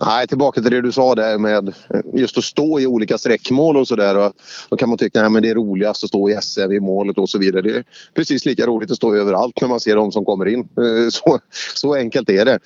Nej, 0.00 0.26
tillbaka 0.26 0.62
till 0.62 0.70
det 0.70 0.80
du 0.80 0.92
sa 0.92 1.14
där 1.14 1.38
med 1.38 1.74
just 2.14 2.38
att 2.38 2.44
stå 2.44 2.80
i 2.80 2.86
olika 2.86 3.18
sträckmål 3.18 3.76
och 3.76 3.88
sådär. 3.88 4.32
Då 4.68 4.76
kan 4.76 4.88
man 4.88 4.98
tycka 4.98 5.26
att 5.26 5.42
det 5.42 5.50
är 5.50 5.54
roligast 5.54 6.04
att 6.04 6.08
stå 6.08 6.30
i 6.30 6.38
SM 6.42 6.72
i 6.72 6.80
målet 6.80 7.18
och 7.18 7.28
så 7.28 7.38
vidare. 7.38 7.62
Det 7.62 7.76
är 7.76 7.84
precis 8.14 8.44
lika 8.44 8.66
roligt 8.66 8.90
att 8.90 8.96
stå 8.96 9.14
överallt 9.14 9.60
när 9.60 9.68
man 9.68 9.80
ser 9.80 9.96
de 9.96 10.12
som 10.12 10.24
kommer 10.24 10.46
in. 10.46 10.60
Eh, 10.60 11.08
så, 11.10 11.38
så 11.74 11.94
enkelt 11.94 12.30
är 12.30 12.44
det. 12.44 12.58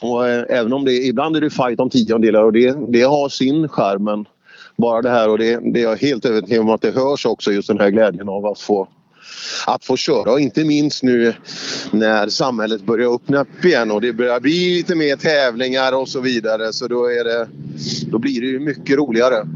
Och 0.00 0.28
eh, 0.28 0.44
även 0.48 0.72
om 0.72 0.84
det 0.84 0.92
ibland 0.92 1.36
är 1.36 1.40
det 1.40 1.50
fight 1.50 1.80
om 1.80 1.90
tiondelar 1.90 2.42
och 2.42 2.52
det, 2.52 2.76
det 2.88 3.02
har 3.02 3.28
sin 3.28 3.68
charm. 3.68 4.04
Men 4.04 4.26
bara 4.76 5.02
det 5.02 5.10
här. 5.10 5.28
Och 5.28 5.38
det, 5.38 5.72
det 5.72 5.80
är 5.80 5.84
jag 5.84 5.96
helt 5.96 6.24
övertygad 6.24 6.60
om 6.60 6.70
att 6.70 6.82
det 6.82 6.90
hörs 6.90 7.26
också 7.26 7.52
just 7.52 7.68
den 7.68 7.80
här 7.80 7.90
glädjen 7.90 8.28
av 8.28 8.46
att 8.46 8.60
få 8.60 8.88
att 9.66 9.84
få 9.84 9.96
köra. 9.96 10.32
Och 10.32 10.40
inte 10.40 10.64
minst 10.64 11.02
nu 11.02 11.34
när 11.90 12.28
samhället 12.28 12.82
börjar 12.82 13.14
öppna 13.14 13.40
upp 13.40 13.64
igen 13.64 13.90
och 13.90 14.00
det 14.00 14.12
börjar 14.12 14.40
bli 14.40 14.76
lite 14.76 14.94
mer 14.94 15.16
tävlingar 15.16 15.92
och 15.92 16.08
så 16.08 16.20
vidare. 16.20 16.72
Så 16.72 16.88
då, 16.88 17.06
är 17.06 17.24
det, 17.24 17.48
då 18.10 18.18
blir 18.18 18.40
det 18.40 18.46
ju 18.46 18.60
mycket 18.60 18.96
roligare. 18.96 19.46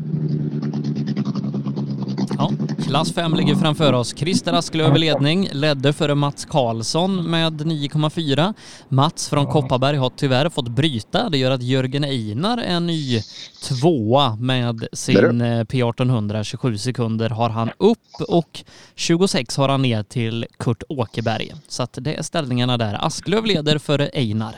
Ja, 2.38 2.52
klass 2.86 3.12
5 3.12 3.34
ligger 3.34 3.54
framför 3.54 3.92
oss. 3.92 4.16
Christer 4.16 4.52
Asklöv 4.52 4.96
i 4.96 4.98
ledning, 4.98 5.48
ledde 5.52 5.92
före 5.92 6.14
Mats 6.14 6.44
Karlsson 6.44 7.30
med 7.30 7.60
9,4. 7.60 8.54
Mats 8.88 9.28
från 9.28 9.46
Kopparberg 9.46 9.96
har 9.96 10.10
tyvärr 10.16 10.48
fått 10.48 10.68
bryta. 10.68 11.28
Det 11.28 11.38
gör 11.38 11.50
att 11.50 11.62
Jörgen 11.62 12.04
Einar 12.04 12.58
är 12.58 12.80
ny 12.80 13.20
tvåa 13.62 14.36
med 14.36 14.86
sin 14.92 15.40
eh, 15.40 15.64
P1800. 15.64 16.42
27 16.42 16.78
sekunder 16.78 17.30
har 17.30 17.50
han 17.50 17.70
upp 17.78 18.28
och 18.28 18.64
26 18.94 19.56
har 19.56 19.68
han 19.68 19.82
ner 19.82 20.02
till 20.02 20.46
Kurt 20.58 20.82
Åkerberg. 20.88 21.52
Så 21.68 21.82
att 21.82 21.98
det 22.00 22.14
är 22.14 22.22
ställningarna 22.22 22.76
där. 22.76 23.06
Asklöv 23.06 23.44
leder 23.44 23.78
före 23.78 24.10
Einar. 24.14 24.56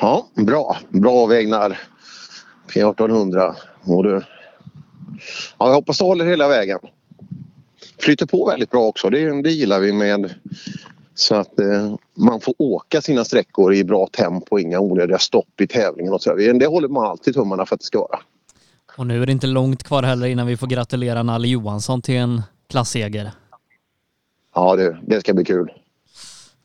Ja, 0.00 0.26
bra. 0.34 0.76
Bra 0.88 1.12
avvägningar. 1.12 1.78
P1800. 2.74 3.54
Och 3.84 4.04
du, 4.04 4.22
ja, 5.58 5.66
jag 5.66 5.74
hoppas 5.74 5.98
det 5.98 6.04
håller 6.04 6.24
hela 6.24 6.48
vägen. 6.48 6.78
Flyter 7.98 8.26
på 8.26 8.46
väldigt 8.46 8.70
bra 8.70 8.86
också. 8.86 9.10
Det, 9.10 9.42
det 9.42 9.50
gillar 9.50 9.80
vi 9.80 9.92
med 9.92 10.34
så 11.14 11.34
att 11.34 11.60
eh, 11.60 11.94
man 12.14 12.40
får 12.40 12.54
åka 12.58 13.02
sina 13.02 13.24
sträckor 13.24 13.74
i 13.74 13.84
bra 13.84 14.06
tempo, 14.06 14.58
inga 14.58 14.80
onödiga 14.80 15.18
stopp 15.18 15.60
i 15.60 15.66
tävlingen 15.66 16.12
och 16.12 16.22
så. 16.22 16.34
Det 16.34 16.66
håller 16.66 16.88
man 16.88 17.06
alltid 17.06 17.34
tummarna 17.34 17.66
för 17.66 17.74
att 17.74 17.80
det 17.80 17.86
ska 17.86 17.98
vara. 17.98 18.20
Och 18.96 19.06
nu 19.06 19.22
är 19.22 19.26
det 19.26 19.32
inte 19.32 19.46
långt 19.46 19.82
kvar 19.82 20.02
heller 20.02 20.26
innan 20.26 20.46
vi 20.46 20.56
får 20.56 20.66
gratulera 20.66 21.22
Nalle 21.22 21.48
Johansson 21.48 22.02
till 22.02 22.16
en 22.16 22.42
klasseger. 22.68 23.30
Ja, 24.54 24.76
det, 24.76 24.98
det 25.06 25.20
ska 25.20 25.34
bli 25.34 25.44
kul. 25.44 25.72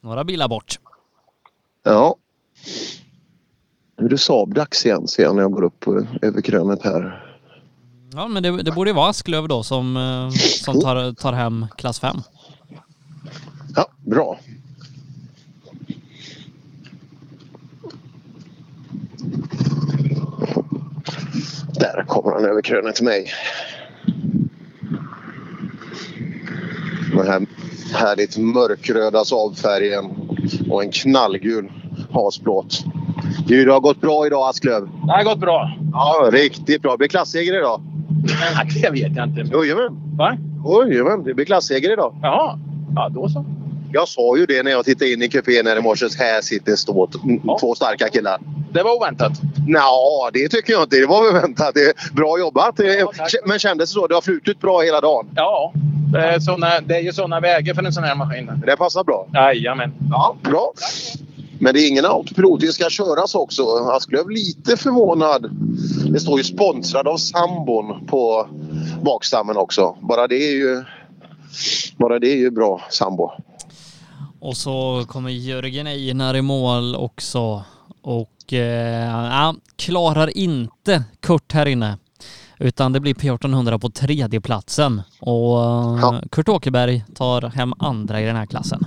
Några 0.02 0.24
bilar 0.24 0.48
bort. 0.48 0.80
Ja. 1.84 2.16
Nu 3.98 4.06
är 4.06 4.10
det 4.10 4.18
Saab-dags 4.18 4.86
igen 4.86 5.08
ser 5.08 5.24
jag 5.24 5.36
när 5.36 5.42
jag 5.42 5.52
går 5.52 5.64
upp 5.64 5.88
eh, 5.88 5.94
över 6.22 6.42
krönet 6.42 6.84
här. 6.84 7.25
Ja, 8.16 8.28
men 8.28 8.44
det, 8.44 8.64
det 8.64 8.72
borde 8.72 8.90
ju 8.90 8.96
vara 8.96 9.10
Asklöv 9.10 9.48
då 9.48 9.64
som, 9.64 9.98
eh, 9.98 10.30
som 10.38 10.82
tar, 10.82 11.14
tar 11.14 11.34
hem 11.34 11.66
klass 11.78 12.00
5. 12.00 12.18
Ja, 13.76 13.88
bra. 14.06 14.40
Där 21.74 22.06
kommer 22.08 22.32
han 22.32 22.46
över 22.46 22.62
krönet 22.62 22.96
till 22.96 23.06
mig. 23.06 23.28
Den 27.14 27.28
här 27.28 27.46
härligt 27.94 28.38
mörkröda 28.38 29.26
Saab-färgen 29.26 30.06
och 30.70 30.84
en 30.84 30.92
knallgul 30.92 31.72
hasplåt. 32.12 32.84
Du, 33.48 33.66
det 33.66 33.72
har 33.74 33.80
gått 33.80 34.02
bra 34.02 34.28
idag 34.28 34.50
Asklöv. 34.50 34.90
Det 35.06 35.12
har 35.12 35.24
gått 35.24 35.40
bra. 35.40 35.72
Ja, 35.92 36.30
riktigt 36.32 36.82
bra. 36.82 36.92
Det 36.92 36.98
blir 36.98 37.08
klasseger 37.08 37.60
idag. 37.60 37.82
Det 38.82 38.90
vet 38.90 39.16
jag 39.16 39.28
inte. 39.28 39.58
Jajamän. 39.58 39.98
Va? 40.18 40.38
Jajamän, 40.90 41.24
det 41.24 41.34
blir 41.34 41.46
klasseger 41.46 41.94
idag. 41.94 42.16
Jaha. 42.22 42.60
Ja, 42.96 43.10
då 43.10 43.30
så. 43.30 43.46
Jag 43.92 44.08
sa 44.08 44.38
ju 44.38 44.46
det 44.46 44.64
när 44.64 44.72
jag 44.72 44.86
tittade 44.86 45.12
in 45.12 45.22
i 45.22 45.30
kupén 45.30 45.68
här 45.68 45.78
i 45.78 45.82
morse. 45.82 46.06
Här 46.20 46.42
sitter 46.42 46.76
stå, 46.76 47.10
två 47.60 47.76
starka 47.76 48.10
killar. 48.10 48.38
Det 48.72 48.84
var 48.84 48.96
oväntat. 48.98 49.32
Nå, 49.68 50.30
det 50.34 50.50
tycker 50.50 50.74
jag 50.74 50.84
inte. 50.84 50.96
Det 50.96 51.06
var 51.06 51.24
väl 51.24 51.42
väntat. 51.42 51.72
Det 51.74 51.82
är 51.82 52.16
bra 52.16 52.40
jobbat. 52.40 52.80
Men 53.46 53.60
kändes 53.60 53.90
det 53.90 53.94
så? 53.94 54.08
Det 54.08 54.14
har 54.14 54.22
flutit 54.22 54.60
bra 54.60 54.82
hela 54.82 55.02
dagen? 55.02 55.28
Ja, 55.36 55.74
det 56.12 56.20
är, 56.20 56.40
såna, 56.40 56.82
det 56.82 56.96
är 56.96 57.02
ju 57.02 57.14
såna 57.14 57.40
vägar 57.40 57.74
för 57.74 57.84
en 57.84 57.94
sån 57.94 58.04
här 58.04 58.16
maskin. 58.16 58.52
Det 58.66 58.78
passar 58.78 59.04
bra? 59.04 59.28
Jajamän. 59.34 59.94
Ja, 60.12 60.36
bra. 60.44 60.74
Men 61.60 61.74
det 61.74 61.80
är 61.80 61.88
ingen 61.88 62.06
autopilot. 62.06 62.60
Det 62.60 62.74
ska 62.74 62.90
köras 62.90 63.36
också. 63.36 63.64
Asklöv 63.64 64.30
lite 64.30 64.78
förvånad. 64.78 65.50
Det 66.12 66.20
står 66.20 66.38
ju 66.38 66.44
sponsrad 66.44 67.08
av 67.08 67.18
sambon 67.18 68.06
på 68.08 68.50
bakstammen 69.02 69.58
också. 69.58 69.98
Bara 70.02 70.28
det 70.28 70.36
är 70.36 70.54
ju, 70.54 70.84
bara 71.98 72.20
det 72.20 72.28
är 72.28 72.38
ju 72.38 72.52
bra 72.52 72.82
sambo. 72.90 73.32
Och 74.40 74.58
så 74.58 75.06
kommer 75.08 75.30
Jörgen 75.30 75.88
Einar 75.88 76.36
i 76.36 76.42
mål 76.42 76.96
också. 76.96 77.64
Och 78.02 78.54
eh, 78.54 79.30
ja, 79.30 79.56
klarar 79.76 80.38
inte 80.38 81.04
Kurt 81.20 81.52
här 81.54 81.66
inne. 81.66 81.98
Utan 82.60 82.94
det 82.94 83.00
blir 83.00 83.14
P1800 83.14 83.80
på 83.80 83.90
tredje 83.90 84.42
platsen. 84.42 85.02
Och 85.20 85.60
eh, 86.00 86.22
Kurt 86.32 86.50
Åkerberg 86.50 87.06
tar 87.16 87.42
hem 87.42 87.74
andra 87.80 88.22
i 88.22 88.26
den 88.26 88.36
här 88.36 88.46
klassen. 88.46 88.86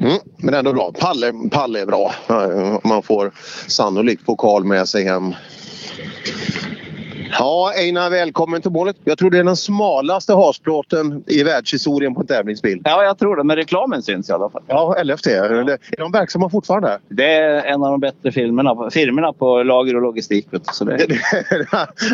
Mm, 0.00 0.18
men 0.36 0.54
ändå 0.54 0.72
bra. 0.72 0.92
Palle, 1.00 1.32
Palle 1.50 1.80
är 1.80 1.86
bra. 1.86 2.14
Man 2.84 3.02
får 3.02 3.32
sannolikt 3.66 4.26
pokal 4.26 4.64
med 4.64 4.88
sig 4.88 5.04
hem. 5.04 5.34
Ja, 7.38 7.72
Einar, 7.76 8.10
välkommen 8.10 8.62
till 8.62 8.70
målet. 8.70 8.96
Jag 9.04 9.18
tror 9.18 9.30
det 9.30 9.38
är 9.38 9.44
den 9.44 9.56
smalaste 9.56 10.34
hasplåten 10.34 11.24
i 11.26 11.42
världshistorien 11.42 12.14
på 12.14 12.20
en 12.20 12.26
tävlingsbil. 12.26 12.80
Ja, 12.84 13.04
jag 13.04 13.18
tror 13.18 13.36
det. 13.36 13.44
Men 13.44 13.56
reklamen 13.56 14.02
syns 14.02 14.28
i 14.28 14.32
alla 14.32 14.50
fall. 14.50 14.62
Ja, 14.66 15.02
LFT. 15.02 15.26
Är 15.26 15.98
de 15.98 16.12
verksamma 16.12 16.50
fortfarande? 16.50 16.98
Det 17.08 17.34
är 17.34 17.62
en 17.62 17.82
av 17.82 17.90
de 17.90 18.00
bättre 18.00 18.32
filmerna, 18.32 18.90
firmorna 18.90 19.32
på 19.32 19.62
lager 19.62 19.96
och 19.96 20.02
logistik. 20.02 20.48
Så 20.72 20.84
det... 20.84 21.06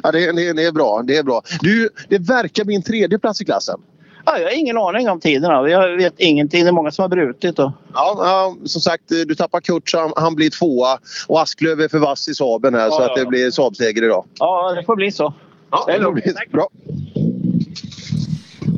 ja, 0.03 0.13
det, 0.13 0.33
det, 0.33 0.53
det 0.53 0.65
är 0.65 0.73
bra. 0.73 1.03
Det 1.05 1.17
är 1.17 1.23
bra. 1.23 1.43
Du, 1.61 1.89
det 2.09 2.19
verkar 2.19 2.65
bli 2.65 2.75
en 2.75 2.83
tredje 2.83 3.19
plats 3.19 3.41
i 3.41 3.45
klassen. 3.45 3.81
Ja, 4.27 4.39
jag 4.39 4.45
har 4.45 4.59
ingen 4.59 4.79
aning 4.79 5.09
om 5.09 5.21
tiderna. 5.21 5.69
Jag 5.69 5.97
vet 5.97 6.21
ingenting. 6.21 6.65
Det 6.65 6.71
är 6.71 6.73
många 6.73 6.91
som 6.91 7.03
har 7.03 7.09
brutit. 7.09 7.59
Och... 7.59 7.71
Ja, 7.95 8.17
ja, 8.19 8.57
som 8.65 8.81
sagt, 8.81 9.03
du 9.09 9.35
tappar 9.35 9.61
Kurt 9.61 9.95
han, 9.95 10.13
han 10.17 10.35
blir 10.35 10.51
tvåa. 10.51 10.99
Och 11.27 11.41
Asklöv 11.43 11.81
är 11.81 11.89
för 11.89 11.99
vass 11.99 12.29
i 12.29 12.35
Saaben 12.35 12.75
här 12.75 12.91
så 12.91 13.03
Ja, 13.03 13.07
att 13.09 13.15
det 13.15 13.23
ja. 13.23 13.29
blir 13.29 13.51
Saab-seger 13.51 14.05
idag. 14.05 14.25
Ja, 14.39 14.73
det 14.73 14.85
får 14.85 14.97
bli 14.97 15.13
så. 15.13 15.35
Ja, 15.71 15.85
det 15.87 16.03
får 16.03 16.13
bli 16.13 16.35
bra. 16.53 16.69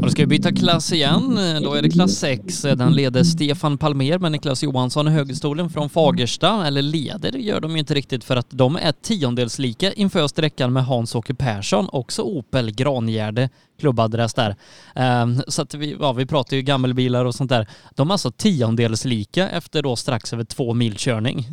Då 0.08 0.12
ska 0.12 0.22
vi 0.22 0.26
byta 0.26 0.52
klass 0.52 0.92
igen. 0.92 1.38
Då 1.62 1.74
är 1.74 1.82
det 1.82 1.90
klass 1.90 2.12
6. 2.12 2.62
Den 2.62 2.92
leder 2.92 3.24
Stefan 3.24 3.78
Palmer 3.78 4.18
med 4.18 4.32
Niklas 4.32 4.62
Johansson 4.62 5.08
i 5.08 5.10
högerstolen 5.10 5.70
från 5.70 5.90
Fagersta. 5.90 6.66
Eller 6.66 6.82
leder 6.82 7.32
gör 7.32 7.60
de 7.60 7.72
ju 7.72 7.78
inte 7.78 7.94
riktigt 7.94 8.24
för 8.24 8.36
att 8.36 8.46
de 8.50 8.76
är 8.76 8.92
tiondelslika 8.92 9.92
inför 9.92 10.28
sträckan 10.28 10.72
med 10.72 10.84
Hans-Åke 10.84 11.34
Persson, 11.34 11.88
också 11.92 12.22
Opel 12.22 12.70
Grangärde 12.70 13.50
klubbadress 13.80 14.34
där. 14.34 14.56
Ehm, 14.94 15.42
så 15.48 15.62
att 15.62 15.74
vi, 15.74 15.96
ja, 16.00 16.12
vi 16.12 16.26
pratar 16.26 16.56
ju 16.56 16.62
gammelbilar 16.62 17.24
och 17.24 17.34
sånt 17.34 17.50
där. 17.50 17.68
De 17.94 18.08
är 18.08 18.14
alltså 18.14 18.30
tiondelslika 18.30 19.48
efter 19.48 19.82
då 19.82 19.96
strax 19.96 20.32
över 20.32 20.44
två 20.44 20.74
mil 20.74 20.96
körning. 20.96 21.46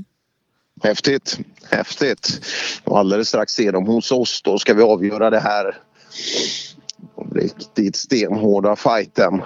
Häftigt. 0.83 1.39
Häftigt. 1.71 2.41
Och 2.83 2.99
alldeles 2.99 3.27
strax 3.27 3.53
ser 3.53 3.71
de 3.71 3.87
hos 3.87 4.11
oss. 4.11 4.41
Då 4.41 4.59
ska 4.59 4.73
vi 4.73 4.83
avgöra 4.83 5.29
det 5.29 5.39
här 5.39 5.75
riktigt 7.35 7.95
stenhårda 7.95 8.75
fighten. 8.75 9.41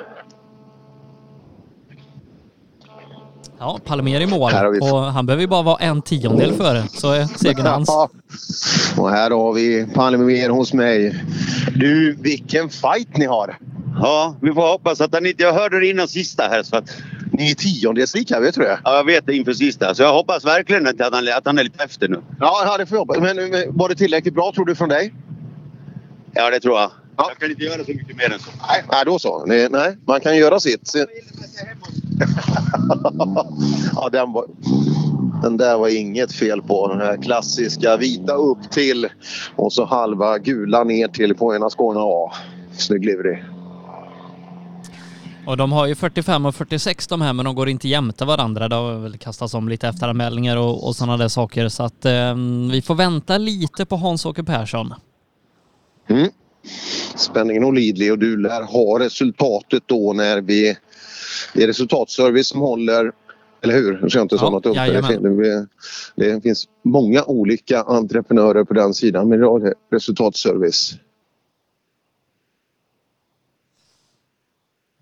Ja, 3.60 3.80
Palmer 3.86 4.22
i 4.22 4.26
mål 4.28 4.52
Här 4.52 4.64
har 4.66 4.72
vi- 4.72 4.80
och 4.80 5.00
han 5.00 5.26
behöver 5.26 5.42
ju 5.42 5.48
bara 5.48 5.62
vara 5.62 5.78
en 5.78 6.02
tiondel 6.02 6.54
före 6.54 6.84
så 6.94 7.12
är 7.12 7.26
segern 7.26 7.66
hans. 7.66 7.90
Ja. 7.90 8.10
Och 8.98 9.10
här 9.10 9.32
har 9.32 9.54
vi 9.54 9.88
Palmer 9.94 10.50
hos 10.50 10.74
mig. 10.74 11.24
Du, 11.76 12.16
vilken 12.22 12.70
fight 12.70 13.18
ni 13.18 13.26
har! 13.26 13.58
Ja, 14.02 14.36
vi 14.42 14.54
får 14.54 14.72
hoppas 14.72 15.02
att 15.02 15.14
han 15.14 15.26
inte... 15.26 15.44
Jag 15.44 15.54
hörde 15.54 15.80
det 15.80 15.88
innan 15.90 16.08
sista 16.08 16.44
här 16.44 16.64
så 16.64 16.76
att... 16.76 16.90
Ni 17.32 17.52
är 17.52 17.56
tiondelslika, 17.56 18.40
vet 18.40 18.56
du 18.56 18.62
det? 18.62 18.80
Ja, 18.84 18.96
jag 18.96 19.04
vet 19.04 19.26
det 19.26 19.36
inför 19.36 19.54
sista. 19.54 19.96
Så 19.96 20.04
jag 20.04 20.14
hoppas 20.14 20.46
verkligen 20.46 20.88
att 20.88 21.00
han, 21.14 21.28
att 21.38 21.46
han 21.46 21.58
är 21.60 21.64
lite 21.64 21.84
efter 21.84 22.08
nu. 22.08 22.22
Ja, 22.40 22.78
det 22.78 22.86
får 22.86 22.96
jag 22.96 23.00
hoppas. 23.06 23.18
Men 23.20 23.36
men 23.50 23.78
var 23.78 23.90
det 23.90 23.96
tillräckligt 23.96 24.34
bra 24.34 24.52
tror 24.56 24.66
du 24.66 24.76
från 24.76 24.90
dig? 24.90 25.14
Ja, 26.34 26.50
det 26.50 26.60
tror 26.60 26.80
jag. 26.80 26.92
Jag 27.28 27.38
kan 27.38 27.52
inte 27.52 27.64
göra 27.64 27.86
så 27.86 27.92
mycket 27.92 28.18
mer 28.18 28.34
än 28.34 28.40
så. 28.40 28.52
Nej, 28.68 28.84
nej 28.92 29.06
då 29.06 29.20
så. 29.20 29.46
Nej, 29.46 29.68
nej, 29.70 29.98
man 30.08 30.22
kan 30.22 30.38
göra 30.38 30.60
sitt. 30.60 30.94
Ja, 33.96 34.10
den, 34.12 34.34
var, 34.34 34.46
den 35.42 35.58
där 35.58 35.78
var 35.78 35.88
inget 35.88 36.32
fel 36.32 36.62
på. 36.62 36.88
Den 36.88 37.02
här 37.02 37.22
klassiska 37.22 37.98
vita 37.98 38.34
upp 38.34 38.72
till 38.72 39.08
och 39.56 39.74
så 39.74 39.86
halva 39.86 40.38
gula 40.38 40.84
ner 40.84 41.08
till 41.08 41.36
på 41.36 41.56
ena 41.56 41.70
Skåne 41.70 42.00
A. 42.00 42.32
Snygg 42.72 43.06
livery. 43.06 43.38
Och 45.48 45.58
de 45.58 45.72
har 45.72 45.88
ju 45.88 45.96
45 45.96 46.46
och 46.46 46.56
46 46.56 47.08
de 47.08 47.22
här 47.22 47.34
men 47.34 47.46
de 47.46 47.56
går 47.56 47.70
inte 47.70 47.88
jämte 47.88 48.26
varandra. 48.26 48.68
Det 48.68 48.76
har 48.76 48.94
väl 48.94 49.18
kastats 49.18 49.54
om 49.54 49.70
lite 49.70 49.88
efteranmälningar 49.88 50.58
och, 50.58 50.88
och 50.88 50.96
sådana 50.96 51.18
där 51.18 51.28
saker 51.28 51.70
så 51.70 51.84
att 51.84 52.06
eh, 52.06 52.36
vi 52.72 52.82
får 52.86 52.96
vänta 52.96 53.38
lite 53.38 53.86
på 53.86 53.96
Hans-Åke 53.96 54.44
Persson. 54.44 54.94
Mm. 56.10 56.30
Spänningen 57.16 57.64
olidlig 57.64 58.12
och 58.12 58.20
du 58.20 58.38
lär 58.38 58.64
ha 58.64 59.00
resultatet 59.00 59.84
då 59.86 60.14
när 60.14 60.42
vi... 60.42 60.78
Det 61.54 61.64
är 61.64 61.68
resultatservice 61.68 62.48
som 62.48 62.60
håller, 62.62 63.12
eller 63.62 63.74
hur? 63.74 64.00
Nu 64.02 64.10
ska 64.10 64.20
jag 64.20 64.26
inte 64.26 64.36
Ja, 64.36 64.40
somnat 64.40 64.66
upp 64.66 64.76
det. 64.76 65.68
det. 66.16 66.42
Finns 66.42 66.68
många 66.84 67.24
olika 67.24 67.82
entreprenörer 67.82 68.64
på 68.64 68.74
den 68.74 68.94
sidan 68.94 69.30
men 69.30 69.40
idag 69.40 69.62
är 69.62 69.66
det 69.66 69.96
resultatservice. 69.96 70.94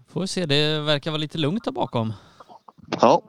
Får 0.09 0.25
se, 0.25 0.45
det 0.45 0.79
verkar 0.79 1.11
vara 1.11 1.21
lite 1.21 1.37
lugnt 1.37 1.63
där 1.63 1.71
bakom. 1.71 2.13
Ja. 3.01 3.21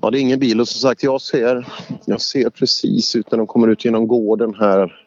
Ja, 0.00 0.10
det 0.10 0.18
är 0.18 0.20
ingen 0.20 0.40
bil 0.40 0.60
och 0.60 0.68
som 0.68 0.80
sagt 0.80 1.02
jag 1.02 1.20
ser, 1.20 1.66
jag 2.04 2.20
ser 2.20 2.50
precis 2.50 3.16
ut 3.16 3.30
när 3.30 3.38
de 3.38 3.46
kommer 3.46 3.68
ut 3.68 3.84
genom 3.84 4.08
gården 4.08 4.54
här 4.54 5.03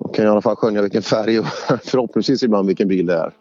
och 0.00 0.14
kan 0.14 0.24
i 0.24 0.28
alla 0.28 0.42
fall 0.42 0.56
skönja 0.56 0.82
vilken 0.82 1.02
färg 1.02 1.38
och 1.38 1.46
förhoppningsvis 1.84 2.42
ibland 2.42 2.66
vilken 2.66 2.88
bil 2.88 3.06
det 3.06 3.14
är. 3.14 3.32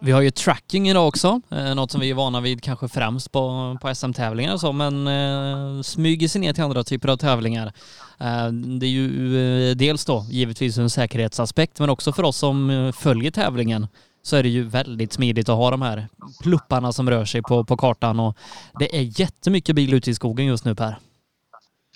Vi 0.00 0.12
har 0.12 0.20
ju 0.20 0.30
tracking 0.30 0.88
idag 0.88 1.08
också, 1.08 1.40
eh, 1.50 1.74
något 1.74 1.90
som 1.90 2.00
vi 2.00 2.10
är 2.10 2.14
vana 2.14 2.40
vid 2.40 2.62
kanske 2.62 2.88
främst 2.88 3.32
på, 3.32 3.76
på 3.82 3.94
SM-tävlingar 3.94 4.54
och 4.54 4.60
så, 4.60 4.72
men 4.72 5.06
eh, 5.06 5.82
smyger 5.82 6.28
sig 6.28 6.40
ner 6.40 6.52
till 6.52 6.62
andra 6.62 6.84
typer 6.84 7.08
av 7.08 7.16
tävlingar. 7.16 7.72
Eh, 8.18 8.48
det 8.52 8.86
är 8.86 8.90
ju 8.90 9.70
eh, 9.70 9.76
dels 9.76 10.04
då 10.04 10.26
givetvis 10.30 10.78
en 10.78 10.90
säkerhetsaspekt, 10.90 11.80
men 11.80 11.90
också 11.90 12.12
för 12.12 12.22
oss 12.22 12.36
som 12.36 12.70
eh, 12.70 12.92
följer 12.92 13.30
tävlingen 13.30 13.86
så 14.22 14.36
är 14.36 14.42
det 14.42 14.48
ju 14.48 14.62
väldigt 14.62 15.12
smidigt 15.12 15.48
att 15.48 15.56
ha 15.56 15.70
de 15.70 15.82
här 15.82 16.08
plupparna 16.42 16.92
som 16.92 17.10
rör 17.10 17.24
sig 17.24 17.42
på, 17.42 17.64
på 17.64 17.76
kartan 17.76 18.20
och 18.20 18.36
det 18.78 18.96
är 18.96 19.20
jättemycket 19.20 19.76
bil 19.76 19.94
ute 19.94 20.10
i 20.10 20.14
skogen 20.14 20.46
just 20.46 20.64
nu 20.64 20.74
Per. 20.74 20.98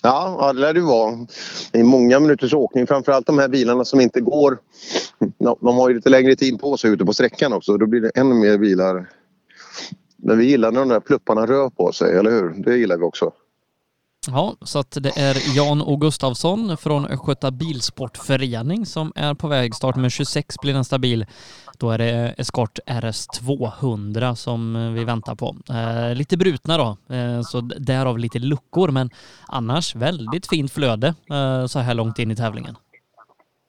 Ja, 0.05 0.37
ja, 0.39 0.53
det 0.53 0.59
lär 0.59 0.73
det 0.73 0.79
ju 0.79 0.85
vara. 0.85 1.27
Det 1.71 1.79
är 1.79 1.83
många 1.83 2.19
minuters 2.19 2.53
åkning. 2.53 2.87
Framförallt 2.87 3.25
de 3.25 3.37
här 3.37 3.47
bilarna 3.47 3.85
som 3.85 4.01
inte 4.01 4.21
går. 4.21 4.57
De 5.37 5.77
har 5.77 5.89
ju 5.89 5.95
lite 5.95 6.09
längre 6.09 6.35
tid 6.35 6.59
på 6.59 6.77
sig 6.77 6.91
ute 6.91 7.05
på 7.05 7.13
sträckan 7.13 7.53
också. 7.53 7.77
Då 7.77 7.85
blir 7.85 8.01
det 8.01 8.09
ännu 8.15 8.35
mer 8.35 8.57
bilar. 8.57 9.09
Men 10.17 10.37
vi 10.37 10.45
gillar 10.45 10.71
när 10.71 10.79
de 10.79 10.89
där 10.89 10.99
plupparna 10.99 11.45
rör 11.45 11.69
på 11.69 11.91
sig, 11.91 12.17
eller 12.17 12.31
hur? 12.31 12.49
Det 12.49 12.77
gillar 12.77 12.97
vi 12.97 13.03
också. 13.03 13.31
Ja, 14.27 14.55
så 14.61 14.79
att 14.79 14.97
det 15.01 15.17
är 15.17 15.55
Jan 15.55 15.81
O 15.81 15.95
Gustafsson 15.95 16.77
från 16.77 17.05
Östgöta 17.05 17.51
Bilsportförening 17.51 18.85
som 18.85 19.11
är 19.15 19.33
på 19.33 19.47
väg. 19.47 19.75
Start 19.75 19.95
med 19.95 20.11
26 20.11 20.55
blir 20.61 20.73
nästa 20.73 20.99
bil. 20.99 21.25
Då 21.77 21.91
är 21.91 21.97
det 21.97 22.35
Escort 22.37 22.79
RS 22.85 23.27
200 23.27 24.35
som 24.35 24.93
vi 24.93 25.03
väntar 25.03 25.35
på. 25.35 25.55
Eh, 25.69 26.15
lite 26.15 26.37
brutna 26.37 26.77
då, 26.77 27.15
eh, 27.15 27.41
så 27.41 27.61
därav 27.61 28.17
lite 28.17 28.39
luckor, 28.39 28.91
men 28.91 29.09
annars 29.47 29.95
väldigt 29.95 30.47
fint 30.47 30.71
flöde 30.71 31.07
eh, 31.07 31.65
så 31.65 31.79
här 31.79 31.93
långt 31.93 32.19
in 32.19 32.31
i 32.31 32.35
tävlingen. 32.35 32.75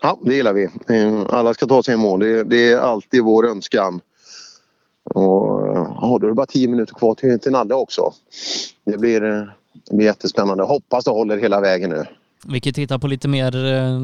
Ja, 0.02 0.18
det 0.22 0.34
gillar 0.34 0.52
vi. 0.52 0.64
Eh, 0.88 1.26
alla 1.28 1.54
ska 1.54 1.66
ta 1.66 1.82
sig 1.82 1.94
i 1.94 1.96
mål. 1.96 2.20
Det, 2.20 2.44
det 2.44 2.72
är 2.72 2.78
alltid 2.78 3.22
vår 3.24 3.48
önskan. 3.48 4.00
Och, 5.14 5.66
eh, 5.68 5.96
ja, 6.00 6.18
då 6.20 6.26
är 6.26 6.28
det 6.28 6.34
bara 6.34 6.46
10 6.46 6.68
minuter 6.68 6.94
kvar 6.94 7.14
till, 7.14 7.40
till 7.40 7.52
Nadde 7.52 7.74
också. 7.74 8.12
Det 8.84 8.98
blir, 8.98 9.24
eh, 9.24 9.44
det 9.88 9.96
blir 9.96 10.06
jättespännande. 10.06 10.64
Hoppas 10.64 11.04
det 11.04 11.10
håller 11.10 11.38
hela 11.38 11.60
vägen 11.60 11.90
nu. 11.90 12.04
Vi 12.46 12.60
kan 12.60 12.72
titta 12.72 12.98
på 12.98 13.06
lite 13.06 13.28
mer 13.28 13.74
eh, 13.74 13.98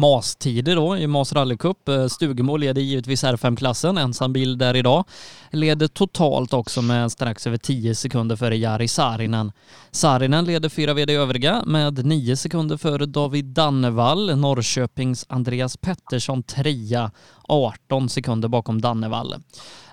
MAS-tider 0.00 0.76
då 0.76 0.96
i 0.96 1.06
MAS 1.06 1.32
rallycup. 1.32 1.88
Eh, 1.88 2.02
Cup. 2.02 2.10
Stugemo 2.10 2.56
leder 2.56 2.82
givetvis 2.82 3.24
R5-klassen, 3.24 3.98
ensam 3.98 4.32
bil 4.32 4.58
där 4.58 4.76
idag. 4.76 5.04
Leder 5.50 5.88
totalt 5.88 6.52
också 6.52 6.82
med 6.82 7.12
strax 7.12 7.46
över 7.46 7.56
10 7.56 7.94
sekunder 7.94 8.36
före 8.36 8.56
Jari 8.56 8.88
Saarinen. 8.88 9.52
Saarinen 9.90 10.44
leder 10.44 10.68
fyra 10.68 10.94
VD 10.94 11.14
övriga 11.14 11.62
med 11.66 12.06
9 12.06 12.36
sekunder 12.36 12.76
före 12.76 13.06
David 13.06 13.44
Dannevall. 13.44 14.36
Norrköpings 14.36 15.26
Andreas 15.28 15.76
Pettersson 15.76 16.42
trea, 16.42 17.10
18 17.42 18.08
sekunder 18.08 18.48
bakom 18.48 18.80
Dannevall. 18.80 19.34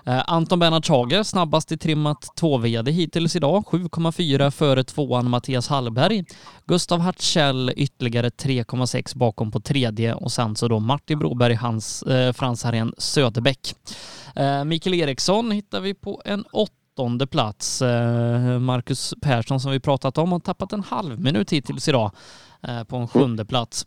Eh, 0.06 0.22
Anton 0.26 0.58
Bernhard 0.58 0.86
Schager 0.86 1.22
snabbast 1.22 1.72
i 1.72 1.76
trimmat 1.76 2.26
2-VD 2.40 2.90
hittills 2.90 3.36
idag, 3.36 3.64
7,4 3.66 4.50
före 4.50 4.84
tvåan 4.84 5.30
Mattias 5.30 5.68
Hallberg. 5.68 6.24
Gustav 6.66 7.00
Hartzell 7.00 7.72
ytterligare 7.76 8.28
3,6 8.28 9.16
bakom 9.16 9.50
på 9.50 9.60
tredje 9.60 10.14
och 10.14 10.32
sen 10.32 10.56
så 10.56 10.68
då 10.68 10.78
Martin 10.78 11.18
Broberg, 11.18 11.54
Hans, 11.54 12.02
eh, 12.02 12.32
Frans 12.32 12.64
Harén 12.64 12.94
Söderbäck. 12.98 13.74
Eh, 14.36 14.64
Mikael 14.64 14.94
Eriksson 14.94 15.50
hittar 15.50 15.80
vi 15.80 15.94
på 15.94 16.22
en 16.24 16.44
åttonde 16.52 17.26
plats. 17.26 17.82
Eh, 17.82 18.58
Marcus 18.58 19.14
Persson 19.22 19.60
som 19.60 19.70
vi 19.70 19.80
pratat 19.80 20.18
om 20.18 20.32
har 20.32 20.40
tappat 20.40 20.72
en 20.72 20.82
halv 20.82 21.20
minut 21.20 21.52
hittills 21.52 21.88
idag 21.88 22.10
eh, 22.62 22.84
på 22.84 22.96
en 22.96 23.08
sjunde 23.08 23.44
plats. 23.44 23.86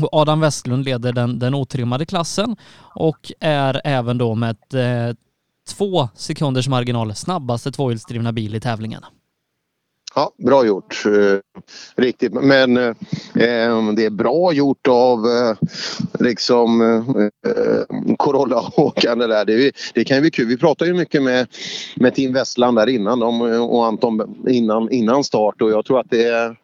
Och 0.00 0.08
Adam 0.12 0.40
Westlund 0.40 0.84
leder 0.84 1.12
den, 1.12 1.38
den 1.38 1.54
otrimmade 1.54 2.06
klassen 2.06 2.56
och 2.94 3.32
är 3.40 3.80
även 3.84 4.18
då 4.18 4.34
med 4.34 4.50
ett, 4.50 4.74
eh, 4.74 5.16
två 5.68 6.08
sekunders 6.14 6.68
marginal 6.68 7.14
snabbaste 7.14 7.72
tvåhjulsdrivna 7.72 8.32
bil 8.32 8.54
i 8.54 8.60
tävlingen. 8.60 9.02
Ja, 10.14 10.32
bra 10.38 10.66
gjort. 10.66 11.02
Eh, 11.06 11.62
riktigt. 11.96 12.32
Men 12.32 12.76
eh, 12.76 12.88
eh 13.34 13.92
det 13.96 14.04
är 14.04 14.10
bra 14.10 14.52
gjort 14.52 14.88
av 14.88 15.26
eh, 15.26 15.56
liksom 16.20 16.80
eh, 16.80 17.52
eh 17.52 18.16
Corolla-åkande 18.16 19.26
där. 19.26 19.44
Det, 19.44 19.72
det 19.94 20.04
kan 20.04 20.16
ju 20.16 20.20
bli 20.20 20.30
kul. 20.30 20.46
Vi 20.46 20.56
pratade 20.56 20.90
ju 20.90 20.96
mycket 20.96 21.22
med, 21.22 21.46
med 21.96 22.14
Team 22.14 22.32
Westland 22.32 22.78
där 22.78 22.86
innan 22.86 23.20
de, 23.20 23.52
eh, 23.52 23.64
och 23.64 23.86
Anton 23.86 24.44
innan, 24.48 24.90
innan 24.90 25.24
start 25.24 25.62
och 25.62 25.70
jag 25.70 25.84
tror 25.84 26.00
att 26.00 26.10
det 26.10 26.24
är 26.24 26.56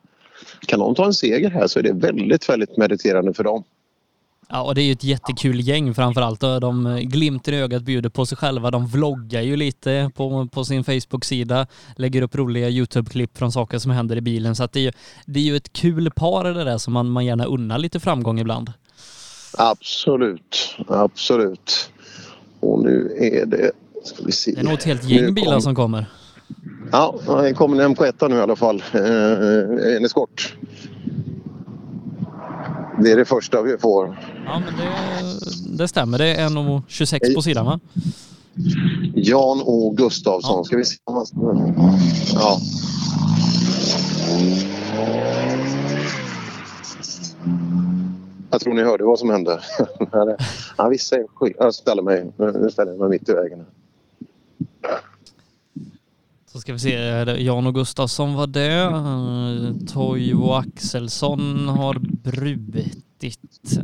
kan 0.66 0.78
de 0.78 0.94
ta 0.94 1.06
en 1.06 1.14
seger 1.14 1.50
här 1.50 1.66
så 1.66 1.78
är 1.78 1.82
det 1.82 1.92
väldigt, 1.92 2.48
väldigt 2.48 2.76
meriterande 2.76 3.34
för 3.34 3.44
dem. 3.44 3.64
Ja, 4.48 4.62
och 4.62 4.74
det 4.74 4.82
är 4.82 4.84
ju 4.84 4.92
ett 4.92 5.04
jättekul 5.04 5.60
gäng 5.60 5.94
framförallt. 5.94 6.42
Och 6.42 6.60
De 6.60 7.00
glimten 7.02 7.54
i 7.54 7.60
ögat 7.60 7.82
bjuder 7.82 8.08
på 8.10 8.26
sig 8.26 8.38
själva. 8.38 8.70
De 8.70 8.86
vloggar 8.86 9.40
ju 9.40 9.56
lite 9.56 10.10
på, 10.14 10.48
på 10.52 10.64
sin 10.64 10.84
Facebook-sida, 10.84 11.66
lägger 11.96 12.22
upp 12.22 12.34
roliga 12.34 12.68
YouTube-klipp 12.68 13.38
från 13.38 13.52
saker 13.52 13.78
som 13.78 13.90
händer 13.90 14.16
i 14.16 14.20
bilen. 14.20 14.56
Så 14.56 14.64
att 14.64 14.72
det, 14.72 14.80
är 14.80 14.84
ju, 14.84 14.92
det 15.26 15.40
är 15.40 15.44
ju 15.44 15.56
ett 15.56 15.72
kul 15.72 16.10
par 16.10 16.44
det 16.44 16.64
där 16.64 16.78
som 16.78 16.92
man, 16.92 17.10
man 17.10 17.24
gärna 17.24 17.44
unnar 17.44 17.78
lite 17.78 18.00
framgång 18.00 18.40
ibland. 18.40 18.72
Absolut, 19.58 20.76
absolut. 20.88 21.90
Och 22.60 22.82
nu 22.82 23.16
är 23.20 23.46
det... 23.46 23.70
Ska 24.04 24.24
vi 24.24 24.32
se. 24.32 24.52
Det 24.52 24.60
är 24.60 24.64
nog 24.64 24.72
ett 24.72 24.84
helt 24.84 25.04
gäng 25.04 25.34
bilar 25.34 25.52
kom- 25.52 25.62
som 25.62 25.74
kommer. 25.74 26.06
Ja, 26.92 27.14
det 27.42 27.54
kommer 27.54 27.82
en 27.82 27.96
MK1 27.96 28.28
nu 28.28 28.36
i 28.36 28.40
alla 28.40 28.56
fall. 28.56 28.82
Eh, 28.92 29.96
en 29.96 30.04
eskort. 30.04 30.56
Det 32.98 33.12
är 33.12 33.16
det 33.16 33.24
första 33.24 33.62
vi 33.62 33.78
får. 33.78 34.18
Ja, 34.46 34.62
men 34.64 34.76
det, 34.76 35.78
det 35.78 35.88
stämmer. 35.88 36.18
Det 36.18 36.34
är 36.34 36.48
1,26 36.48 37.34
på 37.34 37.42
sidan 37.42 37.66
va? 37.66 37.80
Jan 39.14 39.62
O 39.64 39.94
Gustafsson. 39.96 40.64
Ska 40.64 40.76
vi 40.76 40.84
se 40.84 40.96
om 41.04 41.14
han... 41.14 41.26
Ja. 42.34 42.58
Jag 48.50 48.60
tror 48.60 48.74
ni 48.74 48.82
hörde 48.82 49.04
vad 49.04 49.18
som 49.18 49.30
hände. 49.30 49.60
Han 50.76 50.90
vissa 50.90 51.16
är 51.16 51.26
skit. 51.34 51.56
Jag 51.58 51.74
ställer 51.74 52.02
mig, 52.02 52.32
nu 52.36 52.70
ställer 52.70 52.92
jag 52.92 53.00
mig 53.00 53.08
mitt 53.08 53.28
i 53.28 53.32
vägen. 53.32 53.64
Så 56.52 56.60
ska 56.60 56.72
vi 56.72 56.78
se, 56.78 56.94
Jan 57.38 57.66
och 57.66 57.74
Gustafsson 57.74 58.34
var 58.34 58.46
det. 58.46 58.82
Eh, 58.82 59.86
Toivo 59.94 60.52
Axelsson 60.52 61.68
har 61.68 61.98
brutit. 61.98 63.78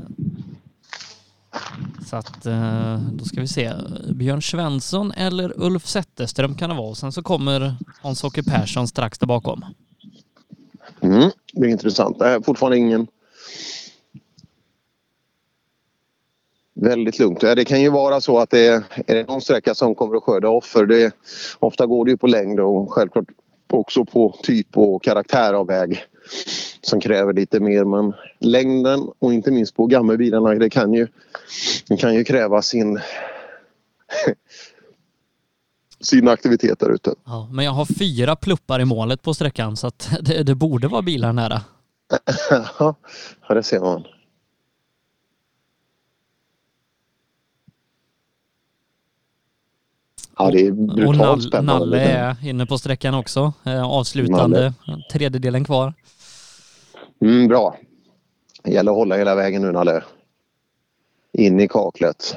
Så 2.06 2.16
att 2.16 2.46
eh, 2.46 2.98
då 3.12 3.24
ska 3.24 3.40
vi 3.40 3.48
se. 3.48 3.72
Björn 4.14 4.42
Svensson 4.42 5.12
eller 5.12 5.52
Ulf 5.56 5.86
Zetterström 5.86 6.54
kan 6.54 6.70
det 6.70 6.76
vara. 6.76 6.94
Sen 6.94 7.12
så 7.12 7.22
kommer 7.22 7.76
Hans-Åke 8.02 8.42
Persson 8.42 8.88
strax 8.88 9.18
där 9.18 9.26
bakom. 9.26 9.64
Mm, 11.00 11.30
det 11.52 11.66
är 11.66 11.70
intressant. 11.70 12.18
Det 12.18 12.26
är 12.26 12.40
fortfarande 12.40 12.78
ingen... 12.78 13.06
Väldigt 16.74 17.18
lugnt. 17.18 17.42
Ja, 17.42 17.54
Det 17.54 17.64
kan 17.64 17.80
ju 17.80 17.90
vara 17.90 18.20
så 18.20 18.38
att 18.38 18.50
det 18.50 18.66
är, 18.66 18.82
är 19.06 19.14
det 19.14 19.28
någon 19.28 19.40
sträcka 19.40 19.74
som 19.74 19.94
kommer 19.94 20.16
att 20.16 20.22
skörda 20.22 20.48
offer. 20.48 20.86
Det, 20.86 21.12
ofta 21.58 21.86
går 21.86 22.04
det 22.04 22.10
ju 22.10 22.16
på 22.16 22.26
längd 22.26 22.60
och 22.60 22.92
självklart 22.92 23.28
också 23.70 24.04
på 24.04 24.36
typ 24.42 24.76
och 24.76 25.02
karaktär 25.02 25.54
av 25.54 25.66
väg 25.66 26.04
som 26.80 27.00
kräver 27.00 27.32
lite 27.32 27.60
mer. 27.60 27.84
Men 27.84 28.12
längden 28.38 29.08
och 29.18 29.32
inte 29.32 29.50
minst 29.50 29.76
på 29.76 29.86
gammelbilarna 29.86 30.54
det 30.54 30.70
kan 30.70 30.94
ju, 30.94 31.06
det 31.88 31.96
kan 31.96 32.14
ju 32.14 32.24
kräva 32.24 32.62
sin, 32.62 33.00
sin 36.00 36.28
aktivitet 36.28 36.78
där 36.78 36.90
ute. 36.90 37.14
Ja, 37.24 37.48
men 37.52 37.64
jag 37.64 37.72
har 37.72 37.84
fyra 37.84 38.36
pluppar 38.36 38.80
i 38.80 38.84
målet 38.84 39.22
på 39.22 39.34
sträckan 39.34 39.76
så 39.76 39.86
att 39.86 40.10
det, 40.20 40.42
det 40.42 40.54
borde 40.54 40.88
vara 40.88 41.02
bilar 41.02 41.32
nära. 41.32 41.60
ja, 42.78 42.94
det 43.48 43.62
ser 43.62 43.80
man. 43.80 44.04
Ja, 50.38 50.50
det 50.50 50.66
är 50.66 50.70
Och 50.70 50.76
brutalt 50.76 51.18
Nall, 51.18 51.42
spännande. 51.42 51.86
Nalle 51.86 52.00
är 52.00 52.36
inne 52.48 52.66
på 52.66 52.78
sträckan 52.78 53.14
också. 53.14 53.52
Eh, 53.64 53.84
avslutande, 53.84 54.74
tredjedelen 55.12 55.64
kvar. 55.64 55.94
Mm, 57.20 57.48
bra. 57.48 57.76
Det 58.62 58.70
gäller 58.70 58.90
att 58.92 58.96
hålla 58.96 59.16
hela 59.16 59.34
vägen 59.34 59.62
nu 59.62 59.72
Nalle. 59.72 60.02
In 61.32 61.60
i 61.60 61.68
kaklet. 61.68 62.36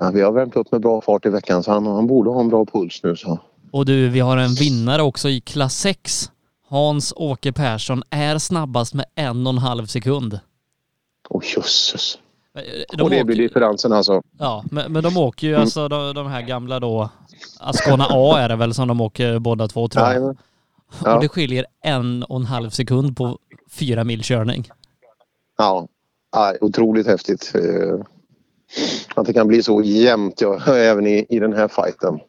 Ja, 0.00 0.10
vi 0.10 0.20
har 0.22 0.32
värmt 0.32 0.56
upp 0.56 0.72
med 0.72 0.80
bra 0.80 1.00
fart 1.00 1.26
i 1.26 1.28
veckan 1.28 1.62
så 1.62 1.70
han, 1.72 1.86
han 1.86 2.06
borde 2.06 2.30
ha 2.30 2.40
en 2.40 2.48
bra 2.48 2.64
puls 2.66 3.00
nu. 3.02 3.16
Så. 3.16 3.38
Och 3.70 3.86
du, 3.86 4.08
vi 4.08 4.20
har 4.20 4.36
en 4.36 4.54
vinnare 4.54 5.02
också 5.02 5.28
i 5.28 5.40
klass 5.40 5.74
6. 5.78 6.30
Hans-Åke 6.68 7.52
Persson 7.52 8.02
är 8.10 8.38
snabbast 8.38 8.94
med 8.94 9.04
en 9.14 9.46
och 9.46 9.52
en 9.52 9.58
halv 9.58 9.86
sekund. 9.86 10.40
Åh 11.28 11.42
jösses. 11.56 12.18
De 12.96 13.02
Och 13.02 13.10
det 13.10 13.16
åker- 13.16 13.24
blir 13.24 13.36
differensen 13.36 13.92
alltså. 13.92 14.22
Ja, 14.38 14.64
men, 14.70 14.92
men 14.92 15.02
de 15.02 15.16
åker 15.16 15.46
ju 15.46 15.52
Mm. 15.52 15.62
alltså 15.62 15.88
de, 15.88 16.14
de 16.14 16.26
här 16.26 16.42
gamla 16.42 16.80
då, 16.80 17.10
Ascona 17.60 18.06
A 18.10 18.38
är 18.38 18.48
det 18.48 18.56
väl 18.56 18.74
som 18.74 18.88
de 18.88 19.00
åker 19.00 19.38
båda 19.38 19.68
två 19.68 19.88
tror 19.88 20.04
jag. 20.04 20.10
Jajamän. 20.14 20.36
Ja. 21.04 21.14
Och 21.14 21.22
det 21.22 21.28
skiljer 21.28 21.66
en 21.80 22.22
och 22.22 22.36
en 22.36 22.44
halv 22.44 22.70
sekund 22.70 23.16
på 23.16 23.38
fyra 23.70 24.04
mil 24.04 24.22
körning. 24.22 24.68
Ja, 25.58 25.88
ja 26.32 26.54
otroligt 26.60 27.06
häftigt. 27.06 27.52
Eh, 27.54 28.00
Att 29.14 29.26
det 29.26 29.32
kan 29.32 29.48
bli 29.48 29.62
så 29.62 29.82
jämnt 29.82 30.40
ja, 30.40 30.64
även 30.74 31.06
i, 31.06 31.26
i 31.28 31.38
den 31.38 31.52
här 31.52 31.68
fighten. 31.68 32.20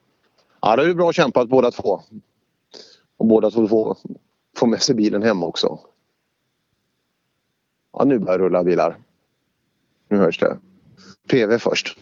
Ja, 0.61 0.75
det 0.75 0.83
är 0.89 0.93
bra 0.93 1.13
kämpat 1.13 1.49
båda 1.49 1.71
två. 1.71 2.01
Och 3.17 3.25
båda 3.25 3.51
två 3.51 3.67
får, 3.67 3.97
får 4.57 4.67
med 4.67 4.81
sig 4.81 4.95
bilen 4.95 5.23
hem 5.23 5.43
också. 5.43 5.79
Ja, 7.93 8.03
nu 8.05 8.19
börjar 8.19 8.39
rulla 8.39 8.63
bilar. 8.63 8.97
Nu 10.09 10.17
hörs 10.17 10.39
det. 10.39 10.57
PV 11.29 11.59
först. 11.59 11.97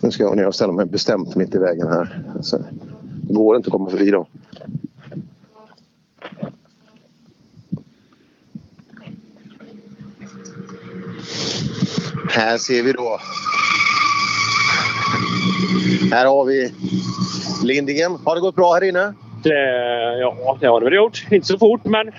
Nu 0.00 0.10
ska 0.10 0.22
jag 0.22 0.36
ner 0.36 0.46
och 0.46 0.54
ställa 0.54 0.72
mig 0.72 0.86
bestämt 0.86 1.36
mitt 1.36 1.54
i 1.54 1.58
vägen 1.58 1.88
här. 1.88 2.22
Alltså, 2.36 2.64
det 3.22 3.34
går 3.34 3.56
inte 3.56 3.66
att 3.66 3.72
komma 3.72 3.90
förbi 3.90 4.10
då. 4.10 4.26
Här 12.30 12.58
ser 12.58 12.82
vi 12.82 12.92
då. 12.92 13.18
Här 16.10 16.26
har 16.26 16.44
vi 16.44 16.72
Lindingen. 17.64 18.18
Har 18.24 18.34
det 18.34 18.40
gått 18.40 18.56
bra 18.56 18.74
här 18.74 18.84
inne? 18.84 19.14
Det, 19.42 20.18
ja, 20.20 20.58
det 20.60 20.66
har 20.66 20.80
det 20.80 20.84
väl 20.84 20.94
gjort. 20.94 21.26
Inte 21.30 21.46
så 21.46 21.58
fort, 21.58 21.84
men... 21.84 22.10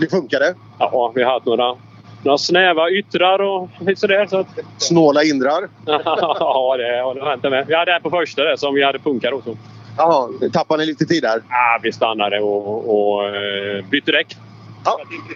Det 0.00 0.10
funkade? 0.10 0.54
Ja, 0.78 1.12
vi 1.14 1.22
har 1.22 1.32
haft 1.32 1.46
några, 1.46 1.76
några 2.22 2.38
snäva 2.38 2.90
yttrar 2.90 3.38
och 3.38 3.70
sådär. 3.96 4.26
Så 4.26 4.38
att... 4.38 4.46
Snåla 4.78 5.22
indrar? 5.22 5.68
ja, 5.86 6.76
det 6.76 7.00
har 7.02 7.14
det 7.14 7.24
hänt 7.24 7.42
med. 7.42 7.66
Vi 7.66 7.74
hade 7.74 7.92
en 7.92 8.02
på 8.02 8.10
första 8.10 8.44
där 8.44 8.56
som 8.56 8.74
vi 8.74 8.84
hade 8.84 8.98
punkat 8.98 9.32
också. 9.32 9.56
Jaha, 9.96 10.28
tappade 10.52 10.82
ni 10.82 10.86
lite 10.86 11.04
tid 11.04 11.22
där? 11.22 11.42
Ja, 11.48 11.80
vi 11.82 11.92
stannade 11.92 12.40
och, 12.40 13.14
och 13.14 13.24
eh, 13.24 13.84
bytte 13.90 14.12
däck. 14.12 14.36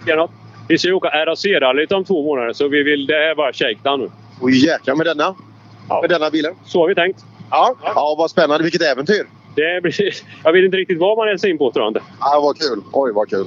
Ja. 0.06 0.28
Vi 0.68 0.78
ska 0.78 0.94
åka 0.94 1.08
RAC-rallyt 1.08 1.92
om 1.92 2.04
två 2.04 2.22
månader 2.22 2.52
så 2.52 2.68
vi 2.68 2.82
vill... 2.82 3.06
Det 3.06 3.30
är 3.30 3.34
bara 3.34 3.52
shakedown 3.52 4.00
nu. 4.00 4.10
Oj 4.40 4.66
jäklar 4.66 4.94
med 4.94 5.06
denna? 5.06 5.34
Med 6.00 6.10
denna 6.10 6.30
bilen? 6.30 6.54
Så 6.64 6.80
har 6.80 6.88
vi 6.88 6.94
tänkt. 6.94 7.24
Ja, 7.50 7.74
ja 7.84 8.14
vad 8.18 8.30
spännande. 8.30 8.62
Vilket 8.62 8.82
äventyr! 8.82 9.26
Det 9.54 9.82
blir, 9.82 9.94
jag 10.44 10.52
vet 10.52 10.64
inte 10.64 10.76
riktigt 10.76 10.98
vad 10.98 11.18
man 11.18 11.38
sig 11.38 11.50
in 11.50 11.58
på 11.58 11.72
tror 11.72 11.84
jag 11.84 11.90
inte. 11.90 12.02
Ja, 12.20 12.40
vad 12.42 12.58
kul. 12.58 12.82
Oj, 12.92 13.12
vad 13.12 13.28
kul. 13.28 13.46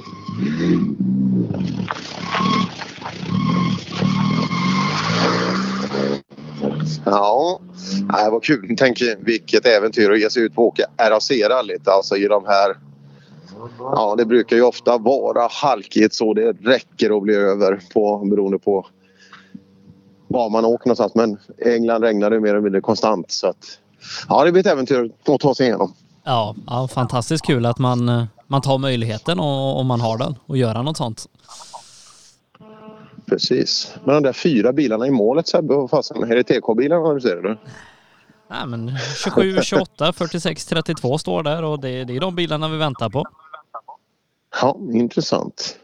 Ja, 7.04 7.60
Nej, 8.12 8.30
vad 8.30 8.44
kul. 8.44 8.74
Tänk 8.78 9.02
vilket 9.18 9.66
äventyr 9.66 10.10
att 10.10 10.20
ge 10.20 10.30
sig 10.30 10.42
ut 10.42 10.54
på 10.54 10.62
och 10.62 10.68
åka 10.68 10.84
RAC-rallyt. 10.96 11.88
Alltså 11.88 12.16
i 12.16 12.28
de 12.28 12.44
här... 12.46 12.76
Ja, 13.78 14.14
det 14.18 14.24
brukar 14.24 14.56
ju 14.56 14.62
ofta 14.62 14.98
vara 14.98 15.48
halkigt 15.50 16.14
så 16.14 16.34
det 16.34 16.52
räcker 16.52 17.16
att 17.16 17.22
bli 17.22 17.34
över 17.34 17.80
på, 17.94 18.18
beroende 18.24 18.58
på 18.58 18.86
var 20.28 20.50
man 20.50 20.64
åker 20.64 20.86
någonstans. 20.86 21.14
Men 21.14 21.38
England 21.64 22.02
regnar 22.02 22.30
det 22.30 22.40
mer 22.40 22.50
eller 22.50 22.60
mindre 22.60 22.80
konstant. 22.80 23.30
Så 23.30 23.46
att, 23.46 23.78
ja, 24.28 24.44
det 24.44 24.52
blir 24.52 24.60
ett 24.60 24.72
äventyr 24.72 25.10
att 25.28 25.40
ta 25.40 25.54
sig 25.54 25.66
igenom. 25.66 25.94
Ja, 26.24 26.54
ja 26.66 26.88
fantastiskt 26.88 27.46
kul 27.46 27.66
att 27.66 27.78
man, 27.78 28.08
eh, 28.08 28.24
man 28.46 28.62
tar 28.62 28.78
möjligheten 28.78 29.40
och, 29.40 29.80
om 29.80 29.86
man 29.86 30.00
har 30.00 30.18
den 30.18 30.34
och 30.46 30.56
göra 30.56 30.82
något 30.82 30.96
sånt. 30.96 31.26
Precis. 33.26 33.94
Men 34.04 34.14
de 34.14 34.22
där 34.22 34.32
fyra 34.32 34.72
bilarna 34.72 35.06
i 35.06 35.10
målet 35.10 35.48
Sebbe, 35.48 35.74
vad 35.74 35.90
fasen, 35.90 36.22
är 36.22 36.36
det 36.36 36.42
TK-bilarna 36.42 37.14
du 37.14 37.20
ser 37.20 37.36
eller? 37.36 37.58
Nej 38.50 38.66
men 38.66 38.90
27, 39.24 39.56
28, 39.62 40.12
46, 40.12 40.66
32 40.66 41.18
står 41.18 41.42
där 41.42 41.64
och 41.64 41.80
det, 41.80 42.04
det 42.04 42.16
är 42.16 42.20
de 42.20 42.34
bilarna 42.34 42.68
vi 42.68 42.76
väntar 42.76 43.08
på. 43.08 43.24
Ja, 44.60 44.78
intressant. 44.92 45.78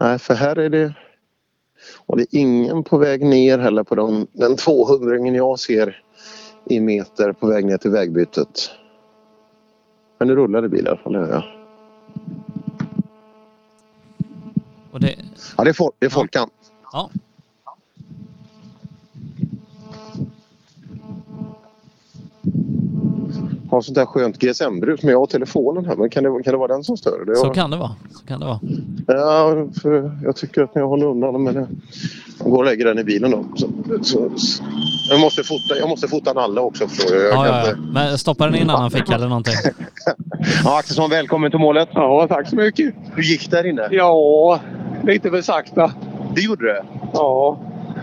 Nej, 0.00 0.18
för 0.18 0.34
här 0.34 0.56
är 0.56 0.70
det... 0.70 0.94
Och 2.06 2.16
det 2.16 2.22
är 2.22 2.38
ingen 2.38 2.84
på 2.84 2.98
väg 2.98 3.24
ner 3.24 3.58
heller 3.58 3.84
på 3.84 3.94
den, 3.94 4.26
den 4.32 4.56
200 4.56 5.16
jag 5.16 5.58
ser 5.58 6.02
i 6.66 6.80
meter 6.80 7.32
på 7.32 7.46
väg 7.46 7.64
ner 7.64 7.76
till 7.76 7.90
vägbytet. 7.90 8.70
Men 10.18 10.28
nu 10.28 10.34
rullar 10.34 10.62
det 10.62 10.68
bilar 10.68 10.90
i 10.90 10.94
alla 10.94 11.02
fall, 11.02 11.12
det 11.12 11.18
hör 11.18 11.28
jag. 11.28 11.44
Och 14.92 15.00
det, 15.00 15.14
Ja, 15.56 15.64
det 15.64 15.70
är, 15.70 15.74
folk, 15.74 15.94
det 15.98 16.06
är 16.06 16.10
Folkan. 16.10 16.48
ja. 16.92 17.10
Har 23.70 23.80
sånt 23.80 23.94
där 23.94 24.06
skönt 24.06 24.38
GSM-brus 24.38 25.02
men 25.02 25.12
jag 25.12 25.18
har 25.18 25.26
telefonen 25.26 25.86
här. 25.86 25.96
Men 25.96 26.10
kan 26.10 26.22
det, 26.24 26.42
kan 26.42 26.52
det 26.52 26.58
vara 26.58 26.72
den 26.72 26.84
som 26.84 26.96
stör? 26.96 27.24
Det 27.26 27.36
Så 27.36 27.50
kan 27.50 27.70
det 27.70 27.76
vara. 27.76 27.90
Så 28.20 28.26
kan 28.26 28.40
det 28.40 28.46
vara. 28.46 28.60
Ja, 29.06 29.66
för 29.82 30.18
jag 30.24 30.36
tycker 30.36 30.62
att 30.62 30.74
när 30.74 30.82
jag 30.82 30.88
håller 30.88 31.06
undan 31.06 31.42
med 31.42 31.54
det. 31.54 31.66
Gå 32.38 32.56
och 32.56 32.64
lägger 32.64 32.84
den 32.84 32.98
i 32.98 33.04
bilen 33.04 33.30
då. 33.30 33.44
Så, 33.56 33.68
så, 34.02 34.30
så. 34.36 34.62
Jag, 35.10 35.20
måste 35.20 35.42
fota, 35.44 35.76
jag 35.80 35.88
måste 35.88 36.08
fota 36.08 36.32
Nalle 36.32 36.60
också 36.60 36.88
förstår 36.88 37.14
du. 37.14 37.22
Jag 37.22 37.32
Ja, 37.34 37.46
ja, 37.46 37.56
ja. 37.64 37.70
inte- 37.70 37.80
Men 37.92 38.18
stoppa 38.18 38.44
den 38.46 38.54
i 38.54 38.58
en 38.58 38.70
annan 38.70 38.90
ficka 38.90 39.14
eller 39.14 39.28
någonting. 39.28 39.54
Ja, 40.64 40.78
Axelsson, 40.78 41.10
välkommen 41.10 41.50
till 41.50 41.60
målet. 41.60 41.88
Ja, 41.92 42.26
tack 42.28 42.48
så 42.48 42.56
mycket. 42.56 42.94
Hur 43.14 43.22
gick 43.22 43.50
det 43.50 43.56
här 43.56 43.66
inne? 43.66 43.88
Ja, 43.90 44.60
lite 45.04 45.30
för 45.30 45.42
sakta. 45.42 45.92
Det 46.34 46.40
gjorde 46.40 46.66
det? 46.66 46.84
Ja. 47.12 47.58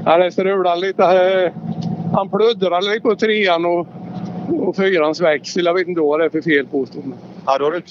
ja 0.05 0.17
det 0.17 0.31
strulade 0.31 0.81
lite. 0.81 1.03
eh, 1.03 1.51
Han 2.13 2.29
pluddrade 2.29 2.87
lite 2.87 3.01
på 3.01 3.15
trean 3.15 3.65
och, 3.65 3.87
och 4.67 4.75
fyrans 4.75 5.21
växel. 5.21 5.65
Jag 5.65 5.73
vet 5.73 5.87
inte 5.87 6.01
vad 6.01 6.19
det 6.19 6.25
är 6.25 6.29
för 6.29 6.41
fel 6.41 6.65
på 6.67 6.85
dem. 6.93 7.13
Ja, 7.45 7.57
då 7.57 7.65
har 7.65 7.71
du... 7.71 7.81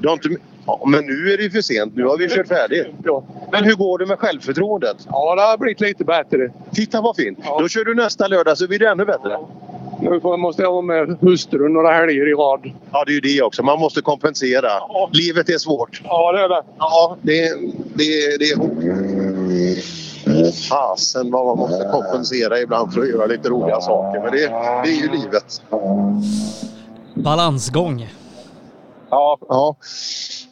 Du 0.00 0.08
har 0.08 0.14
inte... 0.14 0.28
Ja, 0.66 0.82
men 0.86 1.06
nu 1.06 1.32
är 1.32 1.36
det 1.36 1.42
ju 1.42 1.50
för 1.50 1.60
sent. 1.60 1.96
Nu 1.96 2.04
har 2.04 2.18
vi 2.18 2.28
kört 2.28 2.48
färdigt. 2.48 2.86
Men 3.52 3.64
hur 3.64 3.74
går 3.74 3.98
det 3.98 4.06
med 4.06 4.18
självförtroendet? 4.18 4.96
Ja, 5.10 5.34
det 5.34 5.42
har 5.42 5.58
blivit 5.58 5.80
lite 5.80 6.04
bättre. 6.04 6.50
Titta 6.72 7.00
vad 7.00 7.16
fint! 7.16 7.38
Då 7.58 7.68
kör 7.68 7.84
du 7.84 7.94
nästa 7.94 8.28
lördag 8.28 8.58
så 8.58 8.68
blir 8.68 8.78
det 8.78 8.88
ännu 8.88 9.04
bättre. 9.04 9.38
Nu 10.00 10.20
får, 10.20 10.36
måste 10.36 10.62
jag 10.62 10.72
vara 10.72 10.82
med 10.82 11.16
hustrun 11.20 11.72
några 11.72 11.92
helger 11.92 12.28
i 12.28 12.34
rad. 12.34 12.72
Ja, 12.92 13.04
det 13.06 13.12
är 13.12 13.14
ju 13.14 13.20
det 13.20 13.42
också. 13.42 13.62
Man 13.62 13.78
måste 13.78 14.00
kompensera. 14.00 14.68
Livet 15.12 15.48
är 15.48 15.58
svårt. 15.58 16.02
Ja, 16.04 16.32
det 16.32 16.40
är 16.40 16.48
det. 16.48 16.62
Ja, 16.78 17.16
det, 17.22 17.54
det, 17.94 18.38
det 18.38 18.56
Fasen 20.68 21.30
vad 21.30 21.46
man 21.46 21.58
måste 21.58 21.88
kompensera 21.92 22.60
ibland 22.60 22.92
för 22.92 23.00
att 23.00 23.08
göra 23.08 23.26
lite 23.26 23.48
roliga 23.48 23.80
saker. 23.80 24.20
Men 24.22 24.32
det, 24.32 24.46
det 24.84 24.90
är 24.90 25.02
ju 25.02 25.10
livet. 25.10 25.62
Balansgång. 27.14 28.08
Ja. 29.10 29.38
ja. 29.48 29.76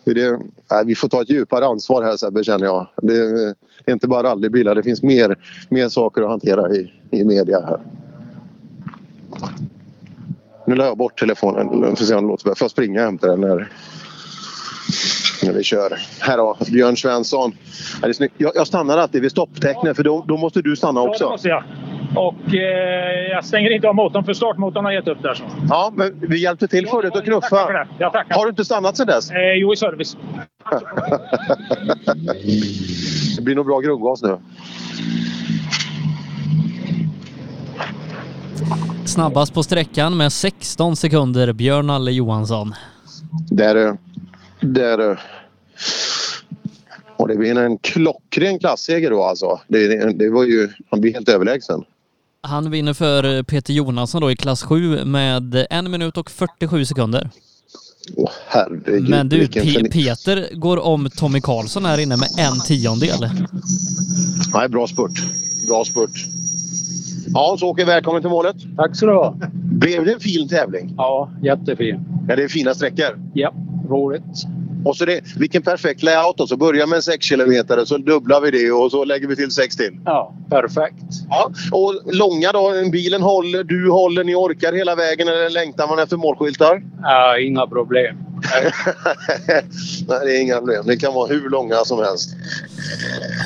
Det 0.05 0.10
är. 0.23 0.39
Nej, 0.70 0.84
vi 0.86 0.94
får 0.94 1.08
ta 1.08 1.23
ett 1.23 1.31
djupare 1.31 1.66
ansvar 1.66 2.02
här 2.02 2.16
Sebbe 2.16 2.44
känner 2.44 2.66
jag. 2.66 2.86
Det 3.02 3.16
är, 3.16 3.55
det 3.84 3.91
är 3.91 3.92
inte 3.92 4.08
bara 4.08 4.23
rallybilar. 4.23 4.75
Det 4.75 4.83
finns 4.83 5.02
mer, 5.02 5.39
mer 5.68 5.89
saker 5.89 6.23
att 6.23 6.28
hantera 6.28 6.70
i, 6.70 6.92
i 7.10 7.25
media 7.25 7.60
här. 7.60 7.81
Nu 10.66 10.74
la 10.74 10.84
jag 10.84 10.97
bort 10.97 11.18
telefonen. 11.18 11.97
Får 11.97 12.05
se 12.05 12.15
om 12.15 12.23
det 12.24 12.28
låter 12.28 12.44
bättre. 12.44 12.58
Får 12.58 12.65
jag 12.65 12.70
springa 12.70 13.00
och 13.00 13.06
hämta 13.06 13.26
den 13.26 13.40
när, 13.40 13.68
när 15.42 15.52
vi 15.52 15.62
kör. 15.62 15.98
Här 16.20 16.36
då, 16.36 16.56
Björn 16.73 16.97
Svensson. 16.97 17.52
Det 18.02 18.08
är 18.08 18.12
snyggt. 18.12 18.34
jag, 18.39 18.52
jag 18.55 18.66
stannar 18.66 18.98
alltid 18.98 19.23
vid 19.23 19.31
stopptecknet 19.31 19.97
för 19.97 20.05
då, 20.05 20.24
då 20.28 20.36
måste 20.36 20.62
du 20.62 20.76
stanna 20.76 21.00
Ja, 21.00 21.05
det 21.05 21.10
också. 21.10 21.28
måste 21.28 21.48
jag. 21.48 21.65
Och 22.16 22.55
eh, 22.55 23.31
jag 23.31 23.44
stänger 23.44 23.70
inte 23.70 23.89
av 23.89 23.94
motorn 23.94 24.24
för 24.24 24.32
startmotorn 24.32 24.84
har 24.84 24.92
gett 24.92 25.08
upp 25.08 25.23
där. 25.23 25.34
Så. 25.34 25.44
Ja, 25.68 25.92
men 25.94 26.20
vi 26.20 26.42
hjälpte 26.42 26.68
till 26.68 26.86
förut 26.86 27.16
att 27.16 27.24
knuffa. 27.24 27.40
Tackar 27.48 27.66
för 27.66 27.73
det. 27.73 27.86
Ja, 27.98 28.10
tackar. 28.10 28.34
Har 28.34 28.44
du 28.44 28.50
inte 28.50 28.65
stannat 28.65 28.97
sedan 28.97 29.06
dess? 29.06 29.31
Eh, 29.31 29.36
jo, 29.56 29.73
i 29.73 29.76
service. 29.76 30.16
Det 33.36 33.42
blir 33.42 33.55
nog 33.55 33.66
bra 33.66 33.81
grundgas 33.81 34.23
nu. 34.23 34.39
Snabbast 39.06 39.54
på 39.54 39.62
sträckan 39.62 40.16
med 40.16 40.32
16 40.32 40.96
sekunder, 40.96 41.52
Björn 41.52 41.90
Alle 41.90 42.10
Johansson. 42.12 42.74
Där, 43.50 43.86
eh, 43.86 43.94
där... 44.60 45.10
eh, 45.10 45.16
Och 47.16 47.28
det 47.28 47.36
blir 47.36 47.58
en 47.58 47.78
klockren 47.78 48.58
klasseger 48.58 49.10
då 49.10 49.24
alltså. 49.24 49.60
Det, 49.68 50.12
det 50.12 50.30
var 50.30 50.44
ju... 50.44 50.68
Han 50.90 51.00
blir 51.00 51.12
helt 51.14 51.28
överlägsen. 51.28 51.82
Han 52.42 52.70
vinner 52.70 52.94
för 52.94 53.42
Peter 53.42 53.72
Jonasson 53.72 54.20
då 54.20 54.30
i 54.30 54.36
klass 54.36 54.62
7 54.62 55.04
med 55.04 55.66
en 55.70 55.90
minut 55.90 56.16
och 56.16 56.30
47 56.30 56.84
sekunder. 56.84 57.30
Åh 58.16 58.30
herregud. 58.48 59.08
Men 59.08 59.28
du, 59.28 59.46
Pe- 59.46 59.90
Peter 59.90 60.48
går 60.54 60.76
om 60.76 61.10
Tommy 61.10 61.40
Karlsson 61.40 61.84
här 61.84 61.98
inne 61.98 62.16
med 62.16 62.28
en 62.38 62.60
tiondel. 62.60 63.28
Nej, 64.54 64.68
bra 64.68 64.86
spurt. 64.86 65.22
Bra 65.68 65.84
spurt. 65.84 66.10
Hans-Åke, 67.34 67.84
välkommen 67.84 68.22
till 68.22 68.30
målet. 68.30 68.56
Tack 68.76 68.96
så 68.96 69.06
du 69.06 69.12
ha. 69.12 69.36
Blev 69.52 70.05
det 70.05 70.12
en 70.12 70.20
fin 70.20 70.48
tävling? 70.48 70.94
Ja, 70.96 71.30
jättefin. 71.42 72.00
Ja, 72.28 72.36
det 72.36 72.42
är 72.44 72.48
fina 72.48 72.74
sträckor. 72.74 73.18
Ja, 73.34 73.55
roligt. 73.88 74.46
Och 74.84 74.96
så 74.96 75.05
det, 75.05 75.20
vilken 75.36 75.62
perfekt 75.62 76.02
layout 76.02 76.36
då. 76.36 76.46
Så 76.46 76.56
börjar 76.56 76.86
med 76.86 76.96
en 76.96 77.02
6 77.02 77.28
km 77.28 77.52
så 77.86 77.98
dubblar 77.98 78.40
vi 78.40 78.50
det 78.50 78.72
och 78.72 78.90
så 78.90 79.05
lägger 79.05 79.28
vi 79.28 79.36
till 79.36 79.50
6 79.50 79.76
till. 79.76 79.98
Ja, 80.05 80.34
perfekt. 80.50 81.05
Ja, 81.28 81.50
och 81.72 82.00
långa 82.14 82.52
då. 82.52 82.90
Bilen 82.92 83.22
håller, 83.22 83.64
du 83.64 83.90
håller, 83.90 84.24
ni 84.24 84.34
orkar 84.34 84.72
hela 84.72 84.94
vägen 84.94 85.28
eller 85.28 85.50
längtar 85.50 85.88
man 85.88 85.98
efter 85.98 86.16
målskyltar? 86.16 86.82
Ja, 87.02 87.38
inga 87.38 87.66
problem. 87.66 88.16
Nej, 90.08 90.20
det 90.26 90.39
är 90.39 90.42
inga 90.42 90.56
problem. 90.56 90.86
Det 90.86 90.97
kan 90.97 91.15
vara 91.15 91.28
hur 91.28 91.50
långa 91.50 91.84
som 91.84 91.98
helst. 91.98 92.31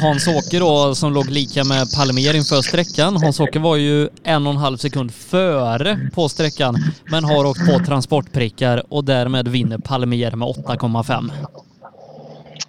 Hans-Åke 0.00 0.58
då 0.58 0.94
som 0.94 1.12
låg 1.12 1.30
lika 1.30 1.64
med 1.64 1.92
Palmer 1.96 2.36
inför 2.36 2.62
sträckan. 2.62 3.16
Hans-Åke 3.16 3.58
var 3.58 3.76
ju 3.76 4.08
en 4.22 4.46
och 4.46 4.52
en 4.52 4.58
halv 4.58 4.76
sekund 4.76 5.14
före 5.14 6.10
på 6.14 6.28
sträckan 6.28 6.76
men 7.10 7.24
har 7.24 7.44
åkt 7.44 7.66
på 7.66 7.84
transportprickar 7.86 8.82
och 8.88 9.04
därmed 9.04 9.48
vinner 9.48 9.78
Palmer 9.78 10.36
med 10.36 10.48
8,5. 10.48 11.30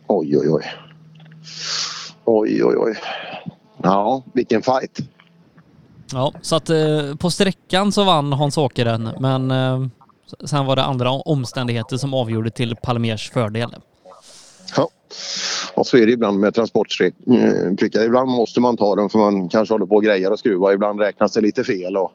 Oj, 0.08 0.38
oj, 0.38 0.50
oj. 0.50 0.64
Oj, 2.26 2.64
oj, 2.64 2.76
oj. 2.78 2.96
Ja, 3.84 4.24
vilken 4.34 4.62
fight. 4.62 5.00
Ja, 6.14 6.34
så 6.42 6.56
att 6.56 6.70
eh, 6.70 7.16
på 7.20 7.32
sträckan 7.32 7.92
så 7.92 8.04
vann 8.04 8.34
Hans-Åke 8.34 8.84
den 8.84 9.10
men 9.20 9.52
eh, 9.52 9.88
sen 10.46 10.66
var 10.66 10.76
det 10.76 10.84
andra 10.84 11.10
omständigheter 11.12 11.98
som 11.98 12.14
avgjorde 12.14 12.52
till 12.52 12.76
Palmers 12.76 13.32
fördel. 13.32 13.76
Ja. 14.76 14.90
Och 15.74 15.88
så 15.88 15.98
är 15.98 16.06
det 16.06 16.12
ibland 16.12 16.40
med 16.40 16.54
transportprickar. 16.54 17.18
Mm, 17.28 17.78
ibland 18.06 18.30
måste 18.32 18.60
man 18.60 18.78
ta 18.78 18.96
dem 18.96 19.10
för 19.10 19.20
man 19.20 19.50
kanske 19.50 19.74
håller 19.74 19.86
på 19.86 19.96
och 19.96 20.04
grejer 20.04 20.32
och 20.32 20.40
skruvar. 20.40 20.74
Ibland 20.74 21.00
räknas 21.00 21.34
det 21.34 21.42
lite 21.42 21.64
fel 21.64 21.98
och 21.98 22.12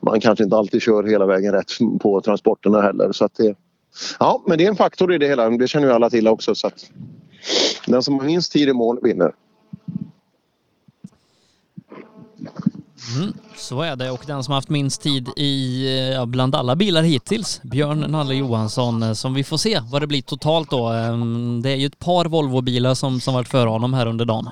man 0.00 0.20
kanske 0.20 0.44
inte 0.44 0.56
alltid 0.56 0.82
kör 0.82 1.04
hela 1.04 1.26
vägen 1.26 1.52
rätt 1.52 1.72
på 2.00 2.20
transporterna 2.20 2.82
heller. 2.82 3.12
Så 3.12 3.24
att 3.24 3.34
det, 3.34 3.54
ja, 4.18 4.42
men 4.46 4.58
det 4.58 4.64
är 4.64 4.68
en 4.68 4.76
faktor 4.76 5.14
i 5.14 5.18
det 5.18 5.26
hela. 5.28 5.50
Det 5.50 5.68
känner 5.68 5.86
ju 5.86 5.92
alla 5.92 6.10
till 6.10 6.28
också. 6.28 6.54
Så 6.54 6.66
att 6.66 6.90
den 7.86 8.02
som 8.02 8.18
har 8.18 8.26
minst 8.26 8.52
tid 8.52 8.68
i 8.68 8.72
mål 8.72 8.98
vinner. 9.02 9.32
Mm, 13.14 13.32
så 13.56 13.82
är 13.82 13.96
det 13.96 14.10
och 14.10 14.24
den 14.26 14.44
som 14.44 14.54
haft 14.54 14.68
minst 14.68 15.02
tid 15.02 15.28
i, 15.36 15.84
ja, 16.14 16.26
bland 16.26 16.54
alla 16.54 16.76
bilar 16.76 17.02
hittills, 17.02 17.60
Björn 17.62 18.00
Nalle 18.00 18.34
Johansson, 18.34 19.02
eh, 19.02 19.12
som 19.12 19.34
vi 19.34 19.44
får 19.44 19.56
se 19.56 19.80
vad 19.92 20.02
det 20.02 20.06
blir 20.06 20.22
totalt 20.22 20.70
då. 20.70 20.86
Ehm, 20.88 21.62
Det 21.62 21.70
är 21.70 21.76
ju 21.76 21.86
ett 21.86 21.98
par 21.98 22.24
Volvo-bilar 22.24 22.94
som, 22.94 23.20
som 23.20 23.34
varit 23.34 23.48
före 23.48 23.68
honom 23.68 23.94
här 23.94 24.06
under 24.06 24.24
dagen. 24.24 24.48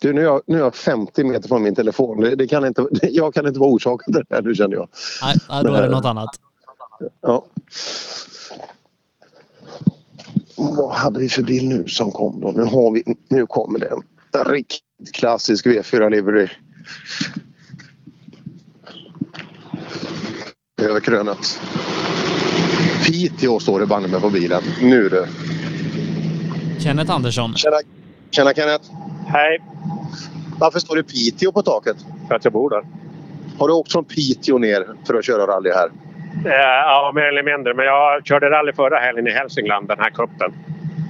Du, 0.00 0.12
nu, 0.12 0.20
är 0.20 0.24
jag, 0.24 0.42
nu 0.46 0.56
är 0.56 0.60
jag 0.60 0.74
50 0.74 1.24
meter 1.24 1.48
från 1.48 1.62
min 1.62 1.74
telefon. 1.74 2.20
Det, 2.20 2.36
det 2.36 2.46
kan 2.46 2.66
inte, 2.66 2.88
jag 3.02 3.34
kan 3.34 3.46
inte 3.46 3.60
vara 3.60 3.70
orsaken 3.70 4.12
till 4.14 4.24
det 4.28 4.34
här 4.34 4.42
nu 4.42 4.54
känner 4.54 4.76
jag. 4.76 4.88
Nej, 5.22 5.36
nej, 5.48 5.64
då 5.64 5.74
är 5.74 5.82
det 5.82 5.88
något 5.88 6.04
annat. 6.04 6.30
Ja. 7.20 7.46
Vad 10.56 10.94
hade 10.94 11.18
vi 11.18 11.28
för 11.28 11.42
bil 11.42 11.68
nu 11.68 11.88
som 11.88 12.12
kom 12.12 12.40
då? 12.40 12.50
Nu, 12.50 12.62
har 12.62 12.92
vi, 12.92 13.16
nu 13.28 13.46
kommer 13.46 13.78
det 13.78 13.86
en 13.86 14.44
riktigt 14.44 15.12
klassisk 15.12 15.66
V4 15.66 16.10
Livery. 16.10 16.48
Över 20.82 21.00
krönet. 21.00 21.60
Piteå 23.06 23.58
står 23.60 23.80
det 23.80 23.86
banne 23.86 24.08
mig 24.08 24.20
på 24.20 24.30
bilen. 24.30 24.62
Nu 24.82 25.08
du. 25.08 25.26
Kenneth 26.80 27.10
Andersson. 27.14 27.54
Tjena, 27.54 27.76
Tjena 28.30 28.52
Kenneth. 28.54 28.84
Hej. 29.26 29.58
Varför 30.58 30.78
står 30.78 30.96
det 30.96 31.02
Piteå 31.02 31.52
på 31.52 31.62
taket? 31.62 31.96
För 32.28 32.34
att 32.34 32.44
jag 32.44 32.52
bor 32.52 32.70
där. 32.70 32.82
Har 33.58 33.68
du 33.68 33.74
åkt 33.74 33.92
från 33.92 34.04
Piteå 34.04 34.58
ner 34.58 34.86
för 35.06 35.14
att 35.14 35.24
köra 35.24 35.46
rally 35.46 35.70
här? 35.70 35.86
Eh, 36.46 36.52
Ja, 36.86 37.12
mer 37.14 37.22
eller 37.22 37.42
mindre. 37.42 37.74
Men 37.74 37.84
jag 37.84 38.26
körde 38.26 38.50
rally 38.50 38.72
förra 38.72 38.98
helgen 38.98 39.26
i 39.26 39.30
Hälsingland, 39.30 39.88
den 39.88 39.98
här 39.98 40.10
kuppen. 40.10 40.52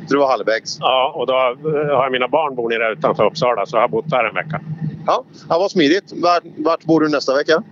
Du 0.08 0.16
var 0.16 0.28
halvvägs? 0.28 0.76
Ja, 0.80 1.12
och 1.16 1.26
då 1.26 1.32
eh, 1.32 1.96
har 1.96 2.02
jag 2.04 2.12
mina 2.12 2.28
barn 2.28 2.54
bor 2.54 2.68
nere 2.68 2.92
utanför 2.92 3.24
Uppsala 3.26 3.66
så 3.66 3.76
jag 3.76 3.80
har 3.80 3.88
bott 3.88 4.10
där 4.10 4.24
en 4.24 4.34
vecka. 4.34 4.60
Ja, 5.07 5.24
ja 5.49 5.58
vad 5.58 5.70
smidigt. 5.70 6.12
Vart, 6.12 6.42
vart 6.57 6.84
bor 6.84 7.00
du 7.00 7.08
nästa 7.08 7.34
vecka? 7.34 7.62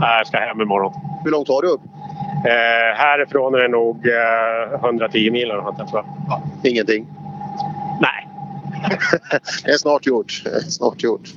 Nej, 0.00 0.18
Jag 0.18 0.26
ska 0.26 0.38
hem 0.38 0.60
imorgon. 0.60 0.92
Hur 1.24 1.30
långt 1.30 1.48
har 1.48 1.62
du 1.62 1.68
upp? 1.68 1.80
Eh, 2.44 2.96
härifrån 2.96 3.54
är 3.54 3.58
det 3.58 3.68
nog 3.68 4.06
eh, 4.06 4.84
110 4.84 5.30
mil 5.30 5.50
eller 5.50 5.62
något, 5.62 5.76
tror 5.76 6.04
jag. 6.28 6.42
Ingenting? 6.72 7.06
Nej. 8.00 8.28
det 9.64 9.70
är 9.70 9.78
snart 9.78 10.06
gjort. 10.06 10.42
Det 10.44 10.50
är 10.50 10.60
snart 10.60 11.02
gjort. 11.02 11.28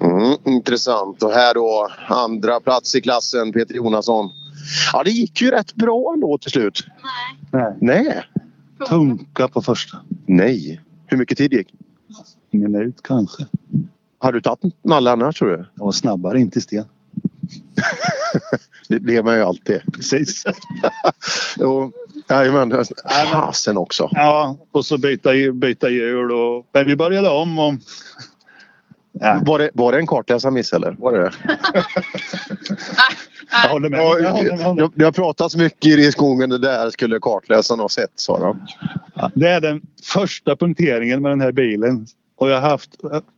Mm, 0.00 0.36
intressant. 0.44 1.22
Och 1.22 1.32
här 1.32 1.54
då 1.54 1.88
andra 2.06 2.60
plats 2.60 2.94
i 2.94 3.00
klassen, 3.00 3.52
Peter 3.52 3.74
Jonasson. 3.74 4.30
Ja, 4.92 5.02
det 5.04 5.10
gick 5.10 5.42
ju 5.42 5.50
rätt 5.50 5.74
bra 5.74 6.12
ändå 6.14 6.38
till 6.38 6.50
slut. 6.50 6.86
Nej. 7.52 7.74
Nej. 7.80 8.22
Tunka 8.88 9.48
på 9.48 9.62
första. 9.62 9.98
Nej. 10.26 10.80
Hur 11.06 11.16
mycket 11.16 11.38
tid 11.38 11.52
gick? 11.52 11.74
En 12.50 12.60
minut 12.60 13.02
kanske. 13.02 13.46
Har 14.18 14.32
du 14.32 14.40
tagit 14.40 14.84
Nalle 14.84 15.10
annars 15.10 15.38
tror 15.38 15.48
du? 15.48 15.64
Jag 15.74 15.84
var 15.84 15.92
snabbare 15.92 16.40
in 16.40 16.50
till 16.50 16.62
sten. 16.62 16.84
det 18.88 19.00
blir 19.00 19.22
man 19.22 19.36
ju 19.36 19.42
alltid. 19.42 19.80
Precis. 19.92 20.44
jo, 21.58 21.92
Jajamän. 22.28 22.84
Fasen 23.32 23.76
också. 23.76 24.08
Ja, 24.12 24.56
och 24.72 24.86
så 24.86 24.98
byta, 24.98 25.30
byta 25.52 25.90
hjul 25.90 26.32
och... 26.32 26.66
Men 26.72 26.86
vi 26.86 26.96
började 26.96 27.28
om 27.28 27.58
och... 27.58 27.74
Var, 29.42 29.58
det, 29.58 29.70
var 29.74 29.92
det 29.92 29.98
en 29.98 30.06
kartläsarmiss 30.06 30.72
eller? 30.72 30.96
Var 30.98 31.12
det 31.12 31.18
det? 31.18 31.32
Jag 33.62 33.68
håller 33.70 33.88
med. 33.88 34.00
Ja, 34.00 34.18
Jag 34.18 34.76
med. 34.76 34.90
det, 34.94 35.04
har 35.04 35.12
pratats 35.12 35.56
mycket 35.56 35.98
i 35.98 36.12
skogen. 36.12 36.50
Det 36.50 36.58
där 36.58 36.90
skulle 36.90 37.18
kartläsarna 37.18 37.82
ha 37.82 37.88
sett, 37.88 38.12
sa 38.14 38.38
de. 38.38 38.66
Det 39.34 39.48
är 39.48 39.60
den 39.60 39.80
första 40.02 40.56
punkteringen 40.56 41.22
med 41.22 41.32
den 41.32 41.40
här 41.40 41.52
bilen. 41.52 42.06
Och 42.36 42.50
jag 42.50 42.60
har 42.60 42.70
haft, 42.70 42.90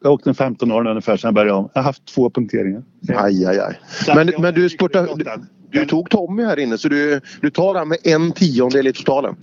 jag 0.03 0.13
åkte 0.13 0.31
en 0.31 0.35
15 0.35 0.73
år 0.73 0.87
ungefär 0.87 1.17
sedan 1.17 1.29
jag 1.29 1.35
började 1.35 1.59
om. 1.59 1.69
Jag 1.75 1.81
har 1.83 1.85
haft 1.87 2.15
två 2.15 2.31
punkteringar. 2.31 2.83
Aj, 3.15 3.47
aj, 3.47 3.59
aj. 3.59 3.81
Men, 4.15 4.33
men 4.39 4.55
du, 4.55 4.69
spurtade, 4.71 5.09
du, 5.17 5.25
du 5.71 5.87
tog 5.87 6.11
Tommy 6.11 6.45
här 6.45 6.59
inne 6.59 6.79
så 6.79 6.89
du, 6.89 7.21
du 7.41 7.51
tar 7.51 7.75
han 7.75 7.89
med 7.89 7.99
en 8.05 8.33
tiondel 8.33 8.87
i 8.87 8.93
totalen. 8.93 9.37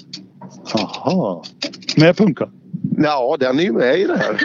Jaha. 0.73 1.43
Med 1.97 2.17
punka? 2.17 2.49
Ja, 2.97 3.37
den 3.39 3.59
är 3.59 3.63
ju 3.63 3.71
med 3.71 3.99
i 3.99 4.03
det 4.03 4.17
här. 4.17 4.41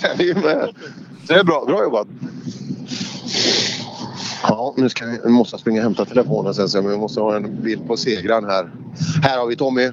den 0.00 0.20
är 0.20 0.24
ju 0.24 0.34
med. 0.34 0.68
Det 1.28 1.34
är 1.34 1.44
bra, 1.44 1.64
bra 1.66 1.82
jobbat. 1.82 2.06
Ja, 4.42 4.74
nu 4.76 4.88
ska 4.88 5.06
vi, 5.06 5.18
nu 5.24 5.30
måste 5.30 5.54
jag 5.54 5.60
springa 5.60 5.78
och 5.78 5.82
hämta 5.82 6.04
telefonen 6.04 6.54
sen 6.54 6.68
så 6.68 6.80
vi 6.80 6.96
måste 6.96 7.20
ha 7.20 7.36
en 7.36 7.62
bild 7.62 7.86
på 7.86 7.96
segraren 7.96 8.44
här. 8.44 8.70
Här 9.22 9.38
har 9.38 9.46
vi 9.46 9.56
Tommy. 9.56 9.90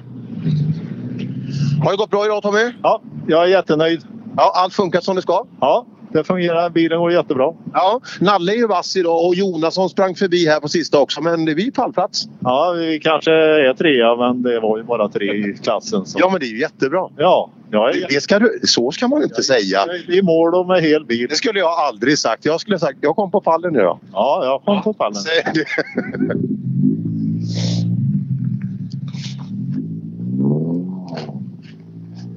Har 1.84 1.90
det 1.90 1.96
gått 1.96 2.10
bra 2.10 2.24
idag 2.24 2.42
Tommy? 2.42 2.72
Ja, 2.82 3.02
jag 3.26 3.44
är 3.44 3.48
jättenöjd. 3.48 4.04
Ja, 4.36 4.52
allt 4.54 4.74
funkar 4.74 5.00
som 5.00 5.16
det 5.16 5.22
ska? 5.22 5.46
Ja, 5.60 5.86
det 6.14 6.24
fungerar. 6.24 6.70
Bilen 6.70 6.98
går 6.98 7.12
jättebra. 7.12 7.52
Ja, 7.72 8.00
Nalle 8.20 8.52
är 8.52 8.56
ju 8.56 8.66
vass 8.66 8.96
idag 8.96 9.26
och 9.26 9.34
Jonasson 9.34 9.88
sprang 9.90 10.14
förbi 10.14 10.46
här 10.48 10.60
på 10.60 10.68
sista 10.68 10.98
också 11.00 11.20
men 11.20 11.44
vi 11.44 11.66
är 11.66 11.70
pallplats. 11.70 12.28
Ja, 12.40 12.74
vi 12.78 13.00
kanske 13.00 13.32
är 13.32 13.74
trea 13.74 14.16
men 14.16 14.42
det 14.42 14.60
var 14.60 14.78
ju 14.78 14.84
bara 14.84 15.08
tre 15.08 15.34
i 15.34 15.56
klassen. 15.62 16.06
Så. 16.06 16.18
Ja, 16.20 16.28
men 16.30 16.40
det 16.40 16.46
är 16.46 16.50
ju 16.50 16.60
jättebra. 16.60 17.08
Ja, 17.16 17.50
jag 17.70 17.96
är 17.96 18.06
Det 18.08 18.20
ska 18.20 18.38
du, 18.38 18.60
så 18.62 18.90
ska 18.90 19.08
man 19.08 19.22
inte 19.22 19.42
säga. 19.42 19.78
i 20.08 20.22
mål 20.22 20.54
och 20.54 20.66
med 20.66 20.82
hel 20.82 21.04
bil. 21.04 21.26
Det 21.30 21.36
skulle 21.36 21.58
jag 21.58 21.70
aldrig 21.70 22.18
sagt. 22.18 22.44
Jag 22.44 22.60
skulle 22.60 22.78
sagt 22.78 22.98
jag 23.00 23.16
kom 23.16 23.30
på 23.30 23.40
pallen 23.40 23.72
nu. 23.72 23.80
Ja, 24.12 24.40
jag 24.44 24.62
kom 24.64 24.82
på 24.82 24.92
pallen. 24.92 25.14
Säg 25.14 25.42
det. 25.54 25.64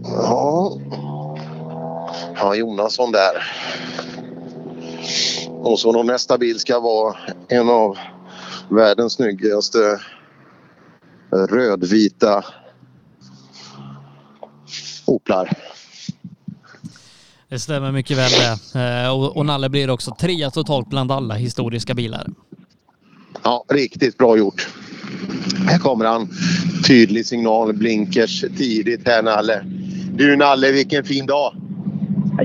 Ja. 0.04 0.78
Ja, 2.40 2.56
Jonasson 2.56 3.12
där. 3.12 3.44
Och 5.50 5.80
så 5.80 5.92
då 5.92 6.04
nästa 6.04 6.38
bil 6.38 6.60
ska 6.60 6.80
vara 6.80 7.18
en 7.48 7.70
av 7.70 7.98
världens 8.70 9.14
snyggaste 9.14 10.00
rödvita 11.50 12.46
Oplar. 15.06 15.58
Det 17.50 17.60
stämmer 17.60 17.92
mycket 17.92 18.18
väl 18.18 18.32
det. 18.32 18.80
Eh, 18.80 19.10
Och, 19.10 19.38
och 19.38 19.46
Nalle 19.46 19.70
blir 19.70 19.90
också 19.90 20.16
trea 20.20 20.52
totalt 20.52 20.90
bland 20.90 21.12
alla 21.12 21.36
historiska 21.36 21.94
bilar. 21.94 22.28
Ja, 23.44 23.66
riktigt 23.70 24.18
bra 24.18 24.38
gjort. 24.38 24.68
Här 25.68 25.80
kommer 25.80 26.06
han. 26.06 26.30
Tydlig 26.88 27.26
signal, 27.26 27.74
blinkers 27.74 28.42
tidigt 28.58 29.08
här 29.08 29.24
Nalle. 29.24 29.62
Du 30.14 30.36
Nalle, 30.36 30.72
vilken 30.72 31.04
fin 31.04 31.26
dag. 31.26 31.56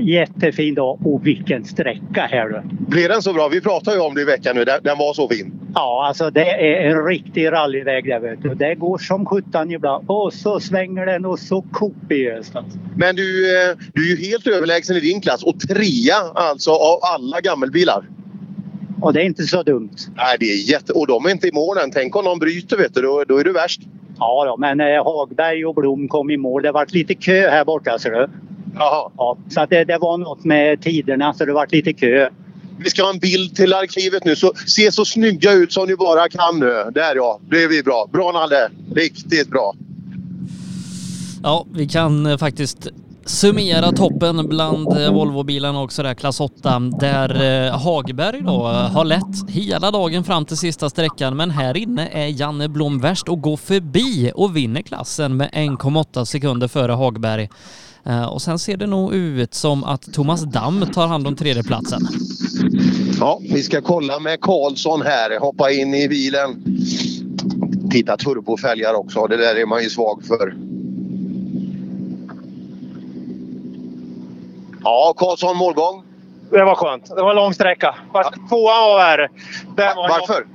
Jättefin 0.01 0.75
dag 0.75 0.99
och 1.05 1.27
vilken 1.27 1.65
sträcka 1.65 2.21
här 2.31 2.49
du. 2.49 2.61
Blev 2.87 3.09
den 3.09 3.21
så 3.21 3.33
bra? 3.33 3.47
Vi 3.47 3.61
pratade 3.61 3.97
ju 3.97 4.03
om 4.03 4.15
det 4.15 4.21
i 4.21 4.25
veckan 4.25 4.55
nu. 4.55 4.65
Den, 4.65 4.79
den 4.83 4.97
var 4.97 5.13
så 5.13 5.29
fin. 5.29 5.53
Ja, 5.75 6.05
alltså 6.07 6.29
det 6.29 6.49
är 6.49 6.89
en 6.91 7.05
riktig 7.05 7.51
rallyväg 7.51 8.05
där 8.05 8.19
vet 8.19 8.43
du. 8.43 8.55
Det 8.55 8.75
går 8.75 8.97
som 8.97 9.25
sjutton 9.25 9.71
ibland. 9.71 10.05
Och 10.07 10.33
så 10.33 10.59
svänger 10.59 11.05
den 11.05 11.25
och 11.25 11.39
så 11.39 11.61
kopiöst. 11.71 12.55
Alltså. 12.55 12.79
Men 12.95 13.15
du, 13.15 13.55
eh, 13.55 13.77
du 13.93 14.11
är 14.11 14.17
ju 14.17 14.27
helt 14.27 14.47
överlägsen 14.47 14.95
i 14.95 14.99
din 14.99 15.21
klass 15.21 15.43
och 15.43 15.59
trea 15.59 16.15
alltså 16.35 16.71
av 16.71 16.99
alla 17.01 17.41
gammelbilar. 17.41 18.03
Och 19.01 19.13
det 19.13 19.21
är 19.21 19.25
inte 19.25 19.43
så 19.43 19.63
dumt. 19.63 19.95
Nej, 20.15 20.37
det 20.39 20.45
är 20.45 20.71
jätte... 20.71 20.93
Och 20.93 21.07
de 21.07 21.25
är 21.25 21.29
inte 21.29 21.47
i 21.47 21.51
mål 21.51 21.77
än. 21.77 21.91
Tänk 21.91 22.15
om 22.15 22.25
någon 22.25 22.39
bryter 22.39 22.77
vet 22.77 22.93
du, 22.93 23.01
då, 23.01 23.23
då 23.27 23.37
är 23.37 23.43
du 23.43 23.53
värst. 23.53 23.81
Ja, 24.19 24.45
då, 24.45 24.57
men 24.57 24.79
eh, 24.79 25.03
Hagberg 25.03 25.65
och 25.65 25.75
Blom 25.75 26.07
kom 26.07 26.29
i 26.29 26.37
mål. 26.37 26.63
Det 26.63 26.71
vart 26.71 26.93
lite 26.93 27.15
kö 27.15 27.49
här 27.49 27.65
borta 27.65 27.99
ser 27.99 28.11
du. 28.11 28.29
Jaha. 28.75 29.11
Ja, 29.17 29.37
så 29.49 29.61
att 29.61 29.69
det, 29.69 29.83
det 29.83 29.97
var 29.97 30.17
något 30.17 30.43
med 30.43 30.81
tiderna 30.81 31.33
så 31.33 31.45
det 31.45 31.53
vart 31.53 31.71
lite 31.71 31.93
kö. 31.93 32.29
Vi 32.79 32.89
ska 32.89 33.03
ha 33.03 33.09
en 33.09 33.19
bild 33.19 33.55
till 33.55 33.73
arkivet 33.73 34.25
nu. 34.25 34.35
Så, 34.35 34.53
se 34.67 34.91
så 34.91 35.05
snygga 35.05 35.51
ut 35.51 35.73
som 35.73 35.87
ni 35.87 35.95
bara 35.95 36.29
kan 36.29 36.59
nu. 36.59 36.91
Där 36.93 37.15
ja, 37.15 37.39
det 37.49 37.63
är 37.63 37.67
vi 37.67 37.83
bra. 37.83 38.09
Bra 38.11 38.31
Nalle! 38.31 38.69
Riktigt 38.95 39.49
bra. 39.49 39.73
Ja, 41.43 41.65
vi 41.73 41.87
kan 41.87 42.25
eh, 42.25 42.37
faktiskt 42.37 42.87
summera 43.25 43.91
toppen 43.91 44.49
bland 44.49 44.97
eh, 44.97 45.13
Volvobilarna 45.13 45.81
också 45.81 46.03
där, 46.03 46.13
klass 46.13 46.39
8, 46.39 46.79
där 46.79 47.65
eh, 47.65 47.79
Hagberg 47.79 48.41
då 48.41 48.63
har 48.67 49.05
lett 49.05 49.49
hela 49.49 49.91
dagen 49.91 50.23
fram 50.23 50.45
till 50.45 50.57
sista 50.57 50.89
sträckan, 50.89 51.37
men 51.37 51.51
här 51.51 51.77
inne 51.77 52.07
är 52.07 52.27
Janne 52.27 52.69
Blom 52.69 52.99
värst 52.99 53.29
och 53.29 53.41
går 53.41 53.57
förbi 53.57 54.31
och 54.35 54.55
vinner 54.57 54.81
klassen 54.81 55.37
med 55.37 55.49
1,8 55.49 56.25
sekunder 56.25 56.67
före 56.67 56.91
Hagberg. 56.91 57.49
Eh, 58.05 58.25
Och 58.25 58.41
sen 58.41 58.59
ser 58.59 58.77
det 58.77 58.87
nog 58.87 59.13
ut 59.13 59.53
som 59.53 59.83
att 59.83 60.13
Thomas 60.13 60.41
Damm 60.41 60.85
tar 60.93 61.07
hand 61.07 61.27
om 61.27 61.35
tredjeplatsen. 61.35 62.01
Ja, 63.19 63.39
vi 63.41 63.63
ska 63.63 63.81
kolla 63.81 64.19
med 64.19 64.41
Karlsson 64.41 65.01
här. 65.01 65.39
Hoppa 65.39 65.71
in 65.71 65.93
i 65.93 66.07
bilen. 66.07 66.63
Titta 67.91 68.17
turbofälgar 68.17 68.93
också. 68.93 69.27
Det 69.27 69.37
där 69.37 69.55
är 69.55 69.65
man 69.65 69.83
ju 69.83 69.89
svag 69.89 70.23
för. 70.27 70.55
Ja, 74.83 75.13
Karlsson 75.17 75.57
målgång. 75.57 76.03
Det 76.51 76.63
var 76.63 76.75
skönt. 76.75 77.05
Det 77.15 77.21
var 77.21 77.29
en 77.29 77.35
lång 77.35 77.53
sträcka. 77.53 77.95
Fast 78.13 78.33
Tvåan 78.33 78.83
var 78.89 78.97
värre. 78.97 79.29
Var 79.75 80.09
Varför? 80.09 80.45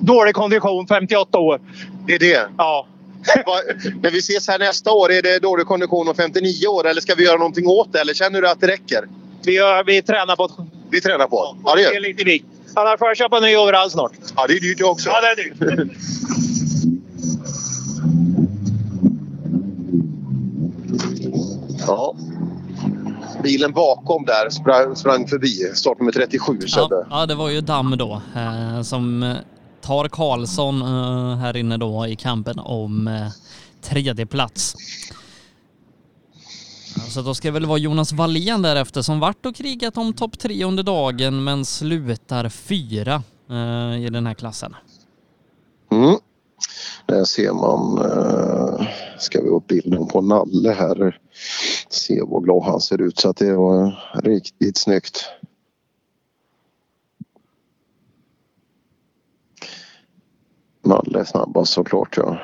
Dålig 0.00 0.34
kondition, 0.34 0.86
58 0.86 1.38
år. 1.38 1.60
Det 2.06 2.14
är 2.14 2.18
det? 2.18 2.48
Ja. 2.56 2.86
När 4.02 4.10
vi 4.10 4.18
ses 4.18 4.48
här 4.48 4.58
nästa 4.58 4.92
år, 4.92 5.12
är 5.12 5.22
det 5.22 5.38
dålig 5.38 5.66
kondition 5.66 6.08
om 6.08 6.14
59 6.14 6.66
år 6.66 6.86
eller 6.86 7.00
ska 7.00 7.14
vi 7.14 7.24
göra 7.24 7.36
någonting 7.36 7.66
åt 7.66 7.92
det? 7.92 8.00
Eller 8.00 8.14
känner 8.14 8.42
du 8.42 8.48
att 8.48 8.60
det 8.60 8.66
räcker? 8.66 9.08
Vi, 9.44 9.54
gör, 9.54 9.84
vi 9.84 10.02
tränar 10.02 10.36
på 10.36 10.50
Vi 10.90 11.00
tränar 11.00 11.26
på? 11.26 11.56
Ja, 11.64 11.74
det 11.74 11.82
gör 11.82 11.90
det 11.90 11.96
är 11.96 12.00
lite 12.00 12.24
vikt. 12.24 12.46
Annars 12.74 12.98
får 12.98 13.08
jag 13.08 13.16
köpa 13.16 13.40
ny 13.40 13.56
overall 13.56 13.90
snart. 13.90 14.12
Ja, 14.36 14.46
det 14.46 14.54
är 14.54 14.60
dyrt 14.60 14.78
det 14.78 14.84
också. 14.84 15.08
Ja, 15.08 15.20
det 15.20 15.26
är 15.26 15.36
dyrt. 15.36 15.92
Ja. 21.86 22.16
Bilen 23.42 23.72
bakom 23.72 24.24
där 24.24 24.50
sprang, 24.50 24.96
sprang 24.96 25.28
förbi. 25.28 25.72
Startnummer 25.74 26.12
37 26.12 26.60
Sebbe. 26.60 26.86
Ja, 26.90 27.06
ja, 27.10 27.26
det 27.26 27.34
var 27.34 27.50
ju 27.50 27.60
Damm 27.60 27.96
då 27.98 28.22
eh, 28.36 28.82
som 28.82 29.34
tar 29.86 30.08
Karlsson 30.08 30.82
eh, 30.82 31.36
här 31.36 31.56
inne 31.56 31.76
då 31.76 32.06
i 32.06 32.16
kampen 32.16 32.58
om 32.58 33.08
eh, 33.08 33.28
tredje 33.82 34.26
plats. 34.26 34.76
Så 37.08 37.22
då 37.22 37.34
ska 37.34 37.48
det 37.48 37.52
väl 37.52 37.66
vara 37.66 37.78
Jonas 37.78 38.12
Wallén 38.12 38.62
därefter 38.62 39.02
som 39.02 39.20
vart 39.20 39.46
och 39.46 39.56
krigat 39.56 39.96
om 39.96 40.12
topp 40.12 40.38
tre 40.38 40.64
under 40.64 40.82
dagen 40.82 41.44
men 41.44 41.64
slutar 41.64 42.48
fyra 42.48 43.22
eh, 43.50 44.04
i 44.04 44.08
den 44.12 44.26
här 44.26 44.34
klassen. 44.34 44.76
Mm. 45.92 46.16
Där 47.06 47.24
ser 47.24 47.52
man, 47.52 47.98
eh, 47.98 48.86
ska 49.18 49.42
vi 49.42 49.48
upp 49.48 49.66
bilden 49.66 50.06
på 50.06 50.20
Nalle 50.20 50.70
här. 50.72 51.18
Se 51.88 52.22
vad 52.22 52.44
glad 52.44 52.62
han 52.64 52.80
ser 52.80 53.02
ut 53.02 53.18
så 53.18 53.28
att 53.28 53.36
det 53.36 53.52
var 53.52 53.98
riktigt 54.24 54.76
snyggt. 54.76 55.24
Nalle 60.86 61.20
är 61.20 61.24
snabbast 61.24 61.72
såklart 61.72 62.16
ja. 62.16 62.38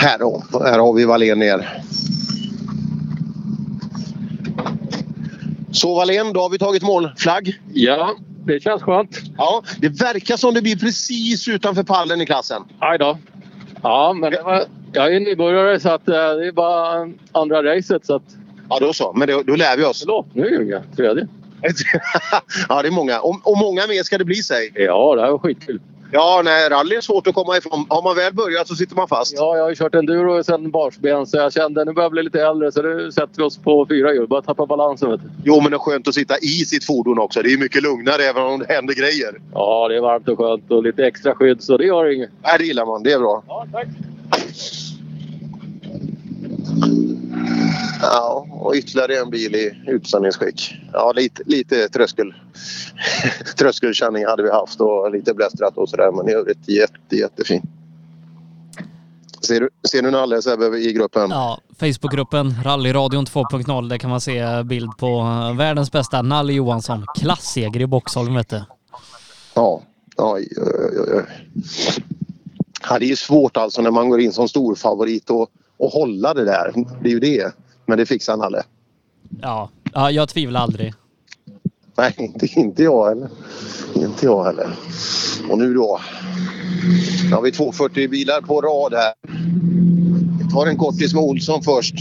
Här 0.00 0.18
då, 0.18 0.42
här 0.52 0.78
har 0.78 0.92
vi 0.92 1.04
Wallén 1.04 1.38
ner. 1.38 1.82
Så 5.72 5.94
Wallén, 5.94 6.32
då 6.32 6.40
har 6.40 6.50
vi 6.50 6.58
tagit 6.58 6.82
målflagg. 6.82 7.60
Ja, 7.72 8.14
det 8.44 8.60
känns 8.60 8.82
skönt. 8.82 9.20
Ja, 9.36 9.62
det 9.80 9.88
verkar 9.88 10.36
som 10.36 10.54
det 10.54 10.62
blir 10.62 10.76
precis 10.76 11.48
utanför 11.48 11.82
pallen 11.82 12.20
i 12.20 12.26
klassen. 12.26 12.62
Aj 12.78 12.98
då. 12.98 13.18
Ja, 13.82 14.12
men 14.12 14.32
var, 14.44 14.64
jag 14.92 15.14
är 15.14 15.20
nybörjare 15.20 15.80
så 15.80 15.88
att, 15.88 16.08
eh, 16.08 16.14
det 16.14 16.46
är 16.46 16.52
bara 16.52 17.12
andra 17.32 17.62
racet. 17.62 18.06
Så 18.06 18.14
att... 18.14 18.22
Ja, 18.68 18.78
då 18.80 18.92
så. 18.92 19.12
Men 19.12 19.28
då, 19.28 19.42
då 19.42 19.54
lär 19.54 19.76
vi 19.76 19.84
oss. 19.84 20.00
Förlåt, 20.00 20.26
nu 20.34 20.46
är 20.46 20.62
jag 20.62 20.82
tredje. 20.96 21.28
ja, 22.68 22.82
det 22.82 22.88
är 22.88 22.92
många. 22.92 23.20
Och, 23.20 23.40
och 23.42 23.58
många 23.58 23.86
mer 23.86 24.02
ska 24.02 24.18
det 24.18 24.24
bli, 24.24 24.34
säg. 24.34 24.72
Ja, 24.74 25.14
det 25.14 25.22
här 25.22 25.30
var 25.30 25.38
skitkul. 25.38 25.80
Ja, 26.12 26.42
nej, 26.44 26.68
rally 26.68 26.96
är 26.96 27.00
svårt 27.00 27.26
att 27.26 27.34
komma 27.34 27.56
ifrån. 27.56 27.86
Har 27.88 28.02
man 28.02 28.16
väl 28.16 28.34
börjat 28.34 28.68
så 28.68 28.74
sitter 28.74 28.96
man 28.96 29.08
fast. 29.08 29.34
Ja, 29.36 29.56
jag 29.56 29.62
har 29.62 29.70
ju 29.70 29.76
kört 29.76 29.94
enduro 29.94 30.44
sedan 30.44 30.70
barnsben 30.70 31.26
så 31.26 31.36
jag 31.36 31.52
kände 31.52 31.84
nu 31.84 31.92
börjar 31.92 32.04
jag 32.04 32.12
bli 32.12 32.22
lite 32.22 32.42
äldre 32.42 32.72
så 32.72 32.82
nu 32.82 33.12
sätter 33.12 33.36
vi 33.36 33.42
oss 33.42 33.58
på 33.58 33.86
fyra 33.86 34.14
hjul. 34.14 34.28
Bara 34.28 34.42
tappa 34.42 34.66
balansen 34.66 35.10
vet 35.10 35.20
du. 35.20 35.28
Jo, 35.44 35.60
men 35.60 35.70
det 35.70 35.76
är 35.76 35.78
skönt 35.78 36.08
att 36.08 36.14
sitta 36.14 36.38
i 36.38 36.48
sitt 36.48 36.84
fordon 36.84 37.18
också. 37.18 37.42
Det 37.42 37.52
är 37.52 37.58
mycket 37.58 37.82
lugnare 37.82 38.22
även 38.22 38.42
om 38.42 38.58
det 38.58 38.74
händer 38.74 38.94
grejer. 38.94 39.40
Ja, 39.54 39.88
det 39.88 39.96
är 39.96 40.00
varmt 40.00 40.28
och 40.28 40.38
skönt 40.38 40.70
och 40.70 40.82
lite 40.82 41.06
extra 41.06 41.34
skydd 41.34 41.62
så 41.62 41.76
det 41.76 41.86
gör 41.86 42.14
inget. 42.14 42.30
Nej, 42.42 42.58
det 42.58 42.64
gillar 42.64 42.86
man. 42.86 43.02
Det 43.02 43.12
är 43.12 43.18
bra. 43.18 43.42
Ja, 43.48 43.66
tack. 43.72 43.86
Ja, 48.02 48.46
och 48.50 48.74
ytterligare 48.74 49.18
en 49.18 49.30
bil 49.30 49.54
i 49.54 49.82
utställningsskick. 49.86 50.76
Ja, 50.92 51.12
lite, 51.12 51.42
lite 51.46 51.88
tröskel. 51.88 52.34
tröskelkänning 53.58 54.26
hade 54.26 54.42
vi 54.42 54.50
haft 54.50 54.80
och 54.80 55.10
lite 55.10 55.34
blästrat 55.34 55.76
och 55.76 55.88
sådär. 55.88 56.12
Men 56.12 56.28
i 56.28 56.32
övrigt 56.32 56.68
jätte, 56.68 57.16
jättefin. 57.16 57.62
Ser 59.46 59.60
du, 59.60 59.70
ser 59.88 60.02
du 60.02 60.10
Nalle 60.10 60.42
Sebbe 60.42 60.78
i 60.78 60.92
gruppen? 60.92 61.30
Ja, 61.30 61.60
Facebookgruppen 61.78 62.54
Rallyradion 62.64 63.26
2.0. 63.26 63.88
Där 63.88 63.98
kan 63.98 64.10
man 64.10 64.20
se 64.20 64.62
bild 64.62 64.90
på 64.98 65.06
eh, 65.06 65.56
världens 65.56 65.92
bästa 65.92 66.22
Nalle 66.22 66.52
Johansson. 66.52 67.04
Klasseger 67.20 67.80
i 67.80 67.86
Boxholm 67.86 68.34
vet 68.34 68.48
du. 68.48 68.62
Ja. 69.54 69.82
Oj, 70.16 70.48
oj, 70.56 71.14
oj. 71.14 71.24
Ja, 72.90 72.98
det 72.98 73.04
är 73.04 73.08
ju 73.08 73.16
svårt 73.16 73.56
alltså 73.56 73.82
när 73.82 73.90
man 73.90 74.08
går 74.08 74.20
in 74.20 74.32
som 74.32 74.48
stor 74.48 74.74
favorit 74.74 75.30
och, 75.30 75.48
och 75.78 75.90
hålla 75.90 76.34
det 76.34 76.44
där. 76.44 76.72
Det 77.02 77.08
är 77.08 77.12
ju 77.12 77.20
det. 77.20 77.52
Men 77.86 77.98
det 77.98 78.06
fixar 78.06 78.36
Nalle. 78.36 78.62
Ja, 79.40 79.70
ja 79.92 80.10
jag 80.10 80.28
tvivlar 80.28 80.60
aldrig. 80.60 80.94
Nej, 81.96 82.14
inte, 82.18 82.60
inte 82.60 82.82
jag 82.82 83.08
heller. 83.08 83.28
Inte 83.94 84.26
jag 84.26 84.44
heller. 84.44 84.68
Och 85.50 85.58
nu 85.58 85.74
då. 85.74 86.00
Nu 87.24 87.34
har 87.34 87.42
vi 87.42 87.52
240 87.52 88.08
bilar 88.08 88.40
på 88.40 88.60
rad 88.60 88.94
här. 88.94 89.12
Vi 90.38 90.50
tar 90.54 90.66
en 90.66 90.76
kortis 90.76 91.14
med 91.14 91.22
Olsson 91.22 91.62
först. 91.62 91.94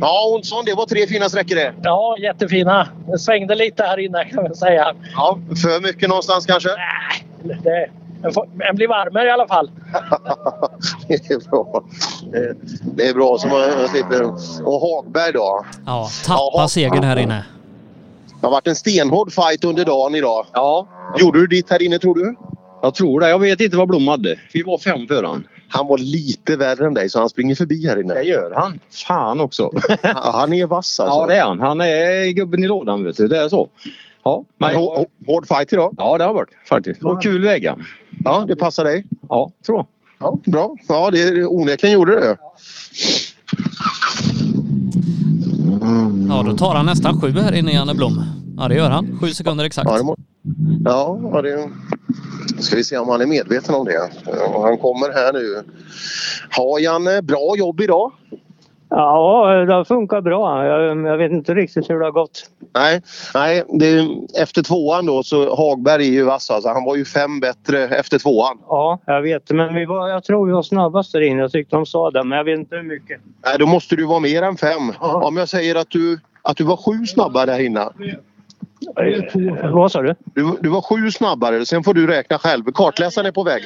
Ja, 0.00 0.34
Olsson, 0.34 0.64
det 0.64 0.74
var 0.74 0.86
tre 0.86 1.06
fina 1.06 1.28
sträckor 1.28 1.54
det. 1.54 1.74
Ja, 1.82 2.16
jättefina. 2.22 2.88
Det 3.06 3.18
svängde 3.18 3.54
lite 3.54 3.82
här 3.82 3.98
inne 3.98 4.24
kan 4.24 4.42
man 4.42 4.54
säga. 4.54 4.94
Ja, 5.14 5.38
för 5.62 5.82
mycket 5.82 6.08
någonstans 6.08 6.46
kanske? 6.46 6.68
Nej, 6.68 7.58
det, 7.62 7.90
en, 8.22 8.32
får- 8.32 8.48
en 8.70 8.76
blir 8.76 8.88
varmare 8.88 9.26
i 9.26 9.30
alla 9.30 9.46
fall. 9.48 9.70
det 11.08 11.14
är 11.14 11.50
bra. 11.50 11.84
Det- 12.96 13.08
är 13.08 13.14
bra 13.14 13.38
så 13.38 13.48
man 13.48 13.88
slipper... 13.88 14.22
Och 14.66 14.80
Hagberg 14.80 15.32
då? 15.32 15.64
Ja, 15.86 16.08
tappa 16.26 16.68
segern 16.68 17.04
här 17.04 17.16
inne. 17.18 17.44
Det 18.40 18.46
har 18.46 18.50
varit 18.50 18.66
en 18.66 18.76
stenhård 18.76 19.32
fight 19.32 19.64
under 19.64 19.84
dagen 19.84 20.14
idag. 20.14 20.46
Ja. 20.52 20.86
Gjorde 21.18 21.40
du 21.40 21.46
ditt 21.46 21.70
här 21.70 21.82
inne 21.82 21.98
tror 21.98 22.14
du? 22.14 22.36
Jag 22.82 22.94
tror 22.94 23.20
det. 23.20 23.28
Jag 23.30 23.38
vet 23.38 23.60
inte 23.60 23.76
vad 23.76 23.88
Blom 23.88 24.08
hade. 24.08 24.36
Vi 24.52 24.62
var 24.62 24.78
fem 24.78 25.06
för 25.06 25.24
han. 25.24 25.46
Han 25.68 25.86
var 25.86 25.98
lite 25.98 26.56
värre 26.56 26.86
än 26.86 26.94
dig 26.94 27.10
så 27.10 27.18
han 27.18 27.28
springer 27.28 27.54
förbi 27.54 27.86
här 27.86 28.00
inne. 28.00 28.14
Det 28.14 28.22
gör 28.22 28.52
han. 28.56 28.80
Fan 29.06 29.40
också. 29.40 29.70
Ja, 30.02 30.30
han 30.34 30.52
är 30.52 30.66
vass 30.66 31.00
alltså. 31.00 31.18
Ja 31.20 31.26
det 31.26 31.36
är 31.36 31.42
han. 31.44 31.60
Han 31.60 31.80
är 31.80 32.30
gubben 32.32 32.64
i 32.64 32.66
lådan 32.66 33.04
vet 33.04 33.16
du. 33.16 33.28
Det 33.28 33.38
är 33.38 33.48
så. 33.48 33.68
Ja, 34.28 34.44
Men 34.58 34.76
hå- 34.76 35.06
hård 35.26 35.46
fight 35.46 35.72
idag? 35.72 35.94
Ja 35.98 36.18
det 36.18 36.24
har 36.24 36.34
varit 36.34 36.48
faktiskt. 36.68 37.02
Och 37.04 37.22
kul 37.22 37.42
väga. 37.42 37.76
Ja, 38.24 38.44
det 38.48 38.56
passar 38.56 38.84
dig? 38.84 39.04
Ja, 39.28 39.50
tror 39.66 39.78
jag. 39.78 39.86
Ja, 40.20 40.38
bra. 40.46 40.76
Ja, 40.88 41.10
det 41.10 41.44
onekligen 41.46 41.94
gjorde 41.94 42.20
det. 42.20 42.36
Ja, 46.28 46.42
då 46.46 46.56
tar 46.56 46.74
han 46.74 46.86
nästan 46.86 47.20
sju 47.20 47.30
här 47.30 47.52
inne, 47.54 47.72
Janne 47.72 47.94
Blom. 47.94 48.24
Ja, 48.56 48.68
det 48.68 48.74
gör 48.74 48.90
han. 48.90 49.18
Sju 49.20 49.28
sekunder 49.30 49.64
exakt. 49.64 49.90
Ja, 49.90 49.98
det 49.98 50.04
må... 50.04 50.16
ja, 50.84 51.42
det... 51.42 51.68
ska 52.62 52.76
vi 52.76 52.84
se 52.84 52.98
om 52.98 53.08
han 53.08 53.20
är 53.20 53.26
medveten 53.26 53.74
om 53.74 53.84
det. 53.84 54.10
Han 54.62 54.78
kommer 54.78 55.12
här 55.12 55.32
nu. 55.32 55.62
Ja, 56.56 56.78
Janne, 56.80 57.22
bra 57.22 57.54
jobb 57.56 57.80
idag. 57.80 58.12
Ja, 58.90 59.64
det 59.66 59.74
har 59.74 59.84
funkat 59.84 60.24
bra. 60.24 60.66
Jag, 60.66 61.06
jag 61.06 61.16
vet 61.16 61.32
inte 61.32 61.54
riktigt 61.54 61.90
hur 61.90 61.98
det 61.98 62.04
har 62.04 62.12
gått. 62.12 62.50
Nej, 62.74 63.02
nej 63.34 63.64
det, 63.68 64.08
efter 64.42 64.62
tvåan 64.62 65.06
då 65.06 65.22
så 65.22 65.56
Hagberg 65.56 66.08
är 66.08 66.12
ju 66.12 66.24
vass 66.24 66.50
alltså. 66.50 66.68
Han 66.68 66.84
var 66.84 66.96
ju 66.96 67.04
fem 67.04 67.40
bättre 67.40 67.84
efter 67.84 68.18
tvåan. 68.18 68.58
Ja, 68.68 68.98
jag 69.04 69.22
vet. 69.22 69.50
Men 69.50 69.74
vi 69.74 69.84
var, 69.84 70.08
jag 70.08 70.24
tror 70.24 70.46
vi 70.46 70.52
var 70.52 70.62
snabbast 70.62 71.12
där 71.12 71.20
inne. 71.20 71.40
Jag 71.40 71.52
tyckte 71.52 71.76
de 71.76 71.86
sa 71.86 72.10
det, 72.10 72.24
men 72.24 72.38
jag 72.38 72.44
vet 72.44 72.58
inte 72.58 72.76
hur 72.76 72.82
mycket. 72.82 73.20
Nej, 73.44 73.56
då 73.58 73.66
måste 73.66 73.96
du 73.96 74.04
vara 74.04 74.20
mer 74.20 74.42
än 74.42 74.56
fem. 74.56 74.92
Om 75.00 75.36
jag 75.36 75.48
säger 75.48 75.74
att 75.74 75.90
du, 75.90 76.20
att 76.42 76.56
du 76.56 76.64
var 76.64 76.76
sju 76.76 77.06
snabbare 77.06 77.46
där 77.46 77.58
inne. 77.58 77.88
Vad 79.72 79.92
sa 79.92 80.02
du? 80.02 80.14
du? 80.34 80.56
Du 80.60 80.68
var 80.68 80.80
sju 80.82 81.10
snabbare. 81.10 81.66
Sen 81.66 81.84
får 81.84 81.94
du 81.94 82.06
räkna 82.06 82.38
själv. 82.38 82.64
Kartläsaren 82.74 83.26
är 83.26 83.32
på 83.32 83.42
väg. 83.42 83.62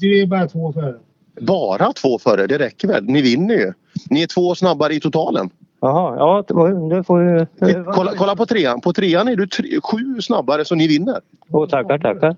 Det 0.00 0.06
är 0.06 0.26
bara 0.26 0.48
två 0.48 0.72
före. 0.72 0.94
Bara 1.40 1.92
två 1.92 2.18
före, 2.18 2.46
det 2.46 2.58
räcker 2.58 2.88
väl? 2.88 3.04
Ni 3.04 3.22
vinner 3.22 3.54
ju. 3.54 3.72
Ni 4.10 4.22
är 4.22 4.26
två 4.26 4.54
snabbare 4.54 4.94
i 4.94 5.00
totalen. 5.00 5.50
Jaha, 5.82 6.16
ja 6.16 6.44
det 6.90 7.04
får 7.04 7.22
ju... 7.22 7.46
Kolla, 7.94 8.12
kolla 8.16 8.36
på 8.36 8.46
trean. 8.46 8.80
På 8.80 8.92
trean 8.92 9.28
är 9.28 9.36
du 9.36 9.46
tre, 9.46 9.80
sju 9.82 10.20
snabbare 10.20 10.64
så 10.64 10.74
ni 10.74 10.86
vinner. 10.86 11.20
Åh, 11.50 11.68
tackar, 11.68 11.98
tackar. 11.98 12.36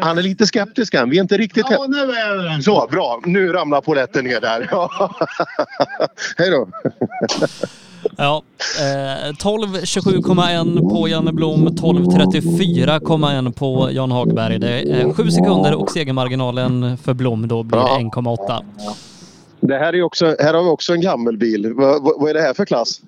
Han 0.00 0.18
är 0.18 0.22
lite 0.22 0.46
skeptisk 0.46 0.94
än. 0.94 1.10
Vi 1.10 1.18
är 1.18 1.22
inte 1.22 1.36
riktigt... 1.36 1.66
Ja, 1.70 1.86
nu 1.88 1.98
är 1.98 2.28
jag 2.28 2.38
överens. 2.38 2.64
Så, 2.64 2.88
bra. 2.90 3.20
Nu 3.24 3.52
ramlar 3.52 3.80
polletten 3.80 4.24
ner 4.24 4.40
där. 4.40 4.68
Ja. 4.70 4.90
Hej 6.38 6.50
då. 6.50 6.68
Ja, 8.16 8.42
eh, 8.80 9.32
12.27,1 9.32 10.90
på 10.90 11.08
Janne 11.08 11.32
Blom, 11.32 11.68
12.34,1 11.68 13.52
på 13.52 13.88
Jan 13.92 14.10
Hagberg. 14.10 14.58
Det 14.58 14.68
är 14.68 15.12
sju 15.12 15.30
sekunder 15.30 15.74
och 15.74 15.90
segermarginalen 15.90 16.98
för 16.98 17.14
Blom 17.14 17.48
då 17.48 17.62
blir 17.62 17.78
1,8. 17.78 18.64
Det 19.68 19.78
här, 19.78 19.94
är 19.94 20.02
också, 20.02 20.36
här 20.38 20.54
har 20.54 20.62
vi 20.62 20.68
också 20.68 20.92
en 20.92 21.00
gammal 21.00 21.36
bil. 21.36 21.74
Vad, 21.74 22.02
vad, 22.02 22.30
är 22.30 22.34
det 22.34 22.40
här 22.40 22.54
för 22.54 22.64
klass? 22.64 23.00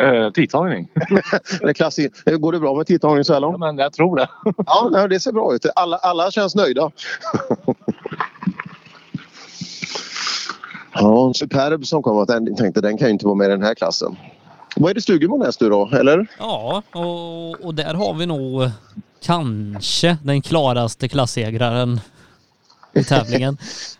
Uh, 0.00 0.30
tidtagning. 0.30 0.88
det 1.60 1.68
är 1.68 1.72
klass 1.72 1.98
i, 1.98 2.10
går 2.26 2.52
det 2.52 2.60
bra 2.60 2.74
med 2.74 2.86
tidtagning 2.86 3.24
så 3.24 3.32
här 3.32 3.40
långt? 3.40 3.56
Ja, 3.60 3.66
men 3.66 3.78
jag 3.78 3.92
tror 3.92 4.16
det. 4.16 4.28
ja, 4.66 4.88
nej, 4.92 5.08
det 5.08 5.20
ser 5.20 5.32
bra 5.32 5.54
ut. 5.54 5.66
Alla, 5.74 5.96
alla 5.96 6.30
känns 6.30 6.54
nöjda. 6.54 6.90
ja, 10.92 11.26
en 11.26 11.34
Superb 11.34 11.86
som 11.86 12.02
kom. 12.02 12.26
Jag 12.28 12.56
tänkte 12.56 12.80
den 12.80 12.98
kan 12.98 13.08
ju 13.08 13.12
inte 13.12 13.26
vara 13.26 13.36
med 13.36 13.46
i 13.46 13.50
den 13.50 13.62
här 13.62 13.74
klassen. 13.74 14.16
Vad 14.76 14.90
är 14.90 14.94
det 14.94 15.00
Stugemo 15.00 15.36
näst 15.36 15.60
nu 15.60 15.68
då, 15.68 15.90
eller? 15.92 16.26
Ja, 16.38 16.82
och, 16.92 17.64
och 17.64 17.74
där 17.74 17.94
har 17.94 18.14
vi 18.14 18.26
nog 18.26 18.70
kanske 19.22 20.16
den 20.24 20.42
klaraste 20.42 21.08
klassegraren 21.08 22.00
i 22.92 23.04
tävlingen. 23.04 23.58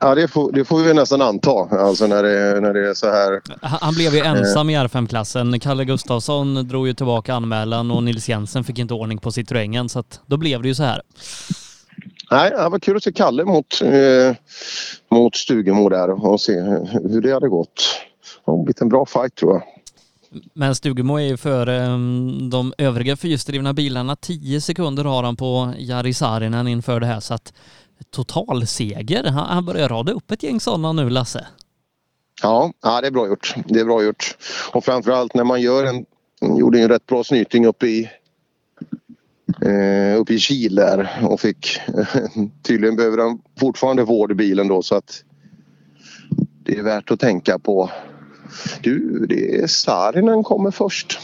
Ja, 0.00 0.14
det 0.14 0.28
får, 0.28 0.52
det 0.52 0.64
får 0.64 0.78
vi 0.78 0.94
nästan 0.94 1.22
anta. 1.22 1.50
Alltså 1.70 2.06
när 2.06 2.22
det, 2.22 2.60
när 2.60 2.74
det 2.74 2.88
är 2.88 2.94
så 2.94 3.06
här. 3.10 3.40
Han 3.62 3.94
blev 3.94 4.14
ju 4.14 4.20
ensam 4.20 4.70
i 4.70 4.76
R5-klassen. 4.76 5.60
Kalle 5.60 5.84
Gustafsson 5.84 6.68
drog 6.68 6.86
ju 6.86 6.94
tillbaka 6.94 7.34
anmälan 7.34 7.90
och 7.90 8.02
Nils 8.02 8.28
Jensen 8.28 8.64
fick 8.64 8.78
inte 8.78 8.94
ordning 8.94 9.18
på 9.18 9.32
Citroengen 9.32 9.88
så 9.88 9.98
att 9.98 10.20
då 10.26 10.36
blev 10.36 10.62
det 10.62 10.68
ju 10.68 10.74
så 10.74 10.82
här. 10.82 11.02
Nej, 12.30 12.50
det 12.50 12.68
var 12.68 12.78
kul 12.78 12.96
att 12.96 13.02
se 13.02 13.12
Kalle 13.12 13.44
mot, 13.44 13.82
eh, 13.82 14.36
mot 15.10 15.36
Stugemo 15.36 15.88
där 15.88 16.26
och 16.26 16.40
se 16.40 16.60
hur 17.02 17.20
det 17.20 17.32
hade 17.32 17.48
gått. 17.48 18.00
Det 18.44 18.50
har 18.50 18.64
blivit 18.64 18.80
en 18.80 18.88
bra 18.88 19.06
fight 19.06 19.34
tror 19.34 19.52
jag. 19.52 19.62
Men 20.54 20.74
Stugemo 20.74 21.16
är 21.16 21.26
ju 21.26 21.36
före 21.36 21.86
um, 21.86 22.50
de 22.50 22.72
övriga 22.78 23.16
fyrhjulsdrivna 23.16 23.72
bilarna. 23.72 24.16
10 24.16 24.60
sekunder 24.60 25.04
har 25.04 25.22
han 25.22 25.36
på 25.36 25.74
Jari 25.78 26.14
Saarinen 26.14 26.68
inför 26.68 27.00
det 27.00 27.06
här 27.06 27.20
så 27.20 27.34
att 27.34 27.52
totalseger. 28.10 29.24
Han, 29.24 29.46
han 29.46 29.64
börjar 29.64 29.88
rada 29.88 30.12
upp 30.12 30.30
ett 30.30 30.42
gäng 30.42 30.60
sådana 30.60 30.92
nu 30.92 31.10
Lasse. 31.10 31.46
Ja, 32.42 32.72
ja, 32.82 33.00
det 33.00 33.06
är 33.06 33.10
bra 33.10 33.28
gjort. 33.28 33.54
Det 33.66 33.80
är 33.80 33.84
bra 33.84 34.02
gjort. 34.02 34.36
Och 34.72 34.84
framförallt 34.84 35.34
när 35.34 35.44
man 35.44 35.60
gör 35.60 35.84
en, 35.84 36.06
gjorde 36.58 36.80
en 36.80 36.88
rätt 36.88 37.06
bra 37.06 37.24
snyting 37.24 37.66
uppe 37.66 37.86
i 37.86 38.10
eh, 39.62 40.20
uppe 40.20 40.34
i 40.34 40.38
Kil 40.38 40.74
där 40.74 41.26
och 41.28 41.40
fick 41.40 41.80
tydligen 42.62 42.96
behöver 42.96 43.18
han 43.18 43.42
fortfarande 43.60 44.04
vård 44.04 44.32
i 44.32 44.34
bilen 44.34 44.68
då 44.68 44.82
så 44.82 44.94
att 44.94 45.24
det 46.64 46.78
är 46.78 46.82
värt 46.82 47.10
att 47.10 47.20
tänka 47.20 47.58
på. 47.58 47.90
Du, 48.80 49.26
det 49.26 49.60
är 49.60 49.66
Saarinen 49.66 50.42
kommer 50.42 50.70
först. 50.70 51.18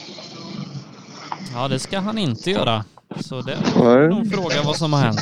Ja, 1.54 1.68
det 1.68 1.78
ska 1.78 1.98
han 1.98 2.18
inte 2.18 2.50
göra. 2.50 2.84
Så 3.18 3.40
det 3.40 3.52
är 3.52 4.08
nog 4.08 4.32
fråga 4.32 4.62
vad 4.64 4.76
som 4.76 4.92
har 4.92 5.00
hänt. 5.00 5.20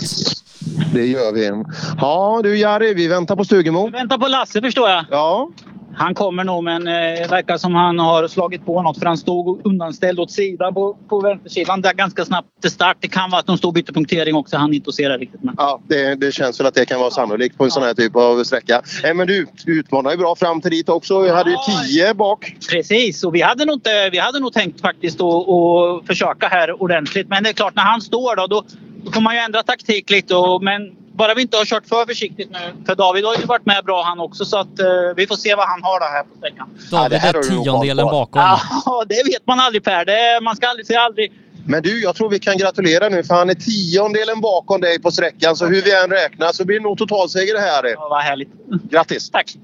Det 0.92 1.06
gör 1.06 1.32
vi. 1.32 1.64
Ja 2.00 2.40
du 2.42 2.58
Jari, 2.58 2.94
vi 2.94 3.08
väntar 3.08 3.36
på 3.36 3.44
Stugemo. 3.44 3.90
Vänta 3.90 4.18
på 4.18 4.28
Lasse 4.28 4.60
förstår 4.62 4.88
jag. 4.88 5.04
Ja. 5.10 5.50
Han 5.98 6.14
kommer 6.14 6.44
nog 6.44 6.64
men 6.64 6.86
eh, 6.86 7.28
verkar 7.28 7.56
som 7.56 7.74
han 7.74 7.98
har 7.98 8.28
slagit 8.28 8.66
på 8.66 8.82
något 8.82 8.98
för 8.98 9.06
han 9.06 9.16
stod 9.16 9.66
undanställd 9.66 10.20
åt 10.20 10.30
sidan 10.30 10.74
på, 10.74 10.96
på 11.08 11.20
vänstersidan 11.20 11.80
där 11.80 11.92
ganska 11.92 12.24
snabbt 12.24 12.48
till 12.60 12.70
start. 12.70 12.96
Det 13.00 13.08
kan 13.08 13.30
vara 13.30 13.40
att 13.40 13.46
de 13.46 13.58
stod 13.58 13.74
bytte 13.74 13.92
punktering 13.92 14.34
också. 14.34 14.56
Han 14.56 14.74
inte 14.74 14.88
att 14.88 14.94
se 14.94 15.08
det 15.08 15.18
riktigt. 15.18 15.42
Men... 15.42 15.54
Ja, 15.58 15.80
det, 15.88 16.14
det 16.14 16.32
känns 16.32 16.60
väl 16.60 16.66
att 16.66 16.74
det 16.74 16.86
kan 16.86 17.00
vara 17.00 17.10
sannolikt 17.10 17.58
på 17.58 17.64
en 17.64 17.70
sån 17.70 17.82
här 17.82 17.94
typ 17.94 18.16
av 18.16 18.44
sträcka. 18.44 18.82
Eh, 19.04 19.14
men 19.14 19.26
du 19.26 19.46
utmanar 19.66 20.10
ju 20.10 20.16
bra 20.16 20.36
fram 20.36 20.60
till 20.60 20.70
dit 20.70 20.88
också. 20.88 21.20
Vi 21.20 21.30
hade 21.30 21.50
ju 21.50 21.56
10 21.88 22.14
bak. 22.14 22.56
Precis, 22.70 23.24
och 23.24 23.34
vi 23.34 23.42
hade 23.42 23.64
nog, 23.64 23.74
inte, 23.74 24.10
vi 24.12 24.18
hade 24.18 24.40
nog 24.40 24.52
tänkt 24.52 24.80
faktiskt 24.80 25.20
att, 25.20 25.48
att 25.48 26.06
försöka 26.06 26.48
här 26.48 26.82
ordentligt. 26.82 27.28
Men 27.28 27.42
det 27.42 27.48
är 27.48 27.54
klart, 27.54 27.74
när 27.76 27.82
han 27.82 28.00
står 28.00 28.36
då, 28.36 28.46
då, 28.46 28.64
då 29.04 29.12
får 29.12 29.20
man 29.20 29.34
ju 29.34 29.40
ändra 29.40 29.62
taktik 29.62 30.10
lite. 30.10 30.34
Och, 30.34 30.62
men 30.62 30.97
bara 31.18 31.34
vi 31.34 31.42
inte 31.42 31.56
har 31.56 31.64
kört 31.64 31.86
för 31.86 32.06
försiktigt 32.06 32.50
nu. 32.50 32.84
För 32.86 32.94
David 32.94 33.24
har 33.24 33.36
ju 33.36 33.44
varit 33.44 33.66
med 33.66 33.84
bra 33.84 34.02
han 34.02 34.20
också 34.20 34.44
så 34.44 34.56
att 34.56 34.78
eh, 34.78 34.86
vi 35.16 35.26
får 35.26 35.36
se 35.36 35.54
vad 35.54 35.68
han 35.68 35.82
har 35.82 36.00
då 36.00 36.06
här 36.06 36.22
på 36.22 36.38
sträckan. 36.38 36.68
David 36.90 37.18
är 37.22 37.42
tiondelen 37.42 38.06
bakom. 38.06 38.42
Ja, 38.42 39.04
det 39.08 39.22
vet 39.32 39.46
man 39.46 39.60
aldrig 39.60 39.84
Per. 39.84 40.04
Det, 40.04 40.40
man 40.42 40.56
ska 40.56 40.66
aldrig 40.66 40.86
säga 40.86 41.00
aldrig. 41.00 41.32
Men 41.66 41.82
du, 41.82 42.02
jag 42.02 42.14
tror 42.14 42.30
vi 42.30 42.38
kan 42.38 42.58
gratulera 42.58 43.08
nu 43.08 43.22
för 43.22 43.34
han 43.34 43.50
är 43.50 43.54
tiondelen 43.54 44.40
bakom 44.40 44.80
dig 44.80 45.02
på 45.02 45.10
sträckan. 45.10 45.56
Så 45.56 45.66
hur 45.66 45.82
vi 45.82 46.02
än 46.04 46.10
räknar 46.10 46.52
så 46.52 46.64
blir 46.64 46.76
det 46.76 46.82
nog 46.82 46.98
totalseger 46.98 47.54
det 47.54 47.60
här. 47.60 47.84
Ja, 47.84 48.08
vad 48.10 48.22
härligt. 48.22 48.48
Grattis! 48.90 49.30
Tack! 49.30 49.56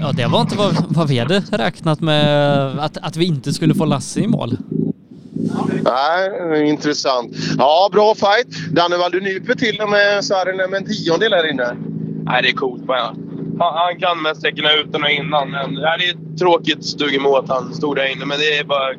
Ja, 0.00 0.12
det 0.12 0.26
var 0.26 0.40
inte 0.40 0.56
vad, 0.56 0.74
vad 0.88 1.08
vi 1.08 1.18
hade 1.18 1.40
räknat 1.40 2.00
med 2.00 2.78
att, 2.78 2.96
att 2.96 3.16
vi 3.16 3.24
inte 3.24 3.52
skulle 3.52 3.74
få 3.74 3.84
Lasse 3.84 4.20
i 4.20 4.26
mål. 4.26 4.56
Nej, 5.84 6.68
intressant. 6.68 7.36
Ja, 7.58 7.88
bra 7.92 8.14
fight. 8.14 8.72
Dannevall, 8.72 9.10
du 9.10 9.20
nyper 9.20 9.54
till 9.54 9.80
och 9.80 9.90
med 9.90 10.24
Saarinen 10.24 10.70
med 10.70 10.80
en 10.80 10.86
tiondel 10.86 11.32
här 11.32 11.50
inne. 11.50 11.76
Nej, 12.24 12.42
det 12.42 12.48
är 12.48 12.52
coolt 12.52 12.82
bara. 12.82 13.14
Han, 13.58 13.74
han 13.74 14.00
kan 14.00 14.22
mest 14.22 14.40
sträckorna 14.40 14.72
utan 14.72 15.04
och 15.04 15.10
innan. 15.10 15.50
Men 15.50 15.74
det 15.74 15.80
är 15.80 16.36
tråkigt 16.38 16.84
stugemo 16.84 17.36
att 17.36 17.48
han 17.48 17.74
stod 17.74 17.96
där 17.96 18.12
inne. 18.12 18.24
Men 18.24 18.38
det 18.38 18.58
är 18.58 18.64
bara... 18.64 18.94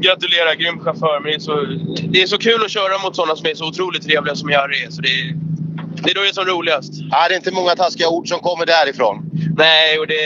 Gratulera, 0.00 0.54
grym 0.54 0.80
chaufför. 0.80 1.20
Men 1.20 1.30
det, 1.30 1.34
är 1.34 1.40
så, 1.40 1.66
det 2.08 2.22
är 2.22 2.26
så 2.26 2.38
kul 2.38 2.64
att 2.64 2.70
köra 2.70 2.98
mot 3.04 3.16
sådana 3.16 3.36
som 3.36 3.46
är 3.46 3.54
så 3.54 3.68
otroligt 3.68 4.02
trevliga 4.02 4.34
som 4.34 4.50
Jari 4.50 4.84
är. 4.84 4.90
Så 4.90 5.02
det 5.02 5.08
är, 5.08 5.34
det 6.04 6.10
är 6.10 6.14
då 6.14 6.20
det 6.20 6.28
är 6.28 6.32
som 6.32 6.44
roligast. 6.44 6.92
Nej, 6.92 7.28
det 7.28 7.34
är 7.34 7.36
inte 7.36 7.52
många 7.52 7.74
taskiga 7.74 8.08
ord 8.08 8.28
som 8.28 8.38
kommer 8.38 8.66
därifrån. 8.66 9.30
Nej, 9.56 9.98
och 9.98 10.06
det... 10.06 10.16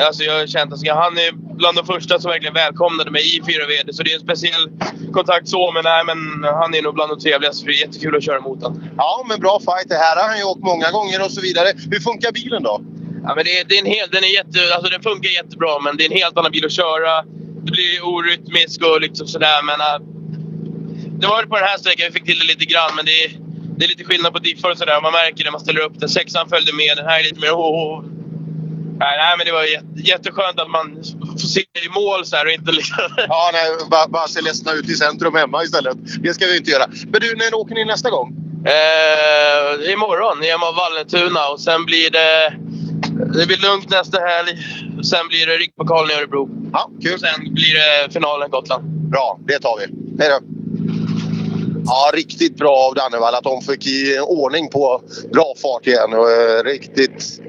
Alltså 0.00 0.22
jag 0.22 0.38
har 0.38 0.46
känt 0.46 0.72
att 0.72 0.88
han 0.88 1.18
är 1.18 1.32
bland 1.56 1.76
de 1.76 1.86
första 1.86 2.20
som 2.20 2.30
verkligen 2.30 2.54
välkomnade 2.54 3.10
mig 3.10 3.36
i 3.36 3.40
4VD. 3.40 3.92
Så 3.92 4.02
det 4.02 4.10
är 4.10 4.14
en 4.14 4.20
speciell 4.20 4.68
kontakt 5.12 5.48
så. 5.48 5.72
Men, 5.72 5.84
nej, 5.84 6.02
men 6.04 6.18
han 6.54 6.74
är 6.74 6.82
nog 6.82 6.94
bland 6.94 7.10
de 7.10 7.18
trevligaste. 7.20 7.66
Det 7.66 7.72
är 7.72 7.80
jättekul 7.86 8.16
att 8.16 8.24
köra 8.24 8.40
mot 8.40 8.62
honom. 8.62 8.84
Ja, 8.96 9.26
men 9.28 9.40
bra 9.40 9.60
fight. 9.60 9.88
Det 9.88 9.94
här 9.94 10.16
har 10.16 10.28
han 10.28 10.38
ju 10.38 10.44
åkt 10.44 10.62
många 10.62 10.90
gånger 10.90 11.24
och 11.24 11.30
så 11.30 11.40
vidare. 11.40 11.68
Hur 11.90 12.00
funkar 12.00 12.32
bilen 12.32 12.62
då? 12.62 12.80
Ja, 13.26 13.34
men 13.34 13.44
det, 13.44 13.58
är- 13.60 13.64
det 13.64 13.74
är 13.74 13.80
en 13.80 13.86
hel, 13.96 14.08
den, 14.10 14.24
är 14.24 14.34
jätte, 14.40 14.74
alltså 14.74 14.90
den 14.90 15.02
funkar 15.02 15.30
jättebra, 15.30 15.78
men 15.84 15.96
det 15.96 16.04
är 16.04 16.10
en 16.12 16.16
helt 16.22 16.38
annan 16.38 16.52
bil 16.52 16.64
att 16.64 16.72
köra. 16.72 17.22
Det 17.64 17.70
blir 17.72 18.04
orytmiskt 18.04 18.82
och 18.84 19.00
liksom 19.00 19.26
sådär. 19.26 19.62
Men, 19.62 19.80
äh, 19.80 19.98
det 21.20 21.26
var 21.26 21.42
det 21.42 21.48
på 21.48 21.56
den 21.56 21.64
här 21.64 21.78
sträckan. 21.78 22.06
Vi 22.08 22.12
fick 22.12 22.24
till 22.24 22.38
det 22.38 22.44
lite 22.44 22.64
grann, 22.64 22.90
men 22.96 23.04
det 23.04 23.24
är, 23.24 23.30
det 23.76 23.84
är 23.84 23.88
lite 23.88 24.04
skillnad 24.04 24.32
på 24.32 24.38
diffar 24.38 24.70
och 24.70 24.78
sådär. 24.78 25.00
Man 25.02 25.12
märker 25.12 25.44
det 25.44 25.50
man 25.50 25.60
ställer 25.60 25.80
upp 25.80 26.00
den. 26.00 26.08
Sexan 26.08 26.48
följde 26.48 26.72
med. 26.72 26.96
Den 26.96 27.06
här 27.06 27.20
är 27.20 27.24
lite 27.24 27.40
mer 27.40 27.50
ho. 27.50 28.04
Nej, 28.98 29.16
nej, 29.18 29.34
men 29.38 29.46
det 29.46 29.52
var 29.52 29.64
jätte, 29.64 29.86
jätteskönt 30.10 30.60
att 30.60 30.70
man 30.70 31.02
får 31.40 31.48
se 31.48 31.60
i 31.60 31.88
mål 31.94 32.26
så 32.26 32.36
här 32.36 32.46
och 32.46 32.52
inte 32.52 32.72
liksom... 32.72 32.96
Ja, 33.28 33.50
nej, 33.52 33.70
bara, 33.90 34.08
bara 34.08 34.28
se 34.28 34.40
ledsna 34.40 34.72
ut 34.72 34.88
i 34.88 34.94
centrum 34.94 35.34
hemma 35.34 35.62
istället. 35.62 35.96
Det 36.22 36.34
ska 36.34 36.46
vi 36.46 36.56
inte 36.56 36.70
göra. 36.70 36.86
Men 37.06 37.20
du, 37.20 37.36
när 37.36 37.54
åker 37.54 37.74
ni 37.74 37.84
nästa 37.84 38.10
gång? 38.10 38.28
Eh, 38.66 39.92
imorgon 39.92 40.44
i 40.44 40.52
av 40.52 40.74
Vallentuna 40.74 41.48
och 41.48 41.60
sen 41.60 41.84
blir 41.84 42.10
det... 42.10 42.54
Det 43.38 43.46
blir 43.46 43.70
lugnt 43.70 43.90
nästa 43.90 44.20
helg. 44.20 44.50
Sen 45.04 45.28
blir 45.28 45.46
det 45.46 45.56
rikspokalen 45.56 46.10
i 46.10 46.14
Örebro. 46.14 46.48
Ja, 46.72 46.90
kul. 47.02 47.14
Och 47.14 47.20
sen 47.20 47.54
blir 47.54 47.74
det 47.74 48.12
finalen 48.12 48.50
Gotland. 48.50 48.84
Bra, 48.84 49.38
det 49.46 49.58
tar 49.58 49.78
vi. 49.78 49.86
Hej 50.22 50.30
då! 50.30 50.38
Ja, 51.86 52.10
riktigt 52.14 52.56
bra 52.56 52.76
av 52.76 52.94
Dannevall 52.94 53.34
att 53.34 53.44
de 53.44 53.62
fick 53.62 53.86
i 53.86 54.18
ordning 54.20 54.70
på 54.70 55.02
bra 55.32 55.54
fart 55.62 55.86
igen. 55.86 56.12
Och, 56.12 56.30
eh, 56.30 56.64
riktigt... 56.64 57.40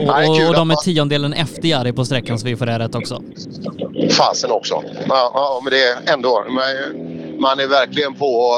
Och, 0.00 0.06
Nej, 0.06 0.48
och 0.48 0.54
de 0.54 0.70
är 0.70 0.76
tiondelen 0.76 1.32
efter 1.32 1.68
Jari 1.68 1.92
på 1.92 2.04
sträckan 2.04 2.38
så 2.38 2.46
vi 2.46 2.56
får 2.56 2.66
det 2.66 2.78
rätt 2.78 2.94
också. 2.94 3.22
Fasen 4.10 4.50
också. 4.50 4.82
Ja, 5.08 5.30
ja, 5.34 5.60
men 5.64 5.70
det 5.70 5.82
är 5.82 6.12
ändå. 6.12 6.44
Man 7.38 7.60
är 7.60 7.66
verkligen 7.68 8.14
på. 8.14 8.54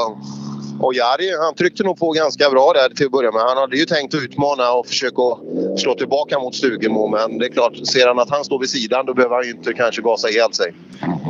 Och 0.81 0.95
Jari, 0.95 1.31
han 1.45 1.55
tryckte 1.55 1.83
nog 1.85 1.99
på 1.99 2.11
ganska 2.12 2.51
bra 2.51 2.73
där 2.73 2.95
till 2.95 3.07
att 3.07 3.12
börja 3.12 3.33
med. 3.33 3.43
Han 3.43 3.57
hade 3.57 3.77
ju 3.77 3.85
tänkt 3.85 4.15
att 4.15 4.21
utmana 4.23 4.73
och 4.73 4.87
försöka 4.87 5.23
slå 5.79 5.95
tillbaka 5.95 6.39
mot 6.39 6.55
Stugemo. 6.55 7.09
Men 7.09 7.39
det 7.39 7.47
är 7.47 7.51
klart, 7.53 7.87
ser 7.87 8.07
han 8.09 8.19
att 8.19 8.31
han 8.31 8.45
står 8.45 8.59
vid 8.59 8.71
sidan 8.71 9.07
då 9.07 9.15
behöver 9.15 9.35
han 9.35 9.45
ju 9.45 9.51
inte 9.51 9.73
kanske 9.73 10.03
gasa 10.03 10.29
ihjäl 10.29 10.53
sig. 10.53 10.75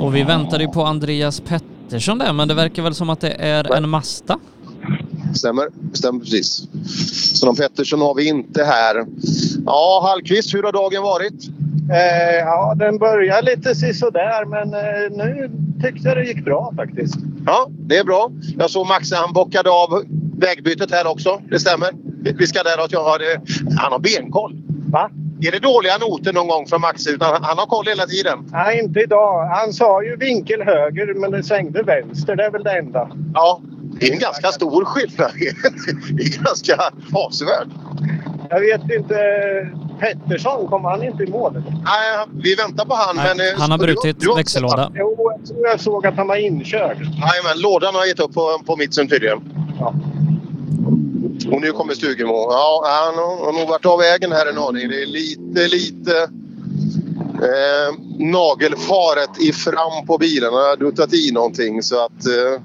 Och 0.01 0.17
vi 0.17 0.23
väntade 0.23 0.65
ju 0.65 0.71
på 0.71 0.83
Andreas 0.83 1.41
Pettersson 1.41 2.19
där, 2.19 2.33
men 2.33 2.49
det 2.49 2.55
verkar 2.55 2.83
väl 2.83 2.95
som 2.95 3.11
att 3.11 3.21
det 3.21 3.37
är 3.39 3.73
en 3.73 3.89
Mazda? 3.89 4.39
Stämmer, 5.35 5.69
stämmer 5.93 6.20
precis. 6.20 6.62
Så 7.39 7.47
någon 7.47 7.57
Pettersson 7.57 8.01
har 8.01 8.15
vi 8.15 8.28
inte 8.28 8.65
här. 8.65 9.05
Ja, 9.67 10.01
Hallqvist, 10.09 10.55
hur 10.55 10.62
har 10.62 10.73
dagen 10.73 11.02
varit? 11.02 11.35
Eh, 11.91 12.36
ja, 12.39 12.75
den 12.78 12.99
börjar 12.99 13.43
lite 13.43 13.75
sisådär 13.75 14.44
men 14.44 14.75
eh, 14.75 15.17
nu 15.27 15.51
tyckte 15.83 16.09
jag 16.09 16.17
det 16.17 16.25
gick 16.25 16.44
bra 16.44 16.73
faktiskt. 16.77 17.15
Ja, 17.47 17.67
det 17.70 17.97
är 17.99 18.05
bra. 18.05 18.31
Jag 18.59 18.70
såg 18.70 18.86
Maxe, 18.86 19.17
han 19.17 19.33
bockade 19.33 19.70
av 19.70 20.02
vägbytet 20.39 20.91
här 20.91 21.07
också. 21.07 21.43
Det 21.51 21.59
stämmer. 21.61 21.89
Vi- 22.39 22.47
ska 22.47 22.62
däråt. 22.62 22.93
Jag 22.93 23.05
har 23.05 23.19
det. 23.19 23.41
Han 23.78 23.93
har 23.93 23.99
benkoll. 23.99 24.62
Va? 24.93 25.11
Är 25.41 25.51
det 25.52 25.59
dåliga 25.59 25.99
noter 25.99 26.33
någon 26.33 26.49
gång 26.49 26.67
från 26.67 26.81
Maxe? 26.81 27.11
Utan 27.11 27.33
han- 27.33 27.43
han 27.44 27.59
har 27.59 27.67
koll 27.67 27.86
hela 27.86 28.07
tiden. 28.07 28.39
Nej, 28.52 28.81
inte 28.85 29.01
idag. 29.01 29.47
Han 29.47 29.73
sa 29.73 30.02
ju 30.02 30.17
vinkel 30.17 30.62
höger 30.62 31.15
men 31.15 31.31
det 31.31 31.43
svängde 31.43 31.83
vänster. 31.83 32.36
Det 32.36 32.44
är 32.44 32.51
väl 32.51 32.62
det 32.62 32.78
enda. 32.78 33.11
Ja, 33.35 33.61
det 34.01 34.09
är 34.09 34.12
en 34.12 34.19
ganska 34.19 34.49
stor 34.53 34.85
skillnad. 34.85 35.31
Det 36.17 36.23
är 36.23 36.45
ganska 36.45 36.79
avsevärt. 37.12 37.69
Jag 38.51 38.61
vet 38.61 38.81
inte. 38.99 39.15
Pettersson, 40.01 40.67
kom 40.69 40.85
han 40.85 41.03
inte 41.03 41.23
i 41.23 41.27
mål? 41.27 41.53
Nej, 41.85 42.27
vi 42.43 42.55
väntar 42.55 42.85
på 42.85 42.95
han. 42.95 43.17
Nej, 43.17 43.35
men, 43.37 43.47
eh, 43.49 43.61
han 43.61 43.71
har 43.71 43.79
du- 43.79 43.85
brutit 43.85 44.21
du 44.21 44.29
har- 44.29 44.37
växellåda. 44.37 44.93
Jo, 44.95 45.17
jag 45.39 45.47
tror 45.49 45.67
jag 45.69 45.81
såg 45.81 46.07
att 46.07 46.15
han 46.17 46.27
var 46.29 46.37
inkörd. 46.37 46.97
Jajamän, 47.01 47.62
lådan 47.62 47.95
har 47.95 48.07
gett 48.07 48.21
upp 48.21 48.35
på, 48.35 48.59
på 48.67 48.77
mitten 48.77 49.09
tydligen. 49.09 49.39
Och 51.53 51.61
nu 51.61 51.73
kommer 51.73 51.95
Stugemo. 51.95 52.33
Ja, 52.51 52.83
han 52.87 53.15
har, 53.15 53.45
har 53.45 53.53
nog 53.53 53.69
varit 53.69 53.87
av 53.87 53.99
vägen 53.99 54.33
här 54.33 54.47
en 54.47 54.59
aning. 54.59 54.89
Det 54.89 55.03
är 55.03 55.07
lite, 55.07 55.69
lite 55.69 56.29
eh, 57.43 57.95
nagelfaret 58.19 59.41
i 59.41 59.53
fram 59.53 60.07
på 60.07 60.19
bilen. 60.19 60.55
Han 60.55 60.62
har 60.62 60.77
duttat 60.77 61.15
i 61.15 61.31
någonting 61.33 61.83
så 61.83 62.05
att... 62.05 62.27
Eh, 62.27 62.61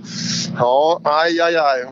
ja, 0.58 1.02
aj, 1.04 1.42
aj, 1.42 1.56
aj. 1.56 1.86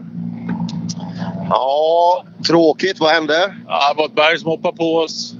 Ja, 1.49 2.23
tråkigt. 2.47 2.99
Vad 2.99 3.09
hände? 3.09 3.55
Ja, 3.67 3.93
det 3.93 3.97
var 3.97 4.05
ett 4.05 4.15
berg 4.15 4.39
som 4.39 4.49
hoppade 4.49 4.77
på 4.77 4.95
oss. 4.95 5.33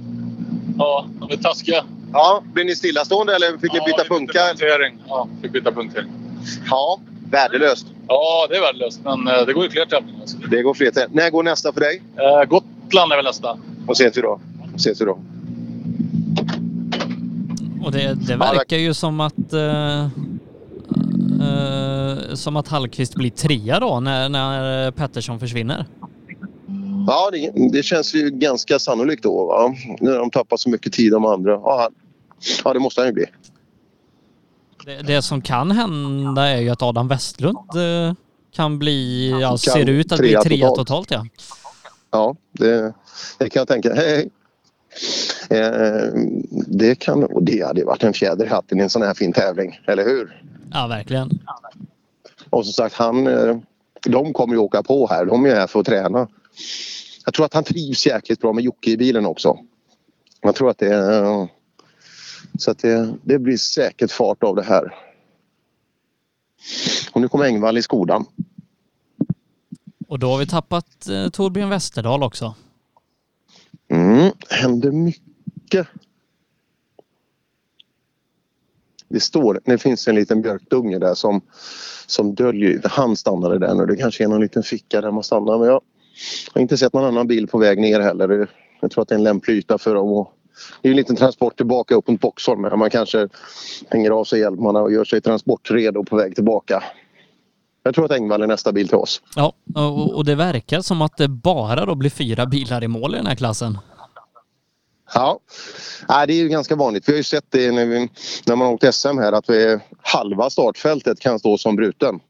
Ja, 0.78 1.06
de 1.20 1.30
är 1.32 1.36
taskiga. 1.36 1.84
Ja, 2.12 2.42
blev 2.52 2.66
ni 2.66 2.76
stillastående 2.76 3.34
eller 3.34 3.58
fick 3.58 3.72
ni 3.72 3.80
byta 3.86 4.04
punktering. 4.04 4.98
Ja, 5.08 5.28
fick 5.42 5.52
byta 5.52 5.72
punktering. 5.72 6.08
Ja, 6.70 7.00
värdelöst. 7.30 7.86
Ja, 8.08 8.46
det 8.50 8.56
är 8.56 8.60
värdelöst. 8.60 9.00
Men 9.04 9.28
eh, 9.28 9.46
det 9.46 9.52
går 9.52 9.64
ju 9.64 9.70
fler 9.70 9.86
tävlingar. 9.86 10.20
alltså. 10.20 10.36
Det 10.38 10.62
går 10.62 10.74
fler 10.74 10.90
till. 10.90 11.04
När 11.10 11.30
går 11.30 11.42
nästa 11.42 11.72
för 11.72 11.80
dig? 11.80 12.02
Eh, 12.16 12.48
Gotland 12.48 13.12
är 13.12 13.16
väl 13.16 13.24
nästa. 13.24 13.58
Och 13.86 13.92
ses 13.92 14.16
vi 14.16 14.22
då. 14.22 14.40
Ses 14.76 15.00
vi 15.00 15.04
då. 15.04 15.18
Och 17.86 17.92
det, 17.92 18.14
det 18.14 18.36
verkar 18.36 18.76
ju 18.76 18.94
som 18.94 19.20
att 19.20 19.52
eh, 19.52 20.04
eh, 21.40 22.34
som 22.34 22.56
att 22.56 22.68
Hallqvist 22.68 23.14
blir 23.14 23.30
trea 23.30 23.80
då 23.80 24.00
när, 24.00 24.28
när 24.28 24.90
Pettersson 24.90 25.40
försvinner. 25.40 25.86
Ja, 27.06 27.30
det, 27.32 27.52
det 27.72 27.82
känns 27.82 28.14
ju 28.14 28.30
ganska 28.30 28.78
sannolikt 28.78 29.22
då. 29.22 29.46
Va? 29.46 29.74
När 30.00 30.18
de 30.18 30.30
tappar 30.30 30.56
så 30.56 30.70
mycket 30.70 30.92
tid 30.92 31.12
de 31.12 31.24
andra. 31.24 31.52
Ja, 31.52 32.72
det 32.72 32.78
måste 32.78 33.00
han 33.00 33.08
ju 33.08 33.12
bli. 33.12 33.24
Det, 34.84 35.02
det 35.02 35.22
som 35.22 35.42
kan 35.42 35.70
hända 35.70 36.46
är 36.48 36.60
ju 36.60 36.70
att 36.70 36.82
Adam 36.82 37.08
Westlund 37.08 37.56
eh, 37.56 38.14
kan 38.54 38.78
bli, 38.78 39.30
ja, 39.40 39.48
Kan 39.48 39.58
ser 39.58 39.88
ut 39.88 40.12
att 40.12 40.18
bli 40.18 40.36
trea 40.44 40.68
totalt. 40.68 41.08
totalt 41.08 41.10
ja. 41.10 41.26
Ja, 42.10 42.36
det, 42.52 42.94
det 43.38 43.50
kan 43.50 43.60
jag 43.60 43.68
tänka. 43.68 43.94
Hej, 43.94 44.08
hej. 44.08 44.30
Eh, 45.50 46.10
det 46.66 46.94
kan 46.94 47.24
och 47.24 47.42
det 47.42 47.66
hade 47.66 47.84
varit 47.84 48.02
en 48.02 48.12
fjäder 48.12 48.44
i 48.44 48.48
hatten 48.48 48.80
i 48.80 48.82
en 48.82 48.90
sån 48.90 49.02
här 49.02 49.14
fin 49.14 49.32
tävling, 49.32 49.80
eller 49.86 50.04
hur? 50.04 50.42
Ja, 50.72 50.86
verkligen. 50.86 51.30
Och 52.50 52.64
som 52.64 52.72
sagt, 52.72 52.94
han, 52.94 53.26
eh, 53.26 53.56
de 54.06 54.32
kommer 54.32 54.54
ju 54.54 54.58
åka 54.58 54.82
på 54.82 55.06
här. 55.06 55.24
De 55.24 55.46
är 55.46 55.54
här 55.54 55.66
för 55.66 55.80
att 55.80 55.86
träna. 55.86 56.28
Jag 57.24 57.34
tror 57.34 57.46
att 57.46 57.54
han 57.54 57.64
trivs 57.64 58.06
jäkligt 58.06 58.40
bra 58.40 58.52
med 58.52 58.64
Jocke 58.64 58.90
i 58.90 58.96
bilen 58.96 59.26
också. 59.26 59.58
Jag 60.42 60.54
tror 60.54 60.70
att 60.70 60.78
det 60.78 60.94
är... 60.94 61.48
Så 62.58 62.70
att 62.70 62.78
det, 62.78 63.14
det 63.22 63.38
blir 63.38 63.56
säkert 63.56 64.10
fart 64.10 64.42
av 64.42 64.56
det 64.56 64.62
här. 64.62 64.94
Och 67.12 67.20
nu 67.20 67.28
kommer 67.28 67.44
Engvall 67.44 67.78
i 67.78 67.82
Skodan. 67.82 68.24
Och 70.08 70.18
då 70.18 70.30
har 70.30 70.38
vi 70.38 70.46
tappat 70.46 71.08
eh, 71.08 71.28
Torbjörn 71.28 71.70
Westerdahl 71.70 72.22
också. 72.22 72.54
Mm, 73.88 74.32
händer 74.50 74.90
mycket. 74.90 75.86
Det 79.08 79.20
står, 79.20 79.60
det 79.64 79.78
finns 79.78 80.08
en 80.08 80.14
liten 80.14 80.42
björkdunge 80.42 80.98
där 80.98 81.14
som, 81.14 81.40
som 82.06 82.34
döljer, 82.34 82.80
han 82.84 83.16
stannade 83.16 83.58
där 83.58 83.74
nu. 83.74 83.86
Det 83.86 83.96
kanske 83.96 84.24
är 84.24 84.28
någon 84.28 84.40
liten 84.40 84.62
ficka 84.62 85.00
där 85.00 85.10
man 85.10 85.22
stannar 85.22 85.58
men 85.58 85.68
jag 85.68 85.80
har 86.54 86.60
inte 86.60 86.76
sett 86.76 86.92
någon 86.92 87.04
annan 87.04 87.26
bil 87.26 87.46
på 87.46 87.58
väg 87.58 87.80
ner 87.80 88.00
heller. 88.00 88.50
Jag 88.80 88.90
tror 88.90 89.02
att 89.02 89.08
det 89.08 89.14
är 89.14 89.18
en 89.18 89.24
lämplig 89.24 89.54
yta 89.54 89.78
för 89.78 89.94
dem 89.94 90.18
att 90.18 90.32
det 90.82 90.88
är 90.88 90.90
en 90.90 90.96
liten 90.96 91.16
transport 91.16 91.56
tillbaka 91.56 91.94
upp 91.94 92.08
mot 92.08 92.20
Boxholm. 92.20 92.78
Man 92.78 92.90
kanske 92.90 93.28
hänger 93.88 94.10
av 94.10 94.24
sig 94.24 94.40
hjälmarna 94.40 94.80
och 94.80 94.92
gör 94.92 95.04
sig 95.04 95.20
transportredo 95.20 96.04
på 96.04 96.16
väg 96.16 96.34
tillbaka. 96.34 96.82
Jag 97.86 97.94
tror 97.94 98.04
att 98.04 98.10
Engvall 98.10 98.42
är 98.42 98.46
nästa 98.46 98.72
bil 98.72 98.88
till 98.88 98.96
oss. 98.96 99.22
Ja, 99.36 99.52
och, 99.74 100.14
och 100.14 100.24
det 100.24 100.34
verkar 100.34 100.80
som 100.80 101.02
att 101.02 101.16
det 101.16 101.28
bara 101.28 101.86
då 101.86 101.94
blir 101.94 102.10
fyra 102.10 102.46
bilar 102.46 102.84
i 102.84 102.88
mål 102.88 103.14
i 103.14 103.16
den 103.16 103.26
här 103.26 103.34
klassen. 103.34 103.78
Ja, 105.14 105.40
det 106.08 106.32
är 106.32 106.36
ju 106.36 106.48
ganska 106.48 106.76
vanligt. 106.76 107.08
Vi 107.08 107.12
har 107.12 107.16
ju 107.16 107.22
sett 107.22 107.44
det 107.48 107.72
när, 107.72 107.86
vi, 107.86 108.08
när 108.46 108.56
man 108.56 108.66
har 108.66 108.74
åkt 108.74 108.94
SM 108.94 109.18
här 109.18 109.32
att 109.32 109.50
vi, 109.50 109.78
halva 110.02 110.50
startfältet 110.50 111.20
kan 111.20 111.38
stå 111.38 111.58
som 111.58 111.76
bruten. 111.76 112.20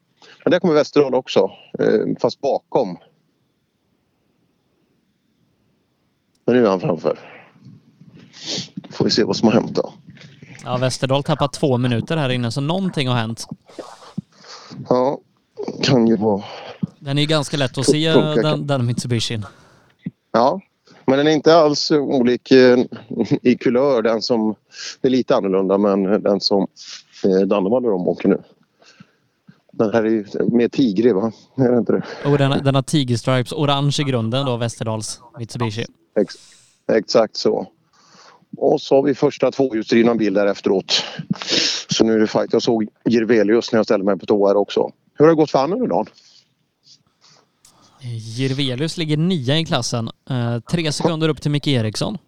Men 0.44 0.50
där 0.50 0.60
kommer 0.60 0.74
Västerdal 0.74 1.14
också, 1.14 1.50
eh, 1.78 2.00
fast 2.20 2.40
bakom. 2.40 2.98
Men 6.46 6.56
nu 6.56 6.64
är 6.64 6.70
han 6.70 6.80
framför. 6.80 7.18
Får 8.90 9.04
vi 9.04 9.10
se 9.10 9.24
vad 9.24 9.36
som 9.36 9.48
har 9.48 9.54
hänt 9.54 9.74
då. 9.74 9.92
Ja, 10.64 10.76
Västerdal 10.76 11.22
tappar 11.22 11.48
två 11.48 11.76
minuter 11.76 12.16
här 12.16 12.28
inne, 12.28 12.52
så 12.52 12.60
någonting 12.60 13.08
har 13.08 13.16
hänt. 13.16 13.46
Ja, 14.88 15.20
kan 15.82 16.06
ju 16.06 16.16
vara... 16.16 16.42
Den 16.98 17.18
är 17.18 17.22
ju 17.22 17.28
ganska 17.28 17.56
lätt 17.56 17.78
att 17.78 17.86
se, 17.86 18.12
Funkar. 18.12 18.42
den, 18.42 18.66
den 18.66 18.86
Mitsubishin. 18.86 19.46
Ja, 20.32 20.60
men 21.06 21.18
den 21.18 21.26
är 21.26 21.30
inte 21.30 21.56
alls 21.56 21.90
olik 21.90 22.50
eh, 22.50 22.78
i 23.42 23.56
kulör. 23.56 24.02
Den 24.02 24.22
som 24.22 24.54
är 25.02 25.10
lite 25.10 25.36
annorlunda 25.36 25.78
men 25.78 26.22
den 26.22 26.40
som 26.40 26.66
eh, 27.24 27.46
Dannevall 27.46 27.84
och 27.84 27.90
de 27.90 28.08
åker 28.08 28.28
nu. 28.28 28.38
Den 29.72 29.92
här 29.92 30.04
är 30.04 30.10
ju 30.10 30.24
mer 30.52 30.68
tigrig 30.68 31.14
va? 31.14 31.32
Är 31.56 31.72
det 31.72 31.78
inte 31.78 31.92
det? 31.92 32.02
Och 32.24 32.38
den, 32.38 32.64
den 32.64 32.74
har 32.74 32.82
Tiger 32.82 33.16
Stripes 33.16 33.52
orange 33.52 33.96
i 34.00 34.02
grunden 34.02 34.46
då, 34.46 34.56
Västerdals 34.56 35.20
Mitsubishi. 35.38 35.84
Ex 36.20 36.34
exakt 36.92 37.36
så. 37.36 37.66
Och 38.56 38.80
så 38.80 38.94
har 38.94 39.02
vi 39.02 39.14
första 39.14 39.50
tvåhjulsdrivna 39.50 40.14
bil 40.14 40.34
där 40.34 40.46
efteråt. 40.46 41.04
Så 41.90 42.04
nu 42.04 42.12
är 42.14 42.18
det 42.18 42.26
fight. 42.26 42.52
Jag 42.52 42.62
såg 42.62 42.88
Jirvelius 43.04 43.72
när 43.72 43.78
jag 43.78 43.86
ställde 43.86 44.04
mig 44.04 44.18
på 44.18 44.26
toa 44.26 44.48
här 44.48 44.56
också. 44.56 44.90
Hur 45.18 45.24
har 45.24 45.32
det 45.32 45.36
gått 45.36 45.50
för 45.50 45.72
under 45.72 45.86
dagen? 45.86 46.06
Jirvelius 48.00 48.96
ligger 48.96 49.16
nia 49.16 49.58
i 49.58 49.64
klassen. 49.64 50.10
Eh, 50.30 50.60
tre 50.60 50.92
sekunder 50.92 51.28
upp 51.28 51.42
till 51.42 51.50
Micke 51.50 51.68
Eriksson. 51.68 52.18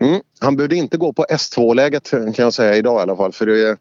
Mm. 0.00 0.20
Han 0.40 0.56
behövde 0.56 0.76
inte 0.76 0.96
gå 0.96 1.12
på 1.12 1.24
S2-läget 1.30 2.10
kan 2.10 2.34
jag 2.36 2.52
säga 2.52 2.76
idag 2.76 3.00
i 3.00 3.02
alla 3.02 3.16
fall. 3.16 3.32
För 3.32 3.46
det, 3.46 3.76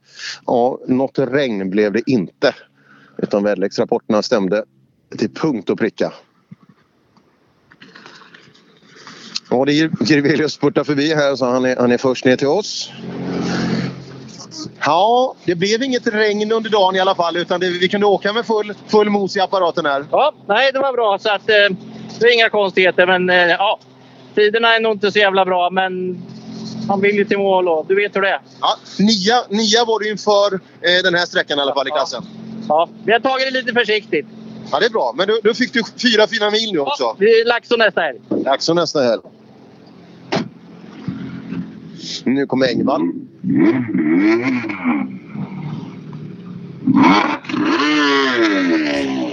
ja, 0.45 0.79
något 0.87 1.19
regn 1.19 1.69
blev 1.69 1.93
det 1.93 2.11
inte. 2.11 2.55
Utan 3.17 3.43
väderleksrapporterna 3.43 4.21
stämde 4.21 4.63
till 5.17 5.29
punkt 5.29 5.69
och 5.69 5.77
pricka. 5.77 6.13
Ja, 9.49 9.65
det 9.65 9.71
är 9.71 9.91
Jirvelius 10.01 10.53
spurtar 10.53 10.83
förbi 10.83 11.13
här 11.13 11.35
så 11.35 11.45
han 11.45 11.65
är, 11.65 11.75
han 11.75 11.91
är 11.91 11.97
först 11.97 12.25
ner 12.25 12.35
till 12.35 12.47
oss. 12.47 12.91
Ja, 14.85 15.35
det 15.45 15.55
blev 15.55 15.83
inget 15.83 16.07
regn 16.07 16.51
under 16.51 16.69
dagen 16.69 16.95
i 16.95 16.99
alla 16.99 17.15
fall 17.15 17.37
utan 17.37 17.59
det, 17.59 17.69
vi 17.69 17.89
kunde 17.89 18.05
åka 18.05 18.33
med 18.33 18.45
full, 18.45 18.73
full 18.87 19.09
mos 19.09 19.37
i 19.37 19.39
apparaten 19.39 19.85
här. 19.85 20.05
Ja, 20.11 20.33
nej 20.47 20.71
det 20.73 20.79
var 20.79 20.93
bra. 20.93 21.19
Så 21.19 21.29
att, 21.29 21.49
eh, 21.49 21.77
det 22.19 22.25
är 22.25 22.33
inga 22.33 22.49
konstigheter. 22.49 23.07
Men 23.07 23.29
eh, 23.29 23.35
ja, 23.35 23.79
tiderna 24.35 24.75
är 24.75 24.79
nog 24.79 24.91
inte 24.91 25.11
så 25.11 25.19
jävla 25.19 25.45
bra. 25.45 25.69
Men 25.69 26.21
man 26.87 27.01
vill 27.01 27.15
ju 27.15 27.25
till 27.25 27.37
mål 27.37 27.67
och 27.67 27.85
du 27.87 27.95
vet 27.95 28.15
hur 28.15 28.21
det 28.21 28.29
är. 28.29 28.41
Ja, 28.61 28.75
nia, 28.99 29.43
nia 29.49 29.85
var 29.85 30.03
det 30.03 30.09
inför 30.09 30.53
eh, 30.53 31.03
den 31.03 31.15
här 31.15 31.25
sträckan 31.25 31.59
i 31.59 31.61
alla 31.61 31.73
fall 31.73 31.87
i 31.87 31.91
klassen. 31.91 32.23
Ja, 32.69 32.89
vi 33.03 33.11
har 33.11 33.19
tagit 33.19 33.47
det 33.47 33.51
lite 33.51 33.73
försiktigt. 33.73 34.25
Ja, 34.71 34.79
det 34.79 34.85
är 34.85 34.89
bra. 34.89 35.13
Men 35.17 35.29
då, 35.43 35.53
fick 35.53 35.73
du 35.73 35.83
fyra 36.01 36.27
fina 36.27 36.51
mil 36.51 36.71
nu 36.73 36.79
också. 36.79 37.15
Vi 37.19 37.41
är 37.41 37.45
Laxå 37.45 37.75
nästa 37.75 38.01
helg. 38.01 38.19
Dags 38.29 38.69
nästa 38.69 39.01
helg. 39.01 39.21
Nu 42.23 42.45
kommer 42.45 42.67
Engvall. 42.67 43.01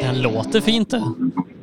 Den 0.03 0.23
låter 0.23 0.61
fint 0.61 0.91
det. 0.91 1.03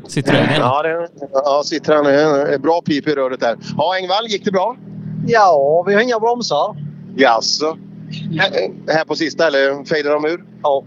Citroën. 0.07 0.47
Ja, 0.57 0.83
det, 0.83 1.07
ja 1.33 1.61
Citroën 1.65 2.05
är 2.47 2.57
bra 2.57 2.81
pip 2.81 3.07
i 3.07 3.11
röret 3.11 3.39
där. 3.39 3.57
Ja, 3.77 3.97
Engvall, 3.97 4.27
gick 4.27 4.45
det 4.45 4.51
bra? 4.51 4.75
Ja, 5.27 5.83
vi 5.87 5.93
har 5.93 6.01
inga 6.01 6.19
bromsar. 6.19 6.75
Jaså? 7.15 7.77
Här, 8.39 8.49
här 8.93 9.05
på 9.05 9.15
sista 9.15 9.47
eller 9.47 9.85
fejdar 9.85 10.11
de 10.11 10.25
ur? 10.25 10.43
Ja. 10.63 10.83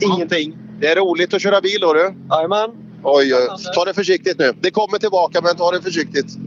Ingenting. 0.00 0.56
Det 0.80 0.86
är 0.86 0.96
roligt 0.96 1.34
att 1.34 1.42
köra 1.42 1.60
bil 1.60 1.78
då 1.80 1.92
du? 1.92 2.14
Jajamän. 2.30 2.70
Oj, 3.02 3.34
oj. 3.34 3.48
Ta 3.74 3.84
det 3.84 3.94
försiktigt 3.94 4.38
nu. 4.38 4.52
Det 4.60 4.70
kommer 4.70 4.98
tillbaka 4.98 5.40
men 5.40 5.56
ta 5.56 5.70
det 5.70 5.82
försiktigt. 5.82 6.38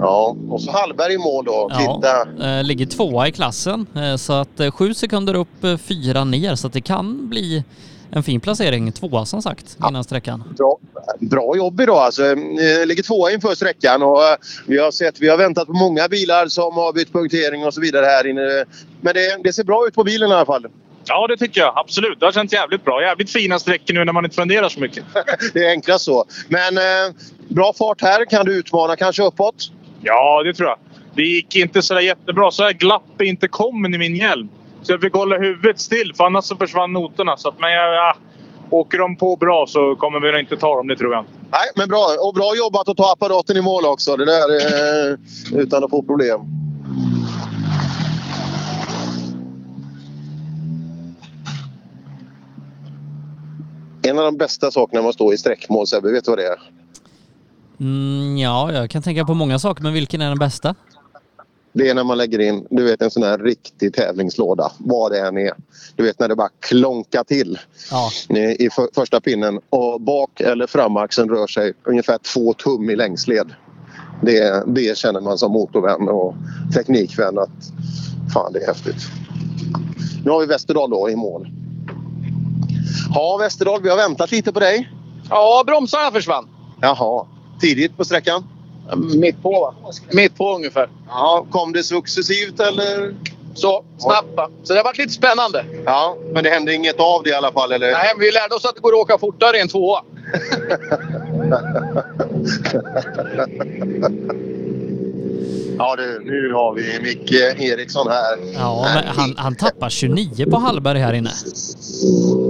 Ja, 0.00 0.36
och 0.50 0.62
så 0.62 0.70
Hallberg 0.70 1.14
i 1.14 1.18
mål 1.18 1.44
då. 1.44 1.70
Titta. 1.78 2.26
Ja, 2.38 2.58
eh, 2.58 2.64
ligger 2.64 2.86
tvåa 2.86 3.28
i 3.28 3.32
klassen. 3.32 3.86
Eh, 3.96 4.16
så 4.16 4.32
att 4.32 4.60
eh, 4.60 4.70
sju 4.70 4.94
sekunder 4.94 5.34
upp, 5.34 5.80
fyra 5.88 6.24
ner. 6.24 6.54
Så 6.54 6.66
att 6.66 6.72
det 6.72 6.80
kan 6.80 7.28
bli 7.28 7.64
en 8.10 8.22
fin 8.22 8.40
placering. 8.40 8.92
Tvåa 8.92 9.26
som 9.26 9.42
sagt, 9.42 9.76
innan 9.88 10.04
sträckan. 10.04 10.54
Bra, 10.56 10.78
bra 11.20 11.56
jobb 11.56 11.80
idag 11.80 11.98
alltså. 11.98 12.34
Ligger 12.84 13.02
tvåa 13.02 13.32
inför 13.32 13.54
sträckan 13.54 14.02
och 14.02 14.18
vi 14.66 14.78
har 14.78 14.90
sett, 14.90 15.20
vi 15.20 15.28
har 15.28 15.36
väntat 15.36 15.66
på 15.66 15.72
många 15.72 16.08
bilar 16.08 16.46
som 16.46 16.74
har 16.74 16.92
bytt 16.92 17.12
punktering 17.12 17.66
och 17.66 17.74
så 17.74 17.80
vidare 17.80 18.06
här 18.06 18.26
inne. 18.26 18.64
Men 19.00 19.14
det, 19.14 19.40
det 19.44 19.52
ser 19.52 19.64
bra 19.64 19.86
ut 19.86 19.94
på 19.94 20.04
bilen 20.04 20.30
i 20.30 20.34
alla 20.34 20.46
fall. 20.46 20.66
Ja, 21.04 21.26
det 21.26 21.36
tycker 21.36 21.60
jag. 21.60 21.72
Absolut. 21.76 22.20
Det 22.20 22.26
har 22.26 22.32
känts 22.32 22.52
jävligt 22.52 22.84
bra. 22.84 23.02
Jävligt 23.02 23.30
fina 23.30 23.58
sträckor 23.58 23.94
nu 23.94 24.04
när 24.04 24.12
man 24.12 24.24
inte 24.24 24.36
funderar 24.36 24.68
så 24.68 24.80
mycket. 24.80 25.04
det 25.52 25.64
är 25.64 25.70
enklast 25.70 26.04
så. 26.04 26.24
Men 26.48 26.78
eh, 26.78 27.14
bra 27.48 27.72
fart 27.78 28.02
här. 28.02 28.24
Kan 28.24 28.46
du 28.46 28.54
utmana 28.58 28.96
kanske 28.96 29.22
uppåt? 29.22 29.70
Ja, 30.02 30.42
det 30.42 30.54
tror 30.54 30.68
jag. 30.68 30.78
Det 31.14 31.22
gick 31.22 31.56
inte 31.56 31.82
så 31.82 31.94
där 31.94 32.00
jättebra. 32.00 32.50
Så 32.50 32.62
här 32.62 32.72
glapp 32.72 33.20
är 33.20 33.24
inte 33.24 33.48
kommen 33.48 33.94
i 33.94 33.98
min 33.98 34.16
hjälm. 34.16 34.48
Så 34.82 34.92
jag 34.92 35.00
fick 35.00 35.14
hålla 35.14 35.38
huvudet 35.38 35.80
still 35.80 36.12
för 36.16 36.24
annars 36.24 36.44
så 36.44 36.56
försvann 36.56 36.92
noterna. 36.92 37.36
Så 37.36 37.48
att, 37.48 37.58
men 37.58 37.72
jag, 37.72 37.94
ja, 37.94 38.14
åker 38.70 38.98
de 38.98 39.16
på 39.16 39.36
bra 39.36 39.66
så 39.68 39.96
kommer 39.96 40.20
vi 40.20 40.32
nog 40.32 40.40
inte 40.40 40.56
ta 40.56 40.76
dem, 40.76 40.88
det 40.88 40.96
tror 40.96 41.12
jag 41.12 41.20
inte. 41.20 41.32
Nej, 41.50 41.70
men 41.76 41.88
bra. 41.88 42.06
Och 42.20 42.34
bra 42.34 42.52
jobbat 42.56 42.88
att 42.88 42.96
ta 42.96 43.12
apparaten 43.12 43.56
i 43.56 43.62
mål 43.62 43.84
också. 43.86 44.16
Det 44.16 44.24
där 44.24 44.56
eh, 44.56 45.18
utan 45.60 45.84
att 45.84 45.90
få 45.90 46.02
problem. 46.02 46.40
En 54.02 54.18
av 54.18 54.24
de 54.24 54.36
bästa 54.36 54.70
sakerna 54.70 55.02
med 55.02 55.08
att 55.08 55.14
stå 55.14 55.32
i 55.32 55.38
sträckmål, 55.38 55.86
Sebbe, 55.86 56.12
vet 56.12 56.24
du 56.24 56.30
vad 56.30 56.38
det 56.38 56.46
är? 56.46 56.79
Mm, 57.80 58.38
ja, 58.38 58.72
jag 58.72 58.90
kan 58.90 59.02
tänka 59.02 59.24
på 59.24 59.34
många 59.34 59.58
saker, 59.58 59.82
men 59.82 59.92
vilken 59.92 60.20
är 60.20 60.28
den 60.28 60.38
bästa? 60.38 60.74
Det 61.72 61.88
är 61.88 61.94
när 61.94 62.04
man 62.04 62.18
lägger 62.18 62.38
in 62.38 62.66
du 62.70 62.84
vet, 62.84 63.02
en 63.02 63.10
sån 63.10 63.22
här 63.22 63.38
riktig 63.38 63.94
tävlingslåda, 63.94 64.72
vad 64.78 65.12
det 65.12 65.20
än 65.20 65.38
är. 65.38 65.52
Du 65.96 66.02
vet 66.02 66.18
när 66.18 66.28
det 66.28 66.36
bara 66.36 66.48
klonkar 66.60 67.24
till 67.24 67.58
Ja. 67.90 68.10
i 68.58 68.70
för, 68.70 68.88
första 68.94 69.20
pinnen 69.20 69.60
och 69.70 70.00
bak 70.00 70.40
eller 70.40 70.66
framaxeln 70.66 71.28
rör 71.28 71.46
sig 71.46 71.72
ungefär 71.84 72.18
två 72.18 72.52
tum 72.52 72.90
i 72.90 72.96
längsled. 72.96 73.52
Det, 74.22 74.64
det 74.66 74.98
känner 74.98 75.20
man 75.20 75.38
som 75.38 75.52
motorvän 75.52 76.08
och 76.08 76.34
teknikvän 76.74 77.38
att 77.38 77.50
fan 78.34 78.52
det 78.52 78.62
är 78.62 78.66
häftigt. 78.66 79.08
Nu 80.24 80.30
har 80.30 80.40
vi 80.40 80.46
Västerdal 80.46 80.90
då 80.90 81.10
i 81.10 81.16
mål. 81.16 81.48
Ja 83.14 83.36
Västerdal, 83.40 83.82
vi 83.82 83.88
har 83.88 83.96
väntat 83.96 84.32
lite 84.32 84.52
på 84.52 84.60
dig. 84.60 84.92
Ja, 85.30 85.64
bromsarna 85.66 86.10
försvann. 86.10 86.48
Jaha, 86.80 87.26
tidigt 87.60 87.96
på 87.96 88.04
sträckan? 88.04 88.44
Mitt 89.16 89.42
på 89.42 89.50
va? 89.50 89.74
Mitt 90.10 90.36
på 90.36 90.54
ungefär. 90.54 90.88
Ja, 91.08 91.46
kom 91.50 91.72
det 91.72 91.82
successivt 91.82 92.60
eller? 92.60 93.14
Så, 93.54 93.84
snabbt 93.98 94.36
va? 94.36 94.50
Så 94.62 94.72
det 94.72 94.78
har 94.78 94.84
varit 94.84 94.98
lite 94.98 95.12
spännande. 95.12 95.64
Ja, 95.84 96.16
men 96.32 96.44
det 96.44 96.50
hände 96.50 96.74
inget 96.74 97.00
av 97.00 97.22
det 97.22 97.30
i 97.30 97.34
alla 97.34 97.52
fall 97.52 97.72
eller? 97.72 97.92
Nej, 97.92 98.12
men 98.16 98.20
vi 98.20 98.30
lärde 98.32 98.54
oss 98.54 98.64
att 98.64 98.74
det 98.74 98.80
går 98.80 98.92
att 98.92 98.98
åka 98.98 99.18
fortare 99.18 99.56
i 99.56 99.60
en 99.60 99.68
tvåa. 99.68 100.02
Ja 105.78 105.96
du, 105.96 106.20
nu 106.24 106.52
har 106.52 106.74
vi 106.74 107.00
Micke 107.02 107.32
Eriksson 107.60 108.08
här. 108.08 108.38
Ja, 108.54 108.86
men 108.94 109.04
han, 109.16 109.34
han 109.36 109.56
tappar 109.56 109.88
29 109.88 110.50
på 110.50 110.56
Hallberg 110.56 110.98
här 110.98 111.12
inne. 111.12 111.30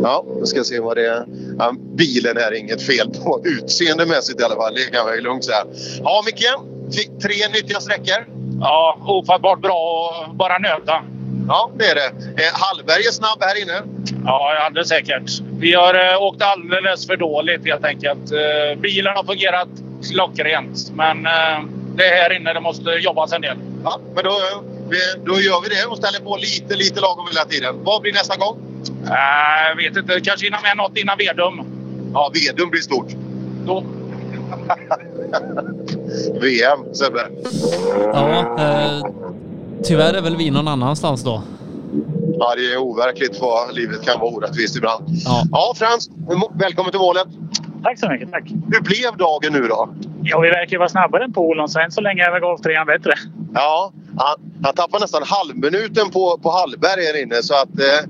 Ja, 0.03 0.25
vi 0.41 0.47
ska 0.47 0.65
se 0.65 0.81
vad 0.81 0.97
det 0.97 1.07
är. 1.07 1.25
Ja, 1.59 1.75
bilen 1.97 2.37
är 2.37 2.55
inget 2.55 2.83
fel 2.83 3.11
på 3.25 3.41
utseendemässigt 3.45 4.41
i 4.41 4.45
alla 4.45 4.57
fall. 4.57 4.75
Det 4.75 4.97
kan 4.97 5.07
jag 5.07 5.17
ju 5.17 5.23
lugnt 5.23 5.45
säga. 5.45 5.65
Ja, 6.03 6.23
Micke. 6.27 6.45
Tre 7.23 7.49
nyttiga 7.53 7.81
sträckor. 7.81 8.27
Ja, 8.61 8.99
ofattbart 9.07 9.61
bra 9.61 10.11
att 10.29 10.37
bara 10.37 10.59
nöta. 10.59 11.03
Ja, 11.49 11.71
det 11.79 11.85
är 11.85 11.95
det. 11.95 12.43
Eh, 12.43 12.51
Hallberg 12.53 13.07
är 13.07 13.13
snabb 13.13 13.39
här 13.41 13.63
inne. 13.63 13.83
Ja, 14.25 14.57
alldeles 14.67 14.89
säkert. 14.89 15.31
Vi 15.59 15.75
har 15.75 15.95
eh, 15.95 16.23
åkt 16.23 16.43
alldeles 16.43 17.07
för 17.07 17.17
dåligt 17.17 17.67
helt 17.67 17.85
enkelt. 17.85 18.33
Eh, 18.33 18.81
bilen 18.81 19.13
har 19.17 19.25
fungerat 19.25 19.69
klockrent, 20.13 20.91
men 20.95 21.27
eh, 21.27 21.59
det 22.01 22.07
är 22.07 22.23
här 22.23 22.37
inne 22.37 22.53
det 22.53 22.61
måste 22.61 22.91
jobbas 22.91 23.33
en 23.33 23.41
del. 23.41 23.57
Ja, 23.85 24.01
men 24.15 24.25
då, 24.25 24.31
då 25.25 25.41
gör 25.41 25.63
vi 25.63 25.69
det 25.69 25.87
och 25.91 25.97
ställer 25.97 26.21
på 26.21 26.37
lite, 26.37 26.77
lite 26.77 27.01
lagom 27.01 27.27
hela 27.33 27.45
tiden. 27.45 27.85
Vad 27.85 28.03
blir 28.03 28.13
nästa 28.13 28.37
gång? 28.37 28.57
Äh, 29.05 29.69
jag 29.69 29.77
vet 29.77 29.97
inte, 29.97 30.21
kanske 30.21 30.47
hinna 30.47 30.61
med 30.61 30.77
något 30.77 30.99
innan 30.99 31.19
Vedum. 31.19 31.61
Ja, 32.15 32.33
Vedum 32.35 32.71
blir 32.71 32.81
stort. 32.81 33.07
Då. 33.67 33.85
VM, 36.41 36.95
Sebbe. 36.95 37.29
Ja, 38.13 38.57
eh, 38.59 39.05
tyvärr 39.85 40.15
är 40.15 40.21
väl 40.21 40.37
vi 40.37 40.51
någon 40.51 40.69
annanstans 40.69 41.23
då. 41.23 41.43
Ja, 42.39 42.55
det 42.57 42.73
är 42.73 42.77
overkligt 42.77 43.41
vad 43.41 43.75
livet 43.75 44.03
kan 44.03 44.21
vara 44.21 44.31
orättvist 44.31 44.77
ibland. 44.77 45.05
Ja, 45.25 45.43
ja 45.53 45.75
Frans, 45.77 46.11
välkommen 46.55 46.91
till 46.91 47.01
målet. 47.01 47.27
Tack 47.83 47.99
så 47.99 48.09
mycket. 48.09 48.31
Tack. 48.31 48.45
Hur 48.73 48.81
blev 48.81 49.17
dagen 49.17 49.53
nu 49.53 49.69
då? 49.69 49.95
Ja, 50.23 50.41
vi 50.41 50.49
verkar 50.49 50.79
vara 50.79 50.89
snabbare 50.89 51.25
än 51.25 51.33
Polon, 51.33 51.69
så 51.69 51.81
än 51.81 51.91
så 51.91 52.01
länge 52.01 52.23
är 52.27 52.33
väl 52.33 52.41
golftrean 52.41 52.87
bättre. 52.87 53.13
Ja, 53.55 53.93
han, 54.17 54.53
han 54.63 54.75
tappade 54.75 55.05
nästan 55.05 55.23
halvminuten 55.27 56.11
på, 56.11 56.39
på 56.43 56.51
Hallberg 56.51 57.05
här 57.05 57.23
inne. 57.23 57.35
Så 57.35 57.55
att, 57.55 57.79
eh, 57.79 58.01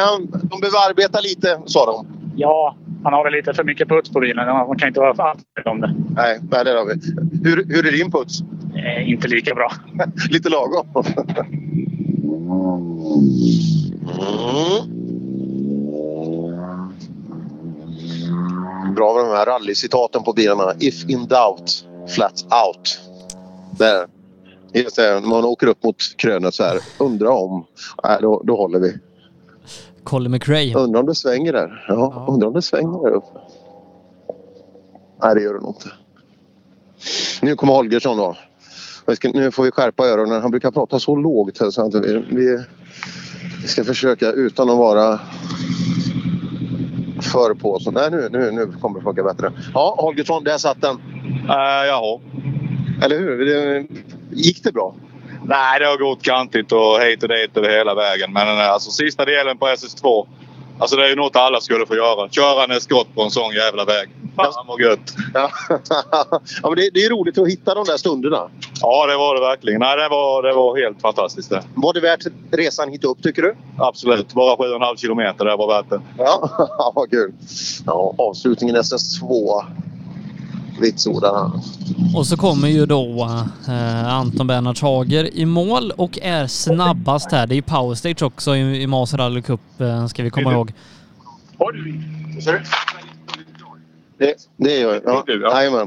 han, 0.00 0.26
de 0.50 0.60
behöver 0.60 0.88
arbeta 0.90 1.20
lite, 1.20 1.60
sa 1.66 1.86
de. 1.86 2.06
Ja, 2.36 2.76
han 3.04 3.12
har 3.12 3.24
väl 3.24 3.32
lite 3.32 3.54
för 3.54 3.64
mycket 3.64 3.88
puts 3.88 4.10
på 4.10 4.20
bilen. 4.20 4.46
Man 4.46 4.78
kan 4.78 4.88
inte 4.88 5.00
vara 5.00 5.14
för 5.14 5.68
om 5.68 5.80
det. 5.80 5.94
Nej, 6.16 6.38
nej 6.50 6.64
det 6.64 6.70
har 6.70 6.86
vi. 6.86 6.94
Hur, 7.50 7.64
hur 7.68 7.86
är 7.86 7.92
din 7.92 8.10
puts? 8.10 8.40
Eh, 8.76 9.10
inte 9.10 9.28
lika 9.28 9.54
bra. 9.54 9.72
lite 10.30 10.48
lagom. 10.48 10.86
Mm. 14.04 14.93
Bra 18.94 19.14
med 19.14 19.24
de 19.24 19.36
här 19.36 19.46
rallycitaten 19.46 20.22
på 20.22 20.32
bilarna. 20.32 20.74
If 20.80 21.08
in 21.08 21.26
doubt, 21.26 21.84
flat 22.08 22.44
out. 22.66 23.00
Där. 23.78 24.06
Just 24.72 24.96
det, 24.96 25.20
när 25.20 25.28
man 25.28 25.44
åker 25.44 25.66
upp 25.66 25.84
mot 25.84 26.16
krönet 26.16 26.54
så 26.54 26.62
här. 26.62 26.78
Undrar 26.98 27.28
om... 27.28 27.66
Nej, 28.04 28.18
då, 28.20 28.42
då 28.44 28.56
håller 28.56 28.78
vi. 28.78 28.98
Colin 30.04 30.32
McRae. 30.32 30.74
Undrar 30.76 31.00
om 31.00 31.06
det 31.06 31.14
svänger 31.14 31.52
där. 31.52 31.84
Ja, 31.88 32.26
undrar 32.28 32.48
om 32.48 32.54
det 32.54 32.62
svänger 32.62 33.02
där 33.02 33.16
uppe. 33.16 33.38
Nej, 35.22 35.34
det 35.34 35.42
gör 35.42 35.54
det 35.54 35.60
nog 35.60 35.70
inte. 35.76 35.92
Nu 37.42 37.56
kommer 37.56 37.72
Holgersson 37.72 38.16
då. 38.16 38.36
Nu 39.34 39.50
får 39.50 39.64
vi 39.64 39.70
skärpa 39.70 40.06
öronen. 40.06 40.42
Han 40.42 40.50
brukar 40.50 40.70
prata 40.70 40.98
så 40.98 41.16
lågt. 41.16 41.56
Så 41.56 41.86
att 41.86 41.94
vi, 41.94 42.22
vi 43.62 43.68
ska 43.68 43.84
försöka 43.84 44.32
utan 44.32 44.70
att 44.70 44.78
vara 44.78 45.20
för 47.24 47.54
på. 47.54 47.78
Så, 47.80 47.90
nej, 47.90 48.10
nu, 48.10 48.28
nu, 48.32 48.50
nu 48.50 48.72
kommer 48.80 48.98
det 48.98 49.04
funka 49.04 49.22
bättre. 49.22 49.52
Ja, 49.74 49.94
Holgersson, 49.98 50.44
där 50.44 50.58
satt 50.58 50.80
den. 50.80 50.96
Uh, 51.48 51.86
jaha. 51.86 52.20
Eller 53.02 53.18
hur? 53.18 53.44
Det, 53.46 53.86
gick 54.30 54.64
det 54.64 54.72
bra? 54.72 54.94
Nej, 55.44 55.80
det 55.80 55.86
har 55.86 55.96
gått 55.96 56.22
kantigt 56.22 56.72
och 56.72 57.00
hit 57.00 57.22
och 57.22 57.28
dit 57.28 57.56
över 57.56 57.70
hela 57.70 57.94
vägen. 57.94 58.32
Men 58.32 58.58
eh, 58.58 58.70
alltså 58.70 58.90
sista 58.90 59.24
delen 59.24 59.58
på 59.58 59.66
SS2. 59.66 60.26
Alltså 60.78 60.96
det 60.96 61.04
är 61.04 61.08
ju 61.08 61.16
något 61.16 61.36
alla 61.36 61.60
skulle 61.60 61.86
få 61.86 61.96
göra. 61.96 62.28
Köra 62.28 62.74
en 62.74 62.80
skott 62.80 63.14
på 63.14 63.22
en 63.22 63.30
sån 63.30 63.54
jävla 63.54 63.84
väg. 63.84 64.08
Fan 64.36 64.66
vad 64.66 64.80
gött! 64.80 65.14
Ja. 65.34 65.50
ja, 66.62 66.68
men 66.68 66.74
det, 66.76 66.90
det 66.94 67.04
är 67.04 67.10
roligt 67.10 67.38
att 67.38 67.48
hitta 67.48 67.74
de 67.74 67.84
där 67.84 67.96
stunderna. 67.96 68.48
Ja, 68.80 69.06
det 69.06 69.16
var 69.16 69.34
det 69.34 69.40
verkligen. 69.40 69.80
Nej, 69.80 69.96
det 69.96 70.08
var, 70.08 70.42
det 70.42 70.54
var 70.54 70.76
helt 70.76 71.00
fantastiskt 71.00 71.50
det. 71.50 71.62
Var 71.74 71.92
det 71.92 72.00
värt 72.00 72.26
resan 72.50 72.88
hit 72.88 73.04
upp 73.04 73.22
tycker 73.22 73.42
du? 73.42 73.56
Absolut. 73.78 74.32
Bara 74.32 74.56
7,5 74.56 74.96
kilometer. 74.96 75.44
Det 75.44 75.56
var 75.56 75.68
värt 75.68 75.90
det. 75.90 76.00
Ja, 76.18 76.50
vad 76.94 77.10
kul. 77.10 77.32
Ja, 77.86 78.14
avslutningen 78.18 78.76
SS2 78.76 79.62
vitsordar 80.80 81.34
han. 81.34 81.62
Och 82.16 82.26
så 82.26 82.36
kommer 82.36 82.68
ju 82.68 82.86
då 82.86 83.28
eh, 83.68 84.14
Anton 84.14 84.46
Bernhard 84.46 84.80
Hager 84.80 85.36
i 85.36 85.46
mål 85.46 85.90
och 85.96 86.18
är 86.22 86.46
snabbast 86.46 87.32
här. 87.32 87.46
Det 87.46 87.54
är 87.54 87.56
ju 87.56 87.62
powerstage 87.62 88.22
också 88.22 88.56
i, 88.56 88.82
i 88.82 88.86
Mas 88.86 89.14
Rally 89.14 89.42
Cup 89.42 89.60
eh, 89.78 90.06
ska 90.06 90.22
vi 90.22 90.30
komma 90.30 90.52
ihåg. 90.52 90.72
Det, 94.18 94.34
det 94.56 94.78
gör 94.80 94.94
jag. 94.94 95.02
Ja. 95.04 95.24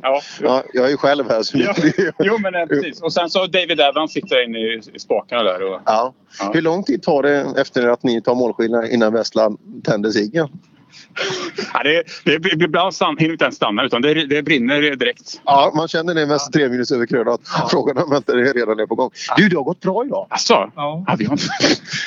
Ja. 0.04 0.22
Ja, 0.42 0.64
jag 0.74 0.86
är 0.86 0.90
ju 0.90 0.98
själv 0.98 1.30
här. 1.30 1.44
Så 1.44 1.58
Ja. 1.58 1.74
Jo, 2.20 2.38
men 2.38 2.68
precis. 2.68 3.02
Och 3.02 3.14
sen 3.14 3.30
så 3.30 3.46
David 3.48 3.80
Evans 3.80 4.12
sitter 4.14 4.44
inne 4.44 4.60
i, 4.60 4.82
i 4.94 5.00
spakarna 5.00 5.44
där. 5.44 5.64
Och, 5.74 5.82
Ja. 5.86 6.14
Hur 6.54 6.62
lång 6.62 6.84
tid 6.84 7.04
tar 7.04 7.24
det 7.24 7.54
efter 7.58 7.88
att 7.88 8.04
ni 8.04 8.22
tar 8.22 8.36
målskillnad 8.36 8.86
innan 8.90 9.14
Vestland 9.14 9.58
tänder 9.84 10.12
ciggen? 10.12 10.48
Ja, 11.74 11.84
det, 11.84 12.04
det, 12.24 12.38
det, 12.38 12.66
ibland 12.66 12.94
stann, 12.94 13.18
hinner 13.18 13.32
inte 13.32 13.46
ens 13.46 13.56
stanna 13.56 13.84
utan 13.84 14.02
det, 14.02 14.26
det 14.26 14.44
brinner 14.44 14.96
direkt. 14.96 15.42
Ja, 15.46 15.72
man 15.76 15.88
känner 15.88 16.14
det 16.16 16.26
mest 16.26 16.54
tre 16.54 16.70
minus 16.70 16.92
över 16.92 17.06
krönet. 17.06 17.40
Frågan 17.72 17.98
om 17.98 18.14
inte 18.14 18.34
det 18.34 18.54
redan 18.54 18.80
är 18.80 18.86
på 18.86 18.96
gång. 18.96 19.10
Du, 19.38 19.50
det 19.50 19.56
har 19.56 19.64
gått 19.64 19.82
bra 19.82 20.06
idag. 20.06 20.28
Alltså, 20.30 20.72
ja. 20.76 21.16
vi 21.18 21.26
har 21.26 21.34
inte... 21.34 21.46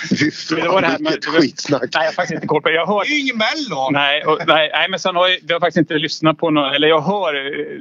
Fy 0.18 0.30
fan, 0.30 0.60
det 0.60 0.68
var 0.68 0.80
det 0.80 0.86
här 0.86 0.98
med, 0.98 1.12
vilket 1.12 1.30
skitsnack. 1.30 1.82
Nej, 1.82 1.90
jag 1.92 2.04
har 2.04 2.12
faktiskt 2.12 2.34
inte 2.34 2.46
koll 2.46 2.62
på 2.62 2.68
det. 2.68 2.74
Jag 2.74 2.86
hör... 2.86 3.04
Det 3.04 3.10
är 3.10 3.14
ju 3.14 3.20
ingen 3.20 3.36
mello! 3.38 3.90
Nej, 3.90 4.24
och, 4.24 4.38
nej, 4.46 4.70
nej, 4.72 4.88
men 4.90 5.00
sen 5.00 5.16
har 5.16 5.28
jag, 5.28 5.38
jag 5.48 5.54
har 5.54 5.60
faktiskt 5.60 5.78
inte 5.78 5.94
lyssnat 5.94 6.38
på 6.38 6.50
något. 6.50 6.74
Eller 6.74 6.88
jag 6.88 7.00
hör... 7.00 7.32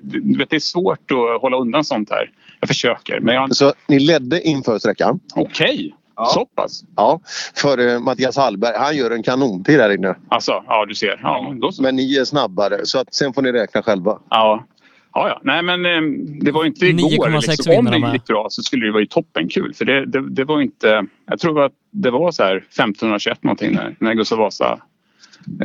Du 0.04 0.38
vet, 0.38 0.50
det 0.50 0.56
är 0.56 0.60
svårt 0.60 1.12
att 1.12 1.42
hålla 1.42 1.58
undan 1.58 1.84
sånt 1.84 2.10
här. 2.10 2.32
Jag 2.60 2.68
försöker, 2.68 3.20
men 3.20 3.36
jag. 3.36 3.56
Så 3.56 3.74
ni 3.88 4.00
ledde 4.00 4.42
inför 4.42 4.80
sträckan? 4.80 5.20
Okej, 5.36 5.96
så 6.26 6.46
pass? 6.46 6.84
Ja, 6.96 7.20
för 7.56 7.88
eh, 7.88 8.00
Mattias 8.00 8.38
Hallberg. 8.38 8.76
Han 8.78 8.98
gör 8.98 9.12
en 9.12 9.24
kanontid 9.24 9.80
här 9.80 9.90
inne. 9.90 10.16
Alltså, 10.30 10.64
ja 10.68 10.86
du 10.86 10.96
ser. 10.96 11.20
Ja, 11.24 11.56
då 11.62 11.72
så. 11.72 11.82
Men 11.82 11.96
ni 11.96 12.16
är 12.16 12.26
snabbare 12.26 12.80
så 12.84 13.00
att 13.00 13.14
sen 13.14 13.34
får 13.34 13.42
ni 13.42 13.52
räkna 13.52 13.84
själva. 13.84 14.20
Ja. 14.30 14.66
Ja, 15.14 15.30
ja. 15.30 15.42
Nej, 15.44 15.64
men 15.64 15.86
eh, 15.86 16.02
det 16.42 16.52
var 16.52 16.66
inte 16.66 16.86
igår. 16.86 17.28
9,6 17.28 17.50
Liksom. 17.50 17.78
Om 17.78 17.86
det 17.86 18.12
gick 18.14 18.26
bra 18.26 18.48
så 18.50 18.62
skulle 18.62 18.86
det 18.86 18.92
vara 18.92 19.06
toppenkul. 19.06 19.74
För 19.74 19.86
det, 19.86 20.06
det, 20.06 20.30
det 20.30 20.44
var 20.44 20.62
inte... 20.62 21.06
Jag 21.26 21.40
tror 21.40 21.66
att 21.66 21.72
det 21.92 22.12
var 22.12 22.32
så 22.32 22.44
här 22.44 22.58
1521 22.58 23.44
någonting 23.44 23.74
när, 23.74 23.96
när 24.00 24.14
Gustav 24.14 24.38
Vasa 24.38 24.80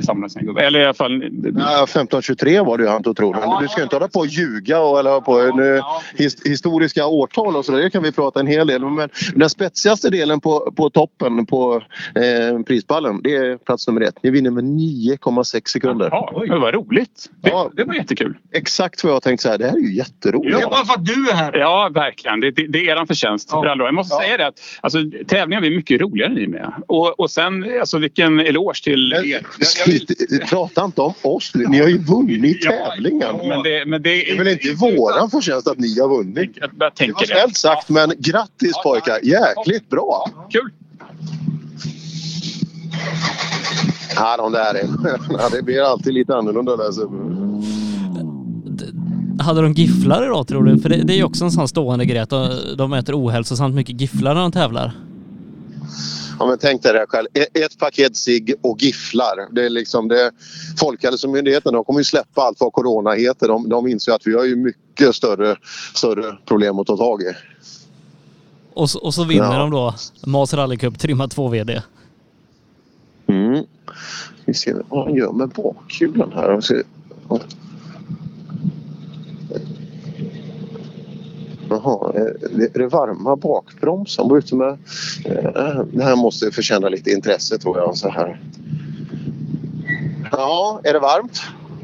samlades. 0.02 0.36
Eller 0.36 0.80
i 0.80 0.84
alla 0.84 0.94
fall... 0.94 1.22
Ja, 1.56 1.84
1523 1.84 2.60
var 2.60 2.78
det 2.78 2.84
ju 2.84 2.90
han 2.90 3.02
tog 3.02 3.16
tro. 3.16 3.32
Men 3.32 3.62
du 3.62 3.68
ska 3.68 3.82
inte 3.82 3.96
hålla 3.96 4.08
på 4.08 4.18
och 4.20 4.26
ljuga 4.26 4.80
och 4.80 4.98
eller 4.98 5.20
på 5.20 5.56
nu, 5.56 5.80
his, 6.16 6.46
historiska 6.46 7.06
årtal 7.06 7.56
och 7.56 7.64
så 7.64 7.72
där. 7.72 7.78
Det 7.82 7.90
kan 7.90 8.02
vi 8.02 8.12
prata 8.12 8.40
en 8.40 8.46
hel 8.46 8.66
del 8.66 8.84
om. 8.84 8.94
Men 8.94 9.08
den 9.34 9.50
spetsigaste 9.50 10.10
delen 10.10 10.40
på, 10.40 10.72
på 10.76 10.90
toppen 10.90 11.46
på 11.46 11.82
eh, 12.14 12.62
prispallen 12.66 13.20
det 13.22 13.36
är 13.36 13.56
plats 13.56 13.86
nummer 13.88 14.00
ett. 14.00 14.14
Ni 14.22 14.30
vinner 14.30 14.50
med 14.50 14.64
9,6 14.64 15.62
sekunder. 15.68 16.08
Ja, 16.12 16.42
det 16.48 16.58
var 16.58 16.72
roligt. 16.72 17.30
Det, 17.42 17.50
Ja. 17.50 17.70
det 17.76 17.84
var 17.84 17.94
jättekul. 17.94 18.36
Exakt 18.52 19.04
vad 19.04 19.12
jag 19.12 19.22
tänkte 19.22 19.42
säga. 19.42 19.58
Det 19.58 19.64
här 19.64 19.76
är 19.76 19.80
ju 19.80 19.94
jätteroligt. 19.94 20.56
Det 20.56 20.62
är 20.62 20.70
bara 20.70 20.84
för 20.84 20.94
att 20.94 21.04
du 21.06 21.30
är 21.30 21.34
här. 21.34 21.56
Ja, 21.58 21.90
verkligen. 21.94 22.40
Det, 22.40 22.50
det, 22.50 22.66
det 22.66 22.78
är 22.78 23.00
er 23.02 23.06
förtjänst. 23.06 23.50
för 23.50 23.66
alla. 23.66 23.84
Jag 23.84 23.94
måste 23.94 24.16
säga 24.16 24.36
det 24.36 24.46
att 24.46 24.60
alltså, 24.80 24.98
tävlingar 25.26 25.60
blir 25.60 25.70
mycket 25.76 26.00
roligare 26.00 26.28
än 26.30 26.34
ni 26.34 26.46
med. 26.46 26.72
Och, 26.88 27.20
och 27.20 27.30
sen, 27.30 27.66
alltså 27.80 27.98
vilken 27.98 28.40
eloge 28.40 28.84
till 28.84 29.12
er. 29.12 29.40
Prata 30.48 30.84
inte 30.84 31.00
om 31.00 31.14
oss 31.22 31.52
nu. 31.54 31.66
Ni 31.66 31.78
har 31.78 31.88
ju 31.88 31.98
vunnit 31.98 32.62
tävlingen. 32.62 33.36
Men 33.48 33.62
det, 33.62 33.84
men 33.86 34.02
det, 34.02 34.10
Det 34.10 34.30
är 34.30 34.38
väl 34.38 34.48
inte 34.48 34.72
våran 34.72 35.30
förtjänst 35.30 35.68
att 35.68 35.78
ni 35.78 36.00
har 36.00 36.08
vunnit? 36.08 36.50
Jag 36.54 36.70
Det 36.78 36.90
tänker 36.90 37.14
var 37.14 37.24
snällt 37.24 37.56
sagt 37.56 37.88
men 37.88 38.12
grattis 38.18 38.72
pojkar. 38.84 39.18
Jäkligt 39.22 39.90
bra. 39.90 40.30
Kul. 40.50 40.70
Ja, 44.16 44.36
de 44.36 44.52
där 44.52 44.74
är... 44.74 44.88
Ja, 45.38 45.48
det 45.52 45.62
blir 45.62 45.82
alltid 45.82 46.14
lite 46.14 46.34
annorlunda 46.36 46.76
där. 46.76 46.92
Så. 46.92 47.12
Hade 49.38 49.62
de 49.62 49.72
gifflar 49.72 50.24
idag 50.24 50.48
tror 50.48 50.64
du? 50.64 50.78
För 50.78 50.88
det, 50.88 50.96
det 50.96 51.12
är 51.12 51.16
ju 51.16 51.24
också 51.24 51.44
en 51.44 51.50
sån 51.50 51.68
stående 51.68 52.04
grej 52.04 52.18
att 52.18 52.30
de, 52.30 52.50
de 52.78 52.92
äter 52.92 53.14
ohälsosamt 53.14 53.74
mycket 53.74 54.00
gifflar 54.00 54.34
när 54.34 54.40
de 54.40 54.52
tävlar. 54.52 54.92
Ja, 56.38 56.46
men 56.46 56.58
tänk 56.58 56.82
dig 56.82 56.92
det 56.92 56.98
här 56.98 57.06
själv. 57.06 57.26
Ett- 57.34 57.56
Ett 57.58 57.78
paket 57.78 58.16
cigg 58.16 58.54
och 58.62 58.82
gifflar. 58.82 59.54
Det 59.54 59.64
är 59.64 59.70
liksom 59.70 60.08
det, 60.08 60.30
Folkhälsomyndigheten 60.78 61.72
de 61.72 61.84
kommer 61.84 62.00
ju 62.00 62.04
släppa 62.04 62.42
allt 62.42 62.60
vad 62.60 62.72
corona 62.72 63.12
heter. 63.12 63.48
De, 63.48 63.68
de 63.68 63.86
inser 63.86 64.12
att 64.12 64.26
vi 64.26 64.34
har 64.34 64.44
ju 64.44 64.56
mycket 64.56 65.14
större, 65.14 65.56
större 65.94 66.38
problem 66.44 66.78
att 66.78 66.86
ta 66.86 66.96
tag 66.96 67.22
i. 67.22 67.32
Och 68.74 68.90
så, 68.90 68.98
och 68.98 69.14
så 69.14 69.24
vinner 69.24 69.52
Ja. 69.52 69.58
de 69.58 69.70
då 69.70 69.94
Mas 70.26 70.54
Rally 70.54 70.76
Cup 70.76 70.98
trimma 70.98 71.28
2 71.28 71.48
VD. 71.48 71.82
Mm. 73.26 73.64
Vi 74.44 74.54
ser 74.54 74.82
vad 74.88 75.04
han 75.04 75.14
gör 75.14 75.32
med 75.32 75.48
bakhjulen 75.48 76.32
här. 76.32 76.56
Vi 76.56 76.62
ser- 76.62 76.82
ja. 77.28 77.40
Jaha, 81.70 82.12
är 82.74 82.78
det 82.78 82.86
varma 82.86 83.36
bakbromsen? 83.36 84.28
Var 84.28 84.38
ute 84.38 84.54
med, 84.54 84.68
eh, 85.24 85.80
det 85.92 86.04
här 86.04 86.16
måste 86.16 86.50
förtjäna 86.50 86.88
lite 86.88 87.10
intresse 87.10 87.58
tror 87.58 87.78
jag. 87.78 87.96
Så 87.96 88.08
här. 88.08 88.40
Ja, 90.32 90.80
är 90.84 90.92
det 90.92 90.98
varmt? 90.98 91.42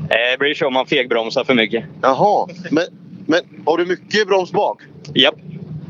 Det 0.09 0.39
blir 0.39 0.55
så 0.55 0.67
om 0.67 0.73
man 0.73 0.86
fegbromsar 0.86 1.44
för 1.44 1.55
mycket. 1.55 1.84
Jaha, 2.02 2.47
men, 2.70 2.84
men 3.26 3.41
har 3.67 3.78
du 3.78 3.86
mycket 3.86 4.26
broms 4.28 4.52
bak? 4.52 4.83
Japp. 5.15 5.34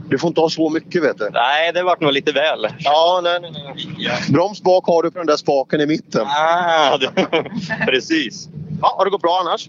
Du 0.08 0.18
får 0.18 0.28
inte 0.28 0.40
ha 0.40 0.50
så 0.50 0.70
mycket 0.70 1.02
vet 1.02 1.18
du. 1.18 1.30
Nej, 1.32 1.72
det 1.72 1.82
vart 1.82 2.00
nog 2.00 2.12
lite 2.12 2.32
väl. 2.32 2.66
Ja, 2.78 3.20
nej, 3.24 3.38
nej, 3.42 3.52
nej. 3.54 4.14
Broms 4.32 4.62
bak 4.62 4.86
har 4.86 5.02
du 5.02 5.10
på 5.10 5.18
den 5.18 5.26
där 5.26 5.36
spaken 5.36 5.80
i 5.80 5.86
mitten. 5.86 6.26
Ah, 6.26 6.96
det- 6.96 7.12
precis. 7.86 8.48
Ja, 8.82 8.94
har 8.98 9.04
det 9.04 9.10
gått 9.10 9.22
bra 9.22 9.38
annars? 9.46 9.68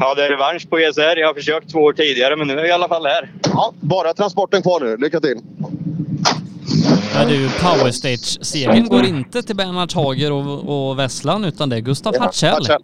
Ja, 0.00 0.14
det 0.14 0.24
är 0.26 0.30
revansch 0.30 0.70
på 0.70 0.78
ESR. 0.78 1.16
Jag 1.18 1.26
har 1.26 1.34
försökt 1.34 1.70
två 1.72 1.78
år 1.78 1.92
tidigare, 1.92 2.36
men 2.36 2.46
nu 2.46 2.52
är 2.52 2.58
jag 2.58 2.68
i 2.68 2.72
alla 2.72 2.88
fall 2.88 3.06
här. 3.06 3.30
Ja, 3.44 3.72
bara 3.80 4.14
transporten 4.14 4.62
kvar 4.62 4.80
nu. 4.80 4.96
Lycka 4.96 5.20
till! 5.20 5.38
Ja 7.14 7.24
du, 7.28 7.48
Powerstage-segern 7.48 8.88
går 8.88 9.04
inte 9.04 9.42
till 9.42 9.56
Bernhard 9.56 9.92
Hager 9.94 10.32
och, 10.32 10.88
och 10.90 10.98
Vesslan 10.98 11.44
utan 11.44 11.68
det 11.68 11.76
är 11.76 11.80
Gustav 11.80 12.12
Ja, 12.16 12.22
Hartzell. 12.22 12.50
Hartzell. 12.52 12.82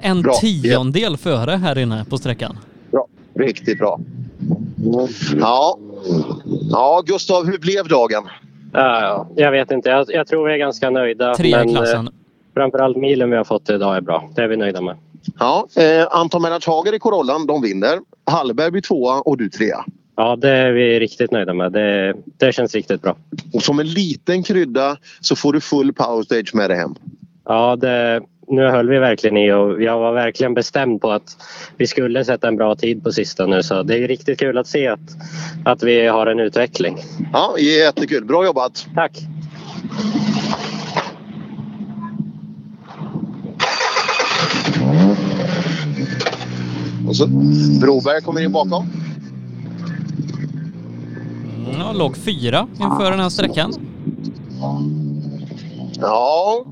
En 0.00 0.22
Bra. 0.22 0.32
tiondel 0.34 1.16
före 1.16 1.50
här 1.50 1.78
inne 1.78 2.04
på 2.10 2.18
sträckan. 2.18 2.58
Bra. 2.90 3.06
Riktigt 3.34 3.78
bra. 3.78 4.00
Ja. 5.40 5.78
ja, 6.70 7.02
Gustav, 7.06 7.46
hur 7.46 7.58
blev 7.58 7.88
dagen? 7.88 8.24
Eh, 8.74 8.80
Ja, 8.80 9.28
jag 9.36 9.50
vet 9.50 9.70
inte. 9.70 9.88
Jag, 9.88 10.06
jag 10.08 10.26
tror 10.26 10.46
vi 10.48 10.52
är 10.54 10.58
ganska 10.58 10.90
nöjda. 10.90 11.34
Trea 11.34 11.58
men, 11.64 11.74
klassen. 11.74 12.06
eh, 12.06 12.12
Framförallt 12.54 12.96
milen 12.96 13.30
vi 13.30 13.36
har 13.36 13.44
fått 13.44 13.70
idag 13.70 13.96
är 13.96 14.00
bra. 14.00 14.28
Det 14.34 14.42
är 14.42 14.48
vi 14.48 14.56
nöjda 14.56 14.80
med. 14.80 14.96
Ja, 15.38 15.66
eh, 15.76 16.06
Anton 16.10 16.42
Menardshager 16.42 16.94
i 16.94 16.98
Corollan, 16.98 17.46
de 17.46 17.62
vinner. 17.62 17.98
Hallberg 18.26 18.70
blir 18.70 18.82
tvåa 18.82 19.20
och 19.20 19.38
du 19.38 19.48
trea. 19.48 19.84
Ja, 20.16 20.36
det 20.36 20.50
är 20.50 20.72
vi 20.72 21.00
riktigt 21.00 21.30
nöjda 21.30 21.54
med. 21.54 21.72
Det, 21.72 22.14
det 22.38 22.52
känns 22.52 22.74
riktigt 22.74 23.02
bra. 23.02 23.16
Och 23.52 23.62
som 23.62 23.78
en 23.80 23.86
liten 23.86 24.42
krydda 24.42 24.96
så 25.20 25.36
får 25.36 25.52
du 25.52 25.60
full 25.60 25.92
power 25.92 26.22
stage 26.22 26.54
med 26.54 26.70
dig 26.70 26.78
hem. 26.78 26.94
Ja, 27.44 27.76
det, 27.76 28.22
nu 28.48 28.66
höll 28.66 28.88
vi 28.88 28.98
verkligen 28.98 29.36
i 29.36 29.52
och 29.52 29.82
jag 29.82 29.98
var 29.98 30.12
verkligen 30.12 30.54
bestämd 30.54 31.00
på 31.00 31.10
att 31.10 31.36
vi 31.76 31.86
skulle 31.86 32.24
sätta 32.24 32.48
en 32.48 32.56
bra 32.56 32.76
tid 32.76 33.04
på 33.04 33.12
sista 33.12 33.46
nu. 33.46 33.62
Så 33.62 33.82
det 33.82 34.04
är 34.04 34.08
riktigt 34.08 34.38
kul 34.38 34.58
att 34.58 34.66
se 34.66 34.88
att, 34.88 35.00
att 35.64 35.82
vi 35.82 36.06
har 36.06 36.26
en 36.26 36.40
utveckling. 36.40 36.98
Ja, 37.32 37.58
jättekul. 37.58 38.24
Bra 38.24 38.44
jobbat! 38.44 38.86
Tack! 38.94 39.18
Och 47.08 47.16
så 47.16 47.26
Broberg 47.80 48.22
kommer 48.22 48.40
in 48.40 48.52
bakom. 48.52 48.86
Ja, 51.78 51.92
låg 51.92 52.16
fyra 52.16 52.68
inför 52.72 53.10
den 53.10 53.20
här 53.20 53.28
sträckan. 53.28 53.72
Ja. 56.00 56.64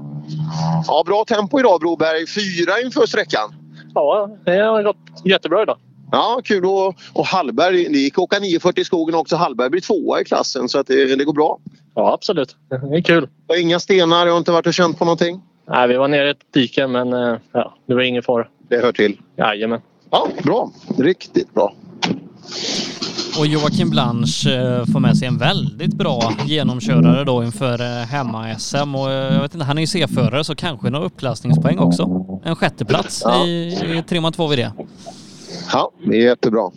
ja, 0.86 1.02
bra 1.06 1.24
tempo 1.24 1.60
idag 1.60 1.80
Broberg. 1.80 2.26
Fyra 2.26 2.80
inför 2.84 3.06
sträckan. 3.06 3.54
Ja, 3.94 4.30
det 4.44 4.56
har 4.56 4.82
gått 4.82 4.96
jättebra 5.24 5.62
idag. 5.62 5.78
Ja, 6.12 6.40
kul. 6.44 6.64
Och, 6.64 6.94
och 7.12 7.26
Hallberg, 7.26 7.88
det 7.88 7.98
gick 7.98 8.14
att 8.14 8.18
åka 8.18 8.38
940 8.38 8.80
i 8.80 8.84
skogen 8.84 9.14
också. 9.14 9.36
Hallberg 9.36 9.70
blir 9.70 9.80
tvåa 9.80 10.20
i 10.20 10.24
klassen 10.24 10.68
så 10.68 10.78
att 10.78 10.86
det, 10.86 11.16
det 11.16 11.24
går 11.24 11.32
bra. 11.32 11.58
Ja, 11.94 12.12
absolut. 12.14 12.56
Det 12.68 12.96
är 12.96 13.02
kul. 13.02 13.28
Och 13.46 13.56
inga 13.56 13.80
stenar, 13.80 14.26
jag 14.26 14.32
har 14.32 14.38
inte 14.38 14.52
varit 14.52 14.66
och 14.66 14.74
känt 14.74 14.98
på 14.98 15.04
någonting. 15.04 15.42
Nej, 15.68 15.88
vi 15.88 15.96
var 15.96 16.08
nere 16.08 16.26
i 16.26 16.30
ett 16.30 16.52
dike 16.54 16.86
men 16.86 17.12
eh, 17.12 17.36
ja, 17.52 17.74
det 17.86 17.94
var 17.94 18.02
ingen 18.02 18.22
fara. 18.22 18.46
Det 18.68 18.76
hör 18.76 18.92
till. 18.92 19.20
Jajamän. 19.36 19.80
Ja, 20.10 20.28
bra. 20.44 20.70
Riktigt 20.98 21.54
bra. 21.54 21.74
Och 23.38 23.46
Joakim 23.46 23.90
Blanche 23.90 24.50
eh, 24.56 24.84
får 24.92 25.00
med 25.00 25.16
sig 25.18 25.28
en 25.28 25.38
väldigt 25.38 25.94
bra 25.94 26.32
genomkörare 26.46 27.24
då 27.24 27.44
inför 27.44 27.80
eh, 27.80 28.06
hemma-SM. 28.06 28.94
Och 28.94 29.10
eh, 29.10 29.34
jag 29.34 29.42
vet 29.42 29.54
inte, 29.54 29.64
han 29.66 29.78
är 29.78 29.80
ju 29.82 29.86
C-förare 29.86 30.44
så 30.44 30.54
kanske 30.54 30.90
några 30.90 31.06
upplastningspoäng 31.06 31.78
också. 31.78 32.26
En 32.44 32.56
sjätteplats 32.56 33.22
Ja. 33.24 33.46
i, 33.46 33.68
i 33.98 34.02
trimma 34.08 34.32
2 34.32 34.46
vid 34.46 34.58
det. 34.58 34.72
Ja, 35.72 35.90
det 36.06 36.16
är 36.16 36.22
jättebra. 36.22 36.70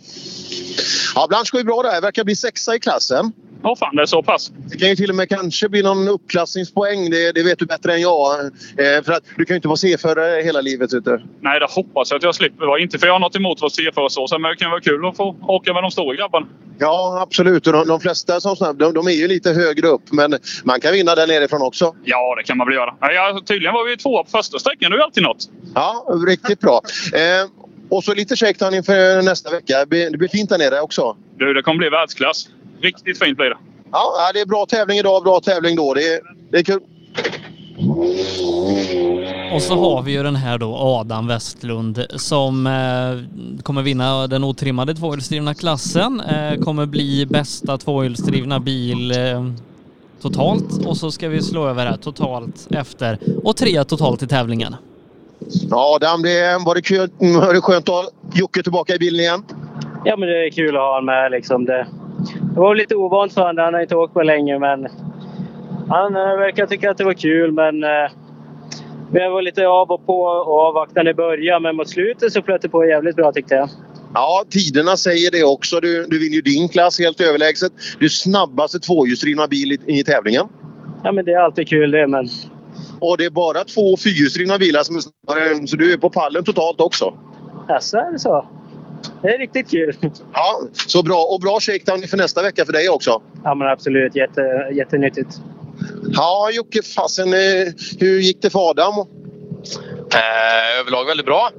Ja, 1.14 1.26
Blanche 1.28 1.48
går 1.52 1.60
ju 1.60 1.64
bra 1.64 1.82
där. 1.82 2.00
Verkar 2.00 2.24
bli 2.24 2.36
sexa 2.36 2.74
i 2.76 2.80
klassen. 2.80 3.32
Ja, 3.62 3.76
fan 3.76 3.96
det 3.96 4.02
är 4.02 4.06
så 4.06 4.22
pass. 4.22 4.52
Det 4.70 4.76
kan 4.78 4.88
ju 4.88 4.96
till 4.96 5.10
och 5.10 5.16
med 5.16 5.28
kanske 5.28 5.68
bli 5.68 5.82
någon 5.82 6.08
uppklassningspoäng. 6.08 7.10
Det, 7.10 7.32
det 7.32 7.42
vet 7.42 7.58
du 7.58 7.66
bättre 7.66 7.94
än 7.94 8.00
jag. 8.00 8.40
Eh, 8.44 9.02
för 9.04 9.12
att 9.12 9.22
du 9.36 9.44
kan 9.44 9.54
ju 9.54 9.56
inte 9.56 9.68
vara 9.68 9.76
C-förare 9.76 10.42
hela 10.42 10.60
livet. 10.60 10.94
Ute. 10.94 11.22
Nej, 11.40 11.60
det 11.60 11.66
hoppas 11.70 12.10
jag 12.10 12.16
att 12.16 12.22
jag 12.22 12.34
slipper 12.34 12.66
vara. 12.66 12.80
Inte 12.80 12.98
för 12.98 13.06
jag 13.06 13.14
har 13.14 13.20
något 13.20 13.36
emot 13.36 13.56
att 13.56 13.62
vara 13.62 13.70
CFÖ 13.70 14.08
så, 14.08 14.38
men 14.38 14.50
det 14.50 14.56
kan 14.56 14.70
vara 14.70 14.80
kul 14.80 15.06
att 15.06 15.16
få 15.16 15.36
åka 15.42 15.72
med 15.72 15.82
de 15.82 15.90
stora 15.90 16.16
grabbarna. 16.16 16.46
Ja, 16.78 17.20
absolut. 17.22 17.66
Och 17.66 17.72
de, 17.72 17.86
de 17.86 18.00
flesta 18.00 18.40
som 18.40 18.56
snabb, 18.56 18.78
de, 18.78 18.94
de 18.94 19.06
är 19.06 19.10
ju 19.10 19.28
lite 19.28 19.52
högre 19.52 19.86
upp. 19.86 20.12
Men 20.12 20.34
man 20.64 20.80
kan 20.80 20.92
vinna 20.92 21.14
där 21.14 21.26
nerifrån 21.26 21.62
också. 21.62 21.94
Ja, 22.04 22.34
det 22.38 22.42
kan 22.42 22.58
man 22.58 22.66
väl 22.66 22.74
göra. 22.74 22.94
Ja, 23.00 23.40
tydligen 23.46 23.74
var 23.74 23.88
vi 23.90 23.96
tvåa 23.96 24.24
på 24.24 24.30
första 24.30 24.58
sträckan. 24.58 24.90
Det 24.90 24.94
är 24.94 24.98
ju 24.98 25.04
alltid 25.04 25.22
något. 25.22 25.48
Ja, 25.74 26.06
riktigt 26.26 26.60
bra. 26.60 26.80
Eh, 27.14 27.50
och 27.90 28.04
så 28.04 28.14
lite 28.14 28.36
shakedown 28.36 28.74
inför 28.74 29.22
nästa 29.22 29.50
vecka. 29.50 29.78
Det 29.78 30.18
blir 30.18 30.28
fint 30.28 30.50
där 30.50 30.58
nere 30.58 30.80
också. 30.80 31.16
Du, 31.36 31.54
det 31.54 31.62
kommer 31.62 31.78
bli 31.78 31.88
världsklass. 31.88 32.48
Riktigt 32.80 33.18
fint 33.18 33.36
blir 33.36 33.50
det. 33.50 33.58
Ja, 33.92 34.30
det 34.34 34.40
är 34.40 34.46
bra 34.46 34.66
tävling 34.66 34.98
idag, 34.98 35.22
bra 35.22 35.40
tävling 35.40 35.76
då. 35.76 35.94
Det 35.94 36.14
är, 36.14 36.20
det 36.50 36.58
är 36.58 36.62
kul. 36.62 36.80
Och 39.54 39.62
så 39.62 39.74
har 39.74 40.02
vi 40.02 40.12
ju 40.12 40.22
den 40.22 40.36
här 40.36 40.58
då 40.58 40.76
Adam 40.76 41.26
Westlund 41.26 42.06
som 42.10 42.66
eh, 42.66 43.62
kommer 43.62 43.82
vinna 43.82 44.26
den 44.26 44.44
otrimmade 44.44 44.94
tvåhjulsdrivna 44.94 45.54
klassen. 45.54 46.20
Eh, 46.20 46.60
kommer 46.60 46.86
bli 46.86 47.26
bästa 47.26 47.78
tvåhjulsdrivna 47.78 48.60
bil 48.60 49.10
eh, 49.10 49.46
totalt 50.22 50.86
och 50.86 50.96
så 50.96 51.10
ska 51.10 51.28
vi 51.28 51.42
slå 51.42 51.68
över 51.68 51.86
här 51.86 51.96
totalt 51.96 52.68
efter 52.70 53.18
och 53.44 53.56
trea 53.56 53.84
totalt 53.84 54.22
i 54.22 54.26
tävlingen. 54.26 54.76
Ja, 55.70 55.94
Adam, 55.96 56.22
det 56.22 56.58
var 56.66 56.74
det, 56.74 56.82
kul, 56.82 57.10
var 57.18 57.54
det 57.54 57.60
skönt 57.60 57.88
att 57.88 57.94
ha 57.94 58.10
Jocke 58.34 58.62
tillbaka 58.62 58.94
i 58.94 58.98
bilen 58.98 59.20
igen? 59.20 59.44
Ja, 60.04 60.16
men 60.16 60.28
det 60.28 60.46
är 60.46 60.50
kul 60.50 60.76
att 60.76 60.82
ha 60.82 60.94
honom 60.94 61.06
med. 61.06 61.30
Liksom. 61.30 61.64
Det, 61.64 61.86
det 62.54 62.60
var 62.60 62.74
lite 62.74 62.96
ovant 62.96 63.34
för 63.34 63.40
honom. 63.40 63.64
Han 63.64 63.74
har 63.74 63.80
inte 63.80 63.96
åkt 63.96 64.14
på 64.14 64.22
länge, 64.22 64.58
men 64.58 64.88
han 65.88 66.16
eh, 66.16 66.36
verkar 66.38 66.66
tycka 66.66 66.90
att 66.90 66.98
det 66.98 67.04
var 67.04 67.14
kul. 67.14 67.52
Men 67.52 67.84
eh, 67.84 68.10
vi 69.12 69.28
var 69.28 69.42
lite 69.42 69.66
av 69.66 69.90
och 69.90 70.06
på 70.06 70.20
och 70.22 70.60
avvaktande 70.60 71.10
i 71.10 71.14
början, 71.14 71.62
men 71.62 71.76
mot 71.76 71.88
slutet 71.88 72.32
så 72.32 72.42
flöt 72.42 72.62
det 72.62 72.68
på 72.68 72.84
jävligt 72.84 73.16
bra 73.16 73.32
tyckte 73.32 73.54
jag. 73.54 73.68
Ja, 74.14 74.44
tiderna 74.50 74.96
säger 74.96 75.30
det 75.30 75.44
också. 75.44 75.80
Du, 75.80 76.06
du 76.06 76.18
vinner 76.18 76.34
ju 76.34 76.40
din 76.40 76.68
klass 76.68 76.98
helt 76.98 77.20
överlägset. 77.20 77.72
Du 77.98 78.04
är 78.04 78.08
snabbaste 78.08 78.78
tvåhjulsdrivna 78.78 79.46
bil 79.46 79.72
i, 79.72 79.78
i 79.86 80.04
tävlingen. 80.04 80.46
Ja, 81.04 81.12
men 81.12 81.24
det 81.24 81.32
är 81.32 81.38
alltid 81.38 81.68
kul 81.68 81.90
det, 81.90 82.06
men 82.06 82.28
Och 83.00 83.16
det 83.18 83.24
är 83.24 83.30
bara 83.30 83.64
två 83.64 83.96
fyrhjulsdrivna 83.96 84.58
bilar 84.58 84.82
som 84.82 84.96
är 84.96 85.00
snabbare. 85.00 85.66
Så 85.66 85.76
du 85.76 85.92
är 85.92 85.96
på 85.96 86.10
pallen 86.10 86.44
totalt 86.44 86.80
också. 86.80 87.14
Jaså, 87.68 87.96
är 87.96 88.12
det 88.12 88.18
så? 88.18 88.46
Det 89.22 89.28
är 89.28 89.38
riktigt 89.38 89.70
kul. 89.70 89.96
Ja, 90.32 90.60
så 90.86 91.02
bra. 91.02 91.24
Och 91.24 91.40
bra 91.40 91.60
shakedown 91.60 92.02
för 92.02 92.16
nästa 92.16 92.42
vecka 92.42 92.64
för 92.64 92.72
dig 92.72 92.88
också. 92.88 93.22
Ja, 93.44 93.54
men 93.54 93.68
absolut. 93.68 94.16
Jätte, 94.16 94.68
jättenyttigt. 94.72 95.40
Ja, 96.12 96.50
Jocke, 96.52 96.82
fasen, 96.82 97.32
eh, 97.32 97.72
hur 98.00 98.20
gick 98.20 98.42
det 98.42 98.50
för 98.50 98.70
Adam? 98.70 98.94
Eh, 100.14 100.80
överlag 100.80 101.04
väldigt 101.04 101.26
bra, 101.26 101.50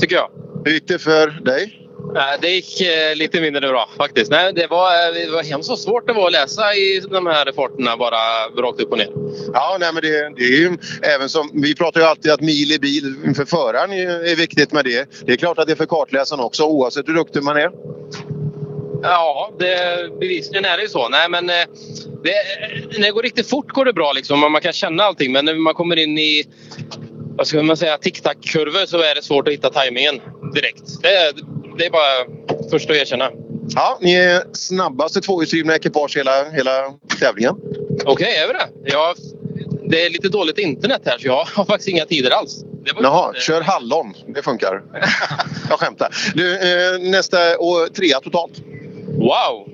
tycker 0.00 0.16
jag. 0.16 0.28
Hur 0.64 0.72
gick 0.72 0.88
det 0.88 0.98
för 0.98 1.26
dig? 1.44 1.83
Eh, 2.16 2.40
det 2.40 2.48
gick 2.48 2.80
eh, 2.80 3.16
lite 3.16 3.40
mindre 3.40 3.60
bra 3.60 3.88
faktiskt. 3.96 4.30
Nej, 4.30 4.52
det, 4.52 4.66
var, 4.66 5.08
eh, 5.08 5.14
det 5.14 5.30
var 5.30 5.42
hemskt 5.42 5.66
så 5.66 5.76
svårt 5.76 6.06
det 6.06 6.12
var 6.12 6.26
att 6.26 6.32
läsa 6.32 6.74
i 6.74 7.00
de 7.10 7.26
här 7.26 7.44
rapporterna 7.44 7.96
bara 7.96 8.46
rakt 8.56 8.80
upp 8.80 8.92
och 8.92 8.98
ner. 8.98 9.08
Ja, 9.52 9.76
nej, 9.80 9.90
men 9.92 10.02
det, 10.02 10.32
det 10.36 10.44
är 10.44 10.58
ju 10.58 10.76
även 11.02 11.28
som... 11.28 11.50
Vi 11.52 11.74
pratar 11.74 12.00
ju 12.00 12.06
alltid 12.06 12.32
att 12.32 12.40
mil 12.40 12.72
i 12.72 12.78
bil 12.78 13.34
för 13.36 13.44
föraren 13.44 13.92
är, 13.92 14.36
viktigt 14.36 14.72
med 14.72 14.84
det. 14.84 15.08
Det 15.26 15.32
är 15.32 15.36
klart 15.36 15.58
att 15.58 15.66
det 15.66 15.72
är 15.72 15.76
för 15.76 15.86
kartläsaren 15.86 16.44
också 16.44 16.64
oavsett 16.64 17.08
hur 17.08 17.14
duktig 17.14 17.42
man 17.42 17.56
är. 17.56 17.70
Ja, 19.02 19.52
det, 19.58 19.76
bevisligen 20.20 20.64
är 20.64 20.76
det 20.76 20.82
ju 20.82 20.88
så. 20.88 21.08
Nej, 21.08 21.28
men 21.28 21.50
eh, 21.50 21.66
det, 22.22 22.34
när 22.98 23.06
det 23.06 23.10
går 23.10 23.22
riktigt 23.22 23.50
fort 23.50 23.72
går 23.72 23.84
det 23.84 23.92
bra 23.92 24.12
liksom 24.12 24.40
man 24.40 24.60
kan 24.60 24.72
känna 24.72 25.02
allting. 25.02 25.32
Men 25.32 25.44
när 25.44 25.54
man 25.54 25.74
kommer 25.74 25.96
in 25.96 26.18
i 26.18 26.44
vad 27.36 27.46
ska 27.46 27.62
man 27.62 27.76
säga, 27.76 27.98
tic-tac-kurvor 27.98 28.86
så 28.86 28.98
är 28.98 29.14
det 29.14 29.22
svårt 29.22 29.48
att 29.48 29.54
hitta 29.54 29.70
tajmingen 29.70 30.20
direkt. 30.54 31.02
Det, 31.02 31.32
det 31.78 31.86
är 31.86 31.90
bara 31.90 32.70
först 32.70 32.90
att 32.90 32.96
erkänna. 32.96 33.30
Ja, 33.68 33.98
ni 34.00 34.14
är 34.14 34.42
snabbaste 34.52 35.20
tvåhjulsdrivna 35.20 35.76
ekipage 35.76 36.16
hela, 36.16 36.50
hela 36.50 36.94
tävlingen. 37.20 37.54
Okej, 38.04 38.36
är 38.36 38.46
vi 38.46 38.52
det? 38.52 38.92
Jag, 38.92 39.16
det 39.90 40.06
är 40.06 40.10
lite 40.10 40.28
dåligt 40.28 40.58
internet 40.58 41.02
här 41.04 41.18
så 41.18 41.26
jag 41.26 41.44
har 41.44 41.64
faktiskt 41.64 41.88
inga 41.88 42.06
tider 42.06 42.30
alls. 42.30 42.64
Jaha, 43.02 43.34
kör 43.34 43.60
hallon. 43.60 44.14
Det 44.26 44.42
funkar. 44.42 44.82
Jag 45.68 45.80
skämtar. 45.80 46.08
Du, 46.34 46.54
eh, 46.54 47.10
nästa 47.10 47.38
och 47.58 47.94
trea 47.94 48.20
totalt. 48.20 48.52
Wow! 49.06 49.68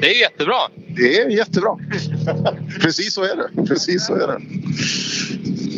Det 0.00 0.10
är 0.10 0.20
jättebra. 0.20 0.56
Det 0.96 1.20
är 1.20 1.28
jättebra. 1.28 1.78
Precis 2.80 3.14
så 3.14 3.22
är 3.22 3.36
det. 3.36 3.66
Precis 3.66 4.06
så 4.06 4.14
är 4.14 4.26
det. 4.26 4.40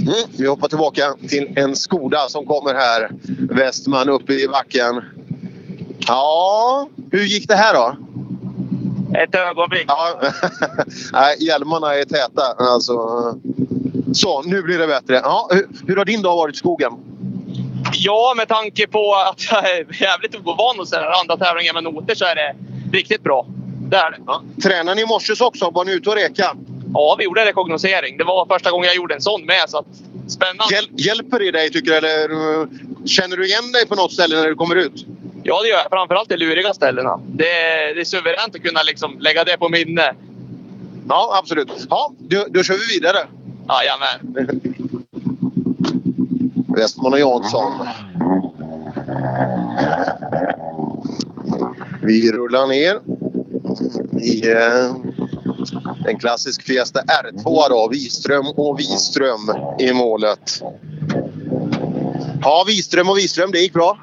Mm, 0.00 0.30
vi 0.38 0.46
hoppar 0.46 0.68
tillbaka 0.68 1.14
till 1.28 1.52
en 1.56 1.76
Skoda 1.76 2.28
som 2.28 2.46
kommer 2.46 2.74
här. 2.74 3.10
Westman 3.38 4.08
uppe 4.08 4.32
i 4.32 4.48
backen. 4.48 5.02
Ja, 6.06 6.88
hur 7.10 7.24
gick 7.24 7.48
det 7.48 7.56
här 7.56 7.74
då? 7.74 7.96
Ett 9.18 9.34
ögonblick. 9.34 9.84
Ja, 9.88 10.20
nej, 11.12 11.36
hjälmarna 11.44 11.94
är 11.94 12.04
täta. 12.04 12.42
Alltså, 12.58 12.94
så, 14.12 14.42
nu 14.42 14.62
blir 14.62 14.78
det 14.78 14.86
bättre. 14.86 15.14
Ja, 15.14 15.48
hur, 15.52 15.68
hur 15.86 15.96
har 15.96 16.04
din 16.04 16.22
dag 16.22 16.36
varit 16.36 16.54
i 16.54 16.58
skogen? 16.58 16.92
Ja, 17.92 18.34
med 18.36 18.48
tanke 18.48 18.86
på 18.86 19.14
att 19.14 19.50
jag 19.50 19.70
är 19.70 20.02
jävligt 20.02 20.34
ovan 20.34 20.80
och 20.80 20.88
så 20.88 20.96
här 20.96 21.20
andra 21.20 21.36
tävlingar 21.36 21.74
med 21.74 21.84
noter 21.84 22.14
så 22.14 22.24
är 22.24 22.34
det 22.34 22.54
riktigt 22.92 23.22
bra. 23.22 23.46
Det 23.88 23.96
är 23.96 24.10
det. 24.10 24.16
Ja. 24.26 24.42
Tränade 24.62 24.94
ni 24.94 25.02
i 25.02 25.06
morse 25.06 25.44
också? 25.44 25.70
Var 25.70 25.84
ni 25.84 25.92
ute 25.92 26.10
och 26.10 26.16
reka? 26.16 26.56
Ja, 26.94 27.16
vi 27.18 27.24
gjorde 27.24 27.44
rekognosering. 27.44 28.16
Det 28.16 28.24
var 28.24 28.46
första 28.46 28.70
gången 28.70 28.86
jag 28.86 28.96
gjorde 28.96 29.14
en 29.14 29.20
sån 29.20 29.46
med. 29.46 29.64
Så 29.68 29.78
att, 29.78 29.86
spännande. 30.28 30.74
Hjäl 30.74 30.88
hjälper 30.92 31.38
det 31.38 31.50
dig 31.50 31.70
tycker 31.70 31.90
du? 31.90 31.96
Eller 31.96 32.32
uh, 32.32 32.68
känner 33.06 33.36
du 33.36 33.46
igen 33.46 33.72
dig 33.72 33.86
på 33.86 33.94
något 33.94 34.12
ställe 34.12 34.36
när 34.36 34.48
du 34.48 34.54
kommer 34.54 34.76
ut? 34.76 35.06
Ja, 35.42 35.62
det 35.62 35.68
gör 35.68 35.76
jag. 35.76 35.86
Framförallt 35.90 36.28
de 36.28 36.36
luriga 36.36 36.74
ställena. 36.74 37.20
Det 37.26 37.50
är, 37.50 37.94
det 37.94 38.00
är 38.00 38.04
suveränt 38.04 38.54
att 38.54 38.62
kunna 38.62 38.82
liksom 38.82 39.18
lägga 39.18 39.44
det 39.44 39.56
på 39.56 39.68
minne. 39.68 40.14
Ja, 41.08 41.38
absolut. 41.42 41.86
Ja, 41.90 42.12
då, 42.18 42.46
då 42.50 42.62
kör 42.62 42.74
vi 42.74 42.94
vidare. 42.94 43.18
Jajamän. 43.68 44.60
Westman 46.76 47.12
och 47.12 47.18
Jansson. 47.18 47.72
Vi 52.02 52.32
rullar 52.32 52.66
ner 52.66 53.00
i 54.20 54.50
eh, 54.50 54.94
En 56.06 56.18
klassisk 56.18 56.62
Fiesta 56.62 57.00
R2 57.00 57.68
då. 57.68 57.88
Wiström 57.92 58.46
och 58.46 58.78
Wiström 58.78 59.50
i 59.78 59.92
målet. 59.92 60.62
Ja, 62.42 62.64
Wiström 62.66 63.08
och 63.08 63.18
Wiström, 63.18 63.50
det 63.50 63.58
gick 63.58 63.72
bra. 63.72 63.98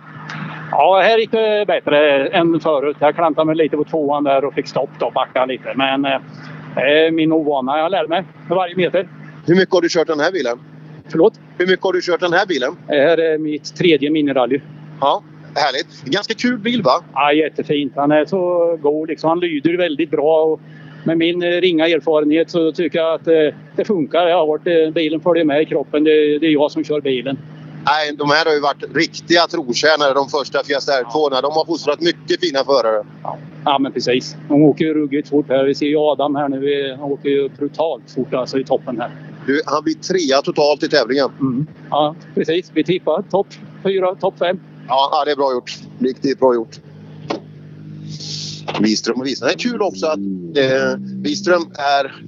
Ja, 0.71 1.01
här 1.03 1.17
gick 1.17 1.31
det 1.31 1.65
bättre 1.67 2.27
än 2.27 2.59
förut. 2.59 2.97
Jag 2.99 3.15
klantade 3.15 3.45
mig 3.45 3.55
lite 3.55 3.77
på 3.77 3.83
tvåan 3.83 4.23
där 4.23 4.45
och 4.45 4.53
fick 4.53 4.67
stopp 4.67 4.89
då, 4.99 5.11
backa 5.11 5.45
lite. 5.45 5.73
Men 5.75 6.05
eh, 6.05 6.19
det 6.75 7.05
är 7.05 7.11
min 7.11 7.31
ovana. 7.31 7.79
Jag 7.79 7.91
lär 7.91 8.07
mig 8.07 8.23
för 8.47 8.55
varje 8.55 8.75
meter. 8.75 9.07
Hur 9.45 9.55
mycket 9.55 9.73
har 9.73 9.81
du 9.81 9.89
kört 9.89 10.07
den 10.07 10.19
här 10.19 10.31
bilen? 10.31 10.59
Förlåt? 11.09 11.33
Hur 11.57 11.67
mycket 11.67 11.83
har 11.83 11.93
du 11.93 12.01
kört 12.01 12.19
den 12.19 12.33
här 12.33 12.45
bilen? 12.45 12.75
Det 12.87 12.95
här 12.95 13.17
är 13.17 13.37
mitt 13.37 13.75
tredje 13.75 14.09
minirally. 14.09 14.61
Ja, 15.01 15.23
härligt. 15.55 16.05
Ganska 16.05 16.33
kul 16.33 16.57
bil 16.57 16.81
va? 16.81 17.03
Ja, 17.13 17.33
jättefint. 17.33 17.93
Han 17.95 18.11
är 18.11 18.25
så 18.25 18.75
god 18.81 19.09
liksom. 19.09 19.29
Han 19.29 19.39
lyder 19.39 19.77
väldigt 19.77 20.11
bra. 20.11 20.43
Och 20.43 20.61
med 21.03 21.17
min 21.17 21.43
eh, 21.43 21.47
ringa 21.47 21.87
erfarenhet 21.87 22.49
så 22.49 22.71
tycker 22.71 22.99
jag 22.99 23.13
att 23.13 23.27
eh, 23.27 23.55
det 23.75 23.85
funkar. 23.85 24.27
Jag 24.27 24.37
har 24.37 24.47
varit, 24.47 24.67
eh, 24.67 24.93
bilen 24.93 25.19
följer 25.19 25.45
med 25.45 25.61
i 25.61 25.65
kroppen. 25.65 26.03
Det 26.03 26.35
är 26.35 26.49
jag 26.49 26.71
som 26.71 26.83
kör 26.83 27.01
bilen. 27.01 27.37
Nej, 27.87 28.15
de 28.15 28.29
här 28.29 28.45
har 28.45 28.53
ju 28.53 28.59
varit 28.59 28.83
riktiga 28.95 29.47
trotjänare, 29.47 30.13
de 30.13 30.29
första 30.29 30.63
Fiesta 30.63 30.91
R2. 30.91 31.41
De 31.41 31.51
har 31.51 31.65
fostrat 31.65 32.01
mycket 32.01 32.39
fina 32.39 32.63
förare. 32.63 33.05
Ja, 33.65 33.79
men 33.79 33.91
precis. 33.91 34.35
De 34.47 34.61
åker 34.63 34.85
ju 34.85 34.93
ruggigt 34.93 35.29
fort 35.29 35.45
här. 35.49 35.65
Vi 35.65 35.75
ser 35.75 35.85
ju 35.85 35.97
Adam 35.97 36.35
här 36.35 36.49
nu. 36.49 36.91
Han 36.99 37.11
åker 37.11 37.29
ju 37.29 37.49
brutalt 37.49 38.11
fort 38.15 38.33
alltså 38.33 38.59
i 38.59 38.63
toppen 38.63 38.99
här. 38.99 39.11
Du, 39.45 39.61
han 39.65 39.83
blir 39.83 39.93
trea 39.93 40.41
totalt 40.41 40.83
i 40.83 40.89
tävlingen. 40.89 41.29
Ja, 41.89 42.15
precis. 42.35 42.71
Vi 42.73 42.83
tippar 42.83 43.21
topp 43.21 43.47
fyra, 43.83 44.15
topp 44.15 44.33
fem. 44.39 44.59
Ja, 44.87 45.09
ja, 45.11 45.25
det 45.25 45.31
är 45.31 45.35
bra 45.35 45.53
gjort. 45.53 45.77
Riktigt 45.99 46.39
bra 46.39 46.55
gjort. 46.55 46.79
Wiström 48.79 49.19
och 49.19 49.25
Wiström. 49.25 49.47
Det 49.47 49.53
är 49.53 49.57
kul 49.57 49.81
också 49.81 50.05
att 50.05 50.19
eh, 50.57 50.99
Wiström 50.99 51.61
är 51.73 52.23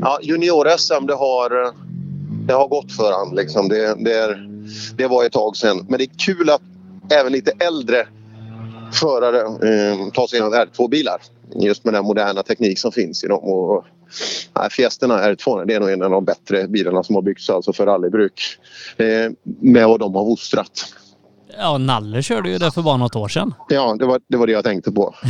ja, 0.00 0.18
junior-SM. 0.22 1.06
Det 1.06 1.14
har, 1.14 1.72
det 2.46 2.52
har 2.52 2.68
gått 2.68 2.92
för 2.92 3.12
han. 3.12 3.36
Liksom. 3.36 3.68
Det, 3.68 3.94
det, 4.04 4.12
är, 4.12 4.53
det 4.96 5.06
var 5.06 5.24
ett 5.24 5.32
tag 5.32 5.56
sedan. 5.56 5.86
Men 5.88 5.98
det 5.98 6.04
är 6.04 6.18
kul 6.18 6.50
att 6.50 6.62
även 7.10 7.32
lite 7.32 7.52
äldre 7.58 8.06
förare 8.92 9.40
eh, 9.40 10.10
tar 10.10 10.26
sig 10.26 10.38
igenom 10.38 10.54
R2-bilar. 10.54 11.20
Just 11.54 11.84
med 11.84 11.94
den 11.94 12.04
moderna 12.04 12.42
teknik 12.42 12.78
som 12.78 12.92
finns 12.92 13.24
i 13.24 13.26
dem. 13.26 13.38
Och, 13.38 13.84
nej, 14.56 14.70
Fiesterna 14.70 15.18
R2 15.18 15.64
det 15.66 15.74
är 15.74 15.80
nog 15.80 15.90
en 15.90 16.02
av 16.02 16.10
de 16.10 16.24
bättre 16.24 16.68
bilarna 16.68 17.02
som 17.02 17.14
har 17.14 17.22
byggts 17.22 17.50
alltså 17.50 17.72
för 17.72 17.86
rallybruk. 17.86 18.58
Eh, 18.96 19.30
med 19.42 19.88
vad 19.88 20.00
de 20.00 20.14
har 20.14 20.24
fostrat. 20.24 20.94
Ja, 21.58 21.78
Nalle 21.78 22.22
körde 22.22 22.50
ju 22.50 22.58
det 22.58 22.70
för 22.70 22.82
bara 22.82 22.96
något 22.96 23.16
år 23.16 23.28
sedan. 23.28 23.54
Ja, 23.68 23.96
det 23.98 24.06
var 24.06 24.20
det, 24.28 24.36
var 24.36 24.46
det 24.46 24.52
jag 24.52 24.64
tänkte 24.64 24.92
på. 24.92 25.14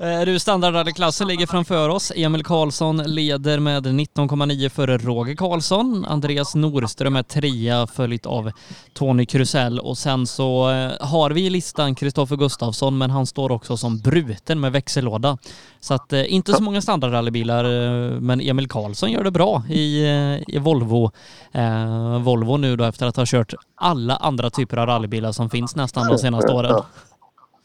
Eh, 0.00 0.20
Du, 0.20 0.38
standardrallyklassen 0.38 1.28
ligger 1.28 1.46
framför 1.46 1.88
oss. 1.88 2.12
Emil 2.16 2.44
Karlsson 2.44 2.96
leder 2.96 3.58
med 3.58 3.86
19,9 3.86 4.68
före 4.68 4.98
Roger 4.98 5.34
Karlsson. 5.36 6.04
Andreas 6.08 6.54
Norström 6.54 7.16
är 7.16 7.22
trea 7.22 7.86
följt 7.86 8.26
av 8.26 8.50
Tony 8.94 9.26
Krusell 9.26 9.78
och 9.78 9.98
sen 9.98 10.26
så 10.26 10.70
eh, 10.70 11.06
har 11.06 11.30
vi 11.30 11.46
i 11.46 11.50
listan 11.50 11.94
Kristoffer 11.94 12.36
Gustafsson 12.36 12.98
men 12.98 13.10
han 13.10 13.26
står 13.26 13.52
också 13.52 13.76
som 13.76 13.98
bruten 13.98 14.60
med 14.60 14.72
växellåda. 14.72 15.38
Så 15.80 15.94
att 15.94 16.12
eh, 16.12 16.32
inte 16.34 16.52
så 16.52 16.62
många 16.62 16.82
standardrallybilar 16.82 17.64
eh, 17.64 18.20
men 18.20 18.40
Emil 18.40 18.68
Karlsson 18.68 19.10
gör 19.10 19.24
det 19.24 19.30
bra 19.30 19.62
i, 19.68 20.02
eh, 20.04 20.54
i 20.54 20.58
Volvo. 20.58 21.10
Eh, 21.52 22.18
Volvo 22.18 22.56
nu 22.56 22.76
då 22.76 22.84
efter 22.84 23.06
att 23.06 23.16
ha 23.16 23.24
kört 23.26 23.54
alla 23.74 24.16
andra 24.16 24.50
typer 24.50 24.76
av 24.76 24.86
rallybilar 24.86 25.32
som 25.32 25.50
finns 25.50 25.76
nästan 25.76 26.08
de 26.08 26.18
senaste 26.18 26.52
åren. 26.52 26.82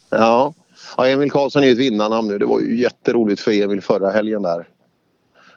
Ja. 0.09 0.53
Ja, 0.97 1.07
Emil 1.07 1.31
Karlsson 1.31 1.63
är 1.63 1.67
ju 1.67 1.73
ett 1.73 1.79
vinnarnamn 1.79 2.27
nu. 2.27 2.37
Det 2.37 2.45
var 2.45 2.59
ju 2.59 2.81
jätteroligt 2.81 3.41
för 3.41 3.51
Emil 3.51 3.81
förra 3.81 4.09
helgen 4.09 4.41
där. 4.41 4.67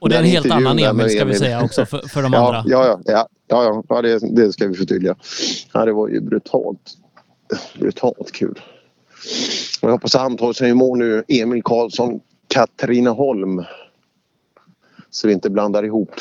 Och 0.00 0.08
det 0.08 0.14
är 0.14 0.20
en 0.20 0.24
helt 0.24 0.50
annan 0.50 0.78
Emil 0.78 1.10
ska 1.10 1.24
vi 1.24 1.34
säga 1.34 1.64
också 1.64 1.86
för, 1.86 2.08
för 2.08 2.22
de 2.22 2.32
ja, 2.32 2.46
andra. 2.46 2.62
Ja, 2.66 3.00
ja, 3.04 3.28
ja, 3.46 3.84
ja, 3.88 4.02
det, 4.02 4.18
det 4.18 4.52
ska 4.52 4.68
vi 4.68 4.74
förtydliga. 4.74 5.16
Ja, 5.72 5.84
det 5.84 5.92
var 5.92 6.08
ju 6.08 6.20
brutalt, 6.20 6.94
brutalt 7.78 8.32
kul. 8.32 8.60
Och 9.82 9.88
jag 9.88 9.92
hoppas 9.92 10.14
att 10.14 10.20
han 10.20 10.36
tar 10.36 10.52
sig 10.52 10.70
i 10.70 10.74
mål 10.74 10.98
nu. 10.98 11.24
Emil 11.28 11.62
Karlsson, 11.62 12.20
Katrineholm. 12.48 13.64
Så 15.10 15.26
vi 15.26 15.32
inte 15.32 15.50
blandar 15.50 15.84
ihop. 15.84 16.14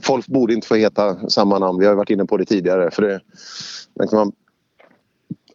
Folk 0.00 0.26
borde 0.26 0.54
inte 0.54 0.66
få 0.66 0.74
heta 0.74 1.28
samma 1.30 1.58
namn. 1.58 1.78
Vi 1.78 1.86
har 1.86 1.94
varit 1.94 2.10
inne 2.10 2.24
på 2.24 2.36
det 2.36 2.44
tidigare. 2.44 2.90
För 2.90 3.02
det, 3.02 3.20
man, 4.12 4.32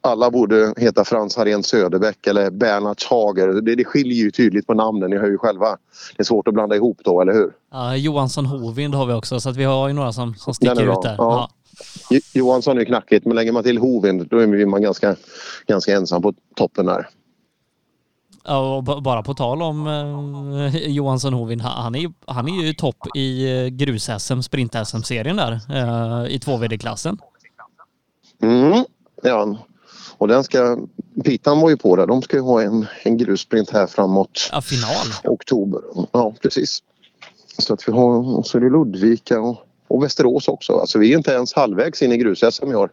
alla 0.08 0.32
borde 0.32 0.74
heta 0.78 1.06
Frans 1.06 1.38
Harén 1.38 1.64
Söderbäck 1.64 2.28
eller 2.28 2.52
Bernhard 2.52 2.98
Hager. 3.10 3.48
Det, 3.48 3.76
det 3.76 3.86
skiljer 3.86 4.24
ju 4.24 4.32
tydligt 4.32 4.68
på 4.68 4.74
namnen. 4.74 5.10
Ni 5.10 5.18
hör 5.18 5.28
ju 5.28 5.38
själva. 5.38 5.78
Det 6.16 6.22
är 6.22 6.24
svårt 6.24 6.48
att 6.48 6.54
blanda 6.54 6.76
ihop 6.76 7.02
då, 7.04 7.22
eller 7.22 7.34
hur? 7.34 7.52
Ja, 7.72 7.96
Johansson 7.96 8.46
Hovind 8.46 8.96
har 8.96 9.06
vi 9.06 9.14
också 9.14 9.40
så 9.40 9.50
att 9.50 9.56
vi 9.58 9.64
har 9.64 9.88
ju 9.88 9.94
några 9.94 10.14
som, 10.14 10.36
som 10.36 10.54
sticker 10.54 10.92
ut 10.92 11.02
där. 11.02 11.16
Ja. 11.18 11.50
Jo- 12.10 12.22
Johansson 12.34 12.78
är 12.78 12.86
knackigt 12.86 13.26
men 13.26 13.36
lägger 13.36 13.52
man 13.52 13.64
till 13.64 13.78
Hovind 13.78 14.28
då 14.30 14.38
är 14.40 14.66
man 14.66 14.82
ganska, 14.82 15.16
ganska 15.68 15.96
ensam 15.96 16.22
på 16.22 16.34
toppen 16.56 16.86
där. 16.86 17.08
Ja, 18.44 18.76
och 18.76 18.84
bara 18.84 19.24
på 19.24 19.34
tal 19.34 19.62
om 19.62 19.88
eh, 19.88 20.88
Johansson 20.88 21.34
Hovin, 21.34 21.60
han 21.60 21.96
är, 21.96 22.14
han 22.26 22.48
är 22.48 22.66
ju 22.66 22.74
topp 22.74 22.98
i 23.16 23.60
eh, 23.60 23.68
grus-SM, 23.68 24.42
sprint-SM-serien 24.42 25.36
där 25.36 25.52
eh, 25.52 26.34
i 26.36 26.38
2VD-klassen. 26.38 27.18
Mm, 28.42 28.86
ja. 29.24 29.58
Och 30.18 30.28
den 30.28 30.44
ska, 30.44 30.78
Pitan 31.24 31.60
var 31.62 31.70
ju 31.70 31.78
på 31.78 31.96
där. 31.96 32.08
De 32.08 32.22
ska 32.22 32.36
ju 32.38 32.42
ha 32.44 32.62
en, 32.62 32.88
en 33.04 33.18
grussprint 33.18 33.70
här 33.70 33.88
framåt 33.88 34.50
Ja, 34.52 34.62
final. 34.62 35.34
oktober. 35.34 35.82
Ja, 36.12 36.34
precis. 36.42 36.84
Så 37.58 37.74
att 37.74 37.88
vi 37.88 37.92
har, 37.92 38.38
och 38.38 38.48
så 38.48 38.58
är 38.58 38.62
det 38.62 38.70
Ludvika 38.70 39.42
och, 39.42 39.58
och 39.88 40.04
Västerås 40.04 40.48
också. 40.48 40.74
Alltså 40.74 41.00
vi 41.00 41.14
är 41.14 41.18
inte 41.18 41.32
ens 41.32 41.54
halvvägs 41.54 42.02
in 42.02 42.12
i 42.12 42.18
grus-SM 42.18 42.72
i 42.72 42.76
år. 42.76 42.90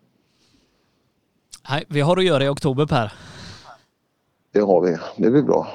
Nej, 1.69 1.85
vi 1.89 2.01
har 2.01 2.17
att 2.17 2.25
göra 2.25 2.45
i 2.45 2.49
oktober 2.49 2.87
Per. 2.87 3.13
Det 4.53 4.61
har 4.61 4.81
vi. 4.81 4.97
Det 5.17 5.31
blir 5.31 5.43
bra. 5.43 5.69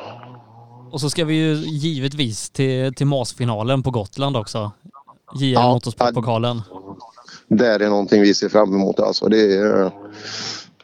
Och 0.92 1.02
så 1.02 1.10
ska 1.10 1.26
vi 1.26 1.34
ju 1.34 1.54
givetvis 1.56 2.50
till, 2.50 2.94
till 2.94 3.08
MAS-finalen 3.08 3.84
på 3.84 3.92
Gotland 3.92 4.38
också. 4.38 4.72
JR 5.36 5.54
Ja, 5.54 5.74
Motorsportpokalen. 5.74 6.62
Det 7.48 7.68
är 7.68 7.90
någonting 7.90 8.22
vi 8.22 8.34
ser 8.34 8.50
fram 8.50 8.74
emot. 8.76 9.00
Alltså 9.00 9.28
det 9.28 9.54
är, 9.58 9.92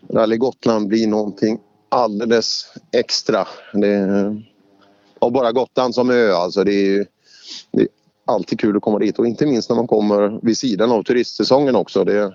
Rally 0.09 0.37
Gotland 0.37 0.87
blir 0.87 1.07
någonting 1.07 1.59
alldeles 1.89 2.73
extra. 2.91 3.47
Det 3.73 4.35
och 5.19 5.31
bara 5.31 5.51
Gotland 5.51 5.95
som 5.95 6.09
ö 6.09 6.33
alltså. 6.33 6.63
Det 6.63 6.73
är, 6.73 7.07
det 7.71 7.81
är 7.81 7.87
alltid 8.25 8.59
kul 8.59 8.77
att 8.77 8.81
komma 8.81 8.99
dit 8.99 9.19
och 9.19 9.27
inte 9.27 9.45
minst 9.45 9.69
när 9.69 9.75
man 9.75 9.87
kommer 9.87 10.39
vid 10.41 10.57
sidan 10.57 10.91
av 10.91 11.03
turistsäsongen 11.03 11.75
också. 11.75 12.03
Det, 12.03 12.33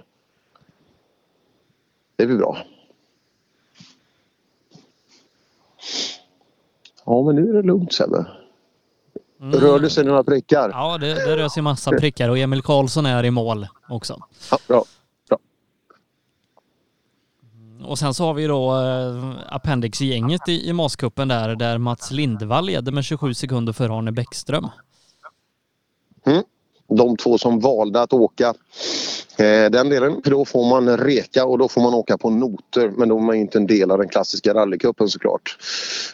det 2.17 2.27
blir 2.27 2.37
bra. 2.37 2.59
Ja 7.05 7.23
men 7.23 7.37
nu 7.37 7.51
är 7.51 7.55
det 7.55 7.63
lugnt 7.63 7.93
Sebbe. 7.93 8.27
Rör 9.43 9.79
det 9.79 9.91
sig 9.91 10.05
några 10.05 10.25
prickar? 10.25 10.71
Ja, 10.71 10.99
det, 10.99 11.15
det 11.15 11.37
rör 11.37 11.49
sig 11.49 11.63
massa 11.63 11.91
prickar 11.91 12.29
och 12.29 12.39
Emil 12.39 12.63
Karlsson 12.63 13.07
är 13.07 13.25
i 13.25 13.31
mål 13.31 13.67
också. 13.89 14.23
Ja, 14.51 14.59
bra. 14.69 14.85
Och 17.91 17.99
sen 17.99 18.15
så 18.15 18.25
har 18.25 18.35
vi 18.35 18.47
då 18.47 18.81
eh, 18.81 19.55
Appendix-gänget 19.55 20.49
i, 20.49 20.69
i 20.69 20.73
Maskuppen 20.73 21.29
där, 21.29 21.57
där 21.57 21.79
Mats 21.79 22.11
Lindvall 22.11 22.67
leder 22.67 22.93
med 22.93 23.05
27 23.05 23.35
sekunder 23.35 23.73
före 23.73 23.93
Arne 23.93 24.13
Bäckström. 24.13 24.69
Mm. 26.27 26.43
De 26.89 27.17
två 27.17 27.39
som 27.39 27.61
valde 27.61 28.03
att 28.03 28.13
åka 28.13 28.55
eh, 29.39 29.71
den 29.71 29.89
delen. 29.89 30.23
För 30.23 30.31
då 30.31 30.45
får 30.45 30.69
man 30.69 30.99
reka 30.99 31.45
och 31.45 31.59
då 31.59 31.69
får 31.69 31.81
man 31.81 31.95
åka 31.95 32.19
på 32.19 32.31
noter. 32.31 32.89
Men 32.89 33.09
de 33.09 33.29
är 33.29 33.35
inte 33.35 33.59
en 33.59 33.67
del 33.67 33.91
av 33.91 33.99
den 33.99 34.09
klassiska 34.09 34.55
rallycupen 34.55 35.09
såklart. 35.09 35.59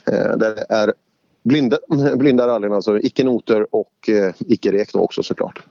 Eh, 0.07 0.37
det 0.37 0.67
är 0.69 0.95
blinda, 1.43 1.79
blinda 2.17 2.47
rallyn, 2.47 2.73
alltså 2.73 2.99
icke 2.99 3.25
noter 3.25 3.75
och 3.75 4.09
eh, 4.09 4.35
icke 4.39 4.73
rek 4.73 4.93
då 4.93 4.99
också 4.99 5.23
såklart. 5.23 5.63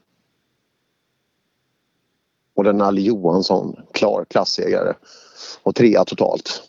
Och 2.55 2.63
den 2.63 2.77
Nalle 2.77 3.01
Johansson, 3.01 3.75
klar 3.91 4.25
klassägare. 4.29 4.93
Och 5.63 5.75
trea 5.75 6.05
totalt. 6.05 6.61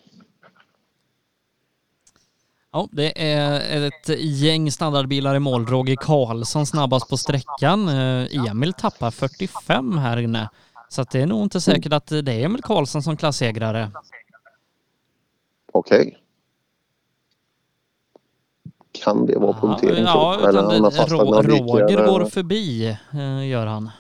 Ja, 2.73 2.89
det 2.93 3.23
är 3.23 3.81
ett 3.87 4.09
gäng 4.19 4.73
standardbilar 4.73 5.35
i 5.35 5.39
mål. 5.39 5.67
Roger 5.67 5.97
Karlsson 5.97 6.67
snabbast 6.67 7.09
på 7.09 7.17
sträckan. 7.17 7.89
Eh, 7.89 8.49
Emil 8.51 8.73
tappar 8.73 9.11
45 9.11 9.99
här 9.99 10.17
inne. 10.17 10.51
Så 10.89 11.03
det 11.03 11.21
är 11.21 11.27
nog 11.27 11.43
inte 11.43 11.61
säkert 11.61 11.93
att 11.93 12.07
det 12.07 12.33
är 12.33 12.45
Emil 12.45 12.63
Karlsson 12.63 13.03
som 13.03 13.17
klassegrare. 13.17 13.91
Okej. 15.73 16.19
Kan 18.93 19.27
det 19.27 19.39
vara 19.39 19.53
punktering? 19.53 20.05
Ja? 20.05 20.49
Eller 20.49 20.49
utan 20.49 20.69
det, 20.69 21.07
Roger 21.07 22.07
går 22.07 22.25
förbi, 22.25 22.87
eh, 23.13 23.49
gör 23.49 23.67
han. 23.67 23.91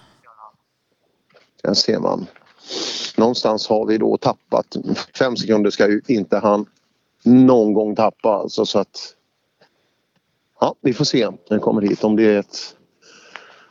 Där 1.62 1.75
ser 1.75 1.99
man. 1.99 2.27
Någonstans 3.17 3.69
har 3.69 3.86
vi 3.86 3.99
då 3.99 4.17
tappat. 4.17 4.77
Fem 5.19 5.36
sekunder 5.36 5.70
ska 5.70 5.89
ju 5.89 6.01
inte 6.07 6.39
han 6.39 6.67
någon 7.23 7.73
gång 7.75 7.97
tappa 7.97 8.28
alltså 8.28 8.67
så 8.67 8.78
att 8.78 9.12
Ja, 10.61 10.75
vi 10.81 10.95
får 10.95 11.05
se 11.05 11.31
när 11.31 11.57
det 11.57 11.59
kommer 11.59 11.83
hit 11.83 12.05
om 12.05 12.17
det 12.17 12.25
är 12.25 12.39
ett 12.39 12.77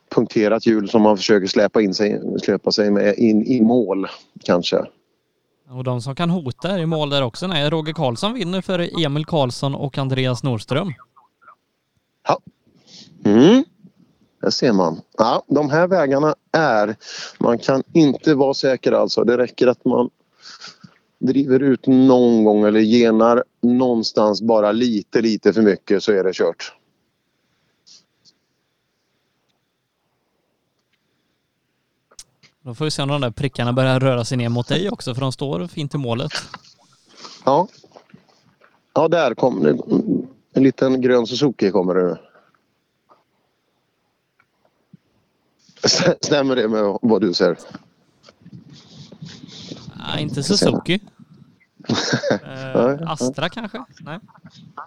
punkterat 0.09 0.65
hjul 0.65 0.90
som 0.90 1.01
man 1.01 1.17
försöker 1.17 1.48
släpa, 1.48 1.82
in 1.82 1.93
sig, 1.93 2.22
släpa 2.43 2.72
sig 2.72 2.91
med 2.91 3.17
in 3.17 3.43
i 3.43 3.61
mål 3.61 4.07
kanske. 4.43 4.85
Och 5.69 5.83
de 5.83 6.01
som 6.01 6.15
kan 6.15 6.30
hota 6.30 6.69
är 6.69 6.80
i 6.80 6.85
mål 6.85 7.09
där 7.09 7.22
också. 7.22 7.48
Nej, 7.48 7.69
Roger 7.69 7.93
Karlsson 7.93 8.33
vinner 8.33 8.61
för 8.61 9.06
Emil 9.06 9.25
Karlsson 9.25 9.75
och 9.75 9.98
Andreas 9.98 10.43
Nordström. 10.43 10.93
Mm. 13.25 13.64
Där 14.45 14.51
ser 14.51 14.74
man. 14.74 15.01
Ja, 15.17 15.43
de 15.48 15.69
här 15.69 15.88
vägarna 15.88 16.35
är... 16.51 16.95
Man 17.40 17.57
kan 17.57 17.83
inte 17.93 18.33
vara 18.33 18.53
säker 18.53 18.91
alltså. 18.91 19.24
Det 19.24 19.38
räcker 19.38 19.67
att 19.67 19.85
man 19.85 20.09
driver 21.19 21.59
ut 21.59 21.88
någon 21.88 22.43
gång 22.43 22.64
eller 22.64 22.80
genar 22.80 23.43
någonstans 23.61 24.41
bara 24.41 24.72
lite, 24.72 25.22
lite 25.22 25.53
för 25.53 25.61
mycket 25.61 26.03
så 26.03 26.11
är 26.11 26.24
det 26.24 26.33
kört. 26.33 26.74
Då 32.61 32.75
får 32.75 32.85
vi 32.85 32.91
se 32.91 33.01
om 33.01 33.09
de 33.09 33.22
där 33.22 33.32
prickarna 33.32 33.74
börjar 33.74 33.99
röra 33.99 34.25
sig 34.25 34.38
ner 34.38 34.49
mot 34.49 34.67
dig 34.67 34.90
också 34.90 35.14
för 35.14 35.22
de 35.22 35.32
står 35.32 35.67
fint 35.67 35.93
i 35.95 35.98
målet. 35.98 36.32
Ja. 37.45 37.67
Ja, 38.93 39.07
där 39.07 39.33
kom 39.33 39.64
det. 39.64 39.77
En 40.53 40.64
liten 40.64 41.01
grön 41.01 41.27
Suzuki 41.27 41.72
kommer 41.72 41.95
det 41.95 42.03
nu. 42.03 42.17
Stämmer 46.22 46.55
det 46.55 46.67
med 46.67 46.97
vad 47.01 47.22
du 47.22 47.33
ser? 47.33 47.57
Nej, 49.97 50.22
inte 50.23 50.43
Suzuki. 50.43 50.99
Eh, 52.75 53.11
Astra 53.11 53.49
kanske? 53.49 53.83
Nej. 53.99 54.19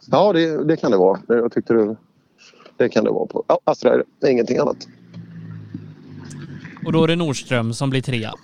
Ja, 0.07 0.33
det, 0.33 0.65
det 0.65 0.77
kan 0.77 0.91
det 0.91 0.97
vara. 0.97 1.21
Jag 1.29 1.53
tyckte 1.53 1.75
det, 1.75 1.97
det 2.77 2.89
kan 2.89 3.05
det 3.05 3.11
vara. 3.11 3.27
på. 3.27 3.45
Ja, 3.49 3.61
Astra 3.65 3.95
är 3.95 4.05
det. 4.21 4.31
ingenting 4.31 4.59
annat. 4.59 4.77
Och 6.85 6.93
då 6.93 7.05
är 7.05 7.09
det 7.09 7.17
Nordström 7.17 7.75
som 7.75 7.91
blir 7.91 8.03
trea. 8.03 8.35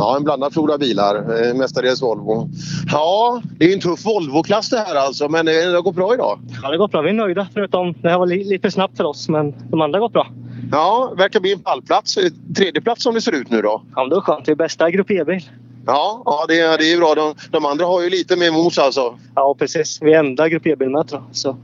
Ja, 0.00 0.16
en 0.16 0.24
blandad 0.24 0.52
flora 0.52 0.78
bilar. 0.78 1.16
Eh, 1.48 1.54
Mestadels 1.54 2.02
Volvo. 2.02 2.48
Ja, 2.92 3.42
det 3.58 3.64
är 3.70 3.74
en 3.74 3.80
tuff 3.80 4.04
Volvo-klass 4.04 4.70
det 4.70 4.78
här 4.78 4.94
alltså, 4.94 5.28
men 5.28 5.48
eh, 5.48 5.54
det 5.54 5.74
har 5.74 5.82
gått 5.82 5.94
bra 5.94 6.14
idag. 6.14 6.38
Ja, 6.48 6.60
det 6.60 6.66
har 6.66 6.76
gått 6.76 6.90
bra. 6.90 7.02
Vi 7.02 7.08
är 7.10 7.14
nöjda. 7.14 7.46
Förutom 7.54 7.92
det 7.92 8.08
här 8.10 8.18
var 8.18 8.26
li- 8.26 8.44
lite 8.44 8.62
för 8.62 8.70
snabbt 8.70 8.96
för 8.96 9.04
oss, 9.04 9.28
men 9.28 9.54
de 9.70 9.80
andra 9.80 9.96
har 9.98 10.00
gått 10.00 10.12
bra. 10.12 10.26
Ja, 10.72 11.14
verkar 11.18 11.40
bli 11.40 11.52
en 11.52 11.58
pallplats. 11.58 12.16
Eh, 12.16 12.30
Tredje 12.56 12.80
plats 12.82 13.02
som 13.02 13.14
det 13.14 13.20
ser 13.20 13.32
ut 13.32 13.50
nu 13.50 13.62
då. 13.62 13.82
Ja, 13.96 14.02
men 14.02 14.10
det 14.10 14.16
är 14.16 14.20
skönt. 14.20 14.48
Vi 14.48 14.52
är 14.52 14.56
bästa 14.56 14.90
Grupp 14.90 15.10
E-bil. 15.10 15.44
Ja, 15.86 16.22
ja 16.24 16.44
det, 16.48 16.60
är- 16.60 16.78
det 16.78 16.92
är 16.92 16.98
bra. 16.98 17.14
De, 17.14 17.34
de 17.50 17.64
andra 17.66 17.84
har 17.86 18.02
ju 18.02 18.10
lite 18.10 18.36
mer 18.36 18.50
mos 18.50 18.78
alltså. 18.78 19.18
Ja, 19.34 19.56
precis. 19.58 19.98
Vi 20.02 20.12
är 20.14 20.18
enda 20.18 20.48
Grupp 20.48 20.66
E-bil 20.66 20.90
med 20.90 21.08
tror 21.08 21.22
jag. 21.44 21.56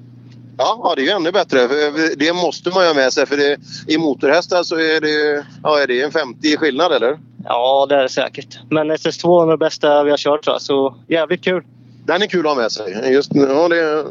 Ja, 0.58 0.80
ja, 0.82 0.92
det 0.96 1.02
är 1.02 1.04
ju 1.04 1.10
ännu 1.10 1.32
bättre. 1.32 1.58
För 1.68 2.16
Det 2.18 2.32
måste 2.32 2.70
man 2.70 2.82
ju 2.82 2.88
ha 2.88 2.94
med 2.94 3.12
sig 3.12 3.26
för 3.26 3.36
det, 3.36 3.56
i 3.88 3.98
motorhästar 3.98 4.62
så 4.62 4.74
är 4.76 5.00
det, 5.00 5.44
ja, 5.62 5.80
är 5.82 5.86
det 5.86 6.02
en 6.02 6.10
50 6.12 6.56
skillnad 6.56 6.92
eller? 6.92 7.18
Ja, 7.48 7.86
det 7.88 7.94
är 7.94 8.02
det 8.02 8.08
säkert. 8.08 8.58
Men 8.70 8.92
SS2 8.92 9.42
är 9.46 9.50
det 9.50 9.56
bästa 9.56 10.04
vi 10.04 10.10
har 10.10 10.18
kört 10.18 10.42
tror 10.42 10.54
jag. 10.54 10.62
Så 10.62 10.94
jävligt 11.08 11.44
kul. 11.44 11.64
Den 12.04 12.22
är 12.22 12.26
kul 12.26 12.46
att 12.46 12.54
ha 12.54 12.62
med 12.62 12.72
sig. 12.72 13.12
Just 13.12 13.34
nu, 13.34 13.42
ja, 13.42 13.68
det, 13.68 14.04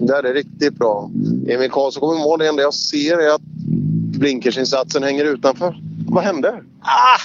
det 0.00 0.14
här 0.14 0.22
är 0.22 0.34
riktigt 0.34 0.74
bra. 0.74 1.10
Emil 1.48 1.70
Karlsson 1.70 2.00
kommer 2.00 2.20
i 2.20 2.24
mål. 2.24 2.38
Det 2.38 2.48
enda 2.48 2.62
jag 2.62 2.74
ser 2.74 3.18
är 3.18 3.34
att 3.34 3.40
blinkersinsatsen 4.18 5.02
hänger 5.02 5.24
utanför. 5.24 5.76
Vad 6.08 6.24
hände? 6.24 6.48
Ah, 6.82 7.20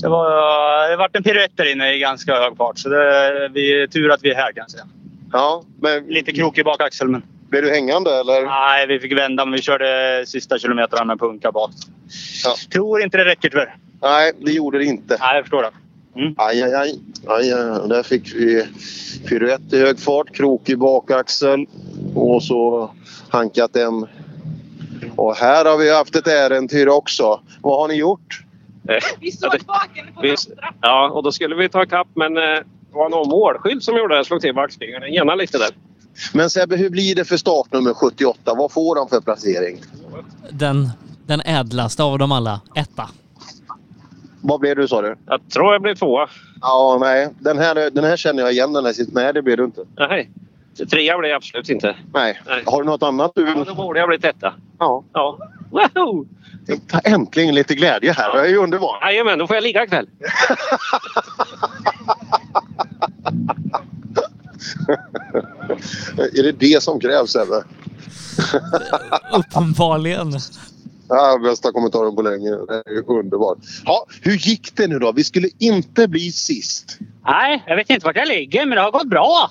det, 0.00 0.08
var, 0.08 0.90
det 0.90 0.96
vart 0.96 1.16
en 1.16 1.22
piruett 1.22 1.56
där 1.56 1.72
inne 1.72 1.94
i 1.94 1.98
ganska 1.98 2.34
hög 2.34 2.56
fart. 2.56 2.78
Så 2.78 2.88
det, 2.88 3.48
vi 3.52 3.82
är 3.82 3.86
tur 3.86 4.10
att 4.10 4.20
vi 4.22 4.30
är 4.30 4.34
här 4.34 4.52
kan 4.52 4.62
jag 4.62 4.70
säga. 4.70 4.84
Ja, 5.32 5.62
men... 5.80 6.06
Lite 6.06 6.32
krokig 6.32 6.64
bakaxel 6.64 7.08
men... 7.08 7.22
Blev 7.48 7.62
du 7.62 7.70
hängande 7.70 8.20
eller? 8.20 8.44
Nej, 8.44 8.86
vi 8.86 9.00
fick 9.00 9.18
vända 9.18 9.44
men 9.44 9.52
vi 9.52 9.62
körde 9.62 10.24
sista 10.26 10.58
kilometrarna 10.58 11.04
med 11.04 11.18
punka 11.18 11.52
bak. 11.52 11.70
Tror 12.72 13.02
inte 13.02 13.16
det 13.16 13.24
räcker 13.24 13.50
tyvärr. 13.50 13.76
Nej, 14.04 14.32
det 14.40 14.52
gjorde 14.52 14.78
det 14.78 14.84
inte. 14.84 15.16
Nej, 15.20 15.34
jag 15.34 15.44
förstår 15.44 15.62
det. 15.62 15.70
Aj, 16.36 16.62
aj, 16.62 16.74
aj. 16.74 16.98
aj, 17.26 17.52
aj. 17.52 17.88
Där 17.88 18.02
fick 18.02 18.34
vi 18.34 18.66
piruett 19.28 19.72
i 19.72 19.78
hög 19.78 19.98
fart, 19.98 20.34
krokig 20.34 20.78
bakaxel 20.78 21.66
och 22.14 22.42
så 22.42 22.90
hankat 23.28 23.76
en. 23.76 24.06
Och 25.16 25.34
här 25.34 25.64
har 25.64 25.78
vi 25.78 25.94
haft 25.94 26.16
ett 26.16 26.26
äventyr 26.26 26.88
också. 26.88 27.40
Vad 27.62 27.80
har 27.80 27.88
ni 27.88 27.94
gjort? 27.94 28.40
Vi 29.20 29.32
såg 29.32 29.60
baken 29.66 30.06
på 30.14 30.20
västra. 30.20 30.74
Ja, 30.80 31.10
och 31.10 31.22
då 31.22 31.32
skulle 31.32 31.54
vi 31.54 31.68
ta 31.68 31.82
ikapp 31.82 32.08
men 32.14 32.36
eh, 32.36 32.42
det 32.42 32.64
var 32.92 33.08
någon 33.08 33.28
målskylt 33.28 33.84
som 33.84 33.96
gjorde 33.96 34.18
det. 34.18 34.24
Slog 34.24 34.40
till 34.40 34.54
backspeglarna. 34.54 35.04
Den 35.04 35.14
genade 35.14 35.38
lite 35.38 35.58
där. 35.58 35.70
Men 36.32 36.50
Sebbe, 36.50 36.76
hur 36.76 36.90
blir 36.90 37.14
det 37.14 37.24
för 37.24 37.36
startnummer 37.36 37.94
78? 37.94 38.54
Vad 38.54 38.72
får 38.72 38.94
de 38.94 39.08
för 39.08 39.20
placering? 39.20 39.80
Den, 40.50 40.90
den 41.26 41.40
ädlaste 41.40 42.02
av 42.02 42.18
dem 42.18 42.32
alla. 42.32 42.60
Etta. 42.74 43.08
Vad 44.46 44.60
blev 44.60 44.76
du 44.76 44.88
sa 44.88 45.02
du? 45.02 45.16
Jag 45.26 45.40
tror 45.50 45.72
jag 45.72 45.82
blev 45.82 45.94
tvåa. 45.94 46.28
Ja, 46.60 46.98
nej. 47.00 47.28
Den 47.38 47.58
här, 47.58 47.90
den 47.90 48.04
här 48.04 48.16
känner 48.16 48.42
jag 48.42 48.52
igen. 48.52 48.72
Den 48.72 48.84
här. 48.84 48.94
Nej, 49.12 49.32
det 49.32 49.42
blev 49.42 49.56
du 49.56 49.64
inte. 49.64 49.84
Nej. 49.98 50.30
Trea 50.90 51.18
blev 51.18 51.30
jag 51.30 51.36
absolut 51.36 51.68
inte. 51.68 51.96
Nej. 52.14 52.40
Har 52.66 52.82
du 52.82 52.86
något 52.86 53.02
annat 53.02 53.32
du 53.34 53.44
vill? 53.44 53.54
Ja, 53.56 53.64
då 53.64 53.74
borde 53.74 53.98
jag 53.98 54.08
blivit 54.08 54.24
etta. 54.24 54.54
Ja. 54.78 55.04
ja. 55.12 55.38
Wow! 55.70 56.26
Äntligen 57.04 57.54
lite 57.54 57.74
glädje 57.74 58.12
här. 58.12 58.32
Det 58.32 58.40
är 58.40 58.48
ju 58.48 58.56
underbart. 58.56 59.02
Jajamän, 59.02 59.38
då 59.38 59.46
får 59.46 59.56
jag 59.56 59.62
ligga 59.62 59.84
ikväll. 59.84 60.08
är 66.16 66.42
det 66.42 66.52
det 66.52 66.82
som 66.82 67.00
krävs 67.00 67.30
Sebbe? 67.30 67.64
Uppenbarligen. 69.32 70.32
Ja, 71.08 71.38
bästa 71.42 71.72
kommentaren 71.72 72.16
på 72.16 72.22
länge. 72.22 72.50
Underbart. 73.06 73.58
Ja, 73.84 74.06
hur 74.22 74.32
gick 74.32 74.76
det 74.76 74.86
nu 74.86 74.98
då? 74.98 75.12
Vi 75.12 75.24
skulle 75.24 75.48
inte 75.58 76.08
bli 76.08 76.32
sist. 76.32 76.98
Nej, 77.24 77.62
jag 77.66 77.76
vet 77.76 77.90
inte 77.90 78.06
vart 78.06 78.16
jag 78.16 78.28
ligger 78.28 78.66
men 78.66 78.76
det 78.76 78.82
har 78.82 78.90
gått 78.90 79.08
bra. 79.08 79.50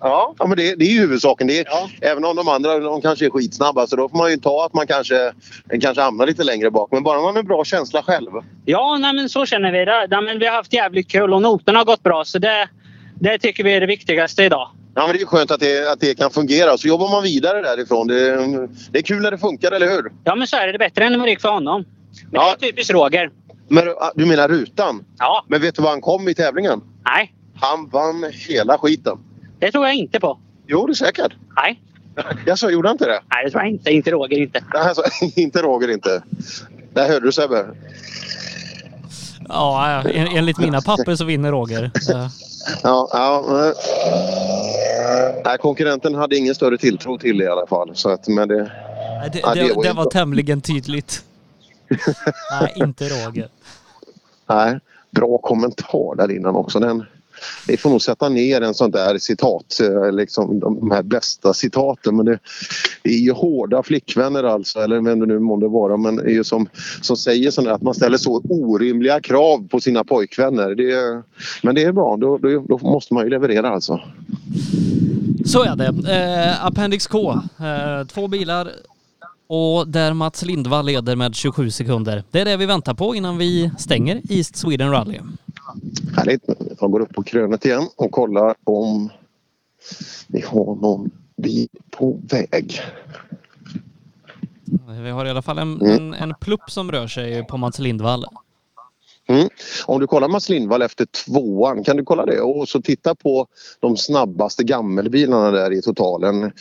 Ja, 0.00 0.34
ja 0.38 0.46
men 0.46 0.56
det, 0.56 0.74
det 0.74 0.84
är 0.84 0.90
ju 0.90 1.00
huvudsaken. 1.00 1.46
Det 1.46 1.58
är, 1.58 1.66
Även 2.00 2.24
om 2.24 2.36
de 2.36 2.48
andra 2.48 2.78
de 2.78 3.00
kanske 3.00 3.26
är 3.26 3.30
skitsnabba 3.30 3.86
så 3.86 3.96
då 3.96 4.08
får 4.08 4.18
man 4.18 4.30
ju 4.30 4.36
ta 4.36 4.66
att 4.66 4.74
man 4.74 4.86
kanske, 4.86 5.32
kanske 5.80 6.02
hamnar 6.02 6.26
lite 6.26 6.44
längre 6.44 6.70
bak. 6.70 6.88
Men 6.92 7.02
bara 7.02 7.20
man 7.20 7.34
har 7.34 7.40
en 7.40 7.46
bra 7.46 7.64
känsla 7.64 8.02
själv. 8.02 8.30
Ja, 8.64 8.98
nej, 9.00 9.14
men 9.14 9.28
så 9.28 9.46
känner 9.46 9.72
vi 9.72 9.84
det. 9.84 10.06
Nej, 10.10 10.22
men 10.22 10.38
vi 10.38 10.46
har 10.46 10.54
haft 10.54 10.72
jävligt 10.72 11.10
kul 11.10 11.34
och 11.34 11.42
noterna 11.42 11.78
har 11.78 11.84
gått 11.84 12.02
bra 12.02 12.24
så 12.24 12.38
det, 12.38 12.68
det 13.20 13.38
tycker 13.38 13.64
vi 13.64 13.74
är 13.74 13.80
det 13.80 13.86
viktigaste 13.86 14.44
idag. 14.44 14.70
Ja, 14.94 15.06
men 15.06 15.16
det 15.16 15.22
är 15.22 15.26
skönt 15.26 15.50
att 15.50 15.60
det, 15.60 15.92
att 15.92 16.00
det 16.00 16.14
kan 16.14 16.30
fungera. 16.30 16.78
Så 16.78 16.88
jobbar 16.88 17.10
man 17.10 17.22
vidare 17.22 17.62
därifrån. 17.62 18.06
Det, 18.06 18.36
det 18.90 18.98
är 18.98 19.02
kul 19.02 19.22
när 19.22 19.30
det 19.30 19.38
funkar, 19.38 19.72
eller 19.72 19.88
hur? 19.88 20.12
Ja, 20.24 20.34
men 20.34 20.46
så 20.46 20.56
är 20.56 20.66
det. 20.66 20.72
Det 20.72 20.76
är 20.76 20.78
bättre 20.78 21.04
än 21.04 21.12
när 21.12 21.24
det 21.24 21.30
gick 21.30 21.40
för 21.40 21.48
honom. 21.48 21.84
Men 22.30 22.40
det 22.40 22.66
är 22.66 22.70
typiskt 22.70 22.92
Roger. 22.92 23.30
Men 23.68 23.88
ah, 23.88 24.12
du 24.14 24.26
menar 24.26 24.48
rutan? 24.48 25.04
Ja. 25.18 25.44
Men 25.48 25.60
vet 25.60 25.74
du 25.74 25.82
vad 25.82 25.90
han 25.90 26.00
kom 26.00 26.28
i 26.28 26.34
tävlingen? 26.34 26.80
Nej. 27.04 27.34
Han 27.54 27.88
vann 27.88 28.24
hela 28.48 28.78
skiten. 28.78 29.18
Det 29.58 29.72
tror 29.72 29.86
jag 29.86 29.94
inte 29.94 30.20
på. 30.20 30.38
Jo, 30.66 30.86
det 30.86 30.92
är 30.92 30.94
säkert. 30.94 31.32
Nej. 31.56 31.80
Jag 32.46 32.58
sa, 32.58 32.70
gjorde 32.70 32.88
han 32.88 32.94
inte 32.94 33.06
det? 33.06 33.20
Nej, 33.34 33.44
det 33.44 33.50
tror 33.50 33.62
jag 33.62 33.70
inte. 33.72 33.90
Inte 33.90 34.10
Roger 34.10 34.38
inte. 34.38 34.64
Nej, 34.74 34.82
alltså, 34.82 35.02
inte 35.40 35.62
Roger 35.62 35.90
inte. 35.90 36.22
Där 36.94 37.08
hörde 37.08 37.26
du 37.26 37.32
Sebbe. 37.32 37.66
Ja, 39.48 40.02
en, 40.02 40.26
enligt 40.36 40.58
mina 40.58 40.80
papper 40.80 41.14
så 41.14 41.24
vinner 41.24 41.50
Roger. 41.50 41.90
Eh, 42.68 42.78
Ja, 42.82 43.08
ja. 43.12 43.72
Nej, 45.44 45.58
konkurrenten 45.58 46.14
hade 46.14 46.36
ingen 46.36 46.54
större 46.54 46.78
tilltro 46.78 47.18
till 47.18 47.38
det 47.38 47.44
i 47.44 47.48
alla 47.48 47.66
fall. 47.66 47.90
Så 47.94 48.10
att, 48.10 48.28
men 48.28 48.48
det, 48.48 48.56
nej, 48.56 49.30
Det, 49.32 49.38
Ja, 49.42 49.54
det, 49.54 49.60
det 49.60 49.68
det, 49.68 49.74
var 49.74 49.84
ju 49.84 49.92
var 49.92 50.10
tämligen 50.10 50.60
tydligt. 50.60 51.24
Nej, 52.60 52.72
inte 52.76 53.04
Roger. 53.08 53.48
nej, 54.46 54.78
bra 55.10 55.38
kommentar 55.38 56.16
där 56.16 56.30
innan 56.36 56.56
också. 56.56 56.80
Den, 56.80 57.04
vi 57.66 57.76
får 57.76 57.90
nog 57.90 58.02
sätta 58.02 58.28
ner 58.28 58.60
en 58.60 58.74
sån 58.74 58.90
där 58.90 59.18
citat, 59.18 59.80
eh, 59.82 60.12
liksom 60.12 60.60
de 60.60 60.90
här 60.90 61.02
bästa 61.02 61.54
citaten. 61.54 62.16
Men 62.16 62.26
det, 62.26 62.38
är 63.02 63.18
ju 63.18 63.32
hårda 63.32 63.82
flickvänner 63.82 64.44
alltså, 64.44 64.78
eller 64.78 65.00
vem 65.00 65.20
det 65.20 65.26
nu 65.26 65.38
månde 65.38 65.68
vara, 65.68 65.96
men 65.96 66.16
det 66.16 66.22
är 66.22 66.28
ju 66.34 66.44
som, 66.44 66.66
som 67.02 67.16
säger 67.16 67.50
sådär 67.50 67.70
att 67.70 67.82
man 67.82 67.94
ställer 67.94 68.18
så 68.18 68.42
orimliga 68.48 69.20
krav 69.20 69.68
på 69.68 69.80
sina 69.80 70.04
pojkvänner. 70.04 70.74
Det, 70.74 70.90
är- 70.92 71.22
men 71.62 71.74
det 71.74 71.82
är 71.84 71.92
bra, 71.92 72.16
då, 72.16 72.38
då, 72.38 72.64
då 72.68 72.78
måste 72.78 73.14
man 73.14 73.24
ju 73.24 73.30
leverera 73.30 73.70
alltså. 73.70 74.00
Så 75.46 75.62
är 75.64 75.76
det. 75.76 76.12
Eh, 76.12 76.66
Appendix 76.66 77.06
K. 77.06 77.32
Eh, 77.32 78.06
två 78.06 78.28
bilar 78.28 78.68
och 79.46 79.88
där 79.88 80.12
Mats 80.12 80.42
Lindvall 80.44 80.86
leder 80.86 81.16
med 81.16 81.34
27 81.34 81.70
sekunder. 81.70 82.22
Det 82.30 82.40
är 82.40 82.44
det 82.44 82.56
vi 82.56 82.66
väntar 82.66 82.94
på 82.94 83.14
innan 83.14 83.38
vi 83.38 83.70
stänger 83.78 84.20
East 84.30 84.56
Sweden 84.56 84.90
Rally. 84.90 85.18
Härligt. 86.16 86.42
Jag 86.80 86.90
går 86.90 87.00
upp 87.00 87.12
på 87.14 87.22
krönet 87.22 87.64
igen 87.64 87.88
och 87.96 88.10
kollar 88.10 88.54
om 88.64 89.10
vi 90.26 90.40
har 90.40 90.74
någon 90.74 91.10
bil 91.36 91.68
på 91.90 92.20
väg. 92.30 92.80
Vi 95.02 95.10
har 95.10 95.26
i 95.26 95.30
alla 95.30 95.42
fall 95.42 95.58
en, 95.58 95.80
Mm. 95.80 95.92
en, 95.96 96.14
en 96.14 96.34
plupp 96.40 96.70
som 96.70 96.92
rör 96.92 97.06
sig 97.06 97.46
på 97.46 97.56
Mats 97.56 97.78
Lindvall. 97.78 98.24
Mm. 99.26 99.48
Om 99.86 100.00
du 100.00 100.06
kollar 100.06 100.28
Mats 100.28 100.48
Lindvall 100.48 100.82
efter 100.82 101.06
tvåan, 101.06 101.84
kan 101.84 101.96
du 101.96 102.04
kolla 102.04 102.26
det? 102.26 102.40
Och 102.40 102.68
så 102.68 102.82
titta 102.82 103.14
på 103.14 103.46
de 103.80 103.96
snabbaste 103.96 104.64
gammelbilarna 104.64 105.50
där 105.50 105.72
i 105.72 105.82
totalen. 105.82 106.52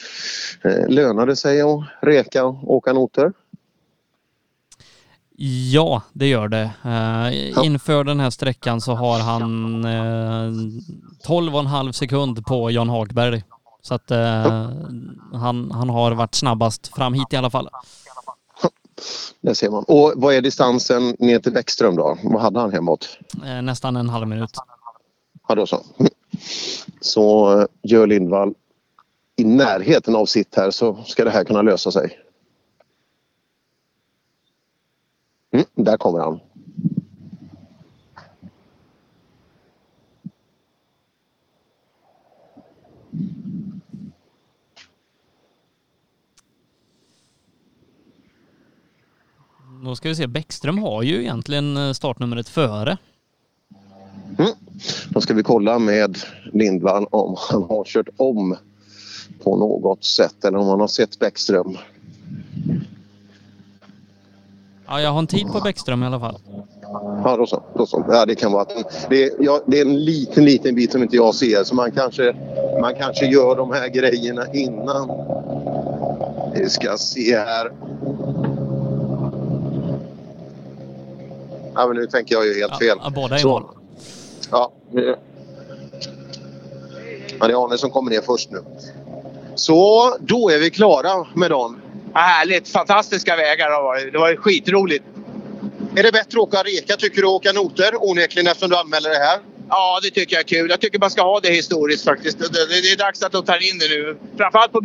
Eh, 0.63 0.87
lönar 0.89 1.25
det 1.25 1.35
sig 1.35 1.61
att 1.61 1.83
reka 2.01 2.45
och 2.45 2.73
åka 2.73 2.93
noter? 2.93 3.33
Ja, 5.35 6.01
det 6.13 6.27
gör 6.27 6.47
det. 6.47 6.71
Uh, 6.85 7.65
inför 7.65 8.03
den 8.03 8.19
här 8.19 8.29
sträckan 8.29 8.81
så 8.81 8.93
har 8.93 9.19
han 9.19 9.85
uh, 9.85 10.51
12,5 11.27 11.91
sekund 11.91 12.45
på 12.45 12.71
Jan 12.71 12.89
Hagberg. 12.89 13.43
Så 13.81 13.93
att 13.93 14.11
uh, 14.11 14.17
han, 15.33 15.71
han 15.71 15.89
har 15.89 16.11
varit 16.11 16.35
snabbast 16.35 16.87
fram 16.87 17.13
hit 17.13 17.33
i 17.33 17.35
alla 17.35 17.49
fall. 17.49 17.69
Det 19.41 19.55
ser 19.55 19.69
man. 19.69 19.83
Och 19.87 20.13
vad 20.15 20.33
är 20.35 20.41
distansen 20.41 21.15
ner 21.19 21.39
till 21.39 21.53
Bäckström 21.53 21.95
då? 21.95 22.17
Vad 22.23 22.41
hade 22.41 22.59
han 22.59 22.71
hemåt? 22.71 23.17
Uh, 23.43 23.61
nästan 23.61 23.95
en 23.95 24.09
halv 24.09 24.27
minut. 24.27 24.51
Ja, 25.47 25.55
då 25.55 25.65
så. 25.65 25.81
Så 27.01 27.67
gör 27.81 28.07
Lindvall 28.07 28.53
i 29.35 29.43
närheten 29.43 30.15
av 30.15 30.25
sitt 30.25 30.55
här 30.55 30.71
så 30.71 30.97
ska 31.05 31.23
det 31.23 31.31
här 31.31 31.43
kunna 31.43 31.61
lösa 31.61 31.91
sig. 31.91 32.19
Mm, 35.53 35.65
där 35.75 35.97
kommer 35.97 36.19
han. 36.19 36.39
Då 49.85 49.95
ska 49.95 50.09
vi 50.09 50.15
se, 50.15 50.27
Bäckström 50.27 50.77
har 50.77 51.03
ju 51.03 51.21
egentligen 51.21 51.77
eh, 51.77 51.93
startnumret 51.93 52.49
före. 52.49 52.97
Mm. 54.39 54.51
Då 55.09 55.21
ska 55.21 55.33
vi 55.33 55.43
kolla 55.43 55.79
med 55.79 56.17
Lindvall 56.53 57.07
om 57.11 57.35
han 57.49 57.63
har 57.63 57.83
kört 57.83 58.09
om 58.17 58.57
på 59.43 59.57
något 59.57 60.03
sätt 60.03 60.45
eller 60.45 60.57
om 60.57 60.67
han 60.67 60.79
har 60.79 60.87
sett 60.87 61.19
Bäckström. 61.19 61.77
Ja, 64.93 65.01
jag 65.01 65.11
har 65.11 65.19
en 65.19 65.27
tid 65.27 65.47
på 65.51 65.59
Bäckström 65.59 66.03
i 66.03 66.05
alla 66.05 66.19
fall. 66.19 66.37
Ja, 67.23 67.37
då 67.37 67.45
så. 67.45 67.63
Då 67.75 67.85
så. 67.85 68.05
Ja, 68.09 68.25
det 68.25 68.35
kan 68.35 68.51
vara 68.51 68.61
att 68.61 69.07
det, 69.09 69.23
är, 69.23 69.31
ja, 69.39 69.61
det 69.65 69.79
är 69.79 69.85
en 69.85 70.05
liten, 70.05 70.45
liten 70.45 70.75
bit 70.75 70.91
som 70.91 71.03
inte 71.03 71.15
jag 71.15 71.35
ser 71.35 71.63
så 71.63 71.75
man 71.75 71.91
kanske, 71.91 72.35
man 72.81 72.95
kanske 72.95 73.25
gör 73.25 73.55
de 73.55 73.71
här 73.71 73.87
grejerna 73.87 74.53
innan. 74.53 75.11
Vi 76.55 76.69
ska 76.69 76.97
se 76.97 77.37
här. 77.37 77.71
Ja, 81.75 81.87
men 81.87 81.95
nu 81.95 82.07
tänker 82.07 82.35
jag 82.35 82.45
ju 82.45 82.59
helt 82.59 82.77
fel. 82.77 82.97
Ja, 83.03 83.11
båda 83.15 83.39
är 83.39 83.45
mål. 83.45 83.63
Ja, 84.51 84.71
ja, 87.39 87.47
det 87.47 87.53
är 87.53 87.65
Arne 87.65 87.77
som 87.77 87.89
kommer 87.89 88.11
ner 88.11 88.21
först 88.21 88.51
nu. 88.51 88.59
Så, 89.55 90.13
då 90.19 90.49
är 90.49 90.59
vi 90.59 90.69
klara 90.69 91.27
med 91.35 91.51
dagen. 91.51 91.82
Ja, 92.13 92.19
härligt! 92.19 92.69
Fantastiska 92.69 93.35
vägar 93.35 93.69
har 93.69 93.83
varit. 93.83 94.13
Det 94.13 94.19
var 94.19 94.35
skitroligt. 94.35 95.03
Är 95.95 96.03
det 96.03 96.11
bättre 96.11 96.39
att 96.39 96.47
åka 96.47 96.63
reka 96.63 96.95
tycker 96.95 97.21
du, 97.21 97.27
åka 97.27 97.51
noter 97.51 98.03
onekligen 98.03 98.47
eftersom 98.47 98.69
du 98.69 98.77
anmäler 98.77 99.09
det 99.09 99.17
här? 99.17 99.39
Ja, 99.69 99.99
det 100.03 100.09
tycker 100.09 100.35
jag 100.35 100.39
är 100.39 100.47
kul. 100.47 100.69
Jag 100.69 100.81
tycker 100.81 100.99
man 100.99 101.11
ska 101.11 101.21
ha 101.21 101.39
det 101.39 101.49
historiskt 101.49 102.05
faktiskt. 102.05 102.39
Det, 102.39 102.47
det, 102.47 102.81
det 102.81 102.91
är 102.91 102.97
dags 102.97 103.23
att 103.23 103.31
de 103.31 103.45
tar 103.45 103.71
in 103.71 103.79
det 103.79 103.89
nu. 103.89 104.17
Framförallt 104.37 104.71
på 104.71 104.79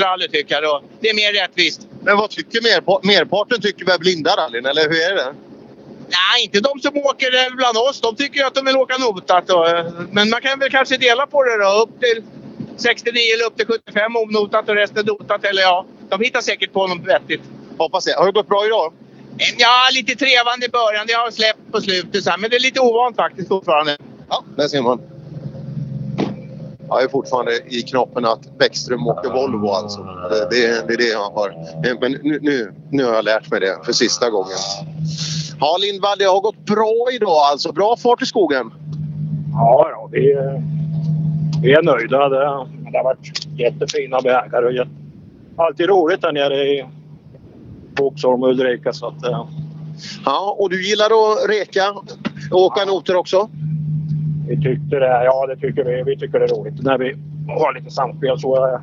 rally 0.00 0.28
tycker 0.28 0.54
jag. 0.54 0.62
Då. 0.62 0.82
Det 1.00 1.08
är 1.08 1.14
mer 1.14 1.32
rättvist. 1.32 1.80
Men 2.02 2.16
vad 2.16 2.30
tycker 2.30 2.60
merpa- 2.60 3.00
merparten? 3.02 3.60
Tycker 3.60 3.84
väl 3.84 3.98
blinda 3.98 4.36
rallyn, 4.36 4.66
eller 4.66 4.82
hur 4.82 5.00
är 5.00 5.14
det? 5.14 5.34
Nej, 6.08 6.44
inte 6.44 6.60
de 6.60 6.80
som 6.80 6.96
åker 6.96 7.56
bland 7.56 7.76
oss. 7.76 8.00
De 8.00 8.16
tycker 8.16 8.44
att 8.44 8.54
de 8.54 8.64
vill 8.64 8.76
åka 8.76 8.98
notat. 8.98 9.46
Då. 9.46 9.90
Men 10.10 10.30
man 10.30 10.40
kan 10.40 10.58
väl 10.58 10.70
kanske 10.70 10.96
dela 10.96 11.26
på 11.26 11.44
det 11.44 11.58
då. 11.64 11.82
Upp 11.82 12.00
till 12.00 12.22
69 12.76 13.20
eller 13.34 13.46
upp 13.46 13.56
till 13.56 13.66
75 13.66 14.16
onotat 14.16 14.68
och 14.68 14.74
resten 14.74 15.06
notat. 15.06 15.44
Eller 15.44 15.62
ja, 15.62 15.86
de 16.18 16.24
hittar 16.24 16.40
säkert 16.40 16.72
på 16.72 16.86
något 16.86 17.06
vettigt. 17.06 17.42
Hoppas 17.78 18.04
det. 18.04 18.12
Har 18.18 18.26
det 18.26 18.32
gått 18.32 18.48
bra 18.48 18.66
idag? 18.66 18.92
Ja, 19.58 19.88
lite 19.92 20.14
trevande 20.14 20.66
i 20.66 20.68
början. 20.68 21.04
Det 21.06 21.12
har 21.12 21.30
släppt 21.30 21.72
på 21.72 21.80
slutet. 21.80 22.24
Men 22.38 22.50
det 22.50 22.56
är 22.56 22.60
lite 22.60 22.80
ovant 22.80 23.16
faktiskt 23.16 23.48
fortfarande. 23.48 23.96
Ja, 24.28 24.44
där 24.56 24.68
ser 24.68 24.82
man. 24.82 25.00
Jag 26.88 27.02
är 27.02 27.08
fortfarande 27.08 27.52
i 27.68 27.82
knoppen 27.82 28.24
att 28.24 28.58
Bäckström 28.58 29.06
åker 29.06 29.30
Volvo 29.30 29.68
alltså. 29.68 30.02
Det, 30.02 30.48
det, 30.50 30.86
det 30.88 30.94
är 30.94 30.96
det 30.98 31.08
jag 31.08 31.30
har. 31.30 31.54
Men 32.00 32.12
nu, 32.12 32.38
nu, 32.42 32.72
nu 32.90 33.04
har 33.04 33.14
jag 33.14 33.24
lärt 33.24 33.50
mig 33.50 33.60
det 33.60 33.78
för 33.84 33.92
sista 33.92 34.30
gången. 34.30 34.56
Ja, 35.60 35.76
Lindvall, 35.80 36.18
det 36.18 36.24
har 36.24 36.40
gått 36.40 36.58
bra 36.66 37.06
idag 37.12 37.36
alltså. 37.50 37.72
Bra 37.72 37.96
fart 37.96 38.22
i 38.22 38.26
skogen. 38.26 38.70
Ja, 39.52 39.88
ja 39.90 40.08
vi, 40.12 40.32
är- 40.32 40.62
vi 41.62 41.72
är 41.72 41.82
nöjda. 41.82 42.28
Det, 42.28 42.36
det 42.92 42.98
har 42.98 43.04
varit 43.04 43.46
jättefina 43.58 44.20
vägar 44.20 44.62
och 44.62 44.72
jätte, 44.72 44.90
alltid 45.56 45.88
roligt 45.88 46.22
där 46.22 46.32
nere 46.32 46.64
i 46.68 46.84
Boxholm 47.96 48.42
och 48.42 48.48
Ulrika. 48.48 48.92
Så 48.92 49.06
att, 49.06 49.24
eh, 49.24 49.46
Ja, 50.24 50.56
och 50.58 50.70
du 50.70 50.88
gillar 50.88 51.06
att 51.06 51.48
reka 51.50 51.90
och 52.50 52.60
åka 52.60 52.84
noter 52.84 53.16
också? 53.16 53.48
vi 54.48 54.56
tyckte 54.62 54.96
det. 54.98 55.24
Ja, 55.24 55.46
det 55.46 55.56
tycker 55.56 55.84
vi. 55.84 56.02
Vi 56.02 56.18
tycker 56.18 56.38
det 56.38 56.44
är 56.44 56.48
roligt 56.48 56.82
när 56.82 56.98
vi 56.98 57.14
har 57.48 57.74
lite 57.74 57.90
samspel. 57.90 58.38
Så, 58.40 58.66
eh, 58.66 58.80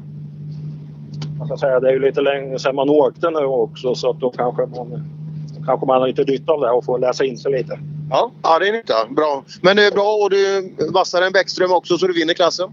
man 1.38 1.48
ska 1.48 1.58
säga, 1.58 1.80
det 1.80 1.90
är 1.90 1.94
ju 1.94 2.00
lite 2.00 2.22
länge 2.22 2.60
sedan 2.60 2.76
man 2.76 2.90
åkte 2.90 3.30
nu 3.30 3.46
också 3.46 3.96
så 3.96 4.10
att 4.10 4.20
då 4.20 4.30
kanske 4.30 4.66
man, 4.66 5.04
kanske 5.66 5.86
man 5.86 6.02
har 6.02 6.08
lite 6.08 6.24
nytta 6.24 6.52
av 6.52 6.62
det 6.62 6.70
och 6.70 6.86
får 6.86 7.00
läsa 7.00 7.26
in 7.26 7.38
sig 7.38 7.52
lite. 7.52 7.80
Ja, 8.10 8.32
ja 8.44 8.60
det 8.60 8.68
är 8.68 8.72
nytta. 8.74 8.94
Bra. 9.10 9.44
Men 9.62 9.76
det 9.76 9.86
är 9.88 9.92
bra 9.92 10.14
och 10.24 10.30
du 10.30 10.58
är 10.58 10.92
vassare 10.94 11.26
än 11.26 11.32
Bäckström 11.32 11.72
också 11.72 11.98
så 11.98 12.08
du 12.08 12.14
vinner 12.14 12.34
klassen. 12.34 12.70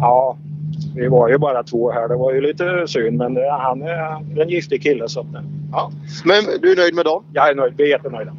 Ja, 0.00 0.36
vi 0.94 1.08
var 1.08 1.28
ju 1.28 1.38
bara 1.38 1.62
två 1.62 1.90
här. 1.90 2.08
Det 2.08 2.16
var 2.16 2.32
ju 2.32 2.40
lite 2.40 2.84
synd 2.86 3.16
men 3.18 3.34
det, 3.34 3.50
han 3.50 3.82
är 3.82 4.42
en 4.42 4.48
giftig 4.48 4.82
kille. 4.82 5.08
Så 5.08 5.20
att, 5.20 5.34
eh, 5.34 5.40
ja. 5.72 5.92
Men 6.24 6.44
du 6.62 6.72
är 6.72 6.76
nöjd 6.76 6.94
med 6.94 7.04
dagen? 7.04 7.24
Jag 7.32 7.48
är 7.48 7.54
nöjd. 7.54 7.74
Vi 7.76 7.84
är 7.84 7.88
jättenöjda. 7.88 8.32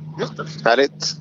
Härligt. 0.63 1.15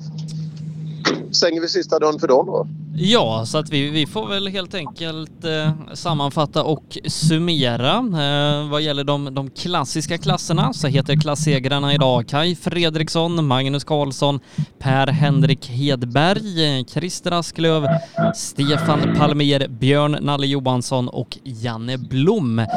Stänger 1.31 1.61
vi 1.61 1.67
sista 1.67 1.99
dörren 1.99 2.19
för 2.19 2.27
dagen 2.27 2.45
då? 2.45 2.67
Ja, 2.95 3.45
så 3.45 3.57
att 3.57 3.69
vi, 3.69 3.89
vi 3.89 4.05
får 4.05 4.27
väl 4.27 4.47
helt 4.47 4.73
enkelt 4.73 5.45
eh, 5.45 5.71
sammanfatta 5.93 6.63
och 6.63 6.97
summera. 7.05 7.97
Eh, 7.97 8.69
vad 8.69 8.81
gäller 8.81 9.03
de, 9.03 9.33
de 9.33 9.49
klassiska 9.49 10.17
klasserna 10.17 10.73
så 10.73 10.87
heter 10.87 11.21
klassegrarna 11.21 11.93
idag 11.93 12.27
Kai 12.27 12.55
Fredriksson, 12.55 13.47
Magnus 13.47 13.83
Karlsson, 13.83 14.39
Per-Henrik 14.79 15.69
Hedberg, 15.69 16.85
Christer 16.85 17.31
Asklöv, 17.31 17.87
Stefan 18.35 19.15
Palmer, 19.17 19.67
Björn 19.67 20.17
Nalle 20.21 20.47
Johansson 20.47 21.09
och 21.09 21.37
Janne 21.43 21.97
Blom. 21.97 22.59
Eh, 22.59 22.67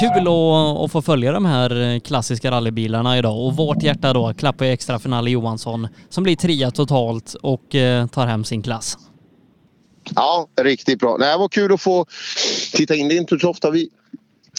kul 0.00 0.28
att, 0.28 0.84
att 0.84 0.92
få 0.92 1.02
följa 1.02 1.32
de 1.32 1.44
här 1.44 1.98
klassiska 1.98 2.50
rallybilarna 2.50 3.18
idag 3.18 3.46
och 3.46 3.56
vårt 3.56 3.82
hjärta 3.82 4.12
då 4.12 4.34
klappar 4.34 4.64
ju 4.64 4.72
extra 4.72 4.98
för 4.98 5.08
Nalle 5.08 5.30
Johansson 5.30 5.88
som 6.08 6.24
blir 6.24 6.36
trea 6.36 6.70
totalt 6.70 7.34
och 7.42 7.74
eh, 7.74 8.06
tar 8.06 8.26
hem 8.26 8.44
sin 8.44 8.62
klass. 8.62 8.98
Ja, 10.14 10.48
riktigt 10.60 10.98
bra. 10.98 11.16
Det 11.18 11.36
var 11.36 11.48
kul 11.48 11.72
att 11.72 11.80
få 11.80 12.06
titta 12.72 12.94
in. 12.94 13.08
Det 13.08 13.14
är 13.14 13.18
inte 13.18 13.38
så 13.38 13.50
ofta 13.50 13.70
vi 13.70 13.90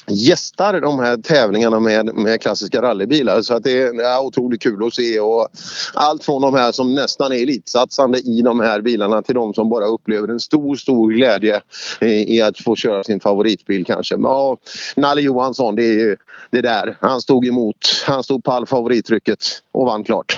gästar 0.08 0.82
de 0.82 1.00
här 1.00 1.18
tävlingarna 1.18 1.80
med, 1.80 2.16
med 2.16 2.42
klassiska 2.42 2.82
rallybilar. 2.82 3.42
Så 3.42 3.54
att 3.54 3.64
det 3.64 3.82
är, 3.82 4.20
otroligt 4.20 4.62
kul 4.62 4.88
att 4.88 4.94
se. 4.94 5.20
Och 5.20 5.48
allt 5.94 6.24
från 6.24 6.42
de 6.42 6.54
här 6.54 6.72
som 6.72 6.96
nästan 6.96 7.32
är 7.32 7.36
elitsatsande 7.36 8.20
i 8.20 8.42
de 8.42 8.60
här 8.60 8.82
bilarna 8.82 9.22
till 9.22 9.36
de 9.36 9.54
som 9.54 9.70
bara 9.70 9.86
upplever 9.86 10.28
en 10.28 10.40
stor, 10.40 10.76
stor 10.76 11.12
glädje 11.12 11.62
i, 12.02 12.38
i 12.38 12.42
att 12.42 12.60
få 12.60 12.76
köra 12.76 13.04
sin 13.04 13.20
favoritbil 13.20 13.86
kanske. 13.86 14.18
Men, 14.18 14.32
ja, 14.32 14.58
Nalle 14.96 15.22
Johansson, 15.22 15.76
det 15.76 15.84
är 15.84 16.00
ju 16.00 16.18
det 16.52 16.62
där. 16.62 16.98
Han 17.02 17.22
stod 17.22 17.46
emot. 17.46 17.78
Han 18.06 18.24
stod 18.24 18.44
pall 18.44 18.66
favorittrycket 18.66 19.40
och 19.72 19.86
vann 19.86 20.04
klart. 20.04 20.38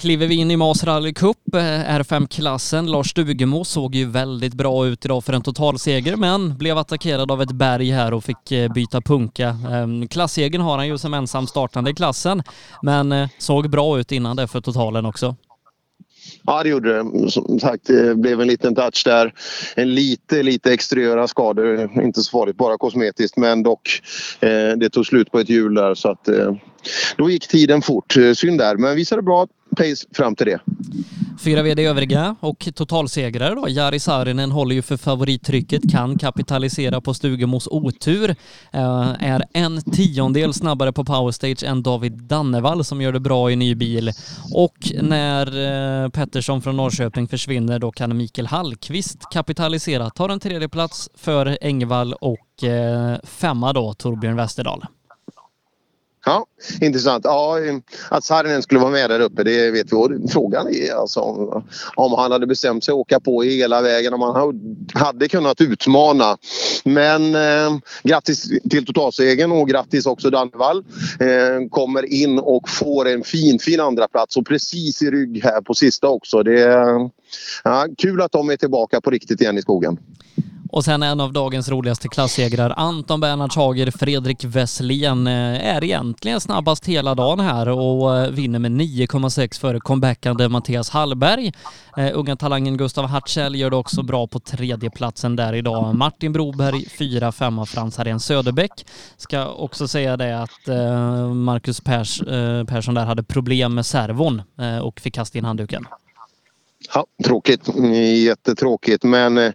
Kliver 0.00 0.26
vi 0.26 0.34
in 0.34 0.50
i 0.50 0.56
Mas 0.56 0.84
Rally 0.84 1.14
Cup, 1.14 1.54
eh, 1.54 1.60
R5-klassen. 1.60 2.86
Lars 2.86 3.10
Stugemo 3.10 3.64
såg 3.64 3.94
ju 3.94 4.04
väldigt 4.04 4.54
bra 4.54 4.86
ut 4.86 5.04
idag 5.04 5.24
för 5.24 5.32
en 5.32 5.42
totalseger, 5.42 6.16
men 6.16 6.58
blev 6.58 6.78
attackerad 6.78 7.30
av 7.30 7.42
ett 7.42 7.52
berg 7.52 7.90
här 7.90 8.14
och 8.14 8.24
fick 8.24 8.52
eh, 8.52 8.72
byta 8.72 9.00
punka. 9.00 9.56
Ehm, 9.70 10.08
klassegern 10.08 10.62
har 10.62 10.76
han 10.76 10.88
ju 10.88 10.98
som 10.98 11.14
ensam 11.14 11.46
startande 11.46 11.90
i 11.90 11.94
klassen, 11.94 12.42
men 12.82 13.12
eh, 13.12 13.28
såg 13.38 13.70
bra 13.70 13.98
ut 13.98 14.12
innan 14.12 14.36
det 14.36 14.48
för 14.48 14.60
totalen 14.60 15.06
också. 15.06 15.36
Ja, 16.46 16.62
det 16.62 16.68
gjorde 16.68 16.92
det. 16.92 17.30
Som 17.30 17.60
sagt, 17.60 17.86
det 17.86 18.14
blev 18.14 18.40
en 18.40 18.48
liten 18.48 18.74
touch 18.74 19.02
där. 19.04 19.34
En 19.76 19.94
lite, 19.94 20.42
lite 20.42 20.72
exteriöra 20.72 21.28
skador. 21.28 22.02
Inte 22.02 22.22
så 22.22 22.30
farligt, 22.30 22.56
bara 22.56 22.78
kosmetiskt. 22.78 23.36
Men 23.36 23.62
dock, 23.62 24.02
eh, 24.40 24.76
det 24.76 24.90
tog 24.90 25.06
slut 25.06 25.32
på 25.32 25.38
ett 25.40 25.48
hjul 25.48 25.74
där. 25.74 25.94
Så 25.94 26.10
att, 26.10 26.28
eh, 26.28 26.54
då 27.16 27.30
gick 27.30 27.48
tiden 27.48 27.82
fort. 27.82 28.16
Eh, 28.16 28.32
synd 28.32 28.58
där, 28.58 28.76
men 28.76 28.96
visade 28.96 29.22
bra 29.22 29.46
pace 29.76 30.06
fram 30.12 30.36
till 30.36 30.46
det. 30.46 30.60
Fyra 31.40 31.62
VD 31.62 31.86
övriga 31.86 32.36
och 32.40 32.68
totalsegrare 32.74 33.54
då. 33.54 33.68
Jari 33.68 34.00
Saarinen 34.00 34.50
håller 34.50 34.74
ju 34.74 34.82
för 34.82 34.96
favorittrycket, 34.96 35.90
kan 35.90 36.18
kapitalisera 36.18 37.00
på 37.00 37.14
Stugemos 37.14 37.68
otur. 37.70 38.30
Eh, 38.72 39.12
är 39.20 39.44
en 39.52 39.82
tiondel 39.82 40.54
snabbare 40.54 40.92
på 40.92 41.04
powerstage 41.04 41.64
än 41.64 41.82
David 41.82 42.12
Dannevall 42.12 42.84
som 42.84 43.00
gör 43.02 43.12
det 43.12 43.20
bra 43.20 43.50
i 43.50 43.56
ny 43.56 43.74
bil. 43.74 44.10
Och 44.54 44.92
när 45.02 45.46
eh, 46.04 46.08
Pettersson 46.08 46.62
från 46.62 46.76
Norrköping 46.76 47.28
försvinner 47.28 47.78
då 47.78 47.92
kan 47.92 48.16
Mikael 48.16 48.46
Hallqvist 48.46 49.18
kapitalisera, 49.32 50.10
tar 50.10 50.28
en 50.28 50.40
tredje 50.40 50.68
plats 50.68 51.10
för 51.14 51.58
Engvall 51.60 52.12
och 52.12 52.64
eh, 52.64 53.16
femma 53.24 53.72
då 53.72 53.94
Torbjörn 53.94 54.36
Westerdahl. 54.36 54.84
Ja, 56.30 56.46
intressant. 56.80 57.24
Ja, 57.24 57.56
att 58.08 58.24
Saarinen 58.24 58.62
skulle 58.62 58.80
vara 58.80 58.90
med 58.90 59.10
där 59.10 59.20
uppe, 59.20 59.44
det 59.44 59.70
vet 59.70 59.92
vi. 59.92 59.96
Och 59.96 60.10
frågan 60.30 60.68
är 60.68 60.94
alltså 60.94 61.20
om, 61.20 61.64
om 61.94 62.12
han 62.12 62.32
hade 62.32 62.46
bestämt 62.46 62.84
sig 62.84 62.92
att 62.92 62.98
åka 62.98 63.20
på 63.20 63.42
hela 63.42 63.82
vägen, 63.82 64.14
om 64.14 64.22
han 64.22 64.60
hade 64.94 65.28
kunnat 65.28 65.60
utmana. 65.60 66.36
Men 66.84 67.34
eh, 67.34 67.78
grattis 68.02 68.48
till 68.70 68.86
totalsegern 68.86 69.52
och 69.52 69.68
grattis 69.68 70.06
också 70.06 70.30
Dannevall. 70.30 70.84
Eh, 71.20 71.68
kommer 71.70 72.12
in 72.12 72.38
och 72.38 72.68
får 72.68 73.08
en 73.08 73.22
fin, 73.22 73.58
fin 73.58 73.80
andra 73.80 74.08
plats 74.08 74.36
och 74.36 74.46
precis 74.46 75.02
i 75.02 75.10
rygg 75.10 75.44
här 75.44 75.60
på 75.60 75.74
sista 75.74 76.08
också. 76.08 76.42
Det 76.42 76.60
ja, 77.64 77.86
kul 77.98 78.22
att 78.22 78.32
de 78.32 78.50
är 78.50 78.56
tillbaka 78.56 79.00
på 79.00 79.10
riktigt 79.10 79.40
igen 79.40 79.58
i 79.58 79.62
skogen. 79.62 79.98
Och 80.72 80.84
sen 80.84 81.02
en 81.02 81.20
av 81.20 81.32
dagens 81.32 81.68
roligaste 81.68 82.08
klassegrar, 82.08 82.74
Anton 82.76 83.20
Bernhard 83.20 83.56
Hager, 83.56 83.90
Fredrik 83.90 84.44
Wesslén, 84.44 85.26
eh, 85.26 85.74
är 85.76 85.84
egentligen 85.84 86.40
snabbast 86.40 86.86
hela 86.86 87.14
dagen 87.14 87.40
här 87.40 87.68
och 87.68 88.16
eh, 88.16 88.30
vinner 88.30 88.58
med 88.58 88.70
9,6 88.70 89.60
före 89.60 89.80
comebackande 89.80 90.48
Mattias 90.48 90.90
Hallberg. 90.90 91.52
Uh, 91.98 92.10
unga 92.14 92.36
talangen 92.36 92.76
Gustav 92.76 93.06
Hartzell 93.06 93.54
gör 93.54 93.70
det 93.70 93.76
också 93.76 94.02
bra 94.02 94.26
på 94.26 94.40
tredjeplatsen 94.40 95.36
där 95.36 95.52
idag. 95.52 95.94
Martin 95.94 96.32
Broberg, 96.32 96.88
4 96.88 97.32
5 97.32 97.66
Frans 97.66 97.96
Harén 97.96 98.20
Söderbäck. 98.20 98.86
Ska 99.16 99.48
också 99.48 99.88
säga 99.88 100.16
det 100.16 100.42
att 100.42 100.68
uh, 100.68 101.34
Marcus 101.34 101.80
Pers, 101.80 102.22
uh, 102.22 102.64
Persson 102.64 102.94
där 102.94 103.06
hade 103.06 103.22
problem 103.22 103.74
med 103.74 103.86
servon 103.86 104.42
och 104.82 105.00
fick 105.00 105.14
kasta 105.14 105.38
in 105.38 105.44
handduken. 105.44 105.86
Ja, 106.94 107.06
tråkigt. 107.24 107.68
Jättetråkigt. 108.24 109.04
Men 109.04 109.38
eh, 109.38 109.52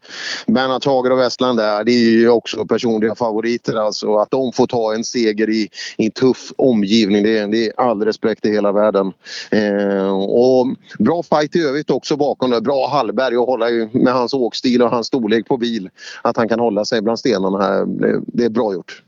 Bernhard 0.47 0.85
Hager 0.85 1.11
och 1.11 1.19
Westland 1.19 1.59
där, 1.59 1.83
det 1.83 1.91
är 1.91 2.09
ju 2.09 2.29
också 2.29 2.65
personliga 2.65 3.15
favoriter. 3.15 3.75
Alltså 3.75 4.15
att 4.15 4.31
de 4.31 4.51
får 4.51 4.67
ta 4.67 4.93
en 4.93 5.03
seger 5.03 5.49
i, 5.49 5.69
i 5.97 6.05
en 6.05 6.11
tuff 6.11 6.51
omgivning, 6.57 7.23
det 7.23 7.37
är, 7.37 7.47
det 7.47 7.67
är 7.67 7.73
all 7.77 8.01
respekt 8.01 8.45
i 8.45 8.51
hela 8.51 8.71
världen. 8.71 9.13
Eh, 9.51 10.21
och 10.21 10.67
bra 10.99 11.23
fight 11.23 11.55
i 11.55 11.61
övrigt 11.61 11.89
också 11.89 12.15
bakom 12.15 12.51
det. 12.51 12.61
Bra 12.61 12.87
Hallberg 12.87 13.35
att 13.35 13.47
hålla 13.47 13.65
med 13.91 14.13
hans 14.13 14.33
åkstil 14.33 14.81
och 14.81 14.89
hans 14.89 15.07
storlek 15.07 15.47
på 15.47 15.57
bil. 15.57 15.89
Att 16.21 16.37
han 16.37 16.49
kan 16.49 16.59
hålla 16.59 16.85
sig 16.85 17.01
bland 17.01 17.19
stenarna 17.19 17.61
här, 17.61 17.85
det, 17.85 18.21
det 18.27 18.45
är 18.45 18.49
bra 18.49 18.73
gjort. 18.73 19.04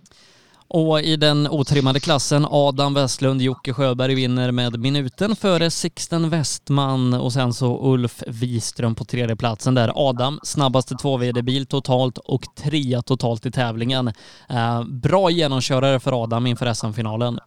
Och 0.70 1.02
i 1.02 1.16
den 1.16 1.48
otrimmade 1.48 2.00
klassen 2.00 2.48
Adam 2.50 2.94
Westlund, 2.94 3.42
Jocke 3.42 3.74
Sjöberg 3.74 4.16
vinner 4.16 4.52
med 4.52 4.80
minuten 4.80 5.36
före 5.36 5.72
Sixten 5.72 6.30
Westman 6.30 7.14
och 7.14 7.34
sen 7.34 7.54
så 7.54 7.94
Ulf 7.94 8.24
Wiström 8.28 8.96
på 8.96 9.06
tredje 9.06 9.36
platsen 9.36 9.76
där. 9.76 9.92
Adam 9.96 10.40
snabbaste 10.44 10.96
2 10.96 11.18
bil 11.18 11.66
totalt 11.66 12.18
och 12.18 12.42
trea 12.56 13.02
totalt 13.02 13.46
i 13.46 13.52
tävlingen. 13.52 14.08
Eh, 14.50 14.84
bra 14.84 15.30
genomkörare 15.30 16.00
för 16.00 16.24
Adam 16.24 16.48
inför 16.48 16.74
SM-finalen. 16.74 17.40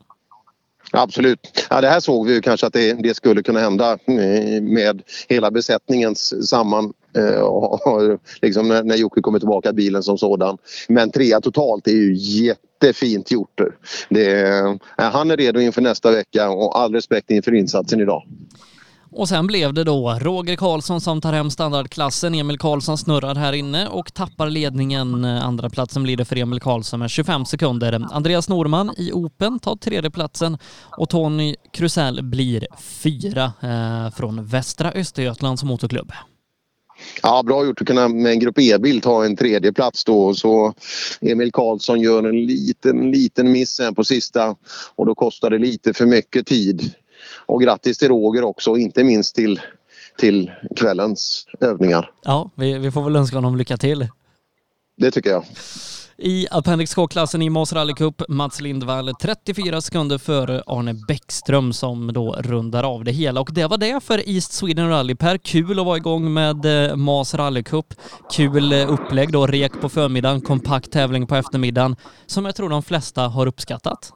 Absolut. 0.93 1.67
Ja, 1.71 1.81
det 1.81 1.89
här 1.89 2.01
såg 2.01 2.27
vi 2.27 2.35
ju 2.35 2.41
kanske 2.41 2.67
att 2.67 2.73
det, 2.73 2.93
det 2.93 3.15
skulle 3.15 3.43
kunna 3.43 3.61
hända 3.61 3.93
eh, 3.93 4.63
med 4.63 5.03
hela 5.29 5.51
besättningens 5.51 6.49
samman 6.49 6.93
eh, 7.17 8.17
liksom 8.43 8.69
när, 8.69 8.83
när 8.83 8.97
Jocke 8.97 9.21
kommer 9.21 9.39
tillbaka 9.39 9.73
bilen 9.73 10.03
som 10.03 10.19
sådan. 10.19 10.59
Men 10.89 11.11
trea 11.11 11.41
totalt 11.41 11.89
är 11.89 11.93
ju 11.93 12.15
jättefint 12.15 13.31
gjort. 13.31 13.61
Det, 14.09 14.49
eh, 14.49 14.75
han 14.97 15.31
är 15.31 15.37
redo 15.37 15.61
inför 15.61 15.83
nästa 15.83 16.11
vecka 16.11 16.51
och 16.51 16.79
all 16.79 16.95
respekt 16.95 17.31
inför 17.31 17.55
insatsen 17.55 18.01
idag. 18.01 18.23
Och 19.13 19.29
sen 19.29 19.47
blev 19.47 19.75
det 19.75 19.85
då 19.85 20.19
Roger 20.21 20.57
Karlsson 20.57 21.01
som 21.01 21.21
tar 21.21 21.33
hem 21.33 21.51
standardklassen. 21.51 22.35
Emil 22.35 22.59
Karlsson 22.59 22.99
snurrar 22.99 23.35
här 23.35 23.53
inne 23.53 23.89
och 23.89 24.15
tappar 24.15 24.51
ledningen. 24.51 25.25
Andra 25.25 25.71
platsen 25.71 26.03
blir 26.03 26.17
det 26.17 26.25
för 26.25 26.37
Emil 26.37 26.61
Karlsson 26.61 27.01
med 27.01 27.11
25 27.11 27.45
sekunder. 27.45 28.07
Andreas 28.13 28.49
Norman 28.49 28.95
i 28.97 29.13
Open 29.13 29.59
tar 29.59 29.77
tredje 29.77 30.11
platsen 30.11 30.59
och 30.99 31.09
Tony 31.09 31.57
Krusell 31.73 32.23
blir 32.23 32.67
fyra 32.79 33.53
eh, 33.61 34.15
från 34.15 34.47
Västra 34.47 34.93
Östergötlands 34.93 35.65
motorklubb. 35.65 36.13
Ja, 37.23 37.43
bra 37.43 37.65
gjort 37.65 37.81
att 37.81 37.87
kunna 37.87 38.09
med 38.09 38.33
en 38.33 38.39
Grupp 38.39 38.59
E-bil 38.59 39.01
ta 39.01 39.25
en 39.25 39.37
tredje 39.37 39.73
plats 39.73 40.05
då. 40.05 40.35
Så 40.35 40.75
Emil 41.21 41.53
Karlsson 41.53 42.01
gör 42.01 42.29
en 42.29 42.47
liten, 42.47 43.11
liten 43.11 43.53
miss 43.53 43.81
här 43.81 43.93
på 43.93 44.05
sista 44.05 44.57
och 44.95 45.07
då 45.07 45.15
kostar 45.15 45.51
det 45.51 45.59
lite 45.59 45.93
för 45.93 46.07
mycket 46.07 46.47
tid. 46.47 46.95
Och 47.51 47.63
grattis 47.63 47.99
till 47.99 48.09
Roger 48.09 48.45
också, 48.45 48.77
inte 48.77 49.05
minst 49.05 49.35
till, 49.35 49.61
till 50.19 50.51
kvällens 50.77 51.47
övningar. 51.61 52.11
Ja, 52.23 52.51
vi, 52.55 52.79
vi 52.79 52.91
får 52.91 53.03
väl 53.03 53.17
önska 53.17 53.37
honom 53.37 53.57
lycka 53.57 53.77
till. 53.77 54.09
Det 54.97 55.11
tycker 55.11 55.31
jag. 55.31 55.45
I 56.23 56.47
Appendix 56.51 56.95
K-klassen 56.95 57.43
i 57.43 57.51
Mos 57.51 57.73
Rally 57.73 57.95
Cup, 57.95 58.23
Mats 58.29 58.61
Lindvall 58.61 59.15
34 59.15 59.81
sekunder 59.81 60.19
före 60.19 60.63
Arne 60.67 60.95
Bäckström 61.09 61.73
som 61.73 62.13
då 62.13 62.37
rundar 62.39 62.85
av 62.85 63.05
det 63.05 63.13
hela. 63.13 63.41
Och 63.41 63.55
det 63.55 63.67
var 63.67 63.79
det 63.79 64.03
för 64.03 64.29
East 64.29 64.53
Sweden 64.53 64.89
Rally. 64.89 65.15
Per, 65.15 65.39
kul 65.39 65.79
att 65.79 65.87
vara 65.87 65.97
igång 65.97 66.33
med 66.33 66.89
eh, 66.91 66.97
Mas 66.97 67.35
Rally 67.35 67.63
Cup. 67.63 67.95
Kul 68.33 68.73
eh, 68.73 68.93
upplägg 68.93 69.33
då, 69.33 69.47
rek 69.47 69.81
på 69.81 69.89
förmiddagen, 69.89 70.41
kompakt 70.41 70.91
tävling 70.91 71.27
på 71.27 71.37
eftermiddagen 71.37 71.97
som 72.27 72.45
jag 72.45 72.55
tror 72.57 72.69
de 72.69 72.83
flesta 72.83 73.23
har 73.29 73.47
uppskattat. 73.47 74.13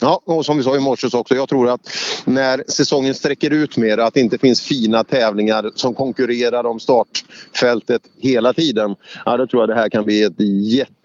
Ja, 0.00 0.20
och 0.24 0.46
som 0.46 0.56
vi 0.56 0.62
sa 0.62 0.76
i 0.76 0.80
morse 0.80 1.16
också, 1.16 1.34
jag 1.34 1.48
tror 1.48 1.68
att 1.68 1.80
när 2.24 2.64
säsongen 2.68 3.14
sträcker 3.14 3.50
ut 3.50 3.76
mer, 3.76 3.98
att 3.98 4.14
det 4.14 4.20
inte 4.20 4.38
finns 4.38 4.60
fina 4.60 5.04
tävlingar 5.04 5.70
som 5.74 5.94
konkurrerar 5.94 6.66
om 6.66 6.80
startfältet 6.80 8.02
hela 8.18 8.52
tiden. 8.52 8.96
Ja, 9.24 9.36
då 9.36 9.46
tror 9.46 9.62
jag 9.62 9.68
det 9.68 9.74
här 9.74 9.88
kan 9.88 10.04
bli 10.04 10.22
ett 10.22 10.40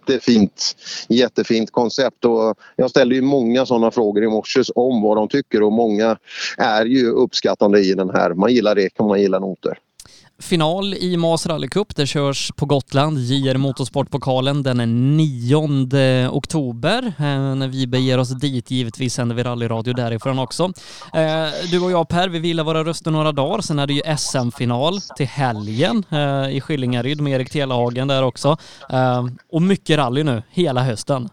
jättefint, 0.06 0.76
jättefint 1.08 1.72
koncept. 1.72 2.26
Och 2.26 2.56
jag 2.76 2.90
ställde 2.90 3.16
ju 3.16 3.22
många 3.22 3.66
sådana 3.66 3.92
frågor 3.92 4.24
i 4.24 4.28
morse 4.28 4.62
om 4.76 5.02
vad 5.02 5.18
de 5.18 5.28
tycker 5.28 5.64
och 5.64 5.72
många 5.72 6.18
är 6.58 6.86
ju 6.86 7.10
uppskattande 7.10 7.80
i 7.80 7.94
den 7.94 8.10
här. 8.10 8.34
Man 8.34 8.53
gillar 8.53 8.76
rek 8.76 8.94
och 8.98 9.08
man 9.08 9.22
gillar 9.22 9.40
noter. 9.40 9.78
Final 10.44 10.94
i 10.94 11.18
Mas 11.18 11.46
rallycup. 11.46 11.96
Det 11.96 12.08
körs 12.08 12.52
på 12.56 12.66
Gotland, 12.66 13.20
JR 13.20 13.58
Motorsportpokalen 13.58 14.64
den 14.64 15.18
9 15.18 16.28
oktober. 16.30 17.14
Eh, 17.18 17.56
när 17.56 17.68
vi 17.68 17.88
beger 17.88 18.18
oss 18.18 18.30
dit, 18.30 18.72
givetvis 18.72 19.14
sänder 19.14 19.36
vi 19.36 19.44
rallyradio 19.44 19.94
därifrån 19.94 20.40
också. 20.40 20.64
Eh, 21.14 21.48
du 21.72 21.80
och 21.80 21.92
jag 21.92 22.10
Per, 22.10 22.30
vi 22.30 22.40
vilar 22.40 22.64
våra 22.64 22.84
röster 22.84 23.12
några 23.12 23.32
dagar. 23.32 23.62
Sen 23.62 23.80
är 23.80 23.88
det 23.88 23.94
ju 23.94 24.02
SM-final 24.18 25.02
till 25.02 25.28
helgen 25.28 26.04
eh, 26.10 26.56
i 26.56 26.62
Skillingaryd 26.62 27.22
med 27.22 27.34
Erik 27.34 27.50
Telehagen 27.50 28.08
där 28.08 28.24
också. 28.24 28.58
Eh, 28.90 29.26
och 29.52 29.62
mycket 29.62 29.98
rally 29.98 30.24
nu, 30.24 30.44
hela 30.50 30.84
hösten. 30.84 31.30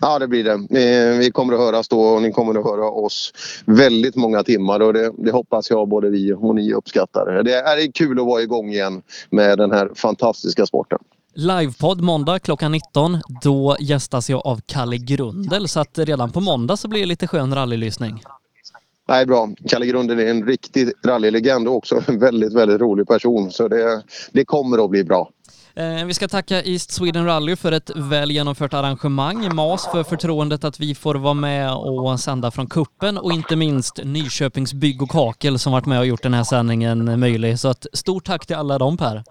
Ja, 0.00 0.18
det 0.18 0.28
blir 0.28 0.44
det. 0.44 0.52
Eh, 0.52 1.18
vi 1.18 1.30
kommer 1.30 1.52
att 1.52 1.60
höras 1.60 1.88
då 1.88 2.00
och 2.00 2.22
ni 2.22 2.32
kommer 2.32 2.58
att 2.58 2.64
höra 2.64 2.90
oss 2.90 3.32
väldigt 3.64 4.16
många 4.16 4.42
timmar 4.42 4.80
och 4.80 4.92
det, 4.92 5.12
det 5.18 5.30
hoppas 5.30 5.70
jag 5.70 5.88
både 5.88 6.10
vi 6.10 6.32
och 6.32 6.54
ni 6.54 6.72
uppskattar. 6.72 7.42
Det 7.42 7.54
är 7.54 7.92
kul 7.92 8.20
att 8.20 8.26
vara 8.26 8.42
igång 8.42 8.68
igen 8.70 9.02
med 9.30 9.58
den 9.58 9.72
här 9.72 9.90
fantastiska 9.94 10.66
sporten. 10.66 10.98
Livepodd 11.34 12.00
måndag 12.00 12.38
klockan 12.38 12.72
19. 12.72 13.18
Då 13.42 13.76
gästas 13.80 14.30
jag 14.30 14.46
av 14.46 14.60
Kalle 14.66 14.96
Grundel 14.96 15.68
så 15.68 15.80
att 15.80 15.98
redan 15.98 16.32
på 16.32 16.40
måndag 16.40 16.76
så 16.76 16.88
blir 16.88 17.00
det 17.00 17.06
lite 17.06 17.26
skön 17.26 17.54
rallylyssning. 17.54 18.22
Nej, 19.08 19.26
bra. 19.26 19.48
Kalle 19.68 19.86
Grundel 19.86 20.18
är 20.18 20.26
en 20.26 20.46
riktig 20.46 20.92
rallylegend 21.04 21.68
och 21.68 21.76
också 21.76 22.02
en 22.06 22.18
väldigt, 22.18 22.52
väldigt 22.52 22.80
rolig 22.80 23.08
person. 23.08 23.50
Så 23.50 23.68
det, 23.68 24.02
det 24.32 24.44
kommer 24.44 24.84
att 24.84 24.90
bli 24.90 25.04
bra. 25.04 25.30
Eh, 25.78 26.04
vi 26.06 26.14
ska 26.14 26.28
tacka 26.28 26.62
East 26.62 26.90
Sweden 26.90 27.26
Rally 27.26 27.56
för 27.56 27.72
ett 27.72 27.90
väl 27.96 28.30
genomfört 28.30 28.74
arrangemang, 28.74 29.54
MAS 29.54 29.88
för 29.92 30.02
förtroendet 30.02 30.64
att 30.64 30.80
vi 30.80 30.94
får 30.94 31.14
vara 31.14 31.34
med 31.34 31.72
och 31.74 32.20
sända 32.20 32.50
från 32.50 32.66
kuppen 32.66 33.18
och 33.18 33.32
inte 33.32 33.56
minst 33.56 34.04
Nyköpings 34.04 34.74
Bygg 34.74 35.02
och 35.02 35.10
Kakel 35.10 35.58
som 35.58 35.72
varit 35.72 35.86
med 35.86 35.98
och 35.98 36.06
gjort 36.06 36.22
den 36.22 36.34
här 36.34 36.44
sändningen 36.44 37.20
möjlig. 37.20 37.58
Så 37.58 37.68
att 37.68 37.86
stort 37.92 38.24
tack 38.24 38.46
till 38.46 38.56
alla 38.56 38.78
dem 38.78 38.96
Per. 38.96 39.24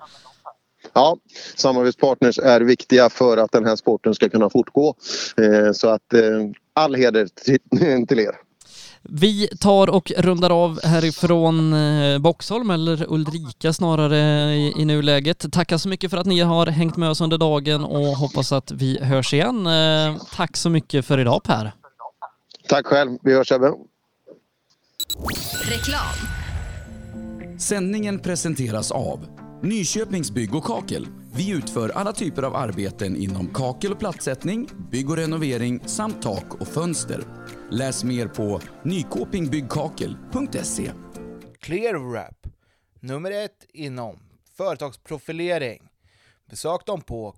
Ja, 0.93 1.17
samarbetspartners 1.56 2.40
är 2.40 2.61
viktiga 2.61 3.09
för 3.09 3.38
att 3.38 3.51
den 3.51 3.65
här 3.65 3.75
sporten 3.75 4.15
ska 4.15 4.30
kunna 4.30 4.49
fortgå. 4.49 4.95
Eh, 5.38 5.72
så 5.72 5.90
att 5.90 6.14
eh, 6.14 6.22
all 6.74 6.95
heder 6.95 7.27
till 8.06 8.19
er. 8.19 8.44
Vi 9.09 9.48
tar 9.48 9.90
och 9.90 10.11
rundar 10.17 10.50
av 10.50 10.80
härifrån 10.84 11.74
eh, 11.74 12.19
Boxholm, 12.19 12.69
eller 12.69 13.06
Ulrika 13.14 13.74
snarare 13.74 14.17
i, 14.56 14.85
nuläget. 14.85 15.51
Tackar 15.51 15.77
så 15.77 15.90
mycket 15.90 16.11
för 16.11 16.17
att 16.17 16.25
ni 16.25 16.40
har 16.40 16.67
hängt 16.67 16.98
med 16.98 17.09
oss 17.09 17.22
under 17.22 17.38
dagen 17.38 17.84
och 17.84 18.06
hoppas 18.06 18.51
att 18.51 18.72
vi 18.72 19.03
hörs 19.03 19.34
igen. 19.34 19.67
Eh, 19.67 20.22
tack 20.35 20.58
så 20.58 20.69
mycket 20.69 21.06
för 21.06 21.19
idag 21.19 21.43
Per. 21.43 21.72
Tack 22.69 22.85
själv. 22.85 23.17
Vi 23.22 23.34
hörs 23.34 23.51
Ebbe. 23.51 23.74
Reklam. 25.64 26.16
Sändningen 27.59 28.19
presenteras 28.19 28.92
av 28.92 29.27
Nyköpings 29.61 30.32
Bygg 30.32 30.56
och 30.56 30.64
Kakel. 30.64 31.08
Vi 31.35 31.50
utför 31.50 31.90
alla 31.90 32.14
typer 32.14 32.43
av 32.43 32.56
arbeten 32.56 33.16
inom 33.16 33.48
kakel 33.48 33.92
och 33.92 34.00
plattsättning, 34.00 34.69
bygg 34.92 35.09
och 35.09 35.17
renovering 35.17 35.80
samt 35.85 36.22
tak 36.22 36.61
och 36.61 36.67
fönster. 36.67 37.24
Läs 37.72 38.03
mer 38.03 38.27
på 38.27 38.61
nykopingbyggkakel.se. 38.84 40.92
ClearWrap, 41.60 42.48
nummer 43.00 43.32
ett 43.32 43.66
inom 43.74 44.19
företagsprofilering. 44.58 45.90
Besök 46.50 46.85
dem 46.85 47.02
på 47.02 47.32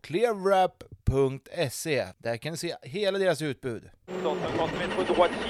clearwrap.se. 1.08 2.06
Där 2.18 2.38
kan 2.38 2.52
du 2.52 2.58
se 2.58 2.76
hela 2.82 3.20
deras 3.20 3.42
utbud. 3.42 3.84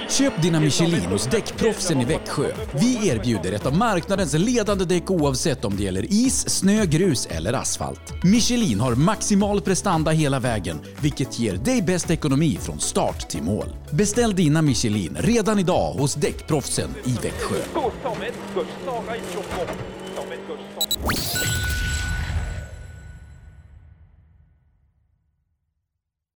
Köp 0.09 0.41
dina 0.41 0.59
Michelin 0.59 1.05
hos 1.05 1.25
däckproffsen 1.25 2.01
i 2.01 2.05
Växjö. 2.05 2.51
Vi 2.73 3.09
erbjuder 3.09 3.51
ett 3.51 3.65
av 3.65 3.77
marknadens 3.77 4.33
ledande 4.33 4.85
däck 4.85 5.11
oavsett 5.11 5.65
om 5.65 5.77
det 5.77 5.83
gäller 5.83 6.05
is, 6.13 6.49
snö, 6.49 6.85
grus 6.85 7.25
eller 7.25 7.53
asfalt. 7.53 8.23
Michelin 8.23 8.79
har 8.79 8.95
maximal 8.95 9.61
prestanda 9.61 10.11
hela 10.11 10.39
vägen, 10.39 10.79
vilket 11.01 11.39
ger 11.39 11.53
dig 11.53 11.81
bäst 11.81 12.11
ekonomi 12.11 12.57
från 12.61 12.79
start 12.79 13.29
till 13.29 13.43
mål. 13.43 13.75
Beställ 13.91 14.35
dina 14.35 14.61
Michelin 14.61 15.17
redan 15.19 15.59
idag 15.59 15.93
hos 15.93 16.15
däckproffsen 16.15 16.89
i 17.05 17.13
Växjö. 17.23 17.57